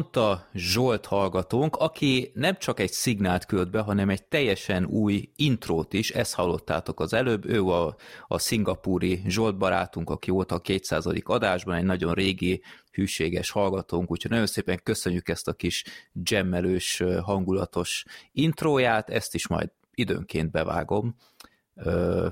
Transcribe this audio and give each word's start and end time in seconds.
mondta 0.00 0.48
Zsolt 0.54 1.06
hallgatónk, 1.06 1.76
aki 1.76 2.30
nem 2.34 2.56
csak 2.58 2.80
egy 2.80 2.92
szignált 2.92 3.46
küld 3.46 3.70
be, 3.70 3.80
hanem 3.80 4.08
egy 4.08 4.24
teljesen 4.24 4.84
új 4.84 5.30
intrót 5.36 5.92
is, 5.92 6.10
ezt 6.10 6.34
hallottátok 6.34 7.00
az 7.00 7.12
előbb, 7.12 7.44
ő 7.46 7.64
a, 7.64 7.96
a 8.28 8.38
szingapúri 8.38 9.22
Zsolt 9.26 9.58
barátunk, 9.58 10.10
aki 10.10 10.30
volt 10.30 10.52
a 10.52 10.58
200. 10.58 11.06
adásban, 11.22 11.74
egy 11.74 11.84
nagyon 11.84 12.14
régi, 12.14 12.62
hűséges 12.92 13.50
hallgatónk, 13.50 14.10
úgyhogy 14.10 14.30
nagyon 14.30 14.46
szépen 14.46 14.80
köszönjük 14.82 15.28
ezt 15.28 15.48
a 15.48 15.52
kis 15.52 15.84
gemmelős, 16.12 17.02
hangulatos 17.22 18.04
intróját, 18.32 19.10
ezt 19.10 19.34
is 19.34 19.48
majd 19.48 19.70
időnként 19.94 20.50
bevágom, 20.50 21.16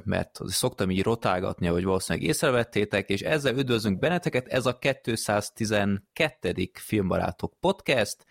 mert 0.04 0.38
szoktam 0.44 0.90
így 0.90 1.02
rotálgatni, 1.02 1.66
hogy 1.66 1.84
valószínűleg 1.84 2.28
észrevettétek, 2.28 3.08
és 3.08 3.20
ezzel 3.20 3.56
üdvözlünk 3.56 3.98
benneteket, 3.98 4.46
ez 4.46 4.66
a 4.66 4.78
212. 4.78 6.70
Filmbarátok 6.72 7.54
podcast. 7.60 8.26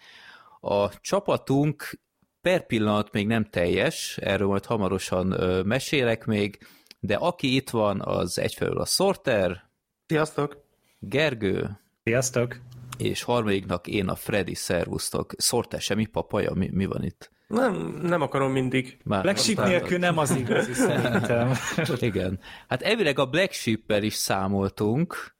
A 0.59 0.99
csapatunk 0.99 1.99
per 2.41 2.65
pillanat 2.65 3.11
még 3.11 3.27
nem 3.27 3.45
teljes, 3.45 4.17
erről 4.17 4.47
majd 4.47 4.65
hamarosan 4.65 5.27
mesélek 5.65 6.25
még, 6.25 6.67
de 6.99 7.15
aki 7.15 7.55
itt 7.55 7.69
van, 7.69 8.01
az 8.01 8.39
egyfelől 8.39 8.77
a 8.77 8.85
Sorter. 8.85 9.69
Sziasztok! 10.05 10.63
Gergő. 10.99 11.79
Sziasztok! 12.03 12.59
És 12.97 13.23
harmadiknak 13.23 13.87
én 13.87 14.07
a 14.07 14.15
Freddy, 14.15 14.53
szervusztok. 14.53 15.33
Sorter, 15.37 15.81
semmi 15.81 16.05
papaja, 16.05 16.53
mi, 16.53 16.69
mi 16.71 16.85
van 16.85 17.03
itt? 17.03 17.31
Nem, 17.47 17.99
nem 18.01 18.21
akarom 18.21 18.51
mindig. 18.51 18.97
Már 19.03 19.21
Black 19.21 19.37
Sheep 19.37 19.67
nélkül 19.67 19.97
nem 19.97 20.17
az 20.17 20.31
igazi, 20.31 20.73
szerintem. 20.73 21.51
Igen. 21.99 22.39
Hát 22.67 22.81
elvileg 22.81 23.19
a 23.19 23.25
Black 23.25 23.51
Sheep-el 23.51 24.03
is 24.03 24.13
számoltunk. 24.13 25.35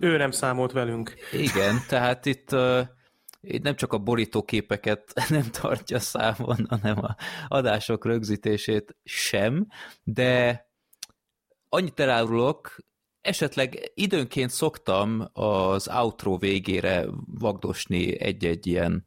Ő 0.00 0.16
nem 0.16 0.30
számolt 0.30 0.72
velünk. 0.72 1.14
Igen, 1.32 1.74
tehát 1.88 2.26
itt, 2.26 2.56
itt 3.40 3.62
nem 3.62 3.74
csak 3.74 3.92
a 3.92 3.98
borítóképeket 3.98 5.12
nem 5.28 5.50
tartja 5.50 5.98
számon, 5.98 6.66
hanem 6.68 6.98
a 6.98 7.16
adások 7.48 8.04
rögzítését 8.04 8.96
sem, 9.04 9.66
de 10.02 10.66
annyit 11.68 12.00
elárulok, 12.00 12.76
esetleg 13.20 13.90
időnként 13.94 14.50
szoktam 14.50 15.28
az 15.32 15.88
outro 15.88 16.38
végére 16.38 17.06
vagdosni 17.26 18.20
egy-egy 18.20 18.66
ilyen 18.66 19.06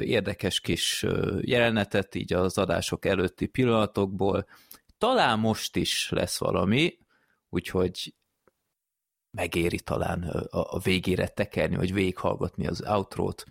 érdekes 0.00 0.60
kis 0.60 1.06
jelenetet 1.40 2.14
így 2.14 2.32
az 2.32 2.58
adások 2.58 3.04
előtti 3.04 3.46
pillanatokból. 3.46 4.46
Talán 4.98 5.38
most 5.38 5.76
is 5.76 6.08
lesz 6.10 6.38
valami, 6.38 6.98
úgyhogy 7.48 8.14
megéri 9.30 9.80
talán 9.80 10.22
a 10.50 10.78
végére 10.78 11.28
tekerni, 11.28 11.76
vagy 11.76 11.92
végighallgatni 11.92 12.66
az 12.66 12.82
outrót. 12.86 13.44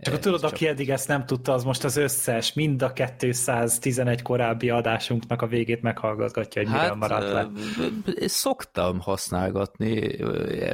Csak 0.00 0.18
tudod, 0.18 0.40
csak... 0.40 0.52
aki 0.52 0.66
eddig 0.66 0.90
ezt 0.90 1.08
nem 1.08 1.26
tudta, 1.26 1.52
az 1.52 1.64
most 1.64 1.84
az 1.84 1.96
összes, 1.96 2.52
mind 2.52 2.82
a 2.82 2.92
211 2.92 4.22
korábbi 4.22 4.70
adásunknak 4.70 5.42
a 5.42 5.46
végét 5.46 5.82
meghallgatgatja, 5.82 6.62
hogy 6.62 6.70
hát, 6.70 6.82
mire 6.82 6.94
maradt 6.94 7.32
le. 7.32 7.48
Szoktam 8.26 9.00
használgatni 9.00 10.18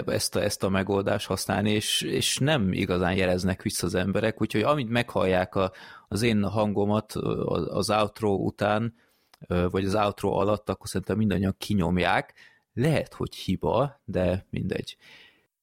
ezt 0.07 0.37
a, 0.37 0.43
ezt 0.43 0.63
a 0.63 0.69
megoldást 0.69 1.27
használni, 1.27 1.71
és, 1.71 2.01
és 2.01 2.39
nem 2.39 2.73
igazán 2.73 3.15
jeleznek 3.15 3.63
vissza 3.63 3.87
az 3.87 3.95
emberek, 3.95 4.41
úgyhogy 4.41 4.63
amint 4.63 4.91
meghallják 4.91 5.55
a, 5.55 5.73
az 6.09 6.23
én 6.23 6.45
hangomat 6.45 7.13
az 7.69 7.91
outro 7.91 8.31
után, 8.31 8.95
vagy 9.71 9.85
az 9.85 9.95
outro 9.95 10.31
alatt, 10.31 10.69
akkor 10.71 10.89
szerintem 10.89 11.17
mindannyian 11.17 11.55
kinyomják. 11.59 12.35
Lehet, 12.73 13.15
hogy 13.15 13.35
hiba, 13.35 14.01
de 14.05 14.47
mindegy. 14.51 14.97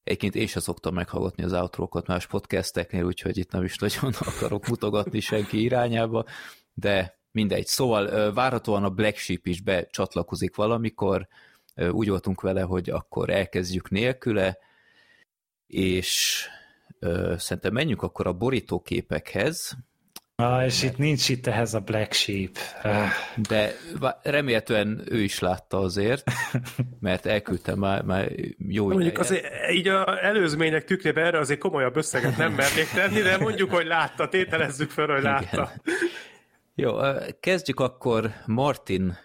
Egyébként 0.03 0.35
én 0.35 0.47
sem 0.47 0.61
szoktam 0.61 0.93
meghallgatni 0.93 1.43
az 1.43 1.53
outrókat 1.53 2.07
más 2.07 2.27
podcasteknél, 2.27 3.03
úgyhogy 3.03 3.37
itt 3.37 3.51
nem 3.51 3.63
is 3.63 3.77
nagyon 3.77 4.13
akarok 4.35 4.67
mutogatni 4.67 5.19
senki 5.19 5.61
irányába, 5.61 6.25
de 6.73 7.17
mindegy. 7.31 7.65
Szóval 7.65 8.33
várhatóan 8.33 8.83
a 8.83 8.89
Black 8.89 9.17
Sheep 9.17 9.45
is 9.47 9.61
becsatlakozik 9.61 10.55
valamikor, 10.55 11.27
úgy 11.91 12.09
voltunk 12.09 12.41
vele, 12.41 12.61
hogy 12.61 12.89
akkor 12.89 13.29
elkezdjük 13.29 13.89
nélküle, 13.89 14.57
és 15.67 16.41
szerintem 17.37 17.73
menjünk 17.73 18.01
akkor 18.01 18.27
a 18.27 18.33
borítóképekhez, 18.33 19.77
Ah, 20.35 20.65
és 20.65 20.83
itt 20.83 20.97
nincs 20.97 21.29
itt 21.29 21.47
ehhez 21.47 21.73
a 21.73 21.79
Black 21.79 22.13
Sheep. 22.13 22.57
Ah. 22.83 23.07
De 23.47 23.73
remélhetően 24.23 25.03
ő 25.05 25.21
is 25.21 25.39
látta 25.39 25.77
azért, 25.77 26.31
mert 26.99 27.25
elküldtem 27.25 27.79
már, 27.79 28.01
már 28.01 28.31
jó 28.57 28.87
Mondjuk 28.87 29.19
azért 29.19 29.71
így 29.71 29.87
a 29.87 30.25
előzmények 30.25 30.83
tükrében 30.83 31.25
erre 31.25 31.39
azért 31.39 31.59
komolyabb 31.59 31.95
összeget 31.95 32.37
nem 32.37 32.53
mernék 32.53 32.89
tenni, 32.89 33.21
de 33.21 33.37
mondjuk, 33.37 33.71
hogy 33.71 33.85
látta, 33.85 34.29
tételezzük 34.29 34.89
fel, 34.89 35.07
hogy 35.07 35.23
látta. 35.23 35.71
Igen. 35.85 36.01
Jó, 36.75 36.97
kezdjük 37.39 37.79
akkor 37.79 38.31
Martin 38.45 39.17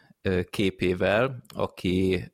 képével, 0.51 1.43
aki 1.55 2.25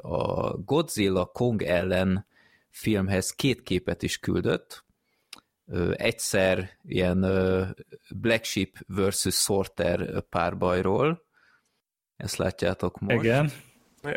a 0.00 0.56
Godzilla 0.56 1.24
Kong 1.24 1.62
ellen 1.62 2.26
filmhez 2.70 3.30
két 3.30 3.62
képet 3.62 4.02
is 4.02 4.18
küldött, 4.18 4.83
egyszer 5.96 6.70
ilyen 6.82 7.20
Black 8.10 8.44
Sheep 8.44 8.70
versus 8.86 9.34
Sorter 9.34 10.20
párbajról. 10.20 11.24
Ezt 12.16 12.36
látjátok 12.36 13.00
most. 13.00 13.24
Igen. 13.24 13.50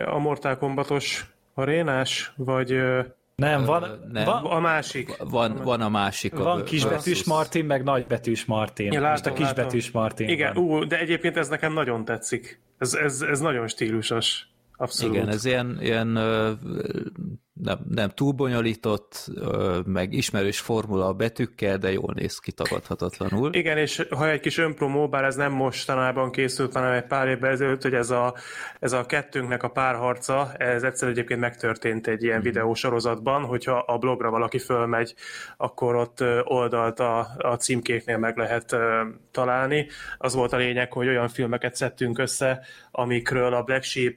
A 0.06 0.18
Mortal 0.18 0.58
Kombatos 0.58 1.26
arénás, 1.54 2.34
vagy... 2.36 2.82
Nem, 3.36 3.66
van, 3.66 4.08
nem. 4.12 4.26
van 4.26 4.46
a 4.46 4.60
másik. 4.60 5.18
Van, 5.18 5.56
van 5.64 5.82
a 5.82 5.90
másik. 5.90 6.34
Van 6.34 6.60
a 6.60 6.64
kisbetűs 6.64 7.06
versus... 7.06 7.24
Martin, 7.24 7.66
meg 7.66 7.84
nagybetűs 7.84 8.46
Martin. 8.46 8.92
Ja, 8.92 9.02
látom, 9.02 9.32
Most 9.32 9.42
a 9.42 9.46
kisbetűs 9.46 9.86
látom. 9.86 10.02
Martin 10.02 10.28
Igen, 10.28 10.54
van. 10.54 10.64
ú, 10.64 10.88
de 10.88 11.00
egyébként 11.00 11.38
ez 11.38 11.48
nekem 11.48 11.74
nagyon 11.74 12.06
tetszik. 12.06 12.62
Ez, 12.78 12.94
ez, 12.94 13.22
ez 13.22 13.40
nagyon 13.40 13.68
stílusos. 13.68 14.48
Abszolút. 14.78 15.16
Igen, 15.16 15.30
ez 15.30 15.46
ilyen, 15.46 15.78
ilyen 15.82 16.18
nem, 17.64 17.80
nem 17.90 18.10
túl 18.10 18.32
bonyolított, 18.32 19.32
meg 19.86 20.14
ismerős 20.14 20.60
formula 20.60 21.06
a 21.06 21.14
betűkkel, 21.14 21.78
de 21.78 21.92
jól 21.92 22.14
néz 22.16 22.40
ki 22.40 22.52
tagadhatatlanul. 22.52 23.54
Igen, 23.54 23.78
és 23.78 24.08
ha 24.10 24.30
egy 24.30 24.40
kis 24.40 24.58
önpromó, 24.58 25.10
bár 25.10 25.24
ez 25.24 25.36
nem 25.36 25.52
mostanában 25.52 26.32
készült, 26.32 26.74
hanem 26.74 26.92
egy 26.92 27.06
pár 27.06 27.28
évvel 27.28 27.52
ezelőtt, 27.52 27.82
hogy 27.82 27.94
ez 27.94 28.10
a, 28.10 28.36
ez 28.80 28.92
a 28.92 29.06
kettőnknek 29.06 29.64
a 29.64 29.70
párharca, 29.70 30.54
ez 30.58 30.84
egyszer 30.84 31.10
egyébként 31.10 31.40
megtörtént 31.40 32.08
egy 32.08 32.24
ilyen 32.24 32.40
mm. 32.40 32.44
videósorozatban, 32.44 33.44
hogyha 33.44 33.78
a 33.78 33.98
blogra 33.98 34.30
valaki 34.30 34.60
fölmegy, 34.60 35.16
akkor 35.58 35.96
ott 35.96 36.24
oldalt 36.44 37.00
a, 37.00 37.28
a 37.38 37.56
címkéknél 37.56 38.18
meg 38.18 38.38
lehet 38.38 38.76
találni. 39.32 39.88
Az 40.18 40.34
volt 40.34 40.54
a 40.54 40.58
lényeg, 40.58 40.94
hogy 40.94 41.08
olyan 41.08 41.28
filmeket 41.28 41.76
szedtünk 41.76 42.20
össze, 42.20 42.60
amikről 42.92 43.54
a 43.54 43.64
Black 43.64 43.84
Sheep 43.84 44.16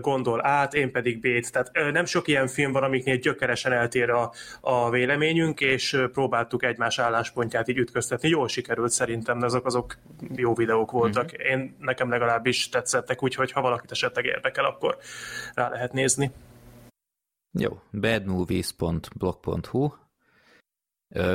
gondol 0.00 0.46
át, 0.46 0.74
én 0.74 0.92
pedig 0.92 1.20
B-t. 1.20 1.52
Tehát 1.52 1.92
nem 1.92 2.04
sok 2.04 2.28
ilyen 2.28 2.46
film 2.46 2.72
van, 2.72 2.82
amiknél 2.82 3.16
gyökeresen 3.16 3.72
eltér 3.72 4.10
a, 4.10 4.32
a 4.60 4.90
véleményünk, 4.90 5.60
és 5.60 5.96
próbáltuk 6.12 6.62
egymás 6.62 6.98
álláspontját 6.98 7.68
így 7.68 7.78
ütköztetni. 7.78 8.28
Jól 8.28 8.48
sikerült 8.48 8.90
szerintem, 8.90 9.42
azok 9.42 9.66
azok 9.66 9.98
jó 10.34 10.54
videók 10.54 10.90
voltak. 10.90 11.24
Mm-hmm. 11.24 11.60
Én 11.60 11.76
nekem 11.78 12.10
legalábbis 12.10 12.68
tetszettek, 12.68 13.22
úgyhogy 13.22 13.52
ha 13.52 13.60
valakit 13.60 13.90
esetleg 13.90 14.24
érdekel, 14.24 14.64
akkor 14.64 14.96
rá 15.54 15.68
lehet 15.68 15.92
nézni. 15.92 16.30
Jó, 17.58 17.80
badmovies.blog.hu 17.92 19.90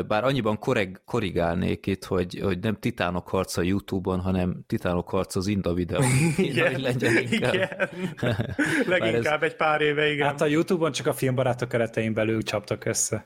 bár 0.08 0.24
annyiban 0.24 0.60
korreg, 0.60 1.02
korrigálnék 1.06 1.86
itt, 1.86 2.06
hogy, 2.06 2.40
hogy 2.40 2.60
nem 2.60 2.76
titánok 2.76 3.28
harca 3.28 3.62
a 3.62 3.64
Youtube-on, 3.64 4.20
hanem 4.20 4.64
titánok 4.68 5.10
harca 5.10 5.40
az 5.40 5.48
Inda 5.48 5.74
videó. 5.74 6.02
Igen, 6.38 6.82
legyen 6.82 7.18
inkább. 7.18 7.54
igen. 7.54 7.90
Leginkább 8.88 9.44
ez... 9.44 9.50
egy 9.50 9.56
pár 9.56 9.82
éve, 9.82 10.12
igen. 10.12 10.28
Hát 10.28 10.42
a 10.42 10.46
Youtube-on 10.46 10.92
csak 10.92 11.08
a 11.08 11.14
filmbarátok 11.14 11.70
keretein 11.70 12.14
belül 12.14 12.42
csaptak 12.42 12.86
össze. 12.86 13.26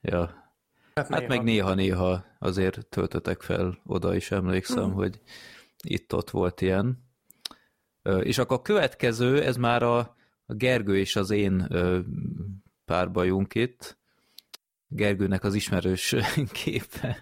Ja. 0.00 0.42
Hát, 0.94 1.08
hát 1.08 1.28
meg 1.28 1.42
néha-néha 1.42 2.24
azért 2.38 2.86
töltötek 2.86 3.42
fel, 3.42 3.78
oda 3.86 4.14
is 4.14 4.30
emlékszem, 4.30 4.84
hmm. 4.84 4.92
hogy 4.92 5.20
itt-ott 5.82 6.30
volt 6.30 6.60
ilyen. 6.60 7.04
És 8.22 8.38
akkor 8.38 8.56
a 8.56 8.62
következő, 8.62 9.42
ez 9.42 9.56
már 9.56 9.82
a, 9.82 9.98
a 10.46 10.54
Gergő 10.54 10.98
és 10.98 11.16
az 11.16 11.30
én 11.30 11.68
párbajunk 12.84 13.54
itt, 13.54 14.00
Gergőnek 14.94 15.44
az 15.44 15.54
ismerős 15.54 16.14
képe. 16.62 17.20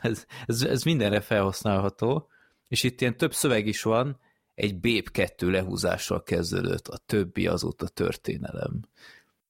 ez, 0.00 0.26
ez, 0.46 0.62
ez 0.62 0.82
mindenre 0.82 1.20
felhasználható, 1.20 2.28
és 2.68 2.82
itt 2.82 3.00
ilyen 3.00 3.16
több 3.16 3.34
szöveg 3.34 3.66
is 3.66 3.82
van, 3.82 4.20
egy 4.54 4.80
Bép 4.80 5.10
2 5.10 5.50
lehúzással 5.50 6.22
kezdődött, 6.22 6.88
a 6.88 6.98
többi 7.06 7.46
azóta 7.46 7.88
történelem. 7.88 8.80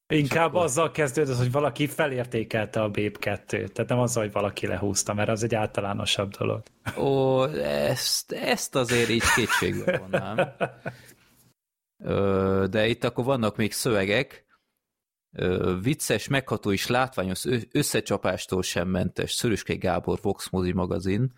Inkább 0.07 0.49
akkor... 0.49 0.65
azzal 0.65 0.91
kezdődött, 0.91 1.37
hogy 1.37 1.53
valaki 1.53 1.87
felértékelte 1.87 2.83
a 2.83 2.89
Bép 2.89 3.19
2 3.19 3.69
tehát 3.69 3.91
nem 3.91 3.99
azzal, 3.99 4.23
hogy 4.23 4.33
valaki 4.33 4.67
lehúzta, 4.67 5.15
mert 5.15 5.29
az 5.29 5.43
egy 5.43 5.55
általánosabb 5.55 6.31
dolog. 6.31 6.63
Ó, 6.97 7.45
ezt, 7.65 8.33
ezt 8.33 8.75
azért 8.75 9.09
így 9.09 9.23
kétségbe 9.35 9.99
vonnám. 9.99 10.49
De 12.71 12.87
itt 12.87 13.05
akkor 13.05 13.25
vannak 13.25 13.57
még 13.57 13.73
szövegek, 13.73 14.45
vicces, 15.83 16.29
megható 16.29 16.73
és 16.73 16.87
látványos 16.87 17.45
összecsapástól 17.73 18.63
sem 18.63 18.89
mentes 18.89 19.33
Szöröskei 19.33 19.77
Gábor 19.77 20.19
Vox 20.23 20.49
mozi 20.51 20.73
magazin. 20.73 21.33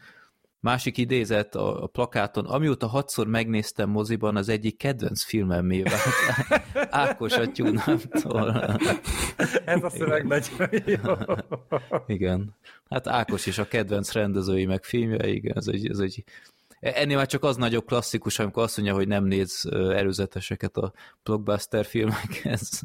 Másik 0.61 0.99
idézet 0.99 1.55
a, 1.55 1.83
a 1.83 1.87
plakáton, 1.87 2.47
amióta 2.47 2.87
hatszor 2.87 3.27
megnéztem 3.27 3.91
moziban, 3.91 4.37
az 4.37 4.49
egyik 4.49 4.77
kedvenc 4.77 5.23
filmem 5.23 5.65
mi 5.65 5.83
vált. 5.83 6.03
Ákos 6.91 7.37
a 7.37 7.51
tyúnámtól. 7.51 8.77
Ez 9.65 9.83
a 9.83 9.91
szöveg 9.91 10.27
nagyon 10.27 10.69
jó. 10.87 11.13
Igen. 12.07 12.55
Hát 12.89 13.07
Ákos 13.07 13.47
is 13.47 13.59
a 13.59 13.69
kedvenc 13.69 14.13
rendezői 14.13 14.67
meg 14.67 14.85
filmje, 14.85 15.29
igen, 15.29 15.57
ez 15.57 15.67
egy, 15.67 15.89
ez 15.89 15.99
egy 15.99 16.25
Ennél 16.85 17.17
már 17.17 17.27
csak 17.27 17.45
az 17.45 17.57
nagyobb 17.57 17.87
klasszikus, 17.87 18.39
amikor 18.39 18.63
azt 18.63 18.77
mondja, 18.77 18.95
hogy 18.95 19.09
nem 19.09 19.25
néz 19.25 19.69
előzeteseket 19.73 20.77
a 20.77 20.93
blockbuster 21.23 21.85
filmekhez. 21.85 22.83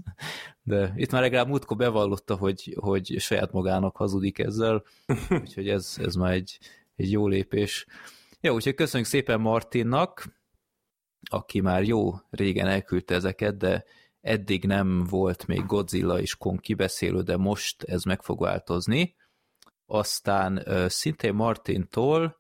De 0.63 0.93
itt 0.95 1.11
már 1.11 1.21
legalább 1.21 1.47
múltkor 1.47 1.77
bevallotta, 1.77 2.35
hogy, 2.35 2.75
hogy 2.79 3.15
saját 3.19 3.51
magának 3.51 3.95
hazudik 3.95 4.39
ezzel, 4.39 4.83
úgyhogy 5.41 5.69
ez, 5.69 5.95
ez 5.97 6.15
már 6.15 6.31
egy, 6.31 6.59
egy 6.95 7.11
jó 7.11 7.27
lépés. 7.27 7.85
Jó, 8.41 8.53
úgyhogy 8.53 8.75
köszönjük 8.75 9.09
szépen 9.09 9.39
Martinnak, 9.39 10.39
aki 11.29 11.59
már 11.59 11.83
jó 11.83 12.13
régen 12.29 12.67
elküldte 12.67 13.15
ezeket, 13.15 13.57
de 13.57 13.83
eddig 14.21 14.65
nem 14.65 15.03
volt 15.03 15.47
még 15.47 15.65
Godzilla 15.65 16.19
és 16.19 16.35
Kong 16.35 16.59
kibeszélő, 16.59 17.21
de 17.21 17.37
most 17.37 17.83
ez 17.83 18.03
meg 18.03 18.21
fog 18.21 18.39
változni. 18.41 19.15
Aztán 19.85 20.65
szintén 20.87 21.33
Martintól 21.33 22.38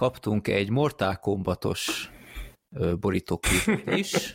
kaptunk 0.00 0.48
egy 0.48 0.70
Mortal 0.70 1.16
Kombatos 1.16 2.10
borítóképet 3.00 3.96
is. 3.96 4.34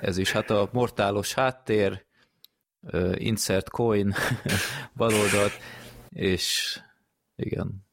Ez 0.00 0.18
is 0.18 0.32
hát 0.32 0.50
a 0.50 0.68
mortálos 0.72 1.34
háttér, 1.34 2.04
insert 3.14 3.68
coin 3.70 4.14
baloldalt, 4.96 5.52
és 6.08 6.78
igen, 7.36 7.86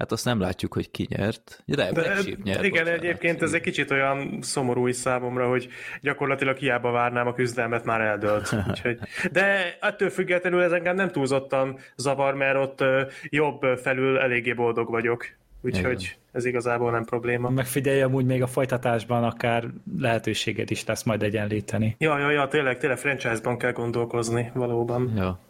Hát 0.00 0.12
azt 0.12 0.24
nem 0.24 0.40
látjuk, 0.40 0.74
hogy 0.74 0.90
ki 0.90 1.06
nyert. 1.08 1.62
De, 1.66 1.92
De 1.92 2.02
nyert, 2.42 2.64
igen, 2.64 2.70
bocsánat. 2.70 2.92
egyébként 2.92 3.42
ez 3.42 3.52
egy 3.52 3.60
kicsit 3.60 3.90
olyan 3.90 4.38
szomorú 4.42 4.86
is 4.86 4.96
számomra, 4.96 5.48
hogy 5.48 5.68
gyakorlatilag 6.00 6.56
hiába 6.56 6.90
várnám 6.90 7.26
a 7.26 7.34
küzdelmet, 7.34 7.84
már 7.84 8.00
eldölt. 8.00 8.54
Úgyhogy, 8.68 8.98
de 9.32 9.76
ettől 9.80 10.10
függetlenül 10.10 10.62
ez 10.62 10.72
engem 10.72 10.94
nem 10.94 11.10
túlzottan 11.10 11.78
zavar, 11.96 12.34
mert 12.34 12.56
ott 12.56 12.84
jobb 13.22 13.62
felül 13.82 14.18
eléggé 14.18 14.52
boldog 14.52 14.90
vagyok. 14.90 15.26
Úgyhogy 15.62 16.02
Igen. 16.02 16.14
ez 16.32 16.44
igazából 16.44 16.90
nem 16.90 17.04
probléma. 17.04 17.50
Megfigyelj, 17.50 18.02
amúgy 18.02 18.24
még 18.24 18.42
a 18.42 18.46
folytatásban 18.46 19.24
akár 19.24 19.70
lehetőséged 19.98 20.70
is 20.70 20.84
lesz 20.84 21.02
majd 21.02 21.22
egyenlíteni. 21.22 21.96
Ja, 21.98 22.18
ja, 22.18 22.30
ja, 22.30 22.48
tényleg, 22.48 22.78
tényleg 22.78 22.98
franchise-ban 22.98 23.58
kell 23.58 23.72
gondolkozni 23.72 24.50
valóban. 24.54 25.12
Ja. 25.16 25.40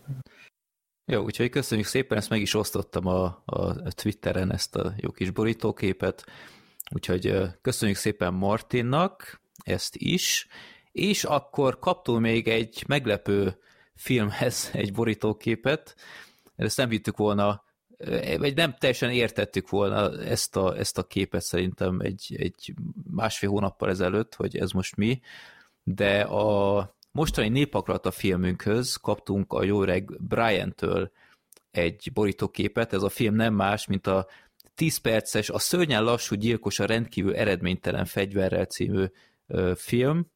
Jó, 1.05 1.23
úgyhogy 1.23 1.49
köszönjük 1.49 1.87
szépen, 1.87 2.19
ezt 2.19 2.31
meg 2.31 2.41
is 2.41 2.55
osztottam 2.55 3.07
a, 3.07 3.43
a 3.45 3.93
Twitteren, 3.93 4.53
ezt 4.53 4.77
a 4.77 4.93
jó 4.97 5.11
kis 5.11 5.31
borítóképet, 5.31 6.25
úgyhogy 6.95 7.35
köszönjük 7.63 7.97
szépen 7.97 8.35
Martinnak 8.35 9.41
ezt 9.65 9.97
is, 9.97 10.47
és 10.93 11.25
akkor 11.25 11.79
kaptunk 11.79 12.21
még 12.21 12.49
egy 12.49 12.85
meglepő 12.89 13.59
filmhez 13.95 14.71
egy 14.73 14.93
borítóképet, 14.93 15.95
ezt 16.57 16.77
nem 16.77 16.89
vittük 16.89 17.17
volna 17.17 17.65
vagy 18.39 18.55
nem 18.55 18.75
teljesen 18.79 19.11
értettük 19.11 19.69
volna 19.69 20.23
ezt 20.23 20.57
a, 20.57 20.79
ezt 20.79 20.99
a 20.99 21.03
képet 21.07 21.43
szerintem 21.43 22.01
egy, 22.01 22.35
egy 22.39 22.75
másfél 23.11 23.49
hónappal 23.49 23.89
ezelőtt, 23.89 24.35
hogy 24.35 24.57
ez 24.57 24.71
most 24.71 24.97
mi, 24.97 25.21
de 25.83 26.21
a 26.21 26.95
mostani 27.11 27.49
népakrata 27.49 28.11
filmünkhöz 28.11 28.95
kaptunk 28.95 29.53
a 29.53 29.63
jó 29.63 29.83
öreg 29.83 30.23
Brian-től 30.23 31.11
egy 31.71 32.11
borítóképet, 32.13 32.93
ez 32.93 33.03
a 33.03 33.09
film 33.09 33.35
nem 33.35 33.55
más, 33.55 33.87
mint 33.87 34.07
a 34.07 34.27
10 34.75 34.97
perces, 34.97 35.51
a 35.51 35.59
szörnyen 35.59 36.03
lassú 36.03 36.35
gyilkos 36.35 36.79
a 36.79 36.87
rendkívül 36.87 37.37
eredménytelen 37.37 38.05
fegyverrel 38.05 38.65
című 38.65 39.05
ö, 39.47 39.73
film, 39.77 40.27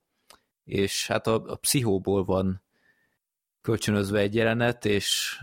és 0.64 1.06
hát 1.06 1.26
a, 1.26 1.42
a 1.46 1.56
pszichóból 1.56 2.24
van 2.24 2.62
kölcsönözve 3.64 4.18
egy 4.18 4.34
jelenet, 4.34 4.84
és 4.84 5.38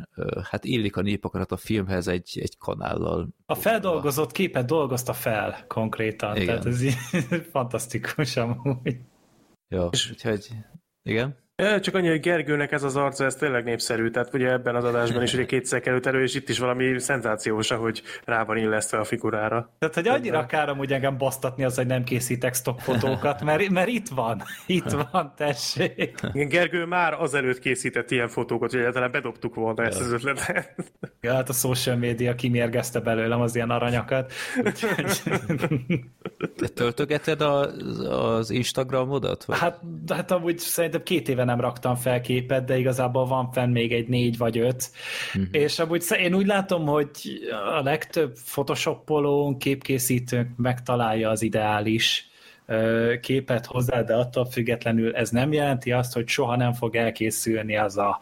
hát 0.50 0.66
illik 0.66 0.96
a 0.96 1.02
népakarat 1.02 1.52
a 1.52 1.58
filmhez 1.58 2.08
egy, 2.08 2.40
egy 2.42 2.58
kanállal. 2.58 3.28
A 3.46 3.56
feldolgozott 3.56 4.32
képet 4.32 4.66
dolgozta 4.66 5.14
fel 5.14 5.66
konkrétan, 5.68 6.36
igen. 6.36 6.46
tehát 6.46 6.66
ez 6.66 6.84
fantasztikus 7.52 8.38
amúgy. 8.38 8.98
Jó, 9.68 9.86
úgyhogy 9.86 10.48
igen. 11.04 11.38
Csak 11.82 11.96
annyi, 11.96 12.10
hogy 12.10 12.20
Gergőnek 12.20 12.72
ez 12.72 12.84
az 12.84 12.96
arca, 12.96 13.26
ez 13.26 13.36
tényleg 13.36 13.64
népszerű, 13.64 14.10
tehát 14.10 14.34
ugye 14.34 14.52
ebben 14.52 14.76
az 14.76 14.84
adásban 14.84 15.24
is 15.24 15.34
ugye 15.34 15.46
kétszer 15.46 15.80
került 15.80 16.06
elő, 16.06 16.22
és 16.22 16.36
itt 16.36 16.50
is 16.50 16.60
valami 16.60 17.00
szenzációs, 17.00 17.72
ahogy 17.72 18.02
rá 18.26 18.44
van 18.44 18.58
illesztve 18.58 18.98
a 18.98 19.04
figurára. 19.04 19.74
Tehát, 19.80 19.96
hogy 19.96 20.08
annyira 20.08 20.46
kár 20.46 20.70
amúgy 20.70 20.94
engem 20.94 21.18
basztatni 21.18 21.64
az, 21.64 21.76
hogy 21.76 21.86
nem 21.86 22.04
készítek 22.04 22.54
stockfotókat, 22.54 23.44
mert, 23.44 23.70
mert 23.70 23.88
itt 23.88 24.08
van, 24.08 24.44
itt 24.66 24.90
van, 25.12 25.34
tessék. 25.38 26.20
Igen, 26.34 26.48
Gergő 26.48 26.86
már 26.86 27.14
azelőtt 27.14 27.60
készített 27.60 28.12
ilyen 28.12 28.28
fotókat, 28.28 28.72
hogy 28.72 28.80
egyáltalán 28.80 29.12
bedobtuk 29.12 29.56
volna 29.56 29.84
ezt 29.84 30.00
az 30.00 30.12
ötletet. 30.12 30.76
Ja, 31.22 31.34
hát 31.34 31.50
a 31.50 31.54
social 31.54 31.96
media 31.96 32.36
kimérgezte 32.36 33.00
belőlem 33.00 33.42
az 33.42 33.56
ilyen 33.56 33.70
aranyakat. 33.70 34.34
Te 36.58 36.68
töltögeted 36.68 37.42
az, 37.42 38.00
az 38.10 38.50
Instagramodat? 38.50 39.46
Vagy? 39.46 39.58
Hát, 39.58 39.80
hát 40.14 40.32
amúgy 40.32 40.58
szerintem 40.58 41.04
két 41.04 41.30
éve 41.30 41.44
nem 41.52 41.62
raktam 41.62 41.96
fel 41.96 42.22
képet, 42.22 42.66
de 42.66 42.78
igazából 42.78 43.26
van 43.26 43.52
fenn 43.52 43.72
még 43.72 43.94
egy 43.94 44.08
négy 44.08 44.38
vagy 44.38 44.58
öt. 44.58 44.92
Uh-huh. 45.28 45.48
És 45.52 45.80
amúgy 45.80 46.04
én 46.18 46.34
úgy 46.34 46.46
látom, 46.46 46.86
hogy 46.86 47.10
a 47.78 47.82
legtöbb 47.84 48.34
photoshopoló, 48.46 49.58
képkészítőnk 49.58 50.58
megtalálja 50.58 51.30
az 51.30 51.42
ideális 51.42 52.30
képet 53.22 53.66
hozzá, 53.66 54.02
de 54.02 54.16
attól 54.16 54.46
függetlenül 54.46 55.16
ez 55.16 55.30
nem 55.30 55.54
jelenti 55.54 55.92
azt, 55.92 56.14
hogy 56.14 56.28
soha 56.28 56.56
nem 56.56 56.74
fog 56.74 56.96
elkészülni 56.96 57.78
az 57.78 57.98
a 57.98 58.20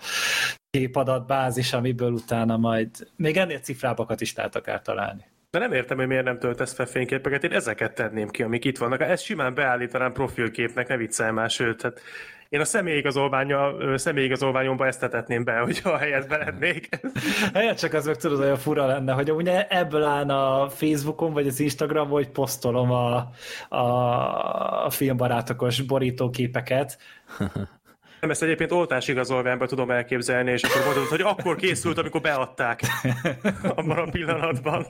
képadatbázis, 0.69 1.73
amiből 1.73 2.11
utána 2.11 2.57
majd 2.57 2.89
még 3.15 3.37
ennél 3.37 3.59
cifrábakat 3.59 4.21
is 4.21 4.35
lehet 4.35 4.55
akár 4.55 4.81
találni. 4.81 5.25
De 5.51 5.59
nem 5.59 5.73
értem, 5.73 5.97
hogy 5.97 6.07
miért 6.07 6.23
nem 6.23 6.39
töltesz 6.39 6.73
fel 6.73 6.85
fényképeket, 6.85 7.43
én 7.43 7.51
ezeket 7.51 7.95
tenném 7.95 8.29
ki, 8.29 8.43
amik 8.43 8.65
itt 8.65 8.77
vannak. 8.77 9.01
Ezt 9.01 9.23
simán 9.23 9.53
beállítanám 9.53 10.13
profilképnek, 10.13 10.87
ne 10.87 10.97
viccelj 10.97 11.31
már, 11.31 11.49
sőt, 11.49 11.81
hát 11.81 12.01
én 12.49 12.59
a 12.59 13.97
személyigazolványomba 13.97 14.85
ezt 14.85 14.99
tetetném 14.99 15.43
be, 15.43 15.59
hogyha 15.59 15.89
a 15.89 15.97
helyet 15.97 16.27
belednék. 16.27 16.89
Helyet 17.53 17.79
csak 17.79 17.93
az 17.93 18.05
meg 18.05 18.15
tudod, 18.15 18.39
olyan 18.39 18.57
fura 18.57 18.85
lenne, 18.85 19.13
hogy 19.13 19.31
ugye 19.31 19.67
ebből 19.67 20.03
állna 20.03 20.61
a 20.61 20.69
Facebookon, 20.69 21.33
vagy 21.33 21.47
az 21.47 21.59
Instagramon, 21.59 22.11
hogy 22.11 22.29
posztolom 22.29 22.91
a, 22.91 23.29
a, 23.69 24.85
a 24.85 24.89
filmbarátokos 24.89 25.81
borítóképeket, 25.81 26.97
nem, 28.19 28.29
ezt 28.29 28.43
egyébként 28.43 28.71
oltásigazolványban 28.71 29.67
tudom 29.67 29.91
elképzelni, 29.91 30.51
és 30.51 30.63
akkor 30.63 30.85
mondod, 30.85 31.05
hogy 31.05 31.21
akkor 31.21 31.55
készült, 31.55 31.97
amikor 31.97 32.21
beadták 32.21 32.81
abban 33.75 33.97
a 33.97 34.09
pillanatban. 34.09 34.87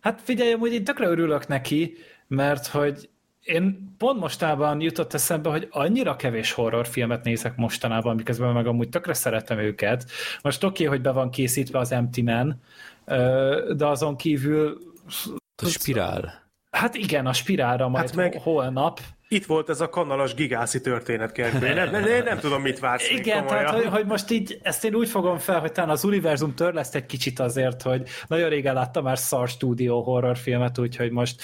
Hát 0.00 0.20
figyelj, 0.22 0.52
hogy 0.52 0.72
én 0.72 0.84
tökre 0.84 1.08
örülök 1.08 1.46
neki, 1.46 1.94
mert 2.26 2.66
hogy 2.66 3.08
én 3.42 3.94
pont 3.98 4.20
mostában 4.20 4.80
jutott 4.80 5.14
eszembe, 5.14 5.50
hogy 5.50 5.68
annyira 5.70 6.16
kevés 6.16 6.52
horrorfilmet 6.52 7.24
nézek 7.24 7.56
mostanában, 7.56 8.16
miközben 8.16 8.52
meg 8.52 8.66
amúgy 8.66 8.88
tökre 8.88 9.14
szeretem 9.14 9.58
őket. 9.58 10.04
Most 10.42 10.64
oké, 10.64 10.84
okay, 10.84 10.96
hogy 10.96 11.04
be 11.04 11.12
van 11.12 11.30
készítve 11.30 11.78
az 11.78 11.92
Empty 11.92 12.22
Man, 12.22 12.60
de 13.76 13.86
azon 13.86 14.16
kívül... 14.16 14.78
A 15.62 15.66
spirál. 15.66 16.45
Hát 16.76 16.94
igen, 16.94 17.26
a 17.26 17.32
spirálra 17.32 17.88
majd 17.88 18.06
hát 18.06 18.16
meg 18.16 18.40
holnap. 18.42 19.00
Itt 19.28 19.44
volt 19.44 19.68
ez 19.68 19.80
a 19.80 19.88
kanalas 19.88 20.34
gigászi 20.34 20.80
történet, 20.80 21.32
Kerkő. 21.32 21.58
Nem, 21.58 21.90
nem, 21.90 22.04
nem, 22.04 22.24
nem 22.24 22.38
tudom, 22.38 22.62
mit 22.62 22.78
vársz 22.78 23.10
Igen, 23.10 23.46
tehát, 23.46 23.70
hogy, 23.70 23.84
hogy, 23.84 24.06
most 24.06 24.30
így, 24.30 24.58
ezt 24.62 24.84
én 24.84 24.94
úgy 24.94 25.08
fogom 25.08 25.38
fel, 25.38 25.60
hogy 25.60 25.72
talán 25.72 25.90
az 25.90 26.04
univerzum 26.04 26.54
törleszt 26.54 26.94
egy 26.94 27.06
kicsit 27.06 27.38
azért, 27.38 27.82
hogy 27.82 28.08
nagyon 28.26 28.48
régen 28.48 28.74
láttam 28.74 29.04
már 29.04 29.18
Szar 29.18 29.48
Studio 29.48 30.02
horrorfilmet, 30.02 30.78
úgyhogy 30.78 31.10
most 31.10 31.42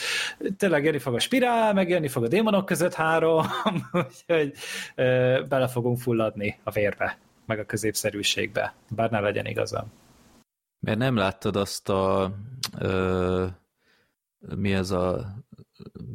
tényleg 0.57 0.85
jönni 0.85 0.99
fog 0.99 1.15
a 1.15 1.19
spirál, 1.19 1.73
meg 1.73 1.89
jönni 1.89 2.09
fog 2.09 2.25
a 2.25 2.29
démonok 2.29 2.65
között 2.65 2.95
három, 2.95 3.47
úgyhogy 3.93 4.53
ö, 4.95 5.41
bele 5.49 5.69
fogunk 5.69 5.99
fulladni 5.99 6.59
a 6.65 6.71
vérbe, 6.71 7.19
meg 7.47 7.59
a 7.59 7.65
középszerűségbe, 7.65 8.75
bár 8.89 9.11
ne 9.11 9.21
legyen 9.21 9.47
igazam. 9.47 9.93
Mert 10.81 10.99
nem 10.99 11.17
láttad 11.17 11.57
azt 11.57 11.89
a 11.89 12.33
ö 12.79 13.47
mi 14.57 14.73
ez 14.73 14.91
a, 14.91 15.35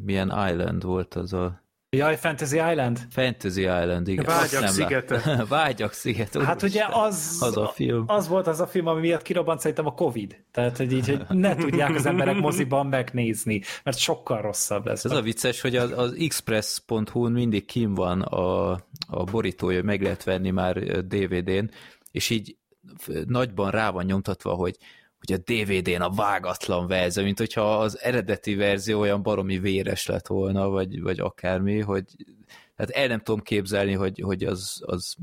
milyen 0.04 0.28
island 0.28 0.84
volt 0.84 1.14
az 1.14 1.34
a... 1.34 1.66
Jaj, 1.90 2.18
Fantasy 2.18 2.56
Island? 2.56 3.00
Fantasy 3.10 3.62
Island, 3.62 4.08
igen. 4.08 4.26
Vágyak 4.26 4.68
szigete. 4.68 5.22
Vágyak 5.50 5.94
szigete. 5.94 6.46
Hát 6.46 6.64
ugye 6.64 6.86
az, 6.92 7.38
az, 7.40 7.58
a 7.58 7.68
film. 7.68 8.04
az 8.08 8.28
volt 8.28 8.48
az 8.48 8.60
a 8.60 8.68
film, 8.68 8.88
ami 8.88 9.00
miatt 9.00 9.22
kirobbant 9.22 9.60
szerintem 9.60 9.86
a 9.86 9.94
Covid. 9.94 10.44
Tehát, 10.52 10.78
hogy 10.78 10.92
így 10.92 11.08
hogy 11.28 11.38
ne 11.38 11.56
tudják 11.56 11.96
az 11.96 12.06
emberek 12.06 12.40
moziban 12.40 12.88
megnézni, 12.88 13.62
mert 13.84 13.98
sokkal 13.98 14.42
rosszabb 14.42 14.86
lesz. 14.86 15.06
Ez 15.06 15.12
a 15.12 15.22
vicces, 15.22 15.62
hogy 15.62 15.76
az, 15.76 15.92
az 15.92 16.14
express.hu-n 16.20 17.32
mindig 17.32 17.66
kim 17.66 17.94
van 17.94 18.22
a, 18.22 18.72
a 19.08 19.24
borítója, 19.32 19.84
meg 19.84 20.02
lehet 20.02 20.24
venni 20.24 20.50
már 20.50 20.78
DVD-n, 21.06 21.70
és 22.12 22.30
így 22.30 22.58
nagyban 23.26 23.72
rá 23.72 23.90
van 23.90 24.06
nyomtatva, 24.06 24.54
hogy 24.54 24.78
hogy 25.28 25.42
a 25.46 25.52
DVD-n 25.54 26.02
a 26.02 26.10
vágatlan 26.10 26.88
verzió, 26.88 27.24
mint 27.24 27.38
hogyha 27.38 27.80
az 27.80 28.02
eredeti 28.02 28.56
verzió 28.56 29.00
olyan 29.00 29.22
baromi 29.22 29.60
véres 29.60 30.06
lett 30.06 30.28
volna, 30.28 30.70
vagy, 30.70 31.02
vagy 31.02 31.20
akármi, 31.20 31.80
hogy 31.80 32.04
hát 32.76 32.90
el 32.90 33.08
nem 33.08 33.20
tudom 33.20 33.42
képzelni, 33.42 33.94
hogy, 33.94 34.20
hogy 34.20 34.44
az, 34.44 34.82
az 34.86 35.16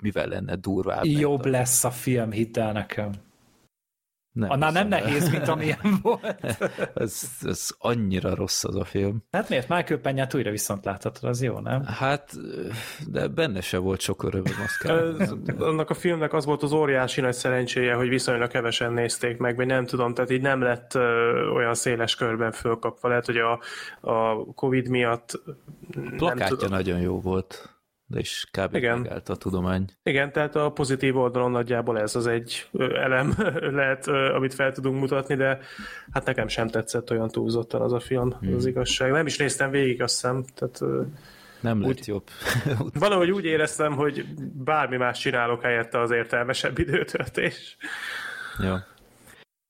mivel 0.00 0.26
lenne 0.26 0.56
durvább. 0.56 1.04
Jobb 1.04 1.44
lesz 1.44 1.84
a 1.84 1.90
film, 1.90 2.30
hidd 2.30 2.58
el 2.58 2.72
nekem. 2.72 3.12
Nem 4.32 4.50
Annál 4.50 4.72
nem 4.72 4.88
nehéz, 4.88 5.30
mint 5.30 5.48
amilyen 5.48 5.98
volt. 6.02 6.36
ez, 6.94 7.22
ez 7.42 7.68
annyira 7.78 8.34
rossz 8.34 8.64
az 8.64 8.76
a 8.76 8.84
film. 8.84 9.24
Hát 9.30 9.48
miért? 9.48 9.68
Michael 9.68 10.00
Penyát 10.00 10.34
újra 10.34 10.50
viszont 10.50 10.84
láthatod, 10.84 11.30
az 11.30 11.42
jó, 11.42 11.58
nem? 11.58 11.84
Hát, 11.84 12.36
de 13.06 13.28
benne 13.28 13.60
se 13.60 13.78
volt 13.78 14.00
sok 14.00 14.22
öröm, 14.22 14.42
azt 14.64 14.78
kell. 14.78 15.16
Annak 15.58 15.90
a 15.90 15.94
filmnek 15.94 16.32
az 16.32 16.44
volt 16.44 16.62
az 16.62 16.72
óriási 16.72 17.20
nagy 17.20 17.34
szerencséje, 17.34 17.94
hogy 17.94 18.08
viszonylag 18.08 18.48
kevesen 18.48 18.92
nézték 18.92 19.38
meg, 19.38 19.56
vagy 19.56 19.66
nem 19.66 19.86
tudom, 19.86 20.14
tehát 20.14 20.30
így 20.30 20.42
nem 20.42 20.60
lett 20.60 20.94
olyan 21.54 21.74
széles 21.74 22.14
körben 22.14 22.52
fölkapva. 22.52 23.08
Lehet, 23.08 23.26
hogy 23.26 23.36
a, 23.36 23.60
a 24.00 24.44
Covid 24.54 24.88
miatt 24.88 25.40
Plakátja 26.16 26.68
nagyon 26.68 27.00
jó 27.00 27.20
volt 27.20 27.69
de 28.10 28.18
is 28.18 28.46
kb. 28.50 28.74
Igen. 28.74 28.98
megállt 28.98 29.28
a 29.28 29.36
tudomány. 29.36 29.84
Igen, 30.02 30.32
tehát 30.32 30.56
a 30.56 30.70
pozitív 30.70 31.16
oldalon 31.16 31.50
nagyjából 31.50 31.98
ez 31.98 32.16
az 32.16 32.26
egy 32.26 32.68
elem 32.78 33.34
lehet, 33.80 34.06
amit 34.06 34.54
fel 34.54 34.72
tudunk 34.72 35.00
mutatni, 35.00 35.34
de 35.34 35.58
hát 36.10 36.24
nekem 36.24 36.48
sem 36.48 36.68
tetszett 36.68 37.10
olyan 37.10 37.28
túlzottan 37.28 37.80
az 37.80 37.92
a 37.92 38.00
film, 38.00 38.32
hmm. 38.32 38.54
az 38.54 38.66
igazság. 38.66 39.10
Nem 39.10 39.26
is 39.26 39.38
néztem 39.38 39.70
végig, 39.70 40.02
azt 40.02 40.14
hiszem, 40.14 40.44
tehát 40.54 40.80
nem 41.60 41.80
lett 41.80 41.88
úgy, 41.88 42.06
jobb. 42.06 42.28
valahogy 43.04 43.30
úgy 43.30 43.44
éreztem, 43.44 43.92
hogy 43.92 44.24
bármi 44.64 44.96
más 44.96 45.18
csinálok 45.18 45.62
helyette 45.62 46.00
az 46.00 46.10
értelmesebb 46.10 46.78
időtöltés. 46.88 47.76
Jó. 48.58 48.74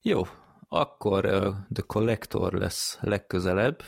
Jó, 0.03 0.23
akkor 0.69 1.25
uh, 1.25 1.33
The 1.73 1.83
Collector 1.87 2.53
lesz 2.53 2.99
legközelebb, 3.01 3.83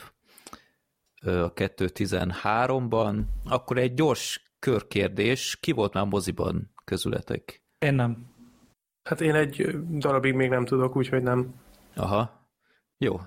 a 1.23 1.53
2.13-ban, 1.53 3.23
akkor 3.45 3.77
egy 3.77 3.93
gyors 3.93 4.53
körkérdés, 4.59 5.57
ki 5.59 5.71
volt 5.71 5.93
már 5.93 6.05
moziban 6.05 6.73
közületek? 6.83 7.63
Én 7.79 7.93
nem. 7.93 8.31
Hát 9.03 9.21
én 9.21 9.35
egy 9.35 9.77
darabig 9.89 10.33
még 10.33 10.49
nem 10.49 10.65
tudok, 10.65 10.95
úgyhogy 10.95 11.23
nem. 11.23 11.53
Aha, 11.95 12.47
jó. 12.97 13.19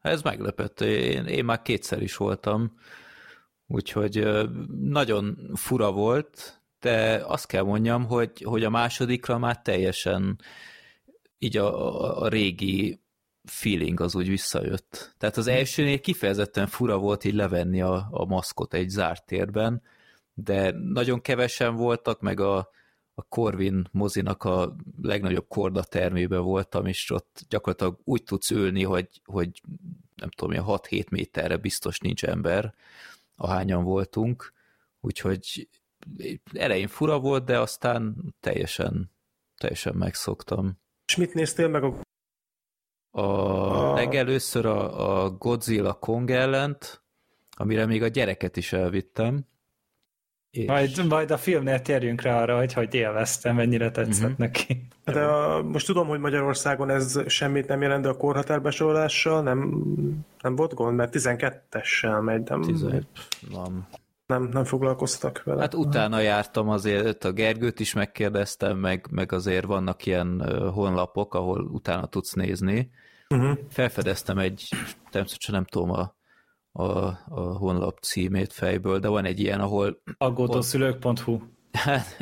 Ez 0.00 0.22
meglepett. 0.22 0.80
Én, 0.80 1.26
én 1.26 1.44
már 1.44 1.62
kétszer 1.62 2.02
is 2.02 2.16
voltam, 2.16 2.72
úgyhogy 3.66 4.28
nagyon 4.80 5.50
fura 5.54 5.92
volt, 5.92 6.60
de 6.80 7.22
azt 7.26 7.46
kell 7.46 7.62
mondjam, 7.62 8.04
hogy, 8.04 8.42
hogy 8.42 8.64
a 8.64 8.70
másodikra 8.70 9.38
már 9.38 9.62
teljesen 9.62 10.38
így 11.38 11.56
a, 11.56 11.86
a, 11.86 12.20
a 12.20 12.28
régi 12.28 13.05
feeling 13.46 14.00
az 14.00 14.14
úgy 14.14 14.28
visszajött. 14.28 15.14
Tehát 15.18 15.36
az 15.36 15.46
elsőnél 15.46 16.00
kifejezetten 16.00 16.66
fura 16.66 16.98
volt 16.98 17.24
így 17.24 17.34
levenni 17.34 17.80
a, 17.80 18.08
a 18.10 18.24
maszkot 18.24 18.74
egy 18.74 18.88
zárt 18.88 19.26
térben, 19.26 19.82
de 20.34 20.70
nagyon 20.70 21.20
kevesen 21.20 21.74
voltak, 21.74 22.20
meg 22.20 22.40
a, 22.40 22.56
a 23.14 23.22
Corvin 23.22 23.88
mozinak 23.92 24.44
a 24.44 24.76
legnagyobb 25.02 25.48
korda 25.48 25.82
termében 25.82 26.42
voltam, 26.42 26.86
és 26.86 27.10
ott 27.10 27.40
gyakorlatilag 27.48 27.98
úgy 28.04 28.22
tudsz 28.22 28.50
ülni, 28.50 28.82
hogy, 28.82 29.08
hogy 29.24 29.62
nem 30.14 30.30
tudom, 30.30 30.64
6-7 30.66 31.10
méterre 31.10 31.56
biztos 31.56 31.98
nincs 31.98 32.24
ember, 32.24 32.74
ahányan 33.36 33.84
voltunk, 33.84 34.52
úgyhogy 35.00 35.68
elején 36.52 36.88
fura 36.88 37.18
volt, 37.18 37.44
de 37.44 37.60
aztán 37.60 38.16
teljesen, 38.40 39.10
teljesen 39.56 39.94
megszoktam. 39.94 40.78
És 41.06 41.16
mit 41.16 41.34
néztél 41.34 41.68
meg 41.68 41.82
a 41.82 42.00
a, 43.16 43.90
a... 43.90 43.94
legelőször 43.94 44.66
a, 44.66 45.22
a 45.24 45.30
Godzilla 45.30 45.92
Kong 45.92 46.30
ellent, 46.30 47.02
amire 47.56 47.86
még 47.86 48.02
a 48.02 48.08
gyereket 48.08 48.56
is 48.56 48.72
elvittem. 48.72 49.46
És... 50.50 50.66
Majd, 50.66 51.06
majd 51.08 51.30
a 51.30 51.36
filmnél 51.36 51.80
térjünk 51.80 52.22
rá 52.22 52.42
arra, 52.42 52.56
hogy 52.58 52.72
hogy 52.72 52.94
élveztem, 52.94 53.54
mennyire 53.54 53.90
tetszett 53.90 54.22
uh-huh. 54.22 54.38
neki. 54.38 54.86
De 55.04 55.24
a, 55.24 55.62
most 55.62 55.86
tudom, 55.86 56.08
hogy 56.08 56.20
Magyarországon 56.20 56.90
ez 56.90 57.20
semmit 57.26 57.68
nem 57.68 57.82
jelent, 57.82 58.02
de 58.02 58.08
a 58.08 58.16
korhatárbesorolással 58.16 59.42
nem, 59.42 59.82
nem 60.40 60.56
volt 60.56 60.74
gond, 60.74 60.96
mert 60.96 61.14
12-essel 61.16 62.22
megy, 62.22 62.48
nem? 62.48 62.60
17 62.62 63.06
van. 63.50 63.88
Nem, 64.26 64.48
nem 64.52 64.64
foglalkoztak 64.64 65.42
vele. 65.44 65.60
Hát 65.60 65.74
utána 65.74 66.20
jártam 66.20 66.68
azért, 66.68 67.24
a 67.24 67.32
Gergőt 67.32 67.80
is 67.80 67.94
megkérdeztem, 67.94 68.78
meg, 68.78 69.06
meg 69.10 69.32
azért 69.32 69.64
vannak 69.64 70.06
ilyen 70.06 70.42
honlapok, 70.72 71.34
ahol 71.34 71.60
utána 71.60 72.06
tudsz 72.06 72.32
nézni, 72.32 72.90
Uh-huh. 73.34 73.58
Felfedeztem 73.68 74.38
egy, 74.38 74.68
természetesen 75.10 75.54
nem 75.54 75.64
tudom 75.64 75.90
a, 75.90 76.16
a, 76.72 76.82
a 77.28 77.40
honlap 77.40 77.98
címét 77.98 78.52
fejből, 78.52 78.98
de 78.98 79.08
van 79.08 79.24
egy 79.24 79.40
ilyen, 79.40 79.60
ahol... 79.60 80.02
Aggódószülők.hu 80.18 81.40
Hát, 81.76 82.16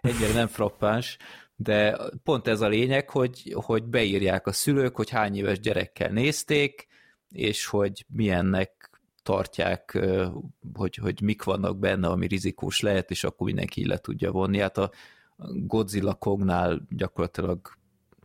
egyre 0.00 0.32
nem 0.32 0.46
frappáns, 0.46 1.16
de 1.56 1.98
pont 2.24 2.48
ez 2.48 2.60
a 2.60 2.68
lényeg, 2.68 3.10
hogy, 3.10 3.56
hogy 3.64 3.84
beírják 3.84 4.46
a 4.46 4.52
szülők, 4.52 4.96
hogy 4.96 5.10
hány 5.10 5.36
éves 5.36 5.60
gyerekkel 5.60 6.10
nézték, 6.10 6.86
és 7.28 7.66
hogy 7.66 8.06
milyennek 8.08 8.90
tartják, 9.22 9.98
hogy, 10.72 10.94
hogy 10.94 11.20
mik 11.22 11.42
vannak 11.42 11.78
benne, 11.78 12.08
ami 12.08 12.26
rizikós 12.26 12.80
lehet, 12.80 13.10
és 13.10 13.24
akkor 13.24 13.46
mindenki 13.46 13.86
le 13.86 13.98
tudja 13.98 14.30
vonni. 14.30 14.58
Hát 14.58 14.78
a, 14.78 14.90
Godzilla 15.52 16.14
Kongnál 16.14 16.86
gyakorlatilag 16.88 17.60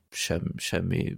sem, 0.09 0.41
semmi, 0.55 1.17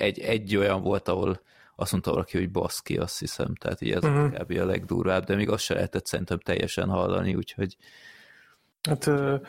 egy, 0.00 0.18
egy 0.18 0.56
olyan 0.56 0.82
volt, 0.82 1.08
ahol 1.08 1.40
azt 1.76 1.92
mondta 1.92 2.10
valaki, 2.10 2.38
hogy 2.38 2.50
baszki, 2.50 2.96
azt 2.96 3.18
hiszem, 3.18 3.54
tehát 3.54 3.80
így 3.80 3.92
ez 3.92 4.04
uh-huh. 4.04 4.32
kb. 4.32 4.58
a 4.58 4.64
legdurvább, 4.64 5.24
de 5.24 5.34
még 5.34 5.48
azt 5.48 5.64
se 5.64 5.74
lehetett 5.74 6.06
szerintem 6.06 6.38
teljesen 6.38 6.88
hallani, 6.88 7.34
úgyhogy 7.34 7.76
Hát, 8.88 9.06
uh, 9.06 9.40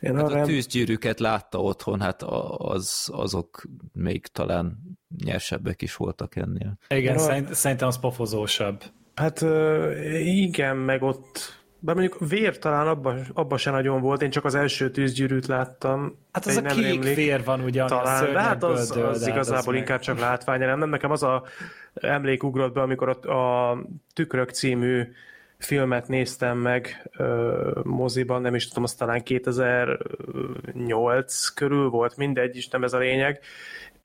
én 0.00 0.16
hát 0.16 0.32
a 0.32 0.44
tűzgyűrűket 0.44 1.20
látta 1.20 1.60
otthon, 1.60 2.00
hát 2.00 2.22
az, 2.56 3.08
azok 3.12 3.62
még 3.92 4.26
talán 4.26 4.78
nyersebbek 5.24 5.82
is 5.82 5.96
voltak 5.96 6.36
ennél. 6.36 6.78
Igen, 6.88 7.18
szerint, 7.18 7.54
szerintem 7.54 7.88
az 7.88 7.98
pofozósabb. 8.00 8.82
Hát 9.14 9.40
igen, 10.22 10.76
meg 10.76 11.02
ott 11.02 11.55
de 11.78 11.92
mondjuk 11.92 12.16
vér 12.28 12.58
talán 12.58 12.86
abban 12.86 13.26
abba 13.32 13.56
se 13.56 13.70
nagyon 13.70 14.00
volt, 14.00 14.22
én 14.22 14.30
csak 14.30 14.44
az 14.44 14.54
első 14.54 14.90
tűzgyűrűt 14.90 15.46
láttam. 15.46 16.18
Hát 16.32 16.46
az 16.46 16.56
a 16.56 16.62
kék 16.62 16.84
rémlik. 16.84 17.14
vér 17.14 17.44
van 17.44 17.60
ugyan 17.60 17.86
talán, 17.86 18.32
de 18.32 18.40
hát 18.40 18.62
az, 18.62 18.90
dől, 18.90 19.04
az 19.04 19.26
igazából 19.26 19.74
az 19.74 19.80
inkább 19.80 19.96
meg... 19.96 20.06
csak 20.06 20.18
látvány. 20.18 20.60
Nem, 20.60 20.88
nekem 20.88 21.10
az 21.10 21.22
a 21.22 21.42
emlék 21.94 22.42
ugrott 22.42 22.74
be, 22.74 22.80
amikor 22.80 23.08
a, 23.08 23.32
a 23.32 23.78
Tükrök 24.14 24.50
című 24.50 25.08
filmet 25.58 26.08
néztem 26.08 26.58
meg 26.58 27.10
ö, 27.16 27.80
moziban, 27.82 28.42
nem 28.42 28.54
is 28.54 28.68
tudom, 28.68 28.84
az 28.84 28.94
talán 28.94 29.22
2008 29.22 31.48
körül 31.48 31.88
volt, 31.88 32.16
mindegy, 32.16 32.56
is 32.56 32.68
nem 32.68 32.84
ez 32.84 32.92
a 32.92 32.98
lényeg. 32.98 33.40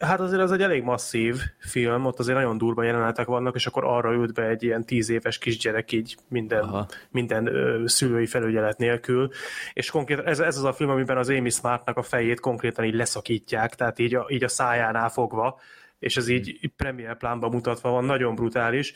Hát 0.01 0.19
azért 0.19 0.41
az 0.41 0.51
egy 0.51 0.61
elég 0.61 0.83
masszív 0.83 1.35
film, 1.59 2.05
ott 2.05 2.19
azért 2.19 2.37
nagyon 2.37 2.57
durva 2.57 2.83
jelenetek 2.83 3.25
vannak, 3.25 3.55
és 3.55 3.65
akkor 3.65 3.83
arra 3.85 4.13
ült 4.13 4.33
be 4.33 4.47
egy 4.47 4.63
ilyen 4.63 4.85
tíz 4.85 5.09
éves 5.09 5.37
kisgyerek 5.37 5.91
így 5.91 6.15
minden, 6.27 6.87
minden 7.09 7.45
ö, 7.45 7.83
szülői 7.85 8.25
felügyelet 8.25 8.77
nélkül, 8.77 9.29
és 9.73 9.89
konkrétan 9.89 10.25
ez, 10.25 10.39
ez 10.39 10.57
az 10.57 10.63
a 10.63 10.73
film, 10.73 10.89
amiben 10.89 11.17
az 11.17 11.29
Amy 11.29 11.49
Smartnak 11.49 11.97
a 11.97 12.01
fejét 12.01 12.39
konkrétan 12.39 12.85
így 12.85 12.93
leszakítják, 12.93 13.75
tehát 13.75 13.99
így 13.99 14.15
a, 14.15 14.25
így 14.29 14.43
a 14.43 14.47
szájánál 14.47 15.09
fogva, 15.09 15.59
és 15.99 16.17
ez 16.17 16.27
így 16.27 16.57
hmm. 16.61 16.71
premier 16.75 17.17
plánban 17.17 17.49
mutatva 17.49 17.89
van, 17.89 18.05
nagyon 18.05 18.35
brutális. 18.35 18.93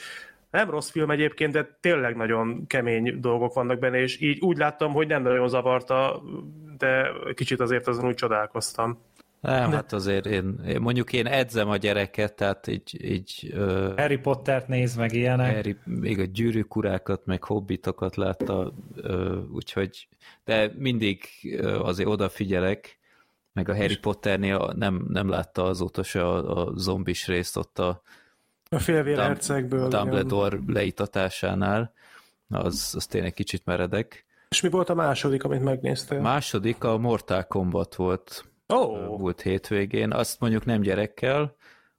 Nem 0.51 0.69
rossz 0.69 0.89
film 0.89 1.11
egyébként, 1.11 1.51
de 1.51 1.77
tényleg 1.79 2.15
nagyon 2.15 2.67
kemény 2.67 3.19
dolgok 3.19 3.53
vannak 3.53 3.79
benne, 3.79 3.97
és 3.97 4.21
így 4.21 4.39
úgy 4.39 4.57
láttam, 4.57 4.93
hogy 4.93 5.07
nem 5.07 5.21
nagyon 5.21 5.47
zavarta, 5.47 6.21
de 6.77 7.07
kicsit 7.33 7.59
azért 7.59 7.87
azon 7.87 8.05
úgy 8.07 8.15
csodálkoztam. 8.15 8.99
Nem, 9.45 9.69
de... 9.69 9.75
hát 9.75 9.93
azért 9.93 10.25
én, 10.25 10.59
én, 10.67 10.81
mondjuk 10.81 11.13
én 11.13 11.27
edzem 11.27 11.69
a 11.69 11.77
gyereket, 11.77 12.33
tehát 12.33 12.67
így... 12.67 13.05
így 13.05 13.53
Harry 13.95 14.17
Pottert 14.17 14.67
néz 14.67 14.95
meg 14.95 15.13
ilyenek. 15.13 15.55
Harry, 15.55 15.77
még 15.83 16.19
a 16.19 16.23
gyűrűkurákat, 16.23 17.25
meg 17.25 17.43
hobbitokat 17.43 18.15
látta, 18.15 18.73
úgyhogy, 19.53 20.07
de 20.43 20.71
mindig 20.77 21.19
azért 21.81 22.09
odafigyelek, 22.09 22.99
meg 23.53 23.69
a 23.69 23.75
Harry 23.75 23.97
Potternél 23.97 24.73
nem, 24.75 25.05
nem 25.09 25.29
látta 25.29 25.63
azóta 25.63 26.03
se 26.03 26.25
a, 26.27 26.67
a 26.67 26.71
zombis 26.75 27.27
részt 27.27 27.57
ott 27.57 27.79
a 27.79 28.01
a 28.69 28.79
félvérhercegből. 28.79 29.87
Dumbledore 29.87 30.55
igen. 30.55 30.73
leítatásánál, 30.73 31.93
az, 32.49 32.93
az 32.95 33.05
tényleg 33.05 33.33
kicsit 33.33 33.65
meredek. 33.65 34.25
És 34.49 34.61
mi 34.61 34.69
volt 34.69 34.89
a 34.89 34.93
második, 34.93 35.43
amit 35.43 35.63
megnéztél? 35.63 36.19
Második 36.21 36.83
a 36.83 36.97
Mortal 36.97 37.43
Kombat 37.43 37.95
volt. 37.95 38.45
Oh. 38.67 39.19
Volt 39.19 39.41
hétvégén. 39.41 40.11
Azt 40.11 40.39
mondjuk 40.39 40.65
nem 40.65 40.81
gyerekkel, 40.81 41.55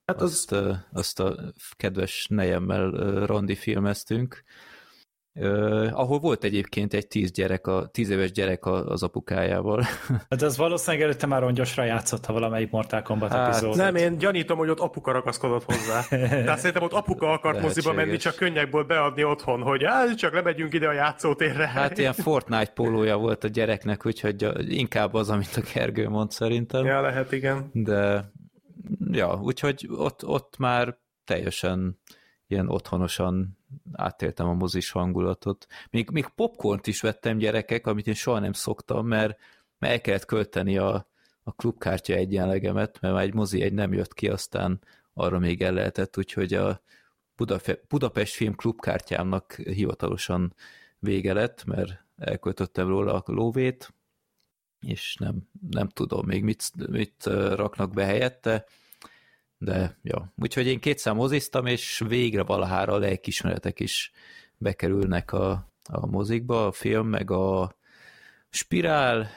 hát 0.06 0.20
az... 0.20 0.30
azt, 0.30 0.54
azt 0.92 1.20
a 1.20 1.52
kedves 1.76 2.26
nejemmel 2.30 2.90
Rondi 3.26 3.54
filmeztünk, 3.54 4.42
Uh, 5.38 5.88
ahol 5.92 6.18
volt 6.18 6.44
egyébként 6.44 6.94
egy 6.94 7.06
tíz, 7.06 7.30
gyerek 7.30 7.66
a, 7.66 7.86
tíz 7.92 8.10
éves 8.10 8.32
gyerek 8.32 8.66
az 8.66 9.02
apukájával. 9.02 9.82
Hát 10.30 10.42
ez 10.42 10.56
valószínűleg 10.56 11.04
előtte 11.06 11.26
már 11.26 11.40
rongyosra 11.40 11.84
játszotta 11.84 12.32
valamelyik 12.32 12.70
Mortal 12.70 13.02
Kombat 13.02 13.32
hát, 13.32 13.48
epizódot. 13.48 13.76
Nem, 13.76 13.94
én 13.94 14.18
gyanítom, 14.18 14.58
hogy 14.58 14.68
ott 14.68 14.78
apuka 14.78 15.12
ragaszkodott 15.12 15.64
hozzá. 15.64 16.02
Tehát 16.08 16.58
szerintem 16.58 16.82
ott 16.82 16.92
apuka 16.92 17.32
akart 17.32 17.60
moziba 17.60 17.92
menni, 17.92 18.16
csak 18.16 18.34
könnyekből 18.34 18.84
beadni 18.84 19.24
otthon, 19.24 19.62
hogy 19.62 19.84
á, 19.84 20.14
csak 20.14 20.32
lemegyünk 20.32 20.74
ide 20.74 20.88
a 20.88 20.92
játszótérre. 20.92 21.66
Hát 21.66 21.98
ilyen 21.98 22.12
Fortnite 22.12 22.72
pólója 22.74 23.16
volt 23.16 23.44
a 23.44 23.48
gyereknek, 23.48 24.06
úgyhogy 24.06 24.46
inkább 24.68 25.14
az, 25.14 25.30
amit 25.30 25.56
a 25.56 25.60
Kergő 25.72 26.08
mond 26.08 26.30
szerintem. 26.30 26.84
Ja, 26.84 27.00
lehet, 27.00 27.32
igen. 27.32 27.70
De 27.72 28.30
ja, 29.10 29.38
úgyhogy 29.42 29.88
ott, 29.96 30.26
ott 30.26 30.54
már 30.58 30.96
teljesen 31.24 31.98
ilyen 32.46 32.68
otthonosan 32.68 33.58
átéltem 33.92 34.48
a 34.48 34.52
mozis 34.54 34.90
hangulatot. 34.90 35.66
Még, 35.90 36.10
még 36.10 36.28
popcornt 36.28 36.86
is 36.86 37.00
vettem 37.00 37.38
gyerekek, 37.38 37.86
amit 37.86 38.06
én 38.06 38.14
soha 38.14 38.38
nem 38.38 38.52
szoktam, 38.52 39.06
mert, 39.06 39.38
mert 39.78 39.92
el 39.92 40.00
kellett 40.00 40.24
költeni 40.24 40.78
a, 40.78 41.08
a 41.42 41.52
klubkártya 41.52 42.14
egyenlegemet, 42.14 43.00
mert 43.00 43.14
már 43.14 43.24
egy 43.24 43.34
mozi 43.34 43.62
egy 43.62 43.72
nem 43.72 43.92
jött 43.92 44.14
ki, 44.14 44.28
aztán 44.28 44.80
arra 45.12 45.38
még 45.38 45.62
el 45.62 45.72
lehetett, 45.72 46.18
úgyhogy 46.18 46.54
a 46.54 46.82
Budafe- 47.36 47.86
Budapest 47.88 48.34
Film 48.34 48.54
klubkártyámnak 48.54 49.52
hivatalosan 49.54 50.54
vége 50.98 51.32
lett, 51.32 51.64
mert 51.64 52.04
elköltöttem 52.16 52.88
róla 52.88 53.14
a 53.14 53.32
lóvét, 53.32 53.94
és 54.80 55.16
nem, 55.16 55.48
nem 55.70 55.88
tudom 55.88 56.26
még 56.26 56.44
mit, 56.44 56.88
mit 56.90 57.24
raknak 57.54 57.92
be 57.92 58.04
helyette, 58.04 58.66
de 59.58 59.98
ja, 60.02 60.32
úgyhogy 60.36 60.66
én 60.66 60.80
két 60.80 61.12
moziztam, 61.12 61.66
és 61.66 62.02
végre 62.08 62.42
valahára 62.42 62.92
a 62.92 62.98
lelkismeretek 62.98 63.80
is 63.80 64.12
bekerülnek 64.58 65.32
a, 65.32 65.70
a 65.88 66.06
mozikba, 66.06 66.66
a 66.66 66.72
film, 66.72 67.08
meg 67.08 67.30
a 67.30 67.76
spirál, 68.50 69.30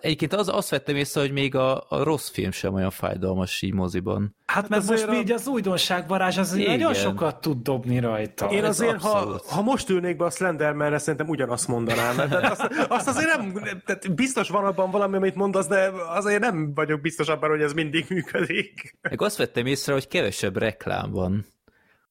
Egyébként 0.00 0.32
az, 0.32 0.48
azt 0.48 0.70
vettem 0.70 0.96
észre, 0.96 1.20
hogy 1.20 1.32
még 1.32 1.54
a, 1.54 1.84
a 1.88 2.02
rossz 2.02 2.30
film 2.30 2.50
sem 2.50 2.74
olyan 2.74 2.90
fájdalmas 2.90 3.62
így 3.62 3.72
moziban. 3.72 4.36
Hát 4.46 4.68
mert 4.68 4.88
most 4.88 5.06
a... 5.06 5.14
így 5.14 5.32
az 5.32 5.46
újdonság 5.46 6.08
varázs 6.08 6.38
az 6.38 6.52
nagyon 6.52 6.94
sokat 6.94 7.40
tud 7.40 7.62
dobni 7.62 7.98
rajta. 7.98 8.46
Én 8.46 8.64
azért, 8.64 9.00
ha, 9.00 9.40
ha 9.48 9.62
most 9.62 9.88
ülnék 9.88 10.16
be 10.16 10.24
a 10.24 10.30
Slendermanre, 10.30 10.98
szerintem 10.98 11.28
ugyanazt 11.28 11.68
mondanám. 11.68 12.16
Tehát 12.16 12.50
azt, 12.50 12.86
azt 12.88 13.08
azért 13.08 13.36
nem, 13.36 13.52
tehát 13.84 14.14
biztos 14.14 14.48
van 14.48 14.64
abban 14.64 14.90
valami, 14.90 15.16
amit 15.16 15.34
mondasz, 15.34 15.66
de 15.66 15.90
azért 16.08 16.40
nem 16.40 16.74
vagyok 16.74 17.00
biztos 17.00 17.28
abban, 17.28 17.50
hogy 17.50 17.62
ez 17.62 17.72
mindig 17.72 18.06
működik. 18.08 18.96
Meg 19.00 19.22
azt 19.22 19.36
vettem 19.36 19.66
észre, 19.66 19.92
hogy 19.92 20.08
kevesebb 20.08 20.56
reklám 20.56 21.10
van 21.10 21.46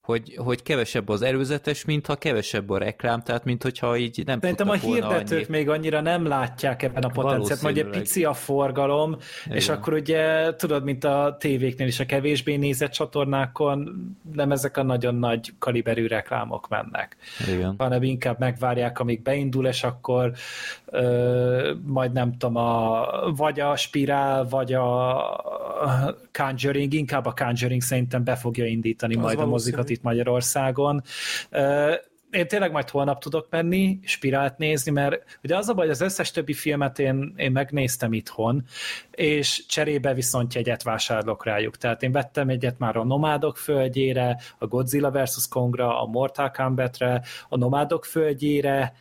hogy, 0.01 0.35
hogy 0.37 0.63
kevesebb 0.63 1.09
az 1.09 1.21
előzetes, 1.21 1.85
mintha 1.85 2.15
kevesebb 2.15 2.69
a 2.69 2.77
reklám, 2.77 3.21
tehát 3.21 3.43
mint 3.43 3.63
hogyha 3.63 3.97
így 3.97 4.23
nem 4.25 4.39
Szerintem 4.39 4.69
a 4.69 4.73
hirdetők 4.73 5.37
annyi... 5.37 5.45
még 5.57 5.69
annyira 5.69 6.01
nem 6.01 6.25
látják 6.25 6.83
ebben 6.83 7.03
a 7.03 7.07
potenciált, 7.07 7.61
majd 7.61 7.77
egy 7.77 7.89
pici 7.89 8.23
a 8.23 8.33
forgalom, 8.33 9.17
Igen. 9.45 9.57
és 9.57 9.69
akkor 9.69 9.93
ugye 9.93 10.55
tudod, 10.55 10.83
mint 10.83 11.03
a 11.03 11.35
tévéknél 11.39 11.87
is 11.87 11.99
a 11.99 12.05
kevésbé 12.05 12.55
nézett 12.55 12.91
csatornákon 12.91 14.09
nem 14.33 14.51
ezek 14.51 14.77
a 14.77 14.83
nagyon 14.83 15.15
nagy 15.15 15.53
kaliberű 15.59 16.07
reklámok 16.07 16.67
mennek, 16.69 17.17
Igen. 17.53 17.75
hanem 17.77 18.03
inkább 18.03 18.39
megvárják, 18.39 18.99
amíg 18.99 19.21
beindul, 19.21 19.67
és 19.67 19.83
akkor 19.83 20.31
ö, 20.85 21.73
majd 21.85 22.11
nem 22.11 22.37
tudom, 22.37 22.55
a, 22.55 23.07
vagy 23.35 23.59
a 23.59 23.75
Spirál, 23.75 24.47
vagy 24.49 24.73
a 24.73 25.15
Conjuring, 26.33 26.93
inkább 26.93 27.25
a 27.25 27.33
Conjuring 27.33 27.81
szerintem 27.81 28.23
be 28.23 28.35
fogja 28.35 28.65
indítani 28.65 29.15
Az 29.15 29.21
majd 29.21 29.39
a 29.39 29.45
mozikat 29.45 29.89
itt 29.91 30.01
Magyarországon. 30.01 31.01
Én 32.31 32.47
tényleg 32.47 32.71
majd 32.71 32.89
holnap 32.89 33.21
tudok 33.21 33.47
menni, 33.49 33.99
spirált 34.03 34.57
nézni, 34.57 34.91
mert 34.91 35.39
ugye 35.43 35.57
az 35.57 35.69
a 35.69 35.73
baj, 35.73 35.89
az 35.89 36.01
összes 36.01 36.31
többi 36.31 36.53
filmet 36.53 36.99
én, 36.99 37.33
én 37.35 37.51
megnéztem 37.51 38.13
itthon, 38.13 38.63
és 39.11 39.65
cserébe 39.67 40.13
viszont 40.13 40.53
jegyet 40.53 40.83
vásárolok 40.83 41.45
rájuk. 41.45 41.77
Tehát 41.77 42.03
én 42.03 42.11
vettem 42.11 42.49
egyet 42.49 42.79
már 42.79 42.95
a 42.95 43.03
Nomádok 43.03 43.57
földjére, 43.57 44.37
a 44.57 44.67
Godzilla 44.67 45.11
vs. 45.11 45.47
Kongra, 45.47 46.01
a 46.01 46.05
Mortal 46.05 46.51
Kombat-re, 46.51 47.21
a 47.49 47.57
Nomádok 47.57 48.05
földjére. 48.05 48.93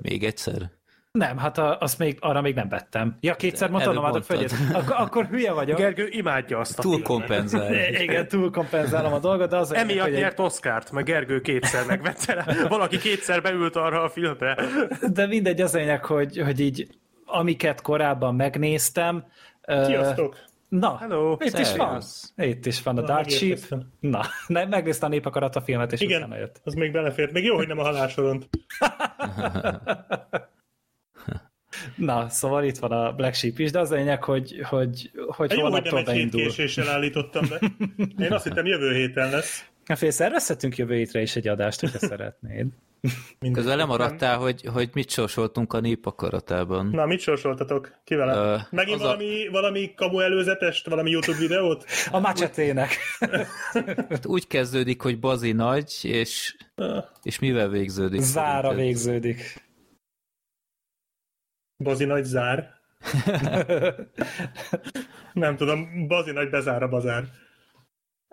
Még 0.00 0.24
egyszer? 0.24 0.70
Nem, 1.12 1.38
hát 1.38 1.58
a, 1.58 1.78
azt 1.78 1.98
még, 1.98 2.16
arra 2.20 2.40
még 2.40 2.54
nem 2.54 2.68
vettem. 2.68 3.16
Ja, 3.20 3.34
kétszer 3.34 3.70
mondtam, 3.70 3.96
a 3.96 4.22
földjét. 4.22 4.54
Akkor, 4.72 4.94
akkor 4.98 5.26
hülye 5.26 5.52
vagyok. 5.52 5.78
Gergő 5.78 6.08
imádja 6.10 6.58
azt 6.58 6.78
a 6.78 6.82
Túl 6.82 7.02
kompenzál. 7.02 7.74
Igen, 8.04 8.28
túl 8.28 8.50
kompenzálom 8.50 9.12
a 9.12 9.18
dolgot, 9.18 9.50
de 9.50 9.56
az... 9.56 9.74
Emiatt 9.74 10.08
hogy 10.08 10.16
nyert 10.16 10.38
egy... 10.38 10.44
Oscárt, 10.44 10.90
meg 10.90 11.04
Gergő 11.04 11.40
kétszer 11.40 11.86
megvette 11.86 12.34
rá. 12.34 12.44
Valaki 12.68 12.98
kétszer 12.98 13.42
beült 13.42 13.76
arra 13.76 14.02
a 14.02 14.08
filmre. 14.08 14.56
De 15.12 15.26
mindegy, 15.26 15.60
az 15.60 15.74
lényeg, 15.74 16.04
hogy, 16.04 16.38
hogy 16.38 16.60
így 16.60 16.88
amiket 17.24 17.80
korábban 17.80 18.34
megnéztem... 18.34 19.24
Sziasztok! 19.66 20.36
Na, 20.68 20.96
Hello. 20.96 21.32
itt 21.32 21.50
Szerint. 21.50 21.68
is 21.68 21.76
van. 21.76 22.02
Itt 22.36 22.66
is 22.66 22.82
van 22.82 22.98
a 22.98 23.00
Na, 23.00 23.06
Dark 23.06 23.28
Sheep. 23.28 23.58
Na, 24.00 24.20
megnéztem 24.46 25.08
a 25.08 25.12
népakarat 25.12 25.56
a 25.56 25.60
filmet, 25.60 25.92
és 25.92 26.00
Igen, 26.00 26.22
utána 26.22 26.36
jött. 26.36 26.60
az 26.64 26.74
még 26.74 26.92
belefért. 26.92 27.32
Még 27.32 27.44
jó, 27.44 27.56
hogy 27.56 27.66
nem 27.66 27.78
a 27.78 27.82
halálsoront. 27.82 28.48
Na, 31.96 32.28
szóval 32.28 32.64
itt 32.64 32.78
van 32.78 32.92
a 32.92 33.12
Black 33.12 33.34
Sheep 33.34 33.58
is, 33.58 33.70
de 33.70 33.78
az 33.78 33.90
a 33.90 33.94
lényeg, 33.94 34.24
hogy, 34.24 34.60
hogy, 34.62 35.10
hogy 35.26 35.52
Jó, 35.52 35.70
hogy 35.70 35.82
nem 35.82 35.96
egy 35.96 36.10
hét 36.10 36.30
késéssel 36.30 36.88
állítottam 36.88 37.48
be. 37.48 37.60
Én 38.24 38.32
azt 38.32 38.44
hittem 38.44 38.66
jövő 38.66 38.94
héten 38.94 39.30
lesz. 39.30 39.64
Hát 39.84 39.98
fél 39.98 40.10
szervezhetünk 40.10 40.76
jövő 40.76 40.94
hétre 40.94 41.20
is 41.20 41.36
egy 41.36 41.48
adást, 41.48 41.80
hogyha 41.80 41.98
szeretnéd. 41.98 42.66
Közben 43.52 43.76
lemaradtál, 43.76 44.38
hogy, 44.38 44.64
hogy 44.72 44.90
mit 44.92 45.10
sorsoltunk 45.10 45.72
a 45.72 45.80
népakaratában. 45.80 46.86
Na, 46.86 47.06
mit 47.06 47.20
sorsoltatok? 47.20 48.00
Kivel? 48.04 48.54
Uh, 48.54 48.60
Megint 48.70 49.00
valami, 49.00 49.46
a... 49.46 49.50
valami 49.50 49.94
kamu 49.94 50.20
előzetest, 50.20 50.88
valami 50.88 51.10
YouTube 51.10 51.38
videót? 51.38 51.84
A 52.10 52.18
macsetének. 52.18 52.96
hát 54.08 54.26
úgy 54.26 54.46
kezdődik, 54.46 55.00
hogy 55.02 55.18
Bazi 55.18 55.52
nagy, 55.52 55.92
és, 56.02 56.56
uh. 56.76 57.04
és 57.22 57.38
mivel 57.38 57.68
végződik? 57.68 58.20
Zára 58.20 58.68
szerinted? 58.68 58.84
végződik. 58.84 59.69
Bazi 61.82 62.04
nagy 62.04 62.24
zár? 62.24 62.70
Nem 65.32 65.56
tudom, 65.56 66.06
Bazi 66.06 66.30
nagy 66.32 66.50
bezár 66.50 66.82
a 66.82 66.88
bazár. 66.88 67.24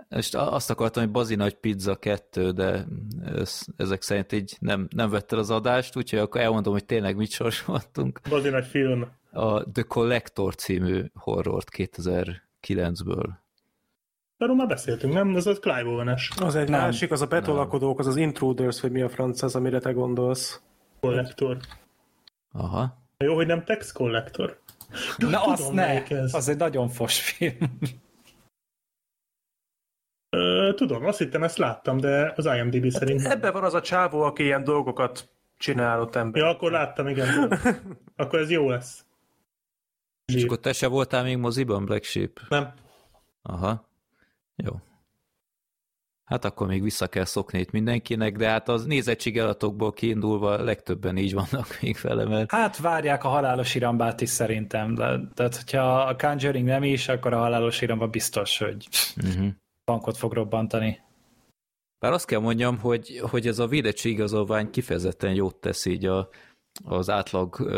És 0.09 0.33
azt 0.33 0.69
akartam, 0.69 1.03
hogy 1.03 1.11
Bazi 1.11 1.35
nagy 1.35 1.53
pizza 1.55 1.95
kettő, 1.95 2.51
de 2.51 2.85
ez, 3.25 3.65
ezek 3.77 4.01
szerint 4.01 4.31
így 4.31 4.57
nem, 4.59 4.87
nem 4.95 5.09
vette 5.09 5.37
az 5.37 5.49
adást, 5.49 5.97
úgyhogy 5.97 6.19
akkor 6.19 6.41
elmondom, 6.41 6.73
hogy 6.73 6.85
tényleg 6.85 7.15
mit 7.15 7.31
sorsoltunk. 7.31 8.19
Bazi 8.29 8.49
nagy 8.49 8.65
film. 8.65 9.07
A 9.31 9.71
The 9.71 9.83
Collector 9.83 10.55
című 10.55 11.05
horrort 11.13 11.69
2009-ből. 11.77 13.29
Arról 14.37 14.55
már 14.55 14.67
beszéltünk, 14.67 15.13
nem? 15.13 15.35
Ez 15.35 15.45
az 15.45 15.59
Clive 15.59 15.89
owen 15.89 16.17
Az 16.39 16.55
egy 16.55 16.69
nem. 16.69 16.79
másik, 16.79 17.11
az 17.11 17.21
a 17.21 17.25
betolakodók, 17.25 17.99
az 17.99 18.07
az 18.07 18.15
Intruders, 18.15 18.81
vagy 18.81 18.91
mi 18.91 19.01
a 19.01 19.09
franc 19.09 19.41
az, 19.41 19.55
amire 19.55 19.79
te 19.79 19.91
gondolsz. 19.91 20.61
Collector. 20.99 21.57
Aha. 22.51 23.06
Jó, 23.17 23.35
hogy 23.35 23.47
nem 23.47 23.63
Tex 23.63 23.91
Collector. 23.91 24.59
Na 24.89 24.97
Tudom, 25.17 25.41
azt 25.51 25.71
ne, 25.71 26.03
az 26.31 26.47
egy 26.47 26.57
nagyon 26.57 26.89
fos 26.89 27.21
film. 27.21 27.79
tudom, 30.75 31.05
azt 31.05 31.17
hittem, 31.17 31.43
ezt 31.43 31.57
láttam, 31.57 31.97
de 31.97 32.33
az 32.35 32.45
IMDb 32.45 32.83
hát 32.83 32.91
szerint 32.91 33.25
Ebben 33.25 33.53
van 33.53 33.63
az 33.63 33.73
a 33.73 33.81
csávó, 33.81 34.21
aki 34.21 34.43
ilyen 34.43 34.63
dolgokat 34.63 35.29
csinálott 35.57 36.15
ember. 36.15 36.41
Ja, 36.41 36.49
akkor 36.49 36.71
láttam, 36.71 37.07
igen. 37.07 37.59
akkor 38.15 38.39
ez 38.39 38.49
jó 38.49 38.69
lesz. 38.69 39.05
És 40.25 40.43
akkor 40.43 40.59
te 40.59 40.73
se 40.73 40.87
voltál 40.87 41.23
még 41.23 41.37
moziban, 41.37 41.85
Black 41.85 42.03
Sheep? 42.03 42.39
Nem. 42.49 42.73
Aha. 43.41 43.89
Jó. 44.55 44.71
Hát 46.27 46.45
akkor 46.45 46.67
még 46.67 46.81
vissza 46.81 47.07
kell 47.07 47.25
szokni 47.25 47.59
itt 47.59 47.71
mindenkinek, 47.71 48.35
de 48.35 48.49
hát 48.49 48.69
az 48.69 48.85
nézettségelatokból 48.85 49.93
kiindulva 49.93 50.63
legtöbben 50.63 51.17
így 51.17 51.33
vannak 51.33 51.67
még 51.81 51.97
vele, 52.01 52.25
mert... 52.25 52.51
Hát 52.51 52.77
várják 52.77 53.23
a 53.23 53.27
halálos 53.27 53.75
irambát 53.75 54.21
is 54.21 54.29
szerintem, 54.29 54.93
de, 54.93 55.19
tehát 55.33 55.55
hogyha 55.55 56.01
a 56.01 56.15
Conjuring 56.15 56.67
nem 56.67 56.83
is, 56.83 57.07
akkor 57.07 57.33
a 57.33 57.37
halálos 57.37 57.81
iramba 57.81 58.07
biztos, 58.07 58.57
hogy 58.57 58.87
uh-huh. 59.23 59.47
bankot 59.85 60.17
fog 60.17 60.33
robbantani. 60.33 60.99
Bár 61.99 62.11
azt 62.11 62.25
kell 62.25 62.39
mondjam, 62.39 62.79
hogy, 62.79 63.21
hogy 63.29 63.47
ez 63.47 63.59
a 63.59 63.67
védettségigazolvány 63.67 64.69
kifejezetten 64.69 65.33
jót 65.33 65.55
tesz 65.55 65.85
így 65.85 66.05
a, 66.05 66.29
az 66.83 67.09
átlag 67.09 67.71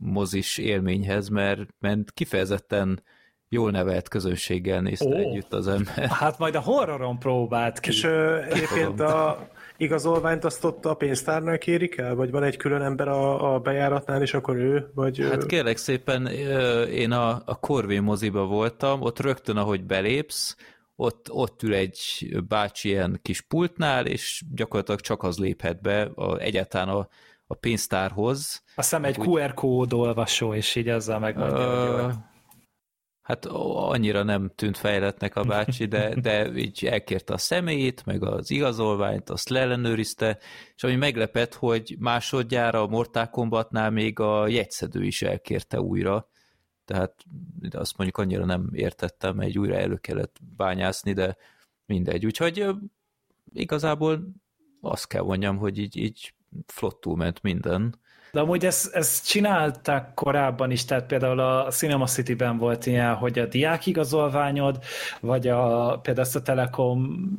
mozis 0.00 0.58
élményhez, 0.58 1.28
mert, 1.28 1.68
mert 1.78 2.12
kifejezetten 2.12 3.02
jól 3.48 3.70
nevelt 3.70 4.08
közönséggel 4.08 4.80
nézte 4.80 5.06
oh. 5.06 5.18
együtt 5.18 5.52
az 5.52 5.68
ember. 5.68 6.08
Hát 6.08 6.38
majd 6.38 6.54
a 6.54 6.60
horroron 6.60 7.18
próbált 7.18 7.80
ki. 7.80 7.88
És 7.88 8.04
uh, 8.04 8.46
egyébként 8.48 9.00
a 9.00 9.48
igazolványt 9.76 10.44
azt 10.44 10.64
ott 10.64 10.86
a 10.86 10.94
pénztárnál 10.94 11.58
kérik 11.58 11.96
el? 11.96 12.14
Vagy 12.14 12.30
van 12.30 12.42
egy 12.42 12.56
külön 12.56 12.82
ember 12.82 13.08
a, 13.08 13.54
a 13.54 13.58
bejáratnál, 13.58 14.22
és 14.22 14.34
akkor 14.34 14.56
ő? 14.56 14.90
Vagy, 14.94 15.18
hát 15.20 15.46
kérlek 15.46 15.76
szépen, 15.76 16.26
én 16.86 17.10
a, 17.10 17.42
a 17.44 17.58
Corvin 17.60 18.02
moziba 18.02 18.44
voltam, 18.44 19.00
ott 19.00 19.20
rögtön, 19.20 19.56
ahogy 19.56 19.84
belépsz, 19.84 20.56
ott, 20.96 21.26
ott 21.30 21.62
ül 21.62 21.74
egy 21.74 22.28
bácsi 22.48 22.88
ilyen 22.88 23.20
kis 23.22 23.40
pultnál, 23.40 24.06
és 24.06 24.42
gyakorlatilag 24.54 25.00
csak 25.00 25.22
az 25.22 25.38
léphet 25.38 25.80
be 25.80 26.02
a, 26.02 26.38
egyáltalán 26.38 26.88
a, 26.88 27.08
a 27.46 27.54
pénztárhoz. 27.54 28.62
Azt 28.74 28.88
hiszem 28.88 29.04
egy 29.04 29.18
úgy, 29.18 29.26
QR 29.26 29.54
kód 29.54 29.92
olvasó, 29.92 30.54
és 30.54 30.74
így 30.74 30.88
ezzel 30.88 31.18
megmondja, 31.18 32.04
uh, 32.06 32.12
Hát 33.26 33.46
annyira 33.46 34.22
nem 34.22 34.50
tűnt 34.54 34.76
fejletnek 34.76 35.36
a 35.36 35.44
bácsi, 35.44 35.84
de, 35.86 36.14
de 36.20 36.54
így 36.54 36.84
elkérte 36.84 37.32
a 37.32 37.38
személyét, 37.38 38.04
meg 38.04 38.22
az 38.22 38.50
igazolványt, 38.50 39.30
azt 39.30 39.48
leellenőrizte, 39.48 40.38
és 40.76 40.82
ami 40.82 40.94
meglepett, 40.94 41.54
hogy 41.54 41.96
másodjára 41.98 42.82
a 42.82 42.86
Mortal 42.86 43.30
Kombatnál 43.30 43.90
még 43.90 44.18
a 44.18 44.48
jegyszedő 44.48 45.04
is 45.04 45.22
elkérte 45.22 45.80
újra, 45.80 46.28
tehát 46.84 47.14
azt 47.70 47.96
mondjuk 47.96 48.18
annyira 48.18 48.44
nem 48.44 48.68
értettem, 48.72 49.40
egy 49.40 49.58
újra 49.58 49.74
elő 49.74 49.96
kellett 49.96 50.36
bányászni, 50.56 51.12
de 51.12 51.36
mindegy. 51.86 52.26
Úgyhogy 52.26 52.66
igazából 53.52 54.28
azt 54.80 55.06
kell 55.06 55.22
mondjam, 55.22 55.56
hogy 55.56 55.78
így, 55.78 55.96
így 55.96 56.34
flottul 56.66 57.16
ment 57.16 57.42
minden. 57.42 58.00
De 58.36 58.42
amúgy 58.42 58.66
ezt, 58.66 58.94
ezt 58.94 59.28
csinálták 59.28 60.14
korábban 60.14 60.70
is, 60.70 60.84
tehát 60.84 61.06
például 61.06 61.40
a 61.40 61.70
Cinema 61.70 62.06
City-ben 62.06 62.58
volt 62.58 62.86
ilyen, 62.86 63.14
hogy 63.14 63.38
a 63.38 63.46
diákigazolványod, 63.46 64.78
vagy 65.20 65.48
a, 65.48 65.98
például 66.02 66.26
ezt 66.26 66.36
a 66.36 66.42
Telekom 66.42 67.30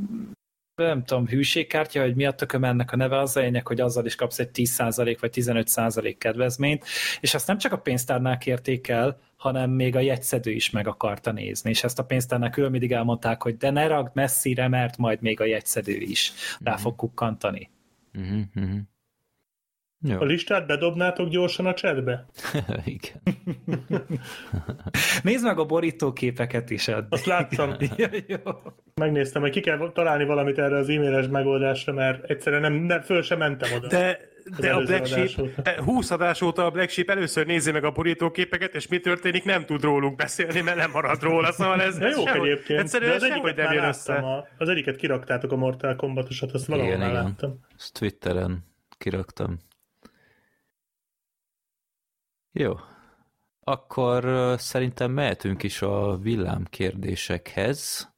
nem 0.76 1.04
tudom, 1.04 1.28
hűségkártya, 1.28 2.02
hogy 2.02 2.16
miatt 2.16 2.38
tököm 2.38 2.64
ennek 2.64 2.92
a 2.92 2.96
neve, 2.96 3.20
az 3.20 3.38
a 3.38 3.40
lényeg, 3.40 3.68
hogy 3.68 3.80
azzal 3.80 4.06
is 4.06 4.16
kapsz 4.16 4.40
egy 4.40 4.50
10% 4.54 5.18
vagy 5.20 5.32
15% 5.34 6.16
kedvezményt, 6.18 6.86
és 7.20 7.34
azt 7.34 7.48
nem 7.48 7.58
csak 7.58 7.72
a 7.72 7.78
pénztárnál 7.78 8.38
kérték 8.38 8.88
el, 8.88 9.20
hanem 9.36 9.70
még 9.70 9.96
a 9.96 10.00
jegyszedő 10.00 10.52
is 10.52 10.70
meg 10.70 10.88
akarta 10.88 11.32
nézni, 11.32 11.70
és 11.70 11.84
ezt 11.84 12.00
a 12.00 12.06
pénztárnál 12.06 12.50
külön 12.50 12.72
mindig 12.72 12.92
elmondták, 12.92 13.42
hogy 13.42 13.58
de 13.58 13.70
ne 13.70 13.88
ragd 13.88 14.12
messzire, 14.14 14.68
mert 14.68 14.98
majd 14.98 15.22
még 15.22 15.40
a 15.42 15.46
jegyszedő 15.46 15.96
is 15.96 16.34
rá 16.64 16.72
mm-hmm. 16.72 16.82
fog 16.82 16.96
kukkantani. 16.96 17.70
Mm-hmm. 18.18 18.78
Jó. 20.08 20.20
A 20.20 20.24
listát 20.24 20.68
bedobnátok 20.68 21.30
gyorsan 21.30 21.66
a 21.66 21.74
chatbe? 21.74 22.26
Igen. 22.86 23.22
Nézd 25.24 25.44
meg 25.44 25.60
a 25.60 25.66
borítóképeket 25.66 26.70
is. 26.70 26.88
Addig. 26.88 27.08
Azt 27.10 27.26
láttam. 27.26 27.76
ja, 27.98 28.08
jó. 28.28 28.38
Megnéztem, 28.96 29.42
hogy 29.42 29.52
ki 29.52 29.60
kell 29.60 29.92
találni 29.94 30.26
valamit 30.26 30.58
erre 30.60 30.78
az 30.78 30.90
e-mailes 30.90 31.28
megoldásra, 31.28 31.94
mert 31.94 32.30
egyszerűen 32.30 32.62
nem, 32.62 32.74
nem 32.74 33.02
föl 33.02 33.22
sem 33.22 33.38
mentem 33.38 33.70
oda. 33.76 33.88
De, 33.88 34.20
de 34.60 34.74
a 34.74 34.82
Black 34.82 35.06
Sheep, 35.06 35.80
20 35.80 36.12
adás 36.12 36.42
óta 36.42 36.66
a 36.66 36.70
Black 36.70 36.90
Sheep 36.90 37.10
először 37.10 37.46
nézi 37.46 37.72
meg 37.72 37.84
a 37.84 37.92
borítóképeket, 37.92 38.76
és 38.76 38.88
mi 38.88 39.00
történik, 39.00 39.44
nem 39.44 39.66
tud 39.66 39.84
róluk 39.84 40.16
beszélni, 40.16 40.62
mert 40.62 40.78
nem 40.78 40.92
marad 40.92 41.22
róla, 41.22 41.52
szóval 41.52 41.82
ez, 41.82 41.98
ez 41.98 42.18
jó 42.18 42.28
egyébként. 42.28 42.80
Egyszerűen 42.80 43.16
az 43.16 43.24
egyiket 43.24 43.56
nem 43.56 43.72
jön 43.72 43.84
össze. 43.84 44.14
A, 44.14 44.48
az 44.58 44.70
egyiket 44.70 44.96
kiraktátok 44.96 45.52
a 45.52 45.56
Mortal 45.56 45.96
Kombatosat, 45.96 46.52
azt 46.52 46.66
valahol 46.66 46.94
igen, 46.94 47.02
igen. 47.02 47.14
láttam. 47.14 47.60
Ezt 47.78 47.94
Twitteren 47.94 48.66
kiraktam. 48.98 49.58
Jó. 52.58 52.74
Akkor 53.64 54.56
szerintem 54.60 55.12
mehetünk 55.12 55.64
is 55.64 55.82
a 55.82 56.18
villámkérdésekhez. 56.18 58.10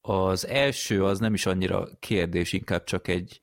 Az 0.00 0.46
első 0.46 1.04
az 1.04 1.18
nem 1.18 1.34
is 1.34 1.46
annyira 1.46 1.86
kérdés, 2.00 2.52
inkább 2.52 2.84
csak 2.84 3.08
egy, 3.08 3.40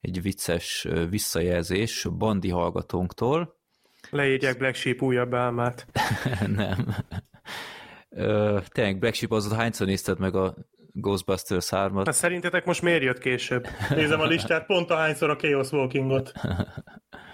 egy 0.00 0.22
vicces 0.22 0.86
visszajelzés 1.10 2.06
Bandi 2.18 2.48
hallgatónktól. 2.48 3.56
Leírják 4.10 4.58
Black 4.58 4.74
Sheep 4.74 5.02
újabb 5.02 5.34
álmát. 5.34 5.86
nem. 6.46 6.94
Ö, 8.08 8.60
tényleg 8.68 8.98
Black 8.98 9.14
Sheep 9.14 9.32
az 9.32 9.52
hányszor 9.52 9.86
nézted 9.86 10.18
meg 10.18 10.34
a 10.34 10.54
Ghostbusters 10.92 11.68
3-at? 11.70 12.02
Hát 12.04 12.14
szerintetek 12.14 12.64
most 12.64 12.82
miért 12.82 13.02
jött 13.02 13.18
később? 13.18 13.66
Nézem 13.90 14.20
a 14.20 14.26
listát, 14.26 14.66
pont 14.66 14.90
ahányszor 14.90 15.30
a 15.30 15.36
Chaos 15.36 15.72
Walkingot. 15.72 16.32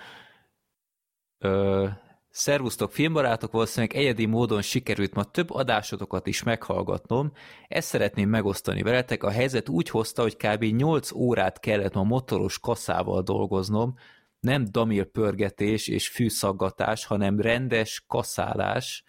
Ö, 1.44 1.86
szervusztok, 2.30 2.92
filmbarátok, 2.92 3.52
valószínűleg 3.52 3.96
egyedi 3.96 4.26
módon 4.26 4.62
sikerült 4.62 5.14
ma 5.14 5.24
több 5.24 5.50
adásotokat 5.50 6.26
is 6.26 6.42
meghallgatnom. 6.42 7.32
Ezt 7.68 7.88
szeretném 7.88 8.28
megosztani 8.28 8.82
veletek. 8.82 9.22
A 9.22 9.30
helyzet 9.30 9.68
úgy 9.68 9.88
hozta, 9.88 10.22
hogy 10.22 10.36
kb. 10.36 10.64
8 10.64 11.12
órát 11.12 11.60
kellett 11.60 11.94
ma 11.94 12.02
motoros 12.02 12.58
kaszával 12.58 13.22
dolgoznom, 13.22 13.94
nem 14.40 14.64
damil 14.70 15.04
pörgetés 15.04 15.88
és 15.88 16.08
fűszaggatás, 16.08 17.04
hanem 17.04 17.40
rendes 17.40 18.04
kaszálás 18.06 19.04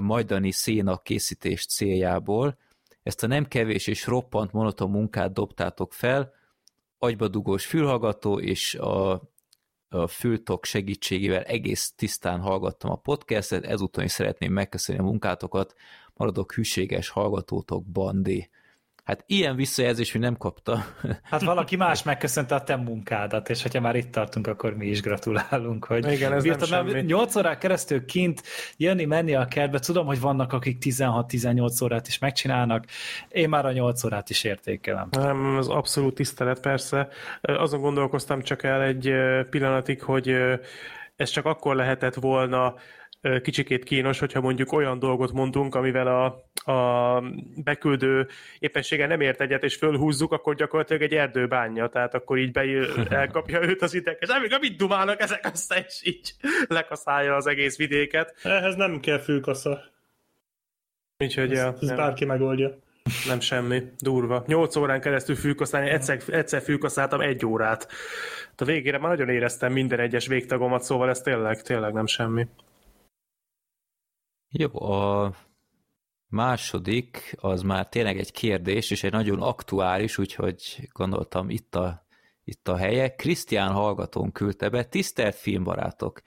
majdani 0.00 0.50
széna 0.50 0.98
készítés 0.98 1.66
céljából. 1.66 2.58
Ezt 3.02 3.22
a 3.22 3.26
nem 3.26 3.44
kevés 3.44 3.86
és 3.86 4.06
roppant 4.06 4.52
monoton 4.52 4.90
munkát 4.90 5.32
dobtátok 5.32 5.92
fel, 5.92 6.32
agybadugós 6.98 7.66
fülhallgató 7.66 8.40
és 8.40 8.74
a 8.74 9.22
fültok 10.08 10.64
segítségével 10.64 11.42
egész 11.42 11.92
tisztán 11.96 12.40
hallgattam 12.40 12.90
a 12.90 12.96
podcastet, 12.96 13.64
ezúton 13.64 14.04
is 14.04 14.10
szeretném 14.10 14.52
megköszönni 14.52 15.00
a 15.00 15.04
munkátokat, 15.04 15.74
maradok 16.14 16.52
hűséges 16.52 17.08
hallgatótok, 17.08 17.84
Bandi. 17.86 18.50
Hát 19.12 19.24
ilyen 19.26 19.56
visszajelzés 19.56 20.12
mi 20.12 20.18
nem 20.18 20.36
kapta. 20.36 20.84
Hát 21.22 21.42
valaki 21.42 21.76
más 21.76 22.02
megköszönte 22.02 22.54
a 22.54 22.62
te 22.62 22.76
munkádat, 22.76 23.48
és 23.48 23.62
hogyha 23.62 23.80
már 23.80 23.96
itt 23.96 24.10
tartunk, 24.12 24.46
akkor 24.46 24.74
mi 24.74 24.86
is 24.86 25.00
gratulálunk, 25.00 25.84
hogy 25.84 26.12
Igen, 26.12 26.32
ez 26.32 26.44
nem 26.44 26.58
semmi. 26.58 27.00
8 27.00 27.36
órák 27.36 27.58
keresztül 27.58 28.04
kint 28.04 28.42
jönni, 28.76 29.04
menni 29.04 29.34
a 29.34 29.44
kertbe. 29.44 29.78
Tudom, 29.78 30.06
hogy 30.06 30.20
vannak, 30.20 30.52
akik 30.52 30.76
16-18 30.80 31.82
órát 31.82 32.06
is 32.06 32.18
megcsinálnak. 32.18 32.84
Én 33.28 33.48
már 33.48 33.66
a 33.66 33.72
8 33.72 34.04
órát 34.04 34.30
is 34.30 34.44
értékelem. 34.44 35.08
Nem, 35.10 35.56
az 35.56 35.68
abszolút 35.68 36.14
tisztelet 36.14 36.60
persze. 36.60 37.08
Azon 37.40 37.80
gondolkoztam 37.80 38.42
csak 38.42 38.62
el 38.62 38.82
egy 38.82 39.12
pillanatig, 39.50 40.02
hogy 40.02 40.34
ez 41.16 41.30
csak 41.30 41.44
akkor 41.46 41.76
lehetett 41.76 42.14
volna 42.14 42.74
kicsikét 43.42 43.84
kínos, 43.84 44.18
hogyha 44.18 44.40
mondjuk 44.40 44.72
olyan 44.72 44.98
dolgot 44.98 45.32
mondunk, 45.32 45.74
amivel 45.74 46.06
a, 46.06 46.24
a 46.72 47.22
beküldő 47.64 48.28
éppenséggel 48.58 49.06
nem 49.06 49.20
ért 49.20 49.40
egyet, 49.40 49.62
és 49.62 49.74
fölhúzzuk, 49.74 50.32
akkor 50.32 50.54
gyakorlatilag 50.54 51.02
egy 51.02 51.14
erdő 51.14 51.46
bánja, 51.46 51.88
tehát 51.88 52.14
akkor 52.14 52.38
így 52.38 52.52
be, 52.52 52.62
elkapja 53.20 53.62
őt 53.62 53.82
az 53.82 53.94
ideg, 53.94 54.16
és 54.20 54.28
amíg 54.28 54.56
mit 54.60 54.76
dumálnak 54.76 55.20
ezek 55.20 55.50
aztán, 55.52 55.82
és 55.86 56.00
így 56.04 56.32
lekaszálja 56.68 57.34
az 57.34 57.46
egész 57.46 57.76
vidéket. 57.76 58.34
Ehhez 58.42 58.74
nem 58.74 59.00
kell 59.00 59.18
fülkasza. 59.18 59.90
Úgyhogy 61.18 61.50
ja, 61.50 61.74
Ez 61.80 61.92
bárki 61.92 62.24
megoldja. 62.24 62.78
nem 63.26 63.40
semmi, 63.40 63.82
durva. 63.98 64.44
Nyolc 64.46 64.76
órán 64.76 65.00
keresztül 65.00 65.34
fülkaszálni, 65.34 65.88
egyszer, 65.88 66.20
egyszer 66.26 66.62
fülkaszáltam 66.62 67.20
egy 67.20 67.46
órát. 67.46 67.88
A 68.56 68.64
végére 68.64 68.98
már 68.98 69.10
nagyon 69.10 69.34
éreztem 69.34 69.72
minden 69.72 70.00
egyes 70.00 70.26
végtagomat, 70.26 70.82
szóval 70.82 71.08
ez 71.08 71.20
tényleg, 71.20 71.62
tényleg 71.62 71.92
nem 71.92 72.06
semmi. 72.06 72.46
Jó, 74.54 74.82
a 74.82 75.34
második 76.28 77.36
az 77.40 77.62
már 77.62 77.88
tényleg 77.88 78.18
egy 78.18 78.32
kérdés, 78.32 78.90
és 78.90 79.02
egy 79.02 79.12
nagyon 79.12 79.42
aktuális, 79.42 80.18
úgyhogy 80.18 80.88
gondoltam 80.92 81.50
itt 81.50 81.74
a, 81.74 82.06
itt 82.44 82.68
a 82.68 82.76
helye. 82.76 83.14
Krisztián 83.14 83.72
hallgatón 83.72 84.32
küldte 84.32 84.68
be, 84.68 84.84
tisztelt 84.84 85.34
filmbarátok! 85.34 86.22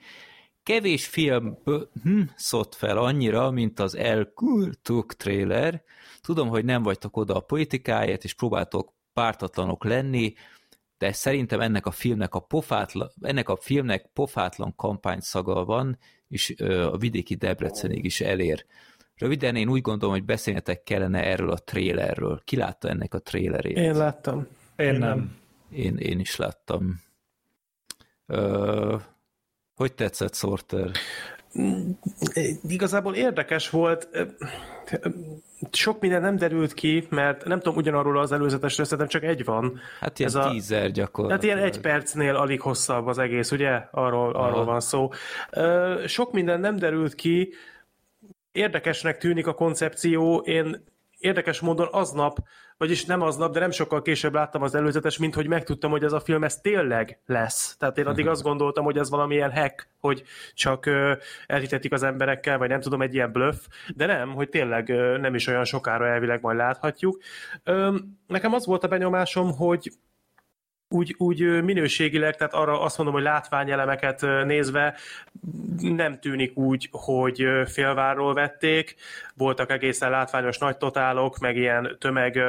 Kevés 0.62 1.06
film 1.06 1.58
hm, 2.02 2.20
szott 2.36 2.74
fel 2.74 2.98
annyira, 2.98 3.50
mint 3.50 3.80
az 3.80 3.94
El 3.94 4.32
Kultuk 4.34 5.14
trailer. 5.14 5.82
Tudom, 6.20 6.48
hogy 6.48 6.64
nem 6.64 6.82
vagytok 6.82 7.16
oda 7.16 7.34
a 7.34 7.40
politikáért, 7.40 8.24
és 8.24 8.34
próbáltok 8.34 8.92
pártatlanok 9.12 9.84
lenni, 9.84 10.34
de 10.98 11.12
szerintem 11.12 11.60
ennek 11.60 11.86
a 11.86 11.90
filmnek 11.90 12.34
a 12.34 12.40
pofátlan, 12.40 13.10
ennek 13.20 13.48
a 13.48 13.56
filmnek 13.56 14.10
pofátlan 14.12 14.74
kampányszaga 14.74 15.64
van, 15.64 15.98
és 16.28 16.54
a 16.90 16.96
vidéki 16.96 17.34
Debrecenig 17.34 18.04
is 18.04 18.20
elér. 18.20 18.64
Röviden 19.16 19.56
én 19.56 19.68
úgy 19.68 19.80
gondolom, 19.80 20.14
hogy 20.14 20.24
beszélnetek 20.24 20.82
kellene 20.82 21.24
erről 21.24 21.50
a 21.50 21.58
trailerről. 21.58 22.42
Ki 22.44 22.56
látta 22.56 22.88
ennek 22.88 23.14
a 23.14 23.18
trailerét? 23.18 23.76
Én 23.76 23.96
láttam. 23.96 24.46
Én, 24.76 24.86
Én 24.86 24.92
nem. 24.92 25.18
nem. 25.18 25.36
Én, 25.70 25.96
én 25.96 26.20
is 26.20 26.36
láttam. 26.36 27.00
Ö, 28.26 28.96
hogy 29.74 29.94
tetszett 29.94 30.34
Sorter? 30.34 30.90
Igazából 32.68 33.14
érdekes 33.14 33.70
volt, 33.70 34.08
sok 35.72 36.00
minden 36.00 36.20
nem 36.20 36.36
derült 36.36 36.74
ki, 36.74 37.06
mert 37.10 37.44
nem 37.44 37.58
tudom, 37.60 37.76
ugyanarról 37.76 38.18
az 38.18 38.32
előzetesről 38.32 38.86
szerintem 38.86 39.20
csak 39.20 39.30
egy 39.30 39.44
van. 39.44 39.80
Hát 40.00 40.18
ilyen 40.18 40.30
Ez 40.30 40.36
a- 40.36 40.42
teaser 40.42 40.90
gyakorlatilag. 40.90 41.42
Tehát 41.44 41.58
ilyen 41.58 41.72
egy 41.74 41.80
percnél 41.80 42.34
alig 42.34 42.60
hosszabb 42.60 43.06
az 43.06 43.18
egész, 43.18 43.50
ugye? 43.50 43.80
Arról, 43.90 44.34
arról 44.34 44.64
van 44.64 44.80
szó. 44.80 45.10
Sok 46.06 46.32
minden 46.32 46.60
nem 46.60 46.76
derült 46.76 47.14
ki, 47.14 47.52
érdekesnek 48.52 49.18
tűnik 49.18 49.46
a 49.46 49.54
koncepció, 49.54 50.36
én 50.38 50.84
érdekes 51.18 51.60
módon 51.60 51.88
aznap, 51.90 52.38
vagyis 52.78 53.04
nem 53.04 53.22
aznap, 53.22 53.52
de 53.52 53.60
nem 53.60 53.70
sokkal 53.70 54.02
később 54.02 54.34
láttam 54.34 54.62
az 54.62 54.74
előzetes, 54.74 55.18
mint 55.18 55.34
hogy 55.34 55.46
megtudtam, 55.46 55.90
hogy 55.90 56.04
ez 56.04 56.12
a 56.12 56.20
film 56.20 56.44
ez 56.44 56.60
tényleg 56.60 57.18
lesz. 57.26 57.76
Tehát 57.76 57.98
én 57.98 58.06
addig 58.06 58.28
azt 58.28 58.42
gondoltam, 58.42 58.84
hogy 58.84 58.98
ez 58.98 59.10
valamilyen 59.10 59.52
hack, 59.52 59.88
hogy 60.00 60.22
csak 60.54 60.90
elhitetik 61.46 61.92
az 61.92 62.02
emberekkel, 62.02 62.58
vagy 62.58 62.68
nem 62.68 62.80
tudom, 62.80 63.02
egy 63.02 63.14
ilyen 63.14 63.32
bluff, 63.32 63.56
de 63.94 64.06
nem, 64.06 64.34
hogy 64.34 64.48
tényleg 64.48 64.88
nem 65.20 65.34
is 65.34 65.46
olyan 65.46 65.64
sokára 65.64 66.06
elvileg 66.06 66.40
majd 66.40 66.56
láthatjuk. 66.56 67.18
Nekem 68.26 68.52
az 68.52 68.66
volt 68.66 68.84
a 68.84 68.88
benyomásom, 68.88 69.52
hogy 69.56 69.92
úgy, 70.88 71.14
úgy 71.18 71.62
minőségileg, 71.62 72.36
tehát 72.36 72.54
arra 72.54 72.80
azt 72.80 72.96
mondom, 72.96 73.14
hogy 73.14 73.24
látványelemeket 73.24 74.20
nézve 74.20 74.94
nem 75.80 76.20
tűnik 76.20 76.56
úgy, 76.56 76.88
hogy 76.92 77.46
félvárról 77.66 78.34
vették. 78.34 78.94
Voltak 79.34 79.70
egészen 79.70 80.10
látványos 80.10 80.58
nagy 80.58 80.76
totálok, 80.76 81.38
meg 81.38 81.56
ilyen 81.56 81.96
tömeg 82.00 82.40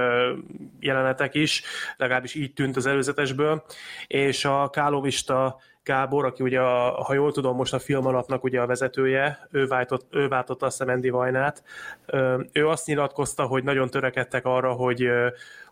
jelenetek 0.79 1.35
is, 1.35 1.63
legalábbis 1.97 2.35
így 2.35 2.53
tűnt 2.53 2.75
az 2.75 2.85
előzetesből, 2.85 3.63
és 4.07 4.45
a 4.45 4.69
Kálovista 4.69 5.59
Gábor, 5.83 6.25
aki 6.25 6.43
ugye, 6.43 6.59
a, 6.59 7.03
ha 7.03 7.13
jól 7.13 7.31
tudom, 7.31 7.55
most 7.55 7.73
a 7.73 7.79
film 7.79 8.05
alapnak 8.05 8.43
ugye 8.43 8.61
a 8.61 8.65
vezetője, 8.65 9.47
ő, 9.51 9.65
váltott, 9.65 10.15
ő 10.15 10.27
váltotta 10.27 10.65
a 10.65 10.69
Szemendi 10.69 11.09
Vajnát. 11.09 11.63
Ő 12.51 12.67
azt 12.67 12.85
nyilatkozta, 12.85 13.43
hogy 13.43 13.63
nagyon 13.63 13.89
törekedtek 13.89 14.45
arra, 14.45 14.71
hogy 14.71 15.09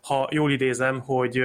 ha 0.02 0.28
jól 0.30 0.50
idézem, 0.50 1.00
hogy 1.00 1.44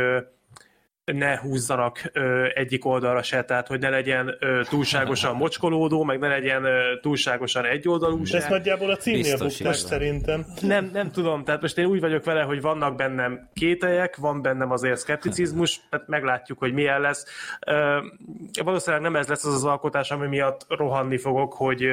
ne 1.14 1.38
húzzanak 1.38 2.02
ö, 2.14 2.48
egyik 2.54 2.86
oldalra 2.86 3.24
se, 3.24 3.44
tehát 3.44 3.68
hogy 3.68 3.80
ne 3.80 3.90
legyen 3.90 4.36
ö, 4.40 4.62
túlságosan 4.70 5.36
mocskolódó, 5.36 6.04
meg 6.04 6.20
ne 6.20 6.28
legyen 6.28 6.64
ö, 6.64 7.00
túlságosan 7.02 7.66
egyoldalú 7.66 8.26
se. 8.26 8.46
nagyjából 8.50 8.90
a 8.90 8.96
címnél 8.96 9.36
igaz. 9.60 9.78
szerintem. 9.78 10.46
Nem, 10.62 10.90
nem 10.94 11.12
tudom, 11.12 11.44
tehát 11.44 11.62
most 11.62 11.78
én 11.78 11.86
úgy 11.86 12.00
vagyok 12.00 12.24
vele, 12.24 12.42
hogy 12.42 12.62
vannak 12.62 12.96
bennem 12.96 13.50
kételyek, 13.54 14.16
van 14.16 14.42
bennem 14.42 14.72
azért 14.72 14.98
szkepticizmus, 14.98 15.80
tehát 15.90 16.08
meglátjuk, 16.08 16.60
hogy 16.60 16.74
milyen 16.74 17.02
lesz. 17.02 17.26
Ö, 17.68 17.98
valószínűleg 18.64 19.02
nem 19.04 19.16
ez 19.16 19.28
lesz 19.28 19.46
az 19.46 19.54
az 19.54 19.66
alkotás, 19.66 20.12
ami 20.12 20.28
miatt 20.28 20.66
rohanni 20.68 21.18
fogok, 21.18 21.54
hogy, 21.54 21.88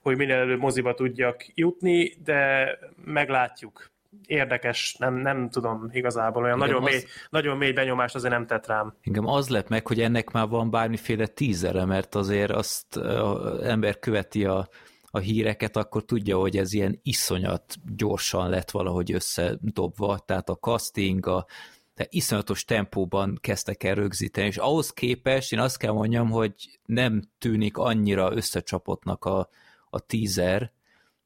hogy 0.00 0.16
minél 0.16 0.36
előbb 0.36 0.60
moziba 0.60 0.94
tudjak 0.94 1.44
jutni, 1.54 2.12
de 2.24 2.70
meglátjuk. 3.04 3.94
Érdekes, 4.26 4.96
nem, 4.98 5.14
nem 5.14 5.48
tudom 5.50 5.88
igazából, 5.92 6.42
olyan 6.42 6.56
Igen, 6.56 6.68
nagyon, 6.68 6.84
az- 6.84 6.90
mély, 6.90 7.02
nagyon 7.30 7.56
mély 7.56 7.72
benyomást 7.72 8.14
azért 8.14 8.32
nem 8.32 8.46
tett 8.46 8.66
rám. 8.66 8.94
Engem 9.02 9.26
az 9.26 9.48
lett 9.48 9.68
meg, 9.68 9.86
hogy 9.86 10.00
ennek 10.00 10.30
már 10.30 10.48
van 10.48 10.70
bármiféle 10.70 11.26
tízere, 11.26 11.84
mert 11.84 12.14
azért 12.14 12.50
azt 12.50 12.96
az 12.96 13.60
ember 13.62 13.98
követi 13.98 14.44
a, 14.44 14.68
a 15.16 15.18
híreket, 15.18 15.76
akkor 15.76 16.04
tudja, 16.04 16.38
hogy 16.38 16.56
ez 16.56 16.72
ilyen 16.72 17.00
iszonyat 17.02 17.74
gyorsan 17.96 18.48
lett 18.50 18.70
valahogy 18.70 19.12
összedobva, 19.12 20.18
tehát 20.18 20.48
a 20.48 20.56
casting, 20.56 21.26
a, 21.26 21.46
de 21.94 22.06
iszonyatos 22.10 22.64
tempóban 22.64 23.38
kezdtek 23.40 23.82
el 23.84 23.94
rögzíteni, 23.94 24.46
és 24.46 24.56
ahhoz 24.56 24.90
képest 24.90 25.52
én 25.52 25.58
azt 25.58 25.78
kell 25.78 25.92
mondjam, 25.92 26.30
hogy 26.30 26.54
nem 26.84 27.22
tűnik 27.38 27.76
annyira 27.76 28.32
összecsapottnak 28.32 29.24
a, 29.24 29.48
a 29.90 30.00
teaser, 30.00 30.72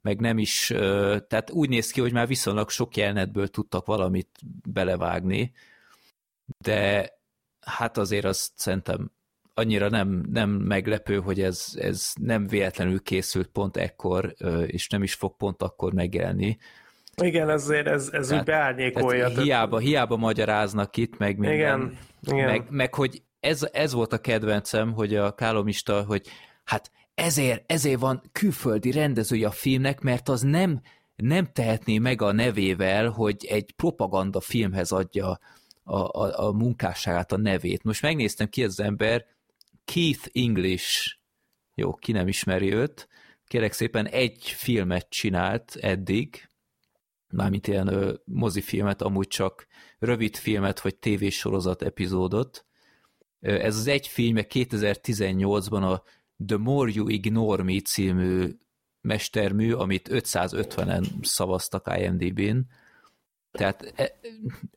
meg 0.03 0.21
nem 0.21 0.39
is, 0.39 0.67
tehát 1.29 1.51
úgy 1.51 1.69
néz 1.69 1.91
ki, 1.91 2.01
hogy 2.01 2.13
már 2.13 2.27
viszonylag 2.27 2.71
sok 2.71 2.97
jelenetből 2.97 3.49
tudtak 3.49 3.87
valamit 3.87 4.29
belevágni, 4.69 5.53
de 6.59 7.11
hát 7.61 7.99
azért 7.99 8.25
azt 8.25 8.51
szerintem 8.55 9.11
annyira 9.55 9.89
nem, 9.89 10.23
nem 10.33 10.51
meglepő, 10.51 11.21
hogy 11.21 11.41
ez, 11.41 11.67
ez 11.75 12.13
nem 12.21 12.47
véletlenül 12.47 13.03
készült 13.03 13.47
pont 13.47 13.77
ekkor, 13.77 14.35
és 14.67 14.89
nem 14.89 15.03
is 15.03 15.15
fog 15.15 15.37
pont 15.37 15.63
akkor 15.63 15.93
megjelenni. 15.93 16.57
Igen, 17.23 17.51
ezért 17.51 17.87
ez, 17.87 18.09
ez 18.13 18.23
úgy 18.23 18.29
Tehát- 18.29 18.45
beárnyékolja. 18.45 19.29
Tehát 19.29 19.43
hiába, 19.43 19.79
hiába 19.79 20.17
magyaráznak 20.17 20.97
itt, 20.97 21.19
meg 21.19 21.39
minden. 21.39 21.57
Igen, 21.57 21.99
igen. 22.27 22.47
Meg, 22.47 22.67
meg 22.71 22.95
hogy 22.95 23.23
ez, 23.41 23.69
ez 23.73 23.93
volt 23.93 24.13
a 24.13 24.19
kedvencem, 24.19 24.93
hogy 24.93 25.15
a 25.15 25.35
kálomista, 25.35 26.03
hogy 26.03 26.29
hát 26.65 26.91
ezért, 27.21 27.73
ezért 27.73 28.01
van 28.01 28.23
külföldi 28.33 28.91
rendezője 28.91 29.47
a 29.47 29.51
filmnek, 29.51 30.01
mert 30.01 30.29
az 30.29 30.41
nem, 30.41 30.81
nem 31.17 31.53
tehetné 31.53 31.99
meg 31.99 32.23
a 32.23 32.33
nevével, 32.33 33.09
hogy 33.09 33.45
egy 33.45 33.73
propaganda 33.73 34.41
filmhez 34.41 34.93
adja 34.93 35.39
a, 35.83 35.97
a, 35.99 36.47
a 36.47 36.53
munkásságát, 36.53 37.33
a 37.33 37.37
nevét. 37.37 37.83
Most 37.83 38.03
megnéztem 38.03 38.49
ki 38.49 38.65
az 38.65 38.81
ember, 38.81 39.27
Keith 39.85 40.29
English, 40.33 41.17
jó, 41.75 41.95
ki 41.95 42.13
nem 42.13 42.29
ismeri 42.29 42.73
őt, 42.73 43.09
kérek 43.47 43.73
szépen 43.73 44.07
egy 44.07 44.43
filmet 44.43 45.09
csinált 45.09 45.77
eddig, 45.81 46.49
mármint 47.29 47.67
ilyen 47.67 47.87
ö, 47.87 48.15
mozifilmet, 48.25 49.03
amúgy 49.03 49.29
csak 49.29 49.67
rövid 49.99 50.37
filmet, 50.37 50.81
vagy 50.81 50.97
tévésorozat 50.97 51.83
epizódot. 51.83 52.65
Ez 53.41 53.77
az 53.77 53.87
egy 53.87 54.07
filmje 54.07 54.47
2018-ban 54.49 55.93
a 55.93 56.03
The 56.47 56.57
More 56.57 56.91
You 56.95 57.09
Ignore 57.09 57.63
Me 57.63 57.81
című 57.81 58.49
mestermű, 59.01 59.73
amit 59.73 60.09
550-en 60.13 61.05
szavaztak 61.21 61.93
IMDb-n. 61.99 62.59
Tehát 63.51 63.93
e- 63.97 64.19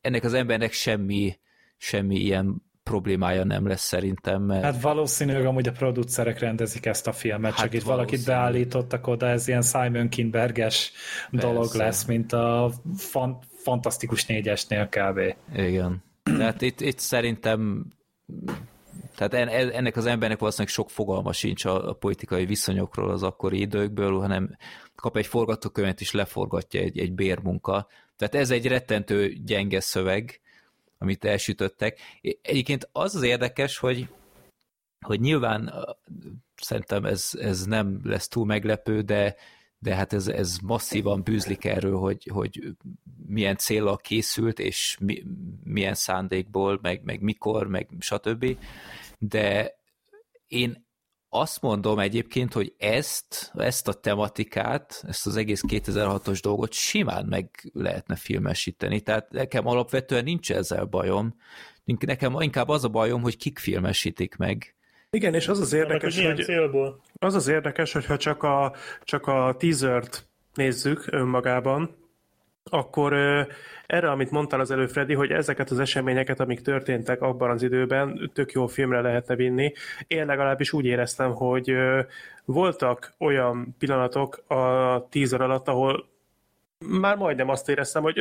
ennek 0.00 0.24
az 0.24 0.34
embernek 0.34 0.72
semmi, 0.72 1.38
semmi 1.76 2.16
ilyen 2.16 2.62
problémája 2.82 3.44
nem 3.44 3.66
lesz 3.66 3.84
szerintem, 3.84 4.42
mert 4.42 4.62
Hát 4.62 4.80
valószínűleg 4.80 5.44
amúgy 5.44 5.68
a 5.68 5.72
producerek 5.72 6.38
rendezik 6.38 6.86
ezt 6.86 7.06
a 7.06 7.12
filmet, 7.12 7.52
Hát 7.52 7.60
csak 7.60 7.74
itt 7.74 7.82
valakit 7.82 8.24
beállítottak 8.24 9.06
oda, 9.06 9.26
ez 9.26 9.48
ilyen 9.48 9.62
Simon 9.62 10.08
Kinberges 10.08 10.92
dolog 11.30 11.74
lesz, 11.74 12.04
mint 12.04 12.32
a 12.32 12.72
fan, 12.96 13.38
fantasztikus 13.56 14.26
négyesnél 14.26 14.88
kb. 14.88 15.20
Igen. 15.54 16.02
Tehát 16.22 16.62
itt, 16.62 16.80
itt 16.80 16.98
szerintem 16.98 17.86
tehát 19.14 19.34
ennek 19.50 19.96
az 19.96 20.06
embernek 20.06 20.38
valószínűleg 20.38 20.72
sok 20.72 20.90
fogalma 20.90 21.32
sincs 21.32 21.64
a, 21.64 21.88
a 21.88 21.92
politikai 21.92 22.44
viszonyokról 22.46 23.10
az 23.10 23.22
akkori 23.22 23.60
időkből, 23.60 24.20
hanem 24.20 24.56
kap 24.94 25.16
egy 25.16 25.26
forgatókönyvet 25.26 26.00
és 26.00 26.12
leforgatja 26.12 26.80
egy, 26.80 26.98
egy 26.98 27.12
bérmunka. 27.12 27.86
Tehát 28.16 28.34
ez 28.34 28.50
egy 28.50 28.66
rettentő 28.66 29.32
gyenge 29.44 29.80
szöveg, 29.80 30.40
amit 30.98 31.24
elsütöttek. 31.24 31.98
Egyébként 32.42 32.88
az 32.92 33.14
az 33.14 33.22
érdekes, 33.22 33.78
hogy, 33.78 34.08
hogy 35.00 35.20
nyilván 35.20 35.72
szerintem 36.56 37.04
ez, 37.04 37.30
ez 37.40 37.64
nem 37.64 38.00
lesz 38.02 38.28
túl 38.28 38.44
meglepő, 38.44 39.00
de, 39.00 39.36
de 39.78 39.94
hát 39.94 40.12
ez, 40.12 40.28
ez 40.28 40.58
masszívan 40.62 41.22
bűzlik 41.22 41.64
erről, 41.64 41.96
hogy, 41.96 42.28
hogy 42.32 42.74
milyen 43.26 43.56
célra 43.56 43.96
készült, 43.96 44.58
és 44.58 44.96
mi, 45.00 45.22
milyen 45.64 45.94
szándékból, 45.94 46.78
meg, 46.82 47.02
meg 47.04 47.20
mikor, 47.20 47.66
meg 47.66 47.88
stb. 47.98 48.56
De 49.18 49.74
én 50.46 50.86
azt 51.28 51.62
mondom 51.62 51.98
egyébként, 51.98 52.52
hogy 52.52 52.74
ezt, 52.78 53.50
ezt 53.54 53.88
a 53.88 53.92
tematikát, 53.92 55.04
ezt 55.06 55.26
az 55.26 55.36
egész 55.36 55.62
2006-os 55.68 56.38
dolgot 56.42 56.72
simán 56.72 57.26
meg 57.26 57.70
lehetne 57.72 58.16
filmesíteni. 58.16 59.00
Tehát 59.00 59.30
nekem 59.30 59.66
alapvetően 59.66 60.24
nincs 60.24 60.52
ezzel 60.52 60.84
bajom. 60.84 61.34
Nekem 61.84 62.40
inkább 62.40 62.68
az 62.68 62.84
a 62.84 62.88
bajom, 62.88 63.22
hogy 63.22 63.36
kik 63.36 63.58
filmesítik 63.58 64.36
meg. 64.36 64.74
Igen, 65.10 65.34
és 65.34 65.48
az 65.48 65.60
az 65.60 65.72
érdekes, 65.72 66.16
hogy, 66.16 66.24
hogy 66.24 66.44
célból? 66.44 67.00
az 67.18 67.34
az 67.34 67.48
érdekes, 67.48 67.92
hogyha 67.92 68.16
csak 68.16 68.42
a, 68.42 68.74
csak 69.02 69.26
a 69.26 69.54
teasert 69.58 70.28
nézzük 70.54 71.04
önmagában, 71.10 71.96
akkor 72.70 73.12
erre, 73.86 74.10
amit 74.10 74.30
mondtál 74.30 74.60
az 74.60 74.70
elő, 74.70 74.86
Freddy, 74.86 75.14
hogy 75.14 75.30
ezeket 75.30 75.70
az 75.70 75.78
eseményeket, 75.78 76.40
amik 76.40 76.60
történtek 76.60 77.22
abban 77.22 77.50
az 77.50 77.62
időben, 77.62 78.30
tök 78.32 78.52
jó 78.52 78.66
filmre 78.66 79.00
lehetne 79.00 79.36
vinni. 79.36 79.72
Én 80.06 80.26
legalábbis 80.26 80.72
úgy 80.72 80.84
éreztem, 80.84 81.32
hogy 81.32 81.74
voltak 82.44 83.14
olyan 83.18 83.74
pillanatok 83.78 84.44
a 84.46 85.06
teaser 85.08 85.40
alatt, 85.40 85.68
ahol 85.68 86.08
már 86.78 87.16
majdnem 87.16 87.48
azt 87.48 87.68
éreztem, 87.68 88.02
hogy 88.02 88.20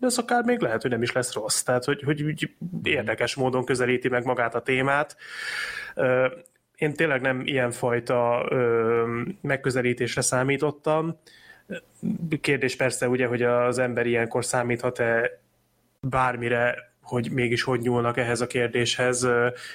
ez 0.00 0.18
akár 0.18 0.44
még 0.44 0.60
lehet, 0.60 0.82
hogy 0.82 0.90
nem 0.90 1.02
is 1.02 1.12
lesz 1.12 1.34
rossz. 1.34 1.62
Tehát, 1.62 1.84
hogy, 1.84 2.02
hogy 2.02 2.50
érdekes 2.82 3.34
módon 3.34 3.64
közelíti 3.64 4.08
meg 4.08 4.24
magát 4.24 4.54
a 4.54 4.62
témát. 4.62 5.16
Én 6.74 6.94
tényleg 6.94 7.20
nem 7.20 7.40
ilyenfajta 7.44 8.48
megközelítésre 9.40 10.20
számítottam. 10.20 11.18
Kérdés 12.40 12.76
persze 12.76 13.08
ugye, 13.08 13.26
hogy 13.26 13.42
az 13.42 13.78
ember 13.78 14.06
ilyenkor 14.06 14.44
számíthat-e 14.44 15.40
bármire, 16.00 16.92
hogy 17.02 17.30
mégis 17.30 17.62
hogy 17.62 17.80
nyúlnak 17.80 18.16
ehhez 18.16 18.40
a 18.40 18.46
kérdéshez. 18.46 19.28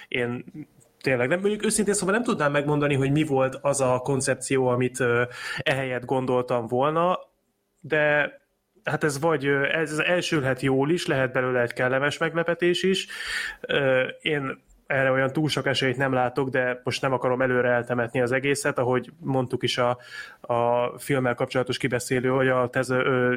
Én 0.08 0.46
tényleg 1.02 1.28
nem, 1.28 1.40
mondjuk 1.40 1.66
őszintén 1.66 1.94
szóval 1.94 2.14
nem 2.16 2.24
tudnám 2.24 2.52
megmondani, 2.52 2.96
hogy 2.96 3.12
mi 3.12 3.24
volt 3.24 3.58
az 3.62 3.82
a 3.82 4.00
koncepció, 4.04 4.68
amit 4.68 5.04
ehelyett 5.58 6.06
gondoltam 6.06 6.68
volna, 6.68 7.20
de 7.82 8.32
hát 8.84 9.04
ez 9.04 9.20
vagy, 9.20 9.46
ez 9.72 10.00
elsülhet 10.00 10.62
jól 10.62 10.92
is, 10.92 11.06
lehet 11.06 11.32
belőle 11.32 11.62
egy 11.62 11.74
kellemes 11.74 12.18
meglepetés 12.18 12.84
is. 12.84 13.08
Én 14.22 14.66
erre 14.88 15.12
olyan 15.12 15.32
túl 15.32 15.50
sok 15.50 15.66
esélyt 15.66 15.98
nem 15.98 16.14
látok, 16.14 16.50
de 16.50 16.82
most 16.84 17.02
nem 17.02 17.14
akarom 17.14 17.42
előre 17.42 17.70
eltemetni 17.70 18.22
az 18.22 18.32
egészet, 18.32 18.78
ahogy 18.78 19.12
mondtuk 19.20 19.64
is 19.64 19.78
a, 19.78 19.98
a 20.42 20.92
filmmel 21.00 21.36
kapcsolatos 21.36 21.78
kibeszélő, 21.78 22.32
vagy 22.32 22.48
a 22.48 22.70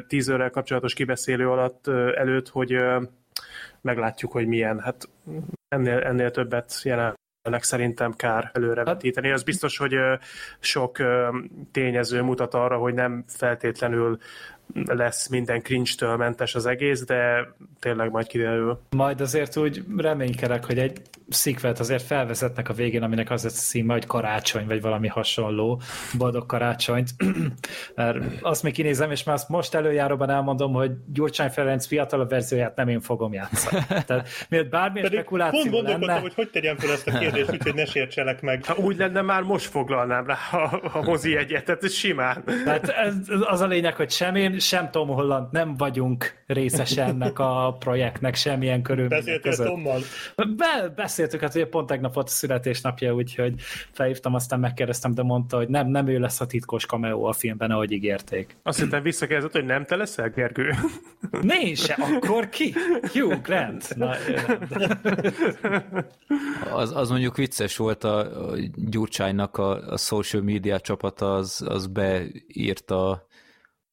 teaserrel 0.07 0.49
kapcsolatos 0.49 0.93
kibeszélő 0.93 1.49
alatt 1.49 1.87
előtt, 2.15 2.49
hogy 2.49 2.77
meglátjuk, 3.81 4.31
hogy 4.31 4.47
milyen. 4.47 4.79
Hát 4.79 5.09
ennél, 5.67 5.97
ennél 5.97 6.31
többet 6.31 6.81
jelenleg 6.83 7.63
szerintem 7.63 8.13
kár 8.13 8.49
előrevetíteni. 8.53 9.31
Az 9.31 9.43
biztos, 9.43 9.77
hogy 9.77 9.95
sok 10.59 10.97
tényező 11.71 12.21
mutat 12.21 12.53
arra, 12.53 12.77
hogy 12.77 12.93
nem 12.93 13.23
feltétlenül 13.27 14.17
lesz 14.85 15.27
minden 15.27 15.61
cringe-től 15.61 16.15
mentes 16.15 16.55
az 16.55 16.65
egész, 16.65 17.05
de 17.05 17.47
tényleg 17.79 18.11
majd 18.11 18.27
kiderül. 18.27 18.79
Majd 18.89 19.21
azért 19.21 19.57
úgy 19.57 19.83
reménykedek, 19.97 20.65
hogy 20.65 20.77
egy 20.77 21.01
szikvet 21.29 21.79
azért 21.79 22.03
felvezetnek 22.03 22.69
a 22.69 22.73
végén, 22.73 23.03
aminek 23.03 23.29
az 23.29 23.43
lesz 23.43 23.57
a 23.57 23.61
szíme, 23.61 23.93
hogy 23.93 24.05
karácsony, 24.05 24.67
vagy 24.67 24.81
valami 24.81 25.07
hasonló, 25.07 25.81
boldog 26.17 26.45
karácsonyt. 26.45 27.09
Mert 27.95 28.17
azt 28.41 28.63
még 28.63 28.73
kinézem, 28.73 29.11
és 29.11 29.23
már 29.23 29.35
azt 29.35 29.49
most 29.49 29.75
előjáróban 29.75 30.29
elmondom, 30.29 30.73
hogy 30.73 30.91
Gyurcsány 31.13 31.49
Ferenc 31.49 31.85
fiatalabb 31.85 32.29
verzióját 32.29 32.75
nem 32.75 32.87
én 32.87 32.99
fogom 33.01 33.33
játszani. 33.33 33.85
Tehát 34.05 34.27
miért 34.49 34.69
bármilyen 34.69 35.07
Pedig 35.07 35.19
spekuláció 35.19 35.71
pont 35.71 35.87
lenne... 35.87 36.19
hogy 36.19 36.33
hogy 36.33 36.49
tegyem 36.49 36.77
fel 36.77 36.91
ezt 36.91 37.07
a 37.07 37.17
kérdést, 37.17 37.51
úgyhogy 37.51 37.73
ne 37.73 37.85
sértsenek 37.85 38.41
meg. 38.41 38.65
Ha 38.65 38.75
úgy 38.75 38.97
lenne, 38.97 39.21
már 39.21 39.41
most 39.41 39.65
foglalnám 39.65 40.25
rá 40.25 40.37
a, 40.51 40.79
a 40.93 41.01
mozi 41.01 41.35
egyet, 41.35 41.65
tehát 41.65 41.91
simán. 41.91 42.43
Tehát 42.63 42.87
ez, 42.89 43.15
az 43.41 43.61
a 43.61 43.67
lényeg, 43.67 43.95
hogy 43.95 44.09
sem 44.11 44.35
én, 44.35 44.59
sem 44.61 44.91
Tom 44.91 45.07
Holland 45.07 45.51
nem 45.51 45.75
vagyunk 45.77 46.43
részese 46.47 47.03
ennek 47.03 47.39
a 47.39 47.75
projektnek 47.79 48.35
semmilyen 48.35 48.81
körülmények 48.81 49.41
között. 49.41 49.67
Tommal? 49.67 49.99
Be, 50.35 50.93
beszéltük, 50.95 51.41
hát 51.41 51.55
ugye 51.55 51.67
pont 51.67 51.87
tegnap 51.87 52.13
volt 52.13 52.27
a 52.27 52.31
születésnapja, 52.31 53.13
úgyhogy 53.13 53.53
felhívtam, 53.91 54.33
aztán 54.33 54.59
megkérdeztem, 54.59 55.13
de 55.13 55.23
mondta, 55.23 55.57
hogy 55.57 55.67
nem, 55.67 55.87
nem 55.87 56.07
ő 56.07 56.19
lesz 56.19 56.41
a 56.41 56.45
titkos 56.45 56.85
cameo 56.85 57.23
a 57.23 57.33
filmben, 57.33 57.71
ahogy 57.71 57.91
ígérték. 57.91 58.55
Azt 58.63 58.79
hittem 58.79 59.03
visszakérdezett, 59.03 59.51
hogy 59.51 59.65
nem 59.65 59.85
te 59.85 59.95
leszel, 59.95 60.29
Gergő? 60.29 60.73
Nincs 61.41 61.79
se, 61.79 61.93
akkor 61.93 62.49
ki? 62.49 62.73
Hugh 63.13 63.41
Grant. 63.41 63.95
Na, 63.95 64.15
az, 66.81 66.95
az 66.95 67.09
mondjuk 67.09 67.37
vicces 67.37 67.77
volt 67.77 68.03
a, 68.03 68.49
a 68.49 68.55
Gyurcsánynak 68.75 69.57
a, 69.57 69.91
a 69.91 69.97
social 69.97 70.41
media 70.41 70.79
csapata, 70.79 71.33
az, 71.35 71.63
az 71.67 71.87
beírta 71.87 73.29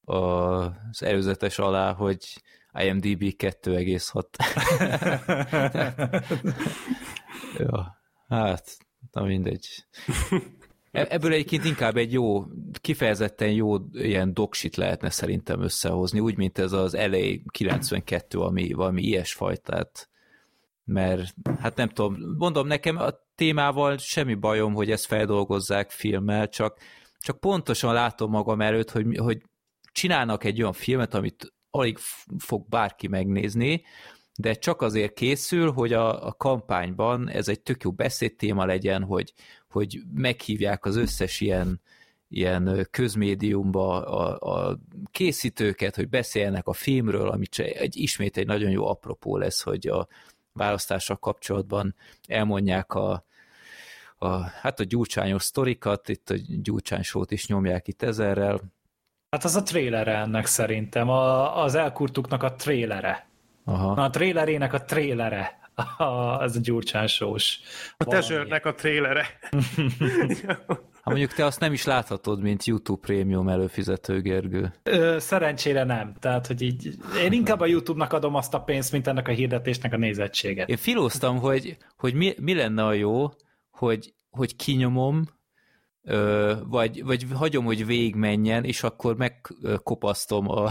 az 0.09 1.03
előzetes 1.03 1.59
alá, 1.59 1.92
hogy 1.92 2.42
IMDB 2.73 3.23
2,6. 3.37 4.25
ja, 7.59 7.99
hát, 8.29 8.77
na 9.12 9.23
mindegy. 9.23 9.66
E-, 10.90 11.07
ebből 11.11 11.33
egyébként 11.33 11.64
inkább 11.64 11.97
egy 11.97 12.12
jó, 12.12 12.44
kifejezetten 12.81 13.51
jó 13.51 13.77
ilyen 13.92 14.35
doksit 14.35 14.77
lehetne 14.77 15.11
szerintem 15.11 15.62
összehozni, 15.62 16.21
úgy, 16.21 16.37
mint 16.37 16.59
ez 16.59 16.73
az 16.73 16.94
LA 16.94 17.27
92, 17.51 18.40
ami 18.40 18.73
valami 18.73 19.03
ilyesfajtát, 19.03 20.09
mert 20.85 21.35
hát 21.59 21.77
nem 21.77 21.88
tudom, 21.88 22.16
mondom, 22.38 22.66
nekem 22.66 22.97
a 22.97 23.11
témával 23.35 23.99
semmi 23.99 24.35
bajom, 24.35 24.75
hogy 24.75 24.90
ezt 24.90 25.07
feldolgozzák 25.07 25.90
filmmel, 25.90 26.49
csak, 26.49 26.79
csak 27.18 27.40
pontosan 27.40 27.92
látom 27.92 28.31
magam 28.31 28.61
előtt, 28.61 28.90
hogy, 28.90 29.16
hogy 29.16 29.42
csinálnak 29.98 30.44
egy 30.44 30.61
olyan 30.61 30.72
filmet, 30.72 31.14
amit 31.14 31.52
alig 31.70 31.98
fog 32.38 32.68
bárki 32.68 33.08
megnézni, 33.08 33.82
de 34.37 34.52
csak 34.54 34.82
azért 34.82 35.12
készül, 35.12 35.70
hogy 35.70 35.92
a, 35.92 36.26
a 36.26 36.32
kampányban 36.32 37.28
ez 37.28 37.48
egy 37.48 37.61
tök 37.61 37.82
jó 37.82 37.92
beszédtéma 37.92 38.64
legyen, 38.64 39.02
hogy, 39.02 39.32
hogy 39.68 40.00
meghívják 40.14 40.84
az 40.84 40.96
összes 40.96 41.40
ilyen, 41.40 41.80
ilyen 42.28 42.88
közmédiumba 42.90 44.06
a, 44.06 44.54
a 44.54 44.78
készítőket, 45.11 45.96
hogy 45.96 46.08
beszéljenek 46.08 46.66
a 46.66 46.72
filmről, 46.72 47.28
ami 47.28 47.46
egy, 47.56 47.96
ismét 47.96 48.37
egy 48.37 48.46
nagyon 48.46 48.70
jó 48.70 48.87
apropó 48.87 49.37
lesz, 49.37 49.62
hogy 49.62 49.88
a 49.88 50.08
választással 50.52 51.16
kapcsolatban 51.16 51.94
elmondják 52.26 52.94
a, 52.94 53.24
a, 54.18 54.38
hát 54.38 54.80
a 54.80 54.84
gyurcsányos 54.84 55.42
sztorikat, 55.42 56.08
itt 56.08 56.30
a 56.30 56.34
gyurcsánysót 56.62 57.30
is 57.30 57.46
nyomják 57.46 57.88
itt 57.88 58.02
ezerrel, 58.02 58.61
Hát 59.30 59.44
az 59.44 59.56
a 59.56 59.62
trélere 59.62 60.16
ennek 60.16 60.46
szerintem, 60.46 61.08
a, 61.08 61.62
az 61.62 61.74
elkurtuknak 61.74 62.42
a 62.42 62.54
trélere. 62.54 63.29
Aha. 63.64 63.94
Na, 63.94 64.02
a 64.02 64.10
trélerének 64.10 64.72
a 64.72 64.85
trélere. 64.85 65.58
az 66.38 66.56
a 66.56 66.60
Gyurcsán 66.62 67.06
sós. 67.06 67.60
A 67.96 68.04
tezsőrnek 68.04 68.66
a 68.66 68.74
trélere. 68.74 69.38
Ha 71.02 71.10
mondjuk 71.10 71.33
te 71.33 71.44
azt 71.44 71.60
nem 71.60 71.72
is 71.72 71.85
láthatod, 71.85 72.40
mint 72.42 72.64
YouTube 72.64 73.00
Premium 73.00 73.48
előfizető, 73.48 74.20
Gergő. 74.20 74.74
Ö, 74.83 75.16
szerencsére 75.18 75.85
nem. 75.85 76.14
Tehát, 76.18 76.46
hogy 76.46 76.62
így, 76.62 76.94
én 77.22 77.33
inkább 77.33 77.60
a 77.60 77.66
YouTube-nak 77.66 78.12
adom 78.12 78.35
azt 78.35 78.54
a 78.54 78.60
pénzt, 78.60 78.92
mint 78.92 79.06
ennek 79.06 79.29
a 79.29 79.33
hirdetésnek 79.33 79.92
a 79.92 79.96
nézettséget. 79.96 80.68
Én 80.68 80.76
filóztam, 80.76 81.38
hogy, 81.38 81.76
hogy 81.96 82.14
mi, 82.14 82.35
mi 82.40 82.54
lenne 82.54 82.85
a 82.85 82.92
jó, 82.92 83.29
hogy, 83.70 84.14
hogy 84.31 84.56
kinyomom, 84.56 85.24
vagy, 86.69 87.04
vagy 87.04 87.27
hagyom, 87.35 87.65
hogy 87.65 87.87
végigmenjen, 87.87 88.65
és 88.65 88.83
akkor 88.83 89.17
megkopasztom 89.17 90.48
a, 90.48 90.65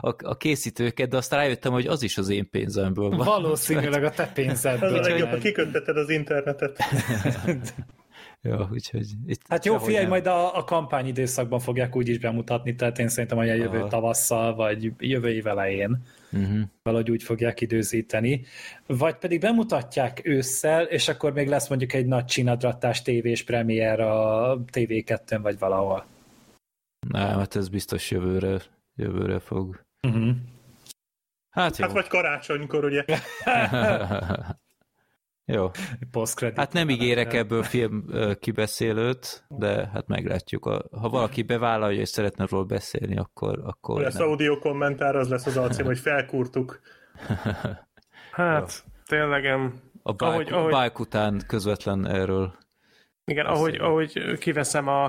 a, 0.00 0.14
a 0.18 0.36
készítőket, 0.36 1.08
de 1.08 1.16
aztán 1.16 1.38
rájöttem, 1.38 1.72
hogy 1.72 1.86
az 1.86 2.02
is 2.02 2.18
az 2.18 2.28
én 2.28 2.50
pénzemből 2.50 3.08
van. 3.08 3.26
Valószínűleg 3.26 4.04
a 4.04 4.10
te 4.10 4.30
pénzedből. 4.34 4.98
Az 4.98 5.06
a 5.06 5.08
legjobb, 5.08 5.28
ha 5.28 5.38
kikötteted 5.38 5.96
az 5.96 6.10
internetet. 6.10 6.78
Ja, 8.42 8.68
úgyhogy 8.72 9.06
itt 9.26 9.40
hát 9.48 9.64
jó, 9.64 9.78
figyelj, 9.78 10.00
nem. 10.00 10.08
majd 10.08 10.26
a, 10.26 10.56
a 10.56 10.64
kampányidőszakban 10.64 11.60
fogják 11.60 11.96
úgy 11.96 12.08
is 12.08 12.18
bemutatni, 12.18 12.74
tehát 12.74 12.98
én 12.98 13.08
szerintem, 13.08 13.38
hogy 13.38 13.48
a 13.48 13.54
jövő 13.54 13.78
Aha. 13.78 13.88
tavasszal, 13.88 14.54
vagy 14.54 14.92
jövő 14.98 15.28
év 15.28 15.46
elején 15.46 16.02
uh-huh. 16.32 16.60
valahogy 16.82 17.10
úgy 17.10 17.22
fogják 17.22 17.60
időzíteni. 17.60 18.44
Vagy 18.86 19.16
pedig 19.16 19.40
bemutatják 19.40 20.20
ősszel, 20.24 20.84
és 20.84 21.08
akkor 21.08 21.32
még 21.32 21.48
lesz 21.48 21.68
mondjuk 21.68 21.92
egy 21.92 22.06
nagy 22.06 22.24
csinadrattás 22.24 23.02
tévés 23.02 23.44
premier 23.44 24.00
a 24.00 24.58
TV2-n, 24.72 25.38
vagy 25.42 25.58
valahol. 25.58 26.04
Nem, 27.08 27.38
hát 27.38 27.56
ez 27.56 27.68
biztos 27.68 28.10
jövőre, 28.10 28.60
jövőre 28.94 29.38
fog. 29.38 29.80
Uh-huh. 30.02 30.34
Hát, 31.50 31.76
jó. 31.76 31.84
hát 31.84 31.94
vagy 31.94 32.08
karácsonykor, 32.08 32.84
ugye? 32.84 33.04
Jó. 35.46 35.70
Hát 36.54 36.72
nem 36.72 36.88
ígérek 36.88 37.34
ebből 37.34 37.62
film 37.62 38.04
kibeszélőt, 38.40 39.44
de 39.48 39.90
hát 39.92 40.06
meglátjuk. 40.06 40.64
Ha 41.00 41.08
valaki 41.08 41.42
bevállalja 41.42 42.00
és 42.00 42.08
szeretne 42.08 42.46
róla 42.50 42.64
beszélni, 42.64 43.16
akkor... 43.16 43.60
akkor 43.64 44.00
lesz 44.00 44.18
audio 44.18 44.58
kommentár, 44.58 45.16
az 45.16 45.28
lesz 45.28 45.46
az 45.46 45.56
alcím, 45.56 45.84
hogy 45.84 45.98
felkúrtuk. 45.98 46.80
Hát, 48.32 48.84
Jó. 48.84 48.92
ténylegem. 49.18 49.80
A 50.02 50.12
bike, 50.12 50.26
ahogy, 50.26 50.52
ahogy... 50.52 50.72
bike 50.72 50.98
után 50.98 51.42
közvetlen 51.46 52.06
erről. 52.06 52.54
Igen, 53.24 53.46
ahogy, 53.46 53.74
ahogy 53.74 54.38
kiveszem 54.38 54.88
a, 54.88 55.04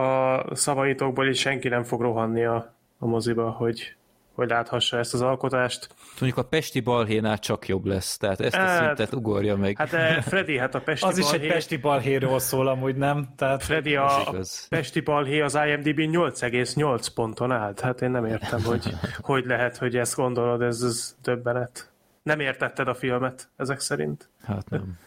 a 0.00 0.56
szavaitokból, 0.56 1.28
és 1.28 1.38
senki 1.38 1.68
nem 1.68 1.82
fog 1.82 2.00
rohanni 2.00 2.44
a, 2.44 2.74
a 2.98 3.06
moziba, 3.06 3.50
hogy 3.50 3.96
hogy 4.34 4.48
láthassa 4.48 4.98
ezt 4.98 5.14
az 5.14 5.20
alkotást. 5.20 5.88
Mondjuk 6.20 6.44
a 6.44 6.48
Pesti 6.48 6.80
balhénál 6.80 7.38
csak 7.38 7.68
jobb 7.68 7.84
lesz, 7.84 8.16
tehát 8.16 8.40
ezt 8.40 8.54
a 8.54 8.58
hát, 8.58 8.84
szintet 8.84 9.14
ugorja 9.14 9.56
meg. 9.56 9.76
Hát 9.76 9.92
eh, 9.92 10.22
Freddy, 10.22 10.58
hát 10.58 10.74
a 10.74 10.80
Pesti 10.86 11.06
Az 11.06 11.20
balhé... 11.20 11.36
is 11.36 11.42
egy 11.42 11.48
Pesti 11.48 11.76
balhéról 11.76 12.38
szól 12.38 12.68
amúgy, 12.68 12.96
nem? 12.96 13.28
Tehát 13.36 13.62
Freddy, 13.62 13.96
a, 13.96 14.28
a 14.28 14.34
Pesti 14.68 15.00
balhé 15.00 15.40
az 15.40 15.58
IMDb 15.66 15.98
8,8 15.98 17.06
ponton 17.14 17.52
állt. 17.52 17.80
Hát 17.80 18.02
én 18.02 18.10
nem 18.10 18.24
értem, 18.24 18.62
hogy 18.62 18.94
hogy 19.20 19.44
lehet, 19.46 19.76
hogy 19.76 19.96
ezt 19.96 20.14
gondolod, 20.14 20.62
ez, 20.62 20.82
ez 20.82 21.16
többenet. 21.22 21.92
Nem 22.22 22.40
értetted 22.40 22.88
a 22.88 22.94
filmet 22.94 23.48
ezek 23.56 23.80
szerint? 23.80 24.28
Hát 24.42 24.70
nem. 24.70 24.82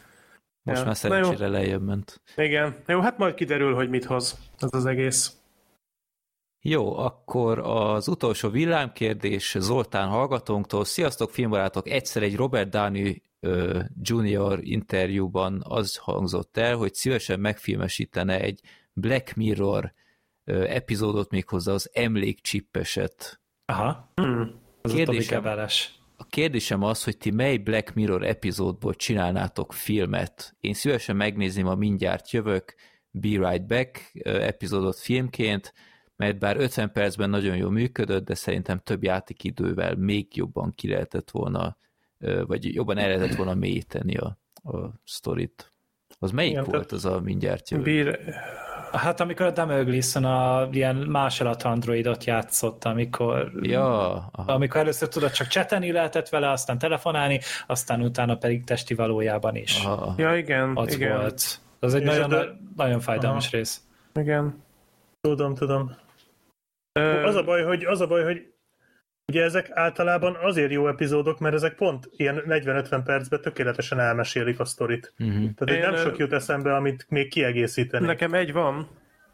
Most 0.62 0.80
ja. 0.80 0.86
már 0.86 0.96
szerencsére 0.96 1.48
lejjebb 1.48 1.82
ment. 1.82 2.20
Igen. 2.36 2.76
Jó, 2.86 3.00
hát 3.00 3.18
majd 3.18 3.34
kiderül, 3.34 3.74
hogy 3.74 3.88
mit 3.88 4.04
hoz 4.04 4.38
ez 4.58 4.68
az 4.72 4.86
egész. 4.86 5.37
Jó, 6.68 6.96
akkor 6.96 7.58
az 7.58 8.08
utolsó 8.08 8.48
villámkérdés 8.48 9.56
Zoltán 9.58 10.08
hallgatónktól. 10.08 10.84
Sziasztok, 10.84 11.30
filmbarátok! 11.30 11.88
Egyszer 11.88 12.22
egy 12.22 12.36
Robert 12.36 12.70
Downey 12.70 13.22
Junior 14.02 14.58
interjúban 14.62 15.62
az 15.64 15.96
hangzott 15.96 16.56
el, 16.56 16.76
hogy 16.76 16.94
szívesen 16.94 17.40
megfilmesítene 17.40 18.40
egy 18.40 18.60
Black 18.92 19.34
Mirror 19.34 19.92
epizódot 20.44 21.30
méghozzá 21.30 21.72
az 21.72 21.90
emlékcsippeset. 21.92 23.40
Aha. 23.64 24.12
Hmm. 24.14 24.60
Az 24.82 24.92
kérdésem, 24.92 25.44
a 26.16 26.26
kérdésem 26.26 26.82
az, 26.82 27.04
hogy 27.04 27.18
ti 27.18 27.30
mely 27.30 27.56
Black 27.56 27.94
Mirror 27.94 28.24
epizódból 28.24 28.94
csinálnátok 28.94 29.72
filmet. 29.72 30.56
Én 30.60 30.74
szívesen 30.74 31.16
megnézném 31.16 31.66
a 31.66 31.74
Mindjárt 31.74 32.30
jövök, 32.30 32.74
Be 33.10 33.28
Right 33.28 33.66
Back 33.66 34.10
epizódot 34.24 34.98
filmként, 34.98 35.72
mert 36.18 36.38
bár 36.38 36.56
50 36.56 36.92
percben 36.92 37.30
nagyon 37.30 37.56
jól 37.56 37.70
működött, 37.70 38.24
de 38.24 38.34
szerintem 38.34 38.78
több 38.78 39.02
játékidővel 39.02 39.94
még 39.94 40.36
jobban 40.36 40.74
ki 40.74 40.88
lehetett 40.88 41.30
volna, 41.30 41.76
vagy 42.46 42.74
jobban 42.74 42.98
el 42.98 43.08
lehetett 43.08 43.36
volna 43.36 43.54
mélyíteni 43.54 44.16
a, 44.16 44.38
a 44.62 44.76
sztorit. 45.04 45.72
Az 46.18 46.30
melyik 46.30 46.52
Igen, 46.52 46.64
volt 46.64 46.92
az 46.92 47.04
a 47.04 47.20
mindjárt 47.20 47.70
jövő? 47.70 47.82
Bír... 47.82 48.18
Hát 48.92 49.20
amikor 49.20 49.46
a 49.46 49.50
Damel 49.50 49.84
Gleason 49.84 50.24
a 50.24 50.68
ilyen 50.72 50.96
másolat 50.96 51.62
androidot 51.62 52.24
játszott, 52.24 52.84
amikor, 52.84 53.52
ja, 53.60 54.12
aha. 54.32 54.52
amikor 54.52 54.80
először 54.80 55.08
tudod 55.08 55.30
csak 55.30 55.46
csetelni 55.46 55.92
lehetett 55.92 56.28
vele, 56.28 56.50
aztán 56.50 56.78
telefonálni, 56.78 57.40
aztán 57.66 58.02
utána 58.02 58.36
pedig 58.36 58.64
testi 58.64 58.94
valójában 58.94 59.56
is. 59.56 59.84
Aha. 59.84 60.14
Ja, 60.16 60.36
igen. 60.36 60.76
Az 60.76 60.94
igen. 60.94 61.18
volt. 61.18 61.60
Az 61.80 61.94
egy 61.94 62.02
nagyon, 62.02 62.28
de... 62.28 62.58
nagyon 62.76 63.00
fájdalmas 63.00 63.46
aha. 63.46 63.56
rész. 63.56 63.82
Igen. 64.14 64.62
Tudom, 65.20 65.54
tudom. 65.54 65.96
Az 67.24 67.34
a 67.34 67.42
baj, 67.42 67.62
hogy, 67.62 67.84
az 67.84 68.00
a 68.00 68.06
baj, 68.06 68.22
hogy 68.24 68.52
ugye 69.26 69.42
ezek 69.42 69.70
általában 69.72 70.36
azért 70.42 70.72
jó 70.72 70.88
epizódok, 70.88 71.38
mert 71.38 71.54
ezek 71.54 71.74
pont 71.74 72.08
ilyen 72.16 72.42
40-50 72.46 73.00
percben 73.04 73.40
tökéletesen 73.40 74.00
elmesélik 74.00 74.60
a 74.60 74.64
sztorit. 74.64 75.14
Uh-huh. 75.18 75.50
Tehát 75.54 75.84
Én, 75.84 75.90
nem 75.90 76.04
sok 76.04 76.18
jut 76.18 76.32
eszembe, 76.32 76.74
amit 76.74 77.06
még 77.08 77.28
kiegészíteni. 77.28 78.06
Nekem 78.06 78.34
egy 78.34 78.52
van, 78.52 78.88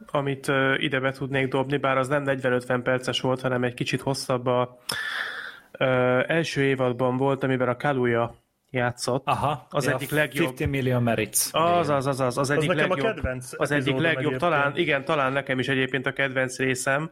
amit 0.07 0.49
uh, 0.49 0.83
ide 0.83 1.01
be 1.01 1.13
tudnék 1.13 1.49
dobni, 1.49 1.77
bár 1.77 1.99
az 1.99 2.09
nem 2.09 2.23
40-50 2.27 2.81
perces 2.83 3.21
volt, 3.21 3.41
hanem 3.41 3.65
egy 3.65 3.75
kicsit 3.75 4.01
hosszabb 4.01 4.47
a 4.47 4.79
uh, 5.79 5.89
első 6.31 6.63
évadban 6.63 7.17
volt, 7.17 7.43
amiben 7.43 7.69
a 7.69 7.77
Kaluja 7.77 8.35
játszott. 8.71 9.23
Aha, 9.27 9.67
az 9.71 9.89
egyik 9.89 10.11
legjobb. 10.11 10.51
50 10.51 10.69
millió 10.69 10.99
merits. 10.99 11.49
Az, 11.53 11.89
az, 11.89 12.07
az, 12.07 12.21
az, 12.21 12.39
az 12.39 12.51
egyik 12.51 12.71
az 12.71 12.77
legjobb. 12.77 12.99
A 12.99 13.03
kedvenc 13.03 13.51
az 13.57 13.71
egyik 13.71 13.97
legjobb, 13.97 14.17
egyébként. 14.17 14.41
talán, 14.41 14.77
igen, 14.77 15.05
talán 15.05 15.33
nekem 15.33 15.59
is 15.59 15.69
egyébként 15.69 16.07
a 16.07 16.13
kedvenc 16.13 16.59
részem, 16.59 17.11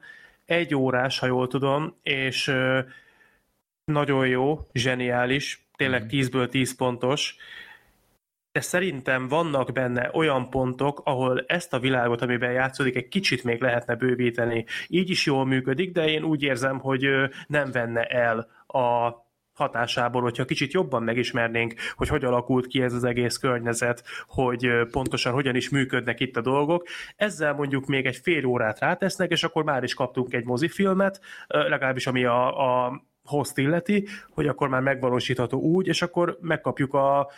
egy 0.53 0.75
órás, 0.75 1.19
ha 1.19 1.27
jól 1.27 1.49
tudom, 1.49 1.97
és 2.03 2.53
nagyon 3.85 4.27
jó, 4.27 4.59
zseniális, 4.73 5.67
tényleg 5.77 6.07
10-ből 6.11 6.43
mhm. 6.43 6.51
10 6.51 6.77
pontos, 6.77 7.37
de 8.53 8.61
szerintem 8.61 9.29
vannak 9.29 9.73
benne 9.73 10.11
olyan 10.13 10.51
pontok, 10.51 11.01
ahol 11.05 11.45
ezt 11.47 11.73
a 11.73 11.79
világot, 11.79 12.23
amiben 12.23 12.53
játszódik, 12.53 12.97
egy 12.97 13.09
kicsit 13.09 13.45
még 13.45 13.61
lehetne 13.61 13.95
bővíteni. 13.95 14.65
Így 14.89 15.11
is 15.11 15.27
jól 15.27 15.47
működik, 15.47 15.93
de 15.93 16.09
én 16.09 16.23
úgy 16.23 16.43
érzem, 16.43 16.79
hogy 16.79 17.07
nem 17.47 17.71
venne 17.71 18.03
el 18.03 18.49
a 18.67 19.11
hatásából, 19.55 20.23
hogyha 20.23 20.45
kicsit 20.45 20.73
jobban 20.73 21.03
megismernénk, 21.03 21.75
hogy 21.95 22.09
hogy 22.09 22.25
alakult 22.25 22.67
ki 22.67 22.83
ez 22.83 22.93
az 22.93 23.05
egész 23.05 23.37
környezet, 23.37 24.05
hogy 24.27 24.69
pontosan 24.91 25.33
hogyan 25.33 25.55
is 25.55 25.69
működnek 25.69 26.21
itt 26.21 26.37
a 26.37 26.41
dolgok. 26.41 26.87
Ezzel 27.17 27.55
mondjuk 27.55 27.87
még 27.87 28.07
egy 28.07 28.17
fél 28.17 28.45
órát 28.45 28.79
rátesznek, 28.79 29.31
és 29.31 29.45
akkor 29.45 29.65
már 29.65 29.83
is 29.83 29.95
kaptunk 29.95 30.35
egy 30.35 30.45
mozifilmet, 30.45 31.21
legalábbis 31.49 32.07
ami 32.07 32.25
a, 32.25 32.85
a 32.85 33.03
host 33.25 33.59
illeti, 33.59 34.07
hogy 34.31 34.47
akkor 34.47 34.69
már 34.69 34.81
megvalósítható 34.81 35.61
úgy, 35.61 35.87
és 35.87 36.03
akkor 36.03 36.39
megkapjuk 36.41 36.95
a 36.95 37.31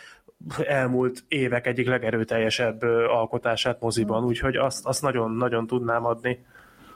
elmúlt 0.65 1.23
évek 1.27 1.67
egyik 1.67 1.87
legerőteljesebb 1.87 2.81
alkotását 3.07 3.79
moziban, 3.79 4.23
úgyhogy 4.23 4.55
azt, 4.55 4.85
azt 4.85 5.01
nagyon-nagyon 5.01 5.67
tudnám 5.67 6.05
adni. 6.05 6.45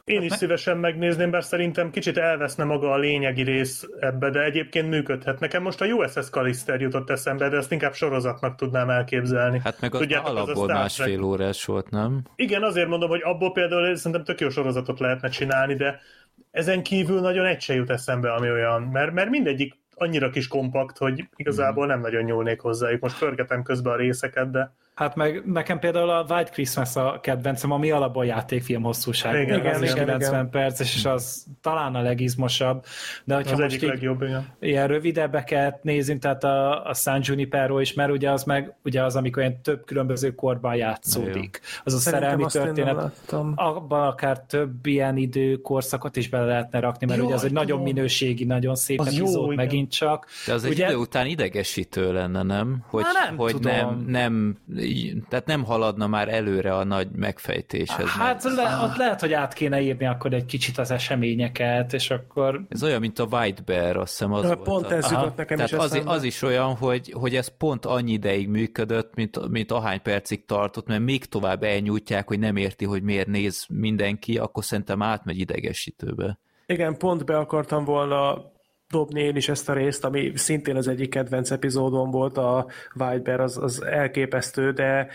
Én 0.10 0.22
is 0.22 0.32
szívesen 0.32 0.78
megnézném, 0.78 1.32
bár 1.32 1.44
szerintem 1.44 1.92
kicsit 1.92 2.18
elveszne 2.18 2.64
maga 2.64 2.92
a 2.92 2.98
lényegi 2.98 3.44
rész 3.44 3.88
ebbe, 4.00 4.30
de 4.30 4.44
egyébként 4.44 4.90
működhet. 4.90 5.40
Nekem 5.40 5.62
most 5.62 5.82
a 5.82 5.86
USS 5.86 6.30
Callister 6.30 6.82
jutott 6.82 7.10
eszembe, 7.10 7.50
de 7.50 7.58
ezt 7.58 7.72
inkább 7.72 7.94
sorozatnak 7.94 8.56
tudnám 8.56 8.90
elképzelni. 8.90 9.62
Hát 9.64 9.82
meg 9.82 9.94
az 9.94 10.00
Tudjátok, 10.00 10.28
alapból 10.28 10.70
az 10.70 10.78
másfél 10.78 11.24
órás 11.24 11.66
volt, 11.66 11.90
nem? 11.90 12.22
Igen, 12.36 12.64
azért 12.64 12.88
mondom, 12.88 13.10
hogy 13.10 13.22
abból 13.24 13.52
például 13.52 13.96
szerintem 13.96 14.24
tök 14.24 14.40
jó 14.40 14.50
sorozatot 14.50 15.00
lehetne 15.00 15.30
csinálni, 15.30 15.76
de 15.76 16.00
ezen 16.52 16.84
kívül 16.84 17.20
nagyon 17.20 17.46
egy 17.46 17.62
se 17.62 17.74
jut 17.74 17.90
eszembe, 17.90 18.34
ami 18.34 18.52
olyan, 18.52 18.82
mert, 18.82 19.12
mert 19.12 19.30
mindegyik 19.30 19.80
annyira 19.96 20.30
kis 20.30 20.48
kompakt, 20.48 20.98
hogy 20.98 21.30
igazából 21.36 21.86
nem 21.86 22.00
nagyon 22.00 22.24
nyúlnék 22.24 22.60
hozzájuk. 22.60 23.02
Most 23.02 23.20
pörgetem 23.20 23.64
közben 23.64 23.94
a 23.94 23.98
részeket, 23.98 24.52
de... 24.52 24.74
Hát 25.00 25.16
meg 25.16 25.42
nekem 25.46 25.80
például 25.80 26.10
a 26.10 26.26
White 26.30 26.50
Christmas 26.50 26.96
a 26.96 27.20
kedvencem, 27.22 27.72
ami 27.72 27.92
alapból 27.92 28.26
játékfilm 28.26 28.84
hosszúság. 28.84 29.42
Igen, 29.42 29.60
igen, 29.60 29.74
az 29.74 29.82
igen, 29.82 29.96
90 29.96 30.32
igen. 30.32 30.50
perc, 30.50 30.80
és 30.80 31.06
az 31.06 31.46
talán 31.62 31.96
a 31.96 32.02
legizmosabb. 32.02 32.86
De 33.24 33.36
hogyha 33.36 33.54
az 33.54 33.60
most 33.60 33.76
egyik 33.76 33.90
legjobb, 33.90 34.22
igen. 34.22 34.48
ilyen 34.60 34.88
rövidebbeket 34.88 35.84
nézünk, 35.84 36.22
tehát 36.22 36.44
a, 36.44 36.86
a 36.86 36.94
San 36.94 37.20
Junipero 37.24 37.80
is, 37.80 37.94
mert 37.94 38.12
ugye 38.12 38.32
az 38.32 38.44
meg 38.44 38.74
ugye 38.84 39.04
az, 39.04 39.16
amikor 39.16 39.42
ilyen 39.42 39.62
több 39.62 39.86
különböző 39.86 40.36
korban 40.36 40.76
játszódik. 40.76 41.60
Az 41.84 41.94
a 41.94 41.98
Szerintem 41.98 42.50
szerelmi 42.50 42.74
történet, 42.76 43.12
abban 43.56 44.08
akár 44.08 44.40
több 44.40 44.86
ilyen 44.86 45.18
időkorszakot 45.18 46.16
is 46.16 46.30
bele 46.30 46.46
lehetne 46.46 46.80
rakni, 46.80 47.06
mert 47.06 47.20
jó, 47.20 47.26
ugye 47.26 47.36
az 47.36 47.44
egy 47.44 47.52
jó. 47.52 47.58
nagyon 47.58 47.82
minőségi, 47.82 48.44
nagyon 48.44 48.76
szép 48.76 49.00
az 49.00 49.08
epizód 49.08 49.50
jó, 49.50 49.56
megint 49.56 49.92
csak. 49.92 50.28
De 50.46 50.54
az 50.54 50.64
ugye, 50.64 50.86
egy 50.86 50.92
idő 50.92 51.00
után 51.00 51.26
idegesítő 51.26 52.14
lenne, 52.14 52.44
nem? 52.44 52.84
Hogy, 52.88 53.06
nem 53.26 53.38
hogy 53.38 53.56
nem, 53.60 54.04
nem 54.08 54.58
tehát 55.30 55.46
nem 55.46 55.64
haladna 55.64 56.08
már 56.08 56.30
előre 56.30 56.76
a 56.76 56.84
nagy 56.84 57.08
megfejtéshez. 57.12 58.08
Hát 58.08 58.44
le, 58.44 58.80
ott 58.84 58.96
lehet, 58.96 59.20
hogy 59.20 59.34
át 59.34 59.54
kéne 59.54 59.82
írni 59.82 60.06
akkor 60.06 60.34
egy 60.34 60.46
kicsit 60.46 60.78
az 60.78 60.92
eseményeket, 60.92 61.94
és 61.94 62.10
akkor... 62.10 62.66
Ez 62.70 62.84
olyan, 62.84 63.00
mint 63.00 63.20
a 63.20 63.28
White 63.32 63.62
Bear, 63.66 63.98
azt 63.98 64.12
hiszem 64.12 64.34
az 64.34 64.42
De 64.42 64.48
volt. 64.48 64.62
Pont 64.62 64.86
a... 64.86 64.94
ez 64.94 65.12
jutott 65.12 65.36
nekem 65.36 65.58
Tehát 65.58 65.72
is 65.72 65.78
az, 65.78 66.02
az 66.06 66.24
is 66.24 66.42
olyan, 66.42 66.76
hogy, 66.76 67.12
hogy 67.12 67.36
ez 67.36 67.58
pont 67.58 67.86
annyi 67.86 68.12
ideig 68.12 68.48
működött, 68.48 69.16
mint, 69.16 69.50
mint 69.50 69.72
ahány 69.72 70.02
percig 70.02 70.46
tartott, 70.46 70.88
mert 70.88 71.02
még 71.02 71.26
tovább 71.26 71.64
elnyújtják, 71.64 72.28
hogy 72.28 72.40
nem 72.40 72.56
érti, 72.56 72.86
hogy 72.86 73.04
miért 73.04 73.28
néz 73.28 73.66
mindenki, 73.70 74.38
akkor 74.38 74.64
szerintem 74.64 75.02
átmegy 75.02 75.40
idegesítőbe. 75.40 76.40
Igen, 76.66 76.98
pont 76.98 77.26
be 77.26 77.38
akartam 77.38 77.84
volna 77.84 78.52
dobni 78.90 79.22
én 79.22 79.36
is 79.36 79.50
ezt 79.50 79.70
a 79.70 79.74
részt, 79.74 80.06
ami 80.06 80.32
szintén 80.36 80.76
az 80.76 80.88
egyik 80.88 81.10
kedvenc 81.10 81.52
epizódon 81.52 82.12
volt, 82.12 82.38
a 82.38 82.66
White 82.96 83.20
Bear, 83.20 83.40
az, 83.40 83.58
az 83.58 83.84
elképesztő, 83.84 84.72
de 84.72 85.08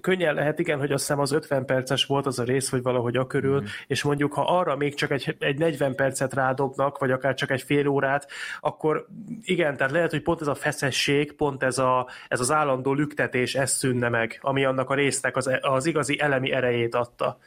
könnyen 0.00 0.34
lehet, 0.34 0.58
igen, 0.58 0.78
hogy 0.78 0.92
azt 0.92 1.00
hiszem 1.00 1.18
az 1.18 1.32
50 1.32 1.66
perces 1.66 2.04
volt 2.04 2.26
az 2.26 2.38
a 2.38 2.42
rész, 2.42 2.70
vagy 2.70 2.82
valahogy 2.82 3.16
a 3.16 3.26
körül, 3.26 3.60
mm. 3.60 3.64
és 3.86 4.02
mondjuk, 4.02 4.32
ha 4.32 4.58
arra 4.58 4.76
még 4.76 4.94
csak 4.94 5.10
egy, 5.10 5.36
egy 5.38 5.58
40 5.58 5.94
percet 5.94 6.34
rádobnak, 6.34 6.98
vagy 6.98 7.10
akár 7.10 7.34
csak 7.34 7.50
egy 7.50 7.62
fél 7.62 7.86
órát, 7.86 8.28
akkor 8.60 9.06
igen, 9.42 9.76
tehát 9.76 9.92
lehet, 9.92 10.10
hogy 10.10 10.22
pont 10.22 10.40
ez 10.40 10.46
a 10.46 10.54
feszesség, 10.54 11.32
pont 11.32 11.62
ez, 11.62 11.78
a, 11.78 12.08
ez 12.28 12.40
az 12.40 12.50
állandó 12.50 12.92
lüktetés, 12.92 13.54
ez 13.54 13.70
szűnne 13.70 14.08
meg, 14.08 14.38
ami 14.42 14.64
annak 14.64 14.90
a 14.90 14.94
résznek 14.94 15.36
az, 15.36 15.50
az 15.60 15.86
igazi 15.86 16.20
elemi 16.20 16.52
erejét 16.52 16.94
adta. 16.94 17.38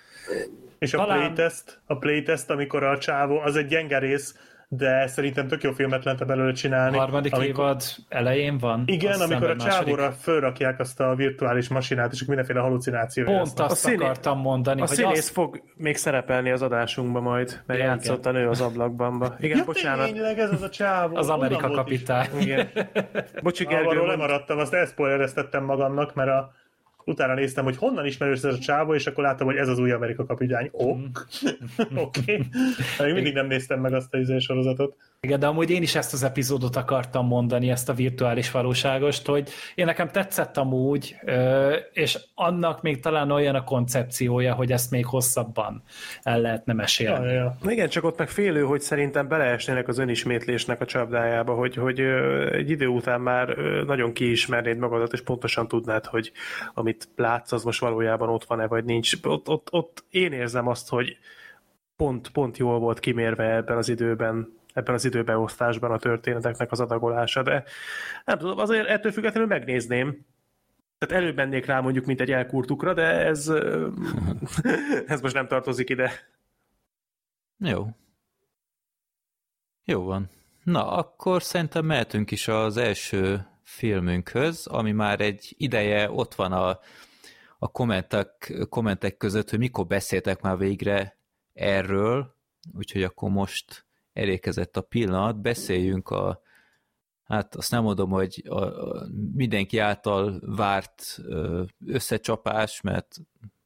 És 0.80 0.94
a 0.94 0.98
Talán... 0.98 1.18
playtest, 1.18 1.80
a 1.86 1.98
playtest, 1.98 2.50
amikor 2.50 2.84
a 2.84 2.98
csávó, 2.98 3.40
az 3.40 3.56
egy 3.56 3.68
gyenge 3.68 4.00
rész, 4.00 4.36
de 4.68 5.08
szerintem 5.08 5.48
tök 5.48 5.64
jó 5.64 5.72
filmet 5.72 6.04
lehetne 6.04 6.26
belőle 6.26 6.52
csinálni. 6.52 6.98
A 6.98 7.00
harmadik 7.00 7.34
amikor... 7.34 7.50
évad 7.50 7.84
elején 8.10 8.58
van? 8.58 8.84
Igen, 8.86 9.22
amikor 9.22 9.50
a 9.50 9.56
csávóra 9.56 10.12
fölrakják 10.12 10.80
azt 10.80 11.00
a 11.00 11.16
virtuális 11.16 11.68
masinát, 11.68 12.12
és 12.12 12.26
mindenféle 12.26 12.60
halucináció. 12.60 13.24
Pont 13.24 13.42
azt 13.42 13.60
a 13.60 13.76
színé... 13.76 13.96
akartam 13.96 14.40
mondani. 14.40 14.82
A 14.82 14.86
színész 14.86 15.18
azt... 15.18 15.30
fog 15.30 15.62
még 15.76 15.98
szerepelni 15.98 16.52
az 16.52 16.62
adásunkban 16.62 17.22
majd, 17.22 17.62
mert 17.66 17.80
igen. 17.80 17.92
játszott 17.92 18.26
a 18.26 18.32
nő 18.32 18.50
az 18.50 18.62
ablakban. 18.62 19.36
Igen, 19.40 19.58
ja, 19.58 19.64
bocsánat. 19.64 20.12
Tényleg 20.12 20.40
ez 20.40 20.52
az 20.52 20.62
a 20.62 20.70
csávó. 20.70 21.16
Az 21.16 21.30
Amerika 21.30 21.70
kapitány. 21.70 22.28
Igen. 22.40 22.70
Bocsi, 23.44 23.66
Gergő. 23.66 23.88
Arról 23.88 24.08
lemaradtam, 24.08 24.60
azt 24.60 24.74
elszpoilereztettem 24.74 25.64
magamnak, 25.64 26.14
mert 26.14 26.30
a 26.30 26.52
utána 27.06 27.34
néztem, 27.34 27.64
hogy 27.64 27.78
honnan 27.78 28.06
ismerős 28.06 28.38
ez 28.38 28.54
a 28.54 28.58
csávó, 28.58 28.94
és 28.94 29.08
akkor 29.08 29.24
láttam, 29.24 29.48
hogy 29.48 29.56
ez 29.56 29.68
az 29.68 29.80
új 29.80 29.92
Amerika 29.92 30.26
kapitány. 30.26 30.70
Ok. 30.72 30.98
Mm. 31.94 31.98
Oké. 31.98 32.40
Okay. 32.96 33.06
Még 33.06 33.14
mindig 33.14 33.34
nem 33.34 33.48
néztem 33.48 33.80
meg 33.80 33.94
azt 33.94 34.14
a 34.14 34.18
izé 34.18 34.40
sorozatot. 34.40 34.96
Igen, 35.26 35.40
de 35.40 35.48
amúgy 35.48 35.70
én 35.70 35.82
is 35.82 35.96
ezt 35.96 36.14
az 36.14 36.24
epizódot 36.24 36.76
akartam 36.76 37.28
mondani, 37.28 37.70
ezt 37.70 37.90
a 37.90 37.94
virtuális 37.94 38.52
valóságost, 38.52 39.26
hogy 39.26 39.50
én 39.76 39.86
nekem 39.86 40.12
tetszett 40.12 40.58
amúgy, 40.58 41.16
és 41.94 42.20
annak 42.34 42.82
még 42.82 43.00
talán 43.00 43.32
olyan 43.32 43.56
a 43.56 43.64
koncepciója, 43.64 44.54
hogy 44.54 44.72
ezt 44.72 44.92
még 44.92 45.06
hosszabban 45.06 45.84
el 46.24 46.42
lehetne 46.42 46.74
mesélni. 46.74 47.26
Ja, 47.26 47.34
ja. 47.34 47.58
Igen, 47.70 47.90
csak 47.90 48.04
ott 48.04 48.18
meg 48.18 48.30
félő, 48.30 48.62
hogy 48.62 48.82
szerintem 48.82 49.28
beleesnének 49.28 49.88
az 49.88 49.98
önismétlésnek 49.98 50.82
a 50.82 50.86
csapdájába, 50.86 51.54
hogy, 51.54 51.76
hogy 51.76 52.00
egy 52.52 52.70
idő 52.70 52.88
után 52.88 53.22
már 53.22 53.48
nagyon 53.88 54.14
kiismernéd 54.14 54.78
magadat, 54.78 55.14
és 55.14 55.22
pontosan 55.22 55.68
tudnád, 55.68 56.06
hogy 56.06 56.32
amit 56.74 56.95
látsz, 57.16 57.52
az 57.52 57.64
most 57.64 57.80
valójában 57.80 58.30
ott 58.30 58.44
van-e, 58.44 58.68
vagy 58.68 58.86
nincs. 58.86 59.14
Ott, 59.24 59.50
ott, 59.50 59.68
ott 59.72 60.06
én 60.10 60.32
érzem 60.32 60.68
azt, 60.68 60.90
hogy 60.90 61.18
pont, 61.96 62.30
pont 62.30 62.58
jól 62.58 62.80
volt 62.80 63.00
kimérve 63.00 63.56
ebben 63.56 63.78
az 63.78 63.90
időben 63.90 64.54
ebben 64.74 64.94
az 64.94 65.06
időbeosztásban 65.06 65.92
a 65.92 65.98
történeteknek 65.98 66.72
az 66.72 66.80
adagolása, 66.80 67.44
de 67.44 67.64
nem 68.26 68.38
tudom, 68.38 68.60
azért 68.60 68.88
ettől 68.88 69.12
függetlenül 69.12 69.48
megnézném. 69.48 70.26
Tehát 70.98 71.24
előbb 71.24 71.36
mennék 71.36 71.66
rá 71.66 71.80
mondjuk, 71.80 72.06
mint 72.06 72.22
egy 72.22 72.32
elkurtukra, 72.32 72.94
de 72.94 73.04
ez, 73.04 73.48
ez 75.08 75.22
most 75.22 75.34
nem 75.34 75.48
tartozik 75.48 75.90
ide. 75.90 76.12
Jó. 77.58 77.88
Jó 79.84 80.04
van. 80.04 80.30
Na, 80.64 80.92
akkor 80.92 81.44
szerintem 81.44 81.86
mehetünk 81.86 82.32
is 82.32 82.48
az 82.48 82.78
első 82.78 83.48
filmünkhöz, 83.66 84.68
ami 84.68 84.92
már 84.92 85.22
egy 85.22 85.54
ideje 85.58 86.12
ott 86.12 86.36
van 86.36 86.52
a, 86.52 86.80
a 87.58 87.68
kommentek, 87.68 88.54
kommentek 88.70 89.18
között, 89.18 89.50
hogy 89.50 89.60
mikor 89.60 89.86
beszéltek 89.86 90.42
már 90.42 90.58
végre 90.58 91.18
erről, 91.54 92.36
úgyhogy 92.74 93.04
akkor 93.04 93.30
most 93.30 93.86
elékezett 94.14 94.78
a 94.78 94.82
pillanat, 94.82 95.42
beszéljünk 95.42 96.10
a, 96.10 96.42
hát 97.24 97.56
azt 97.56 97.72
nem 97.72 97.84
mondom, 97.84 98.10
hogy 98.10 98.44
a, 98.48 98.62
a 98.62 99.08
mindenki 99.34 99.78
által 99.78 100.42
várt 100.46 101.18
összecsapás, 101.86 102.82
mert 102.82 103.18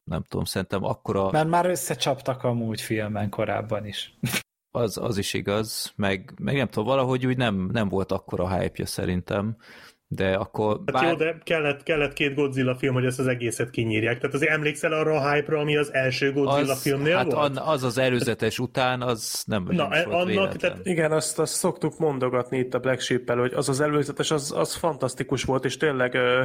nem 0.04 0.22
tudom, 0.22 0.44
szerintem 0.44 0.84
akkora... 0.84 1.30
Mert 1.30 1.48
már 1.48 1.66
összecsaptak 1.66 2.42
amúgy 2.42 2.80
filmen 2.80 3.30
korábban 3.30 3.86
is. 3.86 4.18
Az, 4.70 4.98
az 4.98 5.18
is 5.18 5.34
igaz, 5.34 5.92
meg, 5.96 6.32
meg 6.38 6.56
nem 6.56 6.68
tudom, 6.68 6.88
valahogy 6.88 7.26
úgy 7.26 7.36
nem, 7.36 7.68
nem 7.72 7.88
volt 7.88 8.12
akkora 8.12 8.58
hype-ja 8.58 8.86
szerintem 8.86 9.56
de 10.12 10.34
akkor... 10.34 10.80
Hát 10.86 10.94
bár... 10.94 11.10
jó, 11.10 11.14
de 11.14 11.38
kellett, 11.42 11.82
kellett 11.82 12.12
két 12.12 12.34
Godzilla 12.34 12.76
film, 12.76 12.94
hogy 12.94 13.04
ezt 13.04 13.18
az 13.18 13.26
egészet 13.26 13.70
kinyírják. 13.70 14.18
Tehát 14.18 14.34
azért 14.34 14.52
emlékszel 14.52 14.92
arra 14.92 15.14
a 15.14 15.32
hype-ra, 15.32 15.58
ami 15.58 15.76
az 15.76 15.94
első 15.94 16.32
Godzilla 16.32 16.72
az, 16.72 16.82
filmnél 16.82 17.16
hát 17.16 17.32
volt? 17.32 17.58
az 17.58 17.84
az 17.84 17.98
előzetes 17.98 18.58
után, 18.58 19.02
az 19.02 19.44
nem, 19.46 19.66
Na, 19.70 19.88
nem 19.88 20.08
volt 20.08 20.28
annak, 20.28 20.56
tehát, 20.56 20.78
Igen, 20.82 21.12
azt, 21.12 21.38
azt 21.38 21.54
szoktuk 21.54 21.98
mondogatni 21.98 22.58
itt 22.58 22.74
a 22.74 22.78
Black 22.78 23.00
sheep 23.00 23.30
hogy 23.30 23.52
az 23.54 23.68
az 23.68 23.80
előzetes, 23.80 24.30
az, 24.30 24.52
az 24.56 24.74
fantasztikus 24.74 25.44
volt, 25.44 25.64
és 25.64 25.76
tényleg 25.76 26.14
ö, 26.14 26.42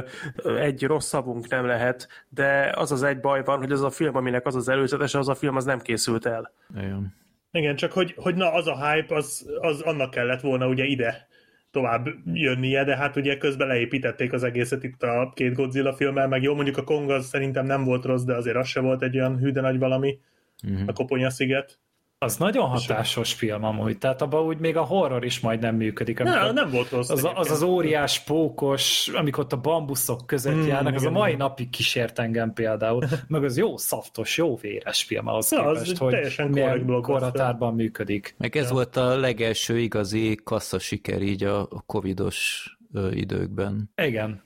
egy 0.58 0.82
rossz 0.82 1.08
szavunk 1.08 1.48
nem 1.48 1.66
lehet, 1.66 2.08
de 2.28 2.72
az 2.76 2.92
az 2.92 3.02
egy 3.02 3.20
baj 3.20 3.44
van, 3.44 3.58
hogy 3.58 3.72
az 3.72 3.82
a 3.82 3.90
film, 3.90 4.16
aminek 4.16 4.46
az 4.46 4.54
az 4.54 4.68
előzetes, 4.68 5.14
az 5.14 5.28
a 5.28 5.34
film 5.34 5.56
az 5.56 5.64
nem 5.64 5.80
készült 5.80 6.26
el. 6.26 6.52
Igen. 6.76 7.14
Igen, 7.50 7.76
csak 7.76 7.92
hogy, 7.92 8.14
hogy 8.16 8.34
na 8.34 8.52
az 8.52 8.66
a 8.66 8.90
hype, 8.90 9.14
az, 9.14 9.46
az 9.60 9.80
annak 9.80 10.10
kellett 10.10 10.40
volna 10.40 10.66
ugye 10.68 10.84
ide 10.84 11.28
tovább 11.76 12.08
jönnie, 12.32 12.84
de 12.84 12.96
hát 12.96 13.16
ugye 13.16 13.36
közben 13.36 13.68
leépítették 13.68 14.32
az 14.32 14.42
egészet 14.42 14.84
itt 14.84 15.02
a 15.02 15.32
két 15.34 15.54
Godzilla 15.54 15.92
filmmel, 15.92 16.28
meg 16.28 16.42
jó, 16.42 16.54
mondjuk 16.54 16.76
a 16.76 16.84
Kong 16.84 17.10
az 17.10 17.26
szerintem 17.26 17.66
nem 17.66 17.84
volt 17.84 18.04
rossz, 18.04 18.22
de 18.22 18.34
azért 18.34 18.56
az 18.56 18.68
se 18.68 18.80
volt 18.80 19.02
egy 19.02 19.16
olyan 19.16 19.38
hűde 19.38 19.60
nagy 19.60 19.78
valami, 19.78 20.18
uh-huh. 20.64 20.82
a 20.86 20.92
Koponya 20.92 21.30
sziget. 21.30 21.78
Az 22.18 22.36
nagyon 22.36 22.68
hatásos 22.68 23.32
film 23.32 23.64
amúgy, 23.64 23.98
tehát 23.98 24.22
abban 24.22 24.44
úgy 24.44 24.58
még 24.58 24.76
a 24.76 24.82
horror 24.82 25.24
is 25.24 25.40
majd 25.40 25.60
nem 25.60 25.76
működik. 25.76 26.18
Nem, 26.18 26.54
nem 26.54 26.70
volt 26.70 26.90
rossz. 26.90 27.08
Az, 27.08 27.28
az 27.34 27.50
az 27.50 27.62
óriás 27.62 28.20
pókos, 28.20 29.08
amikor 29.08 29.44
ott 29.44 29.52
a 29.52 29.60
bambuszok 29.60 30.26
között 30.26 30.54
mm, 30.54 30.66
járnak, 30.66 30.94
az 30.94 31.04
a 31.04 31.10
mai 31.10 31.32
igen. 31.32 31.46
napig 31.46 31.70
kísért 31.70 32.18
engem 32.18 32.52
például, 32.52 33.04
meg 33.28 33.44
az 33.44 33.56
jó 33.56 33.76
szaftos, 33.76 34.36
jó 34.36 34.56
véres 34.56 35.02
film 35.02 35.26
ahhoz 35.26 35.52
ja, 35.52 35.72
képest, 35.72 35.90
az 35.90 36.36
hogy 36.36 36.50
milyen 36.50 37.00
koratárban 37.02 37.74
működik. 37.74 38.34
Meg 38.38 38.56
ez 38.56 38.66
ja. 38.66 38.72
volt 38.72 38.96
a 38.96 39.16
legelső 39.16 39.78
igazi 39.78 40.34
kassza 40.44 40.78
siker 40.78 41.22
így 41.22 41.44
a 41.44 41.68
covidos 41.86 42.70
időkben. 43.10 43.90
Igen. 44.02 44.44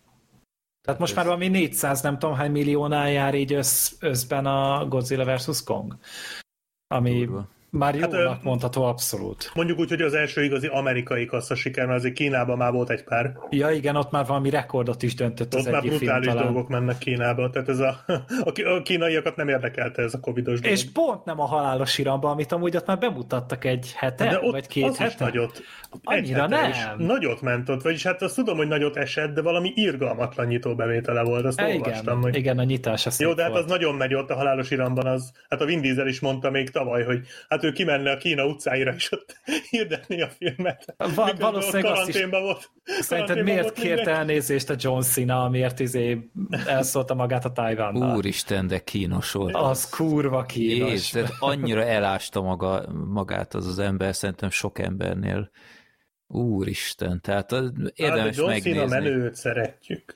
Tehát 0.82 1.00
most 1.00 1.14
már 1.14 1.24
valami 1.24 1.48
400 1.48 2.00
nem 2.00 2.18
tudom 2.18 2.34
hány 2.34 2.50
milliónál 2.50 3.10
jár 3.10 3.34
így 3.34 3.52
össz, 3.52 3.92
összben 4.00 4.46
a 4.46 4.86
Godzilla 4.88 5.36
vs. 5.36 5.64
Kong. 5.64 5.96
Ami 6.86 7.24
Durva. 7.24 7.48
Már 7.70 7.94
hát, 7.98 8.12
jónak 8.12 8.32
hát, 8.32 8.42
mondható 8.42 8.84
abszolút. 8.84 9.50
Mondjuk 9.54 9.78
úgy, 9.78 9.88
hogy 9.88 10.02
az 10.02 10.14
első 10.14 10.44
igazi 10.44 10.66
amerikai 10.66 11.26
kassza 11.26 11.54
siker, 11.54 11.86
mert 11.86 11.98
azért 11.98 12.14
Kínában 12.14 12.56
már 12.56 12.72
volt 12.72 12.90
egy 12.90 13.04
pár. 13.04 13.38
Ja 13.50 13.70
igen, 13.70 13.96
ott 13.96 14.10
már 14.10 14.26
valami 14.26 14.50
rekordot 14.50 15.02
is 15.02 15.14
döntött 15.14 15.54
ott 15.54 15.60
az 15.60 15.66
már 15.66 15.74
egyik 15.74 15.96
brutális 15.96 16.30
film, 16.30 16.42
dolgok 16.42 16.68
mennek 16.68 16.98
Kínába, 16.98 17.50
tehát 17.50 17.68
ez 17.68 17.78
a, 17.78 18.04
a, 18.76 18.82
kínaiakat 18.82 19.36
nem 19.36 19.48
érdekelte 19.48 20.02
ez 20.02 20.14
a 20.14 20.20
covidos 20.20 20.60
dolog. 20.60 20.76
És 20.76 20.90
pont 20.92 21.24
nem 21.24 21.40
a 21.40 21.44
halálos 21.44 21.98
iramba, 21.98 22.30
amit 22.30 22.52
amúgy 22.52 22.76
ott 22.76 22.86
már 22.86 22.98
bemutattak 22.98 23.64
egy 23.64 23.92
hete, 23.96 24.28
de 24.28 24.40
ott 24.42 24.52
vagy 24.52 24.66
két 24.66 24.84
az 24.84 24.96
hete. 24.96 25.24
nagyot. 25.24 25.62
Annyira 26.04 26.46
nem. 26.46 26.70
Nagyot 26.98 27.40
ment 27.40 27.68
ott, 27.68 27.82
vagyis 27.82 28.02
hát 28.02 28.22
azt 28.22 28.34
tudom, 28.34 28.56
hogy 28.56 28.68
nagyot 28.68 28.96
esett, 28.96 29.34
de 29.34 29.42
valami 29.42 29.72
irgalmatlan 29.74 30.46
nyitó 30.46 30.74
bevétele 30.74 31.22
volt, 31.22 31.44
azt 31.44 31.60
igen, 31.60 31.76
olvastam. 31.76 32.20
Hogy... 32.20 32.36
Igen, 32.36 32.58
a 32.58 32.64
nyitás 32.64 33.06
az 33.06 33.20
Jó, 33.20 33.32
de 33.32 33.42
hát 33.42 33.50
volt. 33.50 33.64
az 33.64 33.70
nagyon 33.70 33.94
megy 33.94 34.14
ott 34.14 34.30
a 34.30 34.34
halálos 34.34 34.70
iramban, 34.70 35.06
az, 35.06 35.32
hát 35.48 35.60
a 35.60 35.64
Vin 35.64 35.80
Diesel 35.80 36.06
is 36.06 36.20
mondta 36.20 36.50
még 36.50 36.70
tavaly, 36.70 37.02
hogy 37.02 37.26
hát 37.48 37.59
ő 37.64 37.72
kimenne 37.72 38.10
a 38.10 38.16
Kína 38.16 38.46
utcáira, 38.46 38.94
és 38.94 39.12
ott 39.12 39.36
hirdetni 39.70 40.22
a 40.22 40.28
filmet. 40.28 40.94
Va- 41.14 41.38
valószínűleg 41.38 41.92
azt 41.92 42.08
is, 42.08 42.24
volt. 42.30 42.70
Szerinted 42.84 43.42
miért 43.42 43.62
volt 43.62 43.74
kért 43.74 43.94
mindenki? 43.94 44.18
elnézést 44.18 44.70
a 44.70 44.74
John 44.78 45.00
Cena, 45.00 45.48
miért 45.48 45.80
izé 45.80 46.30
elszólta 46.66 47.14
magát 47.14 47.44
a 47.44 47.52
Tajvánnal? 47.52 48.16
Úristen, 48.16 48.66
de 48.66 48.78
kínos 48.78 49.32
volt. 49.32 49.54
Az 49.54 49.88
kurva 49.88 50.42
kínos. 50.42 50.90
Jéz, 50.90 51.10
de 51.12 51.28
annyira 51.38 51.84
elásta 51.84 52.42
maga, 52.42 52.84
magát 53.08 53.54
az 53.54 53.66
az 53.66 53.78
ember, 53.78 54.14
szerintem 54.14 54.50
sok 54.50 54.78
embernél. 54.78 55.50
Úristen, 56.26 57.20
tehát 57.20 57.52
érdemes 57.94 58.24
hát, 58.24 58.36
John 58.36 58.48
megnézni. 58.50 58.78
John 58.78 58.88
Cena 58.88 59.00
menőt 59.00 59.34
szeretjük. 59.34 60.12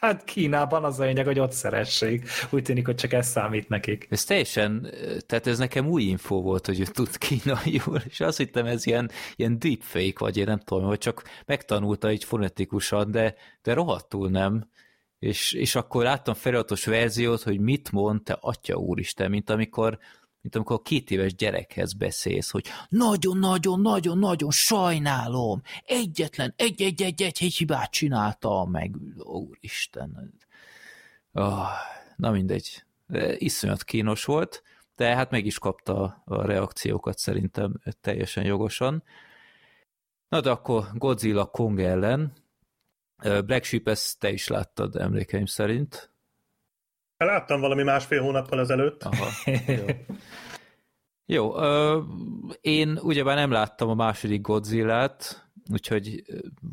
Hát 0.00 0.24
Kínában 0.24 0.84
az 0.84 1.00
a 1.00 1.04
lényeg, 1.04 1.26
hogy 1.26 1.38
ott 1.38 1.52
szeressék. 1.52 2.28
Úgy 2.50 2.62
tűnik, 2.62 2.86
hogy 2.86 2.94
csak 2.94 3.12
ez 3.12 3.28
számít 3.28 3.68
nekik. 3.68 4.06
Ez 4.10 4.24
teljesen, 4.24 4.90
tehát 5.26 5.46
ez 5.46 5.58
nekem 5.58 5.86
új 5.86 6.02
info 6.02 6.40
volt, 6.40 6.66
hogy 6.66 6.80
ő 6.80 6.84
tud 6.84 7.18
kínaiul, 7.18 8.02
és 8.08 8.20
azt 8.20 8.38
hittem 8.38 8.66
ez 8.66 8.86
ilyen, 8.86 9.10
ilyen 9.36 9.58
deepfake, 9.58 10.18
vagy 10.18 10.36
én 10.36 10.44
nem 10.44 10.58
tudom, 10.58 10.84
hogy 10.84 10.98
csak 10.98 11.22
megtanulta 11.46 12.08
egy 12.08 12.24
fonetikusan, 12.24 13.10
de, 13.10 13.34
de 13.62 13.72
rohadtul 13.72 14.30
nem. 14.30 14.70
És, 15.18 15.52
és 15.52 15.74
akkor 15.74 16.02
láttam 16.02 16.34
feliratos 16.34 16.84
verziót, 16.84 17.42
hogy 17.42 17.60
mit 17.60 17.92
mond, 17.92 18.22
te 18.22 18.38
atya 18.40 18.76
úristen, 18.76 19.30
mint 19.30 19.50
amikor 19.50 19.98
mint 20.40 20.54
amikor 20.54 20.76
a 20.76 20.82
két 20.82 21.10
éves 21.10 21.34
gyerekhez 21.34 21.92
beszélsz, 21.92 22.50
hogy 22.50 22.66
nagyon-nagyon-nagyon-nagyon 22.88 24.50
sajnálom, 24.50 25.62
egyetlen, 25.84 26.54
egy-egy-egy-egy 26.56 27.38
hibát 27.38 27.90
csináltam, 27.90 28.70
meg 28.70 28.96
úristen. 29.16 30.34
Oh, 31.32 31.66
na 32.16 32.30
mindegy, 32.30 32.84
de 33.06 33.36
iszonyat 33.36 33.84
kínos 33.84 34.24
volt, 34.24 34.62
de 34.96 35.14
hát 35.14 35.30
meg 35.30 35.46
is 35.46 35.58
kapta 35.58 36.22
a 36.24 36.46
reakciókat 36.46 37.18
szerintem 37.18 37.74
teljesen 38.00 38.44
jogosan. 38.44 39.02
Na 40.28 40.40
de 40.40 40.50
akkor 40.50 40.88
Godzilla 40.92 41.46
Kong 41.46 41.80
ellen. 41.80 42.32
Black 43.22 43.64
Sheep, 43.64 43.88
ezt 43.88 44.18
te 44.18 44.30
is 44.30 44.48
láttad 44.48 44.96
emlékeim 44.96 45.46
szerint. 45.46 46.10
Láttam 47.24 47.60
valami 47.60 47.82
másfél 47.82 48.22
hónappal 48.22 48.60
ezelőtt. 48.60 49.02
Aha, 49.02 49.26
jó. 49.66 49.84
jó, 51.36 51.58
ö, 51.58 52.02
én 52.60 52.98
ugyebár 53.02 53.36
nem 53.36 53.50
láttam 53.50 53.88
a 53.88 53.94
második 53.94 54.40
Godzilla-t, 54.40 55.50
úgyhogy 55.72 56.22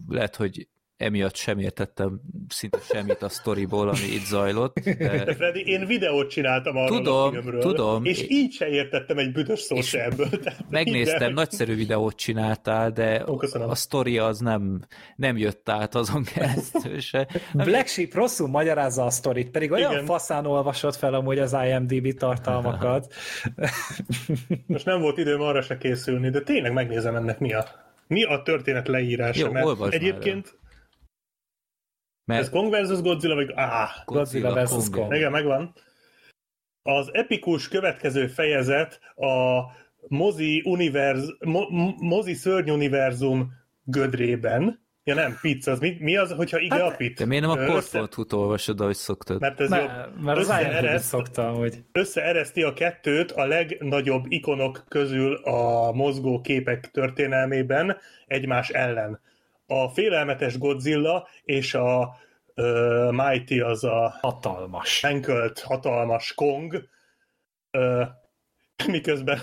lehet, 0.07 0.35
hogy 0.35 0.67
emiatt 0.97 1.35
sem 1.35 1.59
értettem 1.59 2.21
szinte 2.47 2.79
semmit 2.79 3.21
a 3.21 3.29
sztoriból, 3.29 3.87
ami 3.87 4.13
itt 4.13 4.25
zajlott. 4.25 4.79
De... 4.79 5.33
Freddy, 5.33 5.63
én 5.65 5.85
videót 5.85 6.29
csináltam 6.29 6.77
arról 6.77 6.97
tudom, 6.97 7.27
a 7.27 7.31
filmről, 7.31 7.61
tudom. 7.61 8.05
és 8.05 8.25
így 8.27 8.53
se 8.53 8.67
értettem 8.67 9.17
egy 9.17 9.31
büdös 9.31 9.59
szó 9.59 9.81
se 9.81 10.03
ebből. 10.03 10.29
Megnéztem, 10.69 11.17
minden. 11.17 11.33
nagyszerű 11.33 11.75
videót 11.75 12.15
csináltál, 12.15 12.91
de 12.91 13.23
Ó, 13.27 13.39
a 13.53 13.75
sztori 13.75 14.17
az 14.17 14.39
nem, 14.39 14.81
nem 15.15 15.37
jött 15.37 15.69
át 15.69 15.95
azon 15.95 16.23
keresztül 16.23 16.99
se. 16.99 17.27
Black 17.53 17.87
Sheep 17.87 18.13
rosszul 18.13 18.47
magyarázza 18.47 19.05
a 19.05 19.09
sztorit, 19.09 19.51
pedig 19.51 19.71
olyan 19.71 19.91
Igen. 19.91 20.05
faszán 20.05 20.45
olvasott 20.45 20.95
fel 20.95 21.13
amúgy 21.13 21.39
az 21.39 21.55
IMDb 21.67 22.17
tartalmakat. 22.17 23.13
Most 24.67 24.85
nem 24.85 25.01
volt 25.01 25.17
időm 25.17 25.41
arra 25.41 25.61
se 25.61 25.77
készülni, 25.77 26.29
de 26.29 26.41
tényleg 26.41 26.73
megnézem 26.73 27.15
ennek 27.15 27.39
mi 27.39 27.53
a 27.53 27.65
mi 28.07 28.23
a 28.23 28.41
történet 28.41 28.87
leírása? 28.87 29.45
Jó, 29.45 29.51
mert 29.51 29.93
egyébként 29.93 30.57
mert... 32.25 32.41
Ez 32.41 32.49
Kong 32.49 32.71
versus 32.71 33.01
Godzilla, 33.01 33.35
vagy... 33.35 33.51
Ah, 33.55 33.89
Godzilla, 34.05 34.49
Godzilla 34.49 34.53
versus 34.53 34.89
Kong. 34.89 34.95
Kong. 34.95 35.15
Igen, 35.15 35.31
megvan. 35.31 35.73
Az 36.81 37.09
epikus 37.13 37.67
következő 37.67 38.27
fejezet 38.27 38.99
a 39.15 39.61
mozi, 40.07 40.61
univerz, 40.65 41.35
mo, 41.39 41.61
mozi 41.97 42.33
szörny 42.33 42.69
univerzum 42.69 43.51
gödrében, 43.83 44.83
Ja 45.07 45.13
nem, 45.13 45.37
pizza, 45.41 45.71
az 45.71 45.79
mi, 45.79 45.97
mi 45.99 46.17
az, 46.17 46.31
hogyha 46.31 46.59
igen 46.59 46.79
hát, 46.79 46.91
a 46.91 46.95
pizza? 46.95 47.23
De 47.23 47.25
miért 47.25 47.45
nem 47.45 47.59
a 47.59 47.65
portfót 47.65 48.33
olvasod, 48.33 48.81
ahogy 48.81 48.95
szoktad? 48.95 49.39
Mert 49.39 49.59
ez 49.59 49.69
ne, 49.69 49.77
jobb. 49.77 50.21
Mert 50.21 50.37
az 50.37 50.43
összeereszt, 50.43 51.07
szoktam, 51.07 51.55
hogy... 51.55 51.83
Összeereszti 51.91 52.63
a 52.63 52.73
kettőt 52.73 53.31
a 53.31 53.45
legnagyobb 53.45 54.25
ikonok 54.27 54.83
közül 54.87 55.35
a 55.35 55.91
mozgó 55.91 56.41
képek 56.41 56.91
történelmében 56.91 57.97
egymás 58.27 58.69
ellen 58.69 59.19
a 59.67 59.89
félelmetes 59.89 60.57
Godzilla 60.57 61.27
és 61.43 61.73
a 61.73 62.15
uh, 62.55 63.11
Mighty 63.11 63.59
az 63.59 63.83
a 63.83 64.17
hatalmas. 64.21 65.03
Enkölt, 65.03 65.59
hatalmas 65.59 66.33
Kong, 66.33 66.89
uh, 67.71 68.07
miközben 68.87 69.39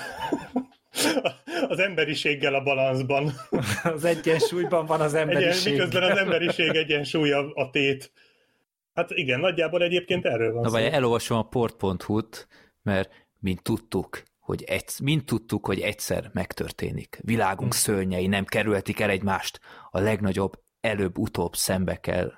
az 1.68 1.78
emberiséggel 1.78 2.54
a 2.54 2.62
balanszban. 2.62 3.32
Az 3.94 4.04
egyensúlyban 4.04 4.86
van 4.86 5.00
az 5.00 5.14
emberiség. 5.14 5.72
Egyen, 5.72 5.86
miközben 5.86 6.10
az 6.10 6.18
emberiség 6.24 6.68
egyensúlya 6.68 7.52
a 7.54 7.70
tét. 7.70 8.12
Hát 8.94 9.10
igen, 9.10 9.40
nagyjából 9.40 9.82
egyébként 9.82 10.24
erről 10.24 10.52
van 10.52 10.62
Na, 10.62 10.70
vagy 10.70 10.84
elolvasom 10.84 11.38
a 11.38 11.42
port.hu-t, 11.42 12.48
mert 12.82 13.10
mint 13.40 13.62
tudtuk, 13.62 14.22
hogy 14.40 14.62
egy, 14.62 14.84
mind 15.02 15.24
tudtuk, 15.24 15.66
hogy 15.66 15.80
egyszer 15.80 16.30
megtörténik. 16.32 17.20
Világunk 17.24 17.72
hm. 17.72 17.78
szörnyei 17.78 18.26
nem 18.26 18.44
kerülhetik 18.44 19.00
el 19.00 19.10
egymást. 19.10 19.60
A 19.94 20.00
legnagyobb 20.00 20.62
előbb-utóbb 20.80 21.56
szembe 21.56 22.00
kell 22.00 22.32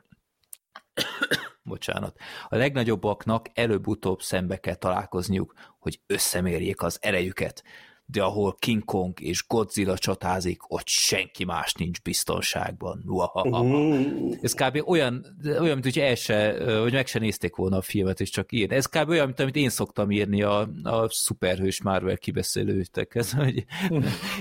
bocsánat, 1.62 2.18
a 2.48 2.56
legnagyobbaknak 2.56 3.50
előbb-utóbb 3.54 4.22
szembe 4.22 4.56
kell 4.56 4.74
találkozniuk, 4.74 5.54
hogy 5.78 6.00
összemérjék 6.06 6.82
az 6.82 6.98
erejüket 7.00 7.64
de 8.06 8.22
ahol 8.22 8.56
King 8.58 8.84
Kong 8.84 9.20
és 9.20 9.44
Godzilla 9.48 9.98
csatázik, 9.98 10.72
ott 10.72 10.86
senki 10.86 11.44
más 11.44 11.74
nincs 11.74 12.02
biztonságban. 12.02 13.02
Uh. 13.06 14.34
Ez 14.40 14.54
kb. 14.54 14.82
olyan, 14.86 15.26
olyan, 15.44 15.72
mint 15.72 15.84
hogy 15.84 15.98
el 15.98 16.14
se, 16.14 16.64
hogy 16.80 16.92
meg 16.92 17.06
se 17.06 17.18
nézték 17.18 17.56
volna 17.56 17.76
a 17.76 17.82
filmet, 17.82 18.20
és 18.20 18.30
csak 18.30 18.52
írni. 18.52 18.74
Ez 18.74 18.86
kb. 18.86 19.08
olyan, 19.08 19.26
mint 19.26 19.40
amit 19.40 19.56
én 19.56 19.68
szoktam 19.68 20.10
írni 20.10 20.42
a, 20.42 20.68
a 20.82 21.08
szuperhős 21.08 21.82
Marvel 21.82 22.16
kibeszélőtekhez, 22.16 23.32
hogy 23.42 23.64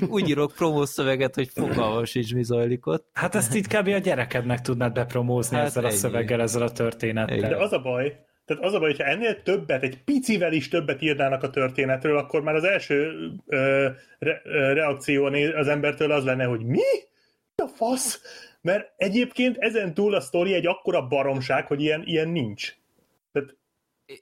úgy 0.10 0.30
írok 0.30 0.52
promószöveget, 0.52 1.36
hogy 1.36 1.50
fogalmas 1.54 2.10
sincs, 2.10 2.34
mi 2.34 2.44
zajlik 2.44 2.86
ott. 2.86 3.08
Hát 3.14 3.36
ezt 3.36 3.56
itt 3.56 3.68
kb. 3.68 3.88
a 3.88 3.98
gyerekednek 3.98 4.62
tudnád 4.62 4.94
bepromózni 4.94 5.58
hát 5.58 5.66
ezzel 5.66 5.86
ennyi. 5.86 5.94
a 5.94 5.98
szöveggel, 5.98 6.42
ezzel 6.42 6.62
a 6.62 6.72
történettel. 6.72 7.50
De 7.50 7.64
az 7.64 7.72
a 7.72 7.80
baj, 7.82 8.26
tehát 8.46 8.64
az 8.64 8.74
a 8.74 8.80
baj, 8.80 8.90
hogyha 8.90 9.04
ennél 9.04 9.42
többet, 9.42 9.84
egy 9.84 10.04
picivel 10.04 10.54
is 10.54 10.68
többet 10.68 11.02
írnának 11.02 11.44
a 11.44 11.50
történetről, 11.50 12.18
akkor 12.18 12.42
már 12.42 12.56
az 12.56 12.64
első 12.64 13.14
ö, 13.46 13.90
re, 14.20 14.42
ö, 14.44 14.74
reakció 14.74 15.26
az 15.56 15.68
embertől 15.68 16.12
az 16.12 16.24
lenne, 16.24 16.44
hogy 16.44 16.66
mi? 16.66 16.82
Mi 17.56 17.64
a 17.64 17.68
fasz? 17.68 18.22
Mert 18.62 18.94
egyébként 18.98 19.58
ezen 19.58 19.94
túl 19.94 20.16
a 20.16 20.22
sztori 20.22 20.54
egy 20.54 20.68
akkora 20.68 21.08
baromság, 21.08 21.68
hogy 21.68 21.82
ilyen, 21.82 22.04
ilyen 22.06 22.30
nincs. 22.30 22.76
Tehát 23.32 23.58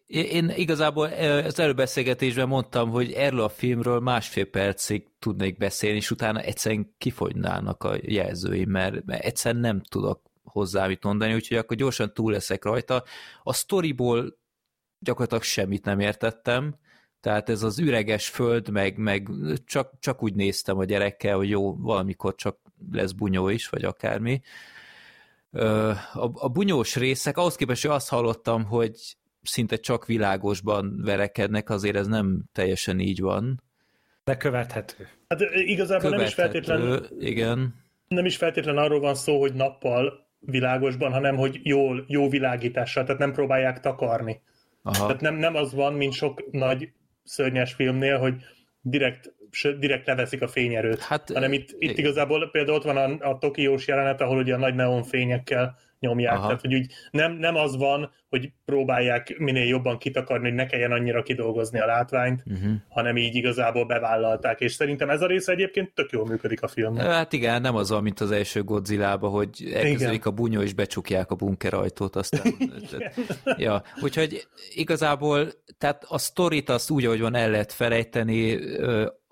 én 0.08 0.50
igazából 0.50 1.06
az 1.46 1.60
előbeszélgetésben 1.60 2.48
mondtam, 2.48 2.90
hogy 2.90 3.12
erről 3.12 3.42
a 3.42 3.50
filmről 3.50 4.00
másfél 4.00 4.46
percig 4.46 5.08
tudnék 5.20 5.58
beszélni, 5.58 5.98
és 5.98 6.12
utána 6.12 6.40
egyszerűen 6.40 6.96
kifogynának 6.98 7.84
a 7.84 7.98
jelzőim, 8.02 8.70
mert, 8.70 9.06
mert 9.06 9.24
egyszerűen 9.24 9.62
nem 9.62 9.82
tudok 9.82 10.31
hozzá 10.44 10.88
mit 10.88 11.04
mondani, 11.04 11.34
úgyhogy 11.34 11.58
akkor 11.58 11.78
gyorsan 11.78 12.14
túl 12.14 12.32
leszek 12.32 12.64
rajta. 12.64 13.04
A 13.44 13.54
storyból 13.54 14.38
gyakorlatilag 15.00 15.44
semmit 15.44 15.86
nem 15.86 16.00
értettem, 16.00 16.76
tehát 17.22 17.50
ez 17.50 17.64
az 17.64 17.80
üreges 17.80 18.30
föld, 18.30 18.70
meg, 18.70 18.98
meg 18.98 19.30
csak, 19.66 19.94
csak 20.00 20.24
úgy 20.24 20.36
néztem 20.36 20.78
a 20.78 20.86
gyerekkel, 20.86 21.36
hogy 21.36 21.50
jó, 21.50 21.76
valamikor 21.76 22.36
csak 22.36 22.58
lesz 22.92 23.12
bunyó 23.12 23.50
is, 23.50 23.70
vagy 23.70 23.84
akármi. 23.84 24.42
A, 25.52 26.30
a 26.34 26.50
bunyós 26.50 26.96
részek, 26.96 27.38
ahhoz 27.38 27.56
képest, 27.56 27.82
hogy 27.82 27.92
azt 27.92 28.10
hallottam, 28.10 28.64
hogy 28.64 29.18
szinte 29.42 29.76
csak 29.76 30.06
világosban 30.06 31.02
verekednek, 31.04 31.70
azért 31.70 31.96
ez 31.96 32.08
nem 32.08 32.44
teljesen 32.52 33.00
így 33.00 33.20
van. 33.20 33.64
De 34.24 34.38
követhető. 34.38 35.08
Hát 35.28 35.42
igazából 35.54 36.10
követhető, 36.10 36.16
nem 36.16 36.26
is 36.26 36.34
feltétlenül 36.34 37.08
igen. 37.20 37.76
Nem 38.08 38.26
is 38.26 38.38
feltétlen 38.38 38.78
arról 38.78 39.00
van 39.00 39.16
szó, 39.16 39.40
hogy 39.40 39.54
nappal 39.54 40.30
világosban, 40.46 41.12
hanem 41.12 41.36
hogy 41.36 41.60
jól, 41.64 42.06
jó 42.08 42.30
világítással, 42.30 43.04
tehát 43.04 43.20
nem 43.20 43.34
próbálják 43.34 43.80
takarni. 43.80 44.42
Aha. 44.84 45.06
Tehát 45.06 45.22
nem, 45.22 45.36
nem 45.36 45.56
az 45.56 45.74
van, 45.74 45.94
mint 45.94 46.14
sok 46.14 46.52
nagy 46.52 46.92
szörnyes 47.24 47.74
filmnél, 47.74 48.18
hogy 48.18 48.34
direkt, 48.82 49.34
direkt 49.80 50.08
leveszik 50.08 50.42
a 50.42 50.48
fényerőt, 50.48 51.00
hát, 51.00 51.32
hanem 51.34 51.54
itt, 51.54 51.76
itt 51.78 51.98
igazából 51.98 52.50
például 52.52 52.78
ott 52.78 52.84
van 52.84 52.98
a, 52.98 53.30
a 53.30 53.38
tokiós 53.38 53.88
jelenet, 53.88 54.22
ahol 54.22 54.38
ugye 54.38 54.54
a 54.54 54.58
nagy 54.58 54.76
neonfényekkel 54.76 55.78
nyomják. 56.02 56.34
Aha. 56.34 56.46
Tehát, 56.46 56.62
hogy 56.62 56.74
úgy 56.74 56.94
nem, 57.12 57.32
nem 57.32 57.56
az 57.56 57.78
van, 57.78 58.12
hogy 58.30 58.52
próbálják 58.66 59.36
minél 59.38 59.68
jobban 59.68 59.98
kitakarni, 59.98 60.48
hogy 60.48 60.58
ne 60.58 60.66
kelljen 60.66 60.92
annyira 60.92 61.24
kidolgozni 61.24 61.80
a 61.80 61.86
látványt, 61.86 62.44
uh-huh. 62.46 62.72
hanem 62.90 63.18
így 63.18 63.36
igazából 63.36 63.86
bevállalták, 63.86 64.60
és 64.60 64.74
szerintem 64.74 65.10
ez 65.10 65.22
a 65.22 65.28
része 65.28 65.52
egyébként 65.52 65.94
tök 65.94 66.12
jól 66.12 66.26
működik 66.26 66.62
a 66.62 66.68
filmnek. 66.68 67.06
Hát 67.06 67.34
igen, 67.34 67.62
nem 67.62 67.76
az 67.76 67.90
mint 67.90 68.20
az 68.20 68.32
első 68.32 68.64
godzilla 68.64 69.18
hogy 69.18 69.72
elkezdődik 69.74 70.26
a 70.26 70.32
bunyó, 70.32 70.62
és 70.62 70.74
becsukják 70.74 71.32
a 71.32 71.36
bunker 71.36 71.74
ajtót, 71.74 72.16
aztán... 72.16 72.54
tehát, 72.90 73.16
ja, 73.58 73.84
úgyhogy 74.02 74.48
igazából 74.76 75.48
tehát 75.78 76.06
a 76.08 76.18
sztorit 76.18 76.70
azt 76.70 76.90
úgy, 76.90 77.06
ahogy 77.06 77.22
van, 77.22 77.36
el 77.36 77.50
lehet 77.50 77.74
felejteni, 77.74 78.60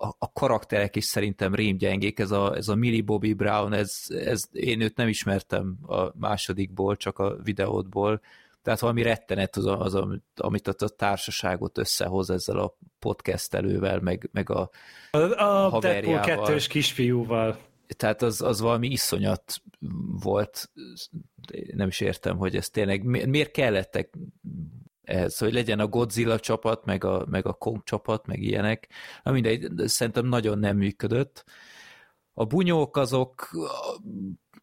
a, 0.02 0.14
a 0.18 0.32
karakterek 0.32 0.96
is 0.96 1.04
szerintem 1.04 1.54
rémgyengék, 1.54 2.18
ez 2.18 2.30
a, 2.30 2.56
ez 2.56 2.68
a 2.68 2.74
Millie 2.74 3.02
Bobby 3.02 3.32
Brown, 3.32 3.72
ez, 3.72 3.92
ez, 4.08 4.42
én 4.52 4.80
őt 4.80 4.96
nem 4.96 5.08
ismertem 5.08 5.78
a 5.86 6.18
másodikból, 6.18 6.96
csak 6.96 7.18
a 7.18 7.36
videótból, 7.42 8.20
tehát 8.62 8.80
valami 8.80 9.02
rettenet 9.02 9.56
az, 9.56 9.66
az 9.66 9.94
amit 10.36 10.68
a, 10.68 10.74
a 10.84 10.88
társaságot 10.88 11.78
összehoz 11.78 12.30
ezzel 12.30 12.58
a 12.58 12.76
podcastelővel, 12.98 14.00
meg, 14.00 14.28
meg 14.32 14.50
a, 14.50 14.70
a, 15.10 15.18
a 15.18 15.68
haverjával. 15.68 16.24
Deadpool 16.26 16.46
2 16.46 16.66
kisfiúval. 16.68 17.58
Tehát 17.96 18.22
az, 18.22 18.42
az 18.42 18.60
valami 18.60 18.88
iszonyat 18.88 19.62
volt, 20.22 20.70
nem 21.72 21.88
is 21.88 22.00
értem, 22.00 22.36
hogy 22.36 22.56
ez 22.56 22.68
tényleg, 22.68 23.04
miért 23.04 23.50
kellettek 23.50 24.10
ehhez, 25.10 25.38
hogy 25.38 25.52
legyen 25.52 25.80
a 25.80 25.86
Godzilla 25.86 26.38
csapat, 26.38 26.84
meg 26.84 27.04
a, 27.04 27.24
meg 27.30 27.46
a 27.46 27.52
Kong 27.52 27.82
csapat, 27.84 28.26
meg 28.26 28.42
ilyenek. 28.42 28.88
Na 29.22 29.32
mindegy, 29.32 29.68
szerintem 29.76 30.26
nagyon 30.26 30.58
nem 30.58 30.76
működött. 30.76 31.44
A 32.34 32.44
bunyók 32.44 32.96
azok 32.96 33.50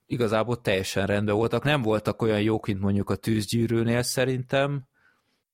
igazából 0.05 0.61
teljesen 0.61 1.05
rendben 1.05 1.35
voltak, 1.35 1.63
nem 1.63 1.81
voltak 1.81 2.21
olyan 2.21 2.41
jók, 2.41 2.65
mint 2.65 2.79
mondjuk 2.79 3.09
a 3.09 3.15
tűzgyűrűnél 3.15 4.01
szerintem, 4.01 4.83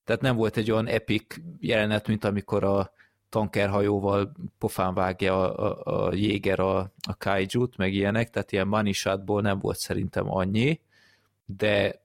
tehát 0.04 0.22
nem 0.22 0.36
volt 0.36 0.58
egy 0.58 0.72
olyan 0.72 0.88
epic 0.88 1.36
jelenet, 1.60 2.08
mint 2.08 2.24
amikor 2.24 2.64
a 2.64 2.92
tankerhajóval 3.30 4.32
pofán 4.58 4.94
vágja 4.94 5.54
a, 5.54 5.84
a, 5.86 6.08
a 6.08 6.14
jéger 6.14 6.60
a, 6.60 6.78
a 7.08 7.16
kaijut, 7.18 7.78
meg 7.78 7.94
ilyenek, 7.94 8.30
tehát 8.30 8.52
ilyen 8.52 8.68
manisátból 8.68 9.42
nem 9.42 9.60
volt 9.60 9.78
szerintem 9.78 10.32
annyi, 10.32 10.82
de 11.46 12.03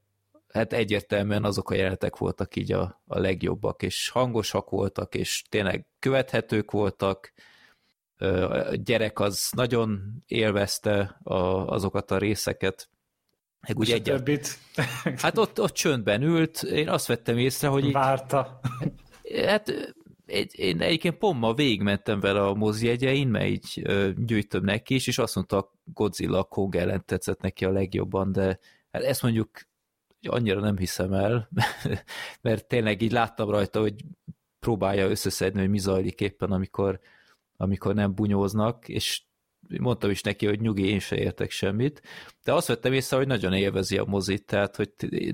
hát 0.53 0.73
egyértelműen 0.73 1.45
azok 1.45 1.71
a 1.71 1.75
jelenetek 1.75 2.17
voltak 2.17 2.57
így 2.57 2.73
a, 2.73 3.03
a 3.07 3.19
legjobbak, 3.19 3.83
és 3.83 4.09
hangosak 4.09 4.71
voltak, 4.71 5.15
és 5.15 5.45
tényleg 5.49 5.87
követhetők 5.99 6.71
voltak, 6.71 7.33
a 8.19 8.75
gyerek 8.75 9.21
az 9.21 9.51
nagyon 9.57 10.01
élvezte 10.27 11.19
a, 11.23 11.67
azokat 11.67 12.11
a 12.11 12.19
részeket. 12.19 12.89
Meg 13.61 13.79
úgy 13.79 13.91
egyet... 13.91 14.17
többit. 14.17 14.59
Hát 15.23 15.39
ott, 15.39 15.61
ott 15.61 15.73
csöndben 15.73 16.23
ült, 16.23 16.63
én 16.63 16.89
azt 16.89 17.07
vettem 17.07 17.39
észre, 17.39 17.69
hogy... 17.69 17.93
Várta. 17.93 18.61
Így, 19.23 19.45
hát 19.45 19.95
én 20.53 20.81
egyébként 20.81 21.19
pont 21.19 21.41
ma 21.41 21.55
végigmentem 21.55 22.21
vele 22.21 22.41
a 22.41 22.55
mozi 22.55 22.87
jegyein, 22.87 23.29
mert 23.29 23.47
így 23.47 23.83
gyűjtöm 24.17 24.65
neki 24.65 24.95
is, 24.95 25.07
és 25.07 25.19
azt 25.19 25.35
mondta, 25.35 25.73
Godzilla 25.85 26.45
Kong 26.45 26.77
ellen 26.77 27.05
tetszett 27.05 27.41
neki 27.41 27.65
a 27.65 27.71
legjobban, 27.71 28.33
de 28.33 28.59
hát 28.93 29.03
ezt 29.03 29.23
mondjuk 29.23 29.51
annyira 30.21 30.61
nem 30.61 30.77
hiszem 30.77 31.13
el, 31.13 31.49
mert 32.43 32.69
tényleg 32.69 33.03
így 33.03 33.13
láttam 33.13 33.51
rajta, 33.51 33.81
hogy 33.81 34.05
próbálja 34.59 35.09
összeszedni, 35.09 35.61
hogy 35.61 35.69
mi 35.71 35.79
zajlik 35.79 36.21
éppen, 36.21 36.53
amikor, 36.53 37.01
amikor 37.57 37.95
nem 37.95 38.15
bunyóznak, 38.15 38.89
és 38.89 39.23
mondtam 39.81 40.11
is 40.11 40.23
neki, 40.23 40.47
hogy 40.47 40.61
nyugi, 40.61 40.89
én 40.89 40.99
se 40.99 41.17
értek 41.17 41.51
semmit, 41.51 42.03
de 42.45 42.53
azt 42.53 42.67
vettem 42.67 42.93
észre, 42.93 43.17
hogy 43.17 43.27
nagyon 43.27 43.53
élvezi 43.53 43.99
a 43.99 44.05
mozit, 44.05 44.45
tehát 44.45 44.77
hogy 44.77 44.91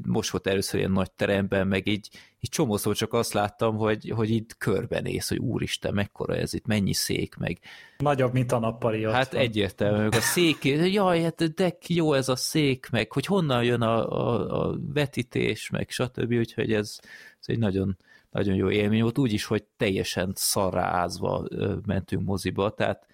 most 0.06 0.30
volt 0.30 0.46
először 0.46 0.78
ilyen 0.78 0.92
nagy 0.92 1.10
teremben, 1.12 1.66
meg 1.66 1.86
így, 1.86 2.08
így 2.40 2.50
csomószor 2.50 2.96
csak 2.96 3.12
azt 3.12 3.32
láttam, 3.32 3.76
hogy, 3.76 4.12
hogy 4.16 4.30
így 4.30 4.46
körbenéz, 4.58 5.28
hogy 5.28 5.38
úristen, 5.38 5.94
mekkora 5.94 6.36
ez 6.36 6.54
itt, 6.54 6.66
mennyi 6.66 6.92
szék, 6.92 7.36
meg... 7.36 7.58
Nagyobb, 7.98 8.32
mint 8.32 8.52
a 8.52 8.58
nappali 8.58 9.04
Hát 9.04 9.32
van. 9.32 9.40
egyértelmű, 9.40 10.08
a 10.08 10.20
szék, 10.20 10.64
jaj, 10.92 11.22
hát 11.22 11.54
de 11.54 11.76
jó 11.88 12.12
ez 12.12 12.28
a 12.28 12.36
szék, 12.36 12.88
meg 12.90 13.12
hogy 13.12 13.26
honnan 13.26 13.64
jön 13.64 13.82
a, 13.82 14.10
a, 14.12 14.60
a 14.60 14.78
vetítés, 14.92 15.70
meg 15.70 15.90
stb., 15.90 16.32
úgyhogy 16.32 16.72
ez, 16.72 16.98
ez 17.40 17.46
egy 17.46 17.58
nagyon, 17.58 17.96
nagyon 18.30 18.54
jó 18.54 18.70
élmény 18.70 19.02
volt, 19.02 19.18
úgyis, 19.18 19.44
hogy 19.44 19.64
teljesen 19.76 20.32
szarrá 20.34 20.84
ázva 20.84 21.48
mentünk 21.86 22.24
moziba, 22.24 22.70
tehát 22.70 23.06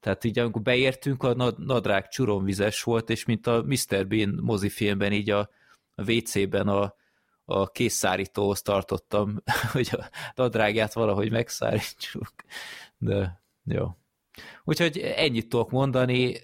tehát 0.00 0.24
így 0.24 0.38
amikor 0.38 0.62
beértünk, 0.62 1.22
a 1.22 1.54
nadrág 1.56 2.08
csuromvizes 2.08 2.82
volt, 2.82 3.10
és 3.10 3.24
mint 3.24 3.46
a 3.46 3.62
Mr. 3.62 4.06
Bean 4.06 4.38
mozifilmben 4.42 5.12
így 5.12 5.30
a, 5.30 5.50
a 5.94 6.12
WC-ben 6.12 6.68
a, 6.68 6.94
a 7.44 7.70
készszárítóhoz 7.70 8.62
tartottam, 8.62 9.42
hogy 9.72 9.88
a 9.92 10.08
nadrágját 10.34 10.92
valahogy 10.92 11.30
megszárítsuk. 11.30 12.34
De 12.98 13.42
jó. 13.64 13.96
Úgyhogy 14.64 14.98
ennyit 14.98 15.48
tudok 15.48 15.70
mondani, 15.70 16.36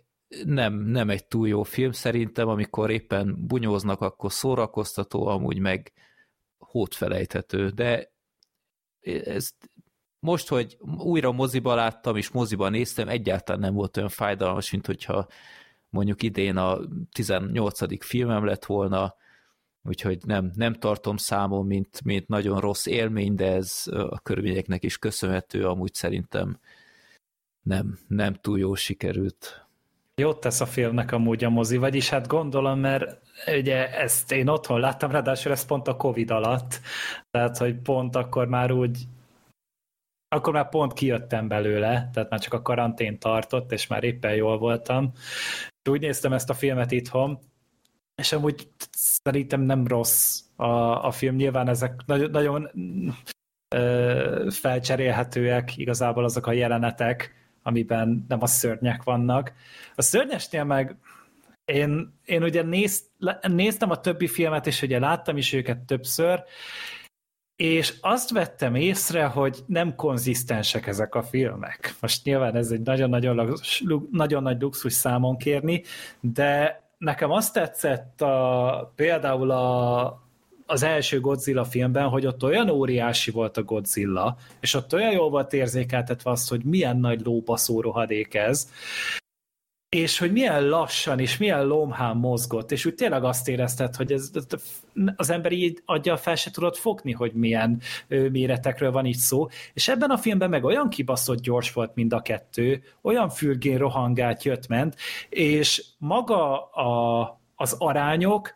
nem, 0.45 0.75
nem 0.75 1.11
egy 1.11 1.27
túl 1.27 1.49
jó 1.49 1.63
film 1.63 1.93
szerintem, 1.93 2.49
amikor 2.49 2.91
éppen 2.91 3.47
bunyóznak, 3.47 4.01
akkor 4.01 4.33
szórakoztató, 4.33 5.27
amúgy 5.27 5.59
meg 5.59 5.93
hótfelejthető, 6.59 7.69
de 7.69 8.13
ez 9.25 9.51
most, 10.23 10.49
hogy 10.49 10.77
újra 10.99 11.33
moziba 11.33 11.75
láttam, 11.75 12.17
és 12.17 12.31
moziba 12.31 12.69
néztem, 12.69 13.09
egyáltalán 13.09 13.61
nem 13.61 13.75
volt 13.75 13.97
olyan 13.97 14.09
fájdalmas, 14.09 14.71
mint 14.71 14.87
hogyha 14.87 15.27
mondjuk 15.91 16.23
idén 16.23 16.57
a 16.57 16.79
18. 17.13 18.05
filmem 18.05 18.45
lett 18.45 18.65
volna, 18.65 19.15
úgyhogy 19.83 20.19
nem, 20.27 20.53
nem 20.55 20.75
tartom 20.75 21.17
számon, 21.17 21.67
mint, 21.67 22.05
mint 22.05 22.29
nagyon 22.29 22.61
rossz 22.61 22.87
élmény, 22.87 23.35
de 23.35 23.53
ez 23.53 23.83
a 23.87 24.21
körülményeknek 24.21 24.83
is 24.83 24.99
köszönhető, 24.99 25.67
amúgy 25.67 25.95
szerintem 25.95 26.59
nem, 27.63 27.99
nem 28.09 28.35
túl 28.35 28.59
jó 28.59 28.75
sikerült. 28.75 29.67
Jót 30.15 30.41
tesz 30.41 30.61
a 30.61 30.67
filmnek 30.67 31.13
amúgy 31.13 31.45
a 31.45 31.51
mozi, 31.51 31.77
vagyis 31.77 32.09
hát 32.09 32.27
gondolom, 32.27 32.79
mert 32.79 33.21
ugye 33.57 33.99
ezt 33.99 34.33
én 34.33 34.49
otthon 34.49 34.81
láttam, 34.81 35.11
ráadásul 35.11 35.53
ez 35.53 35.67
pont 35.67 35.89
a 35.89 35.97
Covid 35.97 36.31
alatt, 36.31 36.81
tehát 37.31 37.59
hogy 37.59 37.75
pont 37.75 38.17
akkor 38.17 38.47
már 38.47 38.73
úgy 38.73 39.07
akkor 40.33 40.53
már 40.53 40.69
pont 40.69 40.93
kijöttem 40.93 41.49
belőle, 41.49 42.11
tehát 42.13 42.31
már 42.31 42.41
csak 42.41 42.53
a 42.55 42.63
karantén 42.63 43.19
tartott, 43.19 43.73
és 43.73 43.87
már 43.87 44.05
éppen 44.05 44.35
jól 44.35 44.59
voltam. 44.59 45.13
Úgy 45.91 46.01
néztem 46.01 46.33
ezt 46.33 46.51
a 46.51 46.55
filmet 46.55 46.91
itthon, 46.91 47.39
és 48.15 48.33
amúgy 48.33 48.69
szerintem 48.91 49.61
nem 49.61 49.87
rossz 49.87 50.41
a, 50.57 51.05
a 51.07 51.11
film. 51.11 51.35
Nyilván 51.35 51.69
ezek 51.69 52.01
nagyon, 52.07 52.31
nagyon 52.31 52.71
ö, 53.75 54.47
felcserélhetőek 54.51 55.77
igazából 55.77 56.25
azok 56.25 56.47
a 56.47 56.53
jelenetek, 56.53 57.35
amiben 57.63 58.25
nem 58.29 58.43
a 58.43 58.47
szörnyek 58.47 59.03
vannak. 59.03 59.53
A 59.95 60.03
szörnyesnél 60.03 60.65
meg 60.65 60.97
én, 61.65 62.19
én 62.25 62.43
ugye 62.43 62.63
néz, 62.63 63.03
néztem 63.41 63.91
a 63.91 64.01
többi 64.01 64.27
filmet, 64.27 64.67
és 64.67 64.83
ugye 64.83 64.99
láttam 64.99 65.37
is 65.37 65.53
őket 65.53 65.79
többször, 65.79 66.45
és 67.57 67.95
azt 68.01 68.31
vettem 68.31 68.75
észre, 68.75 69.25
hogy 69.25 69.59
nem 69.67 69.95
konzisztensek 69.95 70.87
ezek 70.87 71.15
a 71.15 71.23
filmek. 71.23 71.95
Most 72.01 72.25
nyilván 72.25 72.57
ez 72.57 72.71
egy 72.71 72.81
nagyon-nagyon 72.81 73.57
nagyon 74.11 74.43
nagy 74.43 74.61
luxus 74.61 74.93
számon 74.93 75.37
kérni, 75.37 75.83
de 76.21 76.83
nekem 76.99 77.31
azt 77.31 77.53
tetszett 77.53 78.21
a, 78.21 78.93
például 78.97 79.51
a, 79.51 80.03
az 80.67 80.83
első 80.83 81.21
Godzilla 81.21 81.65
filmben, 81.65 82.09
hogy 82.09 82.27
ott 82.27 82.43
olyan 82.43 82.71
óriási 82.71 83.31
volt 83.31 83.57
a 83.57 83.63
Godzilla, 83.63 84.37
és 84.61 84.75
ott 84.75 84.95
olyan 84.95 85.13
jól 85.13 85.31
volt 85.31 85.53
érzékeltetve 85.53 86.31
az, 86.31 86.49
hogy 86.49 86.65
milyen 86.65 86.97
nagy 86.97 87.21
lóbaszó 87.25 87.81
rohadék 87.81 88.35
ez, 88.35 88.71
és 89.97 90.19
hogy 90.19 90.33
milyen 90.33 90.69
lassan 90.69 91.19
és 91.19 91.37
milyen 91.37 91.67
lomhán 91.67 92.17
mozgott, 92.17 92.73
és 92.73 92.85
úgy 92.85 92.95
tényleg 92.95 93.25
azt 93.25 93.49
érezted, 93.49 93.97
hogy 93.97 94.13
ez, 94.13 94.31
az 95.17 95.31
ember 95.31 95.53
így 95.53 95.83
adja 95.85 96.17
fel 96.17 96.35
se 96.35 96.51
tudott 96.51 96.77
fogni, 96.77 97.13
hogy 97.13 97.33
milyen 97.33 97.81
méretekről 98.09 98.91
van 98.91 99.05
itt 99.05 99.19
szó, 99.19 99.49
és 99.75 99.89
ebben 99.89 100.11
a 100.11 100.17
filmben 100.17 100.51
meg 100.51 100.65
olyan 100.65 100.89
kibaszott 100.89 101.41
gyors 101.41 101.73
volt 101.73 101.95
mind 101.95 102.13
a 102.13 102.23
kettő, 102.23 102.83
olyan 103.03 103.29
fürgén 103.29 103.79
rohangált 103.79 104.43
jött-ment, 104.43 104.97
és 105.29 105.85
maga 105.99 106.65
a, 106.65 107.41
az 107.57 107.77
arányok 107.79 108.55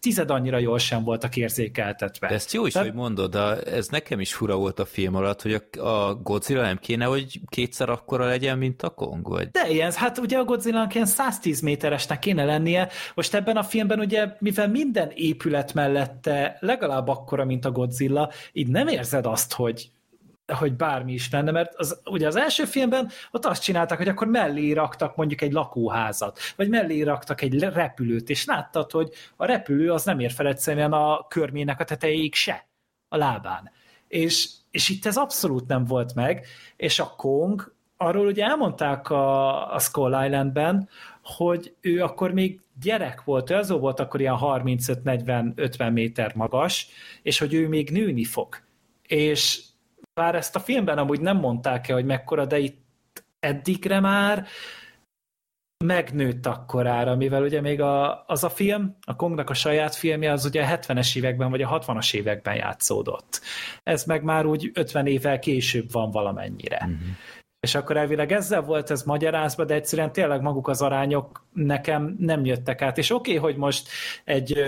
tized 0.00 0.30
annyira 0.30 0.58
jól 0.58 0.78
sem 0.78 1.04
voltak 1.04 1.36
érzékeltetve. 1.36 2.28
De 2.28 2.34
ezt 2.34 2.52
jó 2.52 2.66
is, 2.66 2.72
Tehát... 2.72 2.88
hogy 2.88 2.96
mondod, 2.96 3.30
de 3.30 3.62
ez 3.62 3.88
nekem 3.88 4.20
is 4.20 4.34
fura 4.34 4.56
volt 4.56 4.78
a 4.78 4.84
film 4.84 5.14
alatt, 5.14 5.42
hogy 5.42 5.62
a, 5.78 6.14
Godzilla 6.14 6.62
nem 6.62 6.78
kéne, 6.78 7.04
hogy 7.04 7.40
kétszer 7.46 7.88
akkora 7.88 8.26
legyen, 8.26 8.58
mint 8.58 8.82
a 8.82 8.90
Kong, 8.90 9.28
vagy? 9.28 9.50
De 9.50 9.68
ilyen, 9.68 9.92
hát 9.92 10.18
ugye 10.18 10.38
a 10.38 10.44
Godzilla 10.44 10.88
ilyen 10.92 11.06
110 11.06 11.60
méteresnek 11.60 12.18
kéne 12.18 12.44
lennie, 12.44 12.88
most 13.14 13.34
ebben 13.34 13.56
a 13.56 13.62
filmben 13.62 13.98
ugye, 13.98 14.26
mivel 14.38 14.68
minden 14.68 15.10
épület 15.14 15.74
mellette 15.74 16.56
legalább 16.60 17.08
akkora, 17.08 17.44
mint 17.44 17.64
a 17.64 17.70
Godzilla, 17.70 18.30
így 18.52 18.68
nem 18.68 18.88
érzed 18.88 19.26
azt, 19.26 19.52
hogy 19.52 19.90
hogy 20.54 20.72
bármi 20.72 21.12
is 21.12 21.30
lenne, 21.30 21.50
mert 21.50 21.74
az, 21.74 22.00
ugye 22.04 22.26
az 22.26 22.36
első 22.36 22.64
filmben 22.64 23.10
ott 23.30 23.46
azt 23.46 23.62
csináltak, 23.62 23.98
hogy 23.98 24.08
akkor 24.08 24.26
mellé 24.26 24.72
raktak 24.72 25.16
mondjuk 25.16 25.40
egy 25.40 25.52
lakóházat, 25.52 26.38
vagy 26.56 26.68
mellé 26.68 27.02
raktak 27.02 27.42
egy 27.42 27.58
repülőt, 27.58 28.30
és 28.30 28.44
láttad, 28.44 28.90
hogy 28.90 29.10
a 29.36 29.44
repülő 29.44 29.92
az 29.92 30.04
nem 30.04 30.20
ér 30.20 30.30
fel 30.30 30.46
egyszerűen 30.46 30.92
a 30.92 31.26
körmének 31.28 31.80
a 31.80 31.84
tetejéig 31.84 32.34
se, 32.34 32.68
a 33.08 33.16
lábán. 33.16 33.70
És, 34.08 34.48
és 34.70 34.88
itt 34.88 35.06
ez 35.06 35.16
abszolút 35.16 35.66
nem 35.66 35.84
volt 35.84 36.14
meg, 36.14 36.46
és 36.76 36.98
a 36.98 37.14
Kong, 37.16 37.74
arról 37.96 38.26
ugye 38.26 38.44
elmondták 38.44 39.10
a, 39.10 39.74
a 39.74 39.78
Skull 39.78 40.24
Islandben, 40.24 40.88
hogy 41.22 41.74
ő 41.80 42.02
akkor 42.02 42.32
még 42.32 42.60
gyerek 42.80 43.24
volt, 43.24 43.50
ő 43.50 43.54
az 43.54 43.68
volt 43.68 44.00
akkor 44.00 44.20
ilyen 44.20 44.36
35-40-50 44.40 45.92
méter 45.92 46.34
magas, 46.34 46.88
és 47.22 47.38
hogy 47.38 47.54
ő 47.54 47.68
még 47.68 47.90
nőni 47.90 48.24
fog. 48.24 48.56
És 49.02 49.62
bár 50.18 50.34
ezt 50.34 50.56
a 50.56 50.60
filmben 50.60 50.98
amúgy 50.98 51.20
nem 51.20 51.36
mondták 51.36 51.88
el, 51.88 51.94
hogy 51.94 52.04
mekkora, 52.04 52.46
de 52.46 52.58
itt 52.58 53.24
eddigre 53.40 54.00
már 54.00 54.46
megnőtt 55.84 56.46
akkorára, 56.46 57.16
mivel 57.16 57.42
ugye 57.42 57.60
még 57.60 57.80
a, 57.80 58.24
az 58.26 58.44
a 58.44 58.48
film, 58.48 58.96
a 59.06 59.16
Kongnak 59.16 59.50
a 59.50 59.54
saját 59.54 59.94
filmje, 59.94 60.32
az 60.32 60.44
ugye 60.44 60.62
a 60.62 60.78
70-es 60.78 61.16
években 61.16 61.50
vagy 61.50 61.62
a 61.62 61.78
60-as 61.80 62.14
években 62.14 62.54
játszódott. 62.54 63.40
Ez 63.82 64.04
meg 64.04 64.22
már 64.22 64.46
úgy 64.46 64.70
50 64.74 65.06
évvel 65.06 65.38
később 65.38 65.92
van 65.92 66.10
valamennyire. 66.10 66.76
Uh-huh. 66.76 67.16
És 67.60 67.74
akkor 67.74 67.96
elvileg 67.96 68.32
ezzel 68.32 68.60
volt 68.60 68.90
ez 68.90 69.02
magyarázva, 69.02 69.64
de 69.64 69.74
egyszerűen 69.74 70.12
tényleg 70.12 70.40
maguk 70.40 70.68
az 70.68 70.82
arányok 70.82 71.46
nekem 71.52 72.16
nem 72.18 72.44
jöttek 72.44 72.82
át. 72.82 72.98
És 72.98 73.10
oké, 73.10 73.36
okay, 73.36 73.50
hogy 73.50 73.56
most 73.56 73.88
egy 74.24 74.62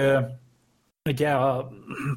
ugye 1.09 1.31
a 1.31 1.71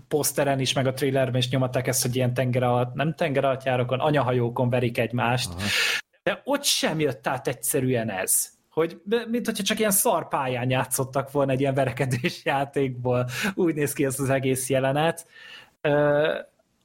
poszteren 0.07 0.59
is, 0.59 0.73
meg 0.73 0.88
a 0.88 0.93
trailerben 0.93 1.41
is 1.41 1.49
nyomatták 1.49 1.88
ezt, 1.88 2.01
hogy 2.01 2.15
ilyen 2.15 2.34
tenger 2.34 2.63
alatt, 2.63 2.93
nem 2.93 3.15
tenger 3.15 3.45
alatt 3.45 3.63
járokon, 3.63 3.99
anyahajókon 3.99 4.69
verik 4.69 4.97
egymást, 4.97 5.49
Aha. 5.49 5.67
de 6.23 6.41
ott 6.43 6.63
sem 6.63 6.99
jött 6.99 7.27
át 7.27 7.47
egyszerűen 7.47 8.09
ez 8.09 8.51
hogy 8.73 9.01
mint 9.27 9.45
hogyha 9.45 9.63
csak 9.63 9.79
ilyen 9.79 9.91
szarpályán 9.91 10.69
játszottak 10.69 11.31
volna 11.31 11.51
egy 11.51 11.59
ilyen 11.59 11.73
verekedés 11.73 12.45
játékból, 12.45 13.27
úgy 13.53 13.75
néz 13.75 13.93
ki 13.93 14.05
ez 14.05 14.19
az 14.19 14.29
egész 14.29 14.69
jelenet. 14.69 15.27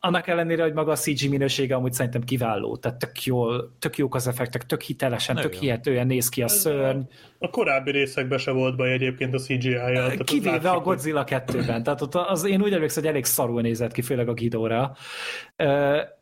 Annak 0.01 0.27
ellenére, 0.27 0.63
hogy 0.63 0.73
maga 0.73 0.91
a 0.91 0.97
CG 0.97 1.29
minősége 1.29 1.75
amúgy 1.75 1.93
szerintem 1.93 2.23
kiváló, 2.23 2.77
tehát 2.77 2.99
tök, 2.99 3.23
jól, 3.23 3.77
tök 3.79 3.97
jók 3.97 4.15
az 4.15 4.27
effektek, 4.27 4.67
tök 4.67 4.83
hitelesen, 4.83 5.37
tök 5.37 5.47
Igen. 5.47 5.61
hihetően 5.61 6.07
néz 6.07 6.29
ki 6.29 6.43
a 6.43 6.49
szörny. 6.49 7.01
A 7.39 7.51
korábbi 7.51 7.91
részekben 7.91 8.39
se 8.39 8.51
volt 8.51 8.77
baj 8.77 8.93
egyébként 8.93 9.35
a 9.35 9.39
CGI-jal. 9.39 10.17
Kivéve 10.17 10.71
a 10.71 10.81
Godzilla 10.81 11.25
2-ben, 11.27 11.83
tehát 11.83 12.01
ott 12.01 12.15
az, 12.15 12.45
én 12.45 12.63
úgy 12.63 12.73
emlékszem, 12.73 13.03
hogy 13.03 13.13
elég 13.13 13.25
szarul 13.25 13.61
nézett 13.61 13.93
ki, 13.93 14.03
főleg 14.03 14.29
a 14.29 14.33
Gidóra. 14.33 14.97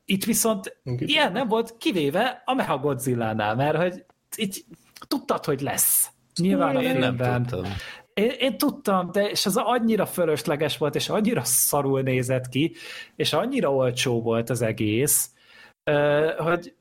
Itt 0.04 0.24
viszont 0.24 0.76
Gidóra. 0.82 1.06
ilyen 1.06 1.32
nem 1.32 1.48
volt, 1.48 1.76
kivéve 1.78 2.42
a 2.44 2.54
Mecha 2.54 2.78
Godzilla-nál, 2.78 3.54
mert 3.54 3.76
hogy 3.76 4.04
itt 4.36 4.54
tudtad, 5.08 5.44
hogy 5.44 5.60
lesz. 5.60 6.10
Nyilván 6.40 6.76
a 6.76 6.80
filmben. 6.80 7.46
Én, 8.20 8.30
én 8.38 8.58
tudtam, 8.58 9.10
de 9.12 9.28
és 9.30 9.46
az 9.46 9.56
annyira 9.56 10.06
fölösleges 10.06 10.78
volt, 10.78 10.94
és 10.94 11.08
annyira 11.08 11.44
szarul 11.44 12.00
nézett 12.00 12.48
ki, 12.48 12.72
és 13.16 13.32
annyira 13.32 13.74
olcsó 13.74 14.22
volt 14.22 14.50
az 14.50 14.62
egész, 14.62 15.30
hogy 16.38 16.74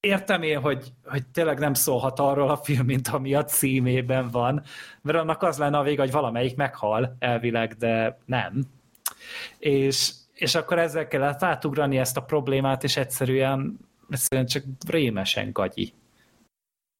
értem 0.00 0.42
én, 0.42 0.60
hogy, 0.60 0.92
hogy 1.04 1.26
tényleg 1.26 1.58
nem 1.58 1.74
szólhat 1.74 2.18
arról 2.18 2.50
a 2.50 2.56
film, 2.56 2.86
mint 2.86 3.08
ami 3.08 3.34
a 3.34 3.44
címében 3.44 4.28
van, 4.30 4.62
mert 5.02 5.18
annak 5.18 5.42
az 5.42 5.58
lenne 5.58 5.78
a 5.78 5.82
vége, 5.82 6.00
hogy 6.00 6.10
valamelyik 6.10 6.56
meghal 6.56 7.16
elvileg, 7.18 7.72
de 7.72 8.18
nem. 8.24 8.64
És, 9.58 10.12
és 10.34 10.54
akkor 10.54 10.78
ezzel 10.78 11.08
kellett 11.08 11.42
átugrani 11.42 11.98
ezt 11.98 12.16
a 12.16 12.22
problémát, 12.22 12.84
és 12.84 12.96
egyszerűen, 12.96 13.78
egyszerűen 14.10 14.46
csak 14.46 14.62
rémesen 14.86 15.52
gagyi. 15.52 15.92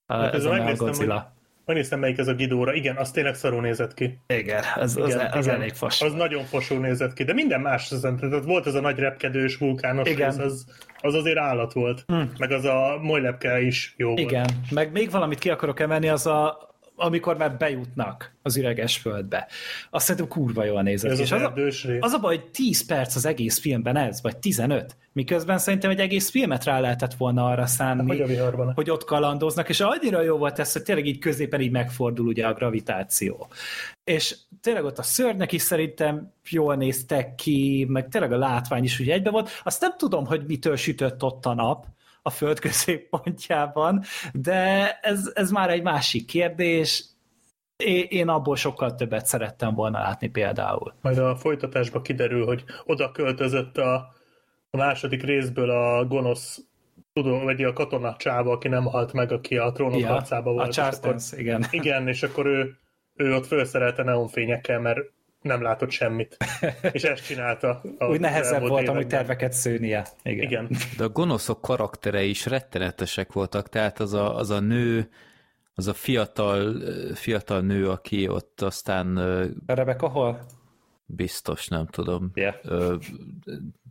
Hát 0.07 0.35
ez, 0.35 0.45
ez 0.45 0.45
a 0.45 0.75
Godzilla. 0.85 1.14
Hogy 1.14 1.38
Megnéztem, 1.69 1.99
melyik 1.99 2.19
ez 2.19 2.29
a 2.29 2.35
Gidóra. 2.35 2.73
Igen, 2.75 2.97
az 2.97 3.11
tényleg 3.11 3.35
szarul 3.35 3.61
nézett 3.61 3.95
ki. 3.95 4.19
Igen, 4.27 4.62
az, 4.75 4.97
az, 4.97 5.14
igen, 5.14 5.33
az 5.33 5.47
igen. 5.47 5.61
elég 5.61 5.73
fos. 5.73 6.01
Az 6.01 6.12
nagyon 6.12 6.45
fosul 6.45 6.79
nézett 6.79 7.12
ki, 7.12 7.25
de 7.25 7.33
minden 7.33 7.61
más, 7.61 7.89
tehát 7.89 8.45
volt 8.45 8.66
ez 8.66 8.75
a 8.75 8.81
nagy 8.81 8.99
repkedős 8.99 9.57
vulkános 9.57 10.09
igen. 10.09 10.31
rész, 10.31 10.39
az, 10.39 10.66
az 11.01 11.14
azért 11.14 11.39
állat 11.39 11.73
volt. 11.73 12.05
Hm. 12.07 12.23
Meg 12.39 12.53
az 12.53 12.64
a 12.64 12.99
molylepke 13.03 13.61
is 13.61 13.95
jó 13.97 14.16
Igen, 14.16 14.31
volt. 14.31 14.71
meg 14.71 14.93
még 14.93 15.11
valamit 15.11 15.39
ki 15.39 15.51
akarok 15.51 15.81
emelni, 15.81 16.09
az 16.09 16.27
a 16.27 16.68
amikor 16.99 17.37
már 17.37 17.57
bejutnak 17.57 18.37
az 18.43 18.57
üreges 18.57 18.97
földbe. 18.97 19.49
Azt 19.91 20.07
szerintem 20.07 20.31
kurva 20.31 20.65
jól 20.65 20.83
nézett. 20.83 21.11
Ez 21.11 21.21
az, 21.21 21.33
az, 21.33 21.43
a, 21.43 21.53
az 22.01 22.13
a 22.13 22.19
baj, 22.19 22.37
hogy 22.37 22.51
10 22.51 22.87
perc 22.87 23.15
az 23.15 23.27
egész 23.27 23.61
filmben 23.61 23.97
ez, 23.97 24.23
vagy 24.23 24.37
15. 24.37 24.97
Miközben 25.13 25.59
szerintem 25.59 25.91
egy 25.91 26.01
egész 26.01 26.31
filmet 26.31 26.65
rá 26.65 26.81
lehetett 26.81 27.15
volna 27.15 27.47
arra 27.47 27.67
szánni, 27.67 28.19
hogy, 28.19 28.41
hogy 28.75 28.91
ott 28.91 29.05
kalandoznak, 29.05 29.69
és 29.69 29.81
annyira 29.81 30.23
jó 30.23 30.37
volt 30.37 30.59
ez, 30.59 30.73
hogy 30.73 30.83
tényleg 30.83 31.07
így 31.07 31.19
középen 31.19 31.61
így 31.61 31.71
megfordul 31.71 32.27
ugye 32.27 32.47
a 32.47 32.53
gravitáció. 32.53 33.49
És 34.05 34.37
tényleg 34.61 34.85
ott 34.85 34.99
a 34.99 35.03
szörnyek 35.03 35.53
is 35.53 35.63
szerintem 35.63 36.33
jól 36.51 36.77
néztek 36.77 37.35
ki, 37.35 37.87
meg 37.89 38.09
tényleg 38.09 38.33
a 38.33 38.39
látvány 38.39 38.85
is 38.85 38.99
ugye 38.99 39.13
egybe 39.13 39.31
volt. 39.31 39.51
Azt 39.65 39.81
nem 39.81 39.95
tudom, 39.97 40.27
hogy 40.27 40.45
mitől 40.47 40.77
sütött 40.77 41.23
ott 41.23 41.47
a 41.47 41.55
nap, 41.55 41.87
a 42.29 42.31
föld 42.31 42.59
középpontjában, 42.59 44.03
de 44.33 44.93
ez, 45.03 45.31
ez 45.35 45.51
már 45.51 45.70
egy 45.70 45.83
másik 45.83 46.26
kérdés. 46.26 47.05
Én 48.09 48.29
abból 48.29 48.57
sokkal 48.57 48.95
többet 48.95 49.26
szerettem 49.26 49.74
volna 49.74 49.99
látni 49.99 50.29
például. 50.29 50.95
Majd 51.01 51.18
a 51.18 51.37
folytatásban 51.37 52.03
kiderül, 52.03 52.47
hogy 52.47 52.64
oda 52.85 53.11
költözött 53.11 53.76
a, 53.79 53.95
a 54.70 54.76
második 54.76 55.22
részből 55.22 55.70
a 55.70 56.05
gonosz 56.05 56.61
tudom, 57.12 57.45
vagy 57.45 57.62
a 57.62 57.72
katona 57.72 58.16
csáva, 58.16 58.53
aki 58.53 58.68
nem 58.68 58.85
halt 58.85 59.12
meg, 59.12 59.33
aki 59.33 59.57
a 59.57 59.72
trónok 59.72 60.01
ja, 60.01 60.09
harcában 60.09 60.55
volt. 60.55 60.68
A 60.68 60.72
Charles 60.72 60.99
akkor, 60.99 61.41
igen. 61.41 61.64
Igen, 61.70 62.09
és 62.09 62.22
akkor 62.22 62.47
ő, 62.47 62.76
ő 63.14 63.35
ott 63.35 63.47
felszerelte 63.47 64.03
neonfényekkel, 64.03 64.81
mert 64.81 64.99
nem 65.41 65.62
látott 65.62 65.91
semmit. 65.91 66.36
És 66.93 67.03
ezt 67.03 67.26
csinálta. 67.26 67.82
Úgy 67.99 68.20
nehezebb 68.20 68.68
volt 68.68 68.89
amúgy 68.89 69.07
terveket 69.07 69.53
szőnie. 69.53 70.07
Igen. 70.22 70.45
Igen. 70.45 70.68
De 70.97 71.05
a 71.05 71.09
gonoszok 71.09 71.61
karaktere 71.61 72.22
is 72.22 72.47
rettenetesek 72.47 73.32
voltak, 73.32 73.68
tehát 73.68 74.01
az 74.01 74.12
a, 74.12 74.36
az 74.36 74.51
a 74.51 74.61
nő, 74.61 75.11
az 75.74 75.86
a 75.86 75.95
fiatal, 75.95 76.80
fiatal 77.14 77.61
nő, 77.61 77.89
aki 77.89 78.28
ott 78.28 78.61
aztán... 78.61 79.16
A 79.66 79.74
Rebecca 79.74 80.09
hol? 80.09 80.47
Biztos, 81.11 81.68
nem 81.68 81.86
tudom. 81.86 82.30
Yeah. 82.34 82.99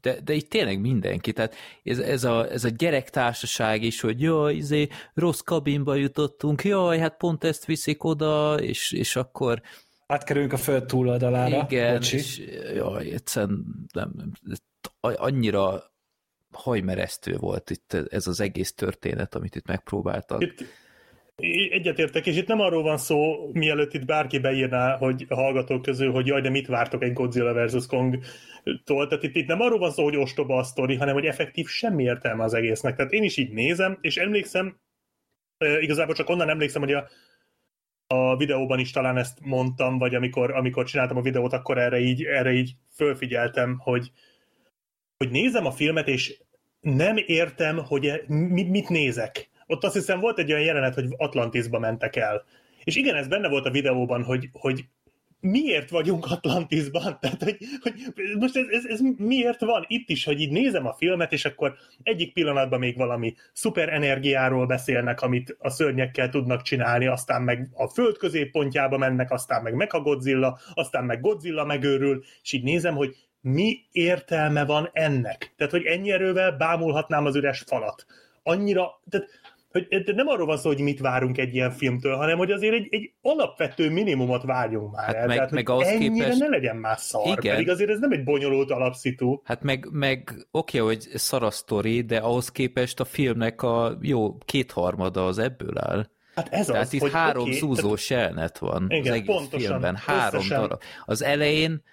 De, 0.02 0.22
de 0.24 0.34
itt 0.34 0.50
tényleg 0.50 0.80
mindenki, 0.80 1.34
tehát 1.34 1.56
ez, 1.84 2.00
ez, 2.00 2.24
a, 2.24 2.52
ez 2.52 2.64
a 2.64 2.70
gyerektársaság 2.70 3.84
is, 3.84 4.02
hogy 4.02 4.22
jaj, 4.22 4.56
izé, 4.56 4.88
rossz 5.14 5.40
kabinba 5.40 5.96
jutottunk, 5.96 6.64
jaj, 6.64 7.00
hát 7.00 7.18
pont 7.18 7.44
ezt 7.44 7.66
viszik 7.66 8.04
oda, 8.04 8.56
és, 8.60 8.92
és 8.92 9.16
akkor 9.16 9.62
Átkerülünk 10.08 10.54
a 10.54 10.58
föld 10.58 10.86
túloldalára. 10.86 11.66
Igen, 11.70 11.94
Bocsi. 11.94 12.18
és 12.18 12.42
jaj, 12.76 13.12
egyszerűen 13.12 13.66
nem, 13.94 14.32
annyira 15.00 15.84
hajmeresztő 16.52 17.36
volt 17.38 17.70
itt 17.70 17.94
ez 17.94 18.28
az 18.28 18.40
egész 18.40 18.74
történet, 18.74 19.36
amit 19.36 19.56
itt 19.56 19.68
megpróbáltak. 19.68 20.42
Itt 20.42 20.64
egyetértek, 21.72 22.26
és 22.26 22.38
itt 22.38 22.48
nem 22.48 22.60
arról 22.60 22.84
van 22.84 22.98
szó, 22.98 23.50
mielőtt 23.52 23.94
itt 23.94 24.06
bárki 24.06 24.40
beírná, 24.40 24.98
hogy 24.98 25.26
a 25.30 25.36
hallgatók 25.36 25.82
közül, 25.82 26.12
hogy 26.12 26.28
jaj, 26.28 26.42
de 26.42 26.50
mit 26.50 26.68
vártok 26.68 27.04
egy 27.04 27.14
Godzilla 27.14 27.66
vs. 27.66 27.86
Kong-tól. 27.86 29.08
Tehát 29.08 29.24
itt, 29.24 29.36
itt 29.36 29.48
nem 29.48 29.62
arról 29.62 29.80
van 29.80 29.92
szó, 29.92 30.04
hogy 30.04 30.16
ostoba 30.16 30.58
a 30.58 30.64
sztori, 30.64 30.96
hanem 30.96 31.14
hogy 31.14 31.26
effektív 31.26 31.68
semmi 31.68 32.04
értelme 32.04 32.44
az 32.44 32.54
egésznek. 32.54 32.96
Tehát 32.96 33.12
én 33.12 33.24
is 33.24 33.38
így 33.38 33.52
nézem, 33.52 33.98
és 34.02 34.18
emlékszem, 34.18 34.80
igazából 35.80 36.16
csak 36.16 36.30
onnan 36.30 36.50
emlékszem, 36.50 36.82
hogy 36.82 36.94
a 36.94 37.08
a 38.08 38.38
videóban 38.38 38.80
is 38.80 38.92
talán 38.92 39.18
ezt 39.18 39.38
mondtam, 39.42 39.98
vagy 39.98 40.16
amikor, 40.16 40.52
amikor 40.52 40.86
csináltam 40.86 41.18
a 41.18 41.22
videót, 41.22 41.54
akkor 41.54 41.78
erre 41.78 42.00
így, 42.00 42.24
erre 42.24 42.52
így 42.52 42.76
fölfigyeltem, 42.94 43.78
hogy, 43.80 44.12
hogy 45.18 45.32
nézem 45.32 45.66
a 45.66 45.72
filmet, 45.72 46.08
és 46.08 46.42
nem 46.82 47.18
értem, 47.26 47.78
hogy 47.78 48.06
e, 48.06 48.22
mit 48.28 48.90
nézek. 48.90 49.50
Ott 49.66 49.84
azt 49.84 49.94
hiszem 49.94 50.20
volt 50.20 50.40
egy 50.40 50.52
olyan 50.52 50.64
jelenet, 50.64 50.94
hogy 50.94 51.06
Atlantisba 51.18 51.80
mentek 51.80 52.16
el. 52.16 52.44
És 52.84 52.96
igen, 52.96 53.16
ez 53.16 53.28
benne 53.28 53.50
volt 53.50 53.66
a 53.66 53.72
videóban, 53.72 54.24
hogy, 54.24 54.50
hogy 54.52 54.86
miért 55.40 55.90
vagyunk 55.90 56.26
Atlantisban? 56.26 57.18
Tehát, 57.22 57.44
hogy, 57.44 57.58
hogy 57.82 57.94
most 58.40 58.56
ez, 58.56 58.66
ez, 58.72 58.86
ez 58.86 59.00
miért 59.18 59.60
van 59.60 59.86
itt 59.88 60.10
is, 60.10 60.24
hogy 60.24 60.42
így 60.42 60.52
nézem 60.52 60.88
a 60.88 60.94
filmet, 60.94 61.32
és 61.32 61.46
akkor 61.46 61.76
egyik 62.04 62.34
pillanatban 62.34 62.80
még 62.80 62.98
valami 62.98 63.36
szuper 63.54 63.90
energiáról 63.90 64.66
beszélnek, 64.66 65.22
amit 65.22 65.56
a 65.60 65.70
szörnyekkel 65.70 66.30
tudnak 66.30 66.62
csinálni, 66.62 67.08
aztán 67.08 67.42
meg 67.42 67.70
a 67.74 67.88
föld 67.88 68.18
középpontjába 68.18 68.98
mennek, 68.98 69.32
aztán 69.32 69.62
meg 69.62 69.74
meg 69.74 69.94
a 69.94 70.02
Godzilla, 70.02 70.60
aztán 70.74 71.04
meg 71.04 71.22
Godzilla 71.22 71.66
megőrül, 71.66 72.24
és 72.42 72.54
így 72.54 72.64
nézem, 72.64 72.96
hogy 72.96 73.16
mi 73.42 73.86
értelme 73.92 74.66
van 74.66 74.90
ennek? 74.94 75.54
Tehát, 75.58 75.74
hogy 75.74 75.86
ennyi 75.86 76.12
erővel 76.12 76.52
bámulhatnám 76.52 77.26
az 77.26 77.36
üres 77.36 77.64
falat. 77.68 78.06
Annyira, 78.44 79.02
tehát 79.10 79.28
hogy 79.90 80.16
nem 80.16 80.28
arról 80.28 80.46
van 80.46 80.58
szó, 80.58 80.70
hogy 80.70 80.80
mit 80.80 81.00
várunk 81.00 81.38
egy 81.38 81.54
ilyen 81.54 81.72
filmtől, 81.72 82.16
hanem 82.16 82.38
hogy 82.38 82.52
azért 82.52 82.74
egy, 82.74 82.88
egy 82.90 83.14
alapvető 83.22 83.90
minimumot 83.92 84.44
várjunk 84.44 84.96
már 84.96 85.06
hát 85.06 85.16
el. 85.16 85.28
Meg, 85.28 85.36
Tehát, 85.36 85.52
meg 85.52 85.70
ahhoz 85.70 85.88
ennyire 85.88 86.14
képest... 86.14 86.40
ne 86.40 86.48
legyen 86.48 86.76
már 86.76 86.98
szar, 86.98 87.38
Igen. 87.38 87.54
pedig 87.54 87.70
azért 87.70 87.90
ez 87.90 88.00
nem 88.00 88.12
egy 88.12 88.24
bonyolult 88.24 88.72
alapszitu. 88.72 89.42
Hát 89.44 89.64
meg, 89.64 89.88
meg 89.92 90.48
oké, 90.52 90.80
okay, 90.80 90.96
hogy 90.96 91.08
szar 91.14 91.44
a 91.44 91.52
sztori, 91.52 92.02
de 92.02 92.18
ahhoz 92.18 92.52
képest 92.52 93.00
a 93.00 93.06
filmnek 93.06 93.62
a 93.62 93.98
jó 94.02 94.38
kétharmada 94.38 95.26
az 95.26 95.38
ebből 95.38 95.78
áll. 95.78 96.10
Hát 96.36 96.54
ez 96.54 96.66
Tehát 96.66 96.82
az, 96.82 96.94
itt 96.94 97.02
hogy 97.02 97.12
három 97.12 97.42
okay, 97.42 97.54
zúzós 97.54 98.08
tehát... 98.08 98.24
jelenet 98.24 98.58
van 98.58 98.86
Igen, 98.90 99.02
az 99.02 99.18
egész 99.18 99.36
pontosan, 99.36 99.68
filmben. 99.68 99.96
Három 99.96 100.40
összesen. 100.40 100.62
darab. 100.62 100.82
Az 101.06 101.24
elején 101.24 101.84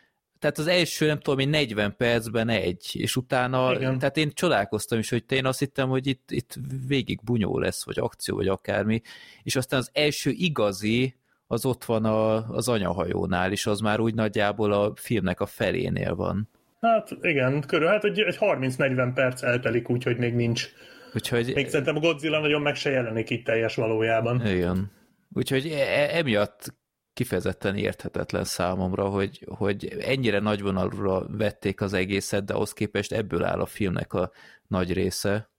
tehát 0.44 0.58
az 0.58 0.66
első, 0.66 1.06
nem 1.06 1.18
tudom, 1.18 1.48
40 1.48 1.96
percben 1.96 2.48
egy, 2.48 2.90
és 2.92 3.16
utána, 3.16 3.74
Igen. 3.74 3.98
tehát 3.98 4.16
én 4.16 4.30
csodálkoztam 4.34 4.98
is, 4.98 5.10
hogy 5.10 5.24
én 5.28 5.46
azt 5.46 5.58
hittem, 5.58 5.88
hogy 5.88 6.06
itt, 6.06 6.30
itt 6.30 6.54
végig 6.86 7.20
bunyó 7.22 7.58
lesz, 7.58 7.84
vagy 7.84 7.98
akció, 7.98 8.36
vagy 8.36 8.48
akármi, 8.48 9.00
és 9.42 9.56
aztán 9.56 9.80
az 9.80 9.90
első 9.92 10.30
igazi, 10.30 11.16
az 11.46 11.64
ott 11.64 11.84
van 11.84 12.04
a, 12.04 12.48
az 12.48 12.68
anyahajónál, 12.68 13.52
és 13.52 13.66
az 13.66 13.80
már 13.80 14.00
úgy 14.00 14.14
nagyjából 14.14 14.72
a 14.72 14.92
filmnek 14.96 15.40
a 15.40 15.46
felénél 15.46 16.14
van. 16.14 16.48
Hát 16.80 17.16
igen, 17.20 17.60
körül, 17.66 17.86
hát 17.86 18.04
egy, 18.04 18.20
egy 18.20 18.36
30-40 18.40 19.10
perc 19.14 19.42
eltelik, 19.42 19.90
úgyhogy 19.90 20.16
még 20.16 20.34
nincs. 20.34 20.68
Úgyhogy... 21.14 21.52
Még 21.54 21.68
szerintem 21.68 21.96
a 21.96 22.00
Godzilla 22.00 22.40
nagyon 22.40 22.62
meg 22.62 22.74
se 22.74 22.90
jelenik 22.90 23.30
itt 23.30 23.44
teljes 23.44 23.74
valójában. 23.74 24.46
Igen. 24.46 24.90
Úgyhogy 25.32 25.66
e, 25.66 25.78
e 25.78 26.16
emiatt 26.16 26.74
kifejezetten 27.14 27.76
érthetetlen 27.76 28.44
számomra, 28.44 29.08
hogy, 29.08 29.46
hogy 29.48 29.96
ennyire 30.00 30.38
nagyvonalúra 30.38 31.26
vették 31.28 31.80
az 31.80 31.92
egészet, 31.92 32.44
de 32.44 32.52
ahhoz 32.52 32.72
képest 32.72 33.12
ebből 33.12 33.44
áll 33.44 33.60
a 33.60 33.66
filmnek 33.66 34.12
a 34.12 34.30
nagy 34.66 34.92
része. 34.92 35.52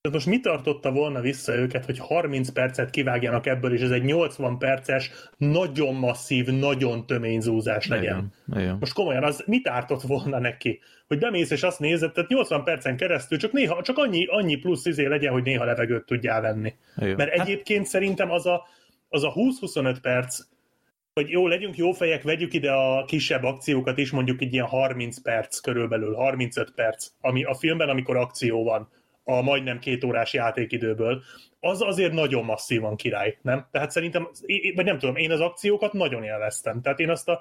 Tehát 0.00 0.16
most 0.16 0.26
mi 0.26 0.40
tartotta 0.40 0.90
volna 0.92 1.20
vissza 1.20 1.54
őket, 1.54 1.84
hogy 1.84 1.98
30 1.98 2.50
percet 2.50 2.90
kivágjanak 2.90 3.46
ebből, 3.46 3.74
és 3.74 3.80
ez 3.80 3.90
egy 3.90 4.02
80 4.02 4.58
perces, 4.58 5.10
nagyon 5.36 5.94
masszív, 5.94 6.46
nagyon 6.46 7.06
tömény 7.06 7.40
zúzás 7.40 7.86
legyen. 7.86 8.32
Igen, 8.46 8.62
igen. 8.62 8.76
Most 8.80 8.92
komolyan, 8.92 9.24
az 9.24 9.42
mit 9.46 9.68
ártott 9.68 10.02
volna 10.02 10.38
neki? 10.38 10.80
Hogy 11.06 11.18
bemész 11.18 11.50
és 11.50 11.62
azt 11.62 11.78
nézed, 11.78 12.12
tehát 12.12 12.30
80 12.30 12.64
percen 12.64 12.96
keresztül 12.96 13.38
csak 13.38 13.52
néha, 13.52 13.82
csak 13.82 13.98
annyi, 13.98 14.26
annyi 14.26 14.56
plusz 14.56 14.84
izé 14.84 15.06
legyen, 15.06 15.32
hogy 15.32 15.42
néha 15.42 15.64
levegőt 15.64 16.06
tudjál 16.06 16.40
venni. 16.40 16.74
Igen. 16.96 17.16
Mert 17.16 17.30
hát- 17.30 17.48
egyébként 17.48 17.80
hát... 17.80 17.88
szerintem 17.88 18.30
az 18.30 18.46
a, 18.46 18.66
az 19.08 19.24
a 19.24 19.32
20-25 19.32 19.96
perc, 20.02 20.38
hogy 21.18 21.30
jó, 21.30 21.46
legyünk 21.46 21.76
jó 21.76 21.92
fejek, 21.92 22.22
vegyük 22.22 22.54
ide 22.54 22.72
a 22.72 23.04
kisebb 23.04 23.42
akciókat 23.42 23.98
is, 23.98 24.10
mondjuk 24.10 24.40
egy 24.42 24.52
ilyen 24.52 24.66
30 24.66 25.22
perc 25.22 25.60
körülbelül, 25.60 26.14
35 26.14 26.70
perc, 26.74 27.08
ami 27.20 27.44
a 27.44 27.54
filmben, 27.54 27.88
amikor 27.88 28.16
akció 28.16 28.64
van, 28.64 28.88
a 29.24 29.42
majdnem 29.42 29.78
két 29.78 30.04
órás 30.04 30.32
játékidőből, 30.32 31.22
az 31.60 31.80
azért 31.82 32.12
nagyon 32.12 32.44
masszívan 32.44 32.96
király, 32.96 33.38
nem? 33.42 33.66
Tehát 33.70 33.90
szerintem, 33.90 34.28
vagy 34.74 34.84
nem 34.84 34.98
tudom, 34.98 35.16
én 35.16 35.30
az 35.30 35.40
akciókat 35.40 35.92
nagyon 35.92 36.22
élveztem. 36.22 36.80
Tehát 36.80 37.00
én 37.00 37.10
azt 37.10 37.28
a, 37.28 37.40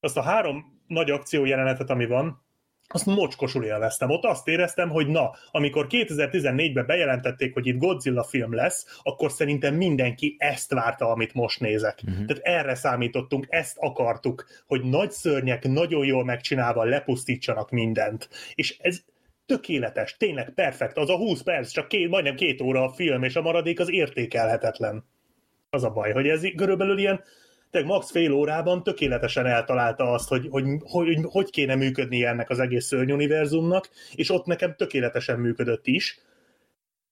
azt 0.00 0.16
a 0.16 0.22
három 0.22 0.82
nagy 0.86 1.10
akció 1.10 1.44
jelenetet, 1.44 1.90
ami 1.90 2.06
van, 2.06 2.43
azt 2.88 3.06
mocskosul 3.06 3.64
élveztem. 3.64 4.10
Ott 4.10 4.24
azt 4.24 4.48
éreztem, 4.48 4.88
hogy 4.88 5.06
na, 5.06 5.30
amikor 5.50 5.86
2014-ben 5.90 6.86
bejelentették, 6.86 7.54
hogy 7.54 7.66
itt 7.66 7.78
Godzilla 7.78 8.24
film 8.24 8.54
lesz, 8.54 8.98
akkor 9.02 9.30
szerintem 9.30 9.74
mindenki 9.74 10.36
ezt 10.38 10.72
várta, 10.72 11.10
amit 11.10 11.34
most 11.34 11.60
nézek. 11.60 12.02
Uh-huh. 12.06 12.24
Tehát 12.24 12.42
erre 12.42 12.74
számítottunk, 12.74 13.46
ezt 13.48 13.76
akartuk, 13.78 14.44
hogy 14.66 14.82
nagy 14.82 15.10
szörnyek 15.10 15.68
nagyon 15.68 16.04
jól 16.04 16.24
megcsinálva 16.24 16.84
lepusztítsanak 16.84 17.70
mindent. 17.70 18.28
És 18.54 18.76
ez 18.78 19.00
tökéletes, 19.46 20.16
tényleg 20.16 20.50
perfekt. 20.54 20.96
Az 20.96 21.08
a 21.08 21.16
20 21.16 21.42
perc, 21.42 21.70
csak 21.70 21.88
két, 21.88 22.08
majdnem 22.08 22.34
két 22.34 22.60
óra 22.60 22.84
a 22.84 22.92
film, 22.92 23.22
és 23.22 23.36
a 23.36 23.42
maradék 23.42 23.80
az 23.80 23.90
értékelhetetlen. 23.90 25.04
Az 25.70 25.84
a 25.84 25.90
baj, 25.90 26.12
hogy 26.12 26.28
ez 26.28 26.42
körülbelül 26.56 26.98
ilyen 26.98 27.20
tényleg 27.74 27.92
max 27.92 28.10
fél 28.10 28.32
órában 28.32 28.82
tökéletesen 28.82 29.46
eltalálta 29.46 30.10
azt, 30.10 30.28
hogy 30.28 30.48
hogy, 30.50 30.64
hogy 30.80 31.18
hogy 31.22 31.50
kéne 31.50 31.74
működni 31.74 32.24
ennek 32.24 32.50
az 32.50 32.58
egész 32.58 32.86
szörnyuniverzumnak, 32.86 33.88
és 34.14 34.30
ott 34.30 34.46
nekem 34.46 34.74
tökéletesen 34.76 35.38
működött 35.38 35.86
is, 35.86 36.20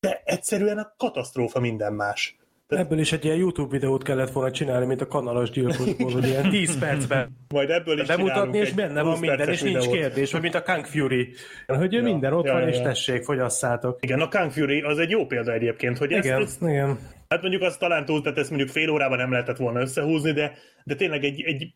de 0.01 0.23
egyszerűen 0.25 0.79
a 0.79 0.95
katasztrófa 0.97 1.61
minden 1.61 1.93
más. 1.93 2.37
Tehát... 2.69 2.85
Ebből 2.85 2.99
is 2.99 3.13
egy 3.13 3.25
ilyen 3.25 3.37
YouTube 3.37 3.71
videót 3.71 4.03
kellett 4.03 4.31
volna 4.31 4.51
csinálni, 4.51 4.87
mint 4.87 5.01
a 5.01 5.07
kanalas 5.07 5.51
gyilkosból, 5.51 6.13
hogy 6.13 6.27
ilyen 6.27 6.51
10 6.51 6.79
percben. 6.85 7.37
Majd 7.49 7.71
ebből 7.71 8.01
is 8.01 8.07
Bemutatni, 8.07 8.59
és 8.59 8.73
benne 8.73 9.03
van 9.03 9.19
minden, 9.19 9.49
és 9.49 9.63
nincs 9.63 9.77
videót. 9.77 9.95
kérdés. 9.95 10.33
Vagy 10.33 10.41
mint 10.41 10.55
a 10.55 10.63
Kang 10.63 10.85
Fury. 10.85 11.35
Hogy 11.67 11.93
ja. 11.93 12.03
minden 12.03 12.33
ott 12.33 12.45
ja, 12.45 12.53
van, 12.53 12.63
ja, 12.63 12.69
és 12.69 12.81
tessék, 12.81 13.23
fogyasszátok. 13.23 13.99
Igen, 14.03 14.21
a 14.21 14.29
Kang 14.29 14.51
Fury 14.51 14.81
az 14.81 14.99
egy 14.99 15.11
jó 15.11 15.27
példa 15.27 15.53
egyébként, 15.53 15.99
hogy 15.99 16.11
igen, 16.11 16.41
ezt, 16.41 16.49
ezt 16.49 16.63
igen. 16.63 16.99
Hát 17.33 17.41
mondjuk 17.41 17.63
az 17.63 17.77
talán 17.77 18.05
túl, 18.05 18.23
tehát 18.23 18.39
ezt 18.39 18.49
mondjuk 18.49 18.71
fél 18.71 18.91
órában 18.91 19.19
nem 19.19 19.31
lehetett 19.31 19.57
volna 19.57 19.81
összehúzni, 19.81 20.33
de, 20.33 20.53
de 20.85 20.95
tényleg 20.95 21.25
egy, 21.25 21.43
egy 21.43 21.75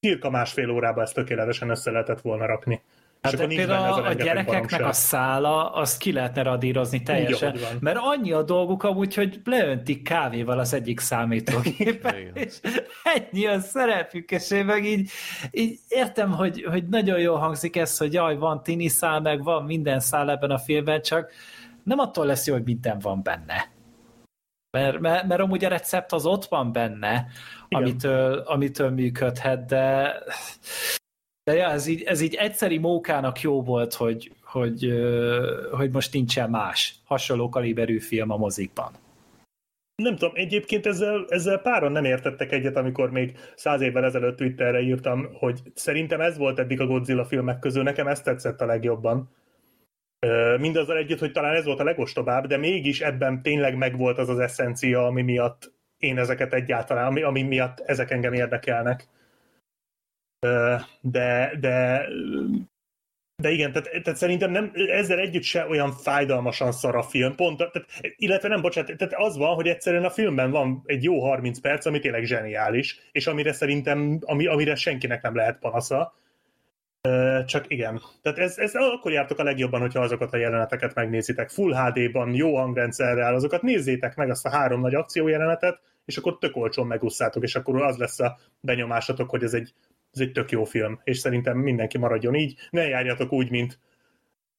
cirka 0.00 0.30
másfél 0.30 0.70
órában 0.70 1.04
ezt 1.04 1.14
tökéletesen 1.14 1.70
össze 1.70 1.90
lehetett 1.90 2.20
volna 2.20 2.46
rakni. 2.46 2.82
Hát 3.22 3.32
akkor 3.32 3.46
például 3.46 4.02
a, 4.02 4.08
a 4.08 4.12
gyerekeknek 4.12 4.46
baromság. 4.46 4.82
a 4.82 4.92
szála, 4.92 5.70
azt 5.70 5.98
ki 5.98 6.12
lehetne 6.12 6.42
radírozni 6.42 7.02
teljesen, 7.02 7.52
Úgy, 7.52 7.66
mert 7.80 7.98
annyi 8.00 8.32
a 8.32 8.42
dolguk 8.42 8.82
amúgy, 8.82 9.14
hogy 9.14 9.40
leöntik 9.44 10.02
kávéval 10.02 10.58
az 10.58 10.74
egyik 10.74 11.00
számítógépet, 11.00 12.30
és 12.34 12.60
ennyi 13.14 13.46
a 13.46 13.60
szerepük, 13.60 14.30
és 14.30 14.50
én 14.50 14.64
meg 14.64 14.84
így, 14.84 15.10
így 15.50 15.78
értem, 15.88 16.32
hogy, 16.32 16.66
hogy 16.70 16.88
nagyon 16.88 17.18
jól 17.18 17.38
hangzik 17.38 17.76
ez, 17.76 17.98
hogy 17.98 18.12
jaj, 18.12 18.36
van 18.36 18.62
tini 18.62 18.88
szál, 18.88 19.20
meg 19.20 19.42
van 19.42 19.64
minden 19.64 20.00
szál 20.00 20.30
ebben 20.30 20.50
a 20.50 20.58
filmben, 20.58 21.02
csak 21.02 21.30
nem 21.82 21.98
attól 21.98 22.26
lesz 22.26 22.46
jó, 22.46 22.54
hogy 22.54 22.64
minden 22.64 22.98
van 22.98 23.22
benne. 23.22 23.72
Mert, 24.74 25.00
mert, 25.00 25.26
mert 25.26 25.40
amúgy 25.40 25.64
a 25.64 25.68
recept 25.68 26.12
az 26.12 26.26
ott 26.26 26.44
van 26.44 26.72
benne, 26.72 27.26
amitől, 27.68 28.38
amitől 28.38 28.90
működhet, 28.90 29.66
de 29.66 30.12
de 31.44 31.54
ja, 31.54 31.70
ez 31.70 31.86
így, 31.86 32.02
ez 32.02 32.20
így 32.20 32.34
egyszeri 32.34 32.78
mókának 32.78 33.40
jó 33.40 33.62
volt, 33.62 33.94
hogy, 33.94 34.32
hogy, 34.42 34.92
hogy 35.72 35.90
most 35.90 36.12
nincsen 36.12 36.50
más 36.50 36.94
hasonló 37.04 37.48
kaliberű 37.48 37.98
film 37.98 38.30
a 38.30 38.36
mozikban. 38.36 38.92
Nem 40.02 40.16
tudom, 40.16 40.32
egyébként 40.34 40.86
ezzel, 40.86 41.24
ezzel 41.28 41.58
páran 41.58 41.92
nem 41.92 42.04
értettek 42.04 42.52
egyet, 42.52 42.76
amikor 42.76 43.10
még 43.10 43.36
száz 43.54 43.80
évvel 43.80 44.04
ezelőtt 44.04 44.36
Twitterre 44.36 44.80
írtam, 44.80 45.28
hogy 45.32 45.60
szerintem 45.74 46.20
ez 46.20 46.38
volt 46.38 46.58
eddig 46.58 46.80
a 46.80 46.86
Godzilla 46.86 47.24
filmek 47.24 47.58
közül, 47.58 47.82
nekem 47.82 48.06
ezt 48.06 48.24
tetszett 48.24 48.60
a 48.60 48.66
legjobban. 48.66 49.30
Mindazzal 50.58 50.96
együtt, 50.96 51.18
hogy 51.18 51.32
talán 51.32 51.54
ez 51.54 51.64
volt 51.64 51.80
a 51.80 51.84
legostobább, 51.84 52.46
de 52.46 52.56
mégis 52.56 53.00
ebben 53.00 53.42
tényleg 53.42 53.76
megvolt 53.76 54.18
az 54.18 54.28
az 54.28 54.38
eszencia, 54.38 55.06
ami 55.06 55.22
miatt 55.22 55.72
én 55.98 56.18
ezeket 56.18 56.52
egyáltalán, 56.52 57.06
ami, 57.06 57.22
ami 57.22 57.42
miatt 57.42 57.80
ezek 57.80 58.10
engem 58.10 58.32
érdekelnek. 58.32 59.08
De, 61.00 61.52
de 61.60 62.06
de 63.42 63.50
igen, 63.50 63.72
tehát, 63.72 64.02
tehát 64.02 64.18
szerintem 64.18 64.50
nem, 64.50 64.72
ezzel 64.74 65.18
együtt 65.18 65.42
se 65.42 65.66
olyan 65.66 65.92
fájdalmasan 65.92 66.72
szar 66.72 66.96
a 66.96 67.02
film, 67.02 67.34
pont, 67.34 67.56
tehát, 67.56 67.86
illetve 68.16 68.48
nem, 68.48 68.60
bocsánat, 68.60 68.96
tehát 68.96 69.14
az 69.16 69.36
van, 69.36 69.54
hogy 69.54 69.68
egyszerűen 69.68 70.04
a 70.04 70.10
filmben 70.10 70.50
van 70.50 70.82
egy 70.86 71.02
jó 71.02 71.20
30 71.20 71.60
perc, 71.60 71.86
ami 71.86 71.98
tényleg 71.98 72.24
zseniális, 72.24 73.00
és 73.12 73.26
amire 73.26 73.52
szerintem, 73.52 74.18
ami, 74.20 74.46
amire 74.46 74.74
senkinek 74.74 75.22
nem 75.22 75.34
lehet 75.34 75.58
panasza, 75.58 76.14
csak 77.46 77.64
igen. 77.70 78.00
Tehát 78.22 78.38
ez, 78.38 78.58
ez 78.58 78.74
akkor 78.74 79.12
jártok 79.12 79.38
a 79.38 79.42
legjobban, 79.42 79.80
hogyha 79.80 80.00
azokat 80.00 80.32
a 80.32 80.36
jeleneteket 80.36 80.94
megnézitek. 80.94 81.50
Full 81.50 81.74
HD-ban, 81.74 82.34
jó 82.34 82.56
hangrendszerrel, 82.56 83.34
azokat 83.34 83.62
nézzétek 83.62 84.16
meg 84.16 84.30
azt 84.30 84.46
a 84.46 84.50
három 84.50 84.80
nagy 84.80 84.94
akciójelenetet, 84.94 85.80
és 86.04 86.16
akkor 86.16 86.38
tök 86.38 86.56
olcsón 86.56 86.86
megusszátok, 86.86 87.42
és 87.42 87.54
akkor 87.54 87.82
az 87.82 87.96
lesz 87.96 88.20
a 88.20 88.38
benyomásatok, 88.60 89.30
hogy 89.30 89.42
ez 89.42 89.54
egy 89.54 89.74
ez 90.14 90.20
egy 90.20 90.32
tök 90.32 90.50
jó 90.50 90.64
film, 90.64 91.00
és 91.04 91.18
szerintem 91.18 91.58
mindenki 91.58 91.98
maradjon 91.98 92.34
így. 92.34 92.68
Ne 92.70 92.82
járjatok 92.88 93.32
úgy, 93.32 93.50
mint 93.50 93.78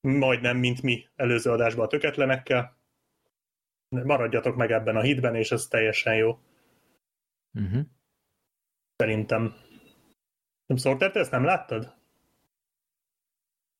majdnem, 0.01 0.57
mint 0.57 0.81
mi 0.81 1.07
előző 1.15 1.51
adásban 1.51 1.85
a 1.85 1.87
töketlenekkel. 1.87 2.77
Maradjatok 3.89 4.55
meg 4.55 4.71
ebben 4.71 4.95
a 4.95 5.01
hitben, 5.01 5.35
és 5.35 5.51
ez 5.51 5.67
teljesen 5.67 6.15
jó. 6.15 6.39
Uh-huh. 7.53 7.81
Szerintem. 8.95 9.55
Nem 10.65 10.77
Sorter, 10.77 11.11
te 11.11 11.19
ezt 11.19 11.31
nem 11.31 11.43
láttad? 11.43 11.95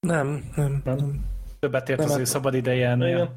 Nem, 0.05 0.51
nem, 0.55 0.81
nem. 0.83 1.25
Többet 1.59 1.89
ért 1.89 1.97
nem, 1.97 2.07
az 2.07 2.13
hát, 2.13 2.21
ő 2.21 2.25
szabad 2.25 2.53
ideje 2.53 2.95
Nem, 2.95 3.29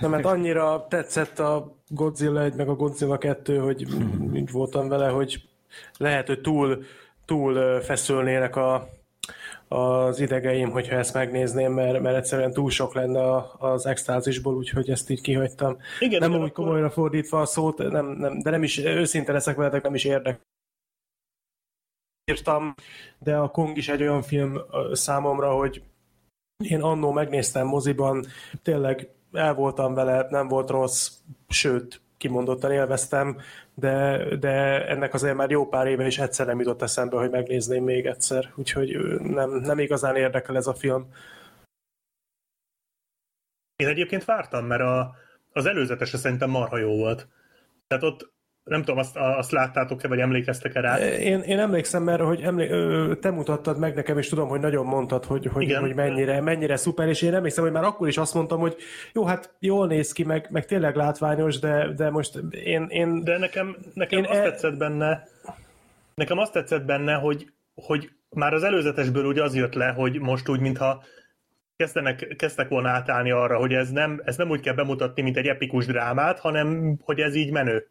mert 0.00 0.24
annyira 0.24 0.86
tetszett 0.88 1.38
a 1.38 1.76
Godzilla 1.88 2.42
1 2.42 2.54
meg 2.54 2.68
a 2.68 2.74
Godzilla 2.74 3.18
2, 3.18 3.58
hogy 3.58 3.86
úgy 4.32 4.50
voltam 4.50 4.88
vele, 4.88 5.08
hogy 5.08 5.48
lehet, 5.98 6.26
hogy 6.26 6.40
túl 6.40 6.84
túl 7.24 7.80
feszülnének 7.80 8.56
a, 8.56 8.88
az 9.68 10.20
idegeim, 10.20 10.70
hogyha 10.70 10.96
ezt 10.96 11.14
megnézném, 11.14 11.72
mert, 11.72 12.00
mert 12.00 12.16
egyszerűen 12.16 12.52
túl 12.52 12.70
sok 12.70 12.94
lenne 12.94 13.36
az 13.58 13.86
extázisból, 13.86 14.54
úgyhogy 14.54 14.90
ezt 14.90 15.10
így 15.10 15.20
kihagytam. 15.20 15.76
Igen, 16.00 16.20
nem 16.20 16.30
úgy 16.30 16.36
akkor... 16.36 16.50
komolyra 16.50 16.90
fordítva 16.90 17.40
a 17.40 17.46
szót, 17.46 17.78
nem, 17.78 18.06
nem, 18.06 18.38
de 18.38 18.50
nem 18.50 18.62
is, 18.62 18.78
őszinte 18.78 19.32
leszek 19.32 19.56
veletek, 19.56 19.82
nem 19.82 19.94
is 19.94 20.04
érdek. 20.04 20.40
Írtam, 22.30 22.74
de 23.18 23.36
a 23.36 23.48
Kong 23.48 23.76
is 23.76 23.88
egy 23.88 24.02
olyan 24.02 24.22
film 24.22 24.60
számomra, 24.92 25.52
hogy 25.52 25.82
én 26.56 26.80
annó 26.80 27.12
megnéztem 27.12 27.66
moziban, 27.66 28.24
tényleg 28.62 29.08
el 29.32 29.54
voltam 29.54 29.94
vele, 29.94 30.26
nem 30.30 30.48
volt 30.48 30.70
rossz, 30.70 31.10
sőt, 31.48 32.00
kimondottan 32.16 32.72
élveztem, 32.72 33.40
de, 33.74 34.24
de 34.36 34.86
ennek 34.86 35.14
azért 35.14 35.36
már 35.36 35.50
jó 35.50 35.68
pár 35.68 35.86
éve 35.86 36.06
is 36.06 36.18
egyszer 36.18 36.46
nem 36.46 36.58
jutott 36.58 36.82
eszembe, 36.82 37.16
hogy 37.16 37.30
megnézném 37.30 37.84
még 37.84 38.06
egyszer, 38.06 38.52
úgyhogy 38.56 39.20
nem, 39.20 39.50
nem 39.50 39.78
igazán 39.78 40.16
érdekel 40.16 40.56
ez 40.56 40.66
a 40.66 40.74
film. 40.74 41.08
Én 43.76 43.88
egyébként 43.88 44.24
vártam, 44.24 44.66
mert 44.66 44.82
a, 44.82 45.14
az 45.52 45.66
előzetese 45.66 46.16
szerintem 46.16 46.50
marha 46.50 46.78
jó 46.78 46.96
volt. 46.96 47.28
Tehát 47.86 48.04
ott 48.04 48.33
nem 48.64 48.80
tudom, 48.80 48.98
azt, 48.98 49.16
azt 49.16 49.50
láttátok-e, 49.50 50.08
vagy 50.08 50.18
emlékeztek-e 50.18 50.80
rá? 50.80 50.98
Én, 50.98 51.40
én 51.40 51.58
emlékszem, 51.58 52.02
mert 52.02 52.22
hogy 52.22 52.40
emlé, 52.42 52.68
te 53.14 53.30
mutattad 53.30 53.78
meg 53.78 53.94
nekem, 53.94 54.18
és 54.18 54.28
tudom, 54.28 54.48
hogy 54.48 54.60
nagyon 54.60 54.86
mondtad, 54.86 55.24
hogy, 55.24 55.46
hogy, 55.46 55.62
Igen. 55.62 55.80
hogy 55.80 55.94
mennyire, 55.94 56.40
mennyire 56.40 56.76
szuper, 56.76 57.08
és 57.08 57.22
én 57.22 57.34
emlékszem, 57.34 57.64
hogy 57.64 57.72
már 57.72 57.84
akkor 57.84 58.08
is 58.08 58.16
azt 58.16 58.34
mondtam, 58.34 58.60
hogy 58.60 58.76
jó, 59.12 59.24
hát 59.24 59.54
jól 59.58 59.86
néz 59.86 60.12
ki, 60.12 60.24
meg, 60.24 60.48
meg 60.50 60.64
tényleg 60.64 60.96
látványos, 60.96 61.58
de, 61.58 61.92
de 61.96 62.10
most 62.10 62.40
én... 62.50 62.86
én 62.88 63.24
de 63.24 63.38
nekem, 63.38 63.76
nekem 63.94 64.18
én 64.18 64.24
azt 64.24 64.38
e... 64.38 64.42
tetszett 64.42 64.76
benne, 64.76 65.28
nekem 66.14 66.38
azt 66.38 66.52
tetszett 66.52 66.84
benne, 66.84 67.14
hogy, 67.14 67.52
hogy 67.74 68.10
már 68.28 68.54
az 68.54 68.62
előzetesből 68.62 69.24
úgy 69.24 69.38
az 69.38 69.54
jött 69.54 69.74
le, 69.74 69.86
hogy 69.86 70.20
most 70.20 70.48
úgy, 70.48 70.60
mintha 70.60 71.02
kezdenek, 71.76 72.34
kezdtek 72.38 72.68
volna 72.68 72.88
átállni 72.88 73.30
arra, 73.30 73.58
hogy 73.58 73.72
ez 73.72 73.90
nem, 73.90 74.22
ez 74.24 74.36
nem 74.36 74.50
úgy 74.50 74.60
kell 74.60 74.74
bemutatni, 74.74 75.22
mint 75.22 75.36
egy 75.36 75.46
epikus 75.46 75.86
drámát, 75.86 76.38
hanem 76.38 76.96
hogy 77.02 77.20
ez 77.20 77.34
így 77.34 77.52
menő. 77.52 77.88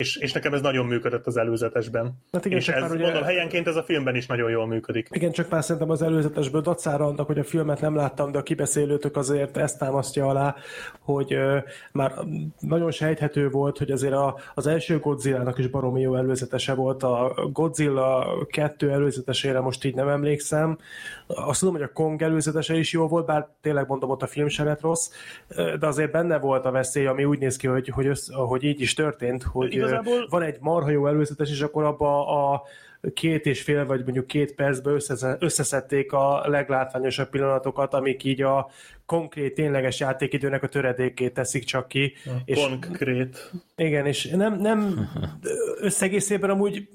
És, 0.00 0.16
és 0.16 0.32
nekem 0.32 0.54
ez 0.54 0.60
nagyon 0.60 0.86
működött 0.86 1.26
az 1.26 1.36
előzetesben. 1.36 2.12
Hát 2.32 2.44
igen, 2.44 2.58
és 2.58 2.68
ez, 2.68 2.80
már 2.80 2.90
ugye... 2.90 3.02
mondom, 3.02 3.22
helyenként 3.22 3.66
ez 3.66 3.76
a 3.76 3.82
filmben 3.82 4.14
is 4.14 4.26
nagyon 4.26 4.50
jól 4.50 4.66
működik. 4.66 5.08
Igen, 5.10 5.32
csak 5.32 5.50
már 5.50 5.62
szerintem 5.62 5.90
az 5.90 6.02
előzetesből 6.02 6.60
dacára 6.60 7.06
annak, 7.06 7.26
hogy 7.26 7.38
a 7.38 7.44
filmet 7.44 7.80
nem 7.80 7.94
láttam, 7.94 8.32
de 8.32 8.38
a 8.38 8.42
kibeszélőtök 8.42 9.16
azért 9.16 9.56
ezt 9.56 9.78
támasztja 9.78 10.26
alá, 10.26 10.54
hogy 11.00 11.34
uh, 11.34 11.56
már 11.92 12.12
nagyon 12.58 12.90
sejthető 12.90 13.48
volt, 13.48 13.78
hogy 13.78 13.90
azért 13.90 14.12
a, 14.12 14.36
az 14.54 14.66
első 14.66 14.98
Godzilla-nak 14.98 15.58
is 15.58 15.66
baromi 15.66 16.00
jó 16.00 16.14
előzetese 16.14 16.74
volt. 16.74 17.02
A 17.02 17.34
Godzilla 17.52 18.26
2 18.50 18.90
előzetesére 18.90 19.60
most 19.60 19.84
így 19.84 19.94
nem 19.94 20.08
emlékszem. 20.08 20.78
Azt 21.26 21.58
tudom, 21.58 21.74
hogy 21.74 21.82
a 21.82 21.92
Kong 21.92 22.22
előzetese 22.22 22.74
is 22.74 22.92
jó 22.92 23.08
volt, 23.08 23.26
bár 23.26 23.48
tényleg 23.60 23.88
mondom, 23.88 24.10
ott 24.10 24.22
a 24.22 24.26
film 24.26 24.48
sem 24.48 24.66
lett 24.66 24.80
rossz, 24.80 25.10
de 25.78 25.86
azért 25.86 26.10
benne 26.10 26.38
volt 26.38 26.64
a 26.64 26.70
veszély, 26.70 27.06
ami 27.06 27.24
úgy 27.24 27.38
néz 27.38 27.56
ki, 27.56 27.66
hogy, 27.66 27.88
hogy, 27.88 28.06
össz, 28.06 28.28
hogy 28.32 28.64
így 28.64 28.80
is 28.80 28.94
történt, 28.94 29.42
hogy 29.42 29.74
igazából... 29.92 30.26
van 30.30 30.42
egy 30.42 30.56
marha 30.60 30.90
jó 30.90 31.06
előzetes, 31.06 31.50
és 31.50 31.60
akkor 31.60 31.84
abba 31.84 32.26
a 32.52 32.62
két 33.14 33.46
és 33.46 33.62
fél, 33.62 33.86
vagy 33.86 34.02
mondjuk 34.02 34.26
két 34.26 34.54
percben 34.54 34.98
összeszedték 35.38 36.12
a 36.12 36.48
leglátványosabb 36.48 37.28
pillanatokat, 37.28 37.94
amik 37.94 38.24
így 38.24 38.42
a 38.42 38.70
konkrét, 39.06 39.54
tényleges 39.54 40.00
játékidőnek 40.00 40.62
a 40.62 40.68
töredékét 40.68 41.34
teszik 41.34 41.64
csak 41.64 41.88
ki. 41.88 42.12
A 42.26 42.30
és 42.44 42.58
konkrét. 42.58 43.50
Igen, 43.76 44.06
és 44.06 44.24
nem, 44.24 44.60
nem 44.60 45.08
összegészében 45.80 46.50
amúgy 46.50 46.88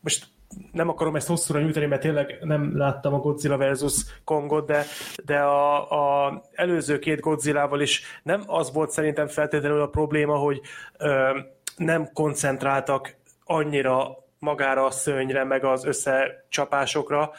most 0.00 0.26
nem 0.72 0.88
akarom 0.88 1.16
ezt 1.16 1.26
hosszúra 1.26 1.60
nyújtani, 1.60 1.86
mert 1.86 2.00
tényleg 2.00 2.38
nem 2.42 2.76
láttam 2.76 3.14
a 3.14 3.18
Godzilla 3.18 3.56
versus 3.56 4.04
Kongot, 4.24 4.66
de, 4.66 4.84
de 5.24 5.38
a, 5.38 6.26
a 6.26 6.42
előző 6.52 6.98
két 6.98 7.20
Godzillával 7.20 7.80
is 7.80 8.02
nem 8.22 8.42
az 8.46 8.72
volt 8.72 8.90
szerintem 8.90 9.26
feltétlenül 9.26 9.80
a 9.80 9.86
probléma, 9.86 10.36
hogy 10.36 10.60
ö, 10.98 11.38
nem 11.76 12.12
koncentráltak 12.12 13.14
annyira 13.44 14.24
magára 14.38 14.84
a 14.84 14.90
szőnyre, 14.90 15.44
meg 15.44 15.64
az 15.64 15.84
összecsapásokra, 15.84 17.30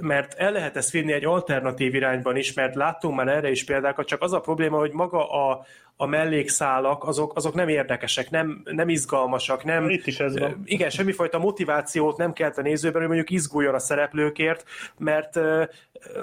mert 0.00 0.34
el 0.34 0.52
lehet 0.52 0.76
ezt 0.76 0.90
vinni 0.90 1.12
egy 1.12 1.24
alternatív 1.24 1.94
irányban 1.94 2.36
is, 2.36 2.52
mert 2.52 2.74
láttunk 2.74 3.16
már 3.16 3.28
erre 3.28 3.50
is 3.50 3.64
példákat, 3.64 4.06
csak 4.06 4.22
az 4.22 4.32
a 4.32 4.40
probléma, 4.40 4.78
hogy 4.78 4.92
maga 4.92 5.30
a, 5.30 5.64
a 6.00 6.06
mellékszálak, 6.06 7.04
azok, 7.04 7.36
azok 7.36 7.54
nem 7.54 7.68
érdekesek, 7.68 8.30
nem, 8.30 8.62
nem 8.64 8.88
izgalmasak, 8.88 9.64
nem... 9.64 9.88
Itt 9.88 10.06
is 10.06 10.20
ez 10.20 10.38
van. 10.38 10.62
Igen, 10.64 10.90
semmifajta 10.90 11.38
motivációt 11.38 12.16
nem 12.16 12.32
kelt 12.32 12.58
a 12.58 12.62
nézőben, 12.62 13.00
hogy 13.00 13.10
mondjuk 13.10 13.30
izguljon 13.30 13.74
a 13.74 13.78
szereplőkért, 13.78 14.64
mert 14.98 15.36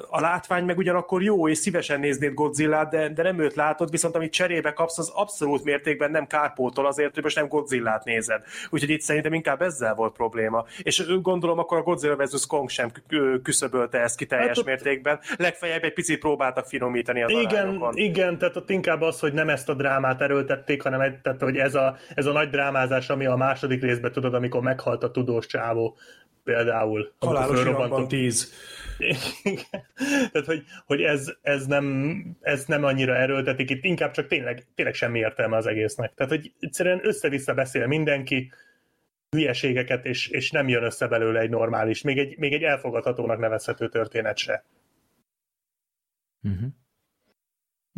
a 0.10 0.20
látvány 0.20 0.66
meg 0.66 0.78
ugyanakkor 0.78 1.24
jó, 1.24 1.50
és 1.50 1.58
szívesen 1.58 2.00
néznéd 2.00 2.34
godzilla 2.34 2.86
de, 2.86 3.10
de 3.10 3.24
nem 3.24 3.40
őt 3.40 3.56
látod, 3.56 3.92
viszont 3.92 4.16
amit 4.16 4.32
cserébe 4.32 4.74
kapsz, 4.74 4.98
az 4.98 5.12
abszolút 5.16 5.64
mértékben 5.64 6.12
nem 6.12 6.28
kárpótol 6.28 6.86
azért, 6.86 7.14
hogy 7.14 7.24
most 7.24 7.36
nem 7.36 7.48
Godzilla-t 7.48 8.04
nézed. 8.04 8.42
Úgyhogy 8.70 8.90
itt 8.90 9.02
szerintem 9.02 9.34
inkább 9.34 9.62
ezzel 9.62 9.96
volt 9.96 10.14
probléma. 10.14 10.66
És 10.82 11.06
gondolom 11.22 11.60
akkor 11.60 11.78
a 11.78 11.82
Godzilla 11.82 12.16
vs. 12.16 12.46
Kong 12.48 12.70
sem 12.70 12.92
küszöbölte 13.44 14.00
ezt 14.00 14.18
ki 14.18 14.26
teljes 14.26 14.48
hát 14.48 14.58
ott... 14.58 14.66
mértékben. 14.66 15.20
Legfeljebb 15.38 15.84
egy 15.84 15.94
picit 15.94 16.20
próbáltak 16.20 16.66
finomítani 16.66 17.24
az 17.24 17.32
Igen, 17.32 17.64
arányokon. 17.64 17.98
igen, 17.98 18.38
tehát 18.38 18.56
ott 18.56 18.70
inkább 18.70 19.02
az, 19.02 19.20
hogy 19.20 19.34
nem 19.34 19.50
ezt 19.50 19.67
a 19.70 19.74
drámát 19.74 20.22
erőltették, 20.22 20.82
hanem 20.82 21.02
egy, 21.02 21.22
tehát, 21.22 21.42
hogy 21.42 21.58
ez 21.58 21.76
a, 21.76 21.98
ez 22.16 22.26
a 22.26 22.32
nagy 22.32 22.50
drámázás, 22.50 23.10
ami 23.10 23.26
a 23.26 23.36
második 23.36 23.82
részben 23.82 24.12
tudod, 24.12 24.34
amikor 24.34 24.62
meghalt 24.62 25.04
a 25.04 25.12
tudós 25.12 25.46
csávó 25.46 25.98
például. 26.44 27.14
Halálos 27.20 27.62
iramban 27.62 28.08
tíz. 28.08 28.54
Tehát, 30.32 30.48
hogy, 30.48 30.64
hogy 30.86 31.02
ez, 31.02 31.34
ez, 31.42 31.66
nem, 31.66 32.16
ez 32.42 32.66
nem 32.66 32.84
annyira 32.84 33.16
erőltetik, 33.16 33.70
itt 33.70 33.84
inkább 33.84 34.12
csak 34.12 34.28
tényleg, 34.28 34.68
tényleg 34.76 34.94
semmi 34.94 35.20
értelme 35.20 35.56
az 35.56 35.66
egésznek. 35.66 36.14
Tehát, 36.14 36.32
hogy 36.32 36.54
egyszerűen 36.60 37.00
össze-vissza 37.04 37.54
beszél 37.54 37.88
mindenki, 37.88 38.52
hülyeségeket, 39.30 40.06
és, 40.06 40.28
és 40.28 40.52
nem 40.52 40.68
jön 40.68 40.84
össze 40.84 41.08
belőle 41.08 41.40
egy 41.40 41.50
normális, 41.50 42.02
még 42.02 42.18
egy, 42.18 42.38
még 42.38 42.54
egy 42.54 42.64
elfogadhatónak 42.64 43.40
nevezhető 43.40 43.90
történet 43.90 44.38
se. 44.38 44.64
Uh-huh. 46.44 46.70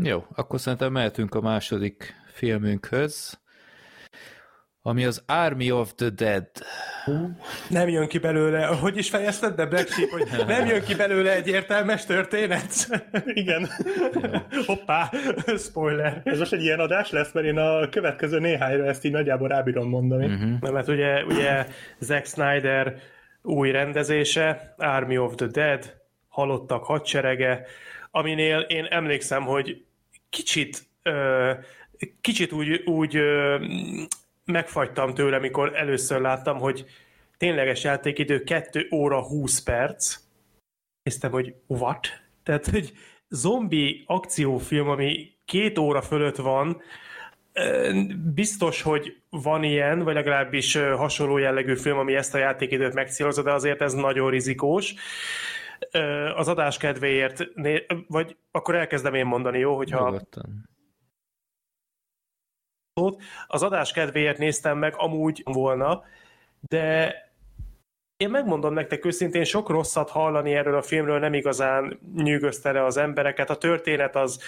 Jó, 0.04 0.26
akkor 0.36 0.60
szerintem 0.60 0.92
mehetünk 0.92 1.36
a 1.36 1.42
második 1.42 2.14
filmünkhöz 2.34 3.40
ami 4.82 5.06
az 5.06 5.24
Army 5.28 5.72
of 5.72 5.94
the 5.96 6.10
Dead. 6.10 6.48
Nem 7.70 7.88
jön 7.88 8.08
ki 8.08 8.18
belőle, 8.18 8.66
hogy 8.66 8.98
is 8.98 9.10
fejezted 9.10 9.56
be, 9.56 9.66
Black 9.66 9.88
Sheep, 9.88 10.10
hogy 10.10 10.28
nem 10.48 10.66
jön 10.66 10.84
ki 10.84 10.96
belőle 10.96 11.36
egy 11.36 11.48
értelmes 11.48 12.06
történet? 12.06 12.72
Igen. 13.34 13.70
Hoppá, 14.66 15.12
spoiler. 15.58 16.22
Ez 16.24 16.40
most 16.40 16.54
egy 16.54 16.62
ilyen 16.62 16.80
adás 16.80 17.12
lesz, 17.12 17.32
mert 17.32 17.46
én 17.46 17.58
a 17.58 17.90
következő 17.90 18.40
néhányra 18.40 18.86
ezt 18.86 19.06
így 19.06 19.12
nagyjából 19.12 19.48
rábírom 19.48 19.90
mondani. 19.90 20.26
Uh-huh. 20.26 20.60
Na, 20.60 20.72
mert 20.72 20.88
ugye, 20.88 21.24
ugye 21.24 21.66
Zack 22.00 22.26
Snyder 22.26 22.96
új 23.42 23.72
rendezése, 23.72 24.74
Army 24.78 25.18
of 25.18 25.36
the 25.36 25.48
Dead, 25.48 25.96
halottak 26.28 26.84
hadserege, 26.84 27.66
aminél 28.12 28.60
én 28.60 28.86
emlékszem, 28.86 29.44
hogy 29.44 29.84
kicsit 30.30 30.88
kicsit 32.22 32.52
úgy, 32.52 32.82
úgy 32.86 33.20
megfagytam 34.46 35.14
tőle, 35.14 35.40
mikor 35.40 35.76
először 35.76 36.22
láttam, 36.22 36.58
hogy 36.58 36.86
tényleges 37.38 37.84
játékidő 37.84 38.44
2 38.44 38.88
óra 38.92 39.24
20 39.24 39.64
perc. 39.64 40.18
Néztem, 41.04 41.32
hogy 41.32 41.54
what? 41.68 42.08
Tehát, 42.44 42.66
hogy 42.68 42.94
zombi 43.30 44.04
akciófilm, 44.06 44.90
ami 44.90 45.32
két 45.46 45.78
óra 45.78 46.02
fölött 46.02 46.36
van, 46.36 46.82
biztos, 48.34 48.82
hogy 48.82 49.18
van 49.30 49.64
ilyen, 49.64 50.04
vagy 50.04 50.14
legalábbis 50.14 50.76
hasonló 50.76 51.38
jellegű 51.38 51.76
film, 51.76 51.98
ami 51.98 52.16
ezt 52.16 52.36
a 52.36 52.38
játékidőt 52.38 52.94
megcélozza, 52.94 53.42
de 53.42 53.52
azért 53.52 53.82
ez 53.82 53.94
nagyon 53.94 54.30
rizikós. 54.30 54.94
Az 56.36 56.48
adás 56.48 56.78
kedvéért, 56.78 57.48
vagy 58.08 58.38
akkor 58.52 58.76
elkezdem 58.76 59.14
én 59.14 59.26
mondani, 59.26 59.60
jó? 59.60 59.76
Hogyha... 59.76 60.06
Nyugodtan. 60.10 60.70
Az 63.48 63.64
adás 63.64 63.92
kedvéért 63.92 64.38
néztem 64.38 64.78
meg, 64.78 64.94
amúgy 64.98 65.42
volna, 65.46 66.04
de 66.60 67.16
én 68.20 68.30
megmondom 68.30 68.74
nektek 68.74 69.06
őszintén, 69.06 69.44
sok 69.44 69.70
rosszat 69.70 70.10
hallani 70.10 70.54
erről 70.54 70.76
a 70.76 70.82
filmről 70.82 71.20
nem 71.20 71.34
igazán 71.34 72.00
nyűgözte 72.16 72.72
le 72.72 72.84
az 72.84 72.98
embereket. 72.98 73.50
A 73.50 73.56
történet 73.56 74.16
az 74.16 74.40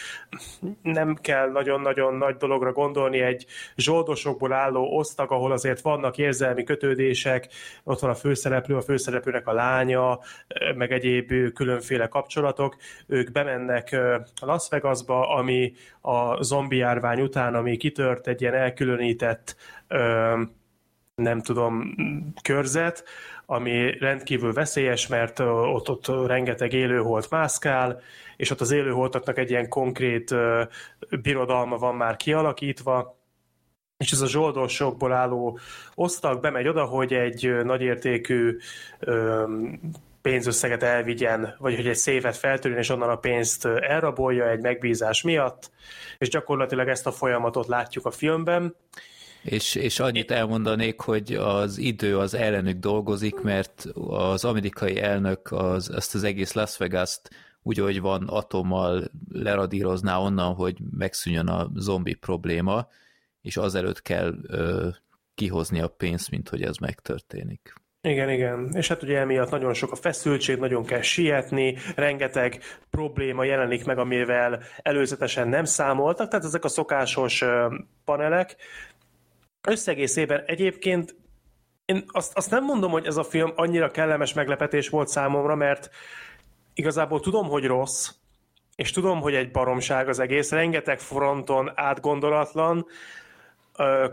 nem 0.81 1.15
kell 1.15 1.51
nagyon-nagyon 1.51 2.13
nagy 2.13 2.35
dologra 2.35 2.71
gondolni, 2.71 3.19
egy 3.19 3.45
zsoldosokból 3.75 4.53
álló 4.53 4.97
osztag, 4.97 5.31
ahol 5.31 5.51
azért 5.51 5.81
vannak 5.81 6.17
érzelmi 6.17 6.63
kötődések, 6.63 7.47
ott 7.83 7.99
van 7.99 8.09
a 8.09 8.15
főszereplő, 8.15 8.75
a 8.75 8.81
főszereplőnek 8.81 9.47
a 9.47 9.53
lánya, 9.53 10.19
meg 10.75 10.91
egyéb 10.91 11.53
különféle 11.53 12.07
kapcsolatok. 12.07 12.75
Ők 13.07 13.31
bemennek 13.31 13.95
Las 14.41 14.69
Vegasba, 14.69 15.29
ami 15.29 15.73
a 16.01 16.43
zombi 16.43 16.75
járvány 16.77 17.21
után, 17.21 17.55
ami 17.55 17.77
kitört 17.77 18.27
egy 18.27 18.41
ilyen 18.41 18.53
elkülönített 18.53 19.55
nem 21.21 21.41
tudom, 21.41 21.95
körzet, 22.41 23.03
ami 23.51 23.97
rendkívül 23.99 24.53
veszélyes, 24.53 25.07
mert 25.07 25.39
ott, 25.39 25.89
ott 25.89 26.27
rengeteg 26.27 26.73
élőholt 26.73 27.29
mászkál, 27.29 28.01
és 28.37 28.49
ott 28.49 28.61
az 28.61 28.71
élőholtaknak 28.71 29.37
egy 29.37 29.49
ilyen 29.49 29.69
konkrét 29.69 30.35
birodalma 31.21 31.77
van 31.77 31.95
már 31.95 32.15
kialakítva, 32.15 33.19
és 33.97 34.11
ez 34.11 34.21
a 34.21 34.27
zsoldosokból 34.27 35.11
álló 35.11 35.59
osztag 35.95 36.41
bemegy 36.41 36.67
oda, 36.67 36.85
hogy 36.85 37.13
egy 37.13 37.63
nagyértékű 37.63 38.57
pénzösszeget 40.21 40.83
elvigyen, 40.83 41.55
vagy 41.57 41.75
hogy 41.75 41.87
egy 41.87 41.95
szévet 41.95 42.37
feltörjön, 42.37 42.79
és 42.79 42.89
onnan 42.89 43.09
a 43.09 43.15
pénzt 43.15 43.65
elrabolja 43.65 44.49
egy 44.49 44.61
megbízás 44.61 45.21
miatt, 45.21 45.71
és 46.17 46.29
gyakorlatilag 46.29 46.87
ezt 46.87 47.07
a 47.07 47.11
folyamatot 47.11 47.67
látjuk 47.67 48.05
a 48.05 48.11
filmben, 48.11 48.75
és, 49.43 49.75
és 49.75 49.99
annyit 49.99 50.31
elmondanék, 50.31 50.99
hogy 50.99 51.33
az 51.33 51.77
idő 51.77 52.17
az 52.17 52.33
ellenük 52.33 52.79
dolgozik, 52.79 53.41
mert 53.41 53.85
az 54.07 54.45
amerikai 54.45 55.01
elnök 55.01 55.51
az, 55.51 55.91
ezt 55.91 56.15
az 56.15 56.23
egész 56.23 56.53
Las 56.53 56.77
Vegas-t 56.77 57.29
úgy, 57.63 57.77
hogy 57.77 58.01
van 58.01 58.27
atommal 58.27 59.03
leradírozná 59.31 60.17
onnan, 60.17 60.53
hogy 60.53 60.77
megszűnjön 60.97 61.47
a 61.47 61.69
zombi 61.75 62.13
probléma, 62.13 62.87
és 63.41 63.57
azelőtt 63.57 64.01
kell 64.01 64.35
ö, 64.47 64.87
kihozni 65.35 65.81
a 65.81 65.87
pénzt, 65.87 66.31
mint 66.31 66.49
hogy 66.49 66.61
ez 66.61 66.77
megtörténik. 66.77 67.73
Igen, 68.03 68.29
igen. 68.29 68.69
És 68.73 68.87
hát 68.87 69.03
ugye 69.03 69.17
emiatt 69.17 69.49
nagyon 69.49 69.73
sok 69.73 69.91
a 69.91 69.95
feszültség, 69.95 70.57
nagyon 70.57 70.85
kell 70.85 71.01
sietni, 71.01 71.77
rengeteg 71.95 72.59
probléma 72.89 73.43
jelenik 73.43 73.85
meg, 73.85 73.97
amivel 73.97 74.63
előzetesen 74.81 75.47
nem 75.47 75.65
számoltak, 75.65 76.27
tehát 76.27 76.45
ezek 76.45 76.63
a 76.63 76.67
szokásos 76.67 77.43
panelek, 78.05 78.55
összegészében 79.67 80.43
egyébként 80.45 81.15
én 81.85 82.03
azt, 82.07 82.37
azt 82.37 82.51
nem 82.51 82.63
mondom, 82.63 82.91
hogy 82.91 83.05
ez 83.05 83.17
a 83.17 83.23
film 83.23 83.51
annyira 83.55 83.91
kellemes 83.91 84.33
meglepetés 84.33 84.89
volt 84.89 85.07
számomra, 85.07 85.55
mert 85.55 85.89
igazából 86.73 87.19
tudom, 87.19 87.47
hogy 87.47 87.65
rossz, 87.65 88.09
és 88.75 88.91
tudom, 88.91 89.21
hogy 89.21 89.35
egy 89.35 89.51
baromság 89.51 90.09
az 90.09 90.19
egész, 90.19 90.51
rengeteg 90.51 90.99
fronton 90.99 91.71
átgondolatlan, 91.75 92.85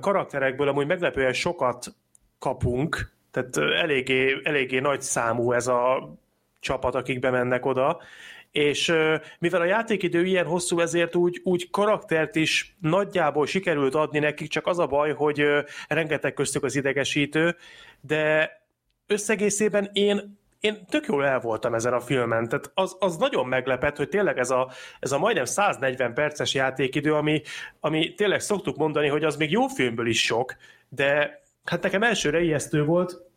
karakterekből 0.01 0.69
amúgy 0.69 0.87
meglepően 0.87 1.33
sokat 1.33 1.95
kapunk, 2.39 3.12
tehát 3.31 3.57
eléggé, 3.57 4.41
eléggé 4.43 4.79
nagy 4.79 5.03
számú 5.03 5.53
ez 5.53 5.66
a 5.66 6.12
csapat, 6.61 6.95
akik 6.95 7.19
bemennek 7.19 7.66
oda, 7.66 8.01
és 8.51 8.93
mivel 9.39 9.61
a 9.61 9.65
játékidő 9.65 10.25
ilyen 10.25 10.47
hosszú, 10.47 10.81
ezért 10.81 11.15
úgy, 11.15 11.41
úgy 11.45 11.70
karaktert 11.70 12.37
is 12.37 12.77
nagyjából 12.81 13.47
sikerült 13.47 13.95
adni 13.95 14.19
nekik, 14.19 14.49
csak 14.49 14.66
az 14.66 14.79
a 14.79 14.87
baj, 14.87 15.12
hogy 15.12 15.47
rengeteg 15.89 16.35
köztük 16.35 16.65
az 16.65 16.77
idegesítő, 16.77 17.57
de 18.01 18.53
összegészében 19.07 19.91
én 19.93 20.37
én 20.61 20.85
tök 20.89 21.07
jól 21.07 21.27
el 21.27 21.41
voltam 21.41 21.75
ezen 21.75 21.93
a 21.93 22.01
filmen, 22.01 22.49
tehát 22.49 22.70
az, 22.75 22.97
az 22.99 23.16
nagyon 23.16 23.47
meglepett, 23.47 23.97
hogy 23.97 24.09
tényleg 24.09 24.39
ez 24.39 24.51
a, 24.51 24.70
ez 25.01 25.12
a 25.12 25.19
majdnem 25.19 25.45
140 25.45 26.15
perces 26.15 26.55
játékidő, 26.55 27.15
ami, 27.15 27.43
ami 27.81 28.15
tényleg 28.15 28.41
szoktuk 28.41 28.77
mondani, 28.77 29.09
hogy 29.09 29.25
az 29.25 29.37
még 29.37 29.51
jó 29.51 29.66
filmből 29.66 30.07
is 30.07 30.25
sok, 30.25 30.57
de 30.89 31.41
hát 31.65 31.83
nekem 31.83 32.03
elsőre 32.03 32.41
ijesztő 32.41 32.85
volt, 32.85 33.28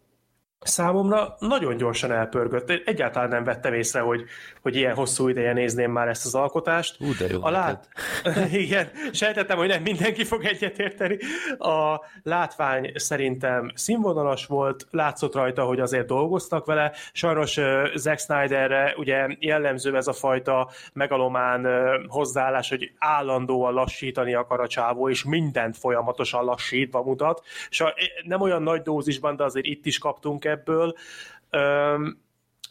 számomra 0.64 1.36
nagyon 1.40 1.78
gyorsan 1.78 2.12
elpörgött. 2.12 2.70
Egyáltalán 2.70 3.30
nem 3.30 3.44
vettem 3.44 3.74
észre, 3.74 4.00
hogy, 4.00 4.24
hogy 4.62 4.76
ilyen 4.76 4.96
hosszú 4.96 5.28
ideje 5.28 5.54
nézném 5.54 5.92
már 5.92 6.08
ezt 6.08 6.26
az 6.26 6.36
alkotást. 6.36 6.96
Ú, 7.00 7.16
de 7.20 7.26
jó. 7.30 7.44
A 7.44 7.50
lát... 7.50 7.88
Igen, 8.52 8.90
sejtettem, 9.12 9.58
hogy 9.58 9.68
nem 9.68 9.82
mindenki 9.82 10.24
fog 10.24 10.46
egyetérteni. 10.46 11.18
A 11.58 12.00
látvány 12.24 12.92
szerintem 12.96 13.72
színvonalas 13.76 14.46
volt, 14.46 14.88
látszott 14.92 15.36
rajta, 15.36 15.64
hogy 15.64 15.80
azért 15.80 16.06
dolgoztak 16.06 16.66
vele. 16.66 16.92
Sajnos 17.14 17.58
uh, 17.58 17.96
Zack 17.96 18.20
Snyderre 18.20 18.94
ugye 18.98 19.28
jellemző 19.40 19.96
ez 19.96 20.08
a 20.08 20.14
fajta 20.14 20.70
megalomán 20.94 21.66
uh, 21.66 21.72
hozzáállás, 22.08 22.70
hogy 22.70 22.92
állandóan 22.98 23.74
lassítani 23.74 24.34
akar 24.34 24.60
a 24.60 24.68
csávó, 24.68 25.10
és 25.10 25.24
mindent 25.24 25.78
folyamatosan 25.78 26.46
lassítva 26.46 27.04
mutat. 27.04 27.42
És 27.70 27.82
a, 27.82 27.94
nem 28.24 28.42
olyan 28.42 28.64
nagy 28.64 28.82
dózisban, 28.82 29.36
de 29.36 29.44
azért 29.44 29.66
itt 29.66 29.86
is 29.86 29.98
kaptunk 29.98 30.46
ebből. 30.52 30.94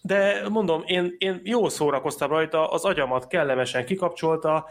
De 0.02 0.48
mondom, 0.48 0.82
én, 0.86 1.14
én 1.18 1.40
jól 1.44 1.70
szórakoztam 1.70 2.30
rajta, 2.30 2.70
az 2.70 2.84
agyamat 2.84 3.26
kellemesen 3.26 3.84
kikapcsolta. 3.84 4.66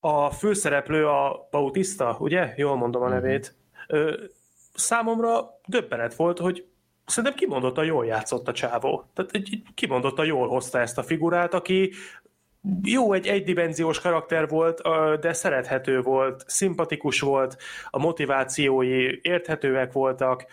A 0.00 0.30
főszereplő 0.30 1.06
a 1.06 1.48
Bautista, 1.50 2.16
ugye? 2.18 2.52
Jól 2.56 2.76
mondom 2.76 3.02
a 3.02 3.08
mhm. 3.08 3.14
nevét. 3.14 3.54
Számomra 4.74 5.60
döbbenet 5.66 6.14
volt, 6.14 6.38
hogy 6.38 6.66
szerintem 7.06 7.38
kimondottan 7.38 7.84
jól 7.84 8.06
játszott 8.06 8.48
a 8.48 8.52
csávó. 8.52 9.04
Tehát 9.14 9.30
kimondottan 9.74 10.26
jól 10.26 10.48
hozta 10.48 10.80
ezt 10.80 10.98
a 10.98 11.02
figurát, 11.02 11.54
aki 11.54 11.92
jó, 12.82 13.12
egy 13.12 13.26
egydimenziós 13.26 14.00
karakter 14.00 14.48
volt, 14.48 14.80
de 15.20 15.32
szerethető 15.32 16.00
volt, 16.00 16.44
szimpatikus 16.46 17.20
volt, 17.20 17.56
a 17.90 17.98
motivációi 17.98 19.18
érthetőek 19.22 19.92
voltak, 19.92 20.46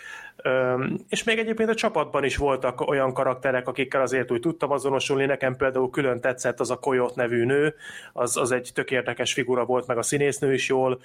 és 1.10 1.24
még 1.24 1.38
egyébként 1.38 1.70
a 1.70 1.76
csapatban 1.76 2.24
is 2.24 2.38
voltak 2.38 2.82
olyan 2.82 3.14
karakterek, 3.14 3.68
akikkel 3.68 4.02
azért 4.02 4.32
úgy 4.32 4.40
tudtam 4.40 4.72
azonosulni. 4.72 5.26
Nekem 5.26 5.56
például 5.56 5.90
külön 5.90 6.22
tetszett 6.22 6.60
az 6.60 6.72
a 6.72 6.76
Koyot 6.76 7.16
nevű 7.16 7.46
nő, 7.46 7.76
az, 8.14 8.38
az 8.38 8.52
egy 8.52 8.72
tök 8.74 8.92
érdekes 8.92 9.34
figura 9.34 9.66
volt, 9.66 9.88
meg 9.88 9.98
a 9.98 10.02
színésznő 10.02 10.54
is 10.54 10.70
jól 10.70 11.02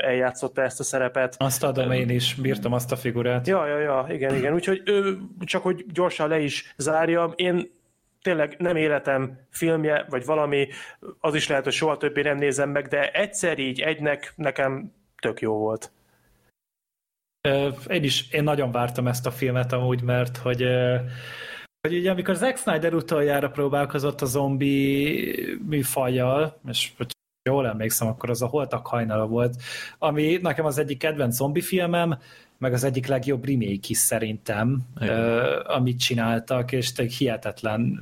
eljátszotta 0.00 0.62
ezt 0.62 0.80
a 0.80 0.82
szerepet. 0.82 1.34
Azt 1.38 1.64
adom 1.64 1.90
én 1.92 2.08
is, 2.08 2.34
bírtam 2.34 2.72
azt 2.72 2.92
a 2.92 2.96
figurát. 2.96 3.46
Ja, 3.46 3.66
ja, 3.66 3.78
ja, 3.78 4.06
igen, 4.08 4.34
igen. 4.34 4.54
Úgyhogy 4.54 4.82
ő, 4.84 5.18
csak 5.44 5.62
hogy 5.62 5.84
gyorsan 5.92 6.28
le 6.28 6.40
is 6.40 6.74
zárjam, 6.76 7.32
én 7.36 7.70
tényleg 8.22 8.54
nem 8.58 8.76
életem 8.76 9.38
filmje, 9.50 10.06
vagy 10.08 10.24
valami, 10.24 10.68
az 11.20 11.34
is 11.34 11.48
lehet, 11.48 11.64
hogy 11.64 11.72
soha 11.72 11.96
többé 11.96 12.22
nem 12.22 12.36
nézem 12.36 12.70
meg, 12.70 12.86
de 12.86 13.10
egyszer 13.10 13.58
így 13.58 13.80
egynek 13.80 14.32
nekem 14.36 14.92
tök 15.20 15.40
jó 15.40 15.58
volt. 15.58 15.90
Én 17.88 18.02
is, 18.02 18.30
én 18.30 18.42
nagyon 18.42 18.70
vártam 18.70 19.06
ezt 19.06 19.26
a 19.26 19.30
filmet 19.30 19.72
amúgy, 19.72 20.02
mert 20.02 20.36
hogy 20.36 20.64
hogy 21.80 21.96
ugye 21.96 22.10
amikor 22.10 22.34
Zack 22.34 22.56
Snyder 22.58 22.94
utoljára 22.94 23.50
próbálkozott 23.50 24.20
a 24.20 24.26
zombi 24.26 25.58
műfajjal, 25.66 26.60
és 26.68 26.92
hogy 26.96 27.10
jól 27.50 27.66
emlékszem, 27.66 28.08
akkor 28.08 28.30
az 28.30 28.42
a 28.42 28.46
Holtak 28.46 28.86
hajnala 28.86 29.26
volt, 29.26 29.62
ami 29.98 30.38
nekem 30.42 30.64
az 30.64 30.78
egyik 30.78 30.98
kedvenc 30.98 31.34
zombi 31.34 31.60
filmem, 31.60 32.18
meg 32.58 32.72
az 32.72 32.84
egyik 32.84 33.06
legjobb 33.06 33.44
remake 33.44 33.86
is 33.88 33.98
szerintem, 33.98 34.86
uh, 35.00 35.74
amit 35.74 36.00
csináltak, 36.00 36.72
és 36.72 36.92
hihetetlen 37.18 38.00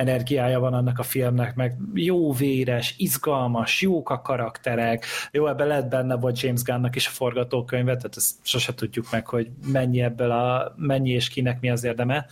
energiája 0.00 0.60
van 0.60 0.74
annak 0.74 0.98
a 0.98 1.02
filmnek, 1.02 1.54
meg 1.54 1.76
jó 1.94 2.32
véres, 2.32 2.94
izgalmas, 2.98 3.82
jók 3.82 4.10
a 4.10 4.20
karakterek, 4.20 5.04
jó, 5.32 5.46
ebben 5.46 5.66
lett 5.66 5.88
benne 5.88 6.16
volt 6.16 6.40
James 6.40 6.62
Gunnnak 6.62 6.96
is 6.96 7.06
a 7.06 7.10
forgatókönyvet, 7.10 7.96
tehát 7.96 8.16
ezt 8.16 8.36
sose 8.42 8.74
tudjuk 8.74 9.10
meg, 9.10 9.26
hogy 9.26 9.50
mennyi 9.66 10.00
ebből 10.02 10.30
a, 10.30 10.74
mennyi 10.76 11.10
és 11.10 11.28
kinek 11.28 11.60
mi 11.60 11.70
az 11.70 11.84
érdeme, 11.84 12.26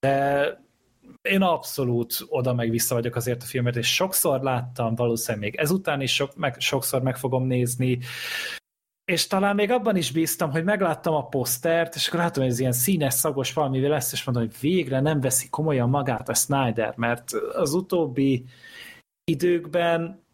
de 0.00 0.44
én 1.22 1.42
abszolút 1.42 2.16
oda 2.28 2.54
meg 2.54 2.70
vissza 2.70 2.94
vagyok 2.94 3.16
azért 3.16 3.42
a 3.42 3.46
filmet, 3.46 3.76
és 3.76 3.94
sokszor 3.94 4.40
láttam, 4.40 4.94
valószínűleg 4.94 5.50
még 5.50 5.60
ezután 5.60 6.00
is 6.00 6.14
sok, 6.14 6.36
meg, 6.36 6.60
sokszor 6.60 7.02
meg 7.02 7.16
fogom 7.16 7.46
nézni, 7.46 7.98
és 9.06 9.26
talán 9.26 9.54
még 9.54 9.70
abban 9.70 9.96
is 9.96 10.10
bíztam, 10.10 10.50
hogy 10.50 10.64
megláttam 10.64 11.14
a 11.14 11.26
posztert, 11.26 11.94
és 11.94 12.08
akkor 12.08 12.20
látom, 12.20 12.42
hogy 12.42 12.52
ez 12.52 12.58
ilyen 12.58 12.72
színes, 12.72 13.14
szagos 13.14 13.52
valamivel 13.52 13.90
lesz, 13.90 14.12
és 14.12 14.24
mondom, 14.24 14.44
hogy 14.44 14.56
végre 14.60 15.00
nem 15.00 15.20
veszi 15.20 15.48
komolyan 15.48 15.88
magát 15.88 16.28
a 16.28 16.34
Snyder, 16.34 16.94
mert 16.96 17.32
az 17.52 17.74
utóbbi 17.74 18.44
időkben 19.24 20.25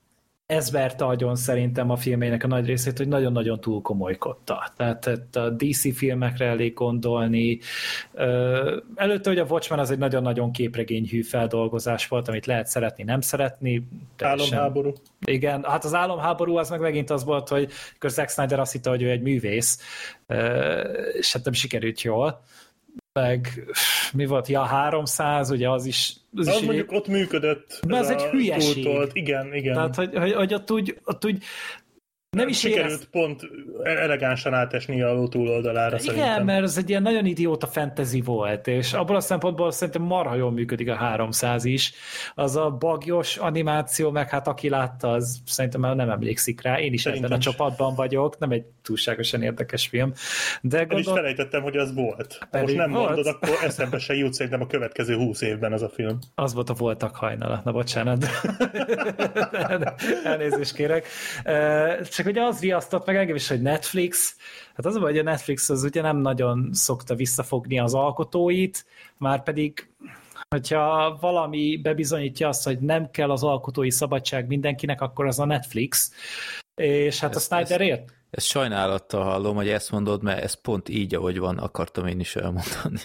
ez 0.52 0.70
verte 0.70 1.04
agyon 1.04 1.36
szerintem 1.36 1.90
a 1.90 1.96
filmének 1.96 2.44
a 2.44 2.46
nagy 2.46 2.66
részét, 2.66 2.98
hogy 2.98 3.08
nagyon-nagyon 3.08 3.60
túl 3.60 3.82
komolykodta. 3.82 4.72
Tehát 4.76 5.06
a 5.32 5.50
DC 5.50 5.96
filmekre 5.96 6.46
elég 6.46 6.74
gondolni. 6.74 7.58
Előtte, 8.94 9.28
hogy 9.28 9.38
a 9.38 9.46
Watchmen 9.48 9.78
az 9.78 9.90
egy 9.90 9.98
nagyon-nagyon 9.98 10.52
képregényhű 10.52 11.22
feldolgozás 11.22 12.08
volt, 12.08 12.28
amit 12.28 12.46
lehet 12.46 12.66
szeretni, 12.66 13.02
nem 13.02 13.20
szeretni. 13.20 13.86
Teljesen. 14.16 14.58
Álomháború. 14.58 14.92
Igen, 15.24 15.64
hát 15.64 15.84
az 15.84 15.94
álomháború 15.94 16.56
az 16.56 16.70
meg 16.70 16.80
megint 16.80 17.10
az 17.10 17.24
volt, 17.24 17.48
hogy 17.48 17.70
Zack 18.00 18.30
Snyder 18.30 18.60
azt 18.60 18.72
hitte, 18.72 18.90
hogy 18.90 19.02
ő 19.02 19.10
egy 19.10 19.22
művész, 19.22 19.78
és 21.18 21.32
hát 21.32 21.44
nem 21.44 21.52
sikerült 21.52 22.02
jól 22.02 22.42
meg 23.12 23.64
mi 24.12 24.26
volt, 24.26 24.48
ja 24.48 24.62
300, 24.62 25.50
ugye 25.50 25.70
az 25.70 25.86
is... 25.86 26.16
Az, 26.36 26.46
az 26.46 26.56
is 26.56 26.62
mondjuk 26.62 26.90
egy, 26.90 26.96
ott 26.96 27.08
működött. 27.08 27.80
De 27.86 27.96
ez, 27.96 28.08
ez 28.08 28.22
egy 28.22 28.30
hülyeség. 28.30 28.84
Túltolt. 28.84 29.10
Igen, 29.14 29.54
igen. 29.54 29.74
Tehát, 29.74 29.94
hogy, 29.94 30.14
hogy, 30.14 30.32
hogy 30.32 30.54
ott 30.54 30.70
úgy, 30.70 30.98
ott 31.04 31.24
úgy 31.24 31.44
nem 32.36 32.48
is 32.48 32.58
Sikerült 32.58 32.88
érez... 32.88 33.08
pont 33.10 33.42
elegánsan 33.82 34.54
átesni 34.54 35.02
a 35.02 35.12
ló 35.12 35.28
túloldalára 35.28 35.96
Igen, 35.96 36.00
szerintem. 36.00 36.44
mert 36.44 36.62
ez 36.62 36.76
egy 36.76 36.88
ilyen 36.88 37.02
nagyon 37.02 37.26
idióta 37.26 37.66
fantasy 37.66 38.20
volt, 38.20 38.66
és 38.66 38.92
abból 38.92 39.16
a 39.16 39.20
szempontból 39.20 39.70
szerintem 39.70 40.02
marha 40.02 40.34
jól 40.34 40.50
működik 40.50 40.88
a 40.88 40.94
300 40.94 41.64
is. 41.64 41.92
Az 42.34 42.56
a 42.56 42.70
bagyos 42.70 43.36
animáció, 43.36 44.10
meg 44.10 44.28
hát 44.28 44.46
aki 44.46 44.68
látta, 44.68 45.10
az 45.10 45.40
szerintem 45.46 45.80
már 45.80 45.96
nem 45.96 46.10
emlékszik 46.10 46.62
rá. 46.62 46.80
Én 46.80 46.92
is 46.92 47.00
szerintem 47.00 47.30
ebben 47.30 47.40
a 47.40 47.42
csapatban 47.42 47.94
vagyok, 47.94 48.38
nem 48.38 48.50
egy 48.50 48.64
túlságosan 48.82 49.42
érdekes 49.42 49.86
film. 49.86 50.12
De 50.60 50.78
gondol... 50.78 50.98
is 50.98 51.06
felejtettem, 51.06 51.62
hogy 51.62 51.76
az 51.76 51.94
volt. 51.94 52.38
Pedig 52.50 52.66
Most 52.66 52.78
nem 52.78 52.90
volt. 52.90 53.06
mondod, 53.06 53.26
akkor 53.26 53.58
eszembe 53.62 53.98
se 53.98 54.14
jut 54.14 54.32
szerintem 54.32 54.60
a 54.60 54.66
következő 54.66 55.16
20 55.16 55.40
évben 55.40 55.72
az 55.72 55.82
a 55.82 55.88
film. 55.88 56.18
Az 56.34 56.54
volt 56.54 56.70
a 56.70 56.74
voltak 56.74 57.16
hajnala. 57.16 57.60
Na 57.64 57.72
bocsánat. 57.72 58.26
Elnézést 60.24 60.74
kérek. 60.74 61.06
Csak 62.10 62.21
csak 62.22 62.30
ugye 62.30 62.42
az 62.42 62.60
riasztott 62.60 63.06
meg 63.06 63.16
engem 63.16 63.34
is, 63.34 63.48
hogy 63.48 63.62
Netflix, 63.62 64.36
hát 64.74 64.86
az 64.86 64.96
a 64.96 65.00
hogy 65.00 65.18
a 65.18 65.22
Netflix 65.22 65.68
az 65.68 65.82
ugye 65.82 66.02
nem 66.02 66.16
nagyon 66.16 66.68
szokta 66.72 67.14
visszafogni 67.14 67.78
az 67.78 67.94
alkotóit, 67.94 68.84
már 69.16 69.42
pedig 69.42 69.88
hogyha 70.48 71.16
valami 71.20 71.80
bebizonyítja 71.82 72.48
azt, 72.48 72.64
hogy 72.64 72.78
nem 72.78 73.10
kell 73.10 73.30
az 73.30 73.42
alkotói 73.42 73.90
szabadság 73.90 74.46
mindenkinek, 74.46 75.00
akkor 75.00 75.26
az 75.26 75.38
a 75.38 75.44
Netflix. 75.44 76.12
És 76.74 77.20
hát 77.20 77.34
ezt, 77.34 77.52
a 77.52 77.54
Snyder 77.54 77.80
ért 77.80 78.14
ezt 78.32 78.46
sajnálattal 78.46 79.22
hallom, 79.22 79.56
hogy 79.56 79.68
ezt 79.68 79.90
mondod, 79.90 80.22
mert 80.22 80.42
ez 80.42 80.54
pont 80.54 80.88
így, 80.88 81.14
ahogy 81.14 81.38
van, 81.38 81.58
akartam 81.58 82.06
én 82.06 82.20
is 82.20 82.36
elmondani. 82.36 82.98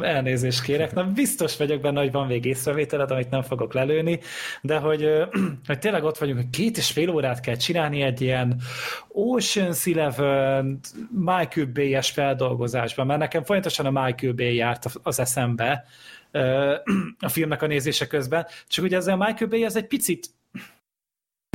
Elnézést 0.00 0.62
kérek, 0.62 0.94
na 0.94 1.04
biztos 1.04 1.56
vagyok 1.56 1.80
benne, 1.80 2.00
hogy 2.00 2.12
van 2.12 2.26
még 2.26 2.44
észrevételed, 2.44 3.10
amit 3.10 3.30
nem 3.30 3.42
fogok 3.42 3.72
lelőni, 3.72 4.20
de 4.62 4.78
hogy, 4.78 5.08
hogy 5.66 5.78
tényleg 5.78 6.04
ott 6.04 6.18
vagyunk, 6.18 6.38
hogy 6.38 6.50
két 6.50 6.76
és 6.76 6.90
fél 6.90 7.10
órát 7.10 7.40
kell 7.40 7.56
csinálni 7.56 8.02
egy 8.02 8.20
ilyen 8.20 8.60
Ocean's 9.08 9.94
Eleven 9.94 10.80
Michael 11.10 11.66
Bay-es 11.66 12.10
feldolgozásban, 12.10 13.06
mert 13.06 13.20
nekem 13.20 13.44
folyamatosan 13.44 13.86
a 13.86 14.04
Michael 14.04 14.32
Bay 14.32 14.54
járt 14.54 14.86
az 15.02 15.18
eszembe 15.18 15.84
a 17.18 17.28
filmnek 17.28 17.62
a 17.62 17.66
nézése 17.66 18.06
közben, 18.06 18.46
csak 18.68 18.84
ugye 18.84 18.96
ez 18.96 19.06
a 19.06 19.16
Michael 19.16 19.50
Bay 19.50 19.64
ez 19.64 19.76
egy 19.76 19.86
picit 19.86 20.30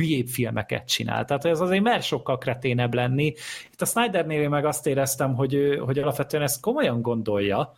hülyébb 0.00 0.26
filmeket 0.26 0.88
csinál. 0.88 1.24
Tehát 1.24 1.44
ez 1.44 1.60
azért 1.60 1.82
mer 1.82 2.02
sokkal 2.02 2.38
kreténebb 2.38 2.94
lenni. 2.94 3.34
Itt 3.72 3.82
a 3.82 3.84
Snydernél 3.84 4.48
meg 4.48 4.64
azt 4.64 4.86
éreztem, 4.86 5.34
hogy, 5.34 5.78
hogy 5.84 5.98
alapvetően 5.98 6.42
ezt 6.42 6.60
komolyan 6.60 7.02
gondolja. 7.02 7.72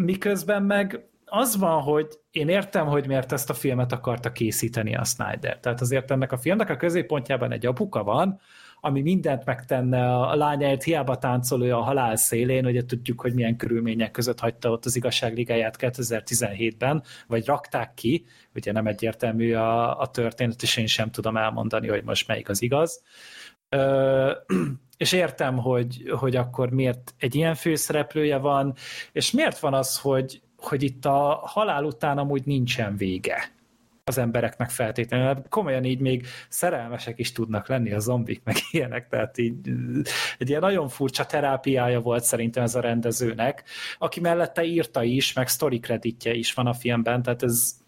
Miközben 0.00 0.62
meg 0.62 1.04
az 1.24 1.56
van, 1.56 1.82
hogy 1.82 2.06
én 2.30 2.48
értem, 2.48 2.86
hogy 2.86 3.06
miért 3.06 3.32
ezt 3.32 3.50
a 3.50 3.54
filmet 3.54 3.92
akarta 3.92 4.32
készíteni 4.32 4.96
a 4.96 5.04
Snyder. 5.04 5.58
Tehát 5.60 5.80
azért 5.80 6.10
ennek 6.10 6.32
a 6.32 6.38
filmnek 6.38 6.70
a 6.70 6.76
középpontjában 6.76 7.52
egy 7.52 7.66
apuka 7.66 8.02
van, 8.02 8.40
ami 8.80 9.00
mindent 9.00 9.44
megtenne. 9.44 10.14
A 10.16 10.34
lányáért, 10.34 10.82
hiába 10.82 11.18
táncolja 11.18 11.78
a 11.78 11.82
halál 11.82 12.16
szélén, 12.16 12.66
ugye 12.66 12.84
tudjuk, 12.84 13.20
hogy 13.20 13.34
milyen 13.34 13.56
körülmények 13.56 14.10
között 14.10 14.40
hagyta 14.40 14.70
ott 14.70 14.84
az 14.84 14.96
igazságligáját 14.96 15.76
2017-ben, 15.78 17.02
vagy 17.26 17.46
rakták 17.46 17.94
ki, 17.94 18.24
ugye 18.54 18.72
nem 18.72 18.86
egyértelmű 18.86 19.54
a, 19.54 20.00
a 20.00 20.06
történet, 20.06 20.62
és 20.62 20.76
én 20.76 20.86
sem 20.86 21.10
tudom 21.10 21.36
elmondani, 21.36 21.88
hogy 21.88 22.04
most 22.04 22.28
melyik 22.28 22.48
az 22.48 22.62
igaz. 22.62 23.02
Ö, 23.68 24.32
és 24.96 25.12
értem, 25.12 25.56
hogy, 25.56 26.10
hogy 26.18 26.36
akkor 26.36 26.70
miért 26.70 27.14
egy 27.18 27.34
ilyen 27.34 27.54
főszereplője 27.54 28.36
van, 28.36 28.74
és 29.12 29.30
miért 29.30 29.58
van 29.58 29.74
az, 29.74 29.98
hogy, 29.98 30.42
hogy 30.56 30.82
itt 30.82 31.04
a 31.04 31.40
halál 31.44 31.84
után 31.84 32.18
amúgy 32.18 32.42
nincsen 32.44 32.96
vége 32.96 33.58
az 34.10 34.18
embereknek 34.18 34.70
feltétlenül. 34.70 35.26
Hát 35.26 35.48
komolyan 35.48 35.84
így 35.84 36.00
még 36.00 36.26
szerelmesek 36.48 37.18
is 37.18 37.32
tudnak 37.32 37.68
lenni 37.68 37.92
a 37.92 37.98
zombik, 37.98 38.40
meg 38.44 38.56
ilyenek, 38.70 39.08
tehát 39.08 39.38
így 39.38 39.56
egy 40.38 40.48
ilyen 40.48 40.60
nagyon 40.60 40.88
furcsa 40.88 41.26
terápiája 41.26 42.00
volt 42.00 42.24
szerintem 42.24 42.62
ez 42.62 42.74
a 42.74 42.80
rendezőnek, 42.80 43.64
aki 43.98 44.20
mellette 44.20 44.64
írta 44.64 45.02
is, 45.02 45.32
meg 45.32 45.48
story 45.48 45.80
kreditje 45.80 46.34
is 46.34 46.54
van 46.54 46.66
a 46.66 46.74
filmben, 46.74 47.22
tehát 47.22 47.42
ez 47.42 47.78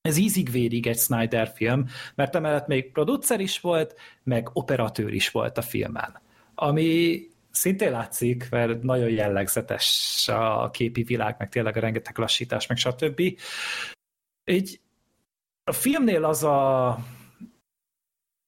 ez 0.00 0.16
ízig-vérig 0.16 0.86
egy 0.86 0.98
Snyder 0.98 1.52
film, 1.54 1.86
mert 2.14 2.34
emellett 2.34 2.66
még 2.66 2.92
producer 2.92 3.40
is 3.40 3.60
volt, 3.60 3.94
meg 4.22 4.48
operatőr 4.52 5.12
is 5.12 5.30
volt 5.30 5.58
a 5.58 5.62
filmen. 5.62 6.20
Ami 6.54 7.20
szintén 7.50 7.90
látszik, 7.90 8.50
mert 8.50 8.82
nagyon 8.82 9.10
jellegzetes 9.10 10.28
a 10.28 10.70
képi 10.70 11.02
világ, 11.02 11.34
meg 11.38 11.48
tényleg 11.48 11.76
a 11.76 11.80
rengeteg 11.80 12.18
lassítás, 12.18 12.66
meg 12.66 12.76
stb. 12.76 13.20
Így 14.44 14.79
a 15.70 15.72
filmnél 15.72 16.24
az 16.24 16.44
a 16.44 16.98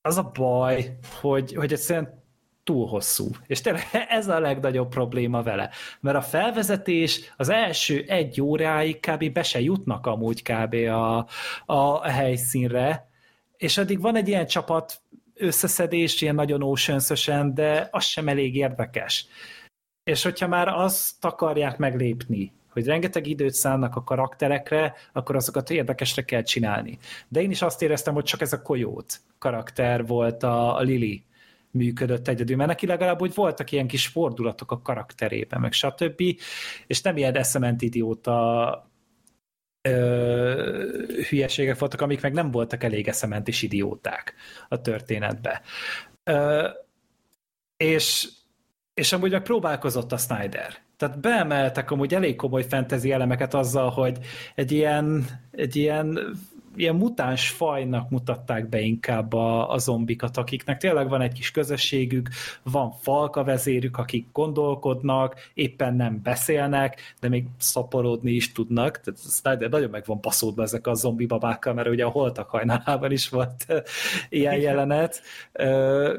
az 0.05 0.17
a 0.17 0.31
baj, 0.35 0.99
hogy, 1.21 1.55
hogy 1.55 1.73
egyszerűen 1.73 2.23
túl 2.65 2.87
hosszú. 2.87 3.31
És 3.47 3.61
tényleg 3.61 3.83
ez 4.09 4.29
a 4.29 4.41
legnagyobb 4.41 4.89
probléma 4.89 5.43
vele. 5.43 5.71
Mert 6.01 6.17
a 6.17 6.23
felvezetés 6.23 7.33
az 7.37 7.49
első 7.49 8.05
egy 8.07 8.41
óráig 8.41 9.01
kb. 9.01 9.33
be 9.33 9.43
se 9.43 9.61
jutnak 9.61 10.07
amúgy 10.07 10.43
kb. 10.43 10.75
a, 10.75 11.27
a 11.67 12.09
helyszínre, 12.09 13.11
és 13.57 13.79
addig 13.79 14.01
van 14.01 14.17
egy 14.17 14.29
ilyen 14.29 14.47
csapat 14.47 15.01
összeszedés, 15.35 16.21
ilyen 16.21 16.35
nagyon 16.35 16.63
oceans 16.63 17.31
de 17.53 17.89
az 17.91 18.05
sem 18.05 18.29
elég 18.29 18.57
érdekes. 18.57 19.27
És 20.05 20.23
hogyha 20.23 20.49
már 20.49 20.69
azt 20.69 21.25
akarják 21.25 21.79
meglépni, 21.79 22.53
hogy 22.73 22.87
rengeteg 22.87 23.27
időt 23.27 23.55
szánnak 23.55 23.97
a 23.97 24.05
karakterekre, 24.05 24.95
akkor 25.13 25.37
azokat 25.37 25.71
érdekesre 25.71 26.23
kell 26.23 26.43
csinálni. 26.43 26.99
De 27.29 27.43
én 27.43 27.51
is 27.51 27.63
azt 27.63 27.83
éreztem, 27.83 28.15
hogy 28.15 28.25
csak 28.25 28.41
ez 28.41 28.53
a 28.53 28.63
kojót 28.63 29.21
karakter 29.39 30.07
volt 30.07 30.43
a, 30.43 30.77
a 30.77 30.81
Lili 30.81 31.25
működött 31.71 32.29
egyedül, 32.29 32.57
mert 32.57 32.69
neki 32.69 32.87
legalább 32.87 33.21
úgy 33.21 33.35
voltak 33.35 33.73
ilyen 33.73 33.87
kis 33.87 34.07
fordulatok 34.07 34.71
a 34.71 34.83
karakterében, 34.83 35.61
meg 35.61 35.73
stb. 35.73 36.23
És 36.87 37.03
nem 37.03 37.17
ilyen 37.17 37.35
eszement 37.35 37.83
idióta 37.83 38.91
ö, 39.83 41.05
hülyeségek 41.29 41.79
voltak, 41.79 42.01
amik 42.01 42.21
meg 42.21 42.33
nem 42.33 42.51
voltak 42.51 42.85
elég 42.85 43.09
eszementis 43.09 43.63
idióták 43.63 44.35
a 44.69 44.81
történetbe. 44.81 45.63
Ö, 46.25 46.69
és, 47.77 48.29
és 48.95 49.13
amúgy 49.13 49.31
meg 49.31 49.43
próbálkozott 49.43 50.13
a 50.13 50.17
Snyder. 50.17 50.82
Tehát 51.03 51.21
beemeltek 51.21 51.91
amúgy 51.91 52.15
elég 52.15 52.37
komoly 52.37 52.65
fantasy 52.69 53.13
elemeket 53.13 53.55
azzal, 53.55 53.91
hogy 53.91 54.19
egy 54.55 54.73
ilyen, 54.73 55.25
egy 55.51 55.77
ilyen 55.77 56.19
ilyen 56.77 56.95
mutáns 56.95 57.49
fajnak 57.51 58.11
mutatták 58.11 58.69
be 58.69 58.81
inkább 58.81 59.33
a, 59.33 59.71
a 59.71 59.79
zombikat, 59.79 60.37
akiknek 60.37 60.79
tényleg 60.79 61.09
van 61.09 61.21
egy 61.21 61.33
kis 61.33 61.51
közösségük, 61.51 62.29
van 62.63 62.91
falka 62.91 63.45
vezérük, 63.45 63.99
akik 63.99 64.27
gondolkodnak, 64.33 65.35
éppen 65.55 65.95
nem 65.95 66.21
beszélnek, 66.23 67.15
de 67.21 67.29
még 67.29 67.45
szaporodni 67.59 68.31
is 68.31 68.53
tudnak. 68.53 69.01
Tehát 69.43 69.59
de 69.59 69.69
nagyon 69.69 69.91
meg 69.91 70.05
van 70.07 70.19
baszódva 70.21 70.63
ezek 70.63 70.87
a 70.87 70.95
zombi 70.95 71.27
babákkal, 71.27 71.75
mert 71.75 71.89
ugye 71.89 72.05
a 72.05 72.11
holtak 72.11 72.49
hajnalában 72.49 73.13
is 73.13 73.29
volt 73.29 73.67
ilyen 74.29 74.57
jelenet. 74.57 75.23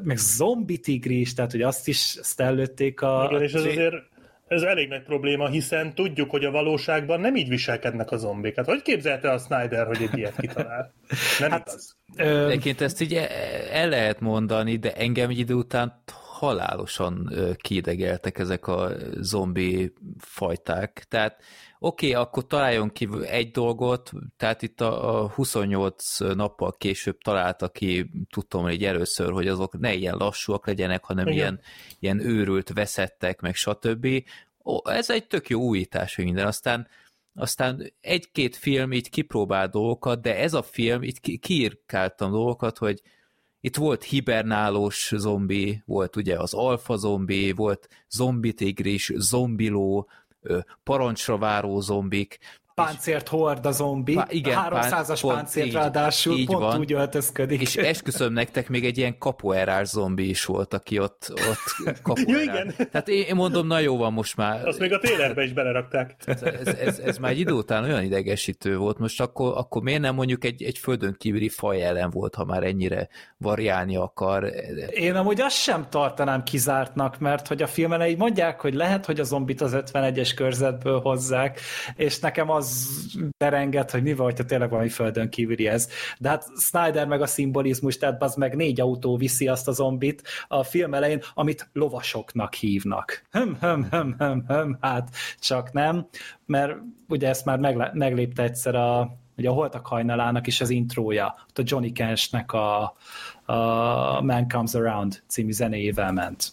Meg 0.03 0.17
zombi 0.17 0.77
tigris, 0.77 1.33
tehát 1.33 1.51
hogy 1.51 1.61
azt 1.61 1.87
is 1.87 2.19
előtték 2.35 3.01
a... 3.01 3.27
Igen, 3.29 3.41
és 3.41 3.53
ez 3.53 3.65
azért 3.65 4.11
ez 4.47 4.61
elég 4.61 4.89
nagy 4.89 5.03
probléma, 5.03 5.47
hiszen 5.47 5.95
tudjuk, 5.95 6.29
hogy 6.29 6.45
a 6.45 6.51
valóságban 6.51 7.19
nem 7.19 7.35
így 7.35 7.49
viselkednek 7.49 8.11
a 8.11 8.17
zombik. 8.17 8.55
Hát 8.55 8.65
hogy 8.65 8.81
képzelte 8.81 9.31
a 9.31 9.37
Snyder, 9.37 9.87
hogy 9.87 10.01
egy 10.01 10.17
ilyet 10.17 10.35
kitalál? 10.35 10.93
Nem 11.39 11.51
hát, 11.51 11.67
igaz. 11.67 11.97
Ö... 12.15 12.47
Egyébként 12.47 12.81
ezt 12.81 13.01
így 13.01 13.13
e- 13.13 13.29
el 13.71 13.89
lehet 13.89 14.19
mondani, 14.19 14.75
de 14.75 14.93
engem 14.93 15.29
egy 15.29 15.39
idő 15.39 15.53
után 15.53 16.03
halálosan 16.39 17.33
kidegeltek 17.57 18.39
ezek 18.39 18.67
a 18.67 18.91
zombi 19.19 19.93
fajták. 20.17 21.05
Tehát 21.09 21.43
oké, 21.83 22.09
okay, 22.09 22.21
akkor 22.21 22.47
találjon 22.47 22.91
ki 22.91 23.09
egy 23.25 23.51
dolgot, 23.51 24.11
tehát 24.37 24.61
itt 24.61 24.81
a, 24.81 25.23
a 25.23 25.29
28 25.29 26.19
nappal 26.19 26.75
később 26.77 27.17
találta 27.17 27.69
ki, 27.69 28.09
tudtam 28.29 28.61
hogy 28.61 28.83
először, 28.83 29.31
hogy 29.31 29.47
azok 29.47 29.79
ne 29.79 29.93
ilyen 29.93 30.15
lassúak 30.15 30.67
legyenek, 30.67 31.03
hanem 31.03 31.27
ilyen, 31.27 31.59
ilyen 31.99 32.19
őrült, 32.19 32.73
veszettek, 32.73 33.41
meg 33.41 33.55
stb. 33.55 34.07
Ó, 34.65 34.77
ez 34.89 35.09
egy 35.09 35.27
tök 35.27 35.49
jó 35.49 35.61
újítás, 35.61 36.15
hogy 36.15 36.25
minden. 36.25 36.47
Aztán 36.47 36.87
aztán 37.35 37.93
egy-két 38.01 38.55
film 38.55 38.91
így 38.91 39.09
kipróbál 39.09 39.67
dolgokat, 39.67 40.21
de 40.21 40.37
ez 40.37 40.53
a 40.53 40.61
film, 40.61 41.03
itt 41.03 41.19
kiírkáltam 41.39 42.31
dolgokat, 42.31 42.77
hogy 42.77 43.01
itt 43.65 43.75
volt 43.75 44.03
hibernálós 44.03 45.13
zombi, 45.15 45.81
volt 45.85 46.15
ugye 46.15 46.39
az 46.39 46.53
alfa 46.53 46.95
zombi, 46.95 47.51
volt 47.51 47.87
zombi 48.09 48.53
tigris, 48.53 49.11
zombiló, 49.15 50.09
parancsra 50.83 51.37
váró 51.37 51.79
zombik, 51.79 52.37
páncért 52.75 53.27
hord 53.27 53.65
a 53.65 53.71
zombi, 53.71 54.13
Pá, 54.13 54.25
igen, 54.29 54.59
300-as 54.69 55.17
pont, 55.21 55.35
páncért 55.35 55.65
így, 55.65 55.73
ráadásul 55.73 56.37
így 56.37 56.45
pont 56.45 56.59
van. 56.59 56.79
úgy 56.79 56.93
öltözködik. 56.93 57.61
És 57.61 57.75
esküszöm 57.75 58.33
nektek, 58.33 58.69
még 58.69 58.85
egy 58.85 58.97
ilyen 58.97 59.17
kapoerás 59.17 59.87
zombi 59.87 60.29
is 60.29 60.45
volt, 60.45 60.73
aki 60.73 60.99
ott, 60.99 61.33
ott 61.49 62.01
kapoerás. 62.01 62.45
ja, 62.45 62.51
igen. 62.53 62.73
Tehát 62.91 63.07
én 63.07 63.35
mondom, 63.35 63.67
na 63.67 63.79
jó 63.79 63.97
van 63.97 64.13
most 64.13 64.35
már. 64.35 64.67
Azt 64.67 64.79
még 64.79 64.93
a 64.93 64.99
télerbe 64.99 65.43
is 65.43 65.53
belerakták. 65.53 66.15
Ez, 66.25 66.41
ez, 66.41 66.67
ez, 66.67 66.99
ez 66.99 67.17
már 67.17 67.31
egy 67.31 67.39
idő 67.39 67.51
után 67.51 67.83
olyan 67.83 68.03
idegesítő 68.03 68.77
volt, 68.77 68.99
most 68.99 69.21
akkor, 69.21 69.57
akkor 69.57 69.81
miért 69.81 70.01
nem 70.01 70.15
mondjuk 70.15 70.43
egy, 70.43 70.63
egy 70.63 70.77
földön 70.77 71.15
kívüli 71.19 71.49
faj 71.49 71.83
ellen 71.83 72.09
volt, 72.09 72.35
ha 72.35 72.45
már 72.45 72.63
ennyire 72.63 73.07
variálni 73.37 73.95
akar. 73.95 74.51
Én 74.89 75.15
amúgy 75.15 75.41
azt 75.41 75.55
sem 75.57 75.85
tartanám 75.89 76.43
kizártnak, 76.43 77.19
mert 77.19 77.47
hogy 77.47 77.61
a 77.61 77.67
filmen 77.67 78.01
így 78.07 78.17
mondják, 78.17 78.61
hogy 78.61 78.73
lehet, 78.73 79.05
hogy 79.05 79.19
a 79.19 79.23
zombit 79.23 79.61
az 79.61 79.75
51-es 79.75 80.31
körzetből 80.35 80.99
hozzák, 80.99 81.59
és 81.95 82.19
nekem 82.19 82.49
az 82.49 82.62
az 82.63 82.89
derengett, 83.37 83.91
hogy 83.91 84.03
mi 84.03 84.13
van, 84.13 84.25
hogyha 84.25 84.45
tényleg 84.45 84.69
valami 84.69 84.89
földön 84.89 85.29
kívüli 85.29 85.67
ez. 85.67 85.89
De 86.19 86.29
hát 86.29 86.45
Snyder 86.57 87.07
meg 87.07 87.21
a 87.21 87.25
szimbolizmus, 87.25 87.97
tehát 87.97 88.23
az 88.23 88.35
meg 88.35 88.55
négy 88.55 88.81
autó 88.81 89.17
viszi 89.17 89.47
azt 89.47 89.67
a 89.67 89.71
zombit 89.71 90.23
a 90.47 90.63
film 90.63 90.93
elején, 90.93 91.21
amit 91.33 91.69
lovasoknak 91.73 92.53
hívnak. 92.53 93.23
Höm, 93.31 93.57
höm, 93.59 93.87
höm, 93.89 94.15
höm, 94.17 94.43
höm, 94.47 94.77
hát 94.81 95.09
csak 95.39 95.71
nem, 95.71 96.07
mert 96.45 96.77
ugye 97.07 97.27
ezt 97.27 97.45
már 97.45 97.59
meglépte 97.93 98.43
egyszer 98.43 98.75
a, 98.75 99.17
ugye 99.37 99.49
a 99.49 99.53
Holtak 99.53 99.87
hajnalának 99.87 100.47
is 100.47 100.61
az 100.61 100.69
intrója, 100.69 101.35
ott 101.49 101.57
a 101.57 101.63
Johnny 101.65 101.91
Cash-nek 101.91 102.51
a, 102.51 102.81
a 103.45 104.21
Man 104.21 104.47
Comes 104.47 104.73
Around 104.73 105.23
című 105.27 105.51
zenéjével 105.51 106.11
ment. 106.11 106.51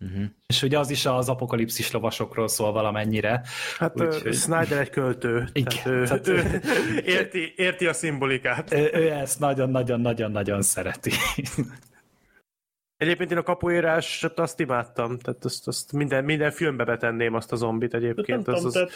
Uh-huh. 0.00 0.24
És 0.46 0.62
ugye 0.62 0.78
az 0.78 0.90
is 0.90 1.06
az 1.06 1.28
apokalipszis 1.28 1.90
lovasokról 1.90 2.48
szól 2.48 2.72
valamennyire. 2.72 3.42
Hát 3.78 4.00
úgy, 4.00 4.34
Snyder 4.34 4.78
egy 4.78 4.90
költő. 4.90 5.48
Igen, 5.52 6.04
tehát, 6.04 6.22
tehát, 6.22 6.28
ő, 6.28 6.60
érti, 7.04 7.52
érti 7.56 7.86
a 7.86 7.92
szimbolikát. 7.92 8.72
Ő, 8.72 8.90
ő 8.92 9.10
ezt 9.10 9.38
nagyon-nagyon-nagyon-nagyon 9.38 10.62
szereti. 10.62 11.10
Egyébként 12.96 13.30
én 13.30 13.38
a 13.38 13.42
kapuírásat 13.42 14.38
azt 14.38 14.60
imádtam, 14.60 15.18
tehát 15.18 15.44
azt, 15.44 15.66
azt 15.68 15.92
minden, 15.92 16.24
minden 16.24 16.50
filmbe 16.50 16.84
betenném 16.84 17.34
azt 17.34 17.52
a 17.52 17.56
zombit 17.56 17.94
egyébként. 17.94 18.46
Nem 18.46 18.54
az, 18.54 18.64
az, 18.64 18.76
az... 18.76 18.90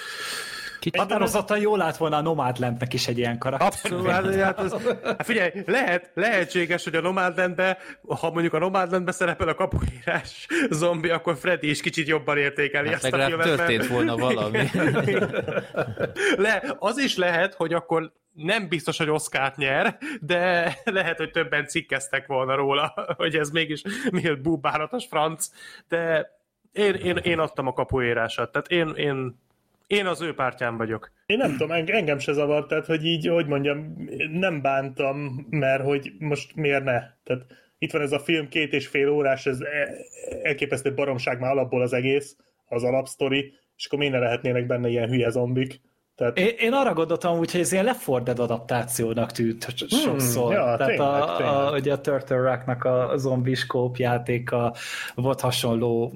Kicsit 0.85 1.01
Határozottan 1.01 1.59
jól 1.59 1.78
lát 1.78 1.97
volna 1.97 2.16
a 2.16 2.20
Nomadlandnek 2.20 2.94
is 2.94 3.09
egy 3.09 3.19
ilyen 3.19 3.39
karakter. 3.39 3.69
Abszolút, 3.69 4.06
hát, 4.06 4.35
hát, 4.35 4.61
az, 4.61 4.77
hát 5.05 5.24
figyelj, 5.24 5.51
lehet, 5.66 6.11
lehetséges, 6.15 6.85
hogy 6.85 6.94
a 6.94 7.01
Nomadlandbe, 7.01 7.78
ha 8.06 8.31
mondjuk 8.31 8.52
a 8.52 8.59
Nomadlandbe 8.59 9.12
szerepel 9.12 9.48
a 9.48 9.55
kapuírás 9.55 10.47
zombi, 10.70 11.11
akkor 11.11 11.36
Freddy 11.36 11.70
is 11.70 11.81
kicsit 11.81 12.09
jobban 12.09 12.39
értékeli 12.39 12.89
hát 12.89 13.05
ezt 13.05 13.15
a 13.15 13.27
filmet. 13.27 13.47
történt 13.47 13.86
volna 13.86 14.16
valami. 14.16 14.59
Le, 16.36 16.77
az 16.78 16.98
is 16.98 17.16
lehet, 17.16 17.55
hogy 17.55 17.73
akkor 17.73 18.12
nem 18.32 18.69
biztos, 18.69 18.98
hogy 18.98 19.11
Oszkárt 19.11 19.56
nyer, 19.56 19.98
de 20.20 20.74
lehet, 20.85 21.16
hogy 21.16 21.31
többen 21.31 21.66
cikkeztek 21.66 22.27
volna 22.27 22.55
róla, 22.55 22.94
hogy 23.16 23.35
ez 23.36 23.51
mégis 23.51 23.82
miért 24.11 24.43
búbáratos 24.43 25.06
franc, 25.06 25.48
de 25.89 26.31
én, 26.73 26.94
én, 26.94 27.16
én 27.16 27.39
adtam 27.39 27.66
a 27.66 27.73
kapuérásat, 27.73 28.52
tehát 28.52 28.69
én, 28.69 28.89
én 28.89 29.43
én 29.86 30.06
az 30.06 30.20
ő 30.20 30.35
pártján 30.35 30.77
vagyok. 30.77 31.11
Én 31.27 31.36
nem 31.36 31.51
tudom, 31.51 31.70
engem 31.70 32.19
se 32.19 32.32
zavart, 32.32 32.69
tehát 32.69 32.86
hogy 32.86 33.05
így, 33.05 33.27
hogy 33.27 33.47
mondjam, 33.47 34.09
nem 34.31 34.62
bántam, 34.62 35.47
mert 35.51 35.82
hogy 35.82 36.12
most 36.19 36.55
miért 36.55 36.85
ne? 36.85 37.01
Tehát 37.24 37.47
itt 37.78 37.93
van 37.93 38.02
ez 38.02 38.12
a 38.12 38.19
film, 38.19 38.48
két 38.48 38.73
és 38.73 38.86
fél 38.86 39.09
órás, 39.09 39.47
ez 39.47 39.61
e- 39.61 39.94
elképesztő 40.43 40.94
baromság 40.94 41.40
már 41.40 41.51
alapból 41.51 41.82
az 41.82 41.93
egész, 41.93 42.36
az 42.66 42.82
alapsztori, 42.82 43.52
és 43.77 43.86
akkor 43.86 43.98
miért 43.98 44.15
ne 44.15 44.20
lehetnének 44.20 44.66
benne 44.66 44.89
ilyen 44.89 45.09
hülye 45.09 45.31
zombik? 45.31 45.81
Tehát... 46.16 46.39
Én, 46.39 46.55
én 46.59 46.73
arra 46.73 46.93
gondoltam 46.93 47.39
úgy, 47.39 47.51
hogy 47.51 47.61
ez 47.61 47.73
ilyen 47.73 47.85
leforded 47.85 48.39
adaptációnak 48.39 49.32
tűnt 49.32 49.65
hmm, 49.65 49.98
sokszor. 50.01 50.52
Ja, 50.52 50.77
Tehát 50.77 50.86
tényleg, 50.86 51.23
a, 51.23 51.36
tényleg. 51.36 51.55
A, 51.55 51.70
ugye 51.70 51.93
a 51.93 52.01
Turtle 52.01 52.36
Rock-nak 52.36 52.85
a 52.85 53.12
zombiskóp 53.16 53.97
játéka 53.97 54.74
volt 55.15 55.40
hasonló 55.40 56.12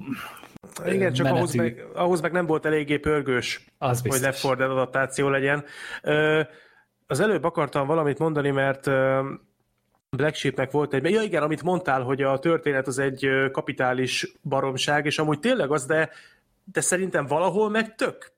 igen, 0.85 1.13
csak 1.13 1.25
ahhoz 1.25 1.53
meg, 1.53 1.85
ahhoz 1.93 2.21
meg 2.21 2.31
nem 2.31 2.45
volt 2.45 2.65
eléggé 2.65 2.97
pörgős, 2.97 3.65
az 3.77 4.01
hogy 4.01 4.21
Left 4.21 4.43
4 4.43 4.55
Dead 4.55 4.71
adaptáció 4.71 5.29
legyen. 5.29 5.63
Az 7.07 7.19
előbb 7.19 7.43
akartam 7.43 7.87
valamit 7.87 8.19
mondani, 8.19 8.51
mert 8.51 8.85
Black 10.09 10.35
Sheepnek 10.35 10.71
volt 10.71 10.93
egy... 10.93 11.11
Ja 11.11 11.21
igen, 11.21 11.43
amit 11.43 11.63
mondtál, 11.63 12.01
hogy 12.01 12.21
a 12.21 12.39
történet 12.39 12.87
az 12.87 12.99
egy 12.99 13.29
kapitális 13.51 14.33
baromság, 14.41 15.05
és 15.05 15.19
amúgy 15.19 15.39
tényleg 15.39 15.71
az, 15.71 15.85
de, 15.85 16.09
de 16.63 16.81
szerintem 16.81 17.25
valahol 17.25 17.69
meg 17.69 17.95
tök 17.95 18.31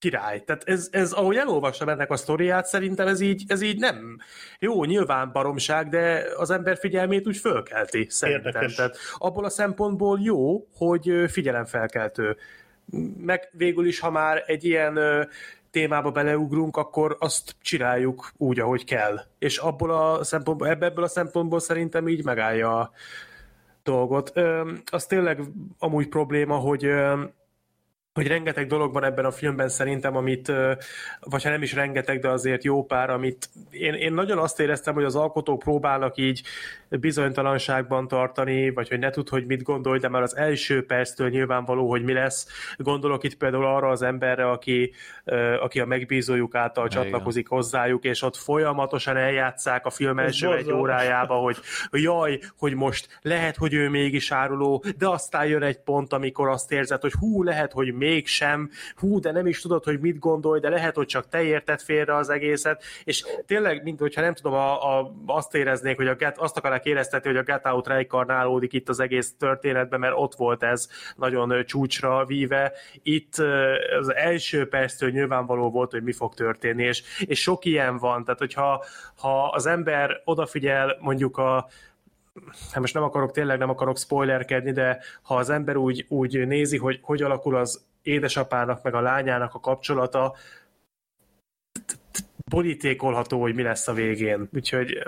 király. 0.00 0.40
Tehát 0.44 0.62
ez, 0.64 0.88
ez, 0.90 1.12
ahogy 1.12 1.36
elolvastam 1.36 1.88
ennek 1.88 2.10
a 2.10 2.16
sztoriát, 2.16 2.66
szerintem 2.66 3.06
ez 3.06 3.20
így, 3.20 3.44
ez 3.46 3.62
így 3.62 3.78
nem 3.78 4.18
jó, 4.58 4.84
nyilván 4.84 5.32
baromság, 5.32 5.88
de 5.88 6.24
az 6.36 6.50
ember 6.50 6.78
figyelmét 6.78 7.26
úgy 7.26 7.36
fölkelti, 7.36 8.06
szerintem. 8.08 8.46
Érdekes. 8.46 8.74
Tehát 8.74 8.96
abból 9.18 9.44
a 9.44 9.50
szempontból 9.50 10.18
jó, 10.22 10.66
hogy 10.76 11.12
figyelemfelkeltő. 11.28 12.36
Meg 13.16 13.48
végül 13.52 13.86
is, 13.86 14.00
ha 14.00 14.10
már 14.10 14.42
egy 14.46 14.64
ilyen 14.64 14.98
témába 15.70 16.10
beleugrunk, 16.10 16.76
akkor 16.76 17.16
azt 17.18 17.56
csináljuk 17.60 18.32
úgy, 18.36 18.60
ahogy 18.60 18.84
kell. 18.84 19.20
És 19.38 19.58
abból 19.58 19.90
a 19.90 20.24
szempontból, 20.24 20.68
ebből 20.68 21.04
a 21.04 21.08
szempontból 21.08 21.60
szerintem 21.60 22.08
így 22.08 22.24
megállja 22.24 22.78
a 22.78 22.90
dolgot. 23.82 24.32
az 24.90 25.06
tényleg 25.06 25.40
amúgy 25.78 26.08
probléma, 26.08 26.56
hogy 26.56 26.90
hogy 28.14 28.26
rengeteg 28.26 28.66
dolog 28.66 28.92
van 28.92 29.04
ebben 29.04 29.24
a 29.24 29.30
filmben 29.30 29.68
szerintem, 29.68 30.16
amit, 30.16 30.52
vagy 31.20 31.42
ha 31.42 31.50
nem 31.50 31.62
is 31.62 31.72
rengeteg, 31.72 32.20
de 32.20 32.28
azért 32.28 32.64
jó 32.64 32.84
pár, 32.84 33.10
amit 33.10 33.48
én, 33.70 33.94
én 33.94 34.12
nagyon 34.12 34.38
azt 34.38 34.60
éreztem, 34.60 34.94
hogy 34.94 35.04
az 35.04 35.16
alkotók 35.16 35.58
próbálnak 35.58 36.16
így 36.16 36.42
bizonytalanságban 36.88 38.08
tartani, 38.08 38.70
vagy 38.70 38.88
hogy 38.88 38.98
ne 38.98 39.10
tud, 39.10 39.28
hogy 39.28 39.46
mit 39.46 39.62
gondolj, 39.62 39.98
de 39.98 40.08
már 40.08 40.22
az 40.22 40.36
első 40.36 40.86
perctől 40.86 41.28
nyilvánvaló, 41.28 41.88
hogy 41.88 42.02
mi 42.02 42.12
lesz. 42.12 42.46
Gondolok 42.76 43.24
itt 43.24 43.36
például 43.36 43.66
arra 43.66 43.88
az 43.88 44.02
emberre, 44.02 44.50
aki, 44.50 44.92
aki 45.60 45.80
a 45.80 45.86
megbízójuk 45.86 46.54
által 46.54 46.86
Igen. 46.86 47.02
csatlakozik 47.02 47.48
hozzájuk, 47.48 48.04
és 48.04 48.22
ott 48.22 48.36
folyamatosan 48.36 49.16
eljátszák 49.16 49.86
a 49.86 49.90
film 49.90 50.18
első 50.18 50.54
egy 50.54 50.72
órájába, 50.72 51.34
hogy 51.34 51.56
jaj, 51.90 52.40
hogy 52.58 52.74
most 52.74 53.18
lehet, 53.22 53.56
hogy 53.56 53.74
ő 53.74 53.88
mégis 53.88 54.30
áruló, 54.30 54.84
de 54.98 55.08
aztán 55.08 55.46
jön 55.46 55.62
egy 55.62 55.80
pont, 55.80 56.12
amikor 56.12 56.48
azt 56.48 56.72
érzed, 56.72 57.00
hogy 57.00 57.12
hú, 57.12 57.42
lehet, 57.42 57.72
hogy 57.72 57.94
mégsem, 58.00 58.70
hú, 58.94 59.20
de 59.20 59.32
nem 59.32 59.46
is 59.46 59.60
tudod, 59.60 59.84
hogy 59.84 60.00
mit 60.00 60.18
gondolj, 60.18 60.60
de 60.60 60.68
lehet, 60.68 60.94
hogy 60.94 61.06
csak 61.06 61.28
te 61.28 61.42
érted 61.42 61.80
félre 61.80 62.16
az 62.16 62.28
egészet, 62.30 62.82
és 63.04 63.24
tényleg, 63.46 63.82
mint 63.82 64.00
hogyha 64.00 64.20
nem 64.20 64.34
tudom, 64.34 64.52
a, 64.52 64.98
a, 64.98 65.14
azt 65.26 65.54
éreznék, 65.54 65.96
hogy 65.96 66.06
a 66.06 66.14
get, 66.14 66.38
azt 66.38 66.56
akarják 66.56 66.84
éreztetni, 66.84 67.30
hogy 67.30 67.38
a 67.38 67.42
Get 67.42 67.66
Out 67.66 67.86
reinkarnálódik 67.86 68.72
itt 68.72 68.88
az 68.88 69.00
egész 69.00 69.34
történetben, 69.38 70.00
mert 70.00 70.14
ott 70.16 70.34
volt 70.34 70.62
ez 70.62 70.88
nagyon 71.16 71.64
csúcsra 71.64 72.24
víve. 72.24 72.72
Itt 73.02 73.34
az 74.00 74.14
első 74.14 74.68
perctől 74.68 75.10
nyilvánvaló 75.10 75.70
volt, 75.70 75.90
hogy 75.90 76.02
mi 76.02 76.12
fog 76.12 76.34
történni, 76.34 76.82
és, 76.82 77.02
és 77.20 77.40
sok 77.40 77.64
ilyen 77.64 77.98
van, 77.98 78.24
tehát 78.24 78.38
hogyha 78.38 78.84
ha 79.16 79.44
az 79.48 79.66
ember 79.66 80.20
odafigyel 80.24 80.96
mondjuk 81.00 81.38
a 81.38 81.68
hát 82.70 82.80
most 82.80 82.94
nem 82.94 83.02
akarok, 83.02 83.32
tényleg 83.32 83.58
nem 83.58 83.70
akarok 83.70 83.98
spoilerkedni, 83.98 84.72
de 84.72 84.98
ha 85.22 85.34
az 85.36 85.50
ember 85.50 85.76
úgy, 85.76 86.04
úgy 86.08 86.46
nézi, 86.46 86.76
hogy 86.76 86.98
hogy 87.02 87.22
alakul 87.22 87.56
az 87.56 87.88
édesapának 88.02 88.82
meg 88.82 88.94
a 88.94 89.00
lányának 89.00 89.54
a 89.54 89.60
kapcsolata, 89.60 90.34
borítékolható, 92.50 93.40
hogy 93.40 93.54
mi 93.54 93.62
lesz 93.62 93.88
a 93.88 93.92
végén. 93.92 94.48
Úgyhogy 94.54 94.98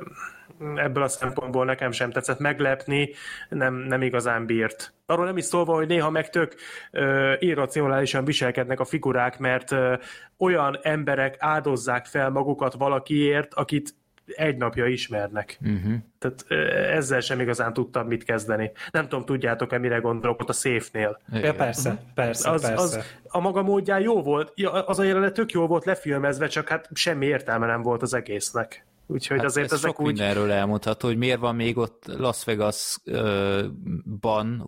ebből 0.74 1.02
a 1.02 1.08
szempontból 1.08 1.64
nekem 1.64 1.90
sem 1.90 2.10
tetszett 2.10 2.38
meglepni, 2.38 3.10
nem, 3.48 3.74
nem 3.74 4.02
igazán 4.02 4.46
bírt. 4.46 4.94
Arról 5.06 5.24
nem 5.24 5.36
is 5.36 5.44
szólva, 5.44 5.74
hogy 5.74 5.86
néha 5.86 6.10
meg 6.10 6.30
tök 6.30 6.54
ö, 6.90 7.34
irracionálisan 7.38 8.24
viselkednek 8.24 8.80
a 8.80 8.84
figurák, 8.84 9.38
mert 9.38 9.72
ö, 9.72 9.94
olyan 10.38 10.78
emberek 10.82 11.36
áldozzák 11.38 12.06
fel 12.06 12.30
magukat 12.30 12.74
valakiért, 12.74 13.54
akit 13.54 13.94
egy 14.36 14.56
napja 14.56 14.86
ismernek. 14.86 15.58
Uh-huh. 15.60 15.94
Tehát 16.18 16.44
ezzel 16.90 17.20
sem 17.20 17.40
igazán 17.40 17.72
tudtam 17.72 18.06
mit 18.06 18.24
kezdeni. 18.24 18.70
Nem 18.90 19.08
tudom, 19.08 19.24
tudjátok-e, 19.24 19.78
mire 19.78 19.98
gondolok 19.98 20.40
ott 20.40 20.48
a 20.48 20.52
széfnél. 20.52 21.20
Ja, 21.32 21.54
persze, 21.54 21.90
uh-huh. 21.90 22.04
persze, 22.14 22.50
az, 22.50 22.60
persze. 22.60 22.82
Az 22.82 22.98
a 23.28 23.40
maga 23.40 23.62
módján 23.62 24.00
jó 24.00 24.22
volt, 24.22 24.52
ja, 24.54 24.70
az 24.70 24.98
a 24.98 25.02
jelenet 25.02 25.34
tök 25.34 25.50
jó 25.50 25.66
volt 25.66 25.84
lefilmezve, 25.84 26.46
csak 26.46 26.68
hát 26.68 26.88
semmi 26.94 27.26
értelme 27.26 27.66
nem 27.66 27.82
volt 27.82 28.02
az 28.02 28.14
egésznek. 28.14 28.86
Úgyhogy 29.06 29.36
hát 29.36 29.46
azért 29.46 29.66
ez 29.66 29.72
ezek 29.72 29.90
sok 29.90 30.00
úgy... 30.00 30.06
mindenről 30.06 30.50
elmondható, 30.50 31.08
hogy 31.08 31.16
miért 31.16 31.38
van 31.38 31.54
még 31.54 31.76
ott 31.76 32.02
Las 32.06 32.44
Vegas-ban, 32.44 33.08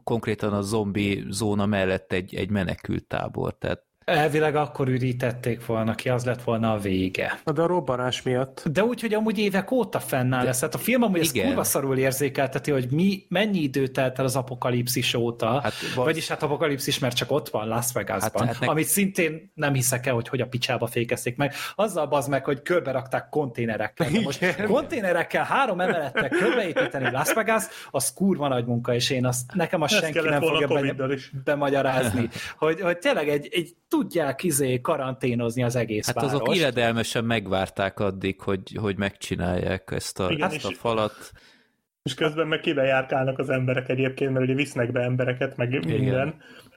konkrétan 0.05 0.53
a 0.53 0.61
zombi 0.61 1.25
zóna 1.29 1.67
mellett 1.67 2.13
egy, 2.13 2.35
egy 2.35 2.51
menekült 2.51 3.05
tábor, 3.05 3.55
tehát 3.59 3.83
Elvileg 4.05 4.57
akkor 4.57 4.89
ürítették 4.89 5.67
volna 5.67 5.95
ki, 5.95 6.09
az 6.09 6.25
lett 6.25 6.43
volna 6.43 6.73
a 6.73 6.79
vége. 6.79 7.41
De 7.55 7.63
a 7.63 7.67
robbanás 7.67 8.23
miatt. 8.23 8.63
De 8.73 8.85
úgy, 8.85 9.01
hogy 9.01 9.15
amúgy 9.15 9.39
évek 9.39 9.71
óta 9.71 10.01
fennáll 10.01 10.45
lesz. 10.45 10.61
Hát 10.61 10.75
a 10.75 10.79
film 10.79 11.03
amúgy 11.03 11.21
ezt 11.21 11.41
kurva 11.41 11.65
szarul 11.65 11.99
érzékelteti, 11.99 12.71
hogy 12.71 12.89
mi, 12.91 13.27
mennyi 13.29 13.59
idő 13.59 13.87
telt 13.87 14.19
el 14.19 14.25
az 14.25 14.37
apokalipszis 14.37 15.15
óta, 15.15 15.61
hát, 15.61 15.73
vagy... 15.95 16.05
vagyis 16.05 16.29
hát 16.29 16.43
apokalipszis, 16.43 16.99
mert 16.99 17.17
csak 17.17 17.31
ott 17.31 17.49
van 17.49 17.69
Las 17.69 17.93
Vegasban, 17.93 18.47
hát, 18.47 18.57
hát 18.57 18.69
amit 18.69 18.87
szintén 18.87 19.53
nem 19.55 19.75
hiszek 19.75 20.07
el, 20.07 20.15
hogy 20.15 20.29
hogy 20.29 20.41
a 20.41 20.47
picsába 20.47 20.87
fékezték 20.87 21.37
meg. 21.37 21.55
Azzal 21.75 22.09
az 22.11 22.27
meg, 22.27 22.45
hogy 22.45 22.63
körbe 22.63 22.91
rakták 22.91 23.29
konténerekkel. 23.29 24.11
De 24.11 24.21
most 24.21 24.63
konténerekkel 24.67 25.45
három 25.45 25.81
emelettel 25.81 26.29
körbeépíteni 26.29 27.11
Las 27.11 27.33
Vegas, 27.33 27.65
az 27.91 28.13
kurva 28.13 28.49
nagy 28.49 28.67
munka, 28.67 28.95
és 28.95 29.11
én 29.11 29.27
azt, 29.27 29.55
nekem 29.55 29.83
azt 29.83 29.95
senki 29.95 30.19
nem 30.19 30.41
fogja 30.41 30.67
be, 30.67 30.95
bemagyarázni. 31.45 32.29
hogy, 32.59 32.81
hogy 32.81 32.99
tényleg 32.99 33.29
egy, 33.29 33.49
egy 33.53 33.75
tudják 33.99 34.43
izé 34.43 34.81
karanténozni 34.81 35.63
az 35.63 35.77
egész 35.77 36.07
Hát 36.07 36.15
várost. 36.15 36.35
azok 36.35 36.57
illedelmesen 36.57 37.25
megvárták 37.25 38.01
addig, 38.01 38.41
hogy, 38.41 38.77
hogy 38.81 38.97
megcsinálják 38.97 39.91
ezt 39.91 40.21
a, 40.21 40.31
Igen, 40.31 40.51
ezt 40.51 40.65
a 40.65 40.71
falat. 40.71 41.33
És 42.03 42.15
közben 42.15 42.47
meg 42.47 42.61
kibe 42.61 42.83
járkálnak 42.83 43.39
az 43.39 43.49
emberek 43.51 43.89
egyébként, 43.89 44.33
mert 44.33 44.45
ugye 44.45 44.55
visznek 44.55 44.93
be 44.93 45.01
embereket, 45.01 45.57
meg 45.57 45.73
Igen. 45.73 45.99
minden. 45.99 46.35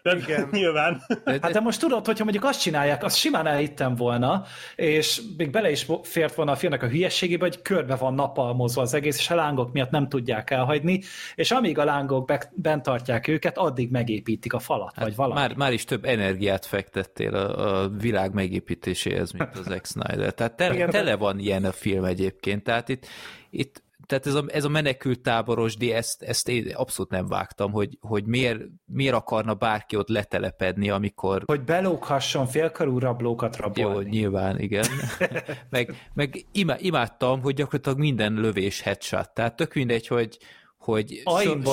De 0.15 0.17
Igen. 0.17 0.47
nyilván. 0.51 1.01
Hát 1.25 1.51
de 1.51 1.59
most 1.59 1.79
tudod, 1.79 2.05
hogyha 2.05 2.23
mondjuk 2.23 2.43
azt 2.43 2.61
csinálják, 2.61 3.03
azt 3.03 3.17
simán 3.17 3.47
elhittem 3.47 3.95
volna, 3.95 4.43
és 4.75 5.21
még 5.37 5.51
bele 5.51 5.71
is 5.71 5.85
fért 6.03 6.35
volna 6.35 6.51
a 6.51 6.55
filmnek 6.55 6.83
a 6.83 6.87
hülyességébe, 6.87 7.45
hogy 7.45 7.61
körbe 7.61 7.95
van 7.95 8.13
napalmozva 8.13 8.81
az 8.81 8.93
egész, 8.93 9.17
és 9.17 9.29
a 9.29 9.35
lángok 9.35 9.71
miatt 9.71 9.89
nem 9.89 10.09
tudják 10.09 10.51
elhagyni, 10.51 11.01
és 11.35 11.51
amíg 11.51 11.77
a 11.77 11.83
lángok 11.83 12.31
bent 12.53 12.83
tartják 12.83 13.27
őket, 13.27 13.57
addig 13.57 13.91
megépítik 13.91 14.53
a 14.53 14.59
falat, 14.59 14.91
hát 14.95 15.03
vagy 15.03 15.15
valami. 15.15 15.39
Már, 15.39 15.55
már 15.55 15.73
is 15.73 15.85
több 15.85 16.05
energiát 16.05 16.65
fektettél 16.65 17.35
a, 17.35 17.81
a 17.83 17.89
világ 17.89 18.33
megépítéséhez, 18.33 19.31
mint 19.31 19.49
az 19.53 19.65
Zack 19.65 19.85
Snyder. 19.85 20.33
Tehát 20.33 20.55
tele, 20.55 20.85
tele 20.85 21.15
van 21.15 21.39
ilyen 21.39 21.65
a 21.65 21.71
film 21.71 22.03
egyébként, 22.03 22.63
tehát 22.63 22.89
itt, 22.89 23.05
itt 23.49 23.85
tehát 24.07 24.27
ez 24.27 24.33
a, 24.33 24.43
ez 24.47 24.63
a 24.63 24.69
menekült 24.69 25.21
táborosdi, 25.21 25.91
ezt, 25.91 26.23
ezt 26.23 26.49
én 26.49 26.71
abszolút 26.75 27.11
nem 27.11 27.27
vágtam, 27.27 27.71
hogy, 27.71 27.97
hogy 28.01 28.25
miért, 28.25 28.61
miért 28.85 29.13
akarna 29.13 29.53
bárki 29.53 29.95
ott 29.95 30.07
letelepedni, 30.07 30.89
amikor... 30.89 31.43
Hogy 31.45 31.63
belóghasson 31.63 32.47
félkarú 32.47 32.99
rablókat 32.99 33.57
rabolni. 33.57 34.05
Jó, 34.05 34.11
nyilván, 34.11 34.59
igen. 34.59 34.85
meg 35.69 36.09
meg 36.13 36.45
imádtam, 36.77 37.41
hogy 37.41 37.53
gyakorlatilag 37.53 37.97
minden 37.97 38.33
lövés 38.33 38.81
headshot. 38.81 39.29
Tehát 39.33 39.55
tök 39.55 39.73
mindegy, 39.73 40.07
hogy, 40.07 40.37
hogy 40.77 41.21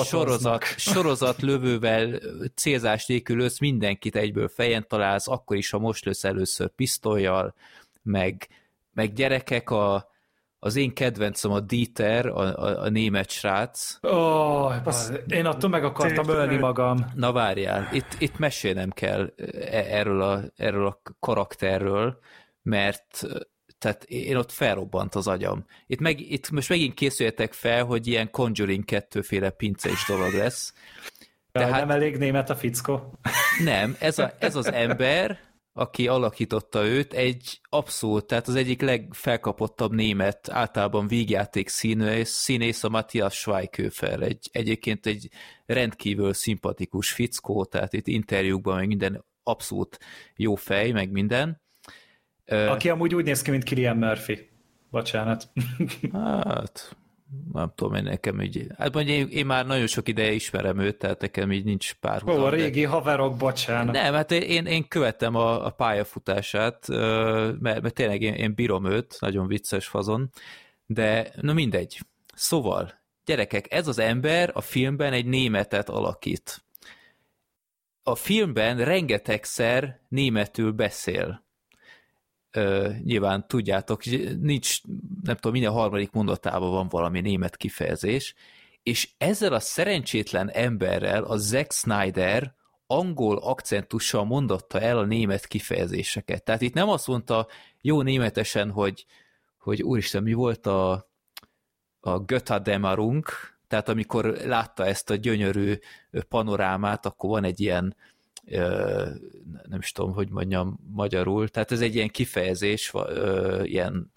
sorozat, 0.03 0.63
sorozat 0.63 1.41
lövővel 1.41 2.19
célzás 2.55 3.05
nélkül 3.05 3.37
lősz, 3.37 3.59
mindenkit 3.59 4.15
egyből 4.15 4.47
fejen 4.47 4.85
találsz, 4.87 5.27
akkor 5.27 5.57
is, 5.57 5.69
ha 5.69 5.79
most 5.79 6.05
lősz 6.05 6.23
először 6.23 6.69
pisztolyjal, 6.69 7.55
meg, 8.03 8.47
meg 8.93 9.13
gyerekek 9.13 9.69
a, 9.69 10.13
az 10.59 10.75
én 10.75 10.93
kedvencem 10.93 11.51
a 11.51 11.59
Dieter, 11.59 12.25
a, 12.25 12.39
a, 12.39 12.81
a 12.81 12.89
német 12.89 13.29
srác. 13.29 13.97
Oh, 14.01 14.75
én 15.27 15.45
attól 15.45 15.69
meg 15.69 15.83
akartam 15.83 16.29
ölni 16.29 16.57
magam. 16.57 17.05
Na 17.15 17.31
várjál, 17.31 17.89
itt, 17.91 18.15
itt 18.19 18.37
mesélnem 18.37 18.89
kell 18.89 19.33
e, 19.37 19.85
erről 19.97 20.21
a, 20.21 20.41
erről 20.55 20.87
a 20.87 21.01
karakterről, 21.19 22.19
mert 22.61 23.27
tehát 23.77 24.03
én 24.03 24.35
ott 24.35 24.51
felrobbant 24.51 25.15
az 25.15 25.27
agyam. 25.27 25.65
Itt, 25.87 25.99
meg, 25.99 26.19
itt 26.19 26.49
most 26.49 26.69
megint 26.69 26.93
készüljetek 26.93 27.53
fel, 27.53 27.83
hogy 27.83 28.07
ilyen 28.07 28.31
Conjuring 28.31 28.85
kettőféle 28.85 29.49
pinces 29.49 30.05
dolog 30.07 30.33
lesz. 30.33 30.73
Tehát, 31.51 31.71
nem 31.71 31.89
elég 31.89 32.17
német 32.17 32.49
a 32.49 32.55
fickó? 32.55 33.19
Nem, 33.63 33.95
ez, 33.99 34.19
a, 34.19 34.31
ez 34.39 34.55
az 34.55 34.71
ember, 34.71 35.39
aki 35.77 36.07
alakította 36.07 36.85
őt, 36.85 37.13
egy 37.13 37.59
abszolút, 37.69 38.25
tehát 38.25 38.47
az 38.47 38.55
egyik 38.55 38.81
legfelkapottabb 38.81 39.93
német, 39.93 40.49
általában 40.49 41.07
vígjáték 41.07 41.67
színész, 41.67 42.29
színész 42.29 42.83
a 42.83 42.89
Matthias 42.89 43.35
Schweiköfer, 43.35 44.21
egy, 44.21 44.49
egyébként 44.51 45.05
egy 45.05 45.29
rendkívül 45.65 46.33
szimpatikus 46.33 47.11
fickó, 47.11 47.65
tehát 47.65 47.93
itt 47.93 48.07
interjúkban 48.07 48.75
meg 48.75 48.87
minden 48.87 49.25
abszolút 49.43 49.99
jó 50.35 50.55
fej, 50.55 50.91
meg 50.91 51.11
minden. 51.11 51.61
Aki 52.45 52.89
amúgy 52.89 53.15
úgy 53.15 53.25
néz 53.25 53.41
ki, 53.41 53.51
mint 53.51 53.63
Kilian 53.63 53.97
Murphy. 53.97 54.49
Bocsánat. 54.91 55.51
Hát, 56.11 56.95
nem 57.53 57.71
tudom, 57.75 57.93
én 57.93 58.03
nekem 58.03 58.41
így, 58.41 58.67
hát 58.77 58.93
mondjuk 58.93 59.17
én, 59.17 59.27
én 59.27 59.45
már 59.45 59.65
nagyon 59.65 59.87
sok 59.87 60.07
ideje 60.07 60.31
ismerem 60.31 60.79
őt, 60.79 60.97
tehát 60.97 61.21
nekem 61.21 61.51
így 61.51 61.63
nincs 61.63 61.93
pár 61.93 62.23
Ó, 62.27 62.45
a 62.45 62.49
régi 62.49 62.81
de... 62.81 62.87
haverok, 62.87 63.37
bocsánat. 63.37 63.93
Nem, 63.93 64.13
hát 64.13 64.31
én, 64.31 64.65
én 64.65 64.87
követtem 64.87 65.35
a, 65.35 65.65
a 65.65 65.69
pályafutását, 65.69 66.87
mert, 66.87 67.81
mert 67.81 67.93
tényleg 67.93 68.21
én, 68.21 68.33
én 68.33 68.53
bírom 68.53 68.85
őt, 68.85 69.17
nagyon 69.19 69.47
vicces 69.47 69.87
fazon, 69.87 70.29
de 70.85 71.31
na 71.41 71.53
mindegy. 71.53 71.99
Szóval, 72.33 72.93
gyerekek, 73.25 73.73
ez 73.73 73.87
az 73.87 73.99
ember 73.99 74.51
a 74.53 74.61
filmben 74.61 75.13
egy 75.13 75.25
németet 75.25 75.89
alakít. 75.89 76.63
A 78.03 78.15
filmben 78.15 78.85
rengetegszer 78.85 79.99
németül 80.07 80.71
beszél 80.71 81.44
nyilván 83.03 83.47
tudjátok, 83.47 84.05
nincs, 84.39 84.81
nem 85.23 85.35
tudom, 85.35 85.51
minden 85.51 85.71
harmadik 85.71 86.11
mondatában 86.11 86.71
van 86.71 86.87
valami 86.87 87.21
német 87.21 87.57
kifejezés, 87.57 88.33
és 88.83 89.09
ezzel 89.17 89.53
a 89.53 89.59
szerencsétlen 89.59 90.49
emberrel 90.49 91.23
a 91.23 91.37
Zack 91.37 91.71
Snyder 91.71 92.53
angol 92.87 93.37
akcentussal 93.37 94.25
mondotta 94.25 94.79
el 94.79 94.97
a 94.97 95.05
német 95.05 95.47
kifejezéseket. 95.47 96.43
Tehát 96.43 96.61
itt 96.61 96.73
nem 96.73 96.89
azt 96.89 97.07
mondta 97.07 97.47
jó 97.81 98.01
németesen, 98.01 98.71
hogy, 98.71 99.05
hogy 99.57 99.83
úristen, 99.83 100.23
mi 100.23 100.33
volt 100.33 100.65
a, 100.65 101.09
a 101.99 102.19
Göttademarunk, 102.19 103.55
tehát 103.67 103.89
amikor 103.89 104.25
látta 104.25 104.85
ezt 104.85 105.09
a 105.09 105.15
gyönyörű 105.15 105.79
panorámát, 106.29 107.05
akkor 107.05 107.29
van 107.29 107.43
egy 107.43 107.59
ilyen 107.59 107.95
nem 109.69 109.79
is 109.79 109.91
tudom, 109.91 110.13
hogy 110.13 110.29
mondjam 110.29 110.79
magyarul, 110.93 111.49
tehát 111.49 111.71
ez 111.71 111.81
egy 111.81 111.95
ilyen 111.95 112.09
kifejezés, 112.09 112.93
ilyen 113.63 114.11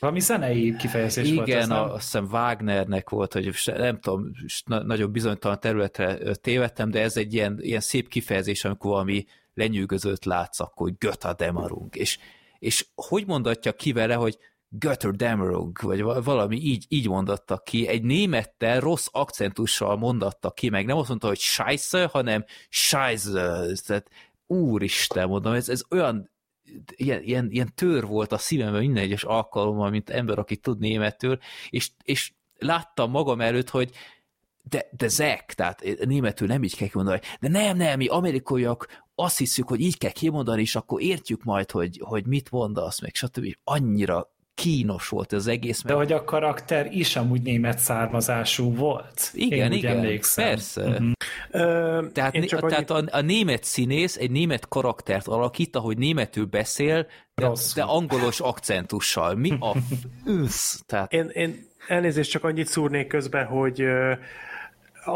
valami 0.00 0.20
zenei 0.20 0.76
kifejezés 0.76 1.30
Igen, 1.30 1.44
volt 1.44 1.66
nem? 1.66 1.90
azt 1.90 2.04
hiszem 2.04 2.28
Wagnernek 2.30 3.10
volt, 3.10 3.32
hogy 3.32 3.54
nem 3.64 4.00
tudom, 4.00 4.30
nagyon 4.66 5.12
bizonytalan 5.12 5.60
területre 5.60 6.34
tévedtem, 6.34 6.90
de 6.90 7.00
ez 7.00 7.16
egy 7.16 7.34
ilyen, 7.34 7.58
ilyen 7.60 7.80
szép 7.80 8.08
kifejezés, 8.08 8.64
amikor 8.64 8.90
valami 8.90 9.24
lenyűgözőt 9.54 10.24
látsz, 10.24 10.60
akkor 10.60 10.88
hogy 10.88 10.98
Göttademarunk. 10.98 11.96
És, 11.96 12.18
és 12.58 12.86
hogy 12.94 13.26
mondatja 13.26 13.72
ki 13.72 13.92
vele, 13.92 14.14
hogy 14.14 14.38
Götterdammerung, 14.72 15.80
vagy 15.80 16.02
valami 16.02 16.56
így, 16.56 16.86
így 16.88 17.08
mondatta 17.08 17.58
ki, 17.58 17.88
egy 17.88 18.02
némettel 18.02 18.80
rossz 18.80 19.06
akcentussal 19.10 19.96
mondatta 19.96 20.50
ki, 20.50 20.68
meg. 20.68 20.86
Nem 20.86 20.96
azt 20.96 21.08
mondta, 21.08 21.26
hogy 21.26 21.38
scheisse, 21.38 22.06
hanem 22.06 22.44
scheisse, 22.68 23.66
tehát 23.86 24.10
úristen, 24.46 25.28
mondom, 25.28 25.52
ez, 25.52 25.68
ez 25.68 25.82
olyan 25.90 26.30
ilyen, 26.96 27.22
ilyen, 27.22 27.50
ilyen 27.50 27.74
tör 27.74 28.06
volt 28.06 28.32
a 28.32 28.38
szívemben 28.38 28.80
minden 28.80 29.02
egyes 29.02 29.24
alkalommal, 29.24 29.90
mint 29.90 30.10
ember, 30.10 30.38
aki 30.38 30.56
tud 30.56 30.78
németül, 30.78 31.38
és, 31.70 31.90
és 32.04 32.32
láttam 32.58 33.10
magam 33.10 33.40
előtt, 33.40 33.70
hogy 33.70 33.90
de, 34.62 34.88
de 34.96 35.08
zek, 35.08 35.54
tehát 35.54 36.04
németül 36.04 36.46
nem 36.46 36.62
így 36.62 36.76
kell 36.76 36.88
kimondani, 36.88 37.20
de 37.40 37.48
nem, 37.48 37.76
nem, 37.76 37.96
mi 37.96 38.06
amerikaiak 38.06 39.04
azt 39.14 39.38
hiszük, 39.38 39.68
hogy 39.68 39.80
így 39.80 39.98
kell 39.98 40.10
kimondani, 40.10 40.60
és 40.60 40.76
akkor 40.76 41.02
értjük 41.02 41.44
majd, 41.44 41.70
hogy, 41.70 42.00
hogy 42.04 42.26
mit 42.26 42.50
mondasz, 42.50 43.00
meg 43.00 43.14
stb. 43.14 43.56
Annyira 43.64 44.30
kínos 44.54 45.08
volt 45.08 45.32
az 45.32 45.46
egész. 45.46 45.82
De 45.82 45.92
hogy 45.92 46.12
a 46.12 46.24
karakter 46.24 46.88
is 46.90 47.16
amúgy 47.16 47.42
német 47.42 47.78
származású 47.78 48.74
volt. 48.74 49.30
Igen, 49.34 49.72
Én 49.72 49.78
igen, 49.78 49.96
emlékszem. 49.96 50.44
persze. 50.44 50.84
Uh-huh. 50.84 51.10
Ö, 51.50 52.06
tehát 52.12 52.44
csak 52.46 52.68
tehát 52.68 52.90
annyit... 52.90 53.10
a, 53.10 53.16
a 53.16 53.20
német 53.20 53.64
színész 53.64 54.16
egy 54.16 54.30
német 54.30 54.68
karaktert 54.68 55.26
alakít, 55.26 55.76
ahogy 55.76 55.98
németül 55.98 56.44
beszél, 56.44 57.06
de, 57.34 57.50
de 57.74 57.82
angolos 57.82 58.40
akcentussal. 58.40 59.34
Mi 59.34 59.50
a 59.60 59.76
ősz? 60.40 60.82
Tehát... 60.86 61.12
Én, 61.12 61.30
én 61.32 61.68
elnézést 61.86 62.30
csak 62.30 62.44
annyit 62.44 62.66
szúrnék 62.66 63.06
közben, 63.06 63.46
hogy 63.46 63.84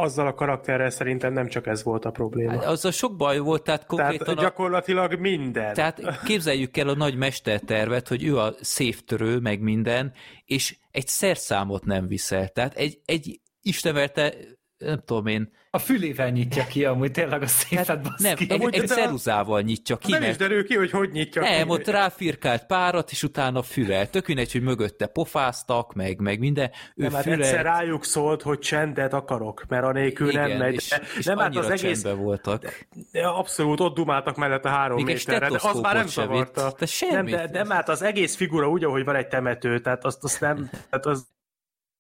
azzal 0.01 0.27
a 0.27 0.35
karakterrel 0.35 0.91
szerintem 0.91 1.33
nem 1.33 1.49
csak 1.49 1.67
ez 1.67 1.83
volt 1.83 2.05
a 2.05 2.11
probléma. 2.11 2.51
Hát, 2.51 2.65
azzal 2.65 2.91
sok 2.91 3.17
baj 3.17 3.39
volt, 3.39 3.63
tehát 3.63 3.87
konkrétan... 3.87 4.27
Tehát 4.27 4.41
gyakorlatilag 4.41 5.19
minden. 5.19 5.75
Tehát 5.75 6.23
képzeljük 6.25 6.77
el 6.77 6.89
a 6.89 6.95
nagy 6.95 7.17
mestertervet, 7.17 8.09
hogy 8.09 8.25
ő 8.25 8.39
a 8.39 8.55
széftörő, 8.61 9.39
meg 9.39 9.61
minden, 9.61 10.13
és 10.45 10.77
egy 10.91 11.07
szerszámot 11.07 11.85
nem 11.85 12.07
viszel. 12.07 12.49
Tehát 12.49 12.75
egy, 12.75 13.01
egy 13.05 13.41
istenverte, 13.61 14.35
nem 14.79 15.03
tudom 15.05 15.27
én, 15.27 15.53
a 15.75 15.79
fülével 15.79 16.31
nyitja 16.31 16.65
ki 16.67 16.85
amúgy 16.85 17.11
tényleg 17.11 17.43
a 17.43 17.47
széfet, 17.47 17.87
hát 17.87 18.19
Nem, 18.19 18.37
egy, 18.39 18.75
egy 18.75 18.89
ceruzával 18.89 19.61
nyitja 19.61 19.97
ki. 19.97 20.11
Nem 20.11 20.21
mert... 20.21 20.33
is 20.33 20.39
derül 20.39 20.67
ki, 20.67 20.77
hogy 20.77 20.91
hogy 20.91 21.11
nyitja 21.11 21.43
nem, 21.43 21.51
ki. 21.51 21.59
Nem, 21.59 21.69
ott 21.69 21.87
ráfirkált 21.87 22.67
párat, 22.67 23.11
és 23.11 23.23
utána 23.23 23.63
füvel. 23.63 24.11
Tök 24.11 24.27
mindegy, 24.27 24.53
hogy 24.53 24.63
mögötte 24.63 25.07
pofáztak, 25.07 25.95
meg, 25.95 26.21
meg 26.21 26.39
minden. 26.39 26.71
Ő 26.95 27.09
nem, 27.09 27.21
fület... 27.21 27.39
egyszer 27.39 27.65
rájuk 27.65 28.05
szólt, 28.05 28.43
hogy 28.43 28.59
csendet 28.59 29.13
akarok, 29.13 29.65
mert 29.69 29.85
anélkül 29.85 30.29
Igen, 30.29 30.49
nem 30.49 30.59
megy. 30.59 30.75
És, 30.75 31.01
és 31.19 31.25
nem, 31.25 31.39
hát 31.39 31.57
az 31.57 31.71
egész... 31.71 32.03
voltak. 32.03 32.87
De 33.13 33.27
abszolút, 33.27 33.81
ott 33.81 33.95
dumáltak 33.95 34.37
mellett 34.37 34.65
a 34.65 34.69
három 34.69 34.97
Még 34.97 35.05
méterre, 35.05 35.49
de 35.49 35.59
az 35.63 35.81
már 35.81 35.95
nem 35.95 36.07
zavarta. 36.07 36.75
Nem, 37.11 37.27
de, 37.27 37.47
de, 37.47 37.65
hát 37.69 37.89
az 37.89 38.03
egész 38.03 38.37
figura 38.37 38.69
úgy, 38.69 38.85
ahogy 38.85 39.05
van 39.05 39.15
egy 39.15 39.29
temető, 39.29 39.81
tehát 39.81 40.05
azt, 40.05 40.25
azt 40.25 40.41
nem, 40.41 40.71
tehát 40.91 41.07
az 41.07 41.33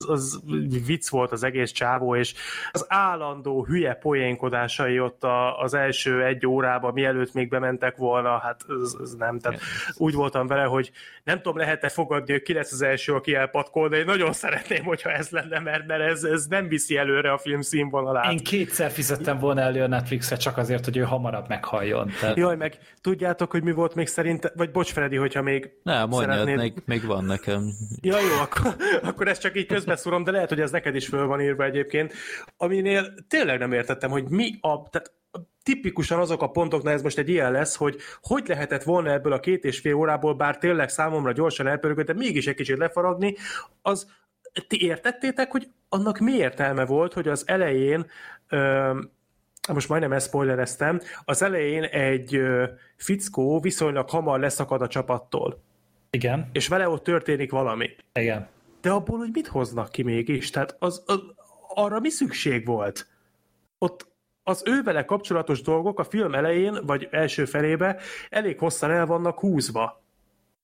az 0.08 0.40
vicc 0.86 1.08
volt 1.08 1.32
az 1.32 1.42
egész 1.42 1.70
csávó, 1.70 2.16
és 2.16 2.34
az 2.70 2.84
állandó 2.88 3.64
hülye 3.64 3.94
poénkodásai 3.94 5.00
ott 5.00 5.24
a, 5.24 5.58
az 5.58 5.74
első 5.74 6.24
egy 6.24 6.46
órában, 6.46 6.92
mielőtt 6.92 7.32
még 7.32 7.48
bementek 7.48 7.96
volna, 7.96 8.38
hát 8.38 8.64
ez, 8.82 8.96
ez 9.02 9.12
nem. 9.12 9.38
Tehát 9.38 9.60
úgy 9.94 10.14
voltam 10.14 10.46
vele, 10.46 10.62
hogy 10.62 10.90
nem 11.24 11.36
tudom, 11.36 11.58
lehet-e 11.58 11.88
fogadni, 11.88 12.32
hogy 12.32 12.42
ki 12.42 12.52
lesz 12.52 12.72
az 12.72 12.82
első, 12.82 13.12
aki 13.12 13.34
elpatkol, 13.34 13.88
de 13.88 13.96
én 13.96 14.04
nagyon 14.04 14.32
szeretném, 14.32 14.84
hogyha 14.84 15.10
ez 15.10 15.28
lenne, 15.28 15.58
mert, 15.58 15.86
mert 15.86 16.02
ez, 16.02 16.24
ez 16.24 16.46
nem 16.46 16.68
viszi 16.68 16.96
előre 16.96 17.32
a 17.32 17.38
film 17.38 17.60
színvonalát. 17.60 18.32
Én 18.32 18.38
kétszer 18.38 18.90
fizettem 18.90 19.38
volna 19.38 19.60
elő 19.60 19.82
a 19.82 19.86
Netflixre 19.86 20.36
csak 20.36 20.56
azért, 20.56 20.84
hogy 20.84 20.96
ő 20.96 21.02
hamarabb 21.02 21.48
meghalljon. 21.48 22.10
Tehát... 22.20 22.36
Jaj, 22.36 22.56
meg 22.56 22.78
tudjátok, 23.00 23.50
hogy 23.50 23.62
mi 23.62 23.72
volt 23.72 23.94
még 23.94 24.06
szerint, 24.06 24.52
vagy 24.54 24.70
bocs 24.70 24.92
Freddy, 24.92 25.16
hogyha 25.16 25.42
még 25.42 25.70
Nem, 25.82 26.08
mondjad, 26.08 26.30
szeretnéd... 26.30 26.56
még, 26.56 26.82
még 26.84 27.06
van 27.06 27.24
nekem. 27.24 27.72
Ja, 28.00 28.18
jó, 28.18 28.40
akkor, 28.40 28.74
akkor 29.02 29.28
ez 29.28 29.38
csak 29.38 29.56
így 29.56 29.66
közbeszúrom, 29.84 30.24
de 30.24 30.30
lehet, 30.30 30.48
hogy 30.48 30.60
ez 30.60 30.70
neked 30.70 30.94
is 30.94 31.06
föl 31.06 31.26
van 31.26 31.40
írva 31.40 31.64
egyébként, 31.64 32.12
aminél 32.56 33.14
tényleg 33.28 33.58
nem 33.58 33.72
értettem, 33.72 34.10
hogy 34.10 34.28
mi 34.28 34.58
a, 34.60 34.88
tehát 34.88 35.12
tipikusan 35.62 36.18
azok 36.18 36.42
a 36.42 36.50
pontok, 36.50 36.82
na 36.82 36.90
ez 36.90 37.02
most 37.02 37.18
egy 37.18 37.28
ilyen 37.28 37.52
lesz, 37.52 37.76
hogy 37.76 37.96
hogy 38.20 38.48
lehetett 38.48 38.82
volna 38.82 39.10
ebből 39.10 39.32
a 39.32 39.40
két 39.40 39.64
és 39.64 39.78
fél 39.78 39.94
órából, 39.94 40.34
bár 40.34 40.58
tényleg 40.58 40.88
számomra 40.88 41.32
gyorsan 41.32 41.66
elpörögött, 41.66 42.06
de 42.06 42.12
mégis 42.12 42.46
egy 42.46 42.54
kicsit 42.54 42.78
lefaragni, 42.78 43.36
az 43.82 44.06
ti 44.68 44.84
értettétek, 44.84 45.50
hogy 45.50 45.68
annak 45.88 46.18
mi 46.18 46.32
értelme 46.32 46.84
volt, 46.84 47.12
hogy 47.12 47.28
az 47.28 47.42
elején 47.46 48.06
ö, 48.48 48.92
most 49.72 49.88
majdnem 49.88 50.12
ezt 50.12 50.26
spoilereztem, 50.26 51.00
az 51.24 51.42
elején 51.42 51.82
egy 51.82 52.34
ö, 52.34 52.64
fickó 52.96 53.60
viszonylag 53.60 54.10
hamar 54.10 54.40
leszakad 54.40 54.82
a 54.82 54.86
csapattól. 54.86 55.62
Igen. 56.10 56.48
És 56.52 56.68
vele 56.68 56.88
ott 56.88 57.04
történik 57.04 57.50
valami. 57.50 57.90
Igen 58.12 58.48
de 58.84 58.90
abból, 58.90 59.18
hogy 59.18 59.30
mit 59.32 59.46
hoznak 59.46 59.90
ki 59.90 60.02
mégis? 60.02 60.50
Tehát 60.50 60.76
az, 60.78 61.02
az, 61.06 61.20
arra 61.74 62.00
mi 62.00 62.08
szükség 62.08 62.66
volt? 62.66 63.06
Ott 63.78 64.12
az 64.42 64.62
ővele 64.66 65.04
kapcsolatos 65.04 65.62
dolgok 65.62 65.98
a 65.98 66.04
film 66.04 66.34
elején, 66.34 66.78
vagy 66.86 67.08
első 67.10 67.44
felébe 67.44 68.00
elég 68.30 68.58
hosszan 68.58 68.90
el 68.90 69.06
vannak 69.06 69.38
húzva. 69.38 70.02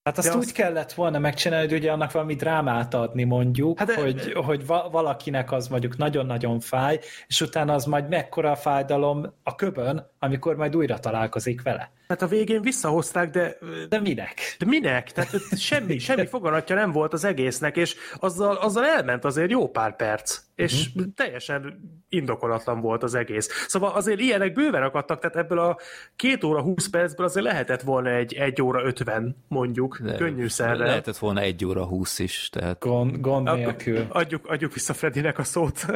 Hát 0.03 0.19
azt 0.19 0.29
de 0.29 0.35
úgy 0.35 0.43
azt... 0.43 0.53
kellett 0.53 0.93
volna 0.93 1.19
megcsinálni, 1.19 1.69
hogy 1.69 1.79
ugye 1.79 1.93
annak 1.93 2.13
valami 2.13 2.35
drámát 2.35 2.95
adni 2.95 3.25
mondjuk, 3.25 3.79
hát 3.79 3.89
de... 3.89 4.01
hogy, 4.01 4.33
hogy 4.33 4.67
valakinek 4.67 5.53
az 5.53 5.69
mondjuk 5.69 5.97
nagyon-nagyon 5.97 6.61
fáj, 6.61 7.01
és 7.27 7.41
utána 7.41 7.75
az 7.75 7.85
majd 7.85 8.09
mekkora 8.09 8.57
fájdalom 8.57 9.33
a 9.43 9.55
köbön, 9.55 10.11
amikor 10.19 10.57
majd 10.57 10.77
újra 10.77 10.99
találkozik 10.99 11.63
vele. 11.63 11.93
Hát 12.11 12.23
a 12.23 12.27
végén 12.27 12.63
visszahozták, 12.63 13.31
de... 13.31 13.57
De 13.89 14.01
minek? 14.01 14.57
De 14.59 14.67
minek? 14.67 15.13
Tehát 15.13 15.59
semmi, 15.59 15.99
semmi 15.99 16.27
foganatja 16.27 16.75
nem 16.75 16.93
volt 16.93 17.13
az 17.13 17.25
egésznek, 17.25 17.77
és 17.77 17.97
azzal, 18.17 18.57
azzal 18.57 18.85
elment 18.87 19.25
azért 19.25 19.51
jó 19.51 19.69
pár 19.69 19.97
perc, 19.97 20.39
és 20.55 20.89
uh-huh. 20.95 21.13
teljesen 21.15 21.81
indokolatlan 22.09 22.81
volt 22.81 23.03
az 23.03 23.15
egész. 23.15 23.67
Szóval 23.67 23.91
azért 23.91 24.21
ilyenek 24.21 24.53
bőven 24.53 24.83
akadtak, 24.83 25.21
tehát 25.21 25.37
ebből 25.37 25.59
a 25.59 25.79
két 26.17 26.45
óra 26.45 26.63
húsz 26.63 26.89
percből 26.89 27.27
azért 27.27 27.47
lehetett 27.47 27.83
volna 27.83 28.11
egy 28.11 28.35
egy 28.35 28.63
óra 28.63 28.85
ötven, 28.85 29.37
mondjuk, 29.49 30.01
de 30.01 30.17
könnyű 30.17 30.49
szerre. 30.49 30.87
Lehetett 30.87 31.19
volna 31.19 31.41
egy 31.41 31.65
óra 31.65 31.85
húsz 31.85 32.19
is, 32.19 32.49
tehát... 32.53 32.79
Gond, 32.79 33.21
gond 33.21 33.55
nélkül. 33.55 34.07
Adjuk, 34.09 34.47
adjuk 34.47 34.73
vissza 34.73 34.93
Fredinek 34.93 35.39
a 35.39 35.45
szót. 35.45 35.87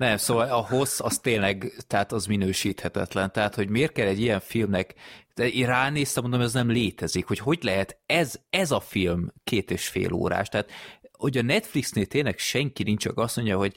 Nem, 0.00 0.16
szóval 0.16 0.48
a 0.48 0.66
hossz 0.66 1.00
az 1.00 1.18
tényleg, 1.18 1.72
tehát 1.86 2.12
az 2.12 2.26
minősíthetetlen. 2.26 3.32
Tehát, 3.32 3.54
hogy 3.54 3.68
miért 3.68 3.92
kell 3.92 4.06
egy 4.06 4.20
ilyen 4.20 4.40
filmnek, 4.40 4.94
én 5.34 5.66
ránéztem, 5.66 6.22
mondom, 6.22 6.40
ez 6.40 6.52
nem 6.52 6.70
létezik, 6.70 7.26
hogy 7.26 7.38
hogy 7.38 7.58
lehet 7.62 7.98
ez, 8.06 8.34
ez 8.50 8.70
a 8.70 8.80
film 8.80 9.32
két 9.44 9.70
és 9.70 9.88
fél 9.88 10.12
órás. 10.12 10.48
Tehát 10.48 10.70
hogy 11.12 11.36
a 11.36 11.42
Netflixnél 11.42 12.06
tényleg 12.06 12.38
senki 12.38 12.82
nincs, 12.82 13.02
csak 13.02 13.18
azt 13.18 13.36
mondja, 13.36 13.56
hogy 13.56 13.74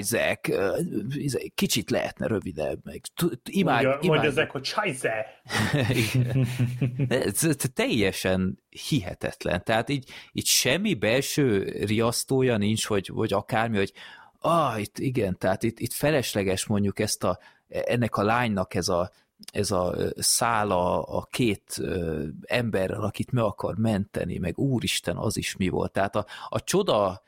Zach, 0.00 0.50
izé, 1.08 1.52
kicsit 1.54 1.90
lehetne 1.90 2.26
rövidebb, 2.26 2.80
meg 2.84 3.00
imád, 3.50 3.84
mondja, 3.84 3.98
imád. 4.00 4.18
mondja 4.18 4.30
Zach, 4.30 4.50
hogy 4.50 4.64
sajze! 4.64 5.26
ez 7.08 7.46
teljesen 7.74 8.62
hihetetlen. 8.88 9.64
Tehát 9.64 9.88
így, 9.88 10.10
így 10.32 10.46
semmi 10.46 10.94
belső 10.94 11.62
riasztója 11.86 12.56
nincs, 12.56 12.86
hogy, 12.86 13.10
hogy 13.14 13.32
akármi, 13.32 13.76
hogy 13.76 13.92
ah, 14.38 14.80
itt 14.80 14.98
igen, 14.98 15.38
tehát 15.38 15.62
itt, 15.62 15.78
itt 15.78 15.92
felesleges 15.92 16.66
mondjuk 16.66 16.98
ezt 16.98 17.24
a, 17.24 17.38
ennek 17.68 18.16
a 18.16 18.22
lánynak 18.22 18.74
ez 18.74 18.88
a 18.88 19.10
ez 19.52 19.70
a 19.70 19.94
szála 20.16 21.02
a 21.02 21.24
két 21.30 21.80
emberrel, 22.42 23.02
akit 23.02 23.30
meg 23.30 23.44
akar 23.44 23.76
menteni, 23.76 24.38
meg 24.38 24.58
úristen, 24.58 25.16
az 25.16 25.36
is 25.36 25.56
mi 25.56 25.68
volt. 25.68 25.92
Tehát 25.92 26.16
a, 26.16 26.26
a 26.48 26.64
csoda, 26.64 27.22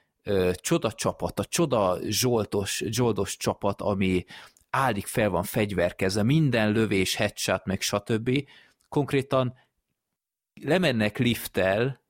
csoda 0.55 0.93
csapat, 0.93 1.39
a 1.39 1.45
csoda 1.45 1.99
zsoldos, 2.03 2.83
zsoldos 2.87 3.37
csapat, 3.37 3.81
ami 3.81 4.25
állik 4.71 5.07
fel 5.07 5.29
van 5.29 5.43
fegyverkezve, 5.43 6.23
minden 6.23 6.73
lövés, 6.73 7.15
headshot, 7.15 7.65
meg 7.65 7.81
stb. 7.81 8.49
Konkrétan 8.89 9.55
lemennek 10.63 11.19
lifttel, 11.19 12.01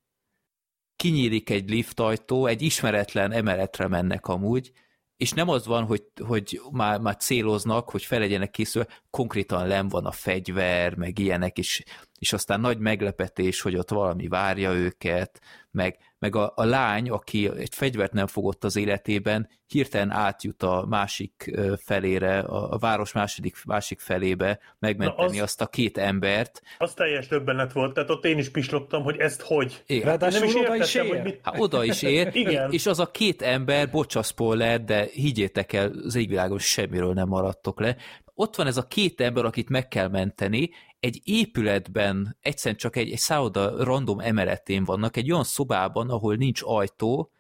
kinyílik 0.97 1.51
egy 1.51 1.71
liftajtó, 1.71 2.47
egy 2.47 2.63
ismeretlen 2.63 3.33
emeletre 3.33 3.89
mennek 3.89 4.27
amúgy, 4.27 4.73
és 5.21 5.33
nem 5.33 5.49
az 5.49 5.67
van, 5.67 5.85
hogy, 5.85 6.05
hogy 6.27 6.61
már, 6.71 7.01
már 7.01 7.17
céloznak, 7.17 7.91
hogy 7.91 8.05
fel 8.05 8.19
legyenek 8.19 8.51
készülve, 8.51 8.89
konkrétan 9.11 9.67
nem 9.67 9.89
van 9.89 10.07
a 10.07 10.11
fegyver, 10.11 10.95
meg 10.95 11.19
ilyenek, 11.19 11.59
és, 11.59 11.83
és 12.19 12.33
aztán 12.33 12.61
nagy 12.61 12.79
meglepetés, 12.79 13.61
hogy 13.61 13.77
ott 13.77 13.91
valami 13.91 14.29
várja 14.29 14.73
őket, 14.73 15.41
meg, 15.71 15.99
meg 16.21 16.37
a, 16.37 16.53
a 16.57 16.65
lány, 16.65 17.11
aki 17.11 17.51
egy 17.57 17.75
fegyvert 17.75 18.13
nem 18.13 18.27
fogott 18.27 18.65
az 18.65 18.77
életében, 18.77 19.49
hirtelen 19.67 20.11
átjut 20.11 20.63
a 20.63 20.87
másik 20.89 21.51
felére, 21.85 22.39
a, 22.39 22.73
a 22.73 22.79
város 22.79 23.13
második, 23.13 23.65
másik 23.65 24.01
felébe 24.01 24.59
megmenteni 24.79 25.39
az, 25.39 25.43
azt 25.43 25.61
a 25.61 25.67
két 25.67 25.99
embert. 25.99 26.63
Az 26.79 26.95
teljes 26.95 27.27
többenet 27.27 27.73
volt, 27.73 27.95
tehát 27.95 28.11
ott 28.11 28.25
én 28.25 28.39
is 28.39 28.51
pislogtam, 28.51 29.03
hogy 29.03 29.17
ezt 29.17 29.43
hogy. 29.43 29.83
Igen. 29.87 30.07
Ráadásul 30.07 30.39
nem 30.39 30.49
is 30.49 30.55
oda 30.55 30.77
is 30.77 30.95
ér. 30.95 31.09
Hogy 31.09 31.23
mit... 31.23 31.41
Há, 31.43 31.53
oda 31.57 31.85
is 31.85 32.03
ér, 32.03 32.31
Igen. 32.45 32.73
és 32.73 32.87
az 32.87 32.99
a 32.99 33.11
két 33.11 33.43
ember, 33.43 33.91
bocsa 33.91 34.23
spoiler, 34.23 34.85
de 34.85 35.09
higgyétek 35.13 35.73
el, 35.73 35.93
az 36.05 36.15
égvilágon 36.15 36.59
semmiről 36.59 37.13
nem 37.13 37.29
maradtok 37.29 37.81
le, 37.81 37.97
ott 38.35 38.57
van 38.57 38.67
ez 38.67 38.77
a 38.77 38.83
két 38.87 39.21
ember, 39.21 39.45
akit 39.45 39.69
meg 39.69 39.89
kell 39.89 40.09
menteni, 40.09 40.71
egy 41.01 41.21
épületben, 41.25 42.37
egyszerűen 42.41 42.81
csak 42.81 42.97
egy, 42.97 43.11
egy 43.11 43.19
szálloda 43.19 43.85
random 43.85 44.19
emeletén 44.19 44.85
vannak, 44.85 45.17
egy 45.17 45.31
olyan 45.33 45.45
szobában, 45.45 46.11
ahol 46.11 46.35
nincs 46.35 46.61
ajtó, 46.65 47.31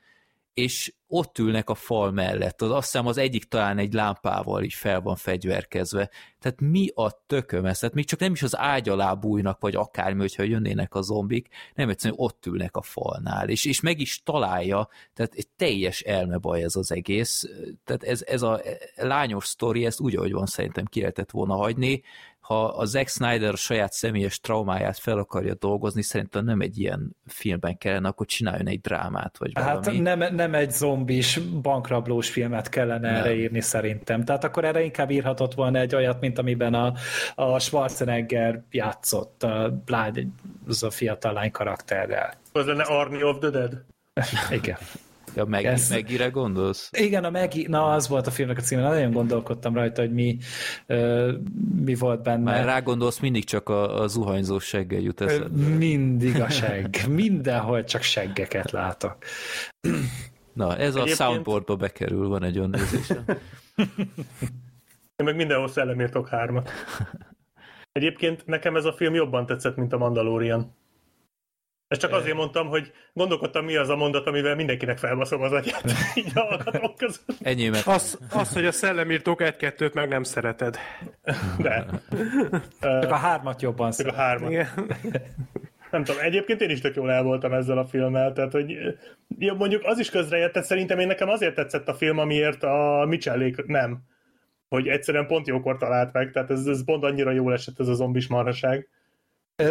és 0.55 0.93
ott 1.07 1.39
ülnek 1.39 1.71
a 1.71 1.75
fal 1.75 2.11
mellett. 2.11 2.63
Az, 2.63 2.71
azt 2.71 2.91
hiszem 2.91 3.07
az 3.07 3.17
egyik 3.17 3.45
talán 3.45 3.79
egy 3.79 3.93
lámpával 3.93 4.63
is 4.63 4.77
fel 4.77 5.01
van 5.01 5.17
fegyverkezve. 5.17 6.11
Tehát 6.39 6.61
mi 6.61 6.89
a 6.95 7.25
tököm 7.27 7.65
ez? 7.65 7.79
Tehát 7.79 7.95
még 7.95 8.07
csak 8.07 8.21
nem 8.21 8.33
is 8.33 8.43
az 8.43 8.57
ágy 8.57 8.89
alá 8.89 9.15
bújnak, 9.15 9.61
vagy 9.61 9.75
akármi, 9.75 10.21
hogyha 10.21 10.43
jönnének 10.43 10.95
a 10.95 11.03
zombik, 11.03 11.49
nem 11.75 11.89
egyszerűen 11.89 12.21
ott 12.21 12.47
ülnek 12.47 12.77
a 12.77 12.83
falnál, 12.83 13.49
és, 13.49 13.65
és 13.65 13.81
meg 13.81 14.01
is 14.01 14.23
találja, 14.23 14.89
tehát 15.15 15.35
egy 15.35 15.49
teljes 15.57 16.01
elmebaj 16.01 16.63
ez 16.63 16.77
az 16.77 16.93
egész. 16.93 17.49
Tehát 17.85 18.03
ez, 18.03 18.23
ez 18.27 18.43
a 18.43 18.61
lányos 18.97 19.47
sztori, 19.47 19.85
ezt 19.85 20.01
úgy, 20.01 20.17
ahogy 20.17 20.33
van, 20.33 20.47
szerintem 20.47 20.85
ki 20.85 21.01
lehetett 21.01 21.31
volna 21.31 21.55
hagyni, 21.55 22.03
ha 22.51 22.65
a 22.65 22.85
Zack 22.85 23.09
Snyder 23.09 23.53
a 23.53 23.57
saját 23.57 23.93
személyes 23.93 24.41
traumáját 24.41 24.99
fel 24.99 25.19
akarja 25.19 25.55
dolgozni, 25.55 26.03
szerintem 26.03 26.45
nem 26.45 26.61
egy 26.61 26.79
ilyen 26.79 27.17
filmben 27.27 27.77
kellene, 27.77 28.09
akkor 28.09 28.27
csináljon 28.27 28.69
egy 28.69 28.81
drámát, 28.81 29.39
vagy 29.39 29.51
hát 29.55 29.85
valami. 29.85 30.09
Hát 30.09 30.17
nem, 30.17 30.35
nem 30.35 30.55
egy 30.55 30.71
zombis, 30.71 31.39
bankrablós 31.39 32.31
filmet 32.31 32.69
kellene 32.69 33.11
nem. 33.11 33.15
erre 33.15 33.35
írni 33.35 33.61
szerintem. 33.61 34.25
Tehát 34.25 34.45
akkor 34.45 34.65
erre 34.65 34.83
inkább 34.83 35.11
írhatott 35.11 35.55
volna 35.55 35.79
egy 35.79 35.95
olyat, 35.95 36.21
mint 36.21 36.39
amiben 36.39 36.75
a, 36.75 36.93
a 37.35 37.59
Schwarzenegger 37.59 38.63
játszott, 38.71 39.43
a, 39.43 39.83
az 40.69 40.83
a 40.83 40.91
fiatal 40.91 41.33
lány 41.33 41.51
karakterrel. 41.51 42.35
Az 42.53 42.67
lenne 42.67 42.83
Army 42.83 43.23
of 43.23 43.39
the 43.39 43.51
Dead? 43.51 43.85
Igen. 44.51 44.77
Ja, 45.35 45.45
meg, 45.45 45.65
Ez... 45.65 45.91
Megire 45.91 46.29
gondolsz? 46.29 46.91
Igen, 46.99 47.25
a 47.25 47.31
Megi, 47.31 47.67
na 47.69 47.91
az 47.91 48.09
volt 48.09 48.27
a 48.27 48.31
filmnek 48.31 48.59
a 48.59 48.61
címe, 48.61 48.83
nagyon 48.83 49.11
gondolkodtam 49.11 49.75
rajta, 49.75 50.01
hogy 50.01 50.13
mi, 50.13 50.37
uh, 50.87 51.33
mi 51.85 51.95
volt 51.95 52.23
benne. 52.23 52.43
Már 52.43 52.65
rá 52.65 52.81
gondolsz, 52.81 53.19
mindig 53.19 53.45
csak 53.45 53.69
a, 53.69 54.01
a 54.01 54.07
zuhanyzó 54.07 54.59
seggel 54.59 55.01
jut 55.01 55.21
eszedbe. 55.21 55.69
Mindig 55.77 56.41
a 56.41 56.51
segg, 56.61 56.97
mindenhol 57.09 57.85
csak 57.85 58.03
seggeket 58.03 58.71
látok. 58.71 59.17
Na, 60.53 60.77
ez 60.77 60.95
Egyébként... 60.95 61.21
a 61.21 61.23
soundboardba 61.23 61.77
bekerül, 61.77 62.29
van 62.29 62.45
egy 62.45 62.59
olyan 62.59 62.71
nézésem. 62.71 63.25
Én 65.17 65.25
meg 65.25 65.37
mindenhol 65.37 65.69
szellemírtok 65.69 66.29
hármat. 66.29 66.71
Egyébként 67.93 68.47
nekem 68.47 68.77
ez 68.77 68.85
a 68.85 68.93
film 68.93 69.15
jobban 69.15 69.47
tetszett, 69.47 69.77
mint 69.77 69.93
a 69.93 69.99
Mandalorian. 69.99 70.79
Ezt 71.91 72.01
csak 72.01 72.13
azért 72.13 72.37
mondtam, 72.37 72.67
hogy 72.67 72.93
gondolkodtam, 73.13 73.65
mi 73.65 73.77
az 73.77 73.89
a 73.89 73.97
mondat, 73.97 74.27
amivel 74.27 74.55
mindenkinek 74.55 74.99
felbaszom 74.99 75.43
az 75.43 75.53
agyát, 75.53 75.85
így 76.15 76.31
a 76.35 76.41
hallgatók 76.41 76.97
között. 76.97 77.37
Enyémet. 77.43 77.87
Az, 77.87 78.19
az, 78.33 78.53
hogy 78.53 78.67
a 78.67 78.73
szellemírtók 78.73 79.43
egy-kettőt 79.43 79.95
meg 79.95 80.09
nem 80.09 80.23
szereted. 80.23 80.79
De. 81.59 81.87
Csak 83.01 83.11
a 83.11 83.15
hármat 83.15 83.63
jobban 83.63 83.91
Csak 83.91 84.07
a 84.07 84.13
hármat. 84.13 84.51
Igen. 84.51 84.69
Nem 85.91 86.05
tudom, 86.05 86.21
egyébként 86.21 86.61
én 86.61 86.71
is 86.71 86.81
tök 86.81 86.95
jól 86.95 87.11
el 87.11 87.23
voltam 87.23 87.53
ezzel 87.53 87.79
a 87.79 87.87
filmmel, 87.87 88.33
tehát 88.33 88.53
hogy 88.53 88.77
ja, 89.39 89.55
mondjuk 89.55 89.85
az 89.85 89.99
is 89.99 90.11
közrejött, 90.11 90.53
tehát 90.53 90.69
szerintem 90.69 90.99
én 90.99 91.07
nekem 91.07 91.29
azért 91.29 91.55
tetszett 91.55 91.89
a 91.89 91.95
film, 91.95 92.19
amiért 92.19 92.63
a 92.63 93.05
Michellék 93.09 93.67
nem. 93.67 93.99
Hogy 94.69 94.89
egyszerűen 94.89 95.27
pont 95.27 95.47
jókor 95.47 95.77
talált 95.77 96.13
meg, 96.13 96.31
tehát 96.31 96.51
ez, 96.51 96.67
ez 96.67 96.85
pont 96.85 97.05
annyira 97.05 97.31
jól 97.31 97.53
esett 97.53 97.81
ez 97.81 97.89
a 97.89 97.95
zombis 97.95 98.29
marhaság. 98.29 98.89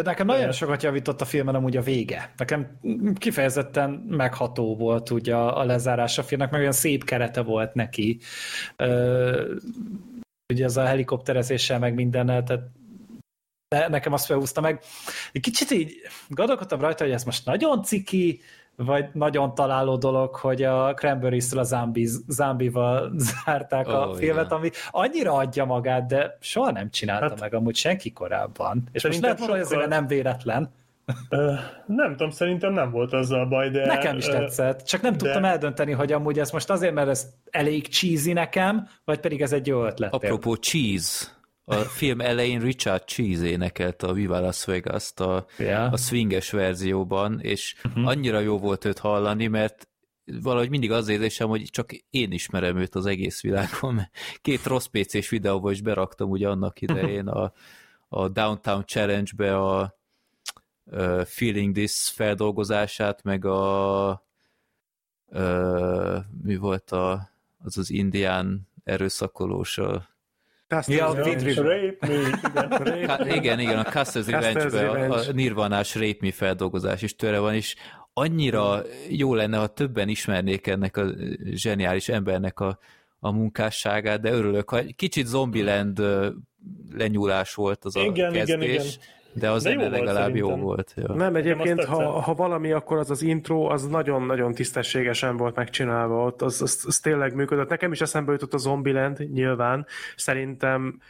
Nekem 0.04 0.26
nagyon 0.26 0.52
sokat 0.52 0.82
javított 0.82 1.20
a 1.20 1.24
filmen 1.24 1.54
amúgy 1.54 1.76
a 1.76 1.82
vége. 1.82 2.32
Nekem 2.36 2.78
kifejezetten 3.14 3.90
megható 3.90 4.76
volt 4.76 5.10
ugye 5.10 5.34
a, 5.34 5.64
lezárás 5.64 6.18
a 6.18 6.22
filmnek, 6.22 6.50
meg 6.50 6.60
olyan 6.60 6.72
szép 6.72 7.04
kerete 7.04 7.42
volt 7.42 7.74
neki. 7.74 8.20
Ugye 10.52 10.64
ez 10.64 10.76
a 10.76 10.84
helikopterezéssel, 10.84 11.78
meg 11.78 11.94
mindennel, 11.94 12.42
tehát 12.42 12.62
de 13.68 13.88
nekem 13.88 14.12
azt 14.12 14.26
felhúzta 14.26 14.60
meg. 14.60 14.82
Kicsit 15.32 15.70
így 15.70 15.94
gondolkodtam 16.28 16.80
rajta, 16.80 17.04
hogy 17.04 17.12
ez 17.12 17.24
most 17.24 17.46
nagyon 17.46 17.82
ciki, 17.82 18.40
vagy 18.76 19.08
nagyon 19.12 19.54
találó 19.54 19.96
dolog, 19.96 20.34
hogy 20.34 20.62
a 20.62 20.94
Cranberries-től 20.94 21.60
a 21.60 21.62
zombie, 21.62 22.08
zombival 22.26 23.12
zárták 23.16 23.88
oh, 23.88 23.94
a 23.94 24.14
filmet, 24.14 24.46
yeah. 24.48 24.58
ami 24.58 24.70
annyira 24.90 25.32
adja 25.32 25.64
magát, 25.64 26.06
de 26.06 26.36
soha 26.40 26.70
nem 26.70 26.90
csinálta 26.90 27.28
hát, 27.28 27.40
meg 27.40 27.54
amúgy 27.54 27.76
senki 27.76 28.12
korábban. 28.12 28.88
És 28.92 29.04
most 29.04 29.20
lehet 29.20 29.38
sokkal... 29.38 29.64
hogy 29.64 29.88
nem 29.88 30.06
véletlen. 30.06 30.72
Nem 31.86 32.10
tudom, 32.10 32.30
szerintem 32.30 32.72
nem 32.72 32.90
volt 32.90 33.12
azzal 33.12 33.46
baj, 33.46 33.70
de... 33.70 33.86
Nekem 33.86 34.16
is 34.16 34.24
tetszett, 34.24 34.82
csak 34.82 35.00
nem 35.00 35.12
de... 35.12 35.18
tudtam 35.18 35.44
eldönteni, 35.44 35.92
hogy 35.92 36.12
amúgy 36.12 36.38
ez 36.38 36.50
most 36.50 36.70
azért, 36.70 36.94
mert 36.94 37.08
ez 37.08 37.26
elég 37.50 37.88
cheesy 37.88 38.32
nekem, 38.32 38.88
vagy 39.04 39.20
pedig 39.20 39.42
ez 39.42 39.52
egy 39.52 39.66
jó 39.66 39.84
ötlet. 39.84 40.14
Apropó 40.14 40.54
cheese, 40.54 41.26
a 41.70 41.84
film 41.84 42.20
elején 42.20 42.60
Richard 42.60 43.04
Cheese 43.04 43.46
énekelt 43.46 44.02
a 44.02 44.12
Viva 44.12 44.40
Las 44.40 44.64
vegas 44.64 45.12
a, 45.16 45.46
yeah. 45.58 45.92
a 45.92 45.96
swinges 45.96 46.50
verzióban, 46.50 47.40
és 47.40 47.76
uh-huh. 47.84 48.06
annyira 48.06 48.38
jó 48.40 48.58
volt 48.58 48.84
őt 48.84 48.98
hallani, 48.98 49.46
mert 49.46 49.88
valahogy 50.24 50.70
mindig 50.70 50.92
az 50.92 51.08
érzésem, 51.08 51.48
hogy 51.48 51.62
csak 51.70 51.92
én 52.10 52.32
ismerem 52.32 52.76
őt 52.76 52.94
az 52.94 53.06
egész 53.06 53.40
világon. 53.40 54.00
Két 54.42 54.64
rossz 54.64 54.86
PC-s 54.86 55.28
videóba 55.28 55.70
is 55.70 55.80
beraktam 55.80 56.30
ugye 56.30 56.48
annak 56.48 56.80
idején 56.80 57.28
a, 57.28 57.52
a 58.08 58.28
Downtown 58.28 58.86
Challenge-be 58.86 59.56
a, 59.56 59.80
a 59.80 59.90
Feeling 61.24 61.74
This 61.74 62.10
feldolgozását, 62.14 63.22
meg 63.22 63.44
a, 63.44 64.08
a 64.08 64.18
mi 66.42 66.56
volt 66.56 66.90
a, 66.90 67.30
az 67.64 67.78
az 67.78 67.90
indián 67.90 68.68
erőszakolós 68.84 69.78
a 69.78 70.08
ja, 70.86 71.14
Rape 71.14 72.06
Me, 72.06 73.34
igen. 73.34 73.58
igen, 73.58 73.78
a 73.78 73.84
Custer's 73.84 74.26
revenge 74.26 74.88
a, 74.88 75.12
a 75.12 75.32
Nirvanás 75.32 75.94
Rape 75.94 76.18
Me 76.20 76.30
feldolgozás 76.30 77.02
is 77.02 77.16
tőle 77.16 77.38
van, 77.38 77.54
és 77.54 77.74
annyira 78.12 78.82
jó 79.08 79.34
lenne, 79.34 79.58
ha 79.58 79.66
többen 79.66 80.08
ismernék 80.08 80.66
ennek 80.66 80.96
a 80.96 81.04
zseniális 81.54 82.08
embernek 82.08 82.60
a, 82.60 82.78
a 83.18 83.30
munkásságát, 83.30 84.20
de 84.20 84.32
örülök, 84.32 84.70
ha 84.70 84.82
kicsit 84.96 85.26
Zombieland 85.26 86.02
lenyúlás 86.92 87.54
volt 87.54 87.84
az 87.84 87.96
igen, 87.96 88.30
a 88.30 88.32
kezdés. 88.32 88.54
Igen, 88.54 88.62
igen. 88.62 88.86
De 89.32 89.50
az 89.50 89.62
zene 89.62 89.88
legalább 89.88 90.36
jó 90.36 90.56
volt. 90.56 90.94
Jó. 90.96 91.14
Nem, 91.14 91.36
egyébként, 91.36 91.84
ha, 91.84 92.20
ha 92.20 92.34
valami, 92.34 92.72
akkor 92.72 92.98
az 92.98 93.10
az 93.10 93.22
intro, 93.22 93.62
az 93.64 93.88
nagyon-nagyon 93.88 94.54
tisztességesen 94.54 95.36
volt 95.36 95.56
megcsinálva 95.56 96.24
ott, 96.24 96.42
az, 96.42 96.62
az, 96.62 96.84
az 96.86 96.98
tényleg 96.98 97.34
működött. 97.34 97.68
Nekem 97.68 97.92
is 97.92 98.00
eszembe 98.00 98.32
jutott 98.32 98.54
a 98.54 98.58
Zombieland, 98.58 99.30
nyilván. 99.32 99.86
Szerintem 100.16 101.00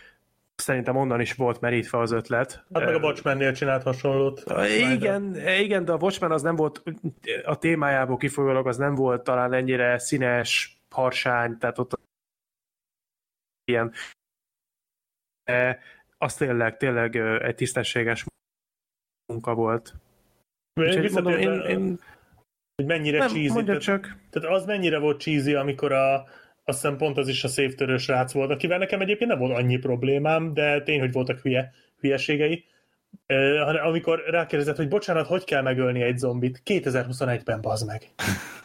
szerintem 0.54 0.96
onnan 0.96 1.20
is 1.20 1.34
volt 1.34 1.60
merítve 1.60 1.98
az 1.98 2.12
ötlet. 2.12 2.64
Hát 2.72 2.84
meg 2.84 2.94
a 2.94 2.98
Watchmennél 2.98 3.52
csinált 3.52 3.82
hasonlót. 3.82 4.44
Igen, 4.92 5.36
igen, 5.58 5.84
de 5.84 5.92
a 5.92 5.96
Watchmen 6.00 6.30
az 6.30 6.42
nem 6.42 6.56
volt, 6.56 6.82
a 7.44 7.58
témájából 7.58 8.16
kifolyólag 8.16 8.66
az 8.66 8.76
nem 8.76 8.94
volt 8.94 9.22
talán 9.22 9.52
ennyire 9.52 9.98
színes, 9.98 10.80
harsány, 10.90 11.58
tehát 11.58 11.78
ott 11.78 12.00
ilyen 13.64 13.92
de 15.44 15.78
az 16.22 16.34
tényleg, 16.34 16.76
tényleg 16.76 17.16
egy 17.42 17.54
tisztességes 17.54 18.24
munka 19.26 19.54
volt. 19.54 19.94
Úgyhogy 20.80 21.10
mondom, 21.12 21.32
én, 21.32 21.60
én, 21.60 21.98
hogy 22.74 22.86
mennyire 22.86 23.18
nem, 23.18 23.28
cheesy. 23.28 23.64
Tehát, 23.64 23.80
csak. 23.80 24.16
tehát 24.30 24.48
az 24.48 24.64
mennyire 24.64 24.98
volt 24.98 25.20
cheesy, 25.20 25.54
amikor 25.54 25.92
a, 25.92 26.14
azt 26.64 26.80
hiszem 26.80 26.96
pont 26.96 27.18
az 27.18 27.28
is 27.28 27.44
a 27.44 27.48
széftörős 27.48 28.06
rác 28.06 28.32
volt, 28.32 28.50
akivel 28.50 28.78
nekem 28.78 29.00
egyébként 29.00 29.30
nem 29.30 29.38
volt 29.38 29.56
annyi 29.56 29.76
problémám, 29.76 30.54
de 30.54 30.82
tény, 30.82 31.00
hogy 31.00 31.12
voltak 31.12 31.40
hülye, 31.40 31.72
hülyeségei. 32.00 32.64
Uh, 33.28 33.86
amikor 33.86 34.24
rákérdezett, 34.26 34.76
hogy 34.76 34.88
bocsánat, 34.88 35.26
hogy 35.26 35.44
kell 35.44 35.62
megölni 35.62 36.02
egy 36.02 36.18
zombit? 36.18 36.62
2021-ben 36.64 37.60
bazd 37.60 37.86
meg. 37.86 38.10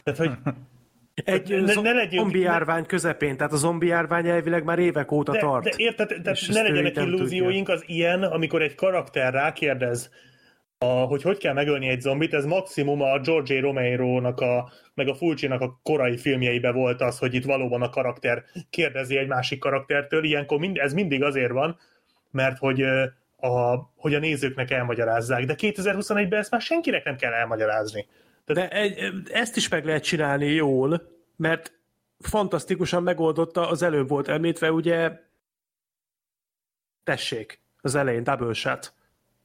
Tehát, 0.02 0.18
hogy 0.18 0.30
egy 1.24 1.48
ne, 1.48 1.74
ne 1.80 1.92
legyünk, 1.92 2.22
zombi 2.22 2.40
járvány 2.40 2.86
közepén, 2.86 3.36
tehát 3.36 3.52
a 3.52 3.56
zombi 3.56 3.86
járvány 3.86 4.28
elvileg 4.28 4.64
már 4.64 4.78
évek 4.78 5.12
óta 5.12 5.32
de, 5.32 5.38
tart. 5.38 5.64
De 5.64 5.72
érted, 5.76 6.08
tehát 6.22 6.38
ne 6.48 6.62
legyenek 6.62 6.96
illúzióink, 6.96 7.68
az 7.68 7.82
ilyen, 7.86 8.22
amikor 8.22 8.62
egy 8.62 8.74
karakter 8.74 9.32
rákérdez, 9.32 10.10
a, 10.78 10.86
hogy 10.86 11.22
hogy 11.22 11.38
kell 11.38 11.52
megölni 11.52 11.88
egy 11.88 12.00
zombit, 12.00 12.34
ez 12.34 12.44
maximum 12.44 13.00
a 13.00 13.18
George 13.18 13.58
A. 13.58 13.60
Romero-nak, 13.60 14.40
a, 14.40 14.70
meg 14.94 15.08
a 15.08 15.14
Fulci-nak 15.14 15.60
a 15.60 15.80
korai 15.82 16.16
filmjeibe 16.16 16.72
volt 16.72 17.00
az, 17.00 17.18
hogy 17.18 17.34
itt 17.34 17.44
valóban 17.44 17.82
a 17.82 17.90
karakter 17.90 18.44
kérdezi 18.70 19.16
egy 19.16 19.28
másik 19.28 19.58
karaktertől, 19.58 20.24
ilyenkor 20.24 20.58
mind, 20.58 20.76
ez 20.76 20.92
mindig 20.92 21.22
azért 21.22 21.52
van, 21.52 21.78
mert 22.30 22.58
hogy 22.58 22.82
a, 23.36 23.90
hogy 23.96 24.14
a 24.14 24.18
nézőknek 24.18 24.70
elmagyarázzák, 24.70 25.44
de 25.44 25.54
2021-ben 25.58 26.38
ezt 26.38 26.50
már 26.50 26.60
senkinek 26.60 27.04
nem 27.04 27.16
kell 27.16 27.32
elmagyarázni. 27.32 28.06
De 28.46 28.68
egy, 28.68 29.12
ezt 29.30 29.56
is 29.56 29.68
meg 29.68 29.84
lehet 29.84 30.04
csinálni 30.04 30.46
jól, 30.46 31.08
mert 31.36 31.72
fantasztikusan 32.18 33.02
megoldotta, 33.02 33.68
az 33.68 33.82
előbb 33.82 34.08
volt 34.08 34.28
említve, 34.28 34.72
ugye 34.72 35.20
tessék, 37.04 37.60
az 37.80 37.94
elején 37.94 38.24
double 38.24 38.52
shot. 38.52 38.94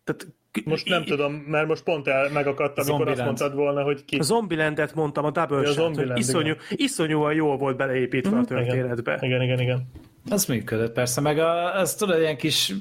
Tehát 0.03 0.27
most 0.65 0.87
nem 0.87 1.03
tudom, 1.03 1.33
mert 1.33 1.67
most 1.67 1.83
pont 1.83 2.07
el 2.07 2.29
megakadt, 2.29 2.79
amikor 2.79 3.07
azt 3.07 3.23
mondtad 3.23 3.53
volna, 3.53 3.83
hogy 3.83 4.05
ki. 4.05 4.17
A 4.17 4.21
Zombielandet 4.21 4.93
mondtam, 4.93 5.25
a 5.25 5.31
Double 5.31 5.61
ja, 5.61 5.71
Shot, 5.71 5.95
hogy 5.95 6.17
iszonyú, 6.17 6.53
iszonyúan 6.69 7.33
jól 7.33 7.57
volt 7.57 7.77
beleépítve 7.77 8.29
mm-hmm. 8.29 8.39
a 8.39 8.41
mhm. 8.41 8.53
történetbe. 8.53 9.17
Igen, 9.21 9.41
igen, 9.41 9.59
igen. 9.59 9.91
Az 10.29 10.45
működött 10.45 10.93
persze, 10.93 11.21
meg 11.21 11.37
a, 11.37 11.79
az 11.79 11.95
tudod, 11.95 12.19
ilyen 12.19 12.37
kis 12.37 12.73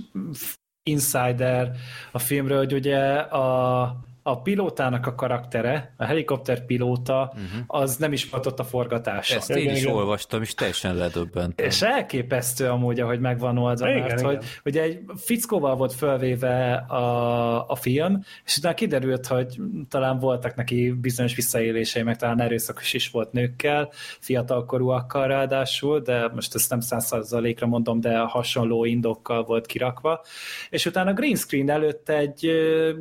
insider 0.83 1.71
a 2.13 2.19
filmről, 2.19 2.59
hogy 2.59 2.73
ugye 2.73 2.99
a 3.19 3.97
a 4.23 4.43
pilótának 4.43 5.07
a 5.07 5.15
karaktere, 5.15 5.95
a 5.97 6.05
helikopter 6.05 6.65
pilóta, 6.65 7.33
uh-huh. 7.35 7.63
az 7.67 7.97
nem 7.97 8.13
is 8.13 8.31
volt 8.31 8.47
ott 8.47 8.59
a 8.59 8.65
forgatáson. 8.65 9.37
Ezt 9.37 9.51
én 9.51 9.71
is 9.71 9.81
igen. 9.81 9.95
olvastam, 9.95 10.43
és 10.43 10.55
teljesen 10.55 10.95
ledöbbentem. 10.95 11.67
És 11.67 11.83
elképesztő 11.83 12.69
amúgy, 12.69 13.01
ahogy 13.01 13.21
megvan 13.21 13.59
oldva, 13.59 13.89
igen, 13.89 14.01
mert 14.01 14.21
igen. 14.21 14.25
hogy 14.25 14.45
ugye 14.65 14.83
egy 14.83 15.01
fickóval 15.17 15.77
volt 15.77 15.93
fölvéve 15.93 16.75
a, 16.75 17.69
a 17.69 17.75
film, 17.75 18.23
és 18.45 18.57
utána 18.57 18.75
kiderült, 18.75 19.27
hogy 19.27 19.57
talán 19.89 20.19
voltak 20.19 20.55
neki 20.55 20.91
bizonyos 21.01 21.35
visszaélései, 21.35 22.03
meg 22.03 22.17
talán 22.17 22.41
erőszakos 22.41 22.95
is 22.95 23.11
volt 23.11 23.33
nőkkel, 23.33 23.89
fiatalkorúakkal 24.21 25.27
ráadásul, 25.27 26.01
de 26.01 26.29
most 26.35 26.55
ezt 26.55 26.71
nem 26.71 26.81
százszerzalékra 26.81 27.67
mondom, 27.67 28.01
de 28.01 28.19
hasonló 28.19 28.85
indokkal 28.85 29.45
volt 29.45 29.67
kirakva. 29.67 30.25
És 30.71 30.87
utána 30.87 31.13
green 31.13 31.37
screen 31.37 31.71
előtt 31.71 32.09
egy 32.09 32.51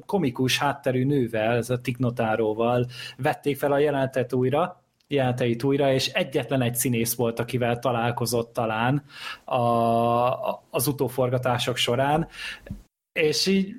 komikus 0.06 0.58
hátterű 0.58 1.06
nővel, 1.20 1.56
ez 1.56 1.70
a 1.70 1.82
Tiknotáróval 1.82 2.86
vették 3.18 3.58
fel 3.58 3.72
a 3.72 3.78
jelenetet 3.78 4.34
újra, 4.34 4.84
jeleneteit 5.08 5.64
újra, 5.64 5.94
és 5.94 6.08
egyetlen 6.08 6.62
egy 6.62 6.76
színész 6.76 7.16
volt, 7.16 7.40
akivel 7.40 7.80
találkozott 7.80 8.54
talán 8.54 9.04
a, 9.46 9.60
az 10.70 10.88
utóforgatások 10.88 11.76
során, 11.76 12.28
és 13.14 13.48
így 13.48 13.76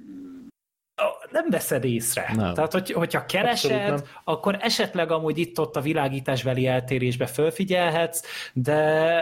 nem 1.31 1.51
veszed 1.51 1.85
észre. 1.85 2.31
Nem. 2.37 2.55
Tehát, 2.55 2.73
hogy, 2.73 2.93
hogyha 2.93 3.27
keresed, 3.27 4.09
akkor 4.25 4.57
esetleg 4.61 5.11
amúgy 5.11 5.39
itt-ott 5.39 5.77
a 5.77 5.81
világításbeli 5.81 6.67
eltérésbe 6.67 7.27
fölfigyelhetsz, 7.27 8.23
de 8.53 8.75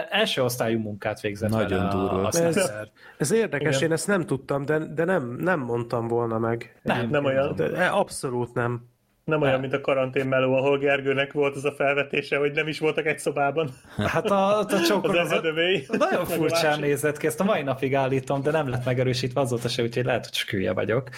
első 0.07 0.43
osztályú 0.43 0.79
munkát 0.79 1.21
végzett 1.21 1.49
Nagyon 1.49 1.89
durva. 1.89 2.27
Ez, 2.27 2.71
ez 3.17 3.31
érdekes, 3.31 3.75
Igen. 3.75 3.87
én 3.87 3.91
ezt 3.91 4.07
nem 4.07 4.25
tudtam, 4.25 4.65
de, 4.65 4.77
de 4.77 5.03
nem, 5.03 5.35
nem 5.39 5.59
mondtam 5.59 6.07
volna 6.07 6.37
meg. 6.37 6.79
Nem, 6.81 7.09
nem 7.09 7.25
olyan. 7.25 7.55
De, 7.55 7.85
abszolút 7.85 8.53
nem. 8.53 8.88
Nem 9.29 9.41
olyan, 9.41 9.59
mint 9.59 9.73
a 9.73 9.81
karantén 9.81 10.25
meló, 10.25 10.53
ahol 10.53 10.77
Gergőnek 10.77 11.33
volt 11.33 11.55
az 11.55 11.65
a 11.65 11.71
felvetése, 11.71 12.37
hogy 12.37 12.51
nem 12.51 12.67
is 12.67 12.79
voltak 12.79 13.05
egy 13.05 13.19
szobában. 13.19 13.69
Hát 13.97 14.25
a, 14.25 14.59
a 14.59 14.65
csókor 14.65 15.17
az, 15.17 15.31
az 15.31 15.97
nagyon 15.97 16.25
furcsán 16.25 16.79
nézett 16.79 17.17
ki, 17.17 17.27
ezt 17.27 17.39
a 17.39 17.43
mai 17.43 17.61
napig 17.61 17.95
állítom, 17.95 18.41
de 18.41 18.51
nem 18.51 18.69
lett 18.69 18.85
megerősítve 18.85 19.41
azóta 19.41 19.67
se, 19.67 19.83
úgyhogy 19.83 20.05
lehet, 20.05 20.23
hogy 20.23 20.33
csak 20.33 20.49
hülye 20.49 20.73
vagyok. 20.73 21.09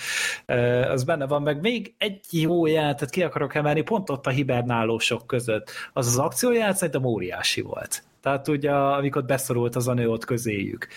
Az 0.92 1.04
benne 1.04 1.28
van, 1.28 1.42
meg 1.42 1.62
még 1.62 1.94
egy 1.98 2.20
jó 2.30 2.66
játet 2.66 3.10
ki 3.10 3.24
akarok 3.24 3.56
emelni, 3.56 3.82
pont 3.82 4.10
ott 4.10 4.28
a 4.28 4.30
hibernálósok 4.30 5.28
között. 5.28 5.72
Az 5.94 6.08
az 6.08 6.18
akcióját 6.18 6.76
szerintem 6.76 7.04
óriási 7.04 7.62
volt. 7.62 8.04
Tehát 8.22 8.48
ugye, 8.48 8.72
amikor 8.72 9.26
beszorult 9.26 9.76
az 9.76 9.88
a 9.88 9.94
nő 9.94 10.10
ott 10.10 10.26
közéjük. 10.26 10.88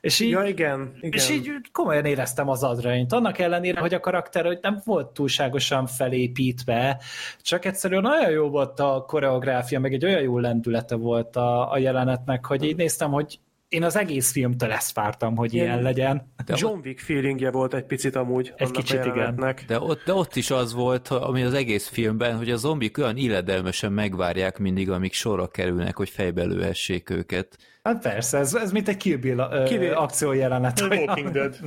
És 0.00 0.20
így, 0.20 0.30
ja, 0.30 0.44
igen, 0.44 0.92
igen. 0.96 1.12
És 1.12 1.30
így 1.30 1.50
komolyan 1.72 2.04
éreztem 2.04 2.48
az 2.48 2.62
adreint. 2.62 3.12
Annak 3.12 3.38
ellenére, 3.38 3.80
hogy 3.80 3.94
a 3.94 4.00
karakter 4.00 4.44
hogy 4.44 4.58
nem 4.62 4.80
volt 4.84 5.06
túlságosan 5.06 5.86
felépítve, 5.86 7.00
csak 7.42 7.64
egyszerűen 7.64 8.04
olyan 8.04 8.30
jó 8.30 8.48
volt 8.48 8.80
a 8.80 9.04
koreográfia, 9.06 9.80
meg 9.80 9.92
egy 9.92 10.04
olyan 10.04 10.22
jó 10.22 10.38
lendülete 10.38 10.94
volt 10.94 11.36
a, 11.36 11.72
a 11.72 11.78
jelenetnek, 11.78 12.46
hogy 12.46 12.64
így 12.64 12.76
néztem, 12.76 13.10
hogy 13.10 13.38
én 13.68 13.82
az 13.82 13.96
egész 13.96 14.32
filmtől 14.32 14.72
ezt 14.72 14.94
vártam, 14.94 15.36
hogy 15.36 15.54
ilyen, 15.54 15.66
ilyen 15.66 15.82
legyen. 15.82 16.32
De 16.46 16.54
John 16.56 16.80
Wick 16.84 16.98
feelingje 17.00 17.50
volt 17.50 17.74
egy 17.74 17.84
picit 17.84 18.16
amúgy. 18.16 18.52
Egy 18.56 18.70
kicsit 18.70 19.04
igen. 19.04 19.54
De 19.66 19.80
ott, 19.80 20.04
de 20.04 20.12
ott 20.12 20.36
is 20.36 20.50
az 20.50 20.72
volt, 20.72 21.08
ami 21.08 21.42
az 21.42 21.54
egész 21.54 21.88
filmben, 21.88 22.36
hogy 22.36 22.50
a 22.50 22.56
zombik 22.56 22.98
olyan 22.98 23.16
illedelmesen 23.16 23.92
megvárják 23.92 24.58
mindig, 24.58 24.90
amíg 24.90 25.12
sorra 25.12 25.46
kerülnek, 25.46 25.96
hogy 25.96 26.08
fejbe 26.08 26.44
lőhessék 26.44 27.10
őket. 27.10 27.56
Hát 27.82 28.02
persze, 28.02 28.38
ez, 28.38 28.54
ez 28.54 28.72
mint 28.72 28.88
egy 28.88 28.96
Kill 28.96 29.16
Bill 29.16 29.38
uh, 29.38 30.02
akció 30.02 30.32
jelenet. 30.32 30.80
Walking 30.80 31.30
Dead. 31.30 31.58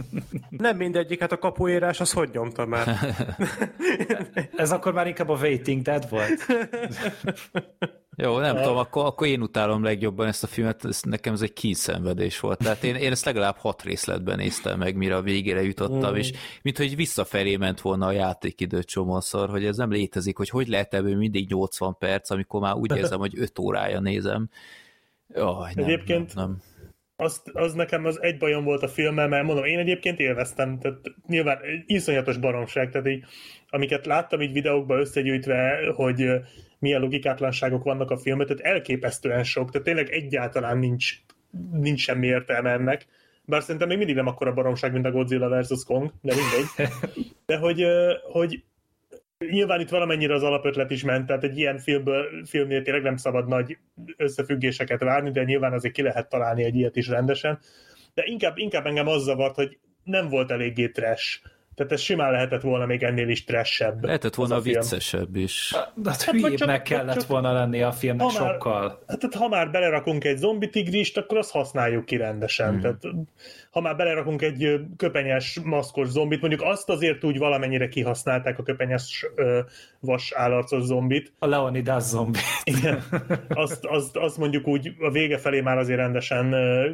Nem 0.50 0.78
mindegyik, 0.78 1.20
hát 1.20 1.32
a 1.32 1.38
kapuérás 1.38 2.00
az 2.00 2.12
hogy 2.12 2.30
nyomta 2.34 2.66
már? 2.66 2.98
ez 4.56 4.72
akkor 4.72 4.94
már 4.94 5.08
inkább 5.08 5.30
a 5.30 5.36
Waiting 5.36 5.82
Dead 5.82 6.10
volt. 6.10 6.46
Jó, 8.18 8.40
nem 8.40 8.56
tudom, 8.56 8.78
akkor, 8.78 9.06
akkor 9.06 9.28
én 9.28 9.42
utálom 9.42 9.84
legjobban 9.84 10.28
ezt 10.28 10.44
a 10.44 10.48
filmet, 10.48 10.86
ez, 10.86 11.02
nekem 11.02 11.34
ez 11.34 11.42
egy 11.42 11.54
kínszenvedés 11.54 12.40
volt. 12.40 12.58
Tehát 12.58 12.84
én, 12.84 12.96
én 12.96 13.12
ezt 13.12 13.26
legalább 13.26 13.56
hat 13.58 13.84
részletben 13.84 14.38
néztem 14.38 14.78
meg, 14.78 14.96
mire 14.96 15.16
a 15.16 15.22
végére 15.22 15.62
jutottam, 15.62 16.14
mm. 16.14 16.16
és 16.16 16.32
mint 16.62 16.78
hogy 16.78 16.96
visszafelé 16.96 17.56
ment 17.56 17.82
volna 17.82 18.06
a 18.06 18.12
játékidő 18.12 18.84
csomószor, 18.84 19.50
hogy 19.50 19.66
ez 19.66 19.78
nem 19.78 19.92
létezik, 19.92 20.38
hogy 20.38 20.50
hogy 20.50 20.68
lehet 20.68 20.94
ebből 20.94 21.16
mindig 21.16 21.50
80 21.50 21.96
perc, 22.00 22.30
amikor 22.30 22.62
már 22.62 22.74
úgy 22.74 22.96
érzem, 22.96 23.20
hogy 23.20 23.40
5 23.40 23.60
órája 23.60 24.00
nézem. 24.00 24.50
Jaj, 25.28 25.72
nem, 25.76 25.86
Egyébként 25.86 26.36
nem, 26.36 26.46
nem. 26.46 26.62
Az, 27.16 27.42
az 27.54 27.74
nekem 27.74 28.06
az 28.06 28.22
egy 28.22 28.38
bajom 28.38 28.64
volt 28.64 28.84
a 28.84 28.88
filmmel, 28.88 29.28
mert 29.28 29.46
mondom, 29.46 29.66
én 29.66 29.80
egyébként 29.80 30.20
élveztem, 30.20 30.80
tehát 30.80 31.00
nyilván 31.28 31.60
iszonyatos 31.86 32.38
baromság, 32.38 32.90
tehát 32.90 33.08
így, 33.08 33.24
amiket 33.70 34.06
láttam 34.06 34.42
így 34.42 34.52
videókban 34.52 35.00
összegyűjtve, 35.00 35.92
hogy 35.96 36.26
milyen 36.82 37.02
logikátlanságok 37.02 37.84
vannak 37.84 38.12
a 38.12 38.18
filmet, 38.18 38.48
tehát 38.48 38.74
elképesztően 38.74 39.44
sok, 39.44 39.72
tehát 39.72 39.88
tényleg 39.88 40.10
egyáltalán 40.10 40.78
nincs, 40.78 41.14
nincs 41.72 42.02
semmi 42.02 42.28
értelme 42.28 42.72
ennek. 42.72 43.06
Bár 43.46 43.62
szerintem 43.62 43.88
még 43.88 43.98
mindig 43.98 44.16
nem 44.16 44.28
akkora 44.28 44.54
baromság, 44.54 44.92
mint 44.92 45.06
a 45.06 45.12
Godzilla 45.12 45.62
vs. 45.62 45.84
Kong, 45.84 46.12
de 46.22 46.34
mindegy. 46.36 46.92
De 47.46 47.58
hogy, 47.58 47.86
hogy 48.32 48.64
nyilván 49.50 49.80
itt 49.80 49.90
valamennyire 49.90 50.34
az 50.34 50.44
alapötlet 50.44 50.92
is 50.92 51.04
ment, 51.04 51.26
tehát 51.26 51.44
egy 51.44 51.58
ilyen 51.58 51.78
filmből, 51.78 52.46
filmnél 52.46 52.82
tényleg 52.82 53.04
nem 53.04 53.18
szabad 53.18 53.48
nagy 53.48 53.78
összefüggéseket 54.18 55.00
várni, 55.00 55.32
de 55.32 55.44
nyilván 55.44 55.74
azért 55.74 55.94
ki 55.94 56.02
lehet 56.02 56.30
találni 56.30 56.64
egy 56.64 56.76
ilyet 56.76 56.96
is 56.96 57.08
rendesen. 57.08 57.60
De 58.14 58.24
inkább, 58.26 58.58
inkább 58.58 58.86
engem 58.86 59.08
az 59.08 59.24
zavart, 59.24 59.56
hogy 59.56 59.78
nem 60.04 60.30
volt 60.30 60.52
eléggé 60.52 60.88
trash 60.88 61.40
Tehát 61.76 61.92
ez 61.92 62.02
simán 62.02 62.32
lehetett 62.32 62.62
volna 62.62 62.86
még 62.86 63.04
ennél 63.04 63.30
is 63.30 63.44
trashebb. 63.44 64.04
Lehetett 64.04 64.36
volna 64.36 64.60
viccesebb 64.60 65.36
is. 65.36 65.76
De 65.96 66.10
hát, 66.10 66.22
hát 66.22 66.36
hülyébbnek 66.36 66.82
kellett 66.82 67.20
csak, 67.20 67.28
volna 67.28 67.54
lenni 67.54 67.82
a 67.82 67.92
filmnek 67.92 68.28
ha 68.28 68.44
már, 68.44 68.52
sokkal. 68.52 69.04
Hát 69.08 69.34
ha 69.34 69.48
már 69.48 69.72
belerakunk 69.72 70.24
egy 70.24 70.38
zombi 70.38 70.70
tigrist, 70.70 71.18
akkor 71.18 71.38
azt 71.38 71.52
használjuk 71.52 72.06
ki 72.06 72.18
rendesen. 72.18 72.70
Hmm. 72.70 72.80
Tehát, 72.82 73.02
ha 73.72 73.82
már 73.82 73.96
belerakunk 73.96 74.42
egy 74.42 74.80
köpenyes, 74.98 75.60
maszkos 75.64 76.08
zombit, 76.08 76.40
mondjuk 76.40 76.62
azt 76.62 76.90
azért 76.90 77.24
úgy 77.24 77.38
valamennyire 77.38 77.88
kihasználták 77.88 78.60
a 78.60 78.64
köpenyes 78.64 79.26
ö, 79.36 79.60
vas 80.00 80.32
állarcos 80.32 80.84
zombit. 80.84 81.34
A 81.40 81.46
Leonidas 81.46 82.04
zombi. 82.04 82.40
Igen. 82.64 83.04
Azt, 83.50 83.86
azt, 83.86 84.18
azt 84.18 84.38
mondjuk 84.38 84.68
úgy 84.68 84.96
a 85.00 85.12
vége 85.12 85.38
felé 85.38 85.62
már 85.62 85.78
azért 85.78 86.00
rendesen 86.00 86.54
ö, 86.54 86.90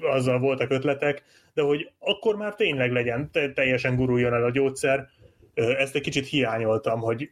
azzal 0.00 0.38
voltak 0.38 0.70
ötletek, 0.70 1.22
de 1.54 1.62
hogy 1.62 1.90
akkor 1.98 2.36
már 2.36 2.54
tényleg 2.54 2.92
legyen, 2.92 3.30
teljesen 3.54 3.96
guruljon 3.96 4.34
el 4.34 4.44
a 4.44 4.50
gyógyszer. 4.50 5.08
Ezt 5.54 5.94
egy 5.94 6.02
kicsit 6.02 6.26
hiányoltam, 6.26 7.00
hogy, 7.00 7.30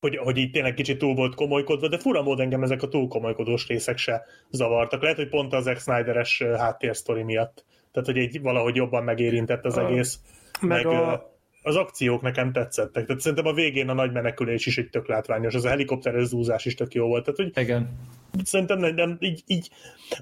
hogy, 0.00 0.16
hogy 0.16 0.36
itt 0.36 0.52
tényleg 0.52 0.74
kicsit 0.74 0.98
túl 0.98 1.14
volt 1.14 1.34
komolykodva, 1.34 1.88
de 1.88 1.98
fura 1.98 2.22
módon 2.22 2.44
engem 2.44 2.62
ezek 2.62 2.82
a 2.82 2.88
túl 2.88 3.08
komolykodós 3.08 3.66
részek 3.66 3.98
se 3.98 4.24
zavartak. 4.50 5.02
Lehet, 5.02 5.16
hogy 5.16 5.28
pont 5.28 5.52
az 5.52 5.64
Zack 5.64 5.80
Snyder-es 5.80 6.42
háttérsztori 6.42 7.22
miatt. 7.22 7.64
Tehát, 7.96 8.10
hogy 8.10 8.18
egy 8.18 8.42
valahogy 8.42 8.76
jobban 8.76 9.04
megérintett 9.04 9.64
az 9.64 9.78
egész. 9.78 10.20
Meg, 10.60 10.84
meg 10.84 10.94
a... 10.94 11.32
az 11.62 11.76
akciók 11.76 12.22
nekem 12.22 12.52
tetszettek. 12.52 13.06
Tehát 13.06 13.20
szerintem 13.20 13.46
a 13.46 13.52
végén 13.52 13.88
a 13.88 13.92
nagy 13.92 14.12
menekülés 14.12 14.66
is 14.66 14.78
egy 14.78 14.90
tök 14.90 15.08
látványos. 15.08 15.54
Az 15.54 15.64
a 15.64 15.68
helikopteres 15.68 16.24
zúzás 16.24 16.64
is 16.64 16.74
tök 16.74 16.94
jó 16.94 17.06
volt. 17.06 17.24
Tehát, 17.24 17.52
hogy 17.54 17.64
Igen. 17.64 17.98
Szerintem 18.44 18.78
nem, 18.78 18.94
nem 18.94 19.16
így, 19.20 19.42
így. 19.46 19.70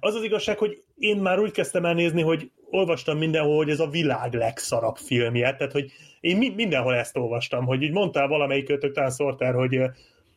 Az 0.01 0.15
az 0.15 0.23
igazság, 0.23 0.59
hogy 0.59 0.83
én 0.99 1.17
már 1.17 1.39
úgy 1.39 1.51
kezdtem 1.51 1.85
el 1.85 1.95
nézni, 1.95 2.23
hogy 2.23 2.51
olvastam 2.71 3.19
mindenhol, 3.19 3.57
hogy 3.57 3.71
ez 3.71 3.81
a 3.81 3.89
világ 3.89 4.35
legszarabb 4.35 4.97
filmje, 4.97 5.55
tehát 5.57 5.73
hogy 5.73 5.93
én 6.21 6.53
mindenhol 6.57 6.95
ezt 6.95 7.17
olvastam, 7.17 7.65
hogy 7.65 7.83
így 7.83 7.93
mondtál 7.93 8.29
valamelyik 8.29 8.65
kötök, 8.65 8.93
talán 8.93 9.11
Sorter, 9.11 9.55
hogy 9.55 9.81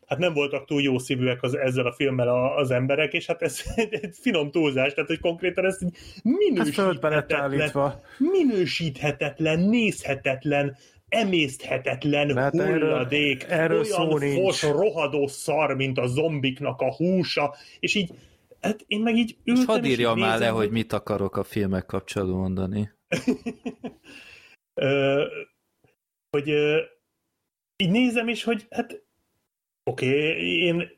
hát 0.07 0.19
nem 0.19 0.34
voltak 0.34 0.65
túl 0.65 0.81
jó 0.81 0.97
szívűek 0.97 1.43
az, 1.43 1.57
ezzel 1.57 1.85
a 1.85 1.93
filmmel 1.93 2.27
a, 2.27 2.55
az 2.55 2.71
emberek, 2.71 3.13
és 3.13 3.25
hát 3.25 3.41
ez 3.41 3.61
egy, 3.75 3.93
egy 3.93 4.15
finom 4.21 4.51
túlzás, 4.51 4.93
tehát 4.93 5.09
hogy 5.09 5.19
konkrétan 5.19 5.65
ez 5.65 5.79
minősíthetetlen, 6.23 7.63
minősíthetetlen, 8.17 9.59
nézhetetlen, 9.59 10.77
emészthetetlen 11.07 12.38
hát 12.38 12.51
hulladék, 12.51 13.43
erről, 13.43 13.84
erről 13.84 14.09
olyan 14.09 14.43
fos, 14.43 14.63
rohadó 14.63 15.27
szar, 15.27 15.75
mint 15.75 15.97
a 15.97 16.07
zombiknak 16.07 16.81
a 16.81 16.95
húsa, 16.95 17.55
és 17.79 17.95
így 17.95 18.11
Hát 18.61 18.84
én 18.88 18.99
meg 18.99 19.15
így 19.15 19.38
ültem, 19.43 19.63
és 19.63 19.67
hadd 19.67 19.85
írja 19.85 20.13
már 20.13 20.39
nézem, 20.39 20.39
le, 20.39 20.47
hogy 20.59 20.71
mit 20.71 20.93
akarok 20.93 21.38
a 21.38 21.43
filmek 21.43 21.85
kapcsolatban 21.85 22.38
mondani. 22.38 22.91
hogy 26.29 26.47
így 27.75 27.89
nézem 27.89 28.27
is, 28.27 28.43
hogy 28.43 28.67
hát 28.69 29.06
oké, 29.88 30.07
okay, 30.07 30.64
én 30.64 30.89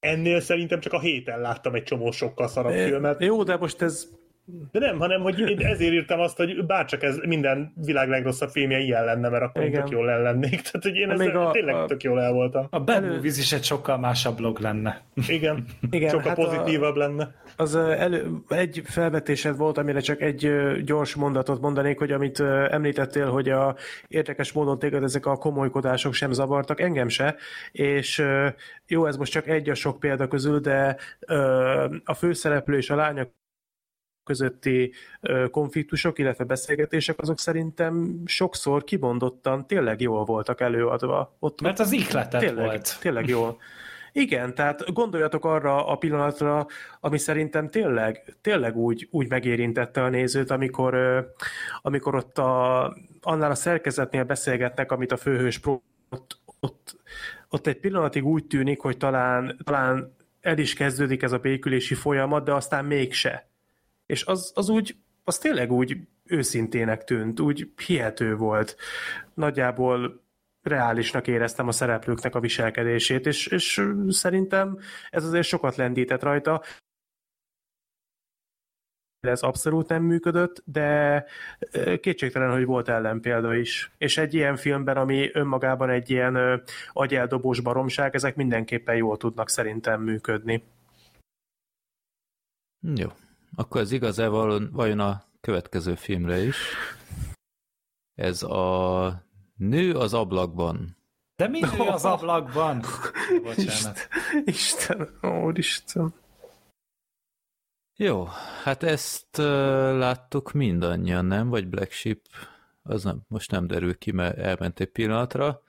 ennél 0.00 0.40
szerintem 0.40 0.80
csak 0.80 0.92
a 0.92 1.00
héten 1.00 1.40
láttam 1.40 1.74
egy 1.74 1.82
csomó 1.82 2.10
sokkal 2.10 2.48
szarabb 2.48 2.72
filmet. 2.72 3.20
Jó, 3.20 3.42
de 3.42 3.56
most 3.56 3.82
ez 3.82 4.08
de 4.44 4.78
nem, 4.78 4.98
hanem 4.98 5.20
hogy 5.20 5.38
én 5.38 5.58
ezért 5.58 5.92
írtam 5.92 6.20
azt, 6.20 6.36
hogy 6.36 6.66
bárcsak 6.66 7.02
ez 7.02 7.18
minden 7.26 7.72
világ 7.74 8.08
legrosszabb 8.08 8.50
filmje 8.50 8.78
ilyen 8.78 9.04
lenne, 9.04 9.28
mert 9.28 9.42
akkor 9.42 9.62
Igen. 9.62 9.80
tök 9.84 9.92
jól 9.92 10.10
el 10.10 10.22
lennék. 10.22 10.60
Tehát, 10.70 10.82
hogy 10.82 10.96
én 10.96 11.10
ezzel 11.10 11.46
a, 11.46 11.50
tényleg 11.50 11.74
a, 11.74 11.84
tök 11.84 12.02
jól 12.02 12.20
el 12.20 12.32
voltam. 12.32 12.66
A 12.70 12.80
Bad 12.80 13.04
Movies 13.04 13.38
is 13.38 13.52
egy 13.52 13.64
sokkal 13.64 13.98
másabb 13.98 14.36
blog 14.36 14.58
lenne. 14.58 15.02
Igen, 15.28 15.64
Igen 15.90 16.08
sokkal 16.08 16.28
hát 16.28 16.36
pozitívabb 16.36 16.94
a, 16.94 16.98
lenne. 16.98 17.34
Az 17.56 17.76
elő, 17.76 18.26
egy 18.48 18.82
felvetésed 18.84 19.56
volt, 19.56 19.78
amire 19.78 20.00
csak 20.00 20.20
egy 20.20 20.50
gyors 20.84 21.14
mondatot 21.14 21.60
mondanék, 21.60 21.98
hogy 21.98 22.12
amit 22.12 22.40
említettél, 22.70 23.30
hogy 23.30 23.48
a 23.48 23.76
érdekes 24.08 24.52
módon 24.52 24.78
téged 24.78 25.02
ezek 25.02 25.26
a 25.26 25.36
komolykodások 25.36 26.12
sem 26.12 26.32
zavartak, 26.32 26.80
engem 26.80 27.08
se, 27.08 27.36
és 27.72 28.24
jó, 28.86 29.06
ez 29.06 29.16
most 29.16 29.32
csak 29.32 29.48
egy 29.48 29.70
a 29.70 29.74
sok 29.74 30.00
példa 30.00 30.28
közül, 30.28 30.58
de 30.58 30.96
a 32.04 32.14
főszereplő 32.14 32.76
és 32.76 32.90
a 32.90 32.94
lányok 32.94 33.30
közötti 34.24 34.92
konfliktusok, 35.50 36.18
illetve 36.18 36.44
beszélgetések, 36.44 37.20
azok 37.20 37.38
szerintem 37.38 38.22
sokszor 38.24 38.84
kibondottan 38.84 39.66
tényleg 39.66 40.00
jól 40.00 40.24
voltak 40.24 40.60
előadva. 40.60 41.36
Ott 41.38 41.60
Mert 41.60 41.78
az 41.78 41.92
ihletet 41.92 42.40
tényleg, 42.40 42.64
volt. 42.64 42.96
Tényleg 43.00 43.28
jól. 43.28 43.58
Igen, 44.12 44.54
tehát 44.54 44.92
gondoljatok 44.92 45.44
arra 45.44 45.86
a 45.86 45.96
pillanatra, 45.96 46.66
ami 47.00 47.18
szerintem 47.18 47.70
tényleg, 47.70 48.36
tényleg 48.40 48.76
úgy, 48.76 49.08
úgy 49.10 49.28
megérintette 49.28 50.02
a 50.02 50.08
nézőt, 50.08 50.50
amikor, 50.50 50.96
amikor 51.82 52.14
ott 52.14 52.38
a, 52.38 52.82
annál 53.20 53.50
a 53.50 53.54
szerkezetnél 53.54 54.24
beszélgetnek, 54.24 54.92
amit 54.92 55.12
a 55.12 55.16
főhős 55.16 55.58
pró, 55.58 55.82
ott, 56.10 56.38
ott, 56.60 56.96
ott 57.48 57.66
egy 57.66 57.78
pillanatig 57.78 58.26
úgy 58.26 58.46
tűnik, 58.46 58.80
hogy 58.80 58.96
talán, 58.96 59.58
talán 59.64 60.14
el 60.40 60.58
is 60.58 60.74
kezdődik 60.74 61.22
ez 61.22 61.32
a 61.32 61.38
békülési 61.38 61.94
folyamat, 61.94 62.44
de 62.44 62.52
aztán 62.52 62.84
mégse 62.84 63.51
és 64.12 64.24
az, 64.24 64.52
az 64.54 64.68
úgy, 64.68 64.96
az 65.24 65.38
tényleg 65.38 65.72
úgy 65.72 65.96
őszintének 66.24 67.04
tűnt, 67.04 67.40
úgy 67.40 67.72
hihető 67.86 68.36
volt. 68.36 68.76
Nagyjából 69.34 70.22
reálisnak 70.62 71.26
éreztem 71.26 71.68
a 71.68 71.72
szereplőknek 71.72 72.34
a 72.34 72.40
viselkedését, 72.40 73.26
és, 73.26 73.46
és 73.46 73.88
szerintem 74.08 74.78
ez 75.10 75.24
azért 75.24 75.46
sokat 75.46 75.76
lendített 75.76 76.22
rajta. 76.22 76.62
Ez 79.20 79.42
abszolút 79.42 79.88
nem 79.88 80.02
működött, 80.02 80.62
de 80.64 81.24
kétségtelen, 82.00 82.52
hogy 82.52 82.64
volt 82.64 82.88
ellenpélda 82.88 83.54
is. 83.54 83.92
És 83.98 84.18
egy 84.18 84.34
ilyen 84.34 84.56
filmben, 84.56 84.96
ami 84.96 85.30
önmagában 85.32 85.90
egy 85.90 86.10
ilyen 86.10 86.62
agyeldobós 86.92 87.60
baromság, 87.60 88.14
ezek 88.14 88.36
mindenképpen 88.36 88.96
jól 88.96 89.16
tudnak 89.16 89.48
szerintem 89.48 90.02
működni. 90.02 90.62
Jó, 92.80 93.08
akkor 93.54 93.80
ez 93.80 93.92
igazából 93.92 94.70
vajon 94.72 95.00
a 95.00 95.24
következő 95.40 95.94
filmre 95.94 96.44
is. 96.44 96.56
Ez 98.14 98.42
a 98.42 99.30
Nő 99.68 99.94
az 99.94 100.14
ablakban. 100.14 100.96
De 101.36 101.48
mi 101.48 101.60
nő 101.60 101.88
az 101.88 102.04
ablakban? 102.04 102.82
Bocsánat. 103.44 104.08
Isten, 104.44 105.08
Isten. 105.52 106.14
Jó, 107.96 108.28
hát 108.62 108.82
ezt 108.82 109.38
uh, 109.38 109.44
láttuk 109.98 110.52
mindannyian, 110.52 111.24
nem? 111.24 111.48
Vagy 111.48 111.68
Black 111.68 111.90
Sheep? 111.90 112.18
Az 112.82 113.04
nem, 113.04 113.20
most 113.28 113.50
nem 113.50 113.66
derül 113.66 113.98
ki, 113.98 114.12
mert 114.12 114.38
elment 114.38 114.80
egy 114.80 114.90
pillanatra. 114.90 115.62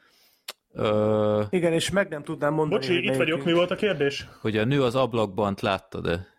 Uh, 0.69 1.45
Igen, 1.49 1.73
és 1.73 1.89
meg 1.89 2.10
nem 2.10 2.23
tudnám 2.23 2.53
mondani. 2.53 2.81
Bocsi, 2.81 3.03
itt 3.03 3.15
vagyok, 3.15 3.43
mi 3.43 3.53
volt 3.53 3.72
a 3.72 3.76
kérdés? 3.76 4.27
Hogy 4.41 4.57
a 4.57 4.65
nő 4.65 4.84
az 4.84 4.95
ablakban 4.95 5.55
láttad-e? 5.60 6.32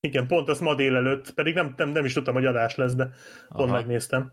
Igen, 0.00 0.26
pont 0.26 0.48
azt 0.48 0.60
ma 0.60 0.74
délelőtt, 0.74 1.34
pedig 1.34 1.54
nem, 1.54 1.74
nem, 1.76 1.88
nem 1.88 2.04
is 2.04 2.12
tudtam, 2.12 2.34
hogy 2.34 2.46
adás 2.46 2.74
lesz, 2.74 2.94
de 2.94 3.04
pont 3.48 3.68
Aha. 3.68 3.78
megnéztem. 3.78 4.32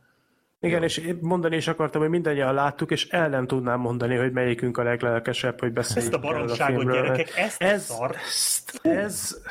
Igen, 0.60 0.80
Jó. 0.80 0.86
és 0.86 1.14
mondani 1.22 1.56
is 1.56 1.68
akartam, 1.68 2.02
hogy 2.02 2.10
mindannyian 2.10 2.54
láttuk, 2.54 2.92
és 2.92 3.08
el 3.08 3.30
nem 3.30 3.48
tudnám 3.48 3.80
mondani, 3.80 4.16
hogy 4.16 4.32
melyikünk 4.32 4.78
a 4.78 4.84
leglelkesebb, 4.84 5.60
hogy 5.60 5.74
beszéljünk 5.74 6.14
Ezt 6.14 6.24
a 6.24 6.28
baromságot, 6.28 6.92
gyerekek, 6.92 7.38
ezt 7.38 7.62
ez, 7.62 7.90
a 7.90 7.94
szar. 7.94 8.16
Ez, 8.16 8.64
ez, 8.82 9.42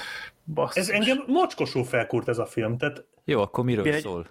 basszus. 0.44 0.82
ez 0.82 0.88
engem 0.88 1.24
mocskosul 1.26 1.84
felkúrt 1.84 2.28
ez 2.28 2.38
a 2.38 2.46
film. 2.46 2.78
Tehát... 2.78 3.04
Jó, 3.24 3.40
akkor 3.40 3.64
miről 3.64 3.86
egy... 3.86 4.00
szól? 4.00 4.26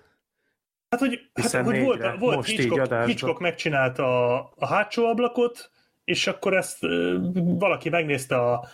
Hát, 0.89 0.99
hogy, 0.99 1.19
hát, 1.33 1.65
hogy 1.65 1.79
volt, 1.79 2.17
volt 2.19 2.35
Most 2.35 2.49
Hitchcock, 2.49 3.05
Hitchcock 3.05 3.39
megcsinálta 3.39 4.35
a, 4.35 4.53
a 4.55 4.67
hátsó 4.67 5.05
ablakot, 5.05 5.69
és 6.03 6.27
akkor 6.27 6.53
ezt 6.53 6.77
valaki 7.35 7.89
megnézte 7.89 8.35
a, 8.35 8.67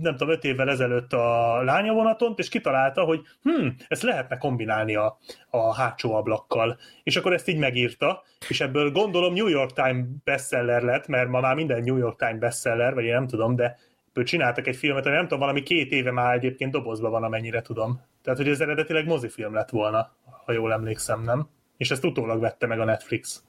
nem 0.00 0.16
tudom, 0.16 0.28
öt 0.28 0.44
évvel 0.44 0.70
ezelőtt 0.70 1.12
a 1.12 1.62
lányavonaton, 1.62 2.34
és 2.36 2.48
kitalálta, 2.48 3.04
hogy 3.04 3.20
hm, 3.42 3.68
ezt 3.88 4.02
lehetne 4.02 4.38
kombinálni 4.38 4.94
a, 4.94 5.18
a 5.50 5.74
hátsó 5.74 6.14
ablakkal. 6.14 6.78
És 7.02 7.16
akkor 7.16 7.32
ezt 7.32 7.48
így 7.48 7.58
megírta, 7.58 8.22
és 8.48 8.60
ebből 8.60 8.90
gondolom 8.90 9.34
New 9.34 9.48
York 9.48 9.72
Times 9.72 10.06
bestseller 10.24 10.82
lett, 10.82 11.06
mert 11.06 11.28
ma 11.28 11.40
már 11.40 11.54
minden 11.54 11.82
New 11.82 11.96
York 11.96 12.18
Times 12.18 12.38
bestseller, 12.38 12.94
vagy 12.94 13.04
én 13.04 13.12
nem 13.12 13.26
tudom, 13.26 13.56
de 13.56 13.78
ebből 14.08 14.24
csináltak 14.24 14.66
egy 14.66 14.76
filmet, 14.76 15.06
ami 15.06 15.14
nem 15.14 15.24
tudom, 15.24 15.38
valami 15.38 15.62
két 15.62 15.92
éve 15.92 16.10
már 16.10 16.34
egyébként 16.34 16.72
dobozban 16.72 17.10
van, 17.10 17.24
amennyire 17.24 17.62
tudom. 17.62 18.00
Tehát, 18.22 18.38
hogy 18.38 18.48
ez 18.48 18.60
eredetileg 18.60 19.06
mozifilm 19.06 19.54
lett 19.54 19.70
volna, 19.70 20.16
ha 20.44 20.52
jól 20.52 20.72
emlékszem, 20.72 21.22
nem? 21.22 21.48
És 21.76 21.90
ezt 21.90 22.04
utólag 22.04 22.40
vette 22.40 22.66
meg 22.66 22.80
a 22.80 22.84
Netflix. 22.84 23.44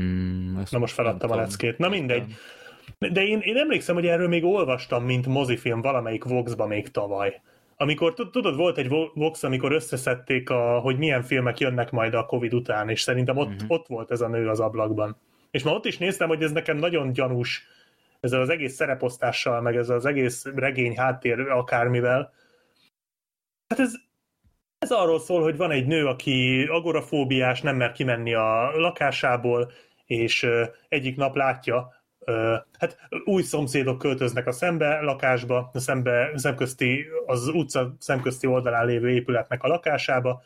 Mm, 0.00 0.58
Na 0.70 0.78
most 0.78 0.94
feladtam 0.94 1.30
a 1.30 1.36
leckét. 1.36 1.78
Na 1.78 1.88
mindegy. 1.88 2.26
Nem. 2.26 2.36
De 2.98 3.22
én, 3.22 3.40
én 3.40 3.56
emlékszem, 3.56 3.94
hogy 3.94 4.06
erről 4.06 4.28
még 4.28 4.44
olvastam, 4.44 5.04
mint 5.04 5.26
mozifilm 5.26 5.80
valamelyik 5.80 6.24
Voxba 6.24 6.66
még 6.66 6.90
tavaly. 6.90 7.40
Amikor, 7.76 8.14
tudod, 8.14 8.56
volt 8.56 8.78
egy 8.78 8.88
Vox, 9.14 9.42
amikor 9.42 9.72
összeszedték, 9.72 10.50
a, 10.50 10.78
hogy 10.78 10.98
milyen 10.98 11.22
filmek 11.22 11.58
jönnek 11.58 11.90
majd 11.90 12.14
a 12.14 12.26
Covid 12.26 12.54
után, 12.54 12.88
és 12.88 13.00
szerintem 13.00 13.36
ott, 13.36 13.52
uh-huh. 13.52 13.70
ott 13.70 13.86
volt 13.86 14.10
ez 14.10 14.20
a 14.20 14.28
nő 14.28 14.48
az 14.48 14.60
ablakban. 14.60 15.16
És 15.50 15.62
ma 15.62 15.70
ott 15.70 15.84
is 15.84 15.98
néztem, 15.98 16.28
hogy 16.28 16.42
ez 16.42 16.52
nekem 16.52 16.76
nagyon 16.76 17.12
gyanús, 17.12 17.66
ezzel 18.20 18.40
az 18.40 18.48
egész 18.48 18.74
szereposztással, 18.74 19.60
meg 19.60 19.76
ez 19.76 19.88
az 19.88 20.06
egész 20.06 20.44
regény 20.54 20.96
háttér 20.96 21.40
akármivel. 21.40 22.32
Hát 23.68 23.78
ez, 23.78 23.94
Ez 24.78 24.90
arról 24.90 25.18
szól, 25.18 25.42
hogy 25.42 25.56
van 25.56 25.70
egy 25.70 25.86
nő, 25.86 26.06
aki 26.06 26.66
agorafóbiás, 26.70 27.60
nem 27.60 27.76
mer 27.76 27.92
kimenni 27.92 28.34
a 28.34 28.70
lakásából, 28.76 29.72
és 30.06 30.46
egyik 30.88 31.16
nap 31.16 31.36
látja, 31.36 31.94
hát 32.78 32.98
új 33.24 33.42
szomszédok 33.42 33.98
költöznek 33.98 34.46
a 34.46 34.52
szembe 34.52 35.00
lakásba, 35.00 35.70
a 35.72 35.78
szembe, 35.78 36.30
szemközti, 36.34 37.06
az 37.26 37.48
utca 37.48 37.94
szemközti 37.98 38.46
oldalán 38.46 38.86
lévő 38.86 39.10
épületnek 39.10 39.62
a 39.62 39.68
lakásába, 39.68 40.42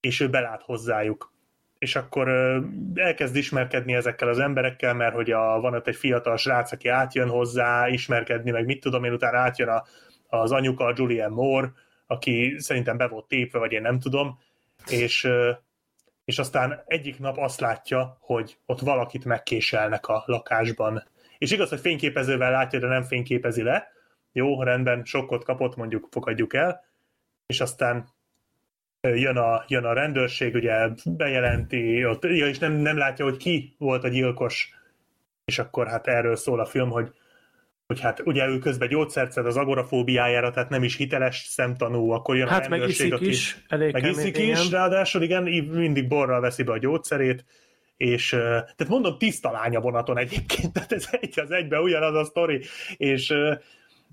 és 0.00 0.20
ő 0.20 0.28
belát 0.28 0.62
hozzájuk. 0.62 1.32
És 1.78 1.96
akkor 1.96 2.28
elkezd 2.94 3.36
ismerkedni 3.36 3.94
ezekkel 3.94 4.28
az 4.28 4.38
emberekkel, 4.38 4.94
mert 4.94 5.14
hogy 5.14 5.30
a, 5.30 5.60
van 5.60 5.74
ott 5.74 5.86
egy 5.86 5.96
fiatal 5.96 6.36
srác, 6.36 6.72
aki 6.72 6.88
átjön 6.88 7.28
hozzá, 7.28 7.88
ismerkedni, 7.88 8.50
meg 8.50 8.64
mit 8.64 8.80
tudom 8.80 9.04
én, 9.04 9.12
utána 9.12 9.38
átjön 9.38 9.68
a, 9.68 9.82
az 10.28 10.52
anyuka, 10.52 10.84
a 10.84 10.92
Julian 10.96 11.32
Moore, 11.32 11.72
aki 12.06 12.54
szerintem 12.58 12.96
be 12.96 13.08
volt 13.08 13.28
tépve, 13.28 13.58
vagy 13.58 13.72
én 13.72 13.82
nem 13.82 14.00
tudom, 14.00 14.38
és, 14.88 15.28
és 16.24 16.38
aztán 16.38 16.82
egyik 16.86 17.18
nap 17.18 17.38
azt 17.38 17.60
látja, 17.60 18.16
hogy 18.20 18.58
ott 18.66 18.80
valakit 18.80 19.24
megkéselnek 19.24 20.06
a 20.06 20.22
lakásban. 20.26 21.04
És 21.38 21.50
igaz, 21.50 21.68
hogy 21.68 21.80
fényképezővel 21.80 22.50
látja, 22.50 22.78
de 22.78 22.86
nem 22.86 23.02
fényképezi 23.02 23.62
le. 23.62 23.92
Jó, 24.32 24.62
rendben, 24.62 25.04
sokkot 25.04 25.44
kapott, 25.44 25.76
mondjuk 25.76 26.08
fogadjuk 26.10 26.54
el, 26.54 26.84
és 27.46 27.60
aztán 27.60 28.08
jön 29.00 29.36
a, 29.36 29.64
jön 29.68 29.84
a 29.84 29.92
rendőrség, 29.92 30.54
ugye 30.54 30.88
bejelenti, 31.04 32.06
ott, 32.06 32.22
ja, 32.22 32.46
és 32.46 32.58
nem, 32.58 32.72
nem 32.72 32.96
látja, 32.96 33.24
hogy 33.24 33.36
ki 33.36 33.74
volt 33.78 34.04
a 34.04 34.08
gyilkos, 34.08 34.74
és 35.44 35.58
akkor 35.58 35.88
hát 35.88 36.06
erről 36.06 36.36
szól 36.36 36.60
a 36.60 36.64
film, 36.64 36.90
hogy 36.90 37.12
hogy 37.92 38.00
hát 38.00 38.20
ugye 38.24 38.46
ő 38.46 38.58
közben 38.58 38.88
gyógyszert 38.88 39.32
szed 39.32 39.46
az 39.46 39.56
agorafóbiájára, 39.56 40.50
tehát 40.50 40.68
nem 40.68 40.82
is 40.82 40.96
hiteles 40.96 41.46
szemtanú, 41.48 42.10
akkor 42.10 42.36
jön 42.36 42.48
hát 42.48 42.66
a 42.66 42.68
rendőrség, 42.68 43.10
meg 43.10 43.20
iszik 43.20 43.32
is, 43.32 43.64
elég 43.68 43.92
meg 43.92 44.04
iszik 44.04 44.38
is, 44.38 44.44
igen. 44.44 44.70
ráadásul 44.70 45.22
igen, 45.22 45.42
mindig 45.42 46.08
borral 46.08 46.40
veszi 46.40 46.62
be 46.62 46.72
a 46.72 46.78
gyógyszerét, 46.78 47.44
és 47.96 48.28
tehát 48.28 48.88
mondom, 48.88 49.18
tiszta 49.18 49.50
lánya 49.50 49.80
vonaton 49.80 50.18
egyébként, 50.18 50.72
tehát 50.72 50.92
ez 50.92 51.08
egy 51.10 51.40
az 51.40 51.50
egybe 51.50 51.80
ugyanaz 51.80 52.14
a 52.14 52.24
sztori, 52.24 52.60
és, 52.96 53.34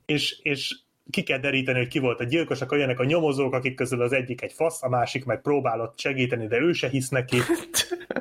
és, 0.06 0.39
és 0.41 0.76
ki 1.11 1.23
kell 1.23 1.38
deríteni, 1.38 1.77
hogy 1.77 1.88
ki 1.88 1.99
volt 1.99 2.19
a 2.19 2.23
gyilkos, 2.23 2.61
akkor 2.61 2.77
jönnek 2.77 2.99
a 2.99 3.03
nyomozók, 3.03 3.53
akik 3.53 3.76
közül 3.76 4.02
az 4.02 4.14
egyik 4.14 4.41
egy 4.41 4.53
fasz, 4.53 4.84
a 4.84 4.90
másik 4.90 5.26
meg 5.26 5.41
próbálott 5.41 5.99
segíteni, 5.99 6.48
de 6.48 6.60
ő 6.60 6.72
se 6.72 6.88
hisz 6.88 7.10
neki. 7.10 7.38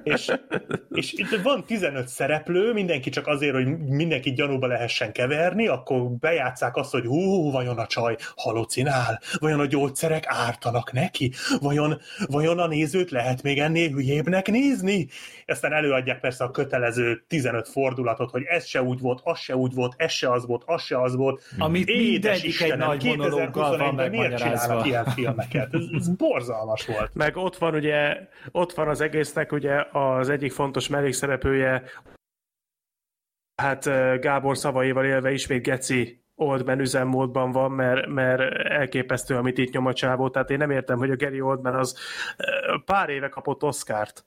és, 0.03 0.33
és 0.91 1.13
itt 1.13 1.41
van 1.43 1.65
15 1.65 2.09
szereplő, 2.09 2.73
mindenki 2.73 3.11
csak 3.11 3.27
azért, 3.27 3.55
hogy 3.55 3.79
mindenki 3.79 4.33
gyanúba 4.33 4.67
lehessen 4.67 5.13
keverni, 5.13 5.67
akkor 5.67 6.11
bejátszák 6.11 6.77
azt, 6.77 6.91
hogy 6.91 7.05
hú, 7.05 7.51
vajon 7.51 7.79
a 7.79 7.87
csaj 7.87 8.17
halucinál, 8.37 9.21
vajon 9.39 9.61
a 9.61 9.67
gyógyszerek 9.67 10.25
ártanak 10.27 10.93
neki, 10.93 11.33
vajon, 11.61 12.01
vajon 12.27 12.59
a 12.59 12.67
nézőt 12.67 13.11
lehet 13.11 13.43
még 13.43 13.59
ennél 13.59 13.91
hülyébbnek 13.91 14.51
nézni? 14.51 15.09
Aztán 15.47 15.73
előadják 15.73 16.21
persze 16.21 16.45
a 16.45 16.51
kötelező 16.51 17.25
15 17.29 17.69
fordulatot, 17.69 18.31
hogy 18.31 18.43
ez 18.43 18.67
se 18.67 18.83
úgy 18.83 19.01
volt, 19.01 19.21
az 19.25 19.39
se 19.39 19.57
úgy 19.57 19.75
volt, 19.75 19.95
ez 19.97 20.13
se 20.13 20.33
az 20.33 20.47
volt, 20.47 20.63
az 20.67 20.83
se 20.83 21.03
az 21.03 21.17
volt. 21.17 21.43
Amit 21.59 21.87
mindegyik 21.87 22.61
egy 22.61 22.78
nagy 22.79 23.05
monológgal 23.05 23.79
van 23.79 23.95
megmagyarázva. 23.95 24.85
ilyen 24.85 25.05
filmeket? 25.05 25.75
Ez, 25.75 25.85
ez 25.93 26.09
borzalmas 26.09 26.87
volt. 26.87 27.15
Meg 27.15 27.37
ott 27.37 27.57
van 27.57 27.75
ugye, 27.75 28.29
ott 28.51 28.73
van 28.73 28.89
az 28.89 29.01
egésznek 29.01 29.53
ugye 29.53 29.85
az 29.93 30.29
egyik 30.29 30.53
fontos 30.53 30.89
mellékszereplője, 30.89 31.83
hát 33.63 33.85
Gábor 34.21 34.57
szavaival 34.57 35.05
élve 35.05 35.31
ismét 35.33 35.63
Geci 35.63 36.23
Oldman 36.35 36.81
üzemmódban 36.81 37.53
van, 37.53 37.71
mert, 37.71 38.07
mert 38.07 38.41
elképesztő, 38.69 39.37
amit 39.37 39.59
itt 39.59 39.73
nyom 39.73 39.87
a 39.87 39.93
csávó. 39.93 40.31
Tehát 40.31 40.51
én 40.51 40.59
nem 40.59 40.71
értem, 40.71 40.99
hogy 40.99 41.11
a 41.11 41.17
Gary 41.17 41.41
Oldman 41.41 41.75
az 41.75 41.99
pár 42.85 43.09
éve 43.09 43.29
kapott 43.29 43.63
Oscárt 43.63 44.25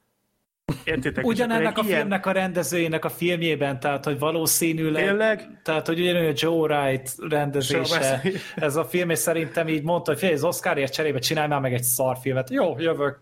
Értitek? 0.83 1.25
Ugyanennek 1.25 1.77
a 1.77 1.81
ilyen... 1.83 1.97
filmnek 1.97 2.25
a 2.25 2.31
rendezőjének 2.31 3.05
a 3.05 3.09
filmjében, 3.09 3.79
tehát 3.79 4.05
hogy 4.05 4.19
valószínűleg, 4.19 5.05
Tényleg? 5.05 5.59
tehát 5.63 5.87
hogy 5.87 5.99
ugyanúgy 5.99 6.25
a 6.25 6.33
Joe 6.35 6.55
Wright 6.55 7.15
rendezése, 7.29 8.21
ez 8.55 8.75
a 8.75 8.85
film, 8.85 9.09
és 9.09 9.19
szerintem 9.19 9.67
így 9.67 9.83
mondta, 9.83 10.11
hogy 10.11 10.19
figyelj, 10.19 10.37
az 10.37 10.43
Oscarért 10.43 10.93
cserébe 10.93 11.19
csinálj 11.19 11.47
már 11.47 11.59
meg 11.59 11.73
egy 11.73 11.83
szarfilmet. 11.83 12.49
Jó, 12.49 12.79
jövök. 12.79 13.19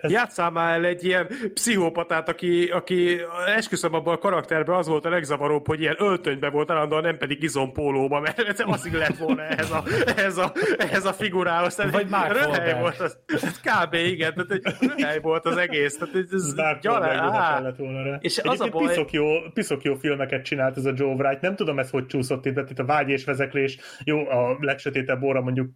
Ez... 0.00 0.10
Játszál 0.10 0.50
már 0.50 0.78
el 0.78 0.84
egy 0.84 1.04
ilyen 1.04 1.28
pszichopatát, 1.54 2.28
aki, 2.28 2.64
aki 2.64 3.20
esküszöm 3.46 3.94
abban 3.94 4.14
a 4.14 4.18
karakterben 4.18 4.76
az 4.76 4.86
volt 4.86 5.04
a 5.04 5.08
legzavaróbb, 5.08 5.66
hogy 5.66 5.80
ilyen 5.80 5.96
öltönyben 5.98 6.52
volt 6.52 6.70
állandóan, 6.70 7.02
nem 7.02 7.18
pedig 7.18 7.42
izompólóban, 7.42 8.22
mert 8.22 8.38
ez 8.38 8.62
az 8.66 8.88
lett 8.92 9.16
volna 9.16 9.42
ehhez 9.42 9.70
a, 9.70 9.82
ehhez 10.16 10.38
a, 10.38 10.52
ehhez 10.78 11.04
a 11.04 11.12
figurához. 11.12 11.74
Tehát 11.74 11.92
Vagy 11.92 12.08
már 12.08 12.32
röhely 12.32 12.80
volt 12.80 13.00
az, 13.00 13.18
ez 13.26 13.60
kb. 13.60 13.94
igen, 13.94 14.34
tehát 14.34 14.50
egy 14.50 14.62
röhely 14.80 15.20
volt 15.20 15.44
az 15.44 15.56
egész. 15.56 15.98
Tehát 15.98 16.14
ez, 16.14 16.32
ez 16.32 16.54
gyalá, 16.80 17.72
volna 17.76 18.02
rá. 18.02 18.18
És 18.20 18.38
az 18.38 18.60
a 18.60 18.68
baj... 18.68 18.86
piszok, 18.86 19.10
jó, 19.10 19.26
piszok 19.54 19.82
jó 19.82 19.94
filmeket 19.94 20.44
csinált 20.44 20.76
ez 20.76 20.84
a 20.84 20.92
Joe 20.94 21.14
Wright, 21.14 21.40
nem 21.40 21.56
tudom 21.56 21.78
ez 21.78 21.90
hogy 21.90 22.06
csúszott 22.06 22.46
itt, 22.46 22.70
itt 22.70 22.78
a 22.78 22.84
vágy 22.84 23.08
és 23.08 23.24
vezeklés, 23.24 23.78
jó, 24.04 24.28
a 24.28 24.56
legsötétebb 24.60 25.22
óra 25.22 25.40
mondjuk 25.40 25.70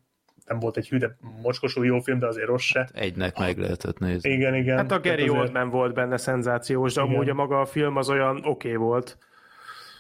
nem 0.51 0.59
volt 0.59 0.77
egy 0.77 0.89
hűde 0.89 1.17
mocskosú 1.43 1.83
jó 1.83 2.01
film, 2.01 2.19
de 2.19 2.27
azért 2.27 2.47
rossz 2.47 2.65
se. 2.65 2.79
Hát 2.79 2.91
egynek 2.95 3.39
meg 3.39 3.59
lehetett 3.59 3.99
nézni. 3.99 4.31
Igen, 4.31 4.55
igen. 4.55 4.77
Hát 4.77 4.93
a 4.93 5.01
Gary 5.01 5.23
azért... 5.23 5.39
Oldman 5.39 5.71
volt 5.71 5.95
benne 5.95 6.17
szenzációs, 6.17 6.95
de 6.95 7.03
igen. 7.03 7.15
amúgy 7.15 7.29
a 7.29 7.35
maga 7.35 7.61
a 7.61 7.65
film 7.65 7.97
az 7.97 8.09
olyan 8.09 8.37
oké 8.37 8.47
okay 8.49 8.75
volt. 8.75 9.19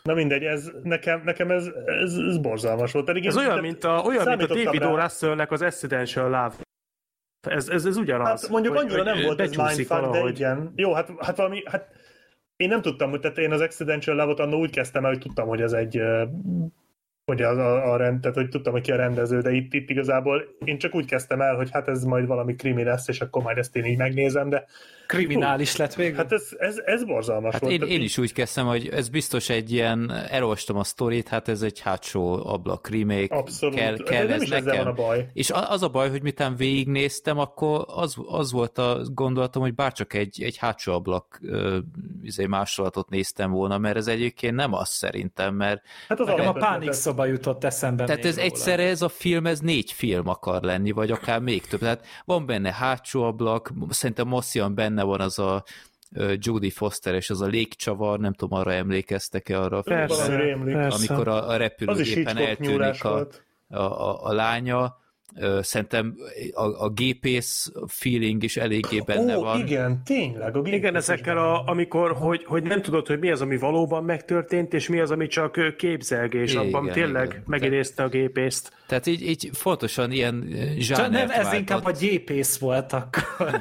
Na 0.03 0.15
mindegy, 0.15 0.45
ez, 0.45 0.71
nekem, 0.83 1.23
nekem 1.25 1.51
ez, 1.51 1.67
ez, 1.87 2.15
ez 2.29 2.39
borzalmas 2.39 2.93
volt. 2.93 3.05
Pedig 3.05 3.27
ez, 3.27 3.37
olyan, 3.37 3.59
mint 3.59 3.85
a, 3.85 4.03
olyan, 4.07 4.37
mint 4.37 4.51
a 4.51 4.55
David 4.55 4.83
O. 4.83 4.97
Russell-nek 4.97 5.51
az 5.51 5.63
Accidental 5.63 6.25
Love. 6.25 6.55
Ez, 7.49 7.69
ez, 7.69 7.85
ez 7.85 7.97
ugyanaz. 7.97 8.41
Hát 8.41 8.51
mondjuk 8.51 8.77
hogy, 8.77 8.85
annyira 8.85 9.03
hogy 9.03 9.15
nem 9.15 9.25
volt 9.25 9.41
ez 9.41 9.55
mindfuck, 9.55 10.11
de 10.11 10.29
igen. 10.29 10.73
Jó, 10.77 10.93
hát, 10.93 11.11
hát 11.19 11.37
valami, 11.37 11.63
hát 11.67 11.89
én 12.57 12.69
nem 12.69 12.83
tudtam, 12.83 13.11
hogy 13.11 13.21
tehát 13.21 13.39
én 13.39 13.53
az 13.53 13.61
Accidental 13.61 14.15
Love-ot 14.15 14.41
annól 14.41 14.61
úgy 14.61 14.71
kezdtem 14.71 15.05
el, 15.05 15.11
hogy 15.11 15.21
tudtam, 15.21 15.49
hogy 15.49 15.61
ez 15.61 15.73
egy 15.73 16.03
hogy 17.31 17.43
az 17.43 17.57
a, 17.57 17.93
a 17.93 17.97
rend, 17.97 18.21
tehát 18.21 18.37
hogy 18.37 18.49
tudtam, 18.49 18.73
hogy 18.73 18.83
ki 18.83 18.93
a 18.93 18.97
rendező, 18.97 19.41
de 19.41 19.51
itt, 19.53 19.75
itt 19.75 19.91
igazából 19.91 20.45
én 20.65 20.79
csak 20.79 20.95
úgy 20.95 21.07
kezdtem 21.07 21.41
el, 21.41 21.55
hogy 21.55 21.69
hát 21.73 21.89
ez 21.89 22.05
majd 22.05 22.27
valami 22.27 22.55
krimi 22.55 22.83
lesz, 22.83 23.09
és 23.09 23.21
akkor 23.21 23.43
majd 23.43 23.59
ezt 23.59 23.77
én 23.77 23.85
így 23.85 23.97
megnézem, 23.97 24.49
de 24.49 24.67
kriminális 25.11 25.77
lett 25.77 25.95
végül. 25.95 26.17
Hát 26.17 26.33
ez, 26.33 26.49
ez, 26.59 26.77
ez 26.85 27.05
borzalmas 27.05 27.53
hát 27.53 27.61
volt. 27.61 27.73
Én, 27.73 27.83
én 27.83 28.03
is 28.03 28.19
úgy 28.19 28.33
kezdtem, 28.33 28.67
hogy 28.67 28.89
ez 28.89 29.09
biztos 29.09 29.49
egy 29.49 29.73
ilyen, 29.73 30.11
elolvastam 30.31 30.77
a 30.77 30.85
sztorit, 30.85 31.29
hát 31.29 31.49
ez 31.49 31.63
egy 31.63 31.81
hátsó 31.81 32.47
ablak 32.47 32.89
remake. 32.89 33.35
Abszolút. 33.35 33.77
Kell, 33.77 33.97
kell 33.97 34.25
nem 34.25 34.33
ez 34.33 34.43
is 34.43 34.49
nekem. 34.49 34.77
van 34.77 34.87
a 34.87 34.93
baj. 34.93 35.29
És 35.33 35.51
az 35.51 35.83
a 35.83 35.89
baj, 35.89 36.11
hogy 36.11 36.23
mitán 36.23 36.57
végignéztem, 36.57 37.39
akkor 37.39 37.85
az, 37.87 38.17
az 38.27 38.53
volt 38.53 38.79
a 38.79 39.01
gondolatom, 39.13 39.63
hogy 39.63 39.75
bárcsak 39.75 40.15
egy, 40.15 40.43
egy 40.43 40.57
hátsó 40.57 40.93
ablak 40.93 41.41
izé 42.23 42.47
másolatot 42.47 43.09
néztem 43.09 43.51
volna, 43.51 43.79
mert 43.79 43.97
ez 43.97 44.07
egyébként 44.07 44.55
nem 44.55 44.75
az 44.75 44.89
szerintem, 44.89 45.55
mert... 45.55 45.83
Hát 46.09 46.21
az 46.21 46.29
a 46.29 46.53
pánik 46.53 46.93
szoba 46.93 47.20
jutott 47.27 47.65
eszembe 47.65 48.05
Tehát 48.05 48.25
ez 48.25 48.35
róla. 48.35 48.47
egyszerre 48.47 48.83
ez 48.83 49.03
a 49.03 49.09
film, 49.09 49.47
ez 49.47 49.61
négy 49.61 49.93
film 49.93 50.29
akar 50.29 50.63
lenni, 50.63 50.91
vagy 50.91 51.11
akár 51.11 51.41
még 51.41 51.67
több. 51.67 51.81
Tehát 51.81 52.07
van 52.25 52.47
benne 52.47 52.73
hátsó 52.73 53.23
ablak, 53.23 53.73
szerintem 53.89 54.29
Mossian 54.29 54.75
benne 54.75 55.03
van 55.03 55.21
az 55.21 55.39
a 55.39 55.65
Judy 56.35 56.71
Foster 56.71 57.15
és 57.15 57.31
az 57.31 57.41
a 57.41 57.47
légcsavar, 57.47 58.19
nem 58.19 58.33
tudom, 58.33 58.59
arra 58.59 58.73
emlékeztek-e 58.73 59.61
arra 59.61 59.79
a 59.79 59.83
persze, 59.83 60.57
amikor 60.91 61.29
a, 61.29 61.49
a 61.49 61.57
repülőgépen 61.57 62.37
eltűnik 62.37 63.05
a, 63.05 63.27
a, 63.69 63.77
a, 63.79 64.25
a 64.25 64.33
lánya, 64.33 64.97
szerintem 65.61 66.15
a, 66.53 66.85
a 66.85 66.89
gépész 66.89 67.73
feeling 67.87 68.43
is 68.43 68.57
eléggé 68.57 69.03
benne 69.07 69.39
Ó, 69.39 69.41
van. 69.43 69.61
igen, 69.61 70.03
tényleg. 70.05 70.57
A 70.57 70.61
igen, 70.65 70.97
ezekkel, 70.97 71.39
a, 71.39 71.63
amikor, 71.67 72.13
hogy, 72.13 72.45
hogy 72.45 72.63
nem 72.63 72.83
tudod, 72.83 73.07
hogy 73.07 73.19
mi 73.19 73.31
az, 73.31 73.41
ami 73.41 73.57
valóban 73.57 74.05
megtörtént, 74.05 74.75
és 74.75 74.89
mi 74.89 75.01
az, 75.01 75.11
ami 75.11 75.27
csak 75.27 75.77
képzelgés. 75.77 76.53
Igen, 76.53 76.67
Abban 76.67 76.91
tényleg 76.91 77.27
igen. 77.27 77.43
megidézte 77.47 78.03
a 78.03 78.09
gépészt. 78.09 78.73
Tehát 78.91 79.07
így, 79.07 79.29
így 79.29 79.51
fontosan 79.53 80.11
ilyen 80.13 80.49
zsánert 80.79 81.11
Nem, 81.11 81.31
ez 81.31 81.37
váltott. 81.37 81.59
inkább 81.59 81.85
a 81.85 81.93
gépész 81.93 82.59
volt 82.59 82.93
akkor. 82.93 83.61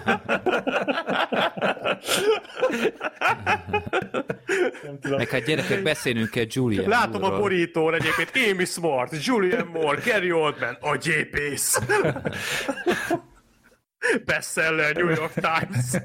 Meg 5.09 5.29
hát 5.29 5.43
gyerekek, 5.43 5.83
beszélünk 5.83 6.29
kell 6.29 6.45
Julian 6.47 6.89
Látom 6.89 7.21
Moore-ról. 7.21 7.37
a 7.37 7.41
borítón 7.41 7.93
egyébként 7.93 8.31
Amy 8.51 8.65
Smart, 8.65 9.25
Julian 9.25 9.67
Moore, 9.67 10.01
Gary 10.05 10.31
Oldman, 10.31 10.77
a 10.81 10.97
gépész. 10.97 11.79
Bestseller 14.25 14.95
New 14.95 15.09
York 15.09 15.33
Times. 15.33 16.03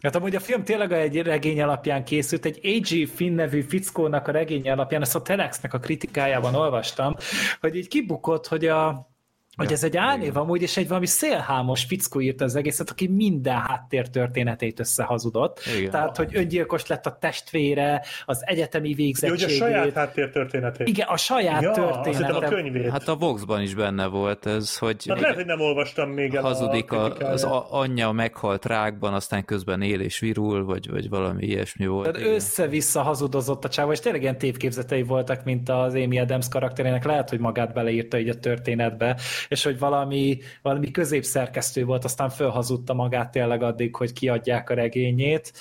Hát 0.00 0.16
amúgy 0.16 0.34
a 0.34 0.40
film 0.40 0.64
tényleg 0.64 0.92
egy 0.92 1.22
regény 1.22 1.62
alapján 1.62 2.04
készült, 2.04 2.44
egy 2.44 2.60
A.G. 2.62 3.08
Finn 3.08 3.34
nevű 3.34 3.60
fickónak 3.60 4.28
a 4.28 4.32
regény 4.32 4.70
alapján, 4.70 5.02
ezt 5.02 5.14
a 5.14 5.22
Telexnek 5.22 5.74
a 5.74 5.78
kritikájában 5.78 6.54
olvastam, 6.54 7.14
hogy 7.60 7.76
így 7.76 7.88
kibukott, 7.88 8.46
hogy 8.46 8.66
a 8.66 9.10
hogy 9.56 9.72
ez 9.72 9.84
egy 9.84 9.96
álnév 9.96 10.36
amúgy, 10.36 10.62
és 10.62 10.76
egy 10.76 10.88
valami 10.88 11.06
szélhámos 11.06 11.84
fickó 11.84 12.20
írta 12.20 12.44
az 12.44 12.56
egészet, 12.56 12.90
aki 12.90 13.06
minden 13.06 13.56
háttér 13.56 14.08
történetét 14.08 14.80
összehazudott. 14.80 15.60
Igen. 15.78 15.90
Tehát, 15.90 16.16
hogy 16.16 16.30
öngyilkos 16.32 16.86
lett 16.86 17.06
a 17.06 17.16
testvére, 17.20 18.04
az 18.24 18.42
egyetemi 18.46 18.94
végzettségét. 18.94 19.58
Jó, 19.58 19.64
hogy 19.64 19.74
a 19.74 19.78
saját 19.78 19.94
háttér 19.94 20.30
történetét. 20.30 20.88
Igen, 20.88 21.06
a 21.08 21.16
saját 21.16 21.62
ja, 21.62 21.72
története. 21.72 22.46
a 22.46 22.48
könyvét. 22.48 22.90
Hát 22.90 23.08
a 23.08 23.16
Voxban 23.16 23.62
is 23.62 23.74
benne 23.74 24.06
volt 24.06 24.46
ez, 24.46 24.78
hogy... 24.78 25.04
Hát 25.08 25.20
lehet, 25.20 25.36
hogy 25.36 25.46
nem 25.46 25.60
olvastam 25.60 26.10
még 26.10 26.34
el 26.34 26.42
Hazudik 26.42 26.92
a, 26.92 27.04
a 27.04 27.24
az 27.24 27.46
anyja 27.70 28.12
meghalt 28.12 28.64
rákban, 28.66 29.14
aztán 29.14 29.44
közben 29.44 29.82
él 29.82 30.00
és 30.00 30.18
virul, 30.18 30.64
vagy, 30.64 30.90
vagy 30.90 31.08
valami 31.08 31.44
ilyesmi 31.44 31.86
volt. 31.86 32.12
Tehát 32.12 32.28
össze-vissza 32.28 33.02
hazudozott 33.02 33.64
a 33.64 33.68
csáva, 33.68 33.92
és 33.92 34.00
tényleg 34.00 34.22
ilyen 34.22 34.38
tévképzetei 34.38 35.02
voltak, 35.02 35.44
mint 35.44 35.68
az 35.68 35.94
Amy 35.94 36.18
Adams 36.18 36.48
karakterének. 36.48 37.04
Lehet, 37.04 37.30
hogy 37.30 37.38
magát 37.38 37.72
beleírta 37.72 38.18
így 38.18 38.28
a 38.28 38.38
történetbe, 38.38 39.16
és 39.48 39.62
hogy 39.62 39.78
valami, 39.78 40.38
valami 40.62 40.90
középszerkesztő 40.90 41.84
volt, 41.84 42.04
aztán 42.04 42.28
fölhazudta 42.28 42.94
magát 42.94 43.30
tényleg 43.30 43.62
addig, 43.62 43.96
hogy 43.96 44.12
kiadják 44.12 44.70
a 44.70 44.74
regényét, 44.74 45.52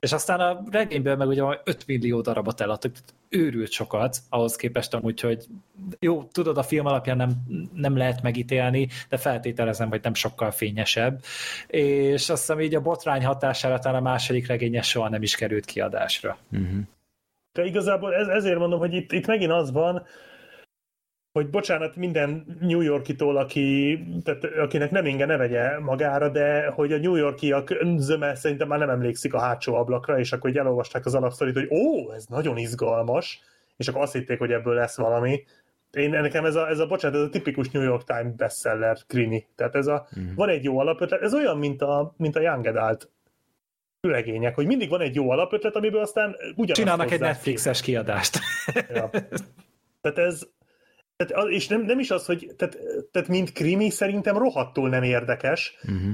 és 0.00 0.12
aztán 0.12 0.40
a 0.40 0.62
regényből 0.70 1.16
meg 1.16 1.28
ugye 1.28 1.42
5 1.64 1.86
millió 1.86 2.20
darabot 2.20 2.60
eladtak, 2.60 2.92
őrült 3.32 3.70
sokat, 3.70 4.16
ahhoz 4.28 4.56
képest 4.56 4.94
amúgy, 4.94 5.20
hogy 5.20 5.44
jó, 5.98 6.22
tudod, 6.22 6.58
a 6.58 6.62
film 6.62 6.86
alapján 6.86 7.16
nem, 7.16 7.30
nem 7.74 7.96
lehet 7.96 8.22
megítélni, 8.22 8.88
de 9.08 9.16
feltételezem, 9.16 9.88
hogy 9.88 10.00
nem 10.02 10.14
sokkal 10.14 10.50
fényesebb, 10.50 11.20
és 11.66 12.28
azt 12.28 12.40
hiszem 12.40 12.60
így 12.60 12.74
a 12.74 12.80
botrány 12.80 13.24
hatására 13.24 13.78
talán 13.78 14.00
a 14.00 14.08
második 14.08 14.46
regényes 14.46 14.88
soha 14.88 15.08
nem 15.08 15.22
is 15.22 15.34
került 15.34 15.64
kiadásra. 15.64 16.38
Uh-huh. 16.52 16.80
De 17.52 17.64
igazából 17.64 18.14
ez, 18.14 18.26
ezért 18.26 18.58
mondom, 18.58 18.78
hogy 18.78 18.94
itt, 18.94 19.12
itt 19.12 19.26
megint 19.26 19.52
az 19.52 19.72
van, 19.72 20.06
hogy 21.32 21.50
bocsánat 21.50 21.96
minden 21.96 22.58
New 22.60 22.80
Yorkitól, 22.80 23.36
aki, 23.36 23.98
tehát, 24.24 24.44
akinek 24.44 24.90
nem 24.90 25.06
inge 25.06 25.26
ne 25.26 25.36
vegye 25.36 25.78
magára, 25.78 26.28
de 26.28 26.66
hogy 26.66 26.92
a 26.92 26.98
New 26.98 27.14
Yorkiak 27.14 27.74
zöme 27.96 28.34
szerintem 28.34 28.68
már 28.68 28.78
nem 28.78 28.90
emlékszik 28.90 29.34
a 29.34 29.40
hátsó 29.40 29.74
ablakra, 29.74 30.18
és 30.18 30.32
akkor 30.32 30.50
így 30.50 30.58
elolvasták 30.58 31.06
az 31.06 31.14
alapsztorit, 31.14 31.54
hogy 31.54 31.68
ó, 31.70 32.12
ez 32.12 32.24
nagyon 32.26 32.56
izgalmas, 32.56 33.40
és 33.76 33.88
akkor 33.88 34.02
azt 34.02 34.12
hitték, 34.12 34.38
hogy 34.38 34.52
ebből 34.52 34.74
lesz 34.74 34.96
valami. 34.96 35.44
Én 35.92 36.10
nekem 36.10 36.44
ez 36.44 36.54
a, 36.54 36.68
ez 36.68 36.78
a 36.78 36.86
bocsánat, 36.86 37.16
ez 37.16 37.26
a 37.26 37.28
tipikus 37.28 37.70
New 37.70 37.82
York 37.82 38.04
Times 38.04 38.34
bestseller 38.36 38.98
krimi. 39.06 39.46
Tehát 39.56 39.74
ez 39.74 39.86
a, 39.86 40.06
mm. 40.20 40.34
van 40.34 40.48
egy 40.48 40.64
jó 40.64 40.78
alapötlet, 40.78 41.22
ez 41.22 41.34
olyan, 41.34 41.58
mint 41.58 41.82
a, 41.82 42.14
mint 42.16 42.36
a 42.36 42.40
Young 42.40 42.66
Adult 42.66 43.10
regények, 44.00 44.54
hogy 44.54 44.66
mindig 44.66 44.88
van 44.88 45.00
egy 45.00 45.14
jó 45.14 45.30
alapötlet, 45.30 45.76
amiből 45.76 46.00
aztán 46.00 46.36
ugyanazt 46.40 46.80
Csinálnak 46.80 47.10
egy 47.10 47.20
Netflixes 47.20 47.80
kiadást. 47.80 48.38
ja. 48.94 49.10
Tehát 50.00 50.18
ez, 50.18 50.48
tehát, 51.24 51.48
és 51.48 51.68
nem, 51.68 51.82
nem 51.82 51.98
is 51.98 52.10
az, 52.10 52.26
hogy 52.26 52.50
tehát, 52.56 52.78
tehát 53.10 53.28
mint 53.28 53.52
krimi 53.52 53.90
szerintem 53.90 54.38
rohadtul 54.38 54.88
nem 54.88 55.02
érdekes, 55.02 55.78
uh-huh. 55.82 56.12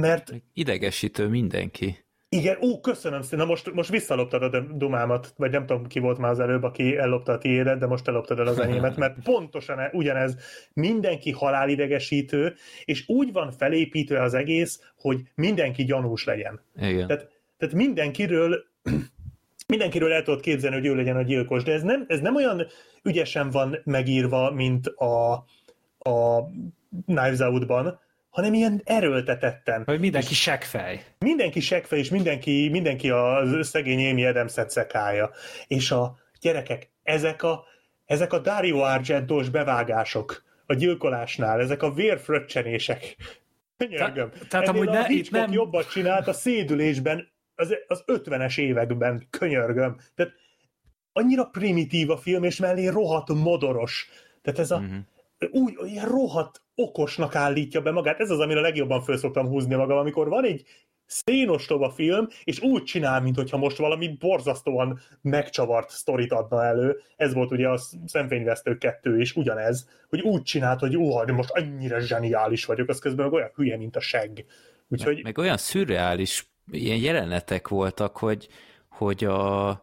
mert... 0.00 0.34
Idegesítő 0.52 1.28
mindenki. 1.28 2.04
Igen, 2.28 2.58
ó, 2.62 2.80
köszönöm 2.80 3.22
szépen. 3.22 3.38
Na 3.38 3.44
most, 3.44 3.72
most 3.72 3.90
visszaloptad 3.90 4.54
a 4.54 4.60
dumámat, 4.60 5.32
vagy 5.36 5.50
nem 5.50 5.66
tudom, 5.66 5.86
ki 5.86 5.98
volt 5.98 6.18
már 6.18 6.30
az 6.30 6.40
előbb, 6.40 6.62
aki 6.62 6.96
ellopta 6.96 7.32
a 7.32 7.38
tiédet, 7.38 7.78
de 7.78 7.86
most 7.86 8.08
elloptad 8.08 8.38
el 8.38 8.46
az 8.46 8.58
enyémet, 8.58 8.96
mert 8.96 9.16
pontosan 9.22 9.78
e- 9.78 9.90
ugyanez 9.92 10.36
mindenki 10.72 11.30
halálidegesítő, 11.30 12.54
és 12.84 13.04
úgy 13.08 13.32
van 13.32 13.50
felépítve 13.50 14.22
az 14.22 14.34
egész, 14.34 14.92
hogy 14.96 15.20
mindenki 15.34 15.84
gyanús 15.84 16.24
legyen. 16.24 16.60
Igen. 16.76 17.06
Tehát, 17.06 17.28
tehát 17.56 17.74
mindenkiről 17.74 18.64
mindenkiről 19.66 20.12
el 20.12 20.22
tudod 20.22 20.40
képzelni, 20.40 20.76
hogy 20.76 20.86
ő 20.86 20.94
legyen 20.94 21.16
a 21.16 21.22
gyilkos, 21.22 21.62
de 21.62 21.72
ez 21.72 21.82
nem, 21.82 22.04
ez 22.08 22.20
nem 22.20 22.36
olyan 22.36 22.66
ügyesen 23.02 23.50
van 23.50 23.80
megírva, 23.84 24.50
mint 24.50 24.86
a, 24.86 25.32
a 25.98 26.42
Knives 27.06 27.38
Out-ban, 27.38 28.00
hanem 28.30 28.54
ilyen 28.54 28.80
erőltetetten. 28.84 29.82
Hogy 29.84 30.00
mindenki 30.00 30.34
seggfej. 30.34 31.04
Mindenki 31.18 31.60
seggfej, 31.60 31.98
és 31.98 32.10
mindenki, 32.10 32.68
mindenki 32.68 33.10
a 33.10 33.42
szegény 33.60 34.10
Amy 34.10 34.24
Adams-et 34.24 34.70
szekája. 34.70 35.30
És 35.66 35.90
a 35.90 36.18
gyerekek, 36.40 36.90
ezek 37.02 37.42
a, 37.42 37.64
ezek 38.04 38.32
a 38.32 38.38
Dario 38.38 38.78
Argentos 38.78 39.48
bevágások 39.48 40.42
a 40.66 40.74
gyilkolásnál, 40.74 41.60
ezek 41.60 41.82
a 41.82 41.92
vérfröccsenések, 41.92 43.16
Könyörgöm. 43.76 44.30
Te, 44.30 44.46
tehát 44.48 44.68
amúgy 44.68 44.88
ne, 44.88 45.08
itt 45.08 45.30
nem... 45.30 45.52
jobbat 45.52 45.90
csinált 45.90 46.28
a 46.28 46.32
szédülésben 46.32 47.32
az, 47.54 47.74
az 47.86 48.04
50-es 48.06 48.58
években, 48.58 49.26
könyörgöm. 49.30 49.96
Tehát 50.14 50.32
annyira 51.12 51.44
primitív 51.44 52.10
a 52.10 52.16
film, 52.16 52.42
és 52.42 52.56
mellé 52.56 52.86
rohadt 52.86 53.28
modoros. 53.28 54.08
Tehát 54.42 54.58
ez 54.58 54.70
a 54.70 54.76
uh-huh. 54.76 55.62
úgy, 55.62 55.78
ilyen 55.84 56.08
rohadt 56.08 56.62
okosnak 56.74 57.34
állítja 57.34 57.80
be 57.80 57.90
magát. 57.90 58.20
Ez 58.20 58.30
az, 58.30 58.40
amire 58.40 58.60
legjobban 58.60 59.02
föl 59.02 59.16
szoktam 59.16 59.46
húzni 59.46 59.74
magam, 59.74 59.98
amikor 59.98 60.28
van 60.28 60.44
egy 60.44 60.64
szénostoba 61.06 61.90
film, 61.90 62.28
és 62.44 62.60
úgy 62.60 62.82
csinál, 62.82 63.20
mintha 63.20 63.56
most 63.56 63.76
valami 63.76 64.08
borzasztóan 64.08 65.00
megcsavart 65.20 65.90
sztorit 65.90 66.32
adna 66.32 66.64
elő. 66.64 67.00
Ez 67.16 67.34
volt 67.34 67.50
ugye 67.50 67.68
a 67.68 67.80
Szemfényvesztő 68.06 68.78
2 68.78 69.20
is, 69.20 69.34
ugyanez, 69.34 69.88
hogy 70.08 70.20
úgy 70.20 70.42
csinált, 70.42 70.80
hogy 70.80 70.98
de 71.24 71.32
most 71.32 71.50
annyira 71.50 72.00
zseniális 72.00 72.64
vagyok, 72.64 72.88
az 72.88 72.98
közben 72.98 73.24
meg 73.24 73.34
olyan 73.34 73.50
hülye, 73.54 73.76
mint 73.76 73.96
a 73.96 74.00
segg. 74.00 74.38
Úgyhogy... 74.88 75.14
Meg, 75.14 75.22
meg 75.24 75.38
olyan 75.38 75.56
szürreális 75.56 76.53
ilyen 76.70 76.98
jelenetek 76.98 77.68
voltak, 77.68 78.16
hogy, 78.16 78.48
hogy 78.88 79.24
a, 79.24 79.68
a 79.68 79.82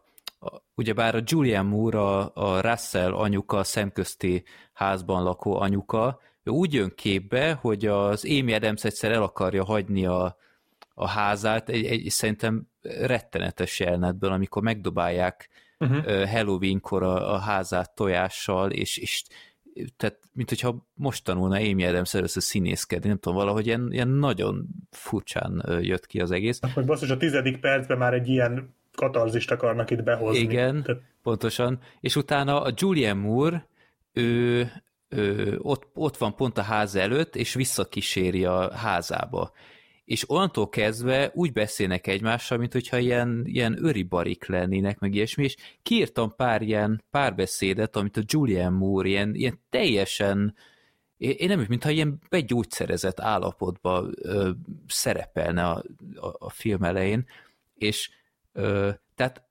ugyebár 0.76 1.16
a 1.16 1.22
Julian 1.26 1.66
Moore, 1.66 2.00
a, 2.00 2.32
a 2.34 2.62
Russell 2.62 3.14
anyuka, 3.14 3.58
a 3.58 3.64
szemközti 3.64 4.44
házban 4.74 5.24
lakó 5.24 5.60
anyuka, 5.60 6.20
ő 6.44 6.52
úgy 6.52 6.74
jön 6.74 6.92
képbe, 6.96 7.54
hogy 7.54 7.86
az 7.86 8.26
Amy 8.26 8.54
Adams 8.54 8.84
egyszer 8.84 9.12
el 9.12 9.24
akarja 9.24 9.66
hagyni 9.66 10.06
a, 10.06 10.38
a 10.94 11.08
házát, 11.08 11.70
egy, 11.70 11.86
egy 11.86 12.10
szerintem 12.10 12.68
rettenetes 12.82 13.80
jelenetből, 13.80 14.32
amikor 14.32 14.62
megdobálják 14.62 15.50
uh-huh. 15.80 16.30
Halloween-kor 16.30 17.04
a, 17.04 17.34
a 17.34 17.38
házát 17.38 17.96
tojással, 17.96 18.72
és, 18.72 18.98
és 18.98 19.24
tehát, 19.98 20.20
mint 20.34 20.50
hogyha 20.50 20.88
most 20.94 21.24
tanulna 21.24 21.56
Amy 21.56 21.86
Adams 21.86 22.14
először 22.14 22.42
színészkedni, 22.42 23.08
nem 23.08 23.18
tudom, 23.18 23.38
valahogy 23.38 23.66
ilyen, 23.66 23.88
ilyen 23.92 24.08
nagyon 24.08 24.68
furcsán 24.92 25.64
jött 25.82 26.06
ki 26.06 26.20
az 26.20 26.32
egész. 26.32 26.60
Hogy 26.74 26.86
basszus, 26.86 27.10
a 27.10 27.18
tizedik 27.18 27.60
percben 27.60 27.98
már 27.98 28.14
egy 28.14 28.28
ilyen 28.28 28.76
katarzist 28.96 29.52
akarnak 29.52 29.92
itt 29.92 30.04
behozni. 30.04 30.40
Igen, 30.40 30.84
Tehát... 30.84 31.02
pontosan. 31.24 31.80
És 32.00 32.16
utána 32.16 32.62
a 32.62 32.74
Julian 32.76 33.18
Moore, 33.18 33.68
ő, 34.14 34.70
ő 35.10 35.58
ott, 35.62 35.90
ott 35.94 36.18
van 36.18 36.36
pont 36.36 36.58
a 36.58 36.62
ház 36.62 36.96
előtt, 36.96 37.36
és 37.36 37.54
visszakíséri 37.54 38.46
a 38.46 38.74
házába 38.74 39.52
és 40.12 40.30
onnantól 40.30 40.70
kezdve 40.70 41.32
úgy 41.34 41.54
beszélnek 41.54 42.08
egymással, 42.08 42.58
mint 42.58 42.74
hogyha 42.74 42.98
ilyen, 42.98 43.42
ilyen 43.46 43.86
öribarik 43.86 44.46
lennének, 44.46 45.00
meg 45.00 45.14
ilyesmi, 45.14 45.44
és 45.44 45.56
kiírtam 45.84 46.36
pár 46.36 46.62
ilyen 46.62 47.04
párbeszédet, 47.10 47.96
amit 47.96 48.18
a 48.18 48.22
Julian 48.26 48.74
Moore 48.74 49.08
ilyen, 49.08 49.36
ilyen 49.36 49.60
teljesen 49.70 50.56
én 51.18 51.48
nem, 51.48 51.66
mintha 51.68 51.90
ilyen 51.90 52.20
begyógyszerezett 52.30 53.20
állapotban 53.20 54.14
ö, 54.22 54.50
szerepelne 54.88 55.68
a, 55.68 55.84
a, 56.16 56.36
a 56.40 56.50
film 56.50 56.84
elején, 56.84 57.26
és 57.74 58.10
ö, 58.54 58.90
tehát 59.16 59.44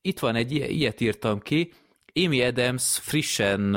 itt 0.00 0.18
van 0.18 0.34
egy, 0.34 0.52
ilyet 0.52 1.00
írtam 1.00 1.40
ki, 1.40 1.72
Amy 2.14 2.42
Adams 2.42 2.98
frissen 2.98 3.74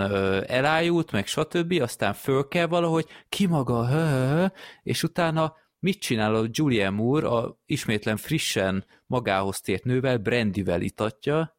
elájult, 0.47 1.11
meg 1.11 1.27
stb., 1.27 1.81
aztán 1.81 2.13
föl 2.13 2.47
kell 2.47 2.67
valahogy, 2.67 3.05
ki 3.29 3.45
maga, 3.45 3.87
hö, 3.87 4.05
hö, 4.07 4.27
hö, 4.27 4.45
és 4.83 5.03
utána 5.03 5.63
mit 5.85 5.99
csinál 5.99 6.35
a 6.35 6.47
Julian 6.51 6.93
Moore, 6.93 7.27
a 7.27 7.57
ismétlen 7.65 8.17
frissen 8.17 8.85
magához 9.05 9.61
tért 9.61 9.83
nővel, 9.83 10.17
Brandyvel 10.17 10.81
itatja, 10.81 11.57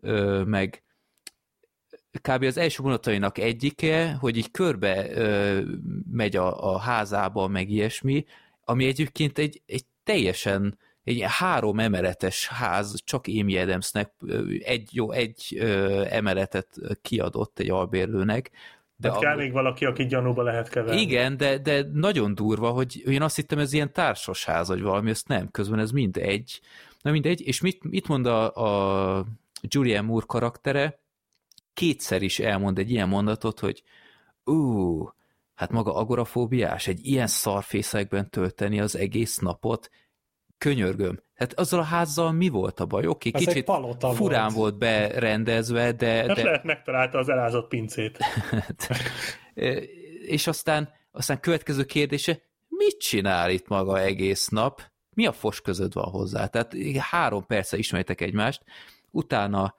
ö, 0.00 0.42
meg 0.44 0.82
kb. 2.20 2.42
az 2.42 2.56
első 2.56 2.82
vonatainak 2.82 3.38
egyike, 3.38 4.12
hogy 4.12 4.36
így 4.36 4.50
körbe 4.50 5.10
ö, 5.10 5.60
megy 6.10 6.36
a, 6.36 6.72
a 6.72 6.78
házába, 6.78 7.48
meg 7.48 7.70
ilyesmi, 7.70 8.24
ami 8.64 8.86
egyébként 8.86 9.38
egy, 9.38 9.62
egy 9.66 9.84
teljesen 10.04 10.78
egy 11.04 11.24
három 11.26 11.78
emeletes 11.78 12.48
ház, 12.48 12.94
csak 13.04 13.26
Amy 13.26 13.58
Adamsnek 13.58 14.12
egy, 14.58 14.88
jó, 14.92 15.10
egy 15.10 15.56
ö, 15.58 16.04
emeletet 16.08 16.68
kiadott 17.02 17.58
egy 17.58 17.70
albérlőnek, 17.70 18.50
de 19.02 19.10
hát 19.10 19.20
kell 19.20 19.32
a... 19.32 19.36
még 19.36 19.52
valaki, 19.52 19.84
aki 19.84 20.06
gyanúba 20.06 20.42
lehet 20.42 20.68
keverni. 20.68 21.00
Igen, 21.00 21.36
de, 21.36 21.58
de 21.58 21.86
nagyon 21.92 22.34
durva, 22.34 22.70
hogy 22.70 23.02
én 23.06 23.22
azt 23.22 23.36
hittem, 23.36 23.58
ez 23.58 23.72
ilyen 23.72 23.92
társasház, 23.92 24.68
vagy 24.68 24.82
valami, 24.82 25.10
ezt 25.10 25.28
nem, 25.28 25.50
közben 25.50 25.78
ez 25.78 25.90
mind 25.90 26.16
egy. 26.16 26.60
Na 27.00 27.10
mindegy, 27.10 27.46
és 27.46 27.60
mit, 27.60 27.84
mit 27.84 28.08
mond 28.08 28.26
a, 28.26 28.54
a 28.54 29.24
Julian 29.62 30.04
Moore 30.04 30.26
karaktere? 30.28 31.00
Kétszer 31.74 32.22
is 32.22 32.38
elmond 32.38 32.78
egy 32.78 32.90
ilyen 32.90 33.08
mondatot, 33.08 33.60
hogy 33.60 33.82
ú, 34.44 35.04
hát 35.54 35.70
maga 35.70 35.94
agorafóbiás, 35.94 36.86
egy 36.86 37.06
ilyen 37.06 37.26
szarfészekben 37.26 38.30
tölteni 38.30 38.80
az 38.80 38.96
egész 38.96 39.38
napot, 39.38 39.90
könyörgöm. 40.58 41.22
Hát 41.42 41.58
azzal 41.58 41.80
a 41.80 41.82
házzal 41.82 42.32
mi 42.32 42.48
volt 42.48 42.80
a 42.80 42.86
baj? 42.86 43.06
Oké, 43.06 43.28
okay, 43.28 43.44
kicsit 43.44 43.70
furán 44.14 44.42
volt. 44.42 44.54
volt 44.54 44.78
berendezve, 44.78 45.92
de... 45.92 46.24
Hát 46.26 46.36
de... 46.36 46.42
lehet 46.42 46.64
megtalálta 46.64 47.18
az 47.18 47.28
elázott 47.28 47.68
pincét. 47.68 48.18
és 50.26 50.46
aztán, 50.46 50.88
aztán 51.10 51.40
következő 51.40 51.84
kérdése, 51.84 52.40
mit 52.68 52.98
csinál 52.98 53.50
itt 53.50 53.68
maga 53.68 54.00
egész 54.00 54.48
nap? 54.48 54.82
Mi 55.14 55.26
a 55.26 55.32
fos 55.32 55.60
között 55.60 55.92
van 55.92 56.10
hozzá? 56.10 56.46
Tehát 56.46 56.76
három 56.98 57.46
perce 57.46 57.76
ismertek 57.76 58.20
egymást, 58.20 58.62
utána 59.10 59.74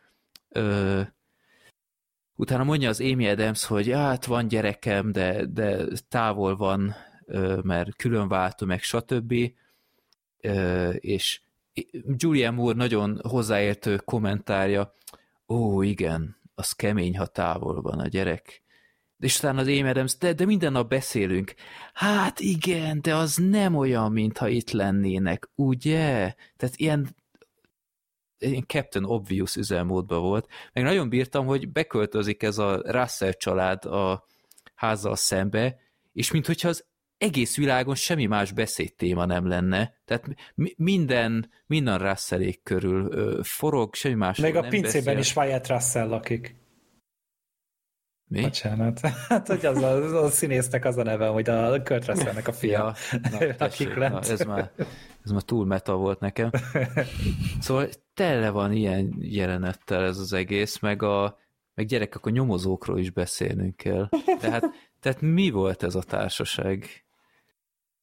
ö, 0.50 1.02
utána 2.36 2.64
mondja 2.64 2.90
az 2.90 3.02
Amy 3.02 3.28
Adams, 3.28 3.66
hogy 3.66 3.92
hát 3.92 4.26
van 4.26 4.48
gyerekem, 4.48 5.12
de, 5.12 5.46
de 5.46 5.86
távol 6.10 6.56
van, 6.56 6.96
ö, 7.26 7.60
mert 7.64 7.96
külön 7.96 8.28
váltom, 8.28 8.68
meg 8.68 8.82
stb. 8.82 9.34
Ö, 10.42 10.90
és 10.90 11.42
Julian 12.18 12.54
Moore 12.54 12.78
nagyon 12.78 13.20
hozzáértő 13.24 13.96
kommentárja, 13.96 14.94
ó, 15.48 15.82
igen, 15.82 16.38
az 16.56 16.72
kemény, 16.72 17.18
ha 17.18 17.26
távol 17.26 17.82
van 17.82 18.00
a 18.00 18.08
gyerek. 18.08 18.64
És 19.20 19.38
utána 19.38 19.60
az 19.60 19.68
Amy 19.68 19.82
Adams, 19.82 20.18
de, 20.18 20.34
de 20.34 20.46
minden 20.46 20.72
nap 20.72 20.90
beszélünk. 20.90 21.54
Hát 21.94 22.40
igen, 22.40 23.02
de 23.02 23.16
az 23.16 23.36
nem 23.36 23.76
olyan, 23.76 24.12
mintha 24.12 24.48
itt 24.48 24.72
lennének, 24.72 25.50
ugye? 25.56 26.36
Tehát 26.56 26.76
ilyen, 26.76 27.16
ilyen 28.38 28.66
Captain 28.68 29.06
Obvious 29.06 29.56
üzemmódban 29.56 30.22
volt. 30.22 30.48
Meg 30.74 30.84
nagyon 30.84 31.10
bírtam, 31.10 31.46
hogy 31.46 31.72
beköltözik 31.72 32.44
ez 32.44 32.58
a 32.58 32.82
Russell 32.86 33.32
család 33.32 33.86
a 33.86 34.26
házzal 34.76 35.16
szembe, 35.16 35.80
és 36.14 36.32
minthogyha 36.32 36.68
az 36.68 36.86
egész 37.24 37.58
világon 37.58 37.96
semmi 37.96 38.26
más 38.26 38.52
beszédtéma 38.52 39.26
nem 39.26 39.48
lenne. 39.48 39.94
Tehát 40.06 40.26
minden, 40.76 41.52
minden 41.66 41.98
Russellék 41.98 42.64
körül 42.64 43.44
forog, 43.44 43.96
semmi 43.96 44.16
más 44.16 44.38
Meg 44.38 44.56
a 44.56 44.62
pincében 44.62 45.16
beszél. 45.16 45.20
is 45.20 45.36
Wyatt 45.36 45.68
Russell 45.68 46.08
lakik. 46.08 46.56
Mi? 48.30 48.42
Bocsánat. 48.42 49.00
Hát, 49.30 49.48
hogy 49.48 49.66
az 49.66 49.78
a, 49.78 50.24
a 50.24 50.30
színésznek 50.30 50.86
az 50.86 50.98
a 50.98 51.04
neve, 51.04 51.28
hogy 51.28 51.50
a 51.50 51.82
Kurt 51.84 52.06
Russellnek 52.06 52.48
a 52.48 52.54
fia. 52.54 52.96
Ja, 53.12 53.20
na, 53.32 53.38
tessék, 53.56 53.96
na, 53.96 54.20
ez, 54.20 54.42
már, 54.42 54.72
ez 55.24 55.32
már 55.32 55.42
túl 55.42 55.66
meta 55.66 55.96
volt 55.96 56.20
nekem. 56.20 56.50
Szóval 57.60 57.90
tele 58.14 58.50
van 58.50 58.72
ilyen 58.72 59.16
jelenettel 59.20 60.04
ez 60.04 60.18
az 60.18 60.34
egész, 60.34 60.80
meg 60.80 61.02
a 61.02 61.42
meg 61.76 61.86
gyerekek, 61.86 62.26
a 62.26 62.30
nyomozókról 62.30 63.00
is 63.00 63.10
beszélnünk 63.10 63.76
kell. 63.76 64.10
Tehát, 64.40 64.64
tehát 65.00 65.22
mi 65.22 65.50
volt 65.50 65.84
ez 65.84 65.96
a 65.96 66.04
társaság? 66.04 67.04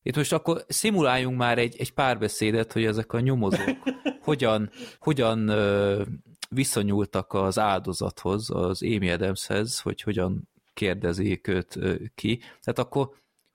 Itt 0.03 0.17
most 0.17 0.33
akkor 0.33 0.65
szimuláljunk 0.69 1.39
már 1.39 1.59
egy, 1.59 1.77
egy 1.79 1.93
párbeszédet, 1.93 2.73
hogy 2.73 2.85
ezek 2.85 3.13
a 3.13 3.21
nyomozók 3.21 3.79
hogyan, 4.23 4.71
hogyan 4.99 5.49
ö, 5.49 6.03
viszonyultak 6.51 7.33
az 7.33 7.59
áldozathoz, 7.59 8.51
az 8.51 8.83
Amy 8.83 9.11
Adamshez, 9.11 9.81
hogy 9.81 10.03
hogyan 10.03 10.49
kérdezik 10.75 11.49
őt 11.49 11.77
ö, 11.77 11.95
ki. 12.15 12.37
Tehát 12.39 12.79
akkor 12.79 13.11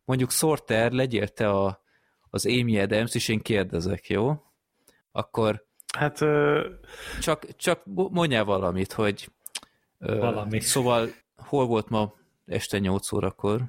mondjuk 0.06 0.32
Sorter, 0.32 0.92
legyél 0.92 1.28
te 1.28 1.50
a, 1.50 1.84
az 2.30 2.46
Amy 2.46 2.80
Adams, 2.80 3.16
és 3.16 3.28
én 3.28 3.40
kérdezek, 3.40 4.08
jó? 4.08 4.44
Akkor 5.12 5.66
hát 5.98 6.22
ö... 6.22 6.70
csak, 7.22 7.56
csak 7.56 7.82
mondjál 7.86 8.44
valamit, 8.44 8.94
hogy 8.94 9.30
ö, 10.00 10.18
Valami. 10.18 10.60
Szóval 10.60 11.10
hol 11.36 11.66
volt 11.66 11.90
ma 11.90 12.14
este 12.46 12.80
8 12.80 13.12
órakor? 13.12 13.62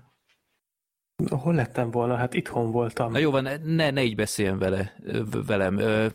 Hol 1.31 1.55
lettem 1.55 1.91
volna? 1.91 2.17
Hát 2.17 2.35
itthon 2.35 2.71
voltam. 2.71 3.13
Na 3.13 3.19
jó 3.19 3.31
van, 3.31 3.49
ne, 3.65 3.91
ne 3.91 4.03
így 4.03 4.15
beszéljen 4.15 4.59
vele, 4.59 4.97
velem. 5.47 5.79
Ö, 5.79 6.07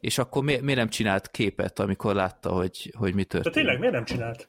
és 0.00 0.18
akkor 0.18 0.44
mi, 0.44 0.56
miért 0.56 0.78
nem 0.78 0.88
csinált 0.88 1.30
képet, 1.30 1.78
amikor 1.78 2.14
látta, 2.14 2.50
hogy, 2.50 2.94
hogy 2.96 3.14
mi 3.14 3.24
történt? 3.24 3.54
De 3.54 3.60
tényleg 3.60 3.78
miért 3.78 3.94
nem 3.94 4.04
csinált? 4.04 4.48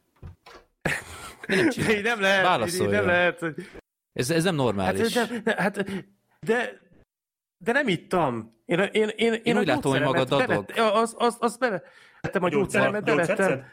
Miért 1.47 1.63
nem 1.63 1.71
csinált? 1.71 1.97
Így 1.97 2.03
nem 2.03 2.21
lehet. 2.21 2.43
Válaszolja. 2.43 2.91
nem 2.91 3.05
lehet. 3.05 3.45
Ez, 4.13 4.29
ez 4.29 4.43
nem 4.43 4.55
normális. 4.55 5.17
Hát, 5.17 5.43
de, 5.43 5.55
hát, 5.57 5.85
de, 6.39 6.79
de 7.57 7.71
nem 7.71 7.87
ittam. 7.87 8.59
Én, 8.65 8.79
én, 8.79 8.89
én, 8.91 9.09
én, 9.15 9.41
én 9.43 9.57
úgy 9.57 9.67
látom, 9.67 9.91
hogy 9.91 10.01
magad 10.01 10.31
adog. 10.31 10.65
Az, 10.75 11.15
az, 11.17 11.37
az 11.39 11.57
bevettem 11.57 12.43
a 12.43 12.49
gyógyszeremet, 12.49 13.03
bevettem. 13.03 13.63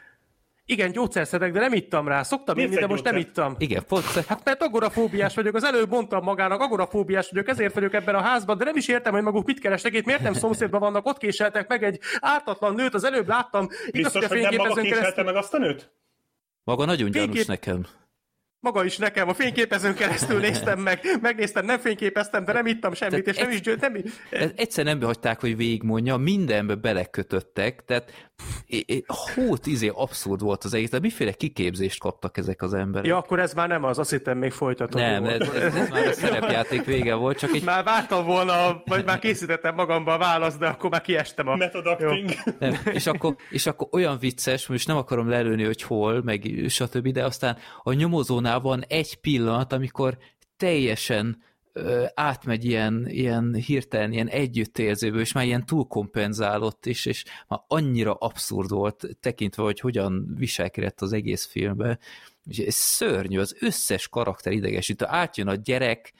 Igen, 0.69 0.91
gyógyszerszedek, 0.91 1.51
de 1.51 1.59
nem 1.59 1.73
ittam 1.73 2.07
rá. 2.07 2.23
Szoktam 2.23 2.57
inni, 2.57 2.75
de 2.75 2.87
most 2.87 3.03
nem 3.03 3.15
ittam. 3.15 3.55
Igen, 3.57 3.83
pont. 3.87 4.03
Hát 4.03 4.41
mert 4.43 4.63
agorafóbiás 4.63 5.35
vagyok, 5.35 5.55
az 5.55 5.63
előbb 5.63 5.89
mondtam 5.89 6.23
magának, 6.23 6.61
agorafóbiás 6.61 7.29
vagyok, 7.29 7.47
ezért 7.47 7.73
vagyok 7.73 7.93
ebben 7.93 8.15
a 8.15 8.21
házban, 8.21 8.57
de 8.57 8.63
nem 8.63 8.75
is 8.75 8.87
értem, 8.87 9.13
hogy 9.13 9.23
maguk 9.23 9.45
mit 9.45 9.59
kerestek 9.59 9.93
itt, 9.93 10.05
miért 10.05 10.21
nem 10.21 10.33
szomszédban 10.43 10.79
vannak, 10.79 11.05
ott 11.05 11.17
késeltek 11.17 11.67
meg 11.67 11.83
egy 11.83 11.99
ártatlan 12.19 12.73
nőt, 12.75 12.93
az 12.93 13.03
előbb 13.03 13.27
láttam. 13.27 13.63
Igaz, 13.63 13.91
Biztos, 13.91 14.25
hogy, 14.25 14.45
hogy 14.45 14.57
nem 14.57 14.67
maga 14.67 14.81
keresztül... 14.81 15.23
meg 15.23 15.35
azt 15.35 15.53
a 15.53 15.57
nőt? 15.57 15.91
Maga 16.63 16.85
nagyon 16.85 17.11
gyanús 17.11 17.27
Fénykép... 17.27 17.47
nekem. 17.47 17.85
Maga 18.61 18.85
is 18.85 18.97
nekem, 18.97 19.29
a 19.29 19.33
fényképezőn 19.33 19.93
keresztül 19.93 20.39
néztem 20.39 20.79
meg, 20.79 20.99
megnéztem, 21.21 21.65
nem 21.65 21.79
fényképeztem, 21.79 22.45
de 22.45 22.53
nem 22.53 22.65
ittam 22.65 22.93
semmit, 22.93 23.23
tehát 23.23 23.39
és 23.39 23.43
nem 23.43 23.51
is 23.51 23.61
győtt, 23.61 23.79
nem... 23.79 23.95
Egyszer 24.55 24.85
nem 24.85 24.99
behagyták, 24.99 25.39
hogy 25.39 25.57
végigmondja, 25.57 26.17
mindenbe 26.17 26.75
belekötöttek, 26.75 27.85
tehát 27.85 28.29
hót 29.35 29.65
izé 29.65 29.91
abszurd 29.93 30.41
volt 30.41 30.63
az 30.63 30.73
egész, 30.73 30.89
de 30.89 30.99
miféle 30.99 31.31
kiképzést 31.31 31.99
kaptak 31.99 32.37
ezek 32.37 32.61
az 32.61 32.73
emberek? 32.73 33.07
Ja, 33.07 33.17
akkor 33.17 33.39
ez 33.39 33.53
már 33.53 33.67
nem 33.67 33.83
az, 33.83 33.99
azt 33.99 34.09
hittem 34.09 34.37
még 34.37 34.51
folytatom. 34.51 35.01
Nem, 35.01 35.25
ez, 35.25 35.49
ez, 35.49 35.75
ez, 35.75 35.89
már 35.89 36.07
a 36.07 36.13
szerepjáték 36.13 36.85
vége 36.85 37.13
volt, 37.13 37.37
csak 37.37 37.53
egy... 37.53 37.63
Már 37.63 37.83
vártam 37.83 38.25
volna, 38.25 38.81
vagy 38.85 39.05
már 39.05 39.19
készítettem 39.19 39.75
magamba 39.75 40.13
a 40.13 40.17
választ, 40.17 40.59
de 40.59 40.67
akkor 40.67 40.89
már 40.89 41.01
kiestem 41.01 41.47
a... 41.47 41.55
Method 41.55 41.85
acting. 41.85 42.29
Nem, 42.59 42.79
és, 42.91 43.07
akkor, 43.07 43.35
és 43.49 43.65
akkor 43.65 43.87
olyan 43.91 44.17
vicces, 44.19 44.67
most 44.67 44.87
nem 44.87 44.97
akarom 44.97 45.29
lelőni, 45.29 45.63
hogy 45.63 45.81
hol, 45.81 46.21
meg 46.23 46.63
stb., 46.67 47.07
de 47.07 47.23
aztán 47.23 47.57
a 47.83 47.93
nyomozónál 47.93 48.48
van 48.57 48.83
egy 48.87 49.15
pillanat, 49.15 49.73
amikor 49.73 50.17
teljesen 50.57 51.43
ö, 51.73 52.05
átmegy 52.13 52.65
ilyen, 52.65 53.07
ilyen 53.07 53.53
hirtelen, 53.53 54.11
ilyen 54.11 54.27
együttérzőből, 54.27 55.19
és 55.19 55.31
már 55.31 55.45
ilyen 55.45 55.65
túlkompenzálott 55.65 56.85
is, 56.85 57.05
és 57.05 57.25
már 57.47 57.59
annyira 57.67 58.13
abszurd 58.13 58.69
volt 58.69 59.07
tekintve, 59.19 59.63
hogy 59.63 59.79
hogyan 59.79 60.33
viselkedett 60.37 61.01
az 61.01 61.13
egész 61.13 61.45
filmbe. 61.45 61.99
És 62.45 62.57
ez 62.57 62.75
szörnyű, 62.75 63.39
az 63.39 63.55
összes 63.59 64.07
karakter 64.07 64.53
idegesítő. 64.53 65.05
Átjön 65.07 65.47
a 65.47 65.55
gyerek, 65.55 66.13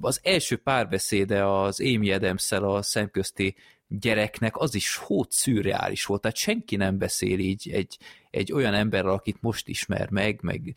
az 0.00 0.20
első 0.22 0.56
párbeszéde 0.56 1.46
az 1.46 1.80
Amy 1.80 2.12
adams 2.12 2.52
a 2.52 2.82
szemközti 2.82 3.54
gyereknek, 3.88 4.56
az 4.56 4.74
is 4.74 4.96
hót 4.96 5.32
szürreális 5.32 6.04
volt, 6.04 6.20
tehát 6.20 6.36
senki 6.36 6.76
nem 6.76 6.98
beszél 6.98 7.38
így 7.38 7.70
egy, 7.70 7.98
egy 8.30 8.52
olyan 8.52 8.74
emberrel, 8.74 9.12
akit 9.12 9.40
most 9.40 9.68
ismer 9.68 10.10
meg, 10.10 10.38
meg 10.42 10.74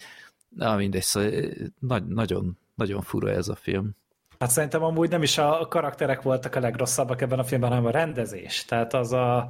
na 0.57 0.75
mindegy, 0.75 1.01
szóval 1.01 1.31
nagy, 1.79 2.07
nagyon, 2.07 2.57
nagyon 2.75 3.01
fura 3.01 3.29
ez 3.29 3.47
a 3.47 3.55
film. 3.55 3.95
Hát 4.39 4.49
szerintem 4.49 4.83
amúgy 4.83 5.09
nem 5.09 5.23
is 5.23 5.37
a 5.37 5.67
karakterek 5.69 6.21
voltak 6.21 6.55
a 6.55 6.59
legrosszabbak 6.59 7.21
ebben 7.21 7.39
a 7.39 7.43
filmben, 7.43 7.69
hanem 7.69 7.85
a 7.85 7.91
rendezés. 7.91 8.65
Tehát 8.65 8.93
az 8.93 9.11
a, 9.13 9.49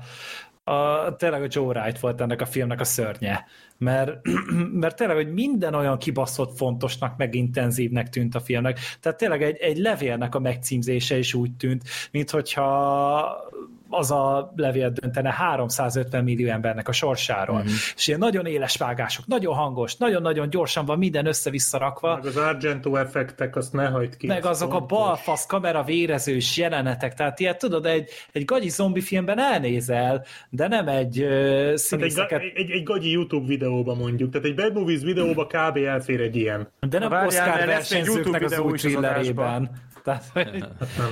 a, 0.63 1.15
tényleg 1.15 1.43
a 1.43 1.47
Joe 1.49 1.65
Wright 1.65 1.99
volt 1.99 2.21
ennek 2.21 2.41
a 2.41 2.45
filmnek 2.45 2.79
a 2.79 2.83
szörnye. 2.83 3.45
Mert, 3.77 4.19
mert 4.81 4.95
tényleg, 4.95 5.15
hogy 5.15 5.33
minden 5.33 5.73
olyan 5.73 5.97
kibaszott 5.97 6.57
fontosnak, 6.57 7.17
meg 7.17 7.35
intenzívnek 7.35 8.09
tűnt 8.09 8.35
a 8.35 8.39
filmnek. 8.39 8.79
Tehát 8.99 9.17
tényleg 9.17 9.43
egy, 9.43 9.57
egy 9.57 9.77
levélnek 9.77 10.35
a 10.35 10.39
megcímzése 10.39 11.17
is 11.17 11.33
úgy 11.33 11.55
tűnt, 11.55 11.83
mint 12.11 12.29
hogyha 12.29 13.49
az 13.89 14.11
a 14.11 14.53
levél 14.55 14.89
döntene 14.89 15.31
350 15.31 16.23
millió 16.23 16.49
embernek 16.49 16.87
a 16.87 16.91
sorsáról. 16.91 17.57
Mm-hmm. 17.57 17.73
És 17.95 18.07
ilyen 18.07 18.19
nagyon 18.19 18.45
éles 18.45 18.77
vágások, 18.77 19.25
nagyon 19.25 19.55
hangos, 19.55 19.95
nagyon-nagyon 19.95 20.49
gyorsan 20.49 20.85
van 20.85 20.97
minden 20.97 21.25
össze-vissza 21.25 21.77
rakva. 21.77 22.15
Meg 22.15 22.25
az 22.25 22.37
Argento 22.37 22.95
effektek, 22.95 23.55
azt 23.55 23.73
ne 23.73 23.87
hagyd 23.87 24.17
ki. 24.17 24.27
Meg 24.27 24.45
azok 24.45 24.71
fontos. 24.71 24.97
a 24.97 25.01
balfasz 25.01 25.45
kamera 25.45 25.83
vérezős 25.83 26.57
jelenetek, 26.57 27.13
tehát 27.13 27.39
ilyet 27.39 27.57
tudod, 27.57 27.85
egy, 27.85 28.09
egy 28.31 28.45
gagyi 28.45 28.69
zombi 28.69 29.01
filmben 29.01 29.39
elnézel, 29.39 30.25
de 30.49 30.67
nem 30.67 30.87
egy 30.87 31.21
uh, 31.21 31.75
színészeket... 31.75 32.41
egy, 32.41 32.51
egy, 32.55 32.69
egy 32.71 32.83
gagyi 32.83 33.11
YouTube 33.11 33.47
videóban 33.47 33.97
mondjuk, 33.97 34.31
tehát 34.31 34.47
egy 34.47 34.55
Bad 34.55 34.73
Movies 34.73 35.01
videóban 35.01 35.47
kb. 35.47 35.77
elfér 35.77 36.21
egy 36.21 36.35
ilyen. 36.35 36.67
De 36.89 36.99
nem 36.99 37.11
Oscar 37.11 37.65
versenyzőknek 37.65 38.43
az 38.43 38.59
új 38.59 38.77
thrillerében. 38.77 39.69
Tehát, 40.07 40.23
hogy, 40.33 40.63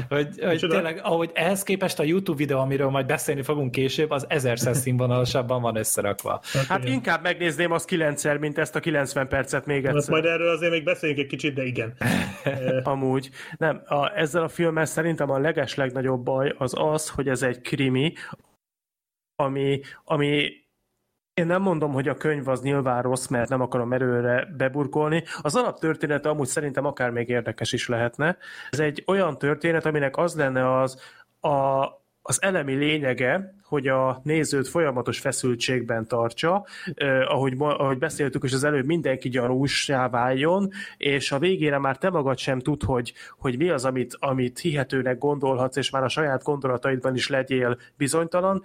hogy, 0.09 0.43
hogy 0.43 0.65
tényleg, 0.69 0.99
ahogy 1.03 1.31
ehhez 1.33 1.63
képest 1.63 1.99
a 1.99 2.03
YouTube 2.03 2.37
videó, 2.37 2.59
amiről 2.59 2.89
majd 2.89 3.05
beszélni 3.05 3.41
fogunk 3.41 3.71
később, 3.71 4.09
az 4.09 4.25
ezerszer 4.29 4.75
színvonalasabban 4.75 5.61
van 5.61 5.75
összerakva. 5.75 6.41
Hát, 6.53 6.65
hát 6.65 6.85
inkább 6.85 7.21
megnézném 7.21 7.71
az 7.71 7.85
kilencszer, 7.85 8.37
mint 8.37 8.57
ezt 8.57 8.75
a 8.75 8.79
90 8.79 9.27
percet 9.27 9.65
még 9.65 9.85
egyszer. 9.85 9.93
Hát 9.93 10.09
majd 10.09 10.25
erről 10.25 10.49
azért 10.49 10.71
még 10.71 10.83
beszéljünk 10.83 11.21
egy 11.21 11.27
kicsit, 11.27 11.53
de 11.53 11.63
igen. 11.63 11.97
Amúgy. 12.83 13.29
Nem, 13.57 13.81
a, 13.85 14.17
ezzel 14.17 14.43
a 14.43 14.47
filmmel 14.47 14.85
szerintem 14.85 15.29
a 15.29 15.37
leges 15.37 15.75
legnagyobb 15.75 16.23
baj 16.23 16.53
az 16.57 16.73
az, 16.77 17.09
hogy 17.09 17.27
ez 17.27 17.41
egy 17.41 17.61
krimi, 17.61 18.13
ami, 19.35 19.79
ami 20.03 20.51
én 21.35 21.45
nem 21.45 21.61
mondom, 21.61 21.91
hogy 21.91 22.07
a 22.07 22.15
könyv 22.15 22.47
az 22.47 22.61
nyilván 22.61 23.01
rossz, 23.01 23.27
mert 23.27 23.49
nem 23.49 23.61
akarom 23.61 23.93
erőre 23.93 24.47
beburkolni. 24.57 25.23
Az 25.41 25.55
alaptörténete 25.55 26.29
amúgy 26.29 26.47
szerintem 26.47 26.85
akár 26.85 27.09
még 27.09 27.29
érdekes 27.29 27.73
is 27.73 27.87
lehetne. 27.87 28.37
Ez 28.69 28.79
egy 28.79 29.03
olyan 29.07 29.37
történet, 29.37 29.85
aminek 29.85 30.17
az 30.17 30.35
lenne 30.35 30.79
az 30.79 30.99
a 31.41 31.85
az 32.27 32.41
elemi 32.41 32.73
lényege, 32.73 33.55
hogy 33.63 33.87
a 33.87 34.19
nézőt 34.23 34.67
folyamatos 34.67 35.19
feszültségben 35.19 36.07
tartsa, 36.07 36.65
eh, 36.93 37.31
ahogy, 37.31 37.53
ahogy 37.57 37.97
beszéltük 37.97 38.43
is 38.43 38.53
az 38.53 38.63
előbb, 38.63 38.85
mindenki 38.85 39.29
gyanúsá 39.29 40.09
váljon, 40.09 40.69
és 40.97 41.31
a 41.31 41.39
végére 41.39 41.77
már 41.77 41.97
te 41.97 42.09
magad 42.09 42.37
sem 42.37 42.59
tud, 42.59 42.83
hogy, 42.83 43.13
hogy 43.37 43.57
mi 43.57 43.69
az, 43.69 43.85
amit, 43.85 44.17
amit 44.19 44.59
hihetőnek 44.59 45.17
gondolhatsz, 45.17 45.77
és 45.77 45.89
már 45.89 46.03
a 46.03 46.09
saját 46.09 46.43
gondolataidban 46.43 47.15
is 47.15 47.27
legyél 47.27 47.77
bizonytalan. 47.97 48.63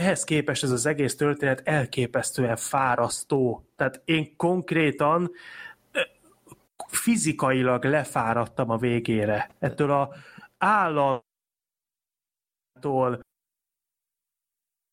Ehhez 0.00 0.24
képest 0.24 0.62
ez 0.62 0.70
az 0.70 0.86
egész 0.86 1.16
történet 1.16 1.60
elképesztően 1.64 2.56
fárasztó. 2.56 3.64
Tehát 3.76 4.02
én 4.04 4.36
konkrétan 4.36 5.30
fizikailag 6.88 7.84
lefáradtam 7.84 8.70
a 8.70 8.76
végére. 8.76 9.50
Ettől 9.58 9.90
a 9.90 10.14
állam 10.58 11.20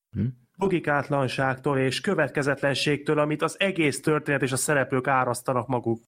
hm? 0.09 0.27
logikátlanságtól 0.55 1.77
és 1.77 2.01
következetlenségtől, 2.01 3.19
amit 3.19 3.41
az 3.41 3.59
egész 3.59 4.01
történet 4.01 4.41
és 4.41 4.51
a 4.51 4.57
szereplők 4.57 5.07
árasztanak 5.07 5.67
maguk. 5.67 6.03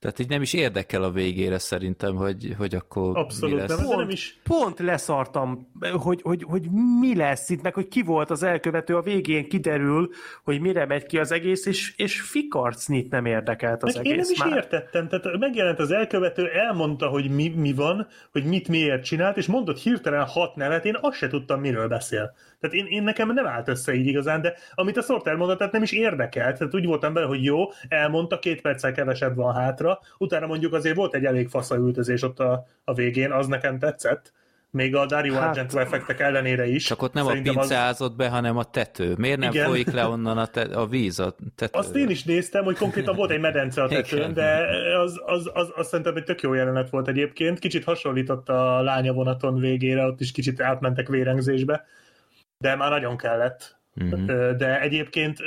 Tehát 0.00 0.18
így 0.18 0.28
nem 0.28 0.42
is 0.42 0.52
érdekel 0.52 1.02
a 1.02 1.10
végére 1.10 1.58
szerintem, 1.58 2.14
hogy, 2.14 2.54
hogy 2.58 2.74
akkor 2.74 3.16
Abszolút 3.16 3.54
mi 3.54 3.60
lesz. 3.60 3.76
Nem, 3.76 3.86
pont, 3.86 3.98
nem 3.98 4.08
is... 4.08 4.40
pont 4.42 4.78
leszartam, 4.78 5.68
hogy, 5.92 6.22
hogy, 6.22 6.42
hogy 6.42 6.68
mi 7.00 7.16
lesz 7.16 7.48
itt, 7.50 7.62
meg 7.62 7.74
hogy 7.74 7.88
ki 7.88 8.02
volt 8.02 8.30
az 8.30 8.42
elkövető, 8.42 8.96
a 8.96 9.02
végén 9.02 9.48
kiderül, 9.48 10.08
hogy 10.44 10.60
mire 10.60 10.86
megy 10.86 11.06
ki 11.06 11.18
az 11.18 11.32
egész, 11.32 11.66
és, 11.66 11.94
és 11.96 12.20
fikarcnit 12.20 13.10
nem 13.10 13.26
érdekelt 13.26 13.82
az 13.82 13.94
meg 13.94 14.06
egész. 14.06 14.12
Én 14.12 14.18
nem 14.18 14.30
is 14.32 14.38
már. 14.38 14.56
értettem, 14.56 15.08
tehát 15.08 15.38
megjelent 15.38 15.78
az 15.78 15.90
elkövető, 15.90 16.48
elmondta, 16.48 17.06
hogy 17.06 17.30
mi, 17.30 17.48
mi 17.48 17.72
van, 17.72 18.06
hogy 18.32 18.44
mit 18.44 18.68
miért 18.68 19.04
csinált, 19.04 19.36
és 19.36 19.46
mondott 19.46 19.78
hirtelen 19.78 20.26
hat 20.26 20.56
nevet, 20.56 20.84
én 20.84 20.98
azt 21.00 21.16
se 21.16 21.28
tudtam, 21.28 21.60
miről 21.60 21.88
beszél. 21.88 22.34
Tehát 22.60 22.76
én, 22.76 22.86
én 22.86 23.02
nekem 23.02 23.32
nem 23.32 23.46
állt 23.46 23.68
össze 23.68 23.94
így 23.94 24.06
igazán, 24.06 24.40
de 24.40 24.54
amit 24.74 24.96
a 24.96 25.02
Sorter 25.02 25.34
mondott, 25.34 25.58
tehát 25.58 25.72
nem 25.72 25.82
is 25.82 25.92
érdekelt. 25.92 26.58
Tehát 26.58 26.74
úgy 26.74 26.86
voltam 26.86 27.12
bele, 27.12 27.26
hogy 27.26 27.44
jó, 27.44 27.64
elmondta, 27.88 28.38
két 28.38 28.60
perccel 28.60 28.92
kevesebb 28.92 29.36
van 29.36 29.54
hátra, 29.54 29.98
utána 30.18 30.46
mondjuk 30.46 30.72
azért 30.72 30.96
volt 30.96 31.14
egy 31.14 31.24
elég 31.24 31.48
faszaültözés 31.48 32.22
ott 32.22 32.40
a, 32.40 32.66
a 32.84 32.94
végén, 32.94 33.32
az 33.32 33.46
nekem 33.46 33.78
tetszett, 33.78 34.32
még 34.70 34.96
a 34.96 35.06
Dario 35.06 35.34
hát, 35.34 35.48
Argento 35.48 35.78
effektek 35.78 36.20
ellenére 36.20 36.66
is. 36.66 36.84
Csak 36.84 37.02
ott 37.02 37.12
nem 37.12 37.26
Szerintem 37.26 37.56
a 37.56 37.60
pince 37.60 37.84
az... 37.84 38.08
be, 38.16 38.28
hanem 38.28 38.56
a 38.56 38.64
tető. 38.64 39.14
Miért 39.18 39.38
nem 39.38 39.50
Igen. 39.50 39.66
folyik 39.66 39.90
le 39.90 40.06
onnan 40.06 40.38
a, 40.38 40.46
te, 40.46 40.60
a 40.60 40.86
víz 40.86 41.18
a 41.18 41.34
tető? 41.54 41.78
Azt 41.78 41.96
én 41.96 42.08
is 42.08 42.24
néztem, 42.24 42.64
hogy 42.64 42.76
konkrétan 42.76 43.16
volt 43.16 43.30
egy 43.30 43.40
medence 43.40 43.82
a 43.82 43.88
tetőn, 43.98 44.18
Igen. 44.18 44.34
de 44.34 44.66
az, 45.02 45.20
az, 45.26 45.50
az, 45.54 45.72
az 45.74 45.86
szerintem 45.88 46.16
egy 46.16 46.24
tök 46.24 46.40
jó 46.40 46.54
jelenet 46.54 46.90
volt 46.90 47.08
egyébként. 47.08 47.58
Kicsit 47.58 47.84
hasonlított 47.84 48.48
a 48.48 48.82
lánya 48.82 49.12
vonaton 49.12 49.58
végére, 49.58 50.06
ott 50.06 50.20
is 50.20 50.32
kicsit 50.32 50.60
átmentek 50.60 51.08
vérengzésbe 51.08 51.84
de 52.58 52.76
már 52.76 52.90
nagyon 52.90 53.16
kellett. 53.16 53.78
Uh-huh. 53.94 54.50
De 54.56 54.80
egyébként 54.80 55.38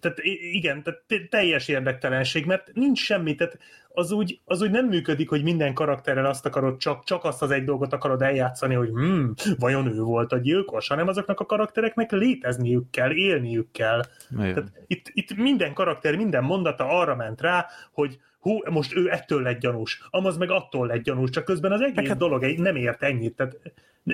tehát 0.00 0.18
igen, 0.52 0.82
tehát 0.82 1.28
teljes 1.30 1.68
érdektelenség, 1.68 2.46
mert 2.46 2.70
nincs 2.72 2.98
semmi, 2.98 3.34
tehát 3.34 3.58
az 3.88 4.12
úgy, 4.12 4.40
az 4.44 4.62
úgy 4.62 4.70
nem 4.70 4.86
működik, 4.86 5.28
hogy 5.28 5.42
minden 5.42 5.74
karakterrel 5.74 6.26
azt 6.26 6.46
akarod, 6.46 6.76
csak, 6.76 7.04
csak 7.04 7.24
azt 7.24 7.42
az 7.42 7.50
egy 7.50 7.64
dolgot 7.64 7.92
akarod 7.92 8.22
eljátszani, 8.22 8.74
hogy 8.74 8.88
hmm, 8.88 9.32
vajon 9.58 9.86
ő 9.86 10.00
volt 10.00 10.32
a 10.32 10.38
gyilkos, 10.38 10.88
hanem 10.88 11.08
azoknak 11.08 11.40
a 11.40 11.46
karaktereknek 11.46 12.10
létezniük 12.10 12.90
kell, 12.90 13.10
élniük 13.10 13.72
kell. 13.72 14.02
Tehát 14.36 14.72
itt, 14.86 15.10
itt 15.12 15.36
minden 15.36 15.74
karakter, 15.74 16.16
minden 16.16 16.44
mondata 16.44 16.88
arra 16.88 17.16
ment 17.16 17.40
rá, 17.40 17.66
hogy 17.92 18.18
hú, 18.42 18.58
most 18.70 18.96
ő 18.96 19.10
ettől 19.10 19.42
lett 19.42 19.60
gyanús, 19.60 20.06
amaz 20.10 20.36
meg 20.36 20.50
attól 20.50 20.86
lett 20.86 21.02
gyanús, 21.02 21.30
csak 21.30 21.44
közben 21.44 21.72
az 21.72 21.80
egész 21.80 22.08
hát, 22.08 22.18
dolog 22.18 22.42
nem 22.42 22.76
ért 22.76 23.02
ennyit. 23.02 23.36
Tehát 23.36 23.56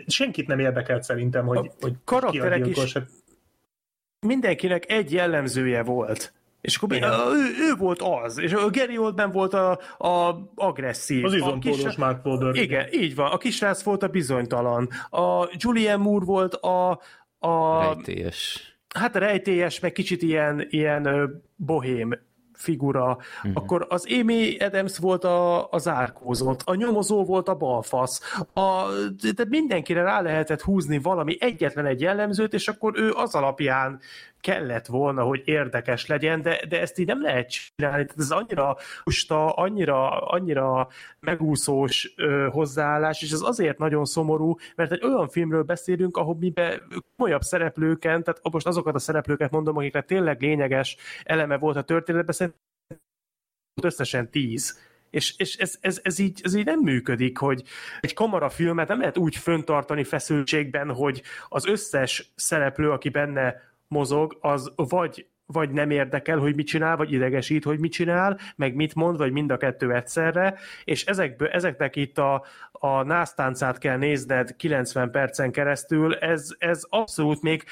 senkit 0.06 0.46
nem 0.46 0.58
érdekelt 0.58 1.02
szerintem, 1.02 1.46
hogy, 1.46 1.70
hogy 1.80 1.94
karakterek 2.04 2.62
ki 2.62 2.80
a 2.80 2.82
is 2.82 2.96
mindenkinek 4.26 4.90
egy 4.90 5.12
jellemzője 5.12 5.82
volt. 5.82 6.32
És 6.60 6.76
akkor 6.76 6.92
ő, 6.92 7.68
ő, 7.70 7.74
volt 7.78 8.02
az, 8.02 8.38
és 8.38 8.52
a 8.52 8.70
Gary 8.70 8.98
Oldman 8.98 9.30
volt 9.30 9.54
a, 9.54 9.70
a 9.98 10.38
agresszív. 10.54 11.24
Az 11.24 11.34
izompódos 11.34 11.96
Mark 11.96 12.26
Wahlberg. 12.26 12.56
Igen, 12.56 12.92
így 12.92 13.14
van. 13.14 13.30
A 13.30 13.36
kisrác 13.36 13.82
volt 13.82 14.02
a 14.02 14.08
bizonytalan. 14.08 14.88
A 15.10 15.48
Julian 15.56 16.00
Moore 16.00 16.24
volt 16.24 16.54
a... 16.54 17.00
a 17.38 17.82
rejtélyes. 17.82 18.62
Hát 18.94 19.16
a 19.16 19.18
rejtélyes, 19.18 19.80
meg 19.80 19.92
kicsit 19.92 20.22
ilyen, 20.22 20.66
ilyen 20.70 21.30
bohém 21.56 22.18
figura, 22.58 23.16
uh-huh. 23.36 23.52
akkor 23.54 23.86
az 23.88 24.06
Amy 24.20 24.56
Adams 24.56 24.98
volt 24.98 25.24
a, 25.24 25.70
a 25.70 25.78
zárkózott, 25.78 26.62
a 26.64 26.74
nyomozó 26.74 27.24
volt 27.24 27.48
a 27.48 27.54
balfasz, 27.54 28.20
a, 28.52 28.84
de 29.34 29.44
mindenkire 29.48 30.02
rá 30.02 30.20
lehetett 30.20 30.62
húzni 30.62 30.98
valami 30.98 31.36
egyetlen 31.40 31.86
egy 31.86 32.00
jellemzőt, 32.00 32.52
és 32.52 32.68
akkor 32.68 32.92
ő 32.96 33.12
az 33.12 33.34
alapján 33.34 34.00
kellett 34.40 34.86
volna, 34.86 35.22
hogy 35.22 35.42
érdekes 35.44 36.06
legyen, 36.06 36.42
de, 36.42 36.60
de 36.68 36.80
ezt 36.80 36.98
így 36.98 37.06
nem 37.06 37.22
lehet 37.22 37.50
csinálni. 37.50 38.04
Tehát 38.04 38.18
ez 38.18 38.30
annyira 38.30 38.76
usta, 39.04 39.52
annyira, 39.52 40.20
annyira 40.20 40.88
megúszós 41.20 42.12
ö, 42.16 42.48
hozzáállás, 42.50 43.22
és 43.22 43.30
ez 43.30 43.40
azért 43.40 43.78
nagyon 43.78 44.04
szomorú, 44.04 44.56
mert 44.76 44.92
egy 44.92 45.04
olyan 45.04 45.28
filmről 45.28 45.62
beszélünk, 45.62 46.16
ahol 46.16 46.36
miben 46.36 46.82
komolyabb 47.16 47.42
szereplőken, 47.42 48.22
tehát 48.22 48.40
most 48.50 48.66
azokat 48.66 48.94
a 48.94 48.98
szereplőket 48.98 49.50
mondom, 49.50 49.76
akiknek 49.76 50.04
tényleg 50.04 50.40
lényeges 50.40 50.96
eleme 51.24 51.58
volt 51.58 51.76
a 51.76 51.82
történetben, 51.82 52.34
szerintem 52.34 52.60
összesen 53.82 54.30
tíz. 54.30 54.86
És, 55.10 55.34
és 55.38 55.56
ez, 55.56 55.76
ez, 55.80 56.00
ez, 56.02 56.18
így, 56.18 56.40
ez 56.44 56.54
így 56.54 56.64
nem 56.64 56.80
működik, 56.80 57.38
hogy 57.38 57.62
egy 58.00 58.14
kamarafilmet 58.14 58.88
nem 58.88 59.00
lehet 59.00 59.18
úgy 59.18 59.36
föntartani 59.36 60.04
feszültségben, 60.04 60.94
hogy 60.94 61.22
az 61.48 61.66
összes 61.66 62.32
szereplő, 62.34 62.90
aki 62.90 63.08
benne 63.08 63.67
mozog, 63.88 64.38
az 64.40 64.72
vagy 64.76 65.26
vagy 65.52 65.70
nem 65.70 65.90
érdekel, 65.90 66.38
hogy 66.38 66.54
mit 66.54 66.66
csinál, 66.66 66.96
vagy 66.96 67.12
idegesít, 67.12 67.64
hogy 67.64 67.78
mit 67.78 67.92
csinál, 67.92 68.38
meg 68.56 68.74
mit 68.74 68.94
mond, 68.94 69.16
vagy 69.16 69.32
mind 69.32 69.50
a 69.50 69.56
kettő 69.56 69.94
egyszerre, 69.94 70.58
és 70.84 71.04
ezekből, 71.04 71.48
ezeknek 71.48 71.96
itt 71.96 72.18
a, 72.18 72.44
a 72.72 73.02
násztáncát 73.02 73.78
kell 73.78 73.96
nézned 73.96 74.56
90 74.56 75.10
percen 75.10 75.52
keresztül, 75.52 76.14
ez, 76.14 76.48
ez 76.58 76.82
abszolút 76.88 77.42
még 77.42 77.64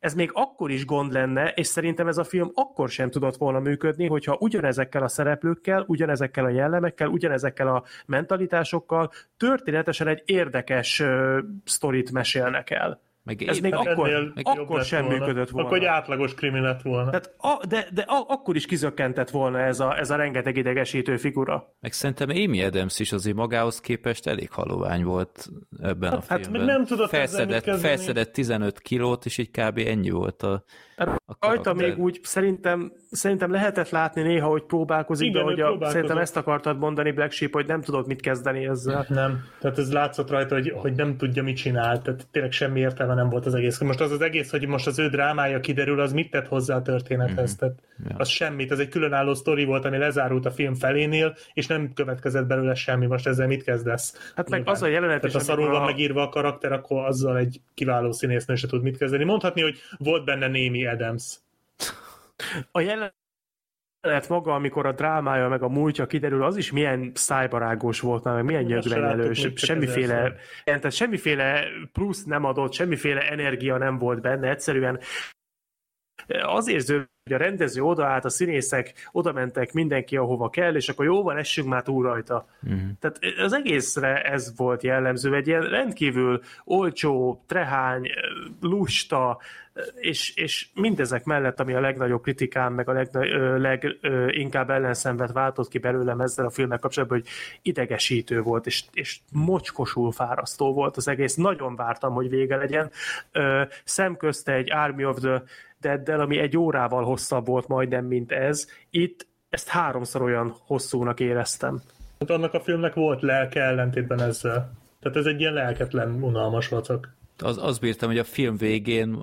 ez 0.00 0.14
még 0.14 0.30
akkor 0.32 0.70
is 0.70 0.84
gond 0.84 1.12
lenne, 1.12 1.48
és 1.48 1.66
szerintem 1.66 2.08
ez 2.08 2.18
a 2.18 2.24
film 2.24 2.50
akkor 2.54 2.88
sem 2.88 3.10
tudott 3.10 3.36
volna 3.36 3.58
működni, 3.58 4.06
hogyha 4.06 4.36
ugyanezekkel 4.40 5.02
a 5.02 5.08
szereplőkkel, 5.08 5.84
ugyanezekkel 5.86 6.44
a 6.44 6.48
jellemekkel, 6.48 7.08
ugyanezekkel 7.08 7.68
a 7.68 7.84
mentalitásokkal 8.06 9.10
történetesen 9.36 10.08
egy 10.08 10.22
érdekes 10.24 11.00
uh, 11.00 11.38
sztorit 11.64 12.12
mesélnek 12.12 12.70
el. 12.70 13.00
Meg 13.24 13.42
ez 13.42 13.58
még 13.58 13.74
akkor, 13.74 14.32
akkor 14.42 14.82
sem 14.82 15.04
volna. 15.04 15.18
működött 15.18 15.50
volna. 15.50 15.66
Akkor 15.66 15.80
egy 15.80 15.84
átlagos 15.84 16.34
krimi 16.34 16.60
lett 16.60 16.82
volna. 16.82 17.10
Tehát 17.10 17.34
a, 17.36 17.66
de, 17.66 17.86
de 17.92 18.02
a, 18.02 18.24
akkor 18.28 18.56
is 18.56 18.66
kizökkentett 18.66 19.30
volna 19.30 19.60
ez 19.60 19.80
a, 19.80 19.98
ez 19.98 20.10
a 20.10 20.16
rengeteg 20.16 20.56
idegesítő 20.56 21.16
figura. 21.16 21.74
Meg 21.80 21.92
szerintem 21.92 22.28
Amy 22.28 22.62
Adams 22.62 22.98
is 22.98 23.12
azért 23.12 23.36
magához 23.36 23.80
képest 23.80 24.26
elég 24.26 24.50
halovány 24.50 25.04
volt 25.04 25.48
ebben 25.82 26.10
hát, 26.10 26.18
a 26.18 26.22
filmben. 26.22 26.38
Hát 26.38 26.50
meg 26.50 26.76
nem 26.76 26.84
tudott 26.84 27.08
felszedett, 27.08 27.78
felszedett 27.78 28.32
15 28.32 28.80
kilót, 28.80 29.24
és 29.24 29.38
így 29.38 29.50
kb. 29.50 29.78
ennyi 29.78 30.10
volt 30.10 30.42
a, 30.42 30.64
Hát 30.96 31.20
rajta 31.40 31.74
még 31.74 31.98
úgy 31.98 32.20
szerintem, 32.22 32.92
szerintem 33.10 33.50
lehetett 33.50 33.90
látni 33.90 34.22
néha, 34.22 34.48
hogy 34.48 34.62
próbálkozik, 34.62 35.28
Igen, 35.28 35.44
de 35.44 35.50
hogy 35.50 35.60
a, 35.60 35.88
szerintem 35.88 36.18
ezt 36.18 36.36
akartad 36.36 36.78
mondani 36.78 37.12
Black 37.12 37.32
Sheep, 37.32 37.52
hogy 37.52 37.66
nem 37.66 37.80
tudod 37.80 38.06
mit 38.06 38.20
kezdeni 38.20 38.66
ezzel. 38.66 39.06
Nem, 39.08 39.44
tehát 39.60 39.78
ez 39.78 39.92
látszott 39.92 40.30
rajta, 40.30 40.54
hogy, 40.54 40.72
hogy 40.76 40.92
nem 40.92 41.16
tudja, 41.16 41.42
mit 41.42 41.56
csinál, 41.56 42.02
tehát 42.02 42.26
tényleg 42.30 42.52
semmi 42.52 42.80
értelme 42.80 43.13
nem 43.14 43.28
volt 43.28 43.46
az 43.46 43.54
egész. 43.54 43.80
Most 43.80 44.00
az 44.00 44.10
az 44.10 44.20
egész, 44.20 44.50
hogy 44.50 44.66
most 44.66 44.86
az 44.86 44.98
ő 44.98 45.08
drámája 45.08 45.60
kiderül, 45.60 46.00
az 46.00 46.12
mit 46.12 46.30
tett 46.30 46.46
hozzá 46.46 46.76
a 46.76 46.82
történethez, 46.82 47.50
mm-hmm. 47.50 47.58
tehát 47.58 47.78
ja. 48.08 48.16
az 48.18 48.28
semmit, 48.28 48.72
ez 48.72 48.78
egy 48.78 48.88
különálló 48.88 49.34
sztori 49.34 49.64
volt, 49.64 49.84
ami 49.84 49.96
lezárult 49.96 50.46
a 50.46 50.50
film 50.50 50.74
felénél, 50.74 51.36
és 51.52 51.66
nem 51.66 51.92
következett 51.92 52.46
belőle 52.46 52.74
semmi, 52.74 53.06
most 53.06 53.26
ezzel 53.26 53.46
mit 53.46 53.62
kezdesz? 53.62 54.32
Hát 54.36 54.50
meg 54.50 54.68
az 54.68 54.82
a 54.82 54.86
jelenet 54.86 55.20
Tehát 55.20 55.36
ha 55.36 55.42
szarul 55.42 55.70
van 55.70 55.82
a... 55.82 55.84
megírva 55.84 56.22
a 56.22 56.28
karakter, 56.28 56.72
akkor 56.72 57.04
azzal 57.04 57.38
egy 57.38 57.60
kiváló 57.74 58.12
színésznő 58.12 58.54
se 58.54 58.66
tud 58.66 58.82
mit 58.82 58.96
kezdeni. 58.96 59.24
Mondhatni, 59.24 59.62
hogy 59.62 59.78
volt 59.98 60.24
benne 60.24 60.46
némi 60.46 60.86
Adams. 60.86 61.38
A 62.70 62.80
jelenet 62.80 63.23
maga, 64.28 64.54
amikor 64.54 64.86
a 64.86 64.92
drámája 64.92 65.48
meg 65.48 65.62
a 65.62 65.68
múltja 65.68 66.06
kiderül, 66.06 66.42
az 66.42 66.56
is 66.56 66.72
milyen 66.72 67.10
szájbarágos 67.14 68.00
volt, 68.00 68.24
meg 68.24 68.44
milyen 68.44 68.64
nyögvenyelős, 68.64 69.48
semmiféle, 69.54 70.34
tehát 70.64 70.92
semmiféle 70.92 71.64
plusz 71.92 72.24
nem 72.24 72.44
adott, 72.44 72.72
semmiféle 72.72 73.30
energia 73.30 73.76
nem 73.76 73.98
volt 73.98 74.20
benne, 74.20 74.48
egyszerűen 74.48 75.00
az 76.42 76.68
érző 76.68 77.08
hogy 77.24 77.32
a 77.32 77.44
rendező 77.44 77.82
odaállt, 77.82 78.24
a 78.24 78.28
színészek 78.28 79.08
oda 79.12 79.32
mentek, 79.32 79.72
mindenki 79.72 80.16
ahova 80.16 80.50
kell, 80.50 80.74
és 80.74 80.88
akkor 80.88 81.04
jó 81.04 81.22
van, 81.22 81.36
essünk 81.36 81.68
már 81.68 81.82
túl 81.82 82.02
rajta. 82.02 82.46
Uh-huh. 82.62 82.80
Tehát 83.00 83.18
az 83.38 83.52
egészre 83.52 84.22
ez 84.22 84.56
volt 84.56 84.82
jellemző, 84.82 85.34
egy 85.34 85.46
ilyen 85.46 85.62
rendkívül 85.62 86.42
olcsó, 86.64 87.42
trehány, 87.46 88.10
lusta, 88.60 89.38
és, 89.94 90.34
és 90.34 90.66
mindezek 90.74 91.24
mellett, 91.24 91.60
ami 91.60 91.74
a 91.74 91.80
legnagyobb 91.80 92.22
kritikám, 92.22 92.72
meg 92.74 92.88
a 92.88 93.06
leginkább 93.58 94.70
ellenszenvet 94.70 95.32
váltott 95.32 95.68
ki 95.68 95.78
belőlem 95.78 96.20
ezzel 96.20 96.46
a 96.46 96.50
filmek 96.50 96.78
kapcsolatban, 96.78 97.18
hogy 97.18 97.28
idegesítő 97.62 98.40
volt, 98.40 98.66
és, 98.66 98.84
és 98.92 99.18
mocskosul 99.32 100.12
fárasztó 100.12 100.72
volt 100.72 100.96
az 100.96 101.08
egész. 101.08 101.34
Nagyon 101.34 101.76
vártam, 101.76 102.12
hogy 102.12 102.28
vége 102.28 102.56
legyen. 102.56 102.90
Szemközte 103.84 104.52
egy 104.52 104.72
Army 104.72 105.04
of 105.04 105.18
the 105.18 105.42
Dead-del, 105.84 106.20
ami 106.20 106.38
egy 106.38 106.56
órával 106.56 107.04
hosszabb 107.04 107.46
volt 107.46 107.68
majdnem, 107.68 108.04
mint 108.04 108.32
ez. 108.32 108.66
Itt 108.90 109.26
ezt 109.48 109.68
háromszor 109.68 110.22
olyan 110.22 110.54
hosszúnak 110.66 111.20
éreztem. 111.20 111.80
Hát 112.18 112.30
annak 112.30 112.54
a 112.54 112.60
filmnek 112.60 112.94
volt 112.94 113.22
lelke 113.22 113.60
ellentétben 113.60 114.20
ezzel. 114.20 114.72
Tehát 115.00 115.16
ez 115.16 115.26
egy 115.26 115.40
ilyen 115.40 115.52
lelketlen, 115.52 116.22
unalmas 116.22 116.68
vacak 116.68 117.14
az, 117.38 117.58
az 117.62 117.78
bírtam, 117.78 118.08
hogy 118.08 118.18
a 118.18 118.24
film 118.24 118.56
végén 118.56 119.18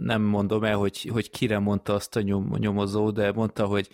nem 0.00 0.22
mondom 0.22 0.64
el, 0.64 0.76
hogy, 0.76 1.08
hogy 1.12 1.30
kire 1.30 1.58
mondta 1.58 1.94
azt 1.94 2.16
a 2.16 2.20
nyom, 2.20 2.54
nyomozó, 2.58 3.10
de 3.10 3.32
mondta, 3.32 3.66
hogy, 3.66 3.88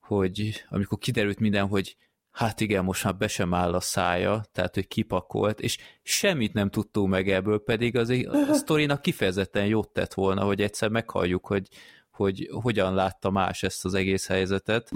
hogy 0.00 0.64
amikor 0.68 0.98
kiderült 0.98 1.38
minden, 1.38 1.66
hogy 1.66 1.96
hát 2.40 2.60
igen, 2.60 2.84
most 2.84 3.04
már 3.04 3.16
be 3.16 3.28
sem 3.28 3.54
áll 3.54 3.74
a 3.74 3.80
szája, 3.80 4.44
tehát 4.52 4.74
hogy 4.74 4.88
kipakolt, 4.88 5.60
és 5.60 5.78
semmit 6.02 6.52
nem 6.52 6.70
tudtunk 6.70 7.08
meg 7.08 7.30
ebből, 7.30 7.62
pedig 7.64 7.96
az 7.96 8.08
a 8.08 8.52
sztorinak 8.62 9.02
kifejezetten 9.02 9.66
jót 9.66 9.88
tett 9.88 10.14
volna, 10.14 10.44
hogy 10.44 10.60
egyszer 10.62 10.88
meghalljuk, 10.88 11.46
hogy, 11.46 11.68
hogy 12.10 12.48
hogyan 12.52 12.94
látta 12.94 13.30
más 13.30 13.62
ezt 13.62 13.84
az 13.84 13.94
egész 13.94 14.26
helyzetet. 14.26 14.90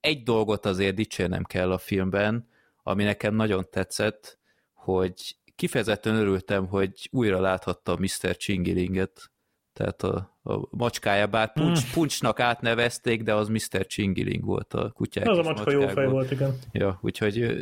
Egy 0.00 0.22
dolgot 0.22 0.66
azért 0.66 0.94
dicsérnem 0.94 1.42
kell 1.42 1.72
a 1.72 1.78
filmben, 1.78 2.48
ami 2.82 3.04
nekem 3.04 3.34
nagyon 3.34 3.66
tetszett, 3.70 4.38
hogy 4.74 5.36
kifejezetten 5.56 6.14
örültem, 6.14 6.66
hogy 6.66 7.08
újra 7.10 7.40
láthattam 7.40 8.00
Mr. 8.00 8.36
Csingilinget, 8.36 9.30
tehát 9.72 10.02
a, 10.02 10.38
a 10.42 10.60
macskája, 10.70 11.26
bár 11.26 11.52
puncs, 11.52 11.86
mm. 11.86 11.92
puncsnak 11.92 12.40
átnevezték, 12.40 13.22
de 13.22 13.34
az 13.34 13.48
Mr. 13.48 13.86
Csingiling 13.86 14.44
volt 14.44 14.74
a 14.74 14.90
kutyák. 14.90 15.28
Az 15.28 15.38
a 15.38 15.42
macska 15.42 15.70
jó 15.70 15.88
fej 15.88 16.06
volt, 16.06 16.30
igen. 16.30 16.58
Ja, 16.72 16.98
úgyhogy 17.02 17.60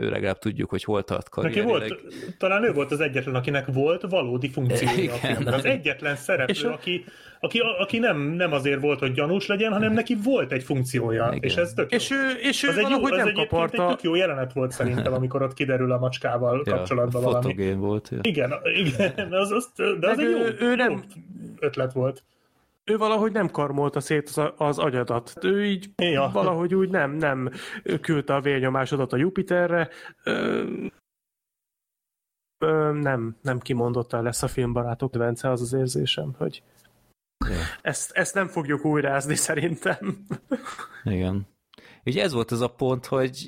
ő 0.00 0.10
legalább 0.10 0.38
tudjuk, 0.38 0.70
hogy 0.70 0.84
hol 0.84 1.02
tart 1.02 1.28
karrierileg. 1.28 1.78
Neki 1.78 1.88
volt, 1.88 2.36
talán 2.38 2.64
ő 2.64 2.72
volt 2.72 2.90
az 2.90 3.00
egyetlen, 3.00 3.34
akinek 3.34 3.66
volt 3.66 4.02
valódi 4.08 4.48
funkciója 4.48 5.02
Igen. 5.02 5.14
a 5.14 5.16
filmben. 5.16 5.54
Az 5.54 5.64
egyetlen 5.64 6.16
szereplő, 6.16 6.54
és 6.54 6.62
aki, 6.62 7.04
aki, 7.40 7.60
aki 7.78 7.98
nem, 7.98 8.20
nem 8.20 8.52
azért 8.52 8.80
volt, 8.80 8.98
hogy 8.98 9.12
gyanús 9.12 9.46
legyen, 9.46 9.72
hanem 9.72 9.92
neki 9.92 10.16
volt 10.24 10.52
egy 10.52 10.62
funkciója, 10.62 11.26
Igen. 11.26 11.42
és 11.42 11.56
ez 11.56 11.72
tök 11.72 11.92
És 11.92 12.10
ő, 12.10 12.30
és 12.42 12.62
ő 12.62 12.68
az 12.68 12.78
egy 12.78 12.90
jó, 12.90 13.04
az 13.04 13.10
nem 13.10 13.32
kaparta. 13.32 13.82
egy 13.82 13.88
tök 13.88 14.02
jó 14.02 14.14
jelenet 14.14 14.52
volt 14.52 14.70
szerintem, 14.70 15.12
amikor 15.12 15.42
ott 15.42 15.54
kiderül 15.54 15.92
a 15.92 15.98
macskával 15.98 16.62
ja, 16.64 16.74
kapcsolatban 16.74 17.22
valami. 17.22 17.42
Fotogén 17.42 17.78
volt. 17.78 18.08
Ja. 18.10 18.18
Igen, 18.22 18.52
igen, 18.74 19.32
az, 19.32 19.50
az, 19.50 19.70
de 19.74 20.10
az 20.10 20.16
Meg 20.16 20.26
egy 20.26 20.30
jó, 20.30 20.66
ő 20.66 20.74
nem... 20.74 21.04
ötlet 21.58 21.92
volt 21.92 22.22
ő 22.90 22.96
valahogy 22.96 23.32
nem 23.32 23.50
karmolta 23.50 24.00
szét 24.00 24.28
az, 24.28 24.52
az 24.56 24.78
agyadat. 24.78 25.32
Ő 25.40 25.64
így 25.64 25.90
ja. 25.96 26.30
valahogy 26.32 26.74
úgy 26.74 26.90
nem, 26.90 27.10
nem 27.10 27.50
küldte 28.00 28.34
a 28.34 28.40
vérnyomásodat 28.40 29.12
a 29.12 29.16
Jupiterre. 29.16 29.88
Ö, 30.24 30.64
ö, 32.58 32.92
nem, 32.92 33.36
nem 33.42 33.58
kimondottan 33.58 34.22
lesz 34.22 34.42
a 34.42 34.48
filmbarátok 34.48 35.14
Vence, 35.14 35.50
az 35.50 35.60
az 35.60 35.72
érzésem, 35.72 36.34
hogy 36.38 36.62
ja. 37.48 37.56
ezt, 37.82 38.10
ezt 38.10 38.34
nem 38.34 38.48
fogjuk 38.48 38.84
újrázni 38.84 39.34
szerintem. 39.34 40.26
Igen. 41.04 41.46
Ugye 42.04 42.22
ez 42.22 42.32
volt 42.32 42.50
az 42.50 42.60
a 42.60 42.68
pont, 42.68 43.06
hogy 43.06 43.46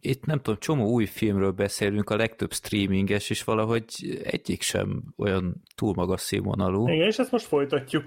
itt 0.00 0.24
nem 0.24 0.40
tudom, 0.40 0.58
csomó 0.60 0.90
új 0.90 1.04
filmről 1.04 1.50
beszélünk, 1.50 2.10
a 2.10 2.16
legtöbb 2.16 2.52
streaminges, 2.52 3.30
és 3.30 3.44
valahogy 3.44 3.84
egyik 4.24 4.62
sem 4.62 5.02
olyan 5.16 5.62
túl 5.74 5.94
magas 5.94 6.20
színvonalú. 6.20 6.88
Igen, 6.88 7.06
és 7.06 7.18
ezt 7.18 7.30
most 7.30 7.46
folytatjuk. 7.46 8.02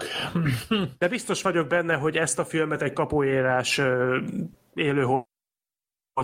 De 0.98 1.08
biztos 1.08 1.42
vagyok 1.42 1.66
benne, 1.66 1.94
hogy 1.94 2.16
ezt 2.16 2.38
a 2.38 2.44
filmet 2.44 2.82
egy 2.82 2.92
kapuérás 2.92 3.78
élő 4.74 5.04
volt, 5.04 5.26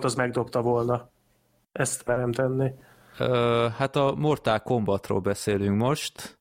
az 0.05 0.15
megdobta 0.15 0.63
volna. 0.63 1.11
Ezt 1.73 2.05
velem 2.05 2.33
tenni. 2.33 2.71
Hát 3.77 3.97
a 3.97 4.15
Mortal 4.17 4.61
Kombatról 4.61 5.21
beszélünk 5.21 5.77
most, 5.77 6.36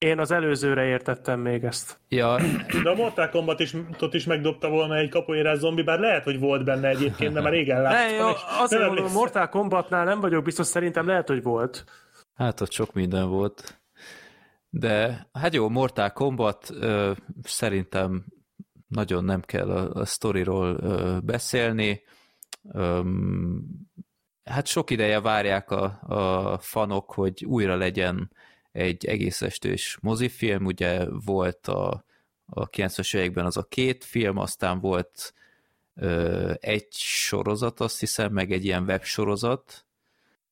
én 0.00 0.18
az 0.18 0.30
előzőre 0.30 0.84
értettem 0.84 1.40
még 1.40 1.64
ezt. 1.64 2.00
Ja. 2.08 2.36
De 2.82 2.90
a 2.90 2.94
Mortal 2.94 3.28
Kombat 3.28 3.60
is, 3.60 3.74
ott 4.00 4.14
is 4.14 4.24
megdobta 4.24 4.68
volna 4.68 4.96
egy 4.96 5.08
kapuérás 5.08 5.58
zombi, 5.58 5.82
bár 5.82 5.98
lehet, 5.98 6.24
hogy 6.24 6.38
volt 6.38 6.64
benne 6.64 6.88
egyébként, 6.88 7.32
de 7.32 7.40
már 7.40 7.52
régen 7.52 7.82
láttam. 7.82 8.06
Ne, 8.06 8.12
jó, 8.12 8.28
azért 8.60 8.86
mondom, 8.86 9.04
a 9.04 9.12
Mortal 9.12 9.48
Kombatnál 9.48 10.04
nem 10.04 10.20
vagyok 10.20 10.44
biztos, 10.44 10.66
szerintem 10.66 11.06
lehet, 11.06 11.28
hogy 11.28 11.42
volt. 11.42 11.84
Hát 12.34 12.60
ott 12.60 12.72
sok 12.72 12.92
minden 12.92 13.28
volt. 13.28 13.80
De 14.68 15.26
hát 15.32 15.54
jó, 15.54 15.68
Mortal 15.68 16.10
Kombat 16.10 16.70
ö, 16.80 17.12
szerintem 17.42 18.24
nagyon 18.88 19.24
nem 19.24 19.40
kell 19.40 19.70
a, 19.70 20.00
a 20.00 20.04
sztoriról 20.04 20.76
ö, 20.80 21.18
beszélni. 21.22 22.02
Ö, 22.72 23.00
hát 24.44 24.66
sok 24.66 24.90
ideje 24.90 25.20
várják 25.20 25.70
a, 25.70 26.00
a 26.02 26.58
fanok, 26.58 27.12
hogy 27.12 27.44
újra 27.44 27.76
legyen 27.76 28.30
egy 28.72 29.06
egész 29.06 29.42
estős 29.42 29.98
mozifilm, 30.00 30.64
ugye 30.64 31.04
volt 31.24 31.66
a, 31.66 32.04
a 32.46 32.68
90-es 32.68 33.16
években 33.16 33.44
az 33.44 33.56
a 33.56 33.62
két 33.62 34.04
film, 34.04 34.36
aztán 34.36 34.80
volt 34.80 35.34
ö, 35.94 36.52
egy 36.60 36.92
sorozat, 36.92 37.80
azt 37.80 38.00
hiszem, 38.00 38.32
meg 38.32 38.52
egy 38.52 38.64
ilyen 38.64 38.82
websorozat, 38.82 39.84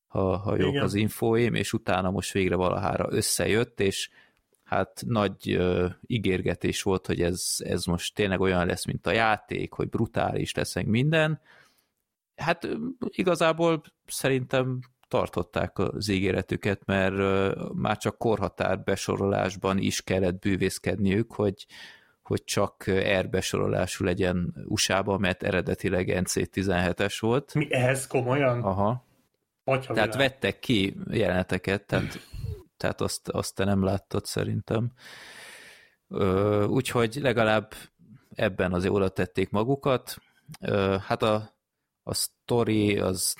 ha, 0.06 0.36
ha 0.36 0.56
jók 0.56 0.70
Igen. 0.70 0.82
az 0.82 0.94
infóim, 0.94 1.54
és 1.54 1.72
utána 1.72 2.10
most 2.10 2.32
végre 2.32 2.54
valahára 2.54 3.06
összejött, 3.10 3.80
és 3.80 4.10
hát 4.64 5.02
nagy 5.06 5.52
ö, 5.52 5.88
ígérgetés 6.06 6.82
volt, 6.82 7.06
hogy 7.06 7.22
ez, 7.22 7.56
ez 7.58 7.84
most 7.84 8.14
tényleg 8.14 8.40
olyan 8.40 8.66
lesz, 8.66 8.84
mint 8.84 9.06
a 9.06 9.12
játék, 9.12 9.72
hogy 9.72 9.88
brutális 9.88 10.54
leszek 10.54 10.86
minden. 10.86 11.40
Hát 12.36 12.68
igazából 13.08 13.82
szerintem 14.06 14.80
tartották 15.08 15.78
az 15.78 16.08
ígéretüket, 16.08 16.84
mert 16.84 17.14
már 17.74 17.96
csak 17.96 18.18
korhatár 18.18 18.82
besorolásban 18.82 19.78
is 19.78 20.02
kellett 20.02 20.38
bűvészkedniük, 20.38 21.32
hogy, 21.32 21.66
hogy 22.22 22.44
csak 22.44 22.84
R 23.20 23.28
besorolású 23.28 24.04
legyen 24.04 24.54
USA-ban, 24.64 25.20
mert 25.20 25.42
eredetileg 25.42 26.20
NC-17-es 26.20 27.16
volt. 27.20 27.54
Mi 27.54 27.72
ehhez 27.72 28.06
komolyan? 28.06 28.62
Aha. 28.62 29.06
Atya 29.64 29.92
tehát 29.92 30.14
világ. 30.14 30.30
vettek 30.30 30.58
ki 30.58 30.96
jeleneteket, 31.10 31.86
tehát, 31.86 32.18
tehát 32.76 33.00
azt, 33.00 33.28
azt 33.28 33.54
te 33.54 33.64
nem 33.64 33.84
láttad 33.84 34.24
szerintem. 34.24 34.92
Úgyhogy 36.66 37.18
legalább 37.20 37.72
ebben 38.34 38.72
azért 38.72 38.92
oda 38.92 39.08
tették 39.08 39.50
magukat. 39.50 40.16
Hát 41.06 41.22
a 41.22 41.57
a 42.08 42.14
sztori 42.14 42.98
az 42.98 43.34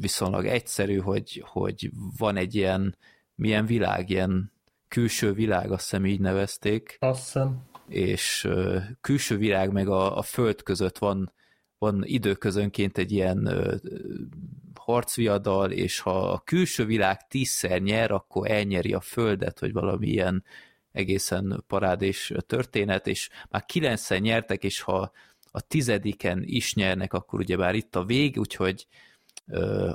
viszonylag 0.00 0.46
egyszerű, 0.46 0.98
hogy, 0.98 1.44
hogy 1.46 1.90
van 2.18 2.36
egy 2.36 2.54
ilyen, 2.54 2.96
milyen 3.34 3.66
világ, 3.66 4.10
ilyen 4.10 4.52
külső 4.88 5.32
világ, 5.32 5.72
azt 5.72 5.82
hiszem 5.82 6.06
így 6.06 6.20
nevezték. 6.20 6.96
Azt 7.00 7.24
hiszem. 7.24 7.62
És 7.88 8.48
külső 9.00 9.36
világ 9.36 9.72
meg 9.72 9.88
a, 9.88 10.18
a 10.18 10.22
föld 10.22 10.62
között 10.62 10.98
van, 10.98 11.32
van 11.78 12.02
időközönként 12.04 12.98
egy 12.98 13.12
ilyen 13.12 13.46
uh, 13.46 13.74
harcviadal, 14.74 15.70
és 15.70 15.98
ha 15.98 16.30
a 16.30 16.38
külső 16.38 16.84
világ 16.84 17.26
tízszer 17.26 17.80
nyer, 17.80 18.10
akkor 18.10 18.50
elnyeri 18.50 18.92
a 18.92 19.00
földet, 19.00 19.58
hogy 19.58 19.72
valami 19.72 20.06
ilyen 20.06 20.44
egészen 20.92 21.64
parádés 21.66 22.32
történet, 22.46 23.06
és 23.06 23.28
már 23.48 23.64
kilencszer 23.64 24.20
nyertek, 24.20 24.64
és 24.64 24.80
ha 24.80 25.12
a 25.50 25.60
tizediken 25.60 26.42
is 26.44 26.74
nyernek, 26.74 27.12
akkor 27.12 27.38
ugye 27.38 27.56
bár 27.56 27.74
itt 27.74 27.96
a 27.96 28.04
vég, 28.04 28.38
úgyhogy 28.38 28.86
ö, 29.46 29.90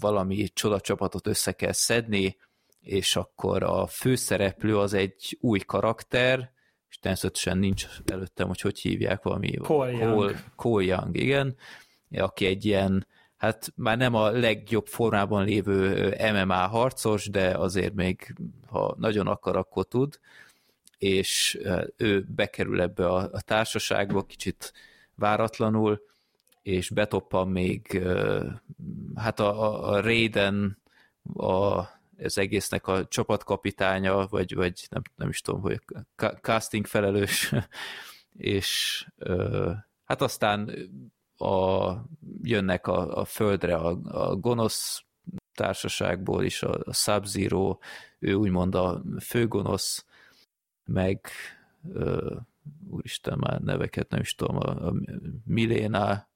valami 0.00 0.48
csodacsapatot 0.48 1.26
össze 1.26 1.52
kell 1.52 1.72
szedni, 1.72 2.36
és 2.80 3.16
akkor 3.16 3.62
a 3.62 3.86
főszereplő 3.86 4.78
az 4.78 4.94
egy 4.94 5.38
új 5.40 5.58
karakter, 5.58 6.52
és 6.88 6.98
természetesen 6.98 7.58
nincs 7.58 7.86
előttem, 8.04 8.46
hogy 8.46 8.60
hogy 8.60 8.78
hívják 8.78 9.22
valami. 9.22 9.56
Cole 9.56 9.90
Young. 9.90 10.36
Cole 10.56 10.84
Young, 10.84 11.16
igen, 11.16 11.56
aki 12.10 12.46
egy 12.46 12.64
ilyen, 12.64 13.06
hát 13.36 13.72
már 13.74 13.96
nem 13.96 14.14
a 14.14 14.30
legjobb 14.30 14.86
formában 14.86 15.44
lévő 15.44 16.08
MMA 16.32 16.66
harcos, 16.66 17.30
de 17.30 17.58
azért 17.58 17.94
még, 17.94 18.34
ha 18.66 18.94
nagyon 18.98 19.26
akar, 19.26 19.56
akkor 19.56 19.86
tud, 19.86 20.18
és 20.98 21.58
ő 21.96 22.26
bekerül 22.28 22.80
ebbe 22.80 23.06
a, 23.06 23.30
a 23.32 23.40
társaságba 23.40 24.22
kicsit 24.22 24.72
váratlanul, 25.14 26.02
és 26.62 26.90
betoppan 26.90 27.48
még 27.48 28.02
hát 29.14 29.40
a, 29.40 29.88
a 29.88 30.00
Raiden 30.00 30.82
a 31.34 31.82
ez 32.16 32.38
egésznek 32.38 32.86
a 32.86 33.06
csapatkapitánya, 33.06 34.26
vagy, 34.26 34.54
vagy 34.54 34.86
nem, 34.90 35.02
nem 35.14 35.28
is 35.28 35.40
tudom, 35.40 35.60
hogy 35.60 35.80
casting 36.40 36.86
felelős, 36.86 37.52
és 38.36 39.06
hát 40.04 40.22
aztán 40.22 40.70
a, 41.36 41.92
jönnek 42.42 42.86
a, 42.86 43.18
a 43.18 43.24
földre 43.24 43.74
a, 43.74 43.98
a 44.02 44.36
gonosz 44.36 45.04
társaságból 45.54 46.44
is, 46.44 46.62
a, 46.62 46.78
a 46.84 46.92
Sub-Zero, 46.92 47.78
ő 48.18 48.34
úgymond 48.34 48.74
a 48.74 49.02
főgonosz, 49.20 50.04
meg 50.86 51.26
uh, 51.82 52.36
úristen, 52.90 53.38
már 53.38 53.60
neveket 53.60 54.08
nem 54.08 54.20
is 54.20 54.34
tudom, 54.34 54.56
a, 54.56 54.86
a 54.86 54.94
Miléna, 55.44 56.28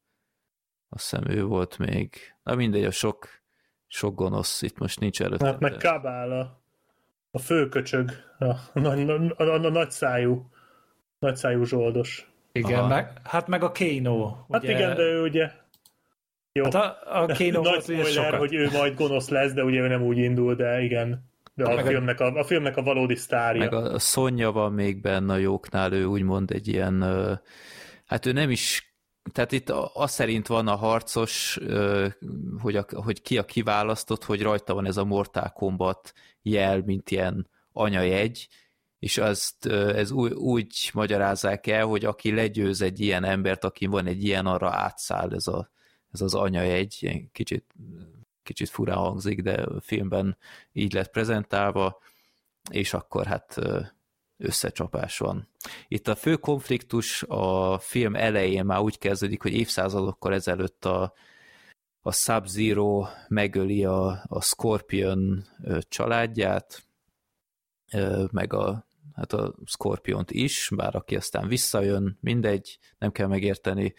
azt 0.89 1.11
hiszem 1.11 1.29
ő 1.29 1.45
volt 1.45 1.79
még, 1.79 2.17
na 2.43 2.55
mindegy, 2.55 2.85
a 2.85 2.91
sok, 2.91 3.29
sok 3.87 4.15
gonosz 4.15 4.63
itt 4.63 4.79
most 4.79 5.01
nincs 5.01 5.23
előtt. 5.23 5.43
Hát 5.43 5.61
meg 5.61 5.77
Kabála, 5.77 6.63
a 7.31 7.39
főköcsög, 7.39 8.11
a, 8.39 8.45
a, 8.45 8.81
a, 8.81 9.33
a, 9.37 9.65
a 9.65 9.71
nagyszájú, 9.71 10.51
nagyszájú 11.19 11.65
zsoldos. 11.65 12.33
Igen, 12.53 12.85
meg, 12.85 13.21
hát 13.25 13.47
meg 13.47 13.63
a 13.63 13.73
Kano. 13.73 14.37
Hát 14.51 14.63
ugye... 14.63 14.73
igen, 14.73 14.97
de 14.97 15.03
ő 15.03 15.23
ugye 15.23 15.53
jó. 16.53 16.65
Hát 16.65 16.75
a, 16.75 16.99
a 17.23 17.27
Kano 17.27 17.61
Nagy 17.61 17.83
spoiler, 17.83 18.07
sokat. 18.07 18.35
hogy 18.35 18.55
ő 18.55 18.71
majd 18.71 18.95
gonosz 18.95 19.29
lesz, 19.29 19.53
de 19.53 19.65
ugye 19.65 19.81
ő 19.81 19.89
nem 19.89 20.03
úgy 20.03 20.19
indul, 20.19 20.55
de 20.55 20.81
igen. 20.81 21.30
De 21.65 21.73
a, 21.73 21.85
filmnek 21.85 22.21
a, 22.21 22.35
a 22.35 22.45
filmnek 22.45 22.77
a 22.77 22.83
valódi 22.83 23.17
sztárja. 23.17 23.61
Meg 23.61 23.73
a, 23.73 23.95
a 23.95 23.99
Sonja 23.99 24.53
van 24.53 24.73
még 24.73 25.01
benne 25.01 25.33
a 25.33 25.37
jóknál, 25.37 25.93
ő 25.93 26.05
úgymond 26.05 26.51
egy 26.51 26.69
ilyen, 26.69 27.03
hát 28.07 28.27
ő 28.27 28.33
nem 28.33 28.51
is 28.51 28.91
tehát 29.33 29.53
itt 29.53 29.71
az 29.93 30.11
szerint 30.11 30.47
van 30.47 30.69
a 30.69 30.77
harcos, 30.77 31.59
hogy, 32.61 32.77
a, 32.77 32.87
hogy 32.95 33.23
ki 33.23 33.39
a 33.39 33.45
kiválasztott, 33.45 34.25
hogy 34.25 34.43
rajta 34.43 34.75
van 34.75 34.87
ez 34.87 34.97
a 34.97 35.05
Mortal 35.05 35.49
Kombat 35.49 36.13
jel, 36.43 36.83
mint 36.87 37.11
ilyen 37.11 37.49
anyajegy, 37.73 38.49
és 38.99 39.19
azt 39.19 39.67
ez 39.67 40.11
úgy, 40.11 40.33
úgy 40.33 40.91
magyarázzák 40.95 41.67
el, 41.67 41.87
hogy 41.87 42.05
aki 42.05 42.35
legyőz 42.35 42.83
egy 42.83 43.01
ilyen 43.01 43.25
embert, 43.25 43.65
aki 43.65 43.87
van 43.87 44.07
egy 44.07 44.25
ilyen, 44.25 44.47
arra 44.47 44.71
átszáll 44.71 45.35
ez, 45.35 45.47
a, 45.47 45.71
ez 46.13 46.21
az 46.21 46.35
anyajegy, 46.35 47.29
kicsit 47.33 47.65
kicsit 48.43 48.69
furán 48.69 48.97
hangzik, 48.97 49.43
de 49.43 49.53
a 49.53 49.81
filmben 49.81 50.37
így 50.73 50.93
lett 50.93 51.11
prezentálva, 51.11 51.99
és 52.71 52.95
akkor 52.95 53.27
hát 53.27 53.57
összecsapás 54.37 55.19
van. 55.19 55.49
Itt 55.89 56.09
a 56.09 56.15
fő 56.15 56.37
konfliktus 56.37 57.23
a 57.23 57.79
film 57.79 58.15
elején 58.15 58.65
már 58.65 58.81
úgy 58.81 58.99
kezdődik, 58.99 59.43
hogy 59.43 59.53
évszázadokkal 59.53 60.35
ezelőtt 60.35 60.85
a, 60.85 61.13
a 62.01 62.13
Sub-Zero 62.13 63.07
megöli 63.29 63.85
a, 63.85 64.25
a 64.27 64.43
Scorpion 64.43 65.45
családját, 65.89 66.85
meg 68.31 68.53
a, 68.53 68.87
hát 69.15 69.33
a 69.33 69.55
Scorpiont 69.65 70.31
is, 70.31 70.71
bár 70.77 70.95
aki 70.95 71.17
aztán 71.17 71.49
visszajön, 71.49 72.19
mindegy, 72.21 72.79
nem 72.99 73.13
kell 73.13 73.27
megérteni, 73.27 73.95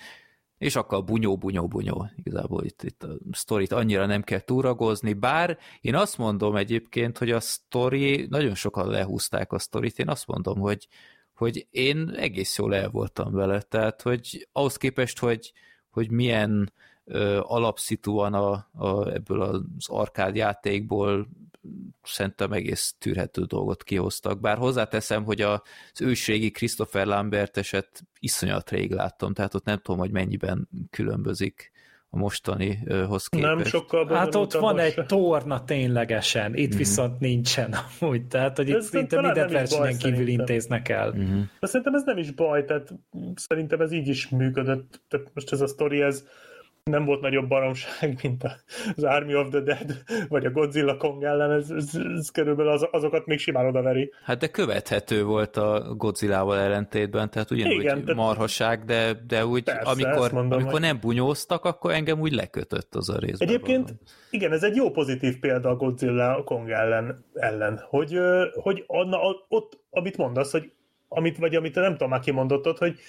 és 0.62 0.76
akkor 0.76 1.04
bunyó, 1.04 1.38
bunyó, 1.38 1.68
bunyó. 1.68 2.10
Igazából 2.16 2.64
itt, 2.64 2.84
itt 2.84 3.04
a 3.04 3.18
sztorit 3.32 3.72
annyira 3.72 4.06
nem 4.06 4.22
kell 4.22 4.40
túragozni, 4.40 5.14
bár 5.14 5.58
én 5.82 5.96
azt 5.96 6.18
mondom 6.18 6.56
egyébként, 6.56 7.18
hogy 7.18 7.32
a 7.32 7.40
sztori, 7.40 8.28
nagyon 8.30 8.56
sokan 8.56 8.88
lehúzták 8.88 9.52
a 9.52 9.60
sztorit, 9.60 10.00
én 10.00 10.10
azt 10.10 10.28
mondom, 10.28 10.60
hogy, 10.60 10.88
hogy 11.34 11.68
én 11.72 12.10
egész 12.10 12.58
jól 12.58 12.76
el 12.76 12.90
voltam 12.90 13.34
vele, 13.34 13.62
tehát 13.62 14.02
hogy 14.02 14.48
ahhoz 14.52 14.78
képest, 14.78 15.20
hogy, 15.20 15.54
hogy 15.90 16.12
milyen 16.12 16.74
alapszitúan 17.40 18.34
a, 18.34 18.52
a, 18.74 19.08
ebből 19.14 19.42
az 19.42 19.62
arkád 19.88 20.36
játékból 20.36 21.28
szerintem 22.04 22.52
egész 22.52 22.96
tűrhető 23.00 23.44
dolgot 23.44 23.84
kihoztak. 23.84 24.40
Bár 24.40 24.58
hozzáteszem, 24.58 25.24
hogy 25.24 25.42
az 25.42 25.62
őségi 26.02 26.52
Christopher 26.52 27.06
Lambert 27.06 27.58
eset 27.58 28.04
iszonyat 28.20 28.70
rég 28.70 28.92
láttam, 28.92 29.34
tehát 29.34 29.54
ott 29.54 29.66
nem 29.66 29.78
tudom, 29.78 30.00
hogy 30.00 30.12
mennyiben 30.12 30.70
különbözik 30.90 31.72
a 32.14 32.18
mostanihoz 32.18 33.28
képest. 33.28 33.56
Nem 33.56 33.64
sokkal 33.64 34.08
Hát 34.08 34.36
ott 34.36 34.54
van 34.54 34.76
most. 34.76 34.98
egy 34.98 35.06
torna 35.06 35.64
ténylegesen, 35.64 36.56
itt 36.56 36.70
mm-hmm. 36.70 36.78
viszont 36.78 37.20
nincsen 37.20 37.76
amúgy, 38.00 38.28
tehát 38.28 38.58
hogy 38.58 38.70
itt 38.70 38.82
szinte 38.82 39.22
minden 39.22 39.50
versenyen 39.50 39.98
kívül 39.98 40.18
szerintem. 40.18 40.40
intéznek 40.40 40.90
el. 40.90 41.12
Mm-hmm. 41.12 41.42
De 41.60 41.68
szerintem 41.68 41.94
ez 41.94 42.04
nem 42.06 42.18
is 42.18 42.32
baj, 42.32 42.66
tehát 42.66 42.94
szerintem 43.36 43.82
ez 43.82 43.92
így 43.92 44.08
is 44.08 44.30
működött, 44.30 45.02
tehát 45.08 45.32
most 45.34 45.52
ez 45.52 45.62
a 45.62 45.68
sztori, 45.68 46.02
ez 46.02 46.26
nem 46.84 47.06
volt 47.06 47.22
nagyobb 47.22 47.48
baromság, 47.48 48.20
mint 48.24 48.44
az 48.96 49.04
Army 49.04 49.36
of 49.36 49.50
the 49.50 49.60
Dead, 49.60 50.04
vagy 50.30 50.46
a 50.46 50.52
Godzilla 50.52 50.98
Kong 50.98 51.24
ellen, 51.24 51.52
ez, 51.52 51.70
ez, 51.70 51.96
ez 52.18 52.30
körülbelül 52.30 52.72
az, 52.72 52.88
azokat 52.92 53.26
még 53.26 53.40
simán 53.40 53.66
odaveri. 53.66 54.12
Hát 54.24 54.40
de 54.40 54.48
követhető 54.48 55.24
volt 55.24 55.58
a 55.58 55.94
Godzilla-val 55.98 56.58
ellentétben, 56.58 57.30
tehát 57.30 57.52
ugyanúgy 57.52 57.80
Igen, 57.80 58.00
tehát... 58.00 58.16
marhaság, 58.16 58.86
de, 58.86 59.14
de 59.28 59.46
úgy, 59.46 59.64
Persze, 59.64 59.90
amikor, 59.90 60.32
mondom, 60.32 60.52
amikor 60.52 60.72
hogy... 60.72 60.82
nem 60.82 61.00
bunyóztak, 61.02 61.66
akkor 61.66 61.92
engem 61.92 62.20
úgy 62.20 62.34
lekötött 62.34 62.96
az 62.96 63.10
a 63.10 63.18
részben. 63.20 63.48
Egyébként, 63.48 63.94
igen, 64.30 64.52
ez 64.52 64.64
egy 64.64 64.76
jó 64.76 64.92
pozitív 64.92 65.40
példa 65.40 65.70
a 65.70 65.76
Godzilla 65.76 66.44
Kong 66.44 66.70
ellen, 66.70 67.26
ellen 67.34 67.82
hogy, 67.90 68.18
hogy 68.54 68.86
na, 68.88 69.20
ott, 69.48 69.80
amit 69.90 70.18
mondasz, 70.18 70.52
hogy 70.52 70.72
amit, 71.08 71.38
vagy 71.38 71.56
amit 71.56 71.76
nem 71.76 71.92
tudom, 71.92 72.10
már 72.10 72.20
kimondott, 72.20 72.78
hogy 72.78 73.00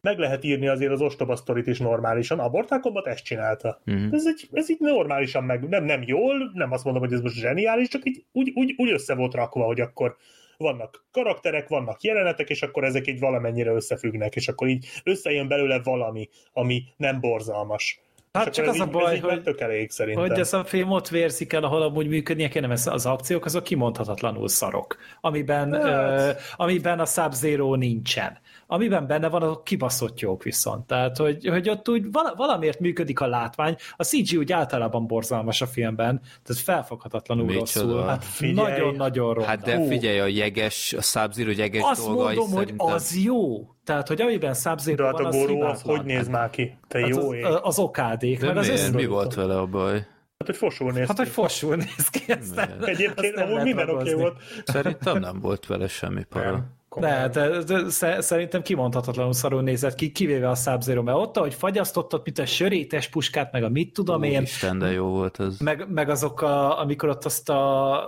meg 0.00 0.18
lehet 0.18 0.44
írni 0.44 0.68
azért 0.68 0.92
az 0.92 1.00
ostoba 1.00 1.36
sztorit 1.36 1.66
is 1.66 1.78
normálisan. 1.78 2.38
A 2.38 2.48
Mortal 2.48 2.80
Kombat 2.80 3.06
ezt 3.06 3.24
csinálta. 3.24 3.80
Uh-huh. 3.86 4.12
Ez, 4.12 4.26
egy, 4.26 4.48
ez 4.52 4.70
így 4.70 4.80
normálisan 4.80 5.44
meg, 5.44 5.68
nem, 5.68 5.84
nem 5.84 6.02
jól, 6.06 6.50
nem 6.54 6.72
azt 6.72 6.84
mondom, 6.84 7.02
hogy 7.02 7.12
ez 7.12 7.20
most 7.20 7.34
zseniális, 7.34 7.88
csak 7.88 8.04
így 8.04 8.24
úgy, 8.32 8.52
úgy, 8.54 8.74
úgy 8.76 8.90
össze 8.90 9.14
volt 9.14 9.34
rakva, 9.34 9.64
hogy 9.64 9.80
akkor 9.80 10.16
vannak 10.58 11.04
karakterek, 11.12 11.68
vannak 11.68 12.02
jelenetek, 12.02 12.50
és 12.50 12.62
akkor 12.62 12.84
ezek 12.84 13.06
így 13.06 13.20
valamennyire 13.20 13.70
összefüggnek, 13.70 14.36
és 14.36 14.48
akkor 14.48 14.68
így 14.68 14.86
összejön 15.04 15.48
belőle 15.48 15.80
valami, 15.82 16.28
ami 16.52 16.84
nem 16.96 17.20
borzalmas. 17.20 18.00
Hát 18.32 18.52
csak 18.52 18.66
az 18.66 18.80
a 18.80 18.86
baj, 18.86 19.18
hogy, 19.18 19.42
tök 19.42 19.60
elég, 19.60 19.90
szerintem. 19.90 20.28
hogy 20.28 20.38
ez 20.38 20.52
a 20.52 20.64
film 20.64 20.90
ott 20.90 21.08
vérzik 21.08 21.52
el, 21.52 21.64
ahol 21.64 21.82
amúgy 21.82 22.08
működnie 22.08 22.48
kéne, 22.48 22.66
mert 22.66 22.86
az 22.86 23.06
akciók 23.06 23.44
azok 23.44 23.62
kimondhatatlanul 23.62 24.48
szarok, 24.48 24.96
amiben, 25.20 25.72
hát. 25.72 26.20
ö, 26.20 26.30
amiben 26.56 27.00
a 27.00 27.04
Sub-Zero 27.04 27.74
nincsen 27.74 28.38
amiben 28.66 29.06
benne 29.06 29.28
van, 29.28 29.42
azok 29.42 29.64
kibaszott 29.64 30.20
jók 30.20 30.42
viszont. 30.42 30.86
Tehát, 30.86 31.16
hogy, 31.16 31.46
hogy 31.46 31.68
ott 31.68 31.88
úgy 31.88 32.06
valamiért 32.36 32.80
működik 32.80 33.20
a 33.20 33.26
látvány. 33.26 33.76
A 33.96 34.04
CG 34.04 34.38
úgy 34.38 34.52
általában 34.52 35.06
borzalmas 35.06 35.60
a 35.60 35.66
filmben, 35.66 36.20
tehát 36.42 36.62
felfoghatatlanul 36.62 37.44
Micsoda. 37.44 37.92
rosszul. 37.92 38.06
Hát 38.06 38.24
nagyon-nagyon 38.40 39.34
rossz. 39.34 39.46
Hát 39.46 39.62
de 39.62 39.86
figyelj, 39.86 40.18
a 40.18 40.26
jeges, 40.26 40.92
a 40.92 41.02
Sub-Zero 41.02 41.50
jeges 41.50 41.82
Azt 41.84 42.06
dolgai 42.06 42.36
mondom, 42.36 42.48
szerintem... 42.48 42.76
hogy 42.76 42.94
az 42.94 43.16
jó. 43.24 43.70
Tehát, 43.84 44.08
hogy 44.08 44.20
amiben 44.20 44.54
sub 44.54 44.80
De 44.80 45.04
hát 45.04 45.14
a 45.14 45.28
Goró 45.28 45.60
az 45.60 45.82
hogy 45.82 46.04
néz 46.04 46.28
már 46.28 46.50
ki? 46.50 46.78
Te 46.88 47.00
hát 47.00 47.08
jó 47.08 47.28
az, 47.28 47.34
ég. 47.34 47.44
az 47.44 47.78
okádék. 47.78 48.40
De 48.40 48.50
az 48.50 48.66
miért? 48.66 48.92
Mi 48.92 49.06
volt 49.06 49.34
vele 49.34 49.58
a 49.58 49.66
baj? 49.66 49.92
Hát, 50.38 50.46
hogy 50.46 50.56
fosul 50.56 50.92
néz 50.92 51.06
Hát, 51.06 51.16
hogy 51.16 51.28
fosul 51.28 51.76
néz 51.76 52.08
ki. 52.08 52.32
Aztán, 52.32 52.84
Egyébként 52.84 53.36
amúgy 53.36 53.62
minden 53.62 53.88
oké 53.88 54.10
okay 54.10 54.14
volt. 54.14 54.36
Szerintem 54.64 55.18
nem 55.18 55.40
volt 55.40 55.66
vele 55.66 55.88
semmi 55.88 56.24
para. 56.24 56.50
Nem. 56.50 56.75
De, 56.98 57.28
de, 57.32 57.48
de, 57.48 57.82
de, 58.00 58.20
szerintem 58.20 58.62
kimondhatatlanul 58.62 59.32
szarul 59.32 59.62
nézett 59.62 59.94
ki, 59.94 60.12
kivéve 60.12 60.48
a 60.48 60.54
sub 60.54 60.84
mert 60.84 61.18
ott, 61.18 61.36
hogy 61.36 61.54
fagyasztottad, 61.54 62.20
mint 62.24 62.38
a 62.38 62.46
sörétes 62.46 63.08
puskát, 63.08 63.52
meg 63.52 63.64
a 63.64 63.68
mit 63.68 63.92
tudom 63.92 64.22
Ó, 64.22 64.24
én. 64.24 64.42
Isten, 64.42 64.78
de 64.78 64.92
jó 64.92 65.06
volt 65.06 65.40
ez. 65.40 65.58
Meg, 65.58 65.86
meg 65.88 66.08
azok, 66.08 66.40
a, 66.40 66.80
amikor 66.80 67.08
ott 67.08 67.24
azt 67.24 67.48
a 67.48 68.02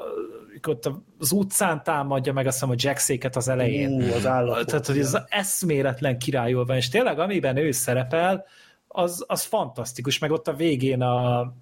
ott 0.66 0.90
az 1.19 1.32
utcán 1.32 1.82
támadja 1.82 2.32
meg 2.32 2.47
azt 2.47 2.60
hiszem 2.60 2.70
a 2.70 3.06
jack 3.06 3.36
az 3.36 3.48
elején. 3.48 3.90
Ú, 3.90 4.12
az 4.12 4.27
állat. 4.27 4.66
Tehát, 4.66 4.86
hogy 4.86 4.98
ez 4.98 5.19
eszméletlen 5.28 6.19
királyul 6.19 6.65
van, 6.65 6.77
és 6.77 6.89
tényleg 6.89 7.19
amiben 7.19 7.56
ő 7.56 7.70
szerepel, 7.70 8.44
az, 8.89 9.24
az 9.27 9.43
fantasztikus, 9.43 10.19
meg 10.19 10.31
ott 10.31 10.48
a 10.48 10.52
végén 10.52 11.02
a, 11.02 11.52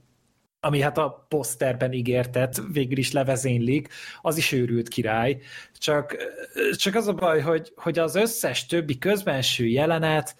ami 0.67 0.81
hát 0.81 0.99
a 0.99 1.27
poszterben 1.29 1.93
ígértet, 1.93 2.63
végül 2.73 2.99
is 2.99 3.13
levezénylik, 3.13 3.89
az 4.21 4.37
is 4.37 4.53
őrült 4.53 4.89
király. 4.89 5.39
Csak, 5.79 6.17
csak 6.73 6.95
az 6.95 7.09
a 7.09 7.13
baj, 7.13 7.41
hogy, 7.41 7.73
hogy 7.77 7.99
az 7.99 8.15
összes 8.15 8.67
többi 8.67 8.99
közbenső 8.99 9.67
jelenet 9.67 10.37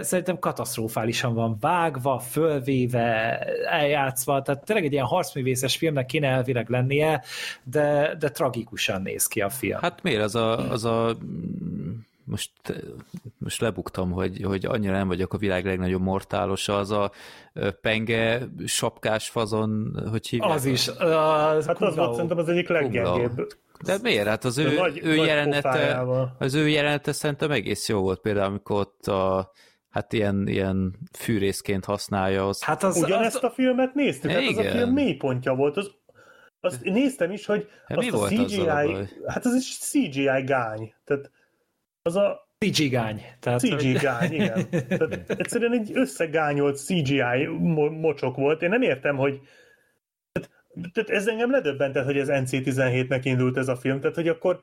szerintem 0.00 0.38
katasztrofálisan 0.38 1.34
van 1.34 1.56
vágva, 1.60 2.18
fölvéve, 2.18 3.38
eljátszva, 3.70 4.42
tehát 4.42 4.64
tényleg 4.64 4.84
egy 4.84 4.92
ilyen 4.92 5.04
harcművészes 5.04 5.76
filmnek 5.76 6.06
kéne 6.06 6.28
elvileg 6.28 6.68
lennie, 6.68 7.22
de, 7.62 8.14
de 8.18 8.28
tragikusan 8.30 9.02
néz 9.02 9.26
ki 9.26 9.40
a 9.40 9.50
film. 9.50 9.78
Hát 9.80 10.02
miért 10.02 10.22
az 10.22 10.34
a, 10.34 10.70
az 10.70 10.84
a 10.84 11.16
most, 12.28 12.50
most 13.38 13.60
lebuktam, 13.60 14.10
hogy, 14.10 14.42
hogy 14.42 14.66
annyira 14.66 14.92
nem 14.92 15.08
vagyok 15.08 15.32
a 15.32 15.38
világ 15.38 15.64
legnagyobb 15.64 16.02
mortálosa, 16.02 16.76
az 16.78 16.90
a 16.90 17.10
penge 17.80 18.48
sapkás 18.66 19.28
fazon, 19.28 20.02
hogy 20.10 20.28
hívják? 20.28 20.50
Az 20.50 20.64
is. 20.64 20.88
Az 20.88 21.66
hát 21.66 21.82
az 21.82 21.96
volt 21.96 22.12
szerintem 22.12 22.38
az 22.38 22.48
egyik 22.48 22.68
leggyengébb. 22.68 23.56
De 23.84 23.98
miért? 24.02 24.26
Hát 24.26 24.44
az 24.44 24.58
ő, 24.58 24.74
nagy, 24.74 25.00
ő 25.02 25.16
nagy 25.16 25.26
jelenete, 25.26 26.04
az 26.38 26.54
ő 26.54 26.68
jelenete 26.68 27.12
szerintem 27.12 27.50
egész 27.50 27.88
jó 27.88 28.00
volt, 28.00 28.20
például 28.20 28.46
amikor 28.46 28.80
ott 28.80 29.06
a, 29.06 29.52
hát 29.90 30.12
ilyen, 30.12 30.46
ilyen 30.46 30.98
fűrészként 31.18 31.84
használja. 31.84 32.48
Az... 32.48 32.62
Hát 32.62 32.82
az, 32.82 32.96
Ugyanezt 32.96 33.36
az... 33.36 33.44
a 33.44 33.50
filmet 33.50 33.94
néztük, 33.94 34.30
hát 34.30 34.48
az 34.48 34.56
a 34.56 34.62
film 34.62 34.90
mélypontja 34.90 35.54
volt, 35.54 35.76
az 35.76 35.90
azt 36.60 36.82
néztem 36.84 37.30
is, 37.30 37.46
hogy 37.46 37.68
Hát 37.86 37.98
azt 37.98 38.06
mi 38.06 38.12
a 38.12 38.18
volt 38.18 38.32
a 38.32 38.44
CGI, 38.44 38.64
baj? 38.64 39.08
hát 39.26 39.44
az 39.44 39.54
is 39.54 39.78
CGI 39.78 40.42
gány. 40.44 40.94
Tehát 41.04 41.30
az 42.02 42.16
a 42.16 42.47
CG 42.58 42.88
gány. 42.90 43.22
Tehát, 43.40 43.60
CGI 43.60 43.92
gány, 43.92 44.32
igen. 44.32 44.68
Tehát 44.88 45.24
egyszerűen 45.30 45.72
egy 45.72 45.90
összegányolt 45.94 46.76
CGI 46.76 47.46
mo- 47.46 48.00
mocsok 48.00 48.36
volt. 48.36 48.62
Én 48.62 48.68
nem 48.68 48.82
értem, 48.82 49.16
hogy 49.16 49.40
tehát, 50.92 51.10
ez 51.10 51.26
engem 51.26 51.50
ledöbbentett, 51.50 52.04
hogy 52.04 52.18
ez 52.18 52.28
NC-17-nek 52.30 53.20
indult 53.22 53.56
ez 53.56 53.68
a 53.68 53.76
film, 53.76 54.00
tehát 54.00 54.16
hogy 54.16 54.28
akkor 54.28 54.60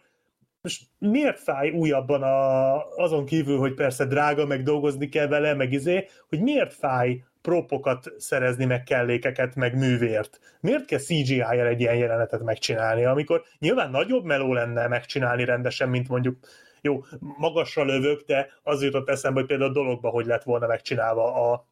most 0.61 0.83
miért 0.99 1.39
fáj 1.39 1.69
újabban 1.69 2.23
a, 2.23 2.75
azon 2.95 3.25
kívül, 3.25 3.57
hogy 3.57 3.73
persze 3.73 4.05
drága, 4.05 4.45
meg 4.45 4.63
dolgozni 4.63 5.09
kell 5.09 5.27
vele, 5.27 5.53
meg 5.53 5.71
izé, 5.71 6.07
hogy 6.29 6.41
miért 6.41 6.73
fáj 6.73 7.23
propokat 7.41 8.13
szerezni, 8.17 8.65
meg 8.65 8.83
kellékeket, 8.83 9.55
meg 9.55 9.77
művért? 9.77 10.39
Miért 10.59 10.85
kell 10.85 10.99
CGI-jel 10.99 11.67
egy 11.67 11.79
ilyen 11.79 11.95
jelenetet 11.95 12.43
megcsinálni, 12.43 13.05
amikor 13.05 13.43
nyilván 13.59 13.91
nagyobb 13.91 14.23
meló 14.23 14.53
lenne 14.53 14.87
megcsinálni 14.87 15.45
rendesen, 15.45 15.89
mint 15.89 16.07
mondjuk 16.07 16.37
jó, 16.85 17.03
magasra 17.19 17.83
lövök, 17.83 18.21
de 18.25 18.47
az 18.63 18.83
jutott 18.83 19.09
eszembe, 19.09 19.39
hogy 19.39 19.47
például 19.47 19.69
a 19.69 19.73
dologba 19.73 20.09
hogy 20.09 20.25
lett 20.25 20.43
volna 20.43 20.67
megcsinálva 20.67 21.51
a, 21.51 21.67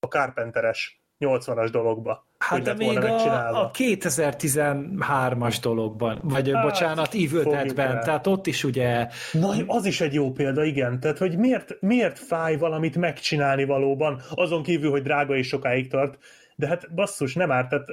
a 0.00 0.06
Carpenteres 0.06 1.00
80-as 1.20 1.68
dologba. 1.72 2.26
Hát 2.38 2.62
de 2.62 2.74
még 2.74 2.98
a, 2.98 3.60
a 3.62 3.70
2013-as 3.70 5.56
dologban, 5.62 6.20
vagy 6.22 6.50
Hát, 6.52 6.62
bocsánat, 6.62 7.14
Evil 7.14 7.42
Deadben, 7.42 8.00
tehát 8.00 8.26
ott 8.26 8.46
is 8.46 8.64
ugye 8.64 9.08
Na, 9.32 9.54
az 9.66 9.84
is 9.84 10.00
egy 10.00 10.14
jó 10.14 10.32
példa, 10.32 10.64
igen. 10.64 11.00
Tehát, 11.00 11.18
hogy 11.18 11.38
miért, 11.38 11.80
miért 11.80 12.18
fáj 12.18 12.56
valamit 12.56 12.96
megcsinálni 12.96 13.64
valóban, 13.64 14.20
azon 14.34 14.62
kívül, 14.62 14.90
hogy 14.90 15.02
drága 15.02 15.36
és 15.36 15.46
sokáig 15.46 15.90
tart, 15.90 16.18
de 16.56 16.66
hát 16.66 16.94
basszus, 16.94 17.34
nem 17.34 17.50
árt, 17.50 17.68
tehát 17.68 17.88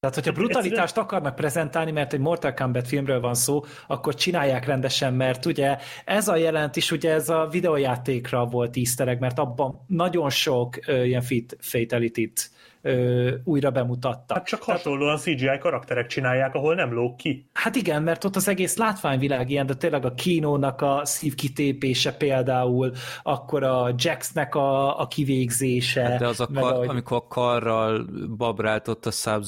Tehát, 0.00 0.14
hogyha 0.14 0.32
brutalitást 0.32 0.96
akarnak 0.96 1.34
prezentálni, 1.34 1.90
mert 1.90 2.12
egy 2.12 2.20
Mortal 2.20 2.54
Kombat 2.54 2.86
filmről 2.86 3.20
van 3.20 3.34
szó, 3.34 3.64
akkor 3.86 4.14
csinálják 4.14 4.66
rendesen, 4.66 5.14
mert 5.14 5.46
ugye 5.46 5.78
ez 6.04 6.28
a 6.28 6.36
jelent 6.36 6.76
is, 6.76 6.90
ugye 6.90 7.12
ez 7.12 7.28
a 7.28 7.48
videójátékra 7.50 8.44
volt 8.44 8.76
easter 8.76 9.08
egg, 9.08 9.20
mert 9.20 9.38
abban 9.38 9.84
nagyon 9.86 10.30
sok 10.30 10.78
ö, 10.86 11.04
ilyen 11.04 11.22
fatality-t 11.58 12.50
ö, 12.82 13.30
újra 13.44 13.70
bemutattak. 13.70 14.36
hát 14.36 14.46
csak 14.46 14.62
hasonlóan 14.62 15.16
CGI 15.16 15.58
karakterek 15.60 16.06
csinálják, 16.06 16.54
ahol 16.54 16.74
nem 16.74 16.92
lóg 16.92 17.16
ki. 17.16 17.48
Hát 17.52 17.76
igen, 17.76 18.02
mert 18.02 18.24
ott 18.24 18.36
az 18.36 18.48
egész 18.48 18.76
látványvilág 18.76 19.50
ilyen, 19.50 19.66
de 19.66 19.74
tényleg 19.74 20.04
a 20.04 20.14
kínónak 20.14 20.80
a 20.80 21.00
szívkitépése 21.04 22.12
például, 22.12 22.92
akkor 23.22 23.62
a 23.62 23.94
Jaxnek 23.96 24.54
a, 24.54 25.00
a 25.00 25.06
kivégzése. 25.06 26.02
Hát 26.02 26.18
De 26.18 26.26
az 26.26 26.40
a 26.40 26.46
kar, 26.46 26.72
ahogy- 26.72 26.88
amikor 26.88 27.16
a 27.16 27.26
karral 27.28 28.06
babráltott 28.36 29.06
a 29.06 29.10
sub 29.10 29.44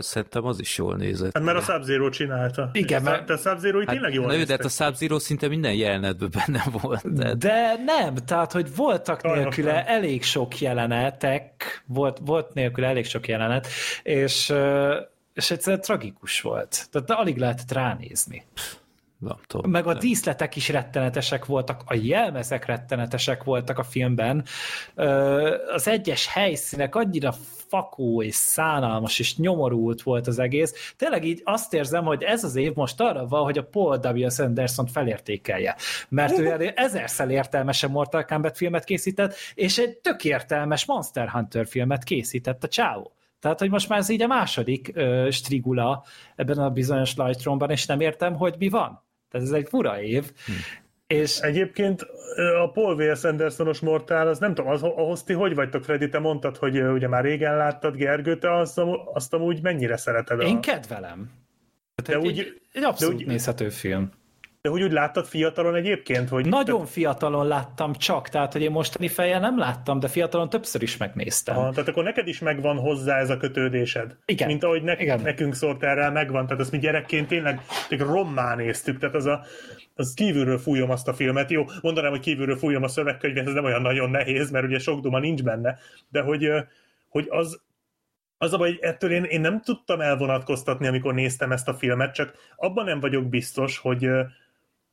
szerintem 0.00 0.44
az 0.44 0.60
is 0.60 0.78
jól 0.78 0.96
nézett. 0.96 1.30
Hát 1.34 1.42
mert 1.44 1.68
a 1.68 1.72
sub 1.72 2.10
csinálta. 2.10 2.70
Igen, 2.72 3.02
mert- 3.02 3.26
de 3.26 3.32
a 3.32 3.36
sub 3.36 3.60
tényleg 3.86 4.14
jól 4.14 4.26
na 4.26 4.32
jó, 4.32 4.44
de 4.44 4.52
hát 4.52 4.64
a 4.64 4.94
sub 4.94 5.18
szinte 5.18 5.48
minden 5.48 5.74
jelenetben 5.74 6.30
benne 6.46 6.64
volt. 6.82 7.12
De, 7.14 7.34
De 7.34 7.74
nem, 7.86 8.14
tehát, 8.14 8.52
hogy 8.52 8.76
voltak 8.76 9.20
Sajnos 9.20 9.40
nélküle 9.42 9.72
nem. 9.72 9.84
elég 9.86 10.22
sok 10.22 10.58
jelenetek, 10.60 11.82
volt, 11.86 12.18
volt 12.24 12.54
nélküle 12.54 12.70
elég 12.78 13.04
sok 13.04 13.28
jelenet, 13.28 13.68
és, 14.02 14.52
és 15.34 15.50
egyszerűen 15.50 15.82
tragikus 15.82 16.40
volt. 16.40 16.86
Tehát 16.90 17.10
alig 17.10 17.36
lehetett 17.36 17.72
ránézni. 17.72 18.44
Nem 19.22 19.36
tudom. 19.46 19.70
Meg 19.70 19.86
a 19.86 19.94
díszletek 19.94 20.56
is 20.56 20.68
rettenetesek 20.68 21.46
voltak, 21.46 21.82
a 21.86 21.94
jelmezek 21.94 22.64
rettenetesek 22.64 23.44
voltak 23.44 23.78
a 23.78 23.82
filmben. 23.82 24.44
Az 25.74 25.88
egyes 25.88 26.26
helyszínek 26.26 26.94
annyira 26.94 27.34
fakó 27.68 28.22
és 28.22 28.34
szánalmas 28.34 29.18
és 29.18 29.36
nyomorult 29.36 30.02
volt 30.02 30.26
az 30.26 30.38
egész. 30.38 30.94
Tényleg 30.96 31.24
így 31.24 31.40
azt 31.44 31.74
érzem, 31.74 32.04
hogy 32.04 32.22
ez 32.22 32.44
az 32.44 32.56
év 32.56 32.74
most 32.74 33.00
arra 33.00 33.26
van, 33.26 33.44
hogy 33.44 33.58
a 33.58 33.64
Paul 33.64 33.96
W. 33.96 34.26
Anderson 34.42 34.86
felértékelje. 34.86 35.76
Mert 36.08 36.38
ő 36.38 36.46
elég 36.50 36.72
ezerszer 36.74 37.30
értelmesen 37.30 37.90
Mortal 37.90 38.24
Kombat 38.24 38.56
filmet 38.56 38.84
készített, 38.84 39.34
és 39.54 39.78
egy 39.78 39.98
tök 39.98 40.24
értelmes 40.24 40.84
Monster 40.84 41.28
Hunter 41.28 41.66
filmet 41.66 42.04
készített 42.04 42.64
a 42.64 42.68
csávó. 42.68 43.12
Tehát, 43.40 43.58
hogy 43.58 43.70
most 43.70 43.88
már 43.88 43.98
ez 43.98 44.08
így 44.08 44.22
a 44.22 44.26
második 44.26 44.90
ö, 44.94 45.28
strigula 45.30 46.04
ebben 46.36 46.58
a 46.58 46.70
bizonyos 46.70 47.14
Lightroomban, 47.16 47.70
és 47.70 47.86
nem 47.86 48.00
értem, 48.00 48.34
hogy 48.34 48.54
mi 48.58 48.68
van. 48.68 49.02
Tehát 49.32 49.46
ez 49.46 49.52
egy 49.52 49.68
fura 49.68 50.02
év. 50.02 50.24
Hm. 50.46 50.52
És 51.06 51.38
Egyébként 51.38 52.06
a 52.62 52.70
Paul 52.70 52.94
W.S. 52.94 53.24
Andersonos 53.24 53.80
Mortál, 53.80 54.28
az 54.28 54.38
nem 54.38 54.54
tudom, 54.54 54.70
az, 54.70 54.82
ahhoz 54.82 55.22
ti 55.22 55.32
hogy 55.32 55.54
vagytok, 55.54 55.84
Freddy? 55.84 56.08
Te 56.08 56.18
mondtad, 56.18 56.56
hogy 56.56 56.82
ugye 56.82 57.08
már 57.08 57.24
régen 57.24 57.56
láttad 57.56 57.96
Gergő, 57.96 58.38
te 58.38 58.56
azt, 58.56 58.80
azt 59.12 59.34
amúgy 59.34 59.62
mennyire 59.62 59.96
szereted? 59.96 60.40
A... 60.40 60.42
én 60.42 60.60
kedvelem. 60.60 61.30
de, 62.04 62.18
úgy, 62.18 62.38
egy, 62.38 62.60
egy 62.72 62.82
abszolút 62.84 63.14
úgy- 63.14 63.26
nézhető 63.26 63.68
film. 63.68 64.10
De 64.62 64.70
úgy, 64.70 64.82
úgy 64.82 64.92
láttad 64.92 65.26
fiatalon 65.26 65.74
egyébként, 65.74 66.28
hogy... 66.28 66.46
Nagyon 66.46 66.86
fiatalon 66.86 67.46
láttam 67.46 67.92
csak, 67.92 68.28
tehát 68.28 68.52
hogy 68.52 68.62
én 68.62 68.70
mostani 68.70 69.08
fejjel 69.08 69.40
nem 69.40 69.58
láttam, 69.58 69.98
de 69.98 70.08
fiatalon 70.08 70.48
többször 70.48 70.82
is 70.82 70.96
megnéztem. 70.96 71.56
Aha, 71.56 71.70
tehát 71.70 71.88
akkor 71.88 72.04
neked 72.04 72.28
is 72.28 72.38
megvan 72.38 72.76
hozzá 72.76 73.18
ez 73.18 73.30
a 73.30 73.36
kötődésed. 73.36 74.16
Igen. 74.24 74.48
Mint 74.48 74.64
ahogy 74.64 74.82
ne, 74.82 74.96
Igen. 74.96 75.20
nekünk 75.20 75.54
szólt 75.54 75.82
erre 75.82 76.10
megvan, 76.10 76.46
tehát 76.46 76.60
azt 76.60 76.70
mi 76.70 76.78
gyerekként 76.78 77.28
tényleg, 77.28 77.60
rommá 77.88 78.54
néztük, 78.54 78.98
tehát 78.98 79.14
az 79.14 79.26
a 79.26 79.44
az 79.94 80.14
kívülről 80.14 80.58
fújom 80.58 80.90
azt 80.90 81.08
a 81.08 81.14
filmet. 81.14 81.50
Jó, 81.50 81.64
mondanám, 81.80 82.10
hogy 82.10 82.20
kívülről 82.20 82.56
fújom 82.56 82.82
a 82.82 82.88
szövegkönyvet, 82.88 83.46
ez 83.46 83.52
nem 83.52 83.64
olyan 83.64 83.82
nagyon 83.82 84.10
nehéz, 84.10 84.50
mert 84.50 84.64
ugye 84.64 84.78
sok 84.78 85.00
duma 85.00 85.18
nincs 85.18 85.42
benne, 85.42 85.78
de 86.08 86.20
hogy, 86.20 86.50
hogy 87.08 87.26
az, 87.28 87.60
az 88.38 88.52
a 88.52 88.56
baj, 88.56 88.70
hogy 88.70 88.78
ettől 88.82 89.10
én, 89.10 89.24
én 89.24 89.40
nem 89.40 89.60
tudtam 89.60 90.00
elvonatkoztatni, 90.00 90.86
amikor 90.86 91.14
néztem 91.14 91.52
ezt 91.52 91.68
a 91.68 91.74
filmet, 91.74 92.14
csak 92.14 92.34
abban 92.56 92.84
nem 92.84 93.00
vagyok 93.00 93.28
biztos, 93.28 93.78
hogy 93.78 94.08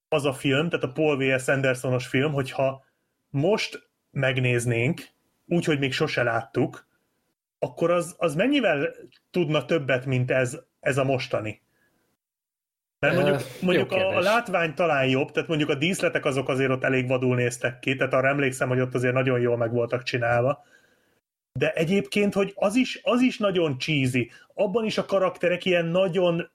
az 0.10 0.26
a 0.26 0.34
film, 0.34 0.69
tehát 0.69 0.86
a 0.86 0.91
Paul 0.91 1.15
W.S. 1.15 1.48
Andersonos 1.48 2.07
film, 2.07 2.31
hogyha 2.31 2.86
most 3.30 3.90
megnéznénk, 4.11 5.02
úgy, 5.45 5.65
hogy 5.65 5.80
még 5.80 5.94
sose 5.94 6.23
láttuk, 6.23 6.88
akkor 7.60 7.91
az, 7.91 8.15
az 8.18 8.36
mennyivel 8.36 8.90
tudna 9.31 9.65
többet, 9.65 10.06
mint 10.06 10.31
ez, 10.31 10.60
ez 10.80 10.98
a 10.98 11.03
mostani? 11.03 11.61
Mert 12.99 13.15
mondjuk, 13.15 13.41
mondjuk 13.61 13.91
a, 13.91 14.15
a 14.15 14.19
látvány 14.19 14.73
talán 14.73 15.07
jobb, 15.07 15.31
tehát 15.31 15.49
mondjuk 15.49 15.69
a 15.69 15.76
díszletek 15.76 16.26
azok 16.26 16.49
azért 16.49 16.72
ott 16.72 16.84
elég 16.84 17.07
vadul 17.07 17.36
néztek 17.36 17.80
ki, 17.80 17.95
tehát 17.95 18.14
arra 18.14 18.27
emlékszem, 18.27 18.68
hogy 18.68 18.80
ott 18.80 18.95
azért 18.95 19.14
nagyon 19.14 19.40
jól 19.40 19.57
meg 19.57 19.72
voltak 19.72 20.03
csinálva. 20.03 20.64
De 21.53 21.72
egyébként, 21.73 22.34
hogy 22.34 22.53
az 22.56 22.76
is, 22.76 22.99
az 23.03 23.22
is 23.22 23.38
nagyon 23.38 23.80
cheesy. 23.80 24.31
Abban 24.53 24.86
is 24.86 24.98
a 24.98 25.06
karakterek 25.06 25.65
ilyen 25.65 25.86
nagyon 25.86 26.49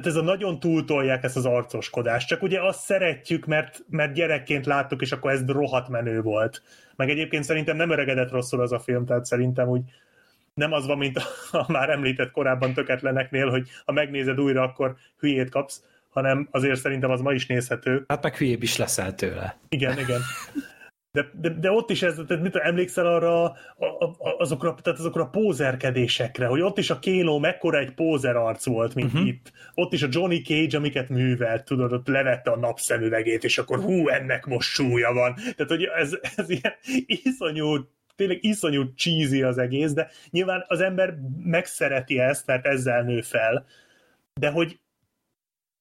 tehát 0.00 0.16
ez 0.16 0.22
a 0.22 0.24
nagyon 0.24 0.60
túltolják 0.60 1.24
ezt 1.24 1.36
az 1.36 1.46
arcoskodást, 1.46 2.28
csak 2.28 2.42
ugye 2.42 2.60
azt 2.60 2.80
szeretjük, 2.80 3.46
mert, 3.46 3.84
mert 3.90 4.12
gyerekként 4.12 4.66
láttuk, 4.66 5.00
és 5.00 5.12
akkor 5.12 5.30
ez 5.30 5.46
rohadt 5.46 5.88
menő 5.88 6.22
volt. 6.22 6.62
Meg 6.96 7.10
egyébként 7.10 7.44
szerintem 7.44 7.76
nem 7.76 7.90
öregedett 7.90 8.30
rosszul 8.30 8.60
az 8.60 8.72
a 8.72 8.78
film, 8.78 9.06
tehát 9.06 9.24
szerintem 9.24 9.68
úgy 9.68 9.82
nem 10.54 10.72
az 10.72 10.86
van, 10.86 10.98
mint 10.98 11.16
a, 11.16 11.22
a 11.50 11.72
már 11.72 11.90
említett 11.90 12.30
korábban 12.30 12.72
töketleneknél, 12.72 13.50
hogy 13.50 13.68
ha 13.84 13.92
megnézed 13.92 14.40
újra, 14.40 14.62
akkor 14.62 14.96
hülyét 15.18 15.50
kapsz, 15.50 15.82
hanem 16.10 16.48
azért 16.50 16.80
szerintem 16.80 17.10
az 17.10 17.20
ma 17.20 17.32
is 17.32 17.46
nézhető. 17.46 18.04
Hát 18.08 18.22
meg 18.22 18.36
hülyébb 18.36 18.62
is 18.62 18.76
leszel 18.76 19.14
tőle. 19.14 19.58
Igen, 19.68 19.98
igen. 19.98 20.20
De, 21.12 21.30
de, 21.32 21.48
de 21.48 21.70
ott 21.70 21.90
is 21.90 22.02
ez, 22.02 22.20
tehát 22.26 22.42
mit 22.42 22.56
emlékszel 22.56 23.06
arra 23.06 23.42
a, 23.42 23.54
a, 23.76 24.16
azokra, 24.38 24.74
tehát 24.82 24.98
azokra 24.98 25.22
a 25.22 25.28
pózerkedésekre, 25.28 26.46
hogy 26.46 26.60
ott 26.60 26.78
is 26.78 26.90
a 26.90 26.98
Kéno 26.98 27.38
mekkora 27.38 27.78
egy 27.78 27.94
pózer 27.94 28.36
arc 28.36 28.64
volt, 28.64 28.94
mint 28.94 29.12
uh-huh. 29.12 29.28
itt. 29.28 29.52
Ott 29.74 29.92
is 29.92 30.02
a 30.02 30.08
Johnny 30.10 30.42
Cage, 30.42 30.76
amiket 30.76 31.08
művelt, 31.08 31.64
tudod, 31.64 31.92
ott 31.92 32.06
levette 32.06 32.50
a 32.50 32.56
napszemüvegét, 32.56 33.44
és 33.44 33.58
akkor 33.58 33.80
hú, 33.80 34.08
ennek 34.08 34.46
most 34.46 34.68
súlya 34.68 35.12
van. 35.12 35.34
Tehát, 35.34 35.68
hogy 35.68 35.84
ez, 35.84 36.18
ez 36.36 36.50
ilyen 36.50 36.74
iszonyú 37.06 37.88
tényleg 38.16 38.44
iszonyú 38.44 38.92
cheesy 38.94 39.42
az 39.42 39.58
egész, 39.58 39.92
de 39.92 40.10
nyilván 40.30 40.64
az 40.68 40.80
ember 40.80 41.14
megszereti 41.42 42.18
ezt, 42.18 42.46
mert 42.46 42.66
ezzel 42.66 43.02
nő 43.02 43.20
fel. 43.20 43.66
De 44.40 44.50
hogy, 44.50 44.78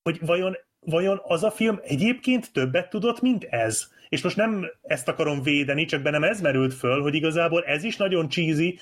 hogy 0.04 0.20
vajon, 0.22 0.58
vajon 0.80 1.22
az 1.24 1.44
a 1.44 1.52
film 1.52 1.80
egyébként 1.84 2.54
többet 2.54 2.90
tudott, 2.90 3.22
mint 3.22 3.44
ez? 3.44 3.92
És 4.10 4.22
most 4.22 4.36
nem 4.36 4.66
ezt 4.82 5.08
akarom 5.08 5.42
védeni, 5.42 5.86
csak 5.86 6.02
bennem 6.02 6.24
ez 6.24 6.42
merült 6.42 6.74
föl, 6.74 7.02
hogy 7.02 7.16
igazából 7.16 7.64
ez 7.64 7.84
is 7.84 7.98
nagyon 7.98 8.30
cheesy, 8.30 8.80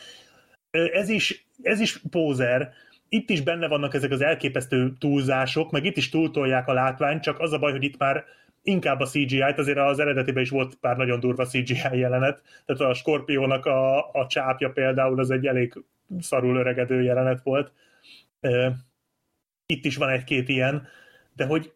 ez 0.72 1.10
is, 1.10 1.48
ez 1.62 1.80
is 1.80 2.02
pózer, 2.10 2.74
itt 3.10 3.30
is 3.30 3.42
benne 3.42 3.68
vannak 3.68 3.94
ezek 3.94 4.12
az 4.12 4.22
elképesztő 4.22 4.94
túlzások, 5.00 5.72
meg 5.72 5.86
itt 5.86 5.98
is 5.98 6.10
túltolják 6.10 6.68
a 6.68 6.74
látványt, 6.74 7.22
csak 7.22 7.40
az 7.40 7.54
a 7.54 7.60
baj, 7.60 7.72
hogy 7.72 7.84
itt 7.84 7.98
már 7.98 8.24
inkább 8.64 9.00
a 9.00 9.06
CGI-t, 9.06 9.58
azért 9.58 9.78
az 9.78 10.00
eredetiben 10.00 10.44
is 10.44 10.50
volt 10.50 10.76
pár 10.76 10.98
nagyon 10.98 11.20
durva 11.20 11.46
CGI 11.46 11.98
jelenet, 11.98 12.42
tehát 12.66 12.82
a 12.82 12.94
Skorpiónak 12.94 13.66
a, 13.66 14.12
a 14.12 14.28
csápja 14.28 14.70
például 14.70 15.20
az 15.20 15.32
egy 15.32 15.46
elég 15.46 15.74
szarul 16.20 16.58
öregedő 16.58 17.02
jelenet 17.02 17.42
volt. 17.44 17.72
Itt 19.66 19.86
is 19.86 19.98
van 19.98 20.10
egy-két 20.10 20.50
ilyen, 20.50 20.88
de 21.36 21.46
hogy 21.46 21.74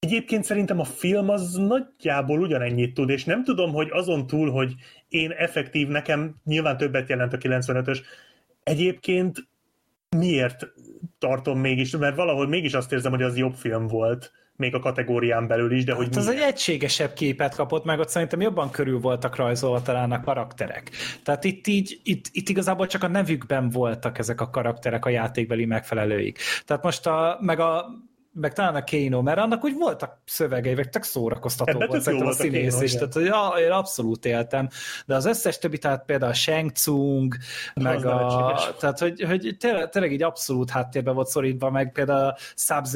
egyébként 0.00 0.44
szerintem 0.44 0.80
a 0.80 0.84
film 0.84 1.28
az 1.28 1.52
nagyjából 1.52 2.40
ugyanennyit 2.40 2.94
tud, 2.94 3.08
és 3.08 3.24
nem 3.24 3.44
tudom, 3.44 3.72
hogy 3.72 3.88
azon 3.90 4.26
túl, 4.26 4.50
hogy 4.50 4.74
én 5.08 5.30
effektív, 5.30 5.88
nekem 5.88 6.34
nyilván 6.44 6.76
többet 6.76 7.08
jelent 7.08 7.32
a 7.32 7.38
95-ös, 7.38 7.98
egyébként 8.62 9.48
miért 10.16 10.66
tartom 11.18 11.58
mégis, 11.58 11.96
mert 11.96 12.16
valahol 12.16 12.48
mégis 12.48 12.74
azt 12.74 12.92
érzem, 12.92 13.12
hogy 13.12 13.22
az 13.22 13.36
jobb 13.36 13.54
film 13.54 13.86
volt 13.86 14.32
még 14.56 14.74
a 14.74 14.78
kategórián 14.78 15.46
belül 15.46 15.72
is, 15.72 15.84
de 15.84 15.92
hogy 15.92 16.04
hát 16.04 16.16
az 16.16 16.28
egy 16.28 16.38
egységesebb 16.38 17.12
képet 17.12 17.54
kapott 17.54 17.84
meg, 17.84 17.98
ott 17.98 18.08
szerintem 18.08 18.40
jobban 18.40 18.70
körül 18.70 19.00
voltak 19.00 19.36
rajzolva 19.36 19.82
talán 19.82 20.12
a 20.12 20.20
karakterek. 20.20 20.90
Tehát 21.22 21.44
itt 21.44 21.66
így, 21.66 22.00
itt, 22.02 22.24
itt 22.32 22.48
igazából 22.48 22.86
csak 22.86 23.02
a 23.02 23.08
nevükben 23.08 23.70
voltak 23.70 24.18
ezek 24.18 24.40
a 24.40 24.50
karakterek 24.50 25.04
a 25.04 25.08
játékbeli 25.08 25.64
megfelelőik. 25.64 26.38
Tehát 26.64 26.82
most 26.82 27.06
a, 27.06 27.38
meg 27.40 27.60
a 27.60 27.86
meg 28.34 28.52
talán 28.52 28.74
a 28.74 28.84
Kano, 28.84 29.22
mert 29.22 29.38
annak 29.38 29.64
úgy 29.64 29.74
voltak 29.78 30.18
szövegei, 30.24 30.74
meg 30.74 30.90
tök 30.90 31.02
szórakoztató 31.02 31.70
Ebben 31.70 31.88
volt 31.88 32.02
szerintem 32.02 32.28
a 32.28 32.32
színész 32.32 32.80
is, 32.80 32.92
tehát 32.92 33.14
ja, 33.14 33.52
én 33.58 33.70
abszolút 33.70 34.24
éltem, 34.24 34.68
de 35.06 35.14
az 35.14 35.24
összes 35.24 35.58
többi, 35.58 35.78
tehát 35.78 36.04
például 36.04 36.30
a 36.30 36.34
Shang 36.34 36.72
Tsung, 36.72 37.36
meg 37.74 38.06
a, 38.06 38.60
tehát 38.78 38.98
hogy, 38.98 39.22
hogy 39.22 39.56
tényleg, 39.58 39.88
tényleg 39.88 40.12
így 40.12 40.22
abszolút 40.22 40.70
háttérbe 40.70 41.10
volt 41.10 41.28
szorítva, 41.28 41.70
meg 41.70 41.92
például 41.92 42.26
a 42.26 42.36
sub 42.54 42.86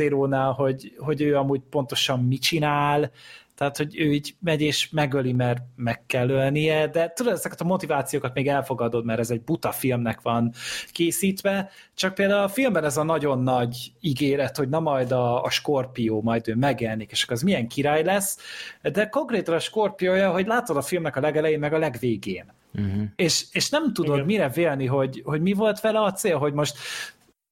hogy, 0.57 0.95
hogy 0.99 1.21
ő 1.23 1.37
amúgy 1.37 1.61
pontosan 1.71 2.21
mit 2.25 2.43
csinál, 2.43 3.11
tehát, 3.59 3.77
hogy 3.77 4.01
ő 4.01 4.13
így 4.13 4.35
megy 4.41 4.61
és 4.61 4.91
megöli, 4.91 5.33
mert 5.33 5.63
meg 5.77 6.07
kell 6.07 6.29
ölnie, 6.29 6.87
de 6.87 7.13
tudod, 7.15 7.33
ezeket 7.33 7.61
a 7.61 7.65
motivációkat 7.65 8.35
még 8.35 8.49
elfogadod, 8.49 9.05
mert 9.05 9.19
ez 9.19 9.31
egy 9.31 9.43
buta 9.43 9.73
filmnek 9.73 10.21
van 10.21 10.53
készítve, 10.93 11.71
csak 11.95 12.15
például 12.15 12.43
a 12.43 12.49
filmben 12.49 12.85
ez 12.85 12.97
a 12.97 13.03
nagyon 13.03 13.43
nagy 13.43 13.93
ígéret, 14.01 14.57
hogy 14.57 14.69
na 14.69 14.81
majd 14.81 15.13
a, 15.13 15.43
a 15.43 15.51
Skorpió, 15.51 16.23
majd 16.23 16.49
ő 16.49 16.55
megjelenik, 16.55 17.11
és 17.11 17.23
akkor 17.23 17.37
az 17.37 17.43
milyen 17.43 17.69
király 17.69 18.05
lesz, 18.05 18.39
de 18.83 19.09
konkrétan 19.09 19.55
a 19.55 19.59
Skorpiója, 19.59 20.31
hogy 20.31 20.47
látod 20.47 20.77
a 20.77 20.83
filmnek 20.83 21.17
a 21.17 21.21
legelején, 21.21 21.59
meg 21.59 21.73
a 21.73 21.79
legvégén. 21.79 22.53
Uh-huh. 22.75 23.03
És, 23.17 23.45
és 23.53 23.71
nem 23.71 23.93
tudod 23.93 24.15
Igen. 24.15 24.27
mire 24.27 24.49
vélni, 24.49 24.87
hogy, 24.87 25.23
hogy 25.25 25.41
mi 25.41 25.53
volt 25.53 25.81
vele 25.81 26.01
a 26.01 26.13
cél, 26.13 26.39
hogy 26.39 26.53
most 26.53 26.77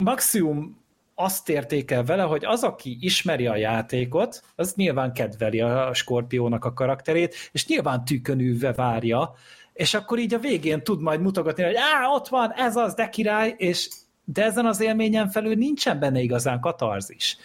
maximum 0.04 0.84
azt 1.18 1.48
értékel 1.48 2.04
vele, 2.04 2.22
hogy 2.22 2.44
az, 2.44 2.62
aki 2.62 2.96
ismeri 3.00 3.46
a 3.46 3.56
játékot, 3.56 4.42
az 4.54 4.74
nyilván 4.74 5.12
kedveli 5.12 5.60
a 5.60 5.94
Skorpiónak 5.94 6.64
a 6.64 6.72
karakterét, 6.72 7.34
és 7.52 7.66
nyilván 7.66 8.04
tükönülve 8.04 8.72
várja, 8.72 9.34
és 9.72 9.94
akkor 9.94 10.18
így 10.18 10.34
a 10.34 10.38
végén 10.38 10.82
tud 10.82 11.00
majd 11.00 11.20
mutogatni, 11.20 11.62
hogy 11.62 11.76
á, 11.76 12.08
ott 12.08 12.28
van, 12.28 12.52
ez 12.52 12.76
az, 12.76 12.94
de 12.94 13.08
király, 13.08 13.54
és 13.56 13.88
de 14.24 14.44
ezen 14.44 14.66
az 14.66 14.80
élményen 14.80 15.28
felül 15.28 15.54
nincsen 15.54 15.98
benne 15.98 16.20
igazán 16.20 16.60
katarzis. 16.60 17.36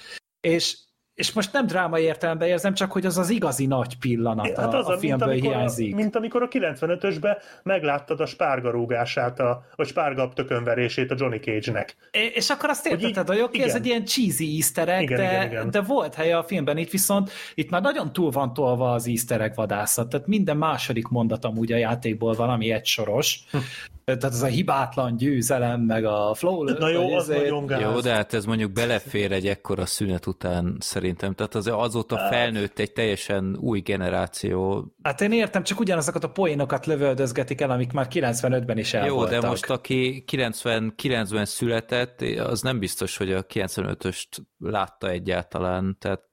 És 0.41 0.77
és 1.13 1.31
most 1.31 1.53
nem 1.53 1.65
dráma 1.65 1.99
értelemben 1.99 2.47
érzem, 2.47 2.73
csak 2.73 2.91
hogy 2.91 3.05
az 3.05 3.17
az 3.17 3.29
igazi 3.29 3.65
nagy 3.65 3.97
pillanat 3.97 4.57
hát 4.57 4.73
az 4.73 4.87
a, 4.87 4.93
a 4.93 4.97
filmből 4.97 5.27
mint 5.27 5.41
hiányzik. 5.41 5.93
A, 5.93 5.95
mint 5.95 6.15
amikor 6.15 6.41
a 6.41 6.47
95-ösben 6.47 7.37
megláttad 7.63 8.19
a 8.19 8.25
spárgarúgását, 8.25 9.39
a, 9.39 9.63
vagy 9.75 9.87
spárgaptökönverését 9.87 11.11
a 11.11 11.15
Johnny 11.17 11.39
Cage-nek. 11.39 11.95
És 12.11 12.49
akkor 12.49 12.69
azt 12.69 12.87
értetted, 12.87 13.27
hogy 13.27 13.39
oké, 13.39 13.61
ez 13.61 13.75
egy 13.75 13.85
ilyen 13.85 14.05
cheesy 14.05 14.55
easter 14.55 14.89
egg, 14.89 15.01
igen, 15.01 15.17
de, 15.17 15.31
igen, 15.31 15.45
igen. 15.45 15.69
de 15.69 15.81
volt 15.81 16.15
helye 16.15 16.37
a 16.37 16.43
filmben, 16.43 16.77
itt 16.77 16.91
viszont 16.91 17.31
itt 17.53 17.69
már 17.69 17.81
nagyon 17.81 18.13
túl 18.13 18.31
van 18.31 18.53
tolva 18.53 18.91
az 18.91 19.07
easter 19.07 19.41
egg 19.41 19.55
vadászat, 19.55 20.09
tehát 20.09 20.27
minden 20.27 20.57
második 20.57 21.07
mondat 21.07 21.45
amúgy 21.45 21.71
a 21.71 21.77
játékból 21.77 22.33
valami 22.33 22.71
egysoros, 22.71 23.39
hm 23.51 23.57
tehát 24.05 24.23
ez 24.23 24.41
a 24.41 24.47
hibátlan 24.47 25.17
győzelem, 25.17 25.81
meg 25.81 26.05
a 26.05 26.33
flow 26.33 26.63
Na 26.63 26.89
jó, 26.89 27.13
az 27.13 27.29
ezért... 27.29 27.43
nagyon 27.43 27.65
gáz. 27.65 27.81
Jó, 27.81 27.99
de 27.99 28.13
hát 28.13 28.33
ez 28.33 28.45
mondjuk 28.45 28.71
belefér 28.71 29.31
egy 29.31 29.47
ekkora 29.47 29.85
szünet 29.85 30.25
után 30.25 30.77
szerintem. 30.79 31.33
Tehát 31.33 31.55
az, 31.55 31.67
azóta 31.67 32.17
hát. 32.17 32.33
felnőtt 32.33 32.79
egy 32.79 32.91
teljesen 32.91 33.57
új 33.59 33.79
generáció. 33.79 34.85
Hát 35.03 35.21
én 35.21 35.31
értem, 35.31 35.63
csak 35.63 35.79
ugyanazokat 35.79 36.23
a 36.23 36.29
poénokat 36.29 36.85
lövöldözgetik 36.85 37.61
el, 37.61 37.71
amik 37.71 37.91
már 37.91 38.07
95-ben 38.09 38.77
is 38.77 38.93
el 38.93 39.05
Jó, 39.05 39.15
voltak. 39.15 39.41
de 39.41 39.47
most 39.47 39.69
aki 39.69 40.23
99-ben 40.31 41.45
született, 41.45 42.21
az 42.21 42.61
nem 42.61 42.79
biztos, 42.79 43.17
hogy 43.17 43.31
a 43.31 43.45
95-öst 43.45 44.27
látta 44.57 45.09
egyáltalán. 45.09 45.97
Tehát 45.99 46.30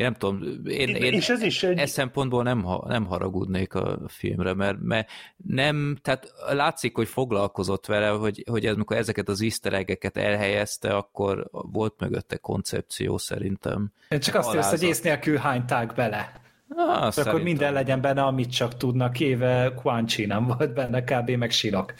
én 0.00 0.06
nem 0.06 0.14
tudom, 0.14 0.42
én, 0.66 0.88
én 0.88 1.12
és 1.12 1.28
ez 1.28 1.42
is 1.42 1.62
egy... 1.62 1.78
e 1.78 1.86
szempontból 1.86 2.42
nem, 2.42 2.66
nem 2.86 3.06
haragudnék 3.06 3.74
a 3.74 3.98
filmre, 4.06 4.54
mert, 4.54 4.78
mert 4.82 5.10
nem, 5.36 5.96
tehát 6.02 6.32
látszik, 6.50 6.96
hogy 6.96 7.08
foglalkozott 7.08 7.86
vele, 7.86 8.08
hogy, 8.08 8.44
hogy 8.50 8.66
ez, 8.66 8.74
amikor 8.74 8.96
ezeket 8.96 9.28
az 9.28 9.42
easter 9.42 9.86
elhelyezte, 10.12 10.96
akkor 10.96 11.48
volt 11.50 11.94
mögötte 11.98 12.36
koncepció 12.36 13.18
szerintem. 13.18 13.92
Én 14.08 14.20
csak 14.20 14.34
azt 14.34 14.54
érsz, 14.54 14.70
hogy 14.70 14.82
ész 14.82 15.00
nélkül 15.00 15.36
hányták 15.36 15.94
bele. 15.94 16.32
Ah, 16.76 17.12
akkor 17.16 17.42
minden 17.42 17.72
legyen 17.72 18.00
benne, 18.00 18.22
amit 18.22 18.52
csak 18.52 18.76
tudnak, 18.76 19.20
éve 19.20 19.72
Quan 19.82 20.06
Chi 20.06 20.26
nem 20.26 20.46
volt 20.46 20.74
benne, 20.74 21.04
kb. 21.04 21.30
meg 21.30 21.50
Silak. 21.50 21.94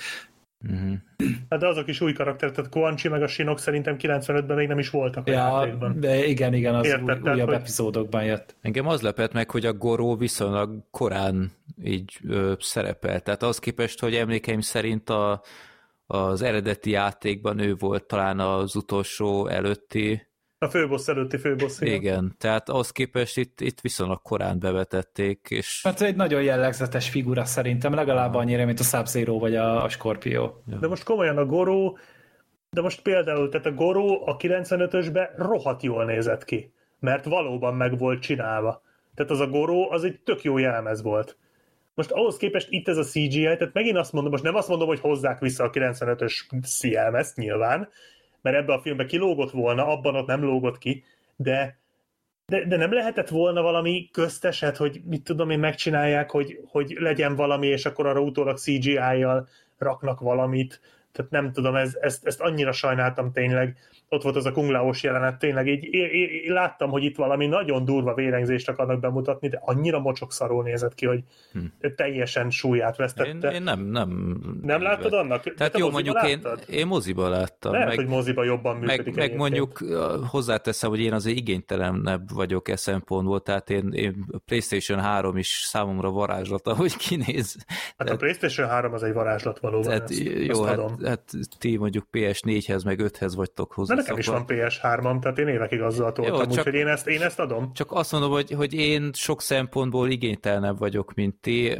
Uh-huh. 0.69 0.93
Hát 1.51 1.61
de 1.61 1.67
azok 1.67 1.89
is 1.89 2.01
új 2.01 2.13
karakter, 2.13 2.51
tehát 2.51 2.71
Quan 2.71 2.97
Chi 2.97 3.09
meg 3.09 3.23
a 3.23 3.27
Sinok 3.27 3.59
szerintem 3.59 3.97
95-ben 3.99 4.57
még 4.57 4.69
nem 4.69 4.79
is 4.79 4.91
voltak 4.91 5.27
a 5.27 5.31
ja, 5.31 5.37
játékban. 5.37 6.01
De 6.01 6.27
igen, 6.27 6.55
igen, 6.55 6.75
az 6.75 6.87
Érted, 6.87 7.01
új, 7.01 7.07
tehát, 7.07 7.35
újabb 7.35 7.49
hogy... 7.49 7.57
epizódokban 7.57 8.25
jött. 8.25 8.57
Engem 8.61 8.87
az 8.87 9.01
lepett 9.01 9.33
meg, 9.33 9.51
hogy 9.51 9.67
a 9.67 9.73
Goró 9.73 10.17
viszonylag 10.17 10.85
korán 10.91 11.53
így 11.83 12.19
ö, 12.29 12.53
szerepel. 12.59 13.21
Tehát 13.21 13.43
az 13.43 13.59
képest, 13.59 14.01
hogy 14.01 14.15
emlékeim 14.15 14.61
szerint 14.61 15.11
a, 15.11 15.43
az 16.07 16.43
eredeti 16.43 16.91
játékban 16.91 17.59
ő 17.59 17.75
volt 17.75 18.05
talán 18.05 18.41
az 18.41 18.77
utolsó 18.77 19.47
előtti 19.47 20.29
a 20.63 20.69
főbossz 20.69 21.09
előtti 21.09 21.37
főbossz. 21.37 21.81
Igen. 21.81 21.95
igen, 21.95 22.35
tehát 22.39 22.69
ahhoz 22.69 22.91
képest 22.91 23.37
itt, 23.37 23.61
itt 23.61 23.81
viszonylag 23.81 24.23
korán 24.23 24.59
bevetették, 24.59 25.47
és... 25.51 25.81
Hát 25.83 26.01
egy 26.01 26.17
nagyon 26.17 26.43
jellegzetes 26.43 27.09
figura 27.09 27.45
szerintem, 27.45 27.95
legalább 27.95 28.35
annyira, 28.35 28.65
mint 28.65 28.81
a 28.81 28.83
sub 28.83 29.27
vagy 29.27 29.57
a, 29.57 29.85
a 29.85 29.89
Scorpio. 29.89 30.53
De 30.81 30.89
most 30.89 31.05
komolyan 31.05 31.37
a 31.37 31.45
Goró, 31.45 31.99
de 32.71 32.81
most 32.81 33.03
például, 33.03 33.49
tehát 33.49 33.67
a 33.67 33.73
Goró 33.73 34.27
a 34.27 34.37
95-ösben 34.37 35.29
rohadt 35.37 35.83
jól 35.83 36.05
nézett 36.05 36.45
ki, 36.45 36.73
mert 36.99 37.25
valóban 37.25 37.75
meg 37.75 37.99
volt 37.99 38.23
csinálva. 38.23 38.83
Tehát 39.15 39.31
az 39.31 39.41
a 39.41 39.49
Goró, 39.49 39.91
az 39.91 40.05
egy 40.05 40.21
tök 40.21 40.43
jó 40.43 40.59
jelmez 40.59 41.03
volt. 41.03 41.37
Most 41.95 42.11
ahhoz 42.11 42.37
képest 42.37 42.67
itt 42.71 42.89
ez 42.89 42.97
a 42.97 43.03
CGI, 43.03 43.43
tehát 43.43 43.73
megint 43.73 43.97
azt 43.97 44.13
mondom, 44.13 44.31
most 44.31 44.45
nem 44.45 44.55
azt 44.55 44.69
mondom, 44.69 44.89
hogy 44.89 45.01
hozzák 45.01 45.39
vissza 45.39 45.65
a 45.65 45.71
95-ös 45.71 46.33
jelmezt 46.83 47.37
nyilván, 47.37 47.89
mert 48.43 48.57
ebbe 48.57 48.73
a 48.73 48.81
filmbe 48.81 49.07
kilógott 49.07 49.51
volna, 49.51 49.87
abban 49.87 50.17
ott 50.17 50.27
nem 50.27 50.43
lógott 50.45 50.79
ki, 50.79 51.05
de, 51.37 51.79
de, 52.47 52.65
de 52.65 52.77
nem 52.77 52.93
lehetett 52.93 53.29
volna 53.29 53.63
valami 53.63 54.09
közteset, 54.13 54.77
hogy 54.77 55.01
mit 55.05 55.23
tudom 55.23 55.51
én, 55.51 55.59
megcsinálják, 55.59 56.31
hogy, 56.31 56.61
hogy 56.67 56.97
legyen 56.99 57.37
valami, 57.37 57.67
és 57.67 57.87
akkor 57.87 58.07
arra 58.07 58.21
utólag 58.21 58.59
CGI-jal 58.59 59.49
raknak 59.79 60.21
valamit. 60.21 60.81
Tehát 61.13 61.31
nem 61.31 61.53
tudom, 61.53 61.75
ez, 61.75 61.97
ezt, 62.01 62.27
ezt 62.27 62.41
annyira 62.41 62.73
sajnáltam 62.73 63.33
tényleg 63.33 63.77
ott 64.13 64.23
volt 64.23 64.37
az 64.37 64.47
a 64.47 64.53
kunglaós 64.53 65.03
jelenet, 65.03 65.39
tényleg 65.39 65.67
így 65.67 65.85
én, 65.85 66.09
én, 66.11 66.29
én 66.45 66.53
láttam, 66.53 66.91
hogy 66.91 67.05
itt 67.05 67.17
valami 67.17 67.47
nagyon 67.47 67.85
durva 67.85 68.15
vérengzést 68.15 68.69
akarnak 68.69 69.01
bemutatni, 69.01 69.49
de 69.49 69.61
annyira 69.65 69.99
mocsok 69.99 70.33
szarul 70.33 70.63
nézett 70.63 70.95
ki, 70.95 71.07
hogy 71.07 71.21
hm. 71.53 71.61
teljesen 71.97 72.51
súlyát 72.51 72.97
vesztette. 72.97 73.49
Én, 73.49 73.55
én 73.55 73.63
nem, 73.63 73.81
nem. 73.81 74.41
Nem 74.63 74.83
láttad 74.83 75.13
annak? 75.13 75.55
Tehát 75.55 75.79
jó, 75.79 75.91
mondjuk 75.91 76.23
én, 76.23 76.41
én 76.69 76.87
moziba 76.87 77.29
láttam. 77.29 77.73
Lehet, 77.73 77.87
meg, 77.87 77.97
hogy 77.97 78.07
moziba 78.07 78.45
jobban 78.45 78.77
működik. 78.77 79.15
Meg, 79.15 79.29
meg 79.29 79.39
mondjuk 79.39 79.79
hozzáteszem, 80.31 80.91
hogy 80.91 81.01
én 81.01 81.13
azért 81.13 81.37
igénytelenebb 81.37 82.33
vagyok 82.33 82.69
e 82.69 82.77
szempontból, 82.77 83.41
tehát 83.41 83.71
én, 83.71 83.93
én 83.93 84.27
PlayStation 84.45 85.01
3 85.01 85.37
is 85.37 85.49
számomra 85.49 86.11
varázslata, 86.11 86.75
hogy 86.75 86.97
kinéz. 86.97 87.57
Hát 87.69 87.95
tehát, 87.97 88.13
a 88.13 88.17
PlayStation 88.17 88.69
3 88.69 88.93
az 88.93 89.03
egy 89.03 89.13
varázslat 89.13 89.59
valóban. 89.59 89.87
Tehát, 89.87 90.11
ezt, 90.11 90.23
jó, 90.23 90.65
ezt 90.65 90.65
hát, 90.65 91.00
hát 91.05 91.33
ti 91.59 91.77
mondjuk 91.77 92.07
PS4-hez 92.13 92.85
meg 92.85 93.01
5-hez 93.03 93.33
vagytok 93.37 93.73
hozzá 93.73 93.95
nekem 93.95 94.19
is 94.19 94.27
van 94.27 94.45
PS3-am, 94.47 95.21
tehát 95.21 95.39
én 95.39 95.49
évekig 95.49 95.81
azzal 95.81 96.13
toltam, 96.13 96.49
úgyhogy 96.49 96.75
én 96.75 96.87
ezt, 96.87 97.07
én 97.07 97.23
ezt 97.23 97.39
adom. 97.39 97.73
Csak 97.73 97.93
azt 97.93 98.13
mondom, 98.13 98.31
hogy, 98.31 98.51
hogy 98.51 98.75
én 98.75 99.11
sok 99.13 99.43
szempontból 99.43 100.11
igénytelnebb 100.11 100.79
vagyok, 100.79 101.15
mint 101.15 101.35
ti. 101.41 101.71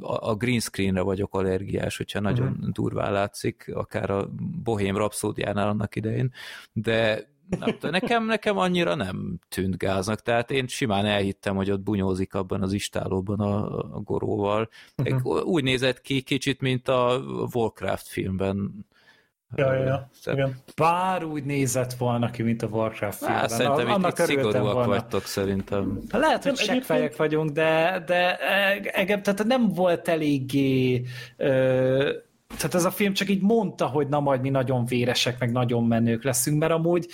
A 0.00 0.34
green 0.34 0.60
screenre 0.60 1.00
vagyok 1.00 1.34
allergiás, 1.34 1.96
hogyha 1.96 2.20
nagyon 2.20 2.48
uh-huh. 2.48 2.68
durván 2.68 3.12
látszik, 3.12 3.70
akár 3.74 4.10
a 4.10 4.28
Bohém 4.62 4.96
rapszódiánál 4.96 5.68
annak 5.68 5.96
idején, 5.96 6.32
de 6.72 7.28
nem, 7.48 7.76
nekem, 7.80 8.24
nekem 8.24 8.58
annyira 8.58 8.94
nem 8.94 9.38
tűnt 9.48 9.78
gáznak, 9.78 10.22
tehát 10.22 10.50
én 10.50 10.66
simán 10.66 11.06
elhittem, 11.06 11.56
hogy 11.56 11.70
ott 11.70 11.80
bunyózik 11.80 12.34
abban 12.34 12.62
az 12.62 12.72
istálóban 12.72 13.40
a, 13.40 13.78
a 13.78 14.00
goróval. 14.00 14.68
Uh-huh. 14.96 15.46
Úgy 15.46 15.62
nézett 15.62 16.00
ki 16.00 16.20
kicsit, 16.20 16.60
mint 16.60 16.88
a 16.88 17.20
Warcraft 17.52 18.06
filmben 18.06 18.86
Ja, 19.54 19.74
ja, 19.74 19.84
ja. 19.84 20.08
Igen. 20.32 20.56
Bár 20.76 21.24
úgy 21.24 21.44
nézett 21.44 21.92
volna 21.92 22.30
ki, 22.30 22.42
mint 22.42 22.62
a 22.62 22.66
Warcraft 22.66 23.18
filmben. 23.18 23.42
Á, 23.42 23.46
szerintem 23.46 23.90
Annak 23.90 24.10
itt, 24.10 24.18
itt 24.18 24.24
szigorúak 24.24 24.72
volna. 24.72 24.86
vagytok, 24.86 25.24
szerintem. 25.24 26.00
Lehet, 26.10 26.44
hogy 26.44 26.56
seggfejek 26.56 27.16
vagyunk, 27.16 27.50
de, 27.50 28.02
de 28.06 28.36
engem, 28.90 29.22
tehát 29.22 29.44
nem 29.44 29.68
volt 29.68 30.08
eléggé 30.08 31.02
ö, 31.36 32.12
tehát 32.56 32.74
ez 32.74 32.84
a 32.84 32.90
film 32.90 33.12
csak 33.12 33.28
így 33.28 33.42
mondta, 33.42 33.86
hogy 33.86 34.08
na 34.08 34.20
majd 34.20 34.40
mi 34.40 34.48
nagyon 34.50 34.84
véresek, 34.84 35.38
meg 35.38 35.52
nagyon 35.52 35.84
menők 35.84 36.24
leszünk, 36.24 36.58
mert 36.58 36.72
amúgy 36.72 37.06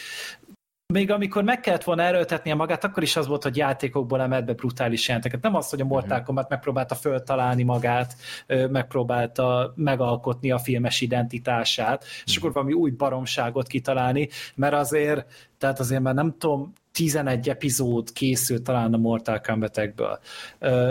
még 0.92 1.10
amikor 1.10 1.42
meg 1.42 1.60
kellett 1.60 1.84
volna 1.84 2.02
erőltetnie 2.02 2.54
magát, 2.54 2.84
akkor 2.84 3.02
is 3.02 3.16
az 3.16 3.26
volt, 3.26 3.42
hogy 3.42 3.56
játékokból 3.56 4.20
emelt 4.20 4.44
be 4.44 4.52
brutális 4.52 5.08
jelenteket. 5.08 5.42
Nem 5.42 5.54
az, 5.54 5.70
hogy 5.70 5.80
a 5.80 5.84
Mortal. 5.84 6.22
Kombat 6.22 6.48
megpróbálta 6.48 6.94
föltalálni 6.94 7.62
magát, 7.62 8.16
megpróbálta 8.46 9.72
megalkotni 9.76 10.50
a 10.50 10.58
filmes 10.58 11.00
identitását, 11.00 12.04
és 12.24 12.36
akkor 12.36 12.52
valami 12.52 12.72
új 12.72 12.90
baromságot 12.90 13.66
kitalálni, 13.66 14.28
mert 14.54 14.74
azért, 14.74 15.50
tehát 15.58 15.80
azért 15.80 16.02
már 16.02 16.14
nem 16.14 16.34
tudom, 16.38 16.72
11 16.92 17.48
epizód 17.48 18.12
készült 18.12 18.62
talán 18.62 18.94
a 18.94 18.96
Mortal 18.96 19.40
Kombat-ekből. 19.40 20.18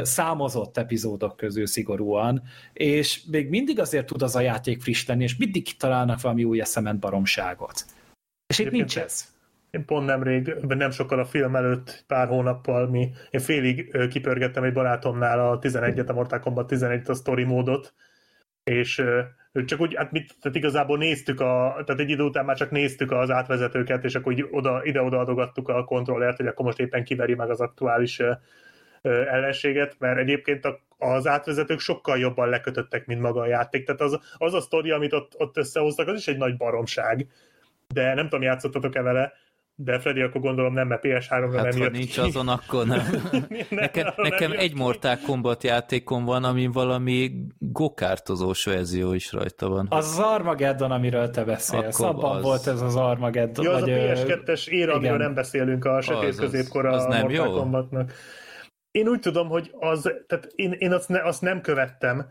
Számozott 0.01 0.77
epizódok 0.77 1.37
közül 1.37 1.67
szigorúan, 1.67 2.41
és 2.73 3.23
még 3.31 3.49
mindig 3.49 3.79
azért 3.79 4.05
tud 4.05 4.21
az 4.21 4.35
a 4.35 4.41
játék 4.41 4.81
friss 4.81 5.05
lenni, 5.05 5.23
és 5.23 5.37
mindig 5.37 5.63
kitalálnak 5.63 6.21
valami 6.21 6.43
új 6.43 6.61
eszement 6.61 6.99
baromságot. 6.99 7.85
És 8.47 8.59
itt 8.59 8.71
nincs 8.71 8.97
ez. 8.97 9.29
Én 9.71 9.85
pont 9.85 10.05
nemrég, 10.05 10.55
nem 10.67 10.91
sokkal 10.91 11.19
a 11.19 11.25
film 11.25 11.55
előtt, 11.55 12.03
pár 12.07 12.27
hónappal 12.27 12.89
mi, 12.89 13.11
én 13.29 13.39
félig 13.39 13.97
kipörgettem 14.09 14.63
egy 14.63 14.73
barátomnál 14.73 15.49
a 15.49 15.59
11-et, 15.59 16.09
a 16.09 16.13
Mortal 16.13 16.39
Kombat 16.39 16.67
11 16.67 17.09
a 17.09 17.13
story 17.13 17.43
módot, 17.43 17.93
és 18.63 19.01
csak 19.65 19.79
úgy, 19.79 19.95
hát 19.95 20.11
mit, 20.11 20.35
tehát 20.41 20.57
igazából 20.57 20.97
néztük 20.97 21.39
a, 21.39 21.81
tehát 21.85 22.01
egy 22.01 22.09
idő 22.09 22.23
után 22.23 22.45
már 22.45 22.55
csak 22.55 22.71
néztük 22.71 23.11
az 23.11 23.29
átvezetőket, 23.29 24.03
és 24.03 24.15
akkor 24.15 24.31
így 24.31 24.47
oda, 24.51 24.81
ide-oda 24.83 25.19
adogattuk 25.19 25.69
a 25.69 25.83
kontrollert, 25.83 26.37
hogy 26.37 26.47
akkor 26.47 26.65
most 26.65 26.79
éppen 26.79 27.03
kiveri 27.03 27.33
meg 27.33 27.49
az 27.49 27.59
aktuális 27.59 28.21
ellenséget, 29.01 29.95
mert 29.99 30.17
egyébként 30.17 30.67
az 30.97 31.27
átvezetők 31.27 31.79
sokkal 31.79 32.17
jobban 32.17 32.49
lekötöttek, 32.49 33.05
mint 33.05 33.21
maga 33.21 33.41
a 33.41 33.47
játék. 33.47 33.85
Tehát 33.85 34.01
az, 34.01 34.19
az 34.37 34.53
a 34.53 34.61
sztori, 34.61 34.91
amit 34.91 35.13
ott, 35.13 35.33
ott 35.37 35.57
összehoztak, 35.57 36.07
az 36.07 36.17
is 36.17 36.27
egy 36.27 36.37
nagy 36.37 36.57
baromság. 36.57 37.27
De 37.93 38.13
nem 38.13 38.23
tudom, 38.23 38.41
játszottatok-e 38.41 39.01
vele, 39.01 39.33
de 39.75 39.99
Freddy, 39.99 40.21
akkor 40.21 40.41
gondolom 40.41 40.73
nem, 40.73 40.87
mert 40.87 41.01
PS3-ra 41.03 41.51
hát, 41.55 41.71
nem 41.71 41.81
jött 41.81 41.91
nincs 41.91 42.13
ki. 42.13 42.19
azon, 42.19 42.47
akkor 42.47 42.85
nem. 42.85 43.01
nekem 43.69 44.13
nekem 44.15 44.49
nem 44.49 44.59
egy 44.59 44.75
Mortal 44.75 45.17
Kombat 45.25 45.63
játékom 45.63 46.25
van, 46.25 46.43
ami 46.43 46.67
valami 46.67 47.31
gokártozós 47.57 48.65
verzió 48.65 49.13
is 49.13 49.31
rajta 49.31 49.69
van. 49.69 49.87
Az 49.89 50.07
az 50.07 50.19
Armageddon, 50.19 50.91
amiről 50.91 51.29
te 51.29 51.43
beszélsz. 51.43 51.99
Akkor 51.99 52.15
Abban 52.15 52.35
az... 52.35 52.43
volt 52.43 52.67
ez 52.67 52.81
az 52.81 52.95
Armageddon. 52.95 53.65
Ja, 53.65 53.71
az 53.71 53.79
vagy, 53.79 53.91
a 53.91 53.95
PS2-es 53.95 54.67
éra, 54.67 54.93
amiről 54.93 55.17
nem 55.17 55.33
beszélünk 55.33 55.85
a 55.85 56.01
sötét 56.01 56.35
középkora 56.35 56.89
az, 56.89 57.03
az 57.03 57.05
nem 57.05 57.21
Mortal 57.21 57.47
jó? 57.47 57.53
Kombatnak. 57.53 58.11
Én 58.91 59.07
úgy 59.07 59.19
tudom, 59.19 59.47
hogy 59.47 59.71
az, 59.79 60.01
tehát 60.27 60.47
én, 60.55 60.71
én 60.71 60.91
azt, 60.91 61.09
ne, 61.09 61.23
azt 61.23 61.41
nem 61.41 61.61
követtem, 61.61 62.29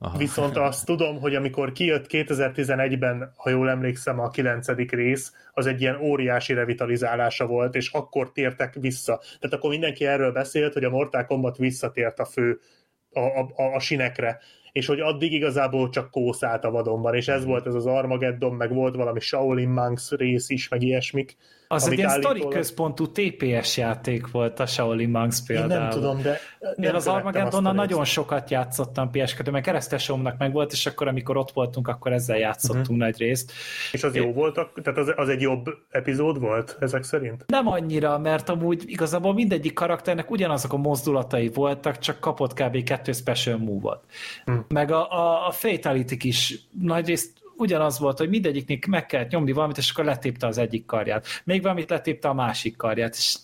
Aha. 0.00 0.18
Viszont 0.18 0.56
azt 0.56 0.86
tudom, 0.86 1.20
hogy 1.20 1.34
amikor 1.34 1.72
kijött 1.72 2.06
2011-ben, 2.08 3.32
ha 3.36 3.50
jól 3.50 3.70
emlékszem, 3.70 4.20
a 4.20 4.28
kilencedik 4.28 4.92
rész, 4.92 5.32
az 5.52 5.66
egy 5.66 5.80
ilyen 5.80 6.00
óriási 6.00 6.52
revitalizálása 6.52 7.46
volt, 7.46 7.74
és 7.74 7.90
akkor 7.92 8.32
tértek 8.32 8.74
vissza. 8.74 9.18
Tehát 9.18 9.56
akkor 9.56 9.70
mindenki 9.70 10.06
erről 10.06 10.32
beszélt, 10.32 10.72
hogy 10.72 10.84
a 10.84 10.90
Mortal 10.90 11.24
Kombat 11.24 11.56
visszatért 11.56 12.18
a 12.18 12.24
fő 12.24 12.60
a, 13.12 13.20
a, 13.20 13.74
a 13.74 13.80
sinekre 13.80 14.38
és 14.72 14.86
hogy 14.86 15.00
addig 15.00 15.32
igazából 15.32 15.88
csak 15.88 16.10
kószált 16.10 16.64
a 16.64 16.70
vadonban, 16.70 17.14
és 17.14 17.28
ez 17.28 17.44
volt 17.44 17.66
ez 17.66 17.74
az 17.74 17.86
Armageddon, 17.86 18.54
meg 18.54 18.74
volt 18.74 18.94
valami 18.94 19.20
Shaolin 19.20 19.68
Monks 19.68 20.10
rész 20.10 20.48
is, 20.48 20.68
meg 20.68 20.82
ilyesmik. 20.82 21.36
Az 21.70 21.88
egy 21.88 21.98
ilyen 21.98 22.10
sztori 22.10 22.48
központú 22.48 23.06
TPS 23.12 23.76
játék 23.76 24.30
volt 24.30 24.60
a 24.60 24.66
Shaolin 24.66 25.08
Monks 25.08 25.42
például. 25.46 25.70
Én 25.70 25.78
nem 25.78 25.90
tudom, 25.90 26.22
de 26.22 26.38
nem 26.60 26.88
Én 26.88 26.94
az 26.94 27.06
Armageddonnal 27.06 27.72
nagyon 27.72 28.04
sokat 28.04 28.50
játszottam 28.50 29.10
ps 29.10 29.34
2 29.34 29.50
mert 29.50 29.64
keresztesomnak 29.64 30.38
meg 30.38 30.52
volt, 30.52 30.72
és 30.72 30.86
akkor 30.86 31.08
amikor 31.08 31.36
ott 31.36 31.50
voltunk, 31.50 31.88
akkor 31.88 32.12
ezzel 32.12 32.38
játszottunk 32.38 32.84
uh-huh. 32.84 32.96
nagy 32.96 33.18
részt. 33.18 33.52
És 33.92 34.04
az 34.04 34.14
é... 34.14 34.20
jó 34.20 34.32
volt? 34.32 34.54
Tehát 34.82 34.98
az, 34.98 35.12
az 35.16 35.28
egy 35.28 35.40
jobb 35.40 35.66
epizód 35.90 36.40
volt 36.40 36.76
ezek 36.80 37.02
szerint? 37.02 37.44
Nem 37.46 37.66
annyira, 37.66 38.18
mert 38.18 38.48
amúgy 38.48 38.82
igazából 38.86 39.34
mindegyik 39.34 39.72
karakternek 39.72 40.30
ugyanazok 40.30 40.72
a 40.72 40.76
mozdulatai 40.76 41.48
voltak, 41.48 41.98
csak 41.98 42.20
kapott 42.20 42.54
kb. 42.54 42.82
kettő 42.82 43.12
special 43.12 43.58
move-ot. 43.58 44.00
Hmm. 44.44 44.64
Meg 44.68 44.90
a, 44.90 45.12
a, 45.12 45.46
a 45.46 45.50
fatality 45.50 46.16
is 46.24 46.54
nagyrészt 46.80 47.46
ugyanaz 47.58 47.98
volt, 47.98 48.18
hogy 48.18 48.28
mindegyiknek 48.28 48.86
meg 48.86 49.06
kellett 49.06 49.30
nyomni 49.30 49.52
valamit, 49.52 49.76
és 49.76 49.90
akkor 49.90 50.04
letépte 50.04 50.46
az 50.46 50.58
egyik 50.58 50.86
karját. 50.86 51.26
Még 51.44 51.62
valamit 51.62 51.90
letépte 51.90 52.28
a 52.28 52.34
másik 52.34 52.76
karját. 52.76 53.14
És 53.14 53.36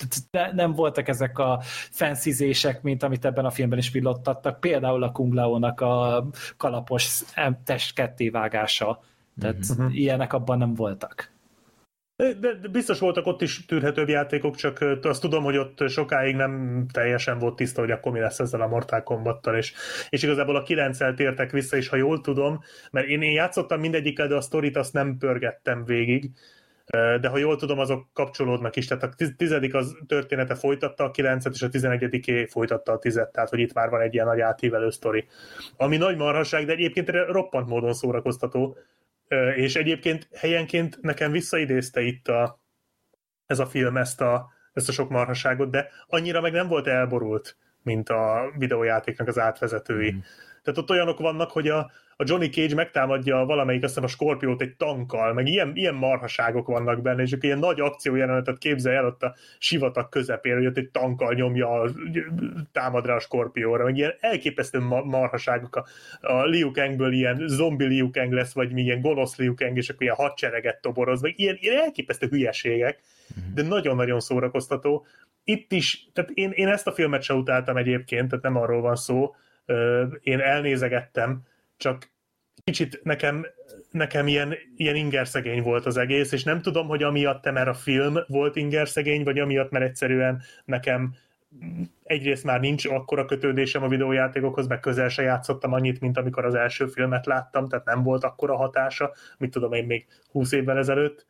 nem 0.52 0.72
voltak 0.72 1.08
ezek 1.08 1.38
a 1.38 1.60
fenszizések, 1.90 2.82
mint 2.82 3.02
amit 3.02 3.24
ebben 3.24 3.44
a 3.44 3.50
filmben 3.50 3.78
is 3.78 3.90
villottattak. 3.90 4.60
Például 4.60 5.02
a 5.02 5.12
Kung 5.12 5.32
Lao-nak 5.32 5.80
a 5.80 6.26
kalapos 6.56 7.22
test 7.64 7.94
kettévágása. 7.94 9.00
Tehát 9.40 9.64
uh-huh. 9.68 9.96
ilyenek 9.98 10.32
abban 10.32 10.58
nem 10.58 10.74
voltak. 10.74 11.33
De, 12.16 12.32
de 12.32 12.68
biztos 12.72 12.98
voltak 12.98 13.26
ott 13.26 13.42
is 13.42 13.64
tűrhetőbb 13.64 14.08
játékok, 14.08 14.56
csak 14.56 14.84
azt 15.02 15.20
tudom, 15.20 15.44
hogy 15.44 15.56
ott 15.56 15.88
sokáig 15.88 16.36
nem 16.36 16.84
teljesen 16.92 17.38
volt 17.38 17.56
tiszta, 17.56 17.80
hogy 17.80 17.90
akkor 17.90 18.12
mi 18.12 18.20
lesz 18.20 18.38
ezzel 18.38 18.60
a 18.60 18.66
Mortal 18.66 19.02
Kombattal, 19.02 19.56
és, 19.56 19.72
és 20.08 20.22
igazából 20.22 20.56
a 20.56 20.62
9 20.62 20.98
tértek 21.14 21.50
vissza 21.50 21.76
is, 21.76 21.88
ha 21.88 21.96
jól 21.96 22.20
tudom, 22.20 22.60
mert 22.90 23.06
én, 23.06 23.22
én 23.22 23.32
játszottam 23.32 23.80
mindegyikkel, 23.80 24.28
de 24.28 24.34
a 24.34 24.40
sztorit 24.40 24.76
azt 24.76 24.92
nem 24.92 25.18
pörgettem 25.18 25.84
végig, 25.84 26.30
de 27.20 27.28
ha 27.28 27.38
jól 27.38 27.56
tudom, 27.56 27.78
azok 27.78 28.06
kapcsolódnak 28.12 28.76
is, 28.76 28.86
tehát 28.86 29.04
a 29.04 29.34
tizedik 29.36 29.74
az 29.74 29.96
története 30.06 30.54
folytatta 30.54 31.04
a 31.04 31.10
kilencet, 31.10 31.54
és 31.54 31.62
a 31.62 31.68
tizenegyediké 31.68 32.46
folytatta 32.46 32.92
a 32.92 32.98
tizet, 32.98 33.32
tehát 33.32 33.48
hogy 33.48 33.58
itt 33.58 33.72
már 33.72 33.88
van 33.88 34.00
egy 34.00 34.14
ilyen 34.14 34.26
nagy 34.26 34.40
átívelő 34.40 34.90
sztori. 34.90 35.26
Ami 35.76 35.96
nagy 35.96 36.16
marhaság, 36.16 36.66
de 36.66 36.72
egyébként 36.72 37.10
roppant 37.10 37.68
módon 37.68 37.92
szórakoztató, 37.92 38.76
és 39.56 39.76
egyébként 39.76 40.28
helyenként 40.32 41.00
nekem 41.00 41.32
visszaidézte 41.32 42.00
itt 42.00 42.28
a, 42.28 42.60
ez 43.46 43.58
a 43.58 43.66
film 43.66 43.96
ezt 43.96 44.20
a, 44.20 44.52
ezt 44.72 44.88
a 44.88 44.92
sok 44.92 45.10
marhaságot, 45.10 45.70
de 45.70 45.88
annyira 46.06 46.40
meg 46.40 46.52
nem 46.52 46.68
volt 46.68 46.86
elborult, 46.86 47.56
mint 47.82 48.08
a 48.08 48.52
videójátéknak 48.58 49.28
az 49.28 49.38
átvezetői. 49.38 50.12
Mm. 50.12 50.18
Tehát 50.64 50.80
ott 50.80 50.90
olyanok 50.90 51.18
vannak, 51.18 51.50
hogy 51.50 51.68
a, 51.68 51.90
a 52.16 52.24
Johnny 52.26 52.48
Cage 52.48 52.74
megtámadja 52.74 53.36
valamelyik, 53.36 53.82
azt 53.82 53.94
hiszem 53.94 54.08
a 54.08 54.12
Scorpiót 54.12 54.60
egy 54.60 54.76
tankkal, 54.76 55.32
meg 55.32 55.46
ilyen, 55.46 55.72
ilyen 55.74 55.94
marhaságok 55.94 56.66
vannak 56.66 57.02
benne, 57.02 57.22
és 57.22 57.36
ilyen 57.40 57.58
nagy 57.58 57.80
akciójelenetet 57.80 58.58
képzelj 58.58 58.96
el 58.96 59.06
ott 59.06 59.22
a 59.22 59.34
sivatag 59.58 60.08
közepén, 60.08 60.54
hogy 60.54 60.66
ott 60.66 60.76
egy 60.76 60.90
tankkal 60.90 61.34
nyomja, 61.34 61.90
támad 62.72 63.06
rá 63.06 63.14
a 63.14 63.20
Scorpióra, 63.20 63.84
meg 63.84 63.96
ilyen 63.96 64.14
elképesztő 64.20 64.80
marhaságok. 65.04 65.76
A, 65.76 65.84
a 66.20 66.44
Liu 66.44 66.70
Kangből 66.70 67.12
ilyen 67.12 67.42
zombi 67.46 67.86
Liu 67.86 68.10
Kang 68.10 68.32
lesz, 68.32 68.54
vagy 68.54 68.72
milyen 68.72 69.00
gonosz 69.00 69.36
Liu 69.36 69.54
Kang, 69.54 69.76
és 69.76 69.88
akkor 69.88 70.02
ilyen 70.02 70.14
hadsereget 70.14 70.80
toboroz, 70.80 71.20
meg 71.20 71.32
ilyen, 71.36 71.56
ilyen 71.60 71.82
elképesztő 71.82 72.26
hülyeségek, 72.26 73.00
de 73.54 73.62
nagyon-nagyon 73.62 74.20
szórakoztató. 74.20 75.06
Itt 75.44 75.72
is, 75.72 76.08
tehát 76.12 76.30
én, 76.30 76.50
én 76.50 76.68
ezt 76.68 76.86
a 76.86 76.92
filmet 76.92 77.22
se 77.22 77.34
utáltam 77.34 77.76
egyébként, 77.76 78.28
tehát 78.28 78.44
nem 78.44 78.56
arról 78.56 78.80
van 78.80 78.96
szó, 78.96 79.34
én 80.20 80.40
elnézegettem, 80.40 81.42
csak 81.76 82.12
kicsit 82.64 83.00
nekem, 83.02 83.46
nekem 83.90 84.26
ilyen, 84.26 84.54
ilyen 84.76 84.96
ingerszegény 84.96 85.62
volt 85.62 85.86
az 85.86 85.96
egész, 85.96 86.32
és 86.32 86.42
nem 86.42 86.62
tudom, 86.62 86.86
hogy 86.86 87.02
amiatt 87.02 87.50
mert 87.50 87.68
a 87.68 87.74
film 87.74 88.18
volt 88.26 88.56
ingerszegény, 88.56 89.24
vagy 89.24 89.38
amiatt, 89.38 89.70
mert 89.70 89.84
egyszerűen 89.84 90.42
nekem 90.64 91.14
egyrészt 92.02 92.44
már 92.44 92.60
nincs 92.60 92.86
akkora 92.86 93.24
kötődésem 93.24 93.82
a 93.82 93.88
videójátékokhoz, 93.88 94.66
meg 94.66 94.80
közel 94.80 95.08
se 95.08 95.22
játszottam 95.22 95.72
annyit, 95.72 96.00
mint 96.00 96.18
amikor 96.18 96.44
az 96.44 96.54
első 96.54 96.86
filmet 96.86 97.26
láttam, 97.26 97.68
tehát 97.68 97.84
nem 97.84 98.02
volt 98.02 98.24
akkora 98.24 98.56
hatása, 98.56 99.12
mit 99.38 99.50
tudom 99.50 99.72
én 99.72 99.84
még 99.84 100.06
20 100.30 100.52
évvel 100.52 100.78
ezelőtt, 100.78 101.26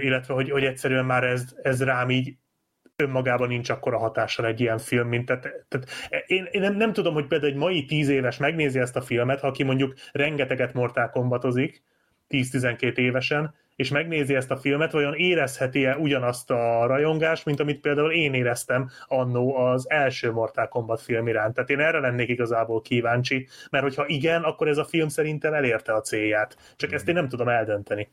illetve 0.00 0.34
hogy, 0.34 0.50
hogy 0.50 0.64
egyszerűen 0.64 1.04
már 1.04 1.24
ez, 1.24 1.54
ez 1.62 1.82
rám 1.82 2.10
így 2.10 2.36
önmagában 3.00 3.48
nincs 3.48 3.70
akkora 3.70 3.98
hatással 3.98 4.46
egy 4.46 4.60
ilyen 4.60 4.78
film, 4.78 5.08
mint 5.08 5.26
tehát, 5.26 5.42
tehát 5.68 5.88
én, 6.26 6.48
én 6.50 6.60
nem, 6.60 6.76
nem 6.76 6.92
tudom, 6.92 7.14
hogy 7.14 7.26
például 7.26 7.52
egy 7.52 7.58
mai 7.58 7.84
tíz 7.84 8.08
éves 8.08 8.36
megnézi 8.36 8.78
ezt 8.78 8.96
a 8.96 9.00
filmet, 9.00 9.40
ha 9.40 9.46
aki 9.46 9.62
mondjuk 9.62 9.94
rengeteget 10.12 10.74
Mortal 10.74 11.10
Kombatozik, 11.10 11.82
10-12 12.28 12.96
évesen, 12.96 13.54
és 13.76 13.90
megnézi 13.90 14.34
ezt 14.34 14.50
a 14.50 14.56
filmet, 14.56 14.92
vajon 14.92 15.14
érezheti-e 15.14 15.96
ugyanazt 15.96 16.50
a 16.50 16.86
rajongást, 16.86 17.44
mint 17.44 17.60
amit 17.60 17.80
például 17.80 18.12
én 18.12 18.34
éreztem 18.34 18.90
annó 19.06 19.56
az 19.56 19.90
első 19.90 20.32
Mortal 20.32 20.68
Kombat 20.68 21.00
film 21.00 21.28
iránt. 21.28 21.54
Tehát 21.54 21.70
én 21.70 21.80
erre 21.80 22.00
lennék 22.00 22.28
igazából 22.28 22.82
kíváncsi, 22.82 23.48
mert 23.70 23.84
hogyha 23.84 24.06
igen, 24.06 24.42
akkor 24.42 24.68
ez 24.68 24.78
a 24.78 24.84
film 24.84 25.08
szerintem 25.08 25.54
elérte 25.54 25.92
a 25.92 26.00
célját. 26.00 26.56
Csak 26.76 26.92
ezt 26.92 27.08
én 27.08 27.14
nem 27.14 27.28
tudom 27.28 27.48
eldönteni. 27.48 28.08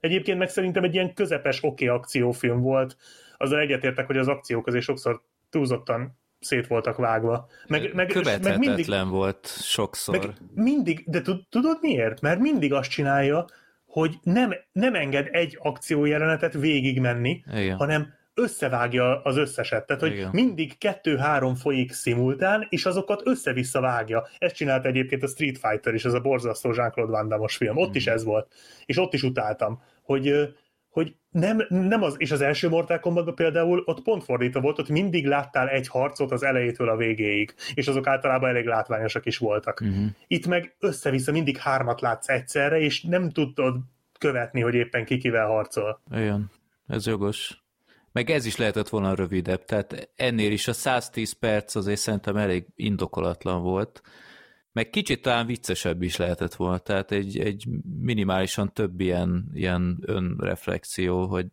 Egyébként 0.00 0.38
meg 0.38 0.48
szerintem 0.48 0.84
egy 0.84 0.94
ilyen 0.94 1.14
közepes 1.14 1.62
oké 1.62 1.84
okay 1.84 1.98
akciófilm 1.98 2.60
volt, 2.60 2.96
azzal 3.40 3.58
egyetértek, 3.58 4.06
hogy 4.06 4.16
az 4.16 4.28
akciók 4.28 4.66
azért 4.66 4.84
sokszor 4.84 5.22
túlzottan 5.50 6.18
szét 6.40 6.66
voltak 6.66 6.96
vágva. 6.96 7.48
Meg, 7.66 7.94
meg, 7.94 8.14
meg 8.42 8.58
mindig, 8.58 8.86
volt 9.08 9.46
sokszor. 9.46 10.18
Meg 10.18 10.34
mindig, 10.54 11.04
de 11.06 11.22
tudod 11.50 11.78
miért? 11.80 12.20
Mert 12.20 12.40
mindig 12.40 12.72
azt 12.72 12.90
csinálja, 12.90 13.46
hogy 13.86 14.14
nem, 14.22 14.54
nem 14.72 14.94
enged 14.94 15.28
egy 15.30 15.58
akciójelenetet 15.60 16.52
végigmenni, 16.52 17.42
Igen. 17.52 17.76
hanem 17.76 18.18
összevágja 18.34 19.22
az 19.22 19.36
összeset. 19.36 19.86
Tehát, 19.86 20.02
hogy 20.02 20.12
Igen. 20.12 20.30
mindig 20.32 20.78
kettő-három 20.78 21.54
folyik 21.54 21.92
szimultán, 21.92 22.66
és 22.68 22.86
azokat 22.86 23.22
össze-vissza 23.24 23.80
vágja. 23.80 24.26
Ezt 24.38 24.54
csinált 24.54 24.86
egyébként 24.86 25.22
a 25.22 25.26
Street 25.26 25.58
Fighter 25.58 25.94
is, 25.94 26.04
ez 26.04 26.12
a 26.12 26.20
borzasztó 26.20 26.72
Jean-Claude 26.72 27.12
Van 27.12 27.28
Damme-os 27.28 27.56
film. 27.56 27.76
Ott 27.76 27.88
mm. 27.88 27.94
is 27.94 28.06
ez 28.06 28.24
volt. 28.24 28.52
És 28.86 28.98
ott 28.98 29.14
is 29.14 29.22
utáltam, 29.22 29.82
hogy 30.02 30.54
hogy 30.90 31.14
nem, 31.30 31.66
nem 31.68 32.02
az, 32.02 32.14
és 32.18 32.30
az 32.30 32.40
első 32.40 32.68
Mortal 32.68 32.98
Kombatban 32.98 33.34
például 33.34 33.82
ott 33.86 34.02
pont 34.02 34.24
fordítva 34.24 34.60
volt, 34.60 34.78
ott 34.78 34.88
mindig 34.88 35.26
láttál 35.26 35.68
egy 35.68 35.88
harcot 35.88 36.32
az 36.32 36.42
elejétől 36.42 36.88
a 36.88 36.96
végéig, 36.96 37.54
és 37.74 37.88
azok 37.88 38.06
általában 38.06 38.48
elég 38.48 38.66
látványosak 38.66 39.26
is 39.26 39.38
voltak. 39.38 39.80
Uh-huh. 39.80 40.06
Itt 40.26 40.46
meg 40.46 40.76
össze-vissza 40.78 41.32
mindig 41.32 41.56
hármat 41.56 42.00
látsz 42.00 42.28
egyszerre, 42.28 42.80
és 42.80 43.02
nem 43.02 43.30
tudod 43.30 43.76
követni, 44.18 44.60
hogy 44.60 44.74
éppen 44.74 45.04
kikivel 45.04 45.46
harcol. 45.46 46.00
Igen, 46.12 46.50
ez 46.86 47.06
jogos. 47.06 47.62
Meg 48.12 48.30
ez 48.30 48.46
is 48.46 48.56
lehetett 48.56 48.88
volna 48.88 49.14
rövidebb, 49.14 49.64
tehát 49.64 50.10
ennél 50.16 50.52
is 50.52 50.68
a 50.68 50.72
110 50.72 51.32
perc 51.32 51.74
azért 51.74 52.00
szerintem 52.00 52.36
elég 52.36 52.66
indokolatlan 52.76 53.62
volt, 53.62 54.02
meg 54.72 54.90
kicsit 54.90 55.22
talán 55.22 55.46
viccesebb 55.46 56.02
is 56.02 56.16
lehetett 56.16 56.54
volna, 56.54 56.78
tehát 56.78 57.12
egy, 57.12 57.38
egy 57.38 57.68
minimálisan 58.00 58.72
több 58.72 59.00
ilyen, 59.00 59.50
ilyen 59.54 59.98
önreflexió, 60.06 61.26
hogy 61.26 61.46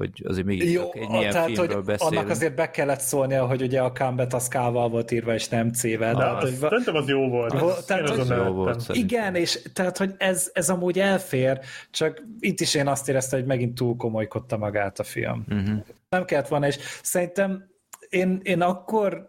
hogy 0.00 0.22
azért 0.24 0.46
még 0.46 0.70
Jó, 0.70 0.92
egy 0.92 1.10
ilyen 1.10 1.32
tehát, 1.32 1.46
filmről 1.46 1.76
hogy 1.76 1.84
beszélünk. 1.84 2.18
Annak 2.18 2.30
azért 2.30 2.54
be 2.54 2.70
kellett 2.70 3.00
szólnia, 3.00 3.46
hogy 3.46 3.62
ugye 3.62 3.80
a 3.80 3.92
Combat 3.92 4.32
az 4.32 4.48
K-val 4.48 4.88
volt 4.88 5.10
írva, 5.10 5.34
és 5.34 5.48
nem 5.48 5.72
C-vel. 5.72 6.14
Ah, 6.14 6.20
tehát, 6.20 6.42
hogy, 6.42 6.52
szerintem 6.52 6.94
az 6.94 7.08
jó 7.08 7.28
volt. 7.28 7.52
Az, 7.52 7.84
tehát, 7.84 8.08
hogy, 8.08 8.28
jó 8.28 8.52
volt 8.52 8.88
igen, 8.92 9.34
és 9.34 9.62
tehát, 9.72 9.98
hogy 9.98 10.14
ez, 10.18 10.50
ez 10.52 10.70
amúgy 10.70 10.98
elfér, 10.98 11.60
csak 11.90 12.22
itt 12.38 12.60
is 12.60 12.74
én 12.74 12.86
azt 12.86 13.08
éreztem, 13.08 13.38
hogy 13.38 13.48
megint 13.48 13.74
túl 13.74 13.96
komolykodta 13.96 14.56
magát 14.56 14.98
a 14.98 15.04
film. 15.04 15.44
Uh-huh. 15.48 15.78
Nem 16.08 16.24
kellett 16.24 16.48
volna, 16.48 16.66
és 16.66 16.78
szerintem 17.02 17.70
én, 18.08 18.40
én 18.42 18.60
akkor 18.60 19.28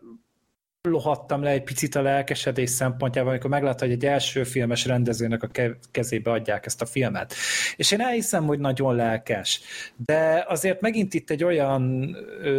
lohattam 0.89 1.43
le 1.43 1.49
egy 1.49 1.63
picit 1.63 1.95
a 1.95 2.01
lelkesedés 2.01 2.69
szempontjában, 2.69 3.31
amikor 3.31 3.49
meglátta, 3.49 3.85
hogy 3.85 3.93
egy 3.93 4.05
első 4.05 4.43
filmes 4.43 4.85
rendezőnek 4.85 5.43
a 5.43 5.75
kezébe 5.91 6.31
adják 6.31 6.65
ezt 6.65 6.81
a 6.81 6.85
filmet. 6.85 7.33
És 7.75 7.91
én 7.91 8.01
elhiszem, 8.01 8.45
hogy 8.45 8.59
nagyon 8.59 8.95
lelkes, 8.95 9.61
de 10.05 10.45
azért 10.47 10.81
megint 10.81 11.13
itt 11.13 11.29
egy 11.29 11.43
olyan 11.43 12.15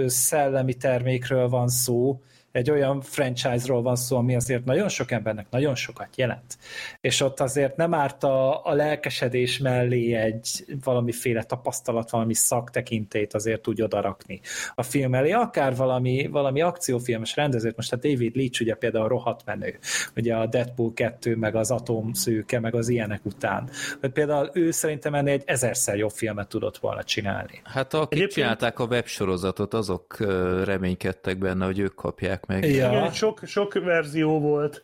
szellemi 0.06 0.74
termékről 0.74 1.48
van 1.48 1.68
szó, 1.68 2.20
egy 2.52 2.70
olyan 2.70 3.00
franchise-ról 3.00 3.82
van 3.82 3.96
szó, 3.96 4.16
ami 4.16 4.34
azért 4.34 4.64
nagyon 4.64 4.88
sok 4.88 5.10
embernek 5.10 5.46
nagyon 5.50 5.74
sokat 5.74 6.16
jelent. 6.16 6.58
És 7.00 7.20
ott 7.20 7.40
azért 7.40 7.76
nem 7.76 7.94
árt 7.94 8.24
a, 8.24 8.66
a 8.66 8.72
lelkesedés 8.72 9.58
mellé 9.58 10.14
egy 10.14 10.64
valamiféle 10.84 11.42
tapasztalat, 11.42 12.10
valami 12.10 12.34
szaktekintét 12.34 13.34
azért 13.34 13.68
úgy 13.68 13.82
odarakni 13.82 14.40
a 14.74 14.82
film 14.82 15.14
elé, 15.14 15.30
akár 15.30 15.76
valami, 15.76 16.26
valami 16.26 16.60
akciófilmes 16.60 17.36
rendezőt, 17.36 17.76
most 17.76 17.92
a 17.92 17.96
David 17.96 18.36
Leach 18.36 18.60
ugye 18.60 18.74
például 18.74 19.08
rohadt 19.08 19.44
menő, 19.44 19.78
ugye 20.16 20.34
a 20.34 20.46
Deadpool 20.46 20.92
2, 20.94 21.36
meg 21.36 21.54
az 21.54 21.70
Atom 21.70 22.12
szőke, 22.12 22.60
meg 22.60 22.74
az 22.74 22.88
ilyenek 22.88 23.24
után. 23.24 23.70
Hogy 24.00 24.10
például 24.10 24.50
ő 24.52 24.70
szerintem 24.70 25.14
ennél 25.14 25.32
egy 25.32 25.42
ezerszer 25.46 25.96
jobb 25.96 26.10
filmet 26.10 26.48
tudott 26.48 26.78
volna 26.78 27.02
csinálni. 27.02 27.60
Hát 27.64 27.94
akik 27.94 28.12
Egyébként... 28.12 28.32
csinálták 28.32 28.78
a 28.78 28.84
websorozatot, 28.84 29.74
azok 29.74 30.16
reménykedtek 30.64 31.38
benne, 31.38 31.64
hogy 31.64 31.78
ők 31.78 31.94
kapják 31.94 32.41
meg. 32.46 32.64
Ja. 32.64 32.90
Igen, 32.90 33.10
sok, 33.10 33.40
sok 33.44 33.74
verzió 33.74 34.40
volt 34.40 34.82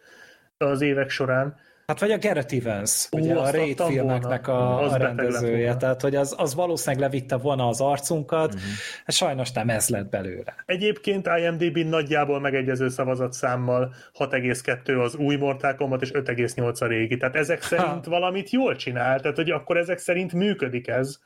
az 0.59 0.81
évek 0.81 1.11
során. 1.11 1.57
Hát 1.89 2.01
vagy 2.01 2.11
a 2.11 2.19
Garrett 2.19 2.53
Evans, 2.53 3.09
Ó, 3.13 3.19
ugye 3.19 3.35
a 3.35 3.51
Raid 3.51 3.83
filmeknek 3.83 4.49
a, 4.49 4.83
a 4.83 4.97
rendezője, 4.97 5.77
tehát 5.77 6.01
hogy 6.01 6.15
az, 6.17 6.35
az 6.39 6.55
valószínűleg 6.55 7.11
levitte 7.11 7.37
volna 7.37 7.69
az 7.69 7.81
arcunkat, 7.81 8.55
uh-huh. 8.55 8.71
hát 9.05 9.15
sajnos 9.15 9.53
nem 9.53 9.69
ez 9.69 9.89
lett 9.89 10.11
belőle. 10.11 10.55
Egyébként 10.67 11.29
IMDb 11.39 11.79
nagyjából 11.79 12.41
megegyező 12.41 12.89
szavazatszámmal 12.89 13.95
6,2 14.19 15.05
az 15.05 15.15
új 15.15 15.37
Mortal 15.37 15.75
Kombat 15.75 16.03
és 16.03 16.11
5,8 16.11 16.79
a 16.79 16.87
régi, 16.87 17.17
tehát 17.17 17.37
ezek 17.37 17.63
szerint 17.63 18.05
ha. 18.05 18.11
valamit 18.11 18.51
jól 18.51 18.77
csinál, 18.77 19.21
tehát 19.21 19.37
hogy 19.37 19.51
akkor 19.51 19.77
ezek 19.77 19.99
szerint 19.99 20.33
működik 20.33 20.89
ez. 20.89 21.19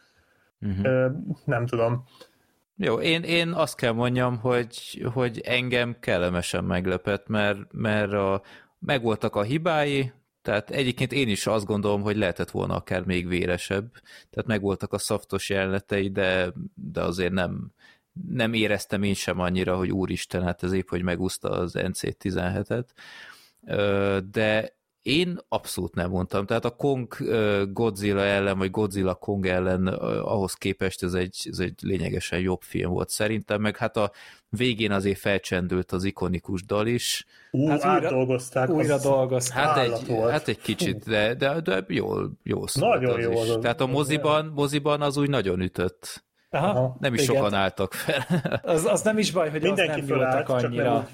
Uh-huh. 0.60 0.84
Ö, 0.84 1.06
nem 1.44 1.66
tudom. 1.66 2.04
Jó, 2.76 3.00
én, 3.00 3.22
én 3.22 3.52
azt 3.52 3.76
kell 3.76 3.92
mondjam, 3.92 4.38
hogy, 4.38 5.04
hogy 5.12 5.40
engem 5.40 5.96
kellemesen 6.00 6.64
meglepett, 6.64 7.26
mert, 7.26 7.58
mert 7.72 8.12
a, 8.12 8.42
megvoltak 8.78 9.36
a 9.36 9.42
hibái, 9.42 10.12
tehát 10.42 10.70
egyébként 10.70 11.12
én 11.12 11.28
is 11.28 11.46
azt 11.46 11.64
gondolom, 11.66 12.02
hogy 12.02 12.16
lehetett 12.16 12.50
volna 12.50 12.74
akár 12.74 13.04
még 13.04 13.28
véresebb, 13.28 13.92
tehát 14.30 14.46
megvoltak 14.46 14.92
a 14.92 14.98
szaftos 14.98 15.48
jelenetei, 15.48 16.10
de, 16.10 16.52
de 16.74 17.02
azért 17.02 17.32
nem, 17.32 17.72
nem 18.28 18.52
éreztem 18.52 19.02
én 19.02 19.14
sem 19.14 19.40
annyira, 19.40 19.76
hogy 19.76 19.90
úristen, 19.90 20.42
hát 20.42 20.62
ez 20.62 20.72
épp, 20.72 20.88
hogy 20.88 21.02
megúszta 21.02 21.50
az 21.50 21.72
NC-17-et, 21.74 22.86
de 24.30 24.76
én 25.02 25.38
abszolút 25.48 25.94
nem 25.94 26.10
mondtam. 26.10 26.46
Tehát 26.46 26.64
a 26.64 26.76
Kong 26.76 27.16
Godzilla 27.72 28.22
ellen, 28.22 28.58
vagy 28.58 28.70
Godzilla 28.70 29.14
Kong 29.14 29.46
ellen 29.46 29.86
ahhoz 29.86 30.54
képest 30.54 31.02
ez 31.02 31.14
egy, 31.14 31.36
ez 31.50 31.58
egy 31.58 31.74
lényegesen 31.82 32.38
jobb 32.38 32.62
film 32.62 32.92
volt 32.92 33.08
szerintem, 33.08 33.60
meg 33.60 33.76
hát 33.76 33.96
a 33.96 34.10
végén 34.48 34.92
azért 34.92 35.18
felcsendült 35.18 35.92
az 35.92 36.04
ikonikus 36.04 36.64
dal 36.64 36.86
is. 36.86 37.26
Ú, 37.50 37.68
hát 37.68 37.84
átdolgozták. 37.84 38.68
Újra 38.68 38.98
dolgozták. 38.98 39.64
Hát 39.64 39.76
egy, 39.76 40.16
hát 40.30 40.48
egy 40.48 40.60
kicsit, 40.60 41.04
de, 41.04 41.34
de, 41.34 41.60
de 41.60 41.84
jól, 41.88 42.32
jól 42.42 42.68
szólt 42.68 42.94
Nagyon 42.94 43.18
az 43.18 43.24
jó 43.24 43.32
is. 43.32 43.48
Az 43.48 43.58
Tehát 43.60 43.80
a 43.80 43.86
moziban, 43.86 44.46
moziban 44.54 45.02
az 45.02 45.16
úgy 45.16 45.28
nagyon 45.28 45.60
ütött. 45.60 46.24
Aha, 46.54 46.96
nem 47.00 47.14
is 47.14 47.22
igen. 47.22 47.34
sokan 47.34 47.54
álltak 47.54 47.92
fel. 47.92 48.24
Az, 48.62 48.84
az 48.86 49.02
nem 49.02 49.18
is 49.18 49.30
baj, 49.30 49.50
hogy 49.50 49.62
Mindenki 49.62 50.00
nem 50.00 50.18
voltak 50.18 50.48
annyira. 50.48 51.06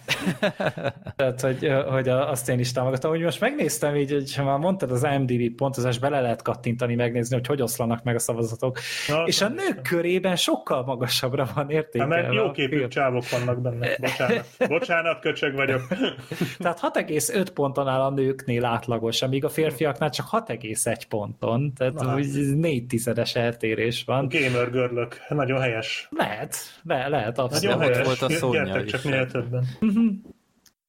Tehát, 1.17 1.41
hogy, 1.41 1.73
hogy 1.89 2.09
azt 2.09 2.49
én 2.49 2.59
is 2.59 2.73
támogatom. 2.73 3.11
Hogy 3.11 3.21
most 3.21 3.41
megnéztem 3.41 3.97
így, 3.97 4.13
hogy 4.13 4.35
ha 4.35 4.45
már 4.45 4.59
mondtad 4.59 4.91
az 4.91 5.07
IMDb 5.13 5.55
pontozás, 5.57 5.99
bele 5.99 6.21
lehet 6.21 6.43
kattintani, 6.43 6.95
megnézni, 6.95 7.35
hogy 7.37 7.47
hogy 7.47 7.63
oszlanak 7.63 8.03
meg 8.03 8.15
a 8.15 8.19
szavazatok. 8.19 8.79
Na, 9.09 9.23
és 9.25 9.41
a 9.41 9.49
nők 9.49 9.83
körében 9.83 10.37
sokkal 10.37 10.85
magasabbra 10.85 11.49
van 11.55 11.71
értékelve. 11.71 12.15
Hát, 12.15 12.25
mert 12.25 12.35
jó 12.35 12.51
képű 12.51 12.89
csávok 12.89 13.29
vannak 13.31 13.61
benne. 13.61 13.97
Bocsánat. 14.01 14.45
Bocsánat, 14.69 15.21
köcsög 15.21 15.55
vagyok. 15.55 15.83
Tehát 16.59 16.81
6,5 16.81 17.47
ponton 17.55 17.89
áll 17.89 18.01
a 18.01 18.11
nőknél 18.11 18.65
átlagos, 18.65 19.23
amíg 19.23 19.45
a 19.45 19.49
férfiaknál 19.49 20.11
csak 20.11 20.27
6,1 20.31 21.03
ponton. 21.09 21.73
Tehát 21.77 21.95
Na, 21.95 22.15
úgy 22.15 22.57
négy 22.57 22.87
tizedes 22.87 23.35
eltérés 23.35 24.03
van. 24.07 24.29
Gamer 24.29 24.71
görlök. 24.71 25.27
Nagyon 25.29 25.61
helyes. 25.61 26.09
Lehet, 26.11 26.57
le, 26.83 27.09
lehet, 27.09 27.39
abszolút. 27.39 27.77
Nagyon 27.77 27.93
helyes. 27.93 28.07
volt 28.07 28.23
a 28.23 28.31
Szónya 28.31 28.85
csak 28.85 29.05
minél 29.05 29.27
többen. 29.27 29.67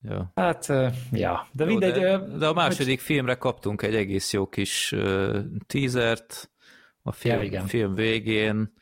Ja. 0.02 0.32
Hát, 0.36 0.66
ja, 1.12 1.48
de 1.52 1.64
jó, 1.64 1.70
mindegy. 1.70 2.00
De, 2.00 2.18
de 2.38 2.48
a 2.48 2.54
második 2.54 2.98
hogy... 2.98 3.06
filmre 3.06 3.36
kaptunk 3.36 3.82
egy 3.82 3.96
egész 3.96 4.34
jó 4.34 4.48
kis 4.48 4.92
uh, 4.92 5.38
teasert 5.68 6.52
a 7.02 7.12
film, 7.12 7.38
ja, 7.38 7.44
igen. 7.44 7.66
film 7.66 7.94
végén. 7.94 8.74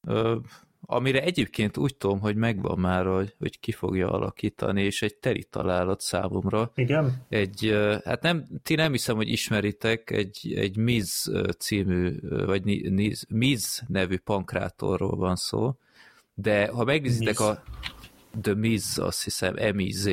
Uh, 0.00 0.36
amire 0.86 1.22
egyébként 1.22 1.76
úgy 1.76 1.96
tudom, 1.96 2.20
hogy 2.20 2.36
megvan 2.36 2.78
már, 2.78 3.06
hogy, 3.06 3.34
hogy 3.38 3.60
ki 3.60 3.72
fogja 3.72 4.10
alakítani, 4.10 4.82
és 4.82 5.02
egy 5.02 5.14
teri 5.14 5.44
találat 5.44 6.00
számomra. 6.00 6.70
Igen? 6.74 7.24
Egy, 7.28 7.76
hát 8.04 8.22
nem, 8.22 8.44
ti 8.62 8.74
nem 8.74 8.92
hiszem, 8.92 9.16
hogy 9.16 9.28
ismeritek, 9.28 10.10
egy, 10.10 10.52
egy 10.56 10.76
Miz 10.76 11.32
című, 11.58 12.18
vagy 12.44 12.92
Miz 13.28 13.82
nevű 13.88 14.16
pankrátorról 14.16 15.16
van 15.16 15.36
szó, 15.36 15.74
de 16.34 16.66
ha 16.66 16.84
megnézitek 16.84 17.40
a 17.40 17.62
The 18.42 18.54
Miz, 18.54 18.98
azt 18.98 19.24
hiszem, 19.24 19.54
M-I-Z, 19.74 20.08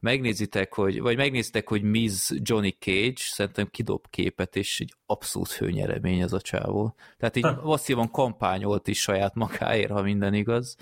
megnézitek, 0.00 0.74
hogy, 0.74 1.00
vagy 1.00 1.16
megnézitek, 1.16 1.68
hogy 1.68 1.82
Miz 1.82 2.36
Johnny 2.42 2.76
Cage, 2.78 3.12
szerintem 3.16 3.68
kidob 3.70 4.04
képet, 4.10 4.56
és 4.56 4.80
egy 4.80 4.94
abszolút 5.06 5.48
főnyeremény 5.48 6.20
ez 6.20 6.32
a 6.32 6.40
csávó. 6.40 6.94
Tehát 7.18 7.36
így 7.36 7.44
ha. 7.44 7.60
masszívan 7.62 8.10
kampányolt 8.10 8.88
is 8.88 9.00
saját 9.00 9.34
magáért, 9.34 9.90
ha 9.90 10.02
minden 10.02 10.34
igaz. 10.34 10.76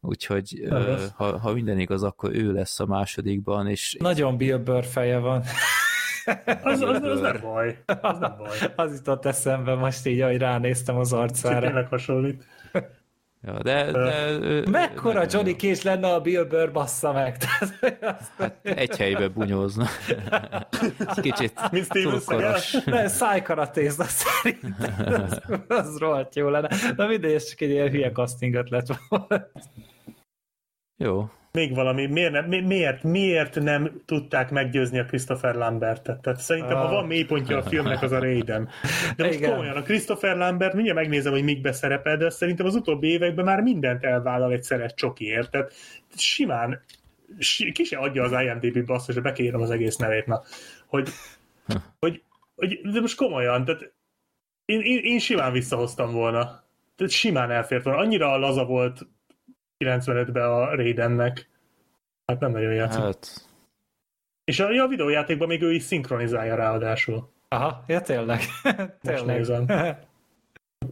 Úgyhogy 0.00 0.68
ha, 1.14 1.38
ha 1.38 1.52
minden 1.52 1.78
igaz, 1.78 2.02
akkor 2.02 2.34
ő 2.34 2.52
lesz 2.52 2.80
a 2.80 2.86
másodikban. 2.86 3.68
És 3.68 3.96
Nagyon 3.98 4.36
Bill 4.36 4.58
Burr 4.58 4.84
feje 4.84 5.18
van. 5.18 5.42
az, 6.62 6.80
az, 6.80 7.02
az 7.02 7.20
nem 7.20 7.40
baj. 7.52 7.82
Az 8.00 8.18
nem 8.18 8.36
baj. 8.38 8.72
Az 8.76 8.94
jutott 8.96 9.24
eszembe 9.24 9.74
most 9.74 10.06
így, 10.06 10.20
ahogy 10.20 10.38
ránéztem 10.38 10.96
az 10.96 11.12
arcára. 11.12 11.66
Tényleg 11.66 11.88
hasonlít. 11.88 12.46
Ja, 13.46 13.62
de, 13.62 13.92
de, 13.92 14.70
Mekkora 14.70 15.24
de, 15.24 15.26
Johnny 15.30 15.56
Cage 15.56 15.80
lenne 15.84 16.12
a 16.12 16.20
Bill 16.20 16.44
Burr 16.44 16.70
bassza 16.72 17.12
meg? 17.12 17.36
hát 18.38 18.58
egy 18.62 18.96
helybe 18.96 19.28
bunyózna. 19.28 19.86
Kicsit 21.22 21.60
túlkoros. 21.88 22.84
Ne, 22.84 23.08
szájkaratézna 23.08 24.04
szerintem. 24.04 25.22
Az, 25.22 25.40
az 25.68 25.98
rohadt 25.98 26.34
jó 26.34 26.48
lenne. 26.48 26.68
Na 26.96 27.06
mindegy, 27.06 27.32
ez 27.32 27.48
csak 27.48 27.60
egy 27.60 27.70
ilyen 27.70 27.90
hülye 27.90 28.12
casting 28.12 28.66
lett 28.68 28.86
volna. 29.08 29.46
Jó, 30.96 31.30
még 31.56 31.74
valami, 31.74 32.06
miért, 32.06 32.32
nem, 32.32 32.64
miért, 32.64 33.02
miért 33.02 33.60
nem 33.60 34.02
tudták 34.04 34.50
meggyőzni 34.50 34.98
a 34.98 35.04
Christopher 35.04 35.54
Lambertet? 35.54 36.20
Tehát 36.20 36.40
szerintem, 36.40 36.76
ah. 36.76 36.82
ha 36.82 36.94
van 36.94 37.06
mélypontja 37.06 37.56
a 37.56 37.62
filmnek, 37.62 38.02
az 38.02 38.12
a 38.12 38.18
Raiden. 38.18 38.68
De 39.16 39.24
most 39.24 39.38
Igen. 39.38 39.50
komolyan, 39.50 39.76
a 39.76 39.82
Christopher 39.82 40.36
Lambert, 40.36 40.74
mindjárt 40.74 40.98
megnézem, 40.98 41.32
hogy 41.32 41.44
mikbe 41.44 41.72
szerepel, 41.72 42.16
de 42.16 42.30
szerintem 42.30 42.66
az 42.66 42.74
utóbbi 42.74 43.08
években 43.08 43.44
már 43.44 43.62
mindent 43.62 44.04
elvállal 44.04 44.52
egy 44.52 44.62
szeret 44.62 44.94
csokiért. 44.94 45.50
Tehát 45.50 45.72
simán, 46.16 46.82
ki 47.72 47.84
se 47.84 47.96
adja 47.96 48.22
az 48.22 48.32
IMDb 48.42 48.86
basszus, 48.86 49.14
de 49.14 49.20
bekérem 49.20 49.60
az 49.60 49.70
egész 49.70 49.96
nevét, 49.96 50.26
na, 50.26 50.42
hogy, 50.86 51.08
hogy, 51.98 52.22
hogy, 52.54 52.80
de 52.92 53.00
most 53.00 53.16
komolyan, 53.16 53.64
tehát 53.64 53.92
én, 54.64 54.80
én, 54.80 54.98
én 55.02 55.18
simán 55.18 55.52
visszahoztam 55.52 56.12
volna 56.12 56.64
simán 57.08 57.50
elfért 57.50 57.84
volna. 57.84 58.00
Annyira 58.00 58.36
laza 58.36 58.64
volt 58.64 59.06
95-ben 59.84 60.44
a 60.44 60.74
Raidennek. 60.74 61.48
Hát 62.26 62.40
nem 62.40 62.50
nagyon 62.50 62.74
játszik. 62.74 63.00
Hát... 63.00 63.48
És 64.44 64.60
a, 64.60 64.82
a 64.82 64.88
videójátékban 64.88 65.48
még 65.48 65.62
ő 65.62 65.72
is 65.72 65.82
szinkronizálja 65.82 66.54
ráadásul. 66.54 67.32
Aha, 67.48 67.84
ja 67.86 68.00
tényleg. 68.00 68.40
tényleg. 68.62 68.96
Most 69.02 69.26
nézem. 69.26 69.66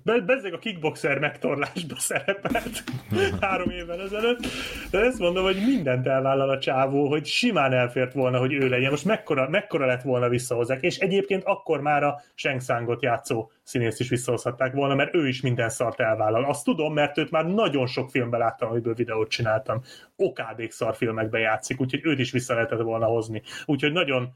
Be, 0.04 0.20
bezzeg 0.20 0.52
a 0.52 0.58
kickboxer 0.58 1.18
megtorlásba 1.18 1.94
szerepelt 1.98 2.84
három 3.40 3.70
évvel 3.70 4.00
ezelőtt, 4.00 4.46
de 4.90 4.98
ezt 4.98 5.18
mondom, 5.18 5.44
hogy 5.44 5.56
mindent 5.66 6.06
elvállal 6.06 6.50
a 6.50 6.58
csávó, 6.58 7.08
hogy 7.08 7.26
simán 7.26 7.72
elfért 7.72 8.12
volna, 8.12 8.38
hogy 8.38 8.52
ő 8.52 8.68
legyen. 8.68 8.90
Most 8.90 9.04
mekkora, 9.04 9.48
mekkora 9.48 9.86
lett 9.86 10.02
volna 10.02 10.28
visszahozzák, 10.28 10.82
és 10.82 10.98
egyébként 10.98 11.44
akkor 11.44 11.80
már 11.80 12.02
a 12.02 12.20
Shang 12.34 12.62
Sangot 12.62 13.02
játszó 13.02 13.50
színészt 13.62 14.00
is 14.00 14.08
visszahozhatták 14.08 14.72
volna, 14.72 14.94
mert 14.94 15.14
ő 15.14 15.28
is 15.28 15.40
minden 15.40 15.68
szart 15.68 16.00
elvállal. 16.00 16.44
Azt 16.44 16.64
tudom, 16.64 16.92
mert 16.92 17.18
őt 17.18 17.30
már 17.30 17.46
nagyon 17.46 17.86
sok 17.86 18.10
filmben 18.10 18.40
láttam, 18.40 18.70
amiből 18.70 18.94
videót 18.94 19.30
csináltam. 19.30 19.82
Okádék 20.16 20.70
szarfilmekben 20.70 21.40
játszik, 21.40 21.80
úgyhogy 21.80 22.00
őt 22.04 22.18
is 22.18 22.30
vissza 22.30 22.54
lehetett 22.54 22.80
volna 22.80 23.06
hozni. 23.06 23.42
Úgyhogy 23.64 23.92
nagyon, 23.92 24.34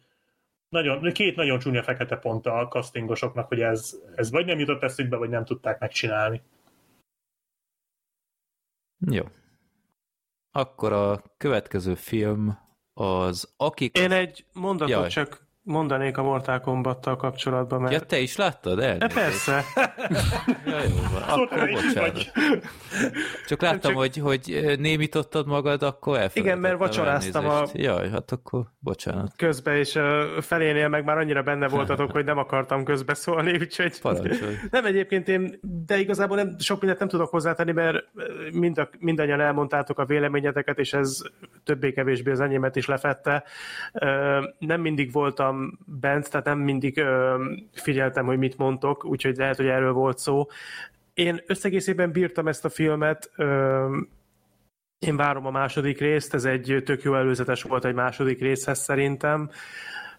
nagyon, 0.68 1.12
két 1.12 1.36
nagyon 1.36 1.58
csúnya 1.58 1.82
fekete 1.82 2.16
pont 2.16 2.46
a 2.46 2.68
castingosoknak, 2.68 3.48
hogy 3.48 3.60
ez, 3.60 3.96
ez 4.14 4.30
vagy 4.30 4.46
nem 4.46 4.58
jutott 4.58 4.82
eszükbe, 4.82 5.16
vagy 5.16 5.28
nem 5.28 5.44
tudták 5.44 5.78
megcsinálni. 5.78 6.42
Jó. 9.10 9.24
Akkor 10.50 10.92
a 10.92 11.22
következő 11.36 11.94
film 11.94 12.58
az 12.92 13.54
Akik... 13.56 13.98
Én 13.98 14.12
egy 14.12 14.46
mondatot 14.52 14.94
Jaj. 14.94 15.08
csak 15.08 15.47
mondanék 15.68 16.18
a 16.18 16.22
Mortal 16.22 16.60
kombat 16.60 17.10
kapcsolatban, 17.18 17.80
mert... 17.80 17.92
Ja, 17.92 18.00
te 18.00 18.18
is 18.18 18.36
láttad 18.36 18.80
el? 18.80 18.98
De 18.98 19.06
persze. 19.06 19.64
ja, 20.66 20.78
jó 20.88 20.96
van. 21.12 21.22
Akkor 21.22 21.70
bocsánat. 21.70 22.32
Csak 23.46 23.60
láttam, 23.60 23.90
csak... 23.92 24.00
Hogy, 24.00 24.16
hogy 24.16 24.74
némítottad 24.78 25.46
magad, 25.46 25.82
akkor 25.82 26.18
elfelejtettem. 26.18 26.44
Igen, 26.44 26.58
mert 26.58 26.78
vacsoráztam 26.78 27.48
a... 27.48 27.62
Jaj, 27.72 28.10
hát 28.10 28.32
akkor 28.32 28.64
bocsánat. 28.78 29.32
Közben, 29.36 29.76
és 29.76 29.98
felénél 30.40 30.88
meg 30.88 31.04
már 31.04 31.18
annyira 31.18 31.42
benne 31.42 31.68
voltatok, 31.68 32.10
hogy 32.10 32.24
nem 32.24 32.38
akartam 32.38 32.84
közbeszólni, 32.84 33.52
úgyhogy... 33.60 34.00
Parancsolj. 34.00 34.54
Nem 34.70 34.84
egyébként 34.84 35.28
én, 35.28 35.58
de 35.86 35.98
igazából 35.98 36.36
nem, 36.36 36.58
sok 36.58 36.78
mindent 36.78 37.00
nem 37.00 37.08
tudok 37.08 37.30
hozzátenni, 37.30 37.72
mert 37.72 38.04
mind 38.52 38.78
a, 38.78 38.88
mindannyian 38.98 39.40
elmondtátok 39.40 39.98
a 39.98 40.04
véleményeteket, 40.04 40.78
és 40.78 40.92
ez 40.92 41.18
többé-kevésbé 41.64 42.30
az 42.30 42.40
enyémet 42.40 42.76
is 42.76 42.86
lefette. 42.86 43.44
Nem 44.58 44.80
mindig 44.80 45.12
voltam 45.12 45.57
bent, 45.84 46.30
tehát 46.30 46.46
nem 46.46 46.58
mindig 46.58 46.98
ö, 46.98 47.44
figyeltem, 47.72 48.26
hogy 48.26 48.38
mit 48.38 48.58
mondtok, 48.58 49.04
úgyhogy 49.04 49.36
lehet, 49.36 49.56
hogy 49.56 49.66
erről 49.66 49.92
volt 49.92 50.18
szó. 50.18 50.46
Én 51.14 51.40
összegészében 51.46 52.12
bírtam 52.12 52.48
ezt 52.48 52.64
a 52.64 52.68
filmet, 52.68 53.30
ö, 53.36 53.96
én 54.98 55.16
várom 55.16 55.46
a 55.46 55.50
második 55.50 55.98
részt, 55.98 56.34
ez 56.34 56.44
egy 56.44 56.82
tök 56.84 57.02
jó 57.02 57.14
előzetes 57.14 57.62
volt 57.62 57.84
egy 57.84 57.94
második 57.94 58.40
részhez 58.40 58.78
szerintem. 58.78 59.50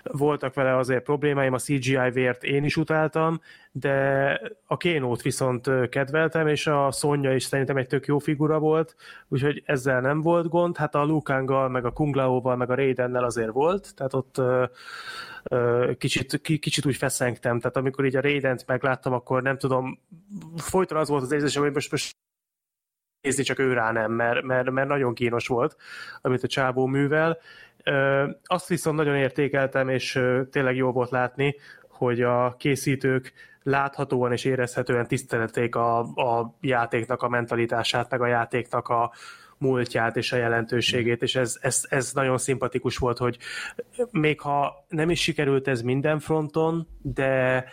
Voltak 0.04 0.54
vele 0.54 0.78
azért 0.78 1.04
problémáim, 1.04 1.54
a 1.54 1.58
CGI 1.58 2.10
vért 2.14 2.44
én 2.44 2.64
is 2.64 2.78
utáltam, 2.78 3.42
de 3.72 4.40
a 4.66 4.78
Kénót 4.78 5.22
viszont 5.22 5.90
kedveltem, 5.90 6.48
és 6.48 6.68
a 6.68 6.92
Sonja 6.92 7.36
is 7.36 7.44
szerintem 7.44 7.78
egy 7.78 7.88
tök 7.88 8.06
jó 8.06 8.18
figura 8.18 8.60
volt, 8.60 8.96
úgyhogy 9.28 9.64
ezzel 9.66 10.02
nem 10.02 10.22
volt 10.22 10.50
gond. 10.50 10.78
Hát 10.78 10.96
a 10.96 11.04
Lukángal, 11.04 11.70
meg 11.70 11.86
a 11.86 11.92
Kunglaóval, 11.92 12.56
meg 12.56 12.70
a 12.70 12.76
Raidennel 12.76 13.24
azért 13.24 13.52
volt, 13.52 13.96
tehát 13.96 14.14
ott 14.14 14.42
kicsit, 15.98 16.42
kicsit 16.42 16.86
úgy 16.86 16.96
feszengtem, 16.96 17.60
tehát 17.60 17.78
amikor 17.78 18.06
így 18.06 18.16
a 18.16 18.22
Raident 18.22 18.68
megláttam, 18.68 19.14
akkor 19.14 19.42
nem 19.42 19.58
tudom, 19.58 20.00
folyton 20.58 20.98
az 20.98 21.10
volt 21.10 21.24
az 21.24 21.32
érzésem, 21.32 21.64
hogy 21.64 21.74
most, 21.74 21.92
most 21.92 22.16
nézni 23.22 23.44
csak 23.44 23.60
ő 23.60 23.74
rá 23.74 23.92
nem, 23.92 24.12
mert, 24.12 24.44
mert, 24.44 24.70
mert 24.72 24.88
nagyon 24.88 25.14
kínos 25.14 25.48
volt, 25.48 25.76
amit 26.22 26.44
a 26.44 26.48
csábó 26.48 26.86
művel. 26.86 27.38
Azt 28.44 28.68
viszont 28.68 28.98
nagyon 28.98 29.16
értékeltem, 29.16 29.90
és 29.90 30.22
tényleg 30.52 30.76
jó 30.76 30.92
volt 30.92 31.10
látni, 31.10 31.56
hogy 31.88 32.22
a 32.22 32.56
készítők 32.58 33.34
láthatóan 33.64 34.32
és 34.32 34.46
érezhetően 34.46 35.08
tiszteleték 35.08 35.76
a, 35.76 36.00
a 36.00 36.56
játéknak 36.62 37.22
a 37.22 37.30
mentalitását, 37.30 38.10
meg 38.10 38.22
a 38.22 38.28
játéknak 38.28 38.88
a, 38.88 39.12
múltját 39.60 40.18
és 40.18 40.32
a 40.32 40.38
jelentőségét, 40.38 41.22
és 41.22 41.36
ez, 41.36 41.58
ez, 41.62 41.86
ez 41.90 42.12
nagyon 42.14 42.38
szimpatikus 42.38 42.98
volt, 42.98 43.18
hogy 43.18 43.38
még 44.12 44.40
ha 44.40 44.86
nem 44.88 45.10
is 45.10 45.22
sikerült 45.22 45.68
ez 45.68 45.82
minden 45.82 46.20
fronton, 46.20 46.88
de 47.02 47.66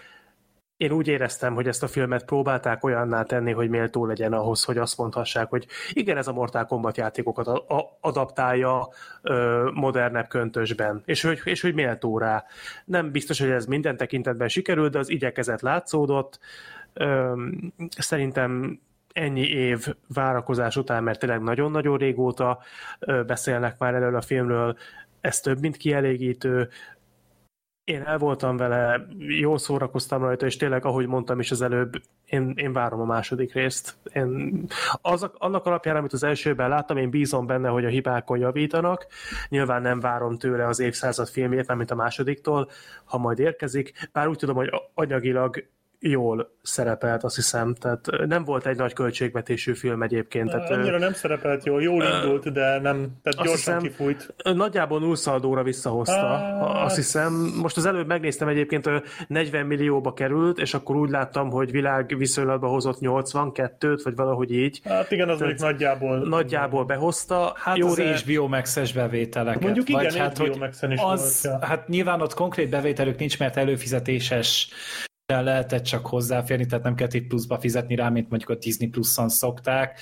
én 0.77 0.93
úgy 0.93 1.09
éreztem, 1.09 1.55
hogy 1.55 1.69
ezt 1.69 1.83
a 1.83 1.89
filmet 1.89 2.25
próbálták 2.25 2.85
olyanná 2.85 3.23
tenni, 3.23 3.53
hogy 3.53 3.69
méltó 3.69 4.07
legyen 4.07 4.33
ahhoz, 4.33 4.65
hogy 4.65 4.79
azt 4.79 4.99
mondhassák, 4.99 5.49
hogy 5.49 5.67
igen, 5.93 6.17
ez 6.17 6.27
a 6.27 6.33
Mortal 6.33 6.65
Kombat 6.67 6.97
játékokat 6.97 7.63
adaptálja 8.01 8.89
ö, 9.23 9.71
modernebb 9.75 10.29
köntösben, 10.29 11.03
és 11.05 11.23
hogy, 11.23 11.41
és 11.45 11.61
hogy 11.61 11.75
méltó 11.75 12.19
rá. 12.19 12.45
Nem 12.85 13.11
biztos, 13.11 13.41
hogy 13.41 13.51
ez 13.51 13.67
minden 13.67 13.97
tekintetben 13.97 14.49
sikerült, 14.49 14.93
de 14.93 14.99
az 14.99 15.11
igyekezet 15.11 15.63
látszódott. 15.63 16.39
Ö, 16.93 17.33
szerintem 17.99 18.81
ennyi 19.17 19.47
év 19.47 19.87
várakozás 20.15 20.77
után, 20.77 21.03
mert 21.03 21.19
tényleg 21.19 21.43
nagyon-nagyon 21.43 21.97
régóta 21.97 22.59
beszélnek 23.27 23.79
már 23.79 23.95
erről 23.95 24.17
a 24.17 24.21
filmről, 24.21 24.77
ez 25.21 25.41
több, 25.41 25.61
mint 25.61 25.77
kielégítő, 25.77 26.69
én 27.85 28.03
el 28.03 28.19
voltam 28.19 28.57
vele, 28.57 29.07
jól 29.19 29.59
szórakoztam 29.59 30.23
rajta, 30.23 30.47
és 30.47 30.57
tényleg, 30.57 30.85
ahogy 30.85 31.07
mondtam 31.07 31.41
is 31.41 31.51
az 31.51 31.63
előbb, 31.63 31.93
én, 32.25 32.53
én 32.57 32.73
várom 32.73 33.01
a 33.01 33.05
második 33.05 33.53
részt. 33.53 33.97
Én, 34.13 34.65
az, 35.03 35.31
annak 35.39 35.67
alapján, 35.67 35.97
amit 35.97 36.13
az 36.13 36.23
elsőben 36.23 36.69
láttam, 36.69 36.97
én 36.97 37.11
bízom 37.11 37.47
benne, 37.47 37.69
hogy 37.69 37.85
a 37.85 37.89
hibákon 37.89 38.39
javítanak. 38.39 39.07
Nyilván 39.49 39.83
nem 39.83 40.01
várom 40.01 40.39
tőle 40.39 40.67
az 40.67 40.79
évszázad 40.79 41.29
filmjét, 41.29 41.67
nem 41.67 41.77
mint 41.77 41.91
a 41.91 41.95
másodiktól, 41.95 42.71
ha 43.05 43.19
majd 43.19 43.39
érkezik. 43.39 44.09
Bár 44.13 44.29
úgy 44.29 44.39
tudom, 44.39 44.57
hogy 44.57 44.71
anyagilag 44.95 45.65
jól 46.09 46.55
szerepelt, 46.63 47.25
azt 47.25 47.35
hiszem. 47.35 47.75
Tehát 47.75 48.09
nem 48.27 48.45
volt 48.45 48.67
egy 48.67 48.77
nagy 48.77 48.93
költségvetésű 48.93 49.75
film 49.75 50.03
egyébként. 50.03 50.51
Tehát, 50.51 50.71
Annyira 50.71 50.99
nem 50.99 51.13
szerepelt 51.13 51.65
jól, 51.65 51.83
jól 51.83 52.05
indult, 52.05 52.53
de 52.53 52.81
nem, 52.81 53.19
tehát 53.23 53.49
gyorsan 53.49 53.55
hiszem, 53.55 53.79
kifújt. 53.79 54.35
Nagyjából 54.55 55.01
nullszaldóra 55.01 55.63
visszahozta, 55.63 56.35
ah, 56.35 56.85
azt 56.85 56.97
hiszem. 56.97 57.33
Most 57.63 57.77
az 57.77 57.87
előbb 57.87 58.07
megnéztem 58.07 58.49
egyébként, 58.49 58.91
40 59.29 59.67
millióba 59.67 60.13
került, 60.13 60.59
és 60.59 60.75
akkor 60.75 60.97
úgy 60.97 61.11
láttam, 61.11 61.51
hogy 61.51 61.71
világ 61.71 62.15
viszonylatban 62.19 62.71
hozott 62.71 62.99
82-t, 63.01 64.01
vagy 64.05 64.17
valahogy 64.17 64.53
így. 64.53 64.81
Hát 64.85 65.11
igen, 65.11 65.29
az 65.29 65.39
mondjuk 65.39 65.61
nagyjából... 65.61 66.19
Nagyjából 66.19 66.85
behozta. 66.85 67.53
Hát 67.57 67.77
jó 67.77 67.87
az 67.87 67.97
ré... 67.97 68.13
HBO 68.13 68.49
Max-es 68.49 68.93
bevételeket. 68.93 69.63
Mondjuk 69.63 69.89
igen, 69.89 70.03
vagy 70.03 70.17
hát, 70.17 70.59
Max-en 70.59 70.93
is 70.93 71.01
az, 71.03 71.41
volt, 71.43 71.61
ja. 71.61 71.67
Hát 71.67 71.89
nyilván 71.89 72.21
ott 72.21 72.35
konkrét 72.35 72.71
bevételük 72.71 73.19
nincs, 73.19 73.39
mert 73.39 73.57
előfizetéses 73.57 74.69
lehetett 75.27 75.83
csak 75.83 76.07
hozzáférni, 76.07 76.67
tehát 76.67 76.85
nem 76.85 76.95
kellett 76.95 77.15
itt 77.15 77.27
pluszba 77.27 77.61
fizetni 77.61 77.95
rá, 77.95 78.09
mint 78.09 78.29
mondjuk 78.31 78.51
a 78.51 78.55
Disney 78.55 78.89
Plus-on 78.89 79.29
szokták. 79.29 80.01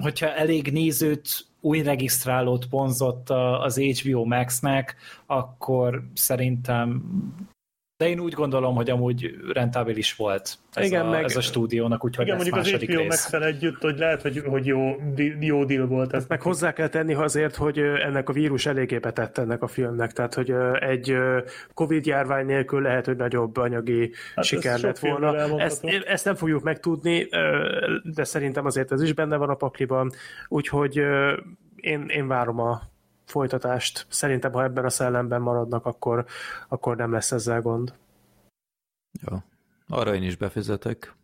Hogyha 0.00 0.34
elég 0.34 0.72
nézőt 0.72 1.46
új 1.60 1.82
regisztrálót 1.82 2.66
ponzott 2.66 3.30
az 3.60 3.78
HBO 3.78 4.24
Max-nek, 4.24 4.96
akkor 5.26 6.02
szerintem 6.14 7.02
de 7.96 8.08
én 8.08 8.20
úgy 8.20 8.32
gondolom, 8.32 8.74
hogy 8.74 8.90
amúgy 8.90 9.34
rentábilis 9.52 10.14
volt 10.14 10.58
ez, 10.72 10.86
igen, 10.86 11.06
a, 11.06 11.10
meg, 11.10 11.24
ez 11.24 11.36
a 11.36 11.40
stúdiónak, 11.40 12.04
úgyhogy 12.04 12.24
igen, 12.24 12.36
mondjuk 12.36 12.56
az 12.56 12.70
HBO 12.70 13.02
max 13.02 13.32
együtt, 13.32 13.80
hogy 13.80 13.98
lehet, 13.98 14.22
hogy, 14.22 14.42
hogy 14.46 14.66
jó, 14.66 14.96
jó 15.40 15.64
deal 15.64 15.86
volt. 15.86 16.12
Ez 16.12 16.26
meg 16.28 16.42
hozzá 16.42 16.72
kell 16.72 16.88
tenni 16.88 17.14
azért, 17.14 17.56
hogy 17.56 17.78
ennek 17.78 18.28
a 18.28 18.32
vírus 18.32 18.66
eléggé 18.66 18.98
betett 18.98 19.38
ennek 19.38 19.62
a 19.62 19.66
filmnek, 19.66 20.12
tehát 20.12 20.34
hogy 20.34 20.54
egy 20.78 21.16
Covid 21.74 22.06
járvány 22.06 22.46
nélkül 22.46 22.82
lehet, 22.82 23.06
hogy 23.06 23.16
nagyobb 23.16 23.56
anyagi 23.56 24.12
hát 24.34 24.44
siker 24.44 24.80
lett 24.80 24.98
volna. 24.98 25.60
Ezt, 25.60 25.84
ezt 25.84 26.24
nem 26.24 26.34
fogjuk 26.34 26.62
megtudni, 26.62 27.28
de 28.02 28.24
szerintem 28.24 28.66
azért 28.66 28.92
ez 28.92 29.02
is 29.02 29.12
benne 29.12 29.36
van 29.36 29.48
a 29.48 29.54
pakliban, 29.54 30.10
úgyhogy 30.48 30.96
én, 31.76 32.06
én 32.08 32.26
várom 32.26 32.60
a 32.60 32.82
folytatást. 33.34 34.06
Szerintem, 34.08 34.52
ha 34.52 34.62
ebben 34.62 34.84
a 34.84 34.90
szellemben 34.90 35.40
maradnak, 35.40 35.86
akkor, 35.86 36.24
akkor 36.68 36.96
nem 36.96 37.12
lesz 37.12 37.32
ezzel 37.32 37.60
gond. 37.60 37.94
Jó, 39.22 39.36
arra 39.88 40.14
én 40.14 40.22
is 40.22 40.36
befizetek. 40.36 41.14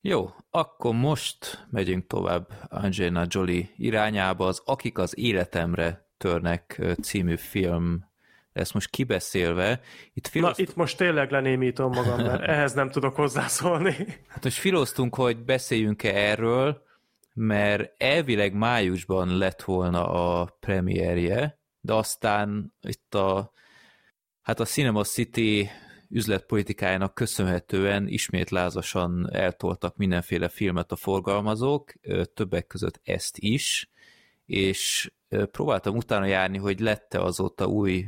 Jó, 0.00 0.30
akkor 0.50 0.94
most 0.94 1.66
megyünk 1.70 2.06
tovább 2.06 2.48
Angelina 2.68 3.24
Jolie 3.28 3.68
irányába, 3.76 4.46
az 4.46 4.62
Akik 4.64 4.98
az 4.98 5.18
életemre 5.18 6.08
törnek 6.16 6.82
című 7.02 7.36
film 7.36 8.04
ezt 8.52 8.74
most 8.74 8.90
kibeszélve. 8.90 9.80
Itt, 10.14 10.26
filozt... 10.26 10.56
Na, 10.56 10.62
itt 10.62 10.76
most 10.76 10.96
tényleg 10.96 11.30
lenémítom 11.30 11.92
magam, 11.92 12.20
mert 12.20 12.42
ehhez 12.54 12.72
nem 12.72 12.90
tudok 12.90 13.16
hozzászólni. 13.16 13.94
Hát 14.28 14.44
most 14.44 14.58
filoztunk, 14.58 15.14
hogy 15.14 15.44
beszéljünk-e 15.44 16.14
erről, 16.14 16.85
mert 17.38 18.02
elvileg 18.02 18.54
májusban 18.54 19.36
lett 19.36 19.62
volna 19.62 20.08
a 20.08 20.56
premierje, 20.60 21.60
de 21.80 21.94
aztán 21.94 22.74
itt 22.80 23.14
a, 23.14 23.52
hát 24.42 24.60
a 24.60 24.64
Cinema 24.64 25.04
City 25.04 25.68
üzletpolitikájának 26.10 27.14
köszönhetően 27.14 28.08
ismét 28.08 28.50
lázasan 28.50 29.28
eltoltak 29.32 29.96
mindenféle 29.96 30.48
filmet 30.48 30.92
a 30.92 30.96
forgalmazók, 30.96 31.92
többek 32.34 32.66
között 32.66 33.00
ezt 33.02 33.38
is, 33.38 33.90
és 34.46 35.12
próbáltam 35.50 35.96
utána 35.96 36.26
járni, 36.26 36.58
hogy 36.58 36.80
lette 36.80 37.20
azóta 37.20 37.66
új 37.66 38.06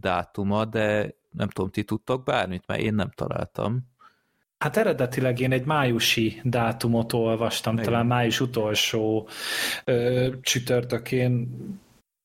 dátuma, 0.00 0.64
de 0.64 1.14
nem 1.30 1.48
tudom, 1.48 1.70
ti 1.70 1.84
tudtak 1.84 2.24
bármit, 2.24 2.66
mert 2.66 2.80
én 2.80 2.94
nem 2.94 3.10
találtam. 3.10 3.93
Hát 4.64 4.76
eredetileg 4.76 5.40
én 5.40 5.52
egy 5.52 5.64
májusi 5.64 6.40
dátumot 6.44 7.12
olvastam, 7.12 7.72
Igen. 7.72 7.84
talán 7.84 8.06
május 8.06 8.40
utolsó 8.40 9.28
ö, 9.84 10.28
csütörtökén 10.42 11.48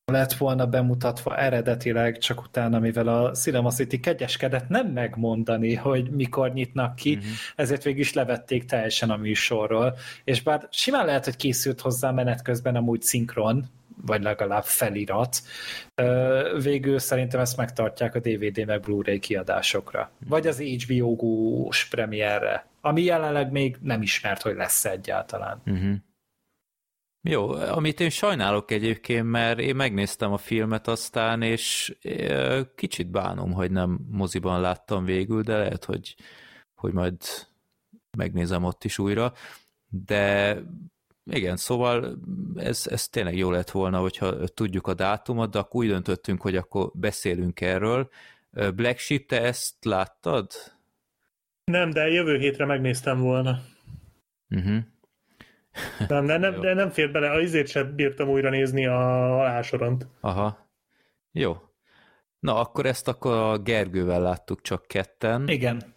lett 0.06 0.34
volna 0.34 0.68
bemutatva 0.68 1.38
eredetileg, 1.38 2.18
csak 2.18 2.42
utána, 2.42 2.80
mivel 2.80 3.08
a 3.08 3.32
Cinema 3.32 3.70
City 3.70 4.00
kegyeskedett 4.00 4.68
nem 4.68 4.88
megmondani, 4.88 5.76
hogy 5.76 6.10
mikor 6.12 6.54
nyitnak 6.54 6.96
ki, 6.96 7.14
uh-huh. 7.14 7.30
ezért 7.56 7.84
végül 7.84 8.00
is 8.00 8.14
levették 8.14 8.66
teljesen 8.66 9.10
a 9.10 9.18
műsorról. 9.18 9.98
És 10.24 10.42
bár 10.42 10.68
simán 10.72 11.06
lehet, 11.06 11.26
hogy 11.26 11.36
készült 11.36 11.82
hozzá 11.82 12.12
menet 12.12 12.42
közben 12.42 12.76
amúgy 12.76 13.02
szinkron, 13.02 13.70
vagy 14.06 14.22
legalább 14.22 14.64
felirat. 14.64 15.42
Végül 16.62 17.00
szerintem 17.00 17.40
ezt 17.40 17.58
megtartják 17.58 18.16
a 18.16 18.20
DVD 18.20 18.66
meg 18.66 18.80
Blu-ray 18.80 19.20
kiadásokra. 19.20 20.12
Vagy 20.28 20.48
az 20.48 20.60
HBO 20.60 21.16
Go-s 21.16 21.86
premierre, 21.86 22.68
ami 22.82 23.04
jelenleg 23.04 23.52
még 23.52 23.78
nem 23.82 24.02
ismert, 24.02 24.42
hogy 24.42 24.56
lesz 24.56 24.86
egyáltalán. 24.86 25.62
Uh-huh. 25.66 25.96
Jó, 27.22 27.52
amit 27.52 28.00
én 28.00 28.10
sajnálok 28.10 28.72
egyébként, 28.72 29.30
mert 29.30 29.60
én 29.60 29.76
megnéztem 29.76 30.32
a 30.32 30.38
filmet 30.38 30.88
aztán, 30.88 31.42
és 31.42 31.98
kicsit 32.76 33.12
bánom, 33.12 33.52
hogy 33.52 33.72
nem 33.72 34.00
moziban 34.12 34.62
láttam 34.62 35.06
végül, 35.06 35.42
de 35.42 35.58
lehet, 35.58 35.86
hogy, 35.86 36.16
hogy 36.76 36.94
majd 36.94 37.16
megnézem 38.18 38.64
ott 38.64 38.84
is 38.84 38.98
újra. 39.00 39.34
De 39.88 40.58
igen, 41.32 41.58
szóval 41.58 42.18
ez, 42.56 42.88
ez 42.90 43.08
tényleg 43.08 43.38
jó 43.38 43.52
lett 43.52 43.72
volna, 43.72 44.00
hogyha 44.00 44.48
tudjuk 44.48 44.88
a 44.88 44.94
dátumot, 44.94 45.52
de 45.52 45.60
akkor 45.60 45.84
úgy 45.84 45.90
döntöttünk, 45.90 46.42
hogy 46.42 46.56
akkor 46.56 46.92
beszélünk 46.94 47.62
erről. 47.62 48.10
Black 48.52 48.98
Sheep, 48.98 49.26
te 49.26 49.42
ezt 49.42 49.86
láttad? 49.86 50.52
Nem, 51.64 51.90
de 51.90 52.08
jövő 52.08 52.38
hétre 52.38 52.66
megnéztem 52.66 53.20
volna. 53.20 53.60
Uh-huh. 54.50 54.78
Nem, 56.08 56.26
de 56.26 56.38
nem, 56.38 56.60
de 56.62 56.74
nem 56.74 56.90
fér 56.90 57.12
bele, 57.12 57.32
azért 57.32 57.68
sem 57.68 57.96
bírtam 57.96 58.30
újra 58.30 58.50
nézni 58.50 58.86
a 58.86 58.98
halásoront. 58.98 60.08
Aha. 60.20 60.70
Jó. 61.32 61.58
Na, 62.40 62.60
akkor 62.60 62.86
ezt 62.86 63.08
akkor 63.08 63.34
a 63.34 63.58
Gergővel 63.58 64.22
láttuk 64.22 64.62
csak 64.62 64.86
ketten. 64.88 65.48
Igen. 65.48 65.94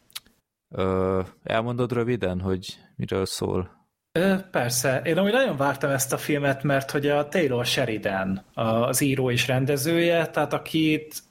Ö, 0.69 1.21
elmondod 1.43 1.93
röviden, 1.93 2.41
hogy 2.41 2.79
miről 2.97 3.27
szól? 3.27 3.82
Ö, 4.19 4.35
persze. 4.51 5.01
Én 5.05 5.19
amúgy 5.19 5.33
nagyon 5.33 5.57
vártam 5.57 5.91
ezt 5.91 6.13
a 6.13 6.19
filmet, 6.19 6.63
mert 6.63 6.91
hogy 6.91 7.07
a 7.07 7.29
Taylor 7.29 7.67
Sheridan 7.67 8.45
az 8.55 9.01
író 9.01 9.31
és 9.31 9.47
rendezője, 9.47 10.27
tehát 10.27 10.53
akit 10.53 11.23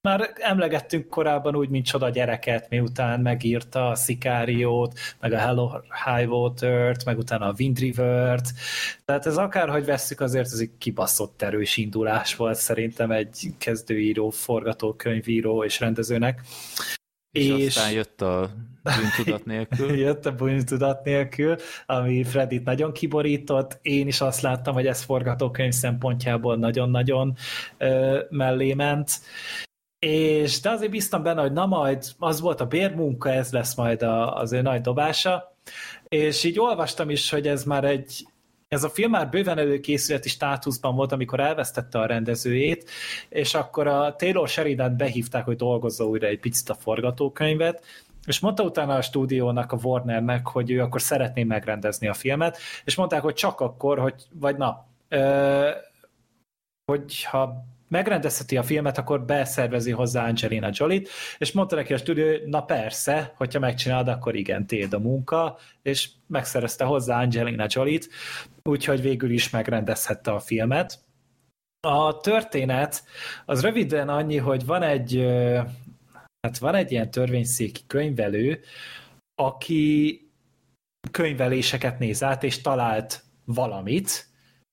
már 0.00 0.30
emlegettünk 0.34 1.08
korábban 1.08 1.56
úgy, 1.56 1.68
mint 1.68 1.86
csoda 1.86 2.08
gyereket, 2.10 2.68
miután 2.68 3.20
megírta 3.20 3.88
a 3.88 3.94
Szikáriót, 3.94 4.98
meg 5.20 5.32
a 5.32 5.38
Hello 5.38 5.70
High 6.04 6.30
Water-t, 6.30 7.04
meg 7.04 7.18
utána 7.18 7.46
a 7.46 7.54
Wind 7.58 7.78
River-t. 7.78 8.52
Tehát 9.04 9.26
ez 9.26 9.36
akárhogy 9.36 9.84
vesszük, 9.84 10.20
azért 10.20 10.46
ez 10.46 10.58
egy 10.58 10.70
kibaszott 10.78 11.42
erős 11.42 11.76
indulás 11.76 12.36
volt 12.36 12.56
szerintem 12.56 13.10
egy 13.10 13.54
kezdőíró, 13.58 14.30
forgatókönyvíró 14.30 15.64
és 15.64 15.80
rendezőnek. 15.80 16.40
És, 17.32 17.46
és 17.46 17.76
aztán 17.76 17.92
jött 17.92 18.20
a 18.20 18.50
bűntudat 18.82 19.44
nélkül. 19.44 19.96
jött 20.06 20.26
a 20.26 20.32
bűntudat 20.32 21.04
nélkül, 21.04 21.56
ami 21.86 22.24
Fredit 22.24 22.64
nagyon 22.64 22.92
kiborított. 22.92 23.78
Én 23.82 24.06
is 24.06 24.20
azt 24.20 24.40
láttam, 24.40 24.74
hogy 24.74 24.86
ez 24.86 25.02
forgatókönyv 25.02 25.72
szempontjából 25.72 26.56
nagyon-nagyon 26.56 27.36
mellé 28.28 28.74
ment. 28.74 29.10
És 29.98 30.60
de 30.60 30.70
azért 30.70 30.90
bíztam 30.90 31.22
benne, 31.22 31.40
hogy 31.40 31.52
na 31.52 31.66
majd 31.66 32.04
az 32.18 32.40
volt 32.40 32.60
a 32.60 32.66
bérmunka, 32.66 33.32
ez 33.32 33.52
lesz 33.52 33.74
majd 33.74 34.02
a, 34.02 34.36
az 34.36 34.52
ő 34.52 34.62
nagy 34.62 34.80
dobása. 34.80 35.56
És 36.08 36.44
így 36.44 36.58
olvastam 36.58 37.10
is, 37.10 37.30
hogy 37.30 37.46
ez 37.46 37.64
már 37.64 37.84
egy 37.84 38.26
ez 38.68 38.84
a 38.84 38.88
film 38.88 39.10
már 39.10 39.28
bőven 39.28 39.58
előkészületi 39.58 40.28
státuszban 40.28 40.94
volt, 40.94 41.12
amikor 41.12 41.40
elvesztette 41.40 41.98
a 41.98 42.06
rendezőjét, 42.06 42.90
és 43.28 43.54
akkor 43.54 43.86
a 43.86 44.16
Taylor 44.16 44.48
Sheridan 44.48 44.96
behívták, 44.96 45.44
hogy 45.44 45.56
dolgozza 45.56 46.04
újra 46.04 46.26
egy 46.26 46.40
picit 46.40 46.68
a 46.68 46.74
forgatókönyvet, 46.74 47.84
és 48.26 48.40
mondta 48.40 48.62
utána 48.62 48.94
a 48.94 49.02
stúdiónak, 49.02 49.72
a 49.72 49.78
Warnernek, 49.82 50.46
hogy 50.46 50.70
ő 50.70 50.80
akkor 50.80 51.02
szeretné 51.02 51.42
megrendezni 51.42 52.08
a 52.08 52.14
filmet, 52.14 52.58
és 52.84 52.94
mondták, 52.94 53.22
hogy 53.22 53.34
csak 53.34 53.60
akkor, 53.60 53.98
hogy, 53.98 54.22
vagy 54.32 54.56
na, 54.56 54.86
ö, 55.08 55.70
hogyha 56.84 57.64
megrendezheti 57.88 58.56
a 58.56 58.62
filmet, 58.62 58.98
akkor 58.98 59.24
beszervezi 59.24 59.90
hozzá 59.90 60.26
Angelina 60.26 60.70
Jolie-t, 60.72 61.08
és 61.38 61.52
mondta 61.52 61.76
neki 61.76 61.92
a 61.92 61.96
stúdió, 61.96 62.36
na 62.46 62.62
persze, 62.62 63.32
hogyha 63.36 63.58
megcsinálod, 63.58 64.08
akkor 64.08 64.34
igen, 64.34 64.66
téd 64.66 64.92
a 64.92 64.98
munka, 64.98 65.58
és 65.82 66.08
megszerezte 66.26 66.84
hozzá 66.84 67.20
Angelina 67.20 67.66
Jolie-t, 67.68 68.08
úgyhogy 68.62 69.00
végül 69.00 69.30
is 69.30 69.50
megrendezhette 69.50 70.30
a 70.30 70.40
filmet. 70.40 70.98
A 71.80 72.20
történet 72.20 73.04
az 73.46 73.62
röviden 73.62 74.08
annyi, 74.08 74.36
hogy 74.36 74.66
van 74.66 74.82
egy, 74.82 75.26
hát 76.40 76.58
van 76.58 76.74
egy 76.74 76.92
ilyen 76.92 77.10
törvényszéki 77.10 77.80
könyvelő, 77.86 78.60
aki 79.34 80.20
könyveléseket 81.10 81.98
néz 81.98 82.22
át, 82.22 82.44
és 82.44 82.60
talált 82.60 83.24
valamit, 83.44 84.26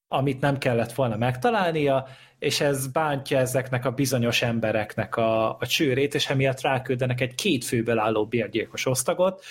amit 0.08 0.42
nem 0.42 0.58
kellett 0.58 0.94
volna 0.94 1.18
megtalálnia, 1.18 2.08
és 2.40 2.62
ez 2.62 2.88
bántja 2.88 3.38
ezeknek 3.38 3.86
a 3.86 3.92
bizonyos 3.92 4.42
embereknek 4.42 5.16
a, 5.16 5.58
a 5.58 5.68
csőrét, 5.68 6.14
és 6.14 6.30
emiatt 6.30 6.62
ráküldenek 6.62 7.22
egy 7.22 7.36
két 7.36 7.66
főből 7.66 8.00
álló 8.00 8.26
bérgyilkos 8.26 8.86
osztagot, 8.86 9.44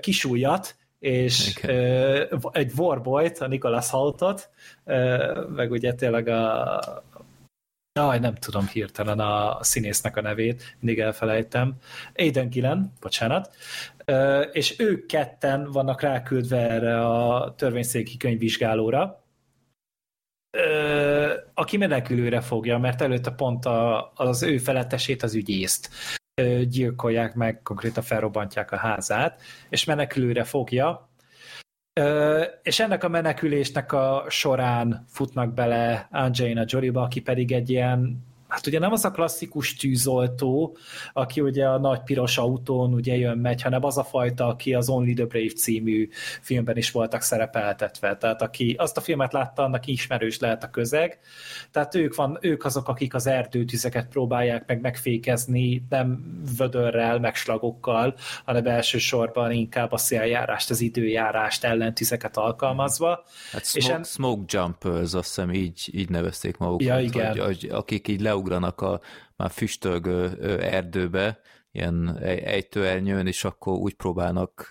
kisújat, 0.00 0.76
és 0.98 1.54
okay. 1.56 2.26
egy 2.52 2.72
Warboyt, 2.76 3.38
a 3.38 3.46
Nicholas 3.46 3.90
Haltot, 3.90 4.50
meg 5.54 5.70
ugye 5.70 5.94
tényleg 5.94 6.28
a 6.28 6.80
Jaj, 7.94 8.18
nem 8.18 8.34
tudom 8.34 8.66
hirtelen 8.66 9.20
a 9.20 9.58
színésznek 9.60 10.16
a 10.16 10.20
nevét, 10.20 10.76
mindig 10.80 11.02
elfelejtem. 11.02 11.74
Aiden 12.14 12.48
Gillen, 12.48 12.92
bocsánat. 13.00 13.54
És 14.52 14.78
ők 14.78 15.06
ketten 15.06 15.70
vannak 15.70 16.00
ráküldve 16.00 16.70
erre 16.70 17.06
a 17.06 17.54
törvényszéki 17.54 18.16
könyvvizsgálóra, 18.16 19.21
aki 21.54 21.76
menekülőre 21.76 22.40
fogja, 22.40 22.78
mert 22.78 23.00
előtte 23.00 23.30
pont 23.30 23.64
a, 23.64 24.12
az 24.14 24.42
ő 24.42 24.58
felettesét, 24.58 25.22
az 25.22 25.34
ügyészt 25.34 25.88
gyilkolják 26.68 27.34
meg, 27.34 27.62
konkrétan 27.62 28.02
felrobbantják 28.02 28.72
a 28.72 28.76
házát, 28.76 29.40
és 29.68 29.84
menekülőre 29.84 30.44
fogja, 30.44 31.10
és 32.62 32.80
ennek 32.80 33.04
a 33.04 33.08
menekülésnek 33.08 33.92
a 33.92 34.24
során 34.28 35.04
futnak 35.08 35.54
bele 35.54 36.08
Angelina 36.10 36.64
Jolie-ba, 36.66 37.02
aki 37.02 37.20
pedig 37.20 37.52
egy 37.52 37.70
ilyen 37.70 38.24
hát 38.52 38.66
ugye 38.66 38.78
nem 38.78 38.92
az 38.92 39.04
a 39.04 39.10
klasszikus 39.10 39.74
tűzoltó, 39.74 40.76
aki 41.12 41.40
ugye 41.40 41.66
a 41.66 41.78
nagy 41.78 42.02
piros 42.02 42.38
autón 42.38 42.94
ugye 42.94 43.16
jön, 43.16 43.38
megy, 43.38 43.62
hanem 43.62 43.84
az 43.84 43.98
a 43.98 44.04
fajta, 44.04 44.46
aki 44.46 44.74
az 44.74 44.88
Only 44.88 45.12
the 45.12 45.24
Brave 45.24 45.52
című 45.52 46.08
filmben 46.40 46.76
is 46.76 46.90
voltak 46.90 47.22
szerepeltetve. 47.22 48.16
Tehát 48.16 48.42
aki 48.42 48.74
azt 48.78 48.96
a 48.96 49.00
filmet 49.00 49.32
látta, 49.32 49.62
annak 49.62 49.86
ismerős 49.86 50.38
lehet 50.38 50.64
a 50.64 50.70
közeg. 50.70 51.18
Tehát 51.70 51.94
ők, 51.94 52.14
van, 52.14 52.38
ők 52.40 52.64
azok, 52.64 52.88
akik 52.88 53.14
az 53.14 53.26
erdőtüzeket 53.26 54.08
próbálják 54.08 54.66
meg 54.66 54.80
megfékezni, 54.80 55.86
nem 55.88 56.40
vödörrel, 56.56 57.18
meg 57.18 57.34
slagokkal, 57.34 58.14
hanem 58.44 58.66
elsősorban 58.66 59.50
inkább 59.50 59.92
a 59.92 59.96
széljárást, 59.96 60.70
az 60.70 60.80
időjárást, 60.80 61.64
ellentüzeket 61.64 62.36
alkalmazva. 62.36 63.24
Hát 63.52 63.66
smoke, 63.66 63.86
és 63.86 63.88
en... 63.88 64.04
smoke 64.04 64.58
jumpers, 64.58 65.14
azt 65.14 65.26
hiszem 65.26 65.52
így, 65.52 65.88
így 65.92 66.08
nevezték 66.08 66.56
magukat, 66.56 66.86
ja, 66.86 67.00
igen. 67.00 67.28
Hogy, 67.28 67.40
hogy 67.40 67.68
akik 67.72 68.08
így 68.08 68.20
le 68.20 68.40
beugranak 68.42 68.80
a 68.80 69.00
már 69.36 69.50
füstölgő 69.50 70.38
erdőbe, 70.60 71.40
ilyen 71.74 72.18
ejtőernyőn, 72.44 73.26
és 73.26 73.44
akkor 73.44 73.72
úgy 73.72 73.94
próbálnak 73.94 74.68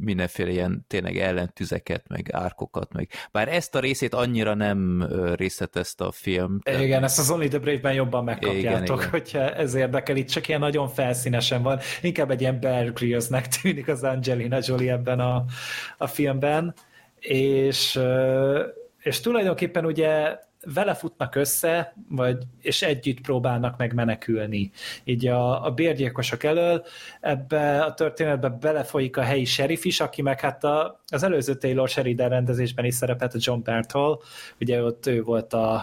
mindenféle 0.00 0.50
ilyen 0.50 0.84
tényleg 0.86 1.16
ellentüzeket, 1.16 2.08
meg 2.08 2.28
árkokat, 2.32 2.92
meg 2.92 3.08
bár 3.32 3.48
ezt 3.48 3.74
a 3.74 3.80
részét 3.80 4.14
annyira 4.14 4.54
nem 4.54 5.08
részletezte 5.34 6.04
a 6.04 6.12
film. 6.12 6.58
De... 6.62 6.82
Igen, 6.82 7.04
ezt 7.04 7.18
az 7.18 7.30
Only 7.30 7.48
the 7.48 7.58
Brave-ben 7.58 7.94
jobban 7.94 8.24
megkapjátok, 8.24 8.60
igen, 8.60 8.82
igen. 8.82 9.10
hogyha 9.10 9.54
ez 9.54 9.74
érdekel, 9.74 10.16
itt 10.16 10.28
csak 10.28 10.48
ilyen 10.48 10.60
nagyon 10.60 10.88
felszínesen 10.88 11.62
van, 11.62 11.78
inkább 12.02 12.30
egy 12.30 12.40
ilyen 12.40 12.60
Bear 12.60 12.92
Grylls-nek 12.92 13.46
tűnik 13.48 13.88
az 13.88 14.02
Angelina 14.02 14.58
Jolie 14.60 14.92
ebben 14.92 15.20
a, 15.20 15.44
a 15.98 16.06
filmben, 16.06 16.74
és, 17.18 18.00
és 18.98 19.20
tulajdonképpen 19.20 19.84
ugye 19.84 20.38
vele 20.74 20.94
futnak 20.94 21.34
össze, 21.34 21.94
vagy, 22.08 22.38
és 22.60 22.82
együtt 22.82 23.20
próbálnak 23.20 23.76
meg 23.78 23.94
menekülni. 23.94 24.70
Így 25.04 25.26
a, 25.26 25.64
a 25.64 25.70
bérgyilkosok 25.70 26.42
elől 26.42 26.84
ebbe 27.20 27.82
a 27.82 27.94
történetbe 27.94 28.48
belefolyik 28.48 29.16
a 29.16 29.22
helyi 29.22 29.44
sheriff 29.44 29.84
is, 29.84 30.00
aki 30.00 30.22
meg 30.22 30.40
hát 30.40 30.64
a, 30.64 31.02
az 31.06 31.22
előző 31.22 31.54
Taylor 31.54 31.88
Sheridan 31.88 32.28
rendezésben 32.28 32.84
is 32.84 32.94
szerepelt 32.94 33.34
a 33.34 33.38
John 33.40 33.62
Berthol, 33.62 34.22
ugye 34.60 34.82
ott 34.82 35.06
ő 35.06 35.22
volt 35.22 35.52
a, 35.52 35.74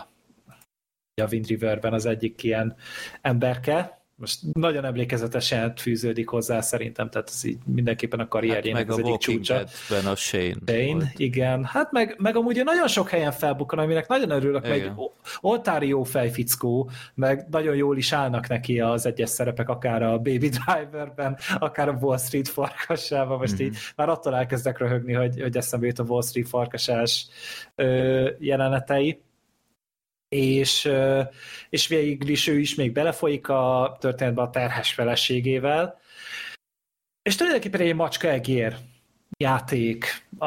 a 1.21 1.27
Wind 1.31 1.47
Riverben 1.47 1.93
az 1.93 2.05
egyik 2.05 2.43
ilyen 2.43 2.75
emberke, 3.21 4.00
most 4.21 4.39
nagyon 4.53 4.85
emlékezetesen 4.85 5.75
fűződik 5.75 6.29
hozzá 6.29 6.61
szerintem, 6.61 7.09
tehát 7.09 7.27
ez 7.27 7.43
így 7.43 7.57
mindenképpen 7.65 8.19
a 8.19 8.27
karrierjének 8.27 8.87
hát 8.87 8.87
meg 8.87 8.99
az 8.99 9.05
egyik 9.05 9.19
csúcsa. 9.19 9.63
Ben 9.89 10.05
a 10.05 10.15
Shane. 10.15 10.53
Shane, 10.65 10.93
volt. 10.93 11.05
igen. 11.15 11.63
Hát 11.63 11.91
meg, 11.91 12.15
meg 12.17 12.35
amúgy 12.35 12.61
nagyon 12.63 12.87
sok 12.87 13.09
helyen 13.09 13.31
felbukkan, 13.31 13.79
aminek 13.79 14.07
nagyon 14.07 14.29
örülök, 14.29 14.67
meg 14.67 14.91
oltári 15.39 15.87
jó 15.87 16.03
fejfickó, 16.03 16.89
meg 17.13 17.45
nagyon 17.49 17.75
jól 17.75 17.97
is 17.97 18.11
állnak 18.11 18.47
neki 18.47 18.79
az 18.79 19.05
egyes 19.05 19.29
szerepek, 19.29 19.69
akár 19.69 20.03
a 20.03 20.17
Baby 20.17 20.49
Driverben, 20.49 21.37
akár 21.59 21.89
a 21.89 21.97
Wall 22.01 22.17
Street 22.17 22.47
farkasában, 22.47 23.37
most 23.37 23.53
mm-hmm. 23.53 23.63
így 23.63 23.77
már 23.95 24.09
attól 24.09 24.35
elkezdek 24.35 24.77
röhögni, 24.77 25.13
hogy, 25.13 25.41
hogy 25.41 25.57
eszembe 25.57 25.85
jut 25.85 25.99
a 25.99 26.03
Wall 26.03 26.21
Street 26.21 26.47
farkasás 26.47 27.27
ö, 27.75 28.29
jelenetei 28.39 29.21
és, 30.35 30.91
és 31.69 31.87
végül 31.87 32.29
is 32.29 32.47
ő 32.47 32.59
is 32.59 32.75
még 32.75 32.91
belefolyik 32.91 33.47
a 33.49 33.97
történetbe 33.99 34.41
a 34.41 34.49
terhes 34.49 34.93
feleségével, 34.93 35.99
és 37.21 37.35
tulajdonképpen 37.35 37.81
egy 37.81 37.95
macska 37.95 38.27
egér 38.27 38.75
játék 39.37 40.05
a, 40.37 40.45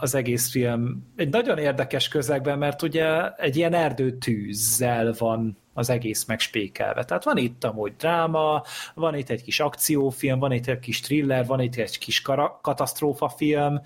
az 0.00 0.14
egész 0.14 0.50
film. 0.50 1.12
Egy 1.16 1.28
nagyon 1.28 1.58
érdekes 1.58 2.08
közegben, 2.08 2.58
mert 2.58 2.82
ugye 2.82 3.34
egy 3.36 3.56
ilyen 3.56 3.74
erdőtűzzel 3.74 5.14
van 5.18 5.56
az 5.72 5.90
egész 5.90 6.24
megspékelve. 6.24 7.04
Tehát 7.04 7.24
van 7.24 7.36
itt 7.36 7.64
amúgy 7.64 7.96
dráma, 7.96 8.62
van 8.94 9.14
itt 9.14 9.30
egy 9.30 9.42
kis 9.42 9.60
akciófilm, 9.60 10.38
van 10.38 10.52
itt 10.52 10.66
egy 10.66 10.78
kis 10.78 11.00
thriller, 11.00 11.46
van 11.46 11.60
itt 11.60 11.76
egy 11.76 11.98
kis 11.98 12.22
katasztrófafilm, 12.60 13.80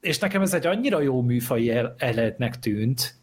és 0.00 0.18
nekem 0.18 0.42
ez 0.42 0.54
egy 0.54 0.66
annyira 0.66 1.00
jó 1.00 1.22
műfai 1.22 1.70
elednek 1.96 2.58
tűnt, 2.58 3.14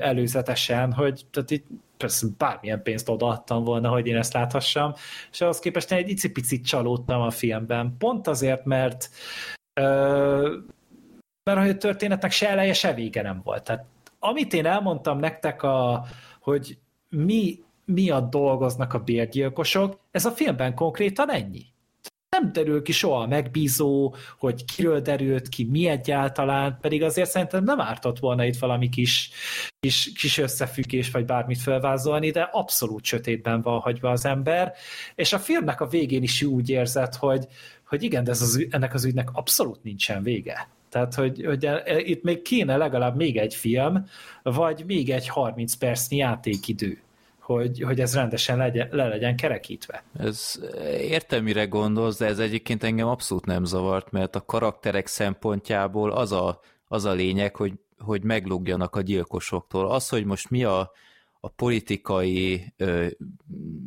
előzetesen, 0.00 0.92
hogy 0.92 1.26
tehát 1.30 1.50
itt 1.50 1.66
persze 1.96 2.26
bármilyen 2.38 2.82
pénzt 2.82 3.08
odaadtam 3.08 3.64
volna, 3.64 3.88
hogy 3.88 4.06
én 4.06 4.16
ezt 4.16 4.32
láthassam, 4.32 4.94
és 5.30 5.40
ahhoz 5.40 5.58
képest 5.58 5.92
én 5.92 5.98
egy 5.98 6.08
icipicit 6.08 6.66
csalódtam 6.66 7.20
a 7.20 7.30
filmben. 7.30 7.94
Pont 7.98 8.26
azért, 8.26 8.64
mert 8.64 9.10
mert 11.50 11.60
hogy 11.60 11.68
a 11.68 11.76
történetnek 11.76 12.30
se 12.30 12.48
eleje, 12.48 12.72
se 12.72 12.94
vége 12.94 13.22
nem 13.22 13.40
volt. 13.44 13.62
Tehát 13.62 13.84
amit 14.18 14.52
én 14.52 14.66
elmondtam 14.66 15.18
nektek, 15.18 15.62
a, 15.62 16.04
hogy 16.40 16.78
mi 17.08 17.62
miatt 17.84 18.30
dolgoznak 18.30 18.94
a 18.94 18.98
bérgyilkosok, 18.98 19.98
ez 20.10 20.24
a 20.24 20.30
filmben 20.30 20.74
konkrétan 20.74 21.30
ennyi 21.30 21.66
nem 22.40 22.52
derül 22.52 22.82
ki 22.82 22.92
soha 22.92 23.26
megbízó, 23.26 24.14
hogy 24.38 24.64
kiről 24.64 25.00
derült 25.00 25.48
ki, 25.48 25.64
mi 25.64 25.86
egyáltalán, 25.86 26.78
pedig 26.80 27.02
azért 27.02 27.30
szerintem 27.30 27.64
nem 27.64 27.80
ártott 27.80 28.18
volna 28.18 28.44
itt 28.44 28.58
valami 28.58 28.88
kis, 28.88 29.30
kis, 29.80 30.12
kis 30.12 30.38
összefüggés, 30.38 31.10
vagy 31.10 31.24
bármit 31.24 31.58
felvázolni, 31.58 32.30
de 32.30 32.48
abszolút 32.52 33.04
sötétben 33.04 33.62
van 33.62 33.80
hagyva 33.80 34.10
az 34.10 34.24
ember, 34.24 34.72
és 35.14 35.32
a 35.32 35.38
filmnek 35.38 35.80
a 35.80 35.86
végén 35.86 36.22
is 36.22 36.42
úgy 36.42 36.70
érzett, 36.70 37.14
hogy, 37.14 37.46
hogy 37.86 38.02
igen, 38.02 38.24
de 38.24 38.30
ez 38.30 38.42
az, 38.42 38.66
ennek 38.70 38.94
az 38.94 39.04
ügynek 39.04 39.28
abszolút 39.32 39.82
nincsen 39.82 40.22
vége. 40.22 40.68
Tehát, 40.88 41.14
hogy, 41.14 41.44
hogy 41.44 41.64
e, 41.64 41.82
e, 41.84 42.00
itt 42.00 42.22
még 42.22 42.42
kéne 42.42 42.76
legalább 42.76 43.16
még 43.16 43.36
egy 43.36 43.54
film, 43.54 44.04
vagy 44.42 44.84
még 44.86 45.10
egy 45.10 45.28
30 45.28 45.74
percnyi 45.74 46.16
játékidő 46.16 47.02
hogy, 47.48 47.80
hogy 47.80 48.00
ez 48.00 48.14
rendesen 48.14 48.56
legyen, 48.56 48.88
le 48.90 49.08
legyen 49.08 49.36
kerekítve. 49.36 50.04
Ez 50.18 50.60
értem, 51.00 51.42
mire 51.42 51.66
gondolsz, 51.66 52.18
de 52.18 52.26
ez 52.26 52.38
egyébként 52.38 52.84
engem 52.84 53.06
abszolút 53.06 53.46
nem 53.46 53.64
zavart, 53.64 54.10
mert 54.10 54.36
a 54.36 54.44
karakterek 54.44 55.06
szempontjából 55.06 56.10
az 56.10 56.32
a, 56.32 56.60
az 56.88 57.04
a 57.04 57.12
lényeg, 57.12 57.56
hogy, 57.56 57.72
hogy 57.98 58.22
meglugjanak 58.22 58.96
a 58.96 59.00
gyilkosoktól. 59.00 59.90
Az, 59.90 60.08
hogy 60.08 60.24
most 60.24 60.50
mi 60.50 60.64
a, 60.64 60.92
a 61.40 61.48
politikai 61.48 62.72
ö, 62.76 63.06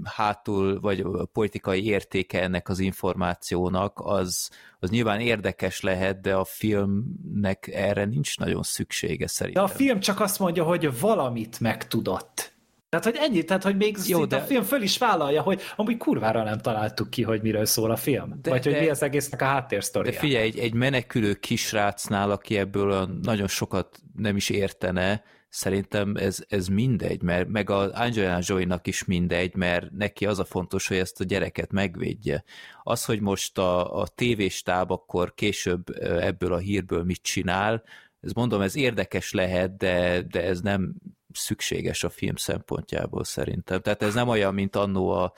hátul, 0.04 0.80
vagy 0.80 1.00
a 1.00 1.26
politikai 1.26 1.86
értéke 1.86 2.42
ennek 2.42 2.70
az 2.70 2.80
információnak, 2.80 4.00
az, 4.04 4.50
az 4.80 4.90
nyilván 4.90 5.20
érdekes 5.20 5.82
lehet, 5.82 6.22
de 6.22 6.36
a 6.36 6.44
filmnek 6.44 7.68
erre 7.68 8.06
nincs 8.06 8.38
nagyon 8.38 8.64
szüksége 8.64 9.28
szerintem. 9.28 9.66
De 9.66 9.72
a 9.72 9.76
film 9.76 10.00
csak 10.00 10.20
azt 10.20 10.40
mondja, 10.40 10.64
hogy 10.64 11.00
valamit 11.00 11.60
megtudott. 11.60 12.60
Tehát, 12.92 13.06
hogy 13.06 13.16
ennyi, 13.20 13.44
tehát, 13.44 13.64
hogy 13.64 13.76
még 13.76 13.98
Jó, 14.08 14.26
de... 14.26 14.36
a 14.36 14.42
film 14.42 14.64
föl 14.64 14.82
is 14.82 14.98
vállalja, 14.98 15.42
hogy 15.42 15.62
amúgy 15.76 15.98
kurvára 15.98 16.44
nem 16.44 16.58
találtuk 16.58 17.10
ki, 17.10 17.24
hogy 17.24 17.42
miről 17.42 17.66
szól 17.66 17.92
a 17.92 17.96
film. 17.96 18.40
De, 18.42 18.50
vagy 18.50 18.62
de, 18.62 18.72
hogy 18.72 18.82
mi 18.82 18.90
az 18.90 19.04
egésznek 19.04 19.42
a 19.42 19.46
háttérsztoria. 19.46 20.12
De 20.12 20.18
figyelj, 20.18 20.46
egy, 20.46 20.60
egy 20.60 20.74
menekülő 20.74 21.34
kisrácnál, 21.34 22.32
aki 22.32 22.58
ebből 22.58 23.20
nagyon 23.22 23.48
sokat 23.48 24.00
nem 24.16 24.36
is 24.36 24.50
értene, 24.50 25.24
szerintem 25.50 26.16
ez, 26.16 26.44
ez 26.48 26.68
mindegy, 26.68 27.22
mert 27.22 27.48
meg 27.48 27.70
a 27.70 27.92
Angelina 27.94 28.40
Jolie-nak 28.42 28.88
is 28.88 29.06
mindegy, 29.06 29.56
mert 29.56 29.92
neki 29.92 30.26
az 30.26 30.40
a 30.40 30.46
fontos, 30.46 30.88
hogy 30.88 30.98
ezt 30.98 31.22
a 31.22 31.24
gyereket 31.24 31.72
megvédje. 31.72 32.44
Az, 32.84 33.06
hogy 33.06 33.22
most 33.22 33.58
a, 33.58 34.00
a 34.00 34.08
tévéstáb 34.08 34.92
akkor 34.92 35.34
később 35.34 35.90
ebből 36.02 36.54
a 36.54 36.58
hírből 36.58 37.04
mit 37.04 37.22
csinál, 37.22 37.84
ez 38.22 38.32
mondom, 38.32 38.62
ez 38.62 38.76
érdekes 38.76 39.32
lehet, 39.32 39.78
de, 39.78 40.22
de 40.22 40.44
ez 40.44 40.62
nem 40.62 40.94
szükséges 41.34 42.04
a 42.04 42.10
film 42.10 42.36
szempontjából 42.36 43.24
szerintem. 43.24 43.82
Tehát 43.82 44.02
ez 44.02 44.14
nem 44.14 44.28
olyan, 44.28 44.54
mint 44.54 44.76
annó 44.76 45.10
a, 45.10 45.34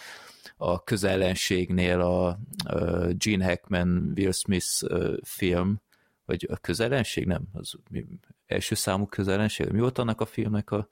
a 0.57 0.83
közellenségnél 0.83 2.01
a, 2.01 2.27
a 2.27 2.37
Gene 3.17 3.45
Hackman, 3.45 4.13
Will 4.15 4.31
Smith 4.31 4.67
film, 5.23 5.81
vagy 6.25 6.47
a 6.51 6.57
közellenség, 6.57 7.25
nem? 7.25 7.41
Az 7.53 7.73
mi, 7.89 8.05
első 8.45 8.75
számú 8.75 9.05
közellenség? 9.05 9.67
Mi 9.67 9.79
volt 9.79 9.97
annak 9.97 10.21
a 10.21 10.25
filmnek 10.25 10.71
a, 10.71 10.89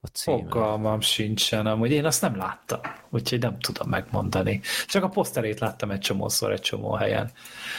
a 0.00 0.06
címe? 0.06 0.36
Fogalmam 0.36 1.00
sincsen, 1.00 1.66
amúgy 1.66 1.90
én 1.90 2.04
azt 2.04 2.22
nem 2.22 2.36
láttam, 2.36 2.80
úgyhogy 3.10 3.40
nem 3.40 3.58
tudom 3.58 3.88
megmondani. 3.88 4.60
Csak 4.86 5.04
a 5.04 5.08
poszterét 5.08 5.60
láttam 5.60 5.90
egy 5.90 5.98
csomószor, 5.98 6.52
egy 6.52 6.60
csomó 6.60 6.92
helyen. 6.92 7.30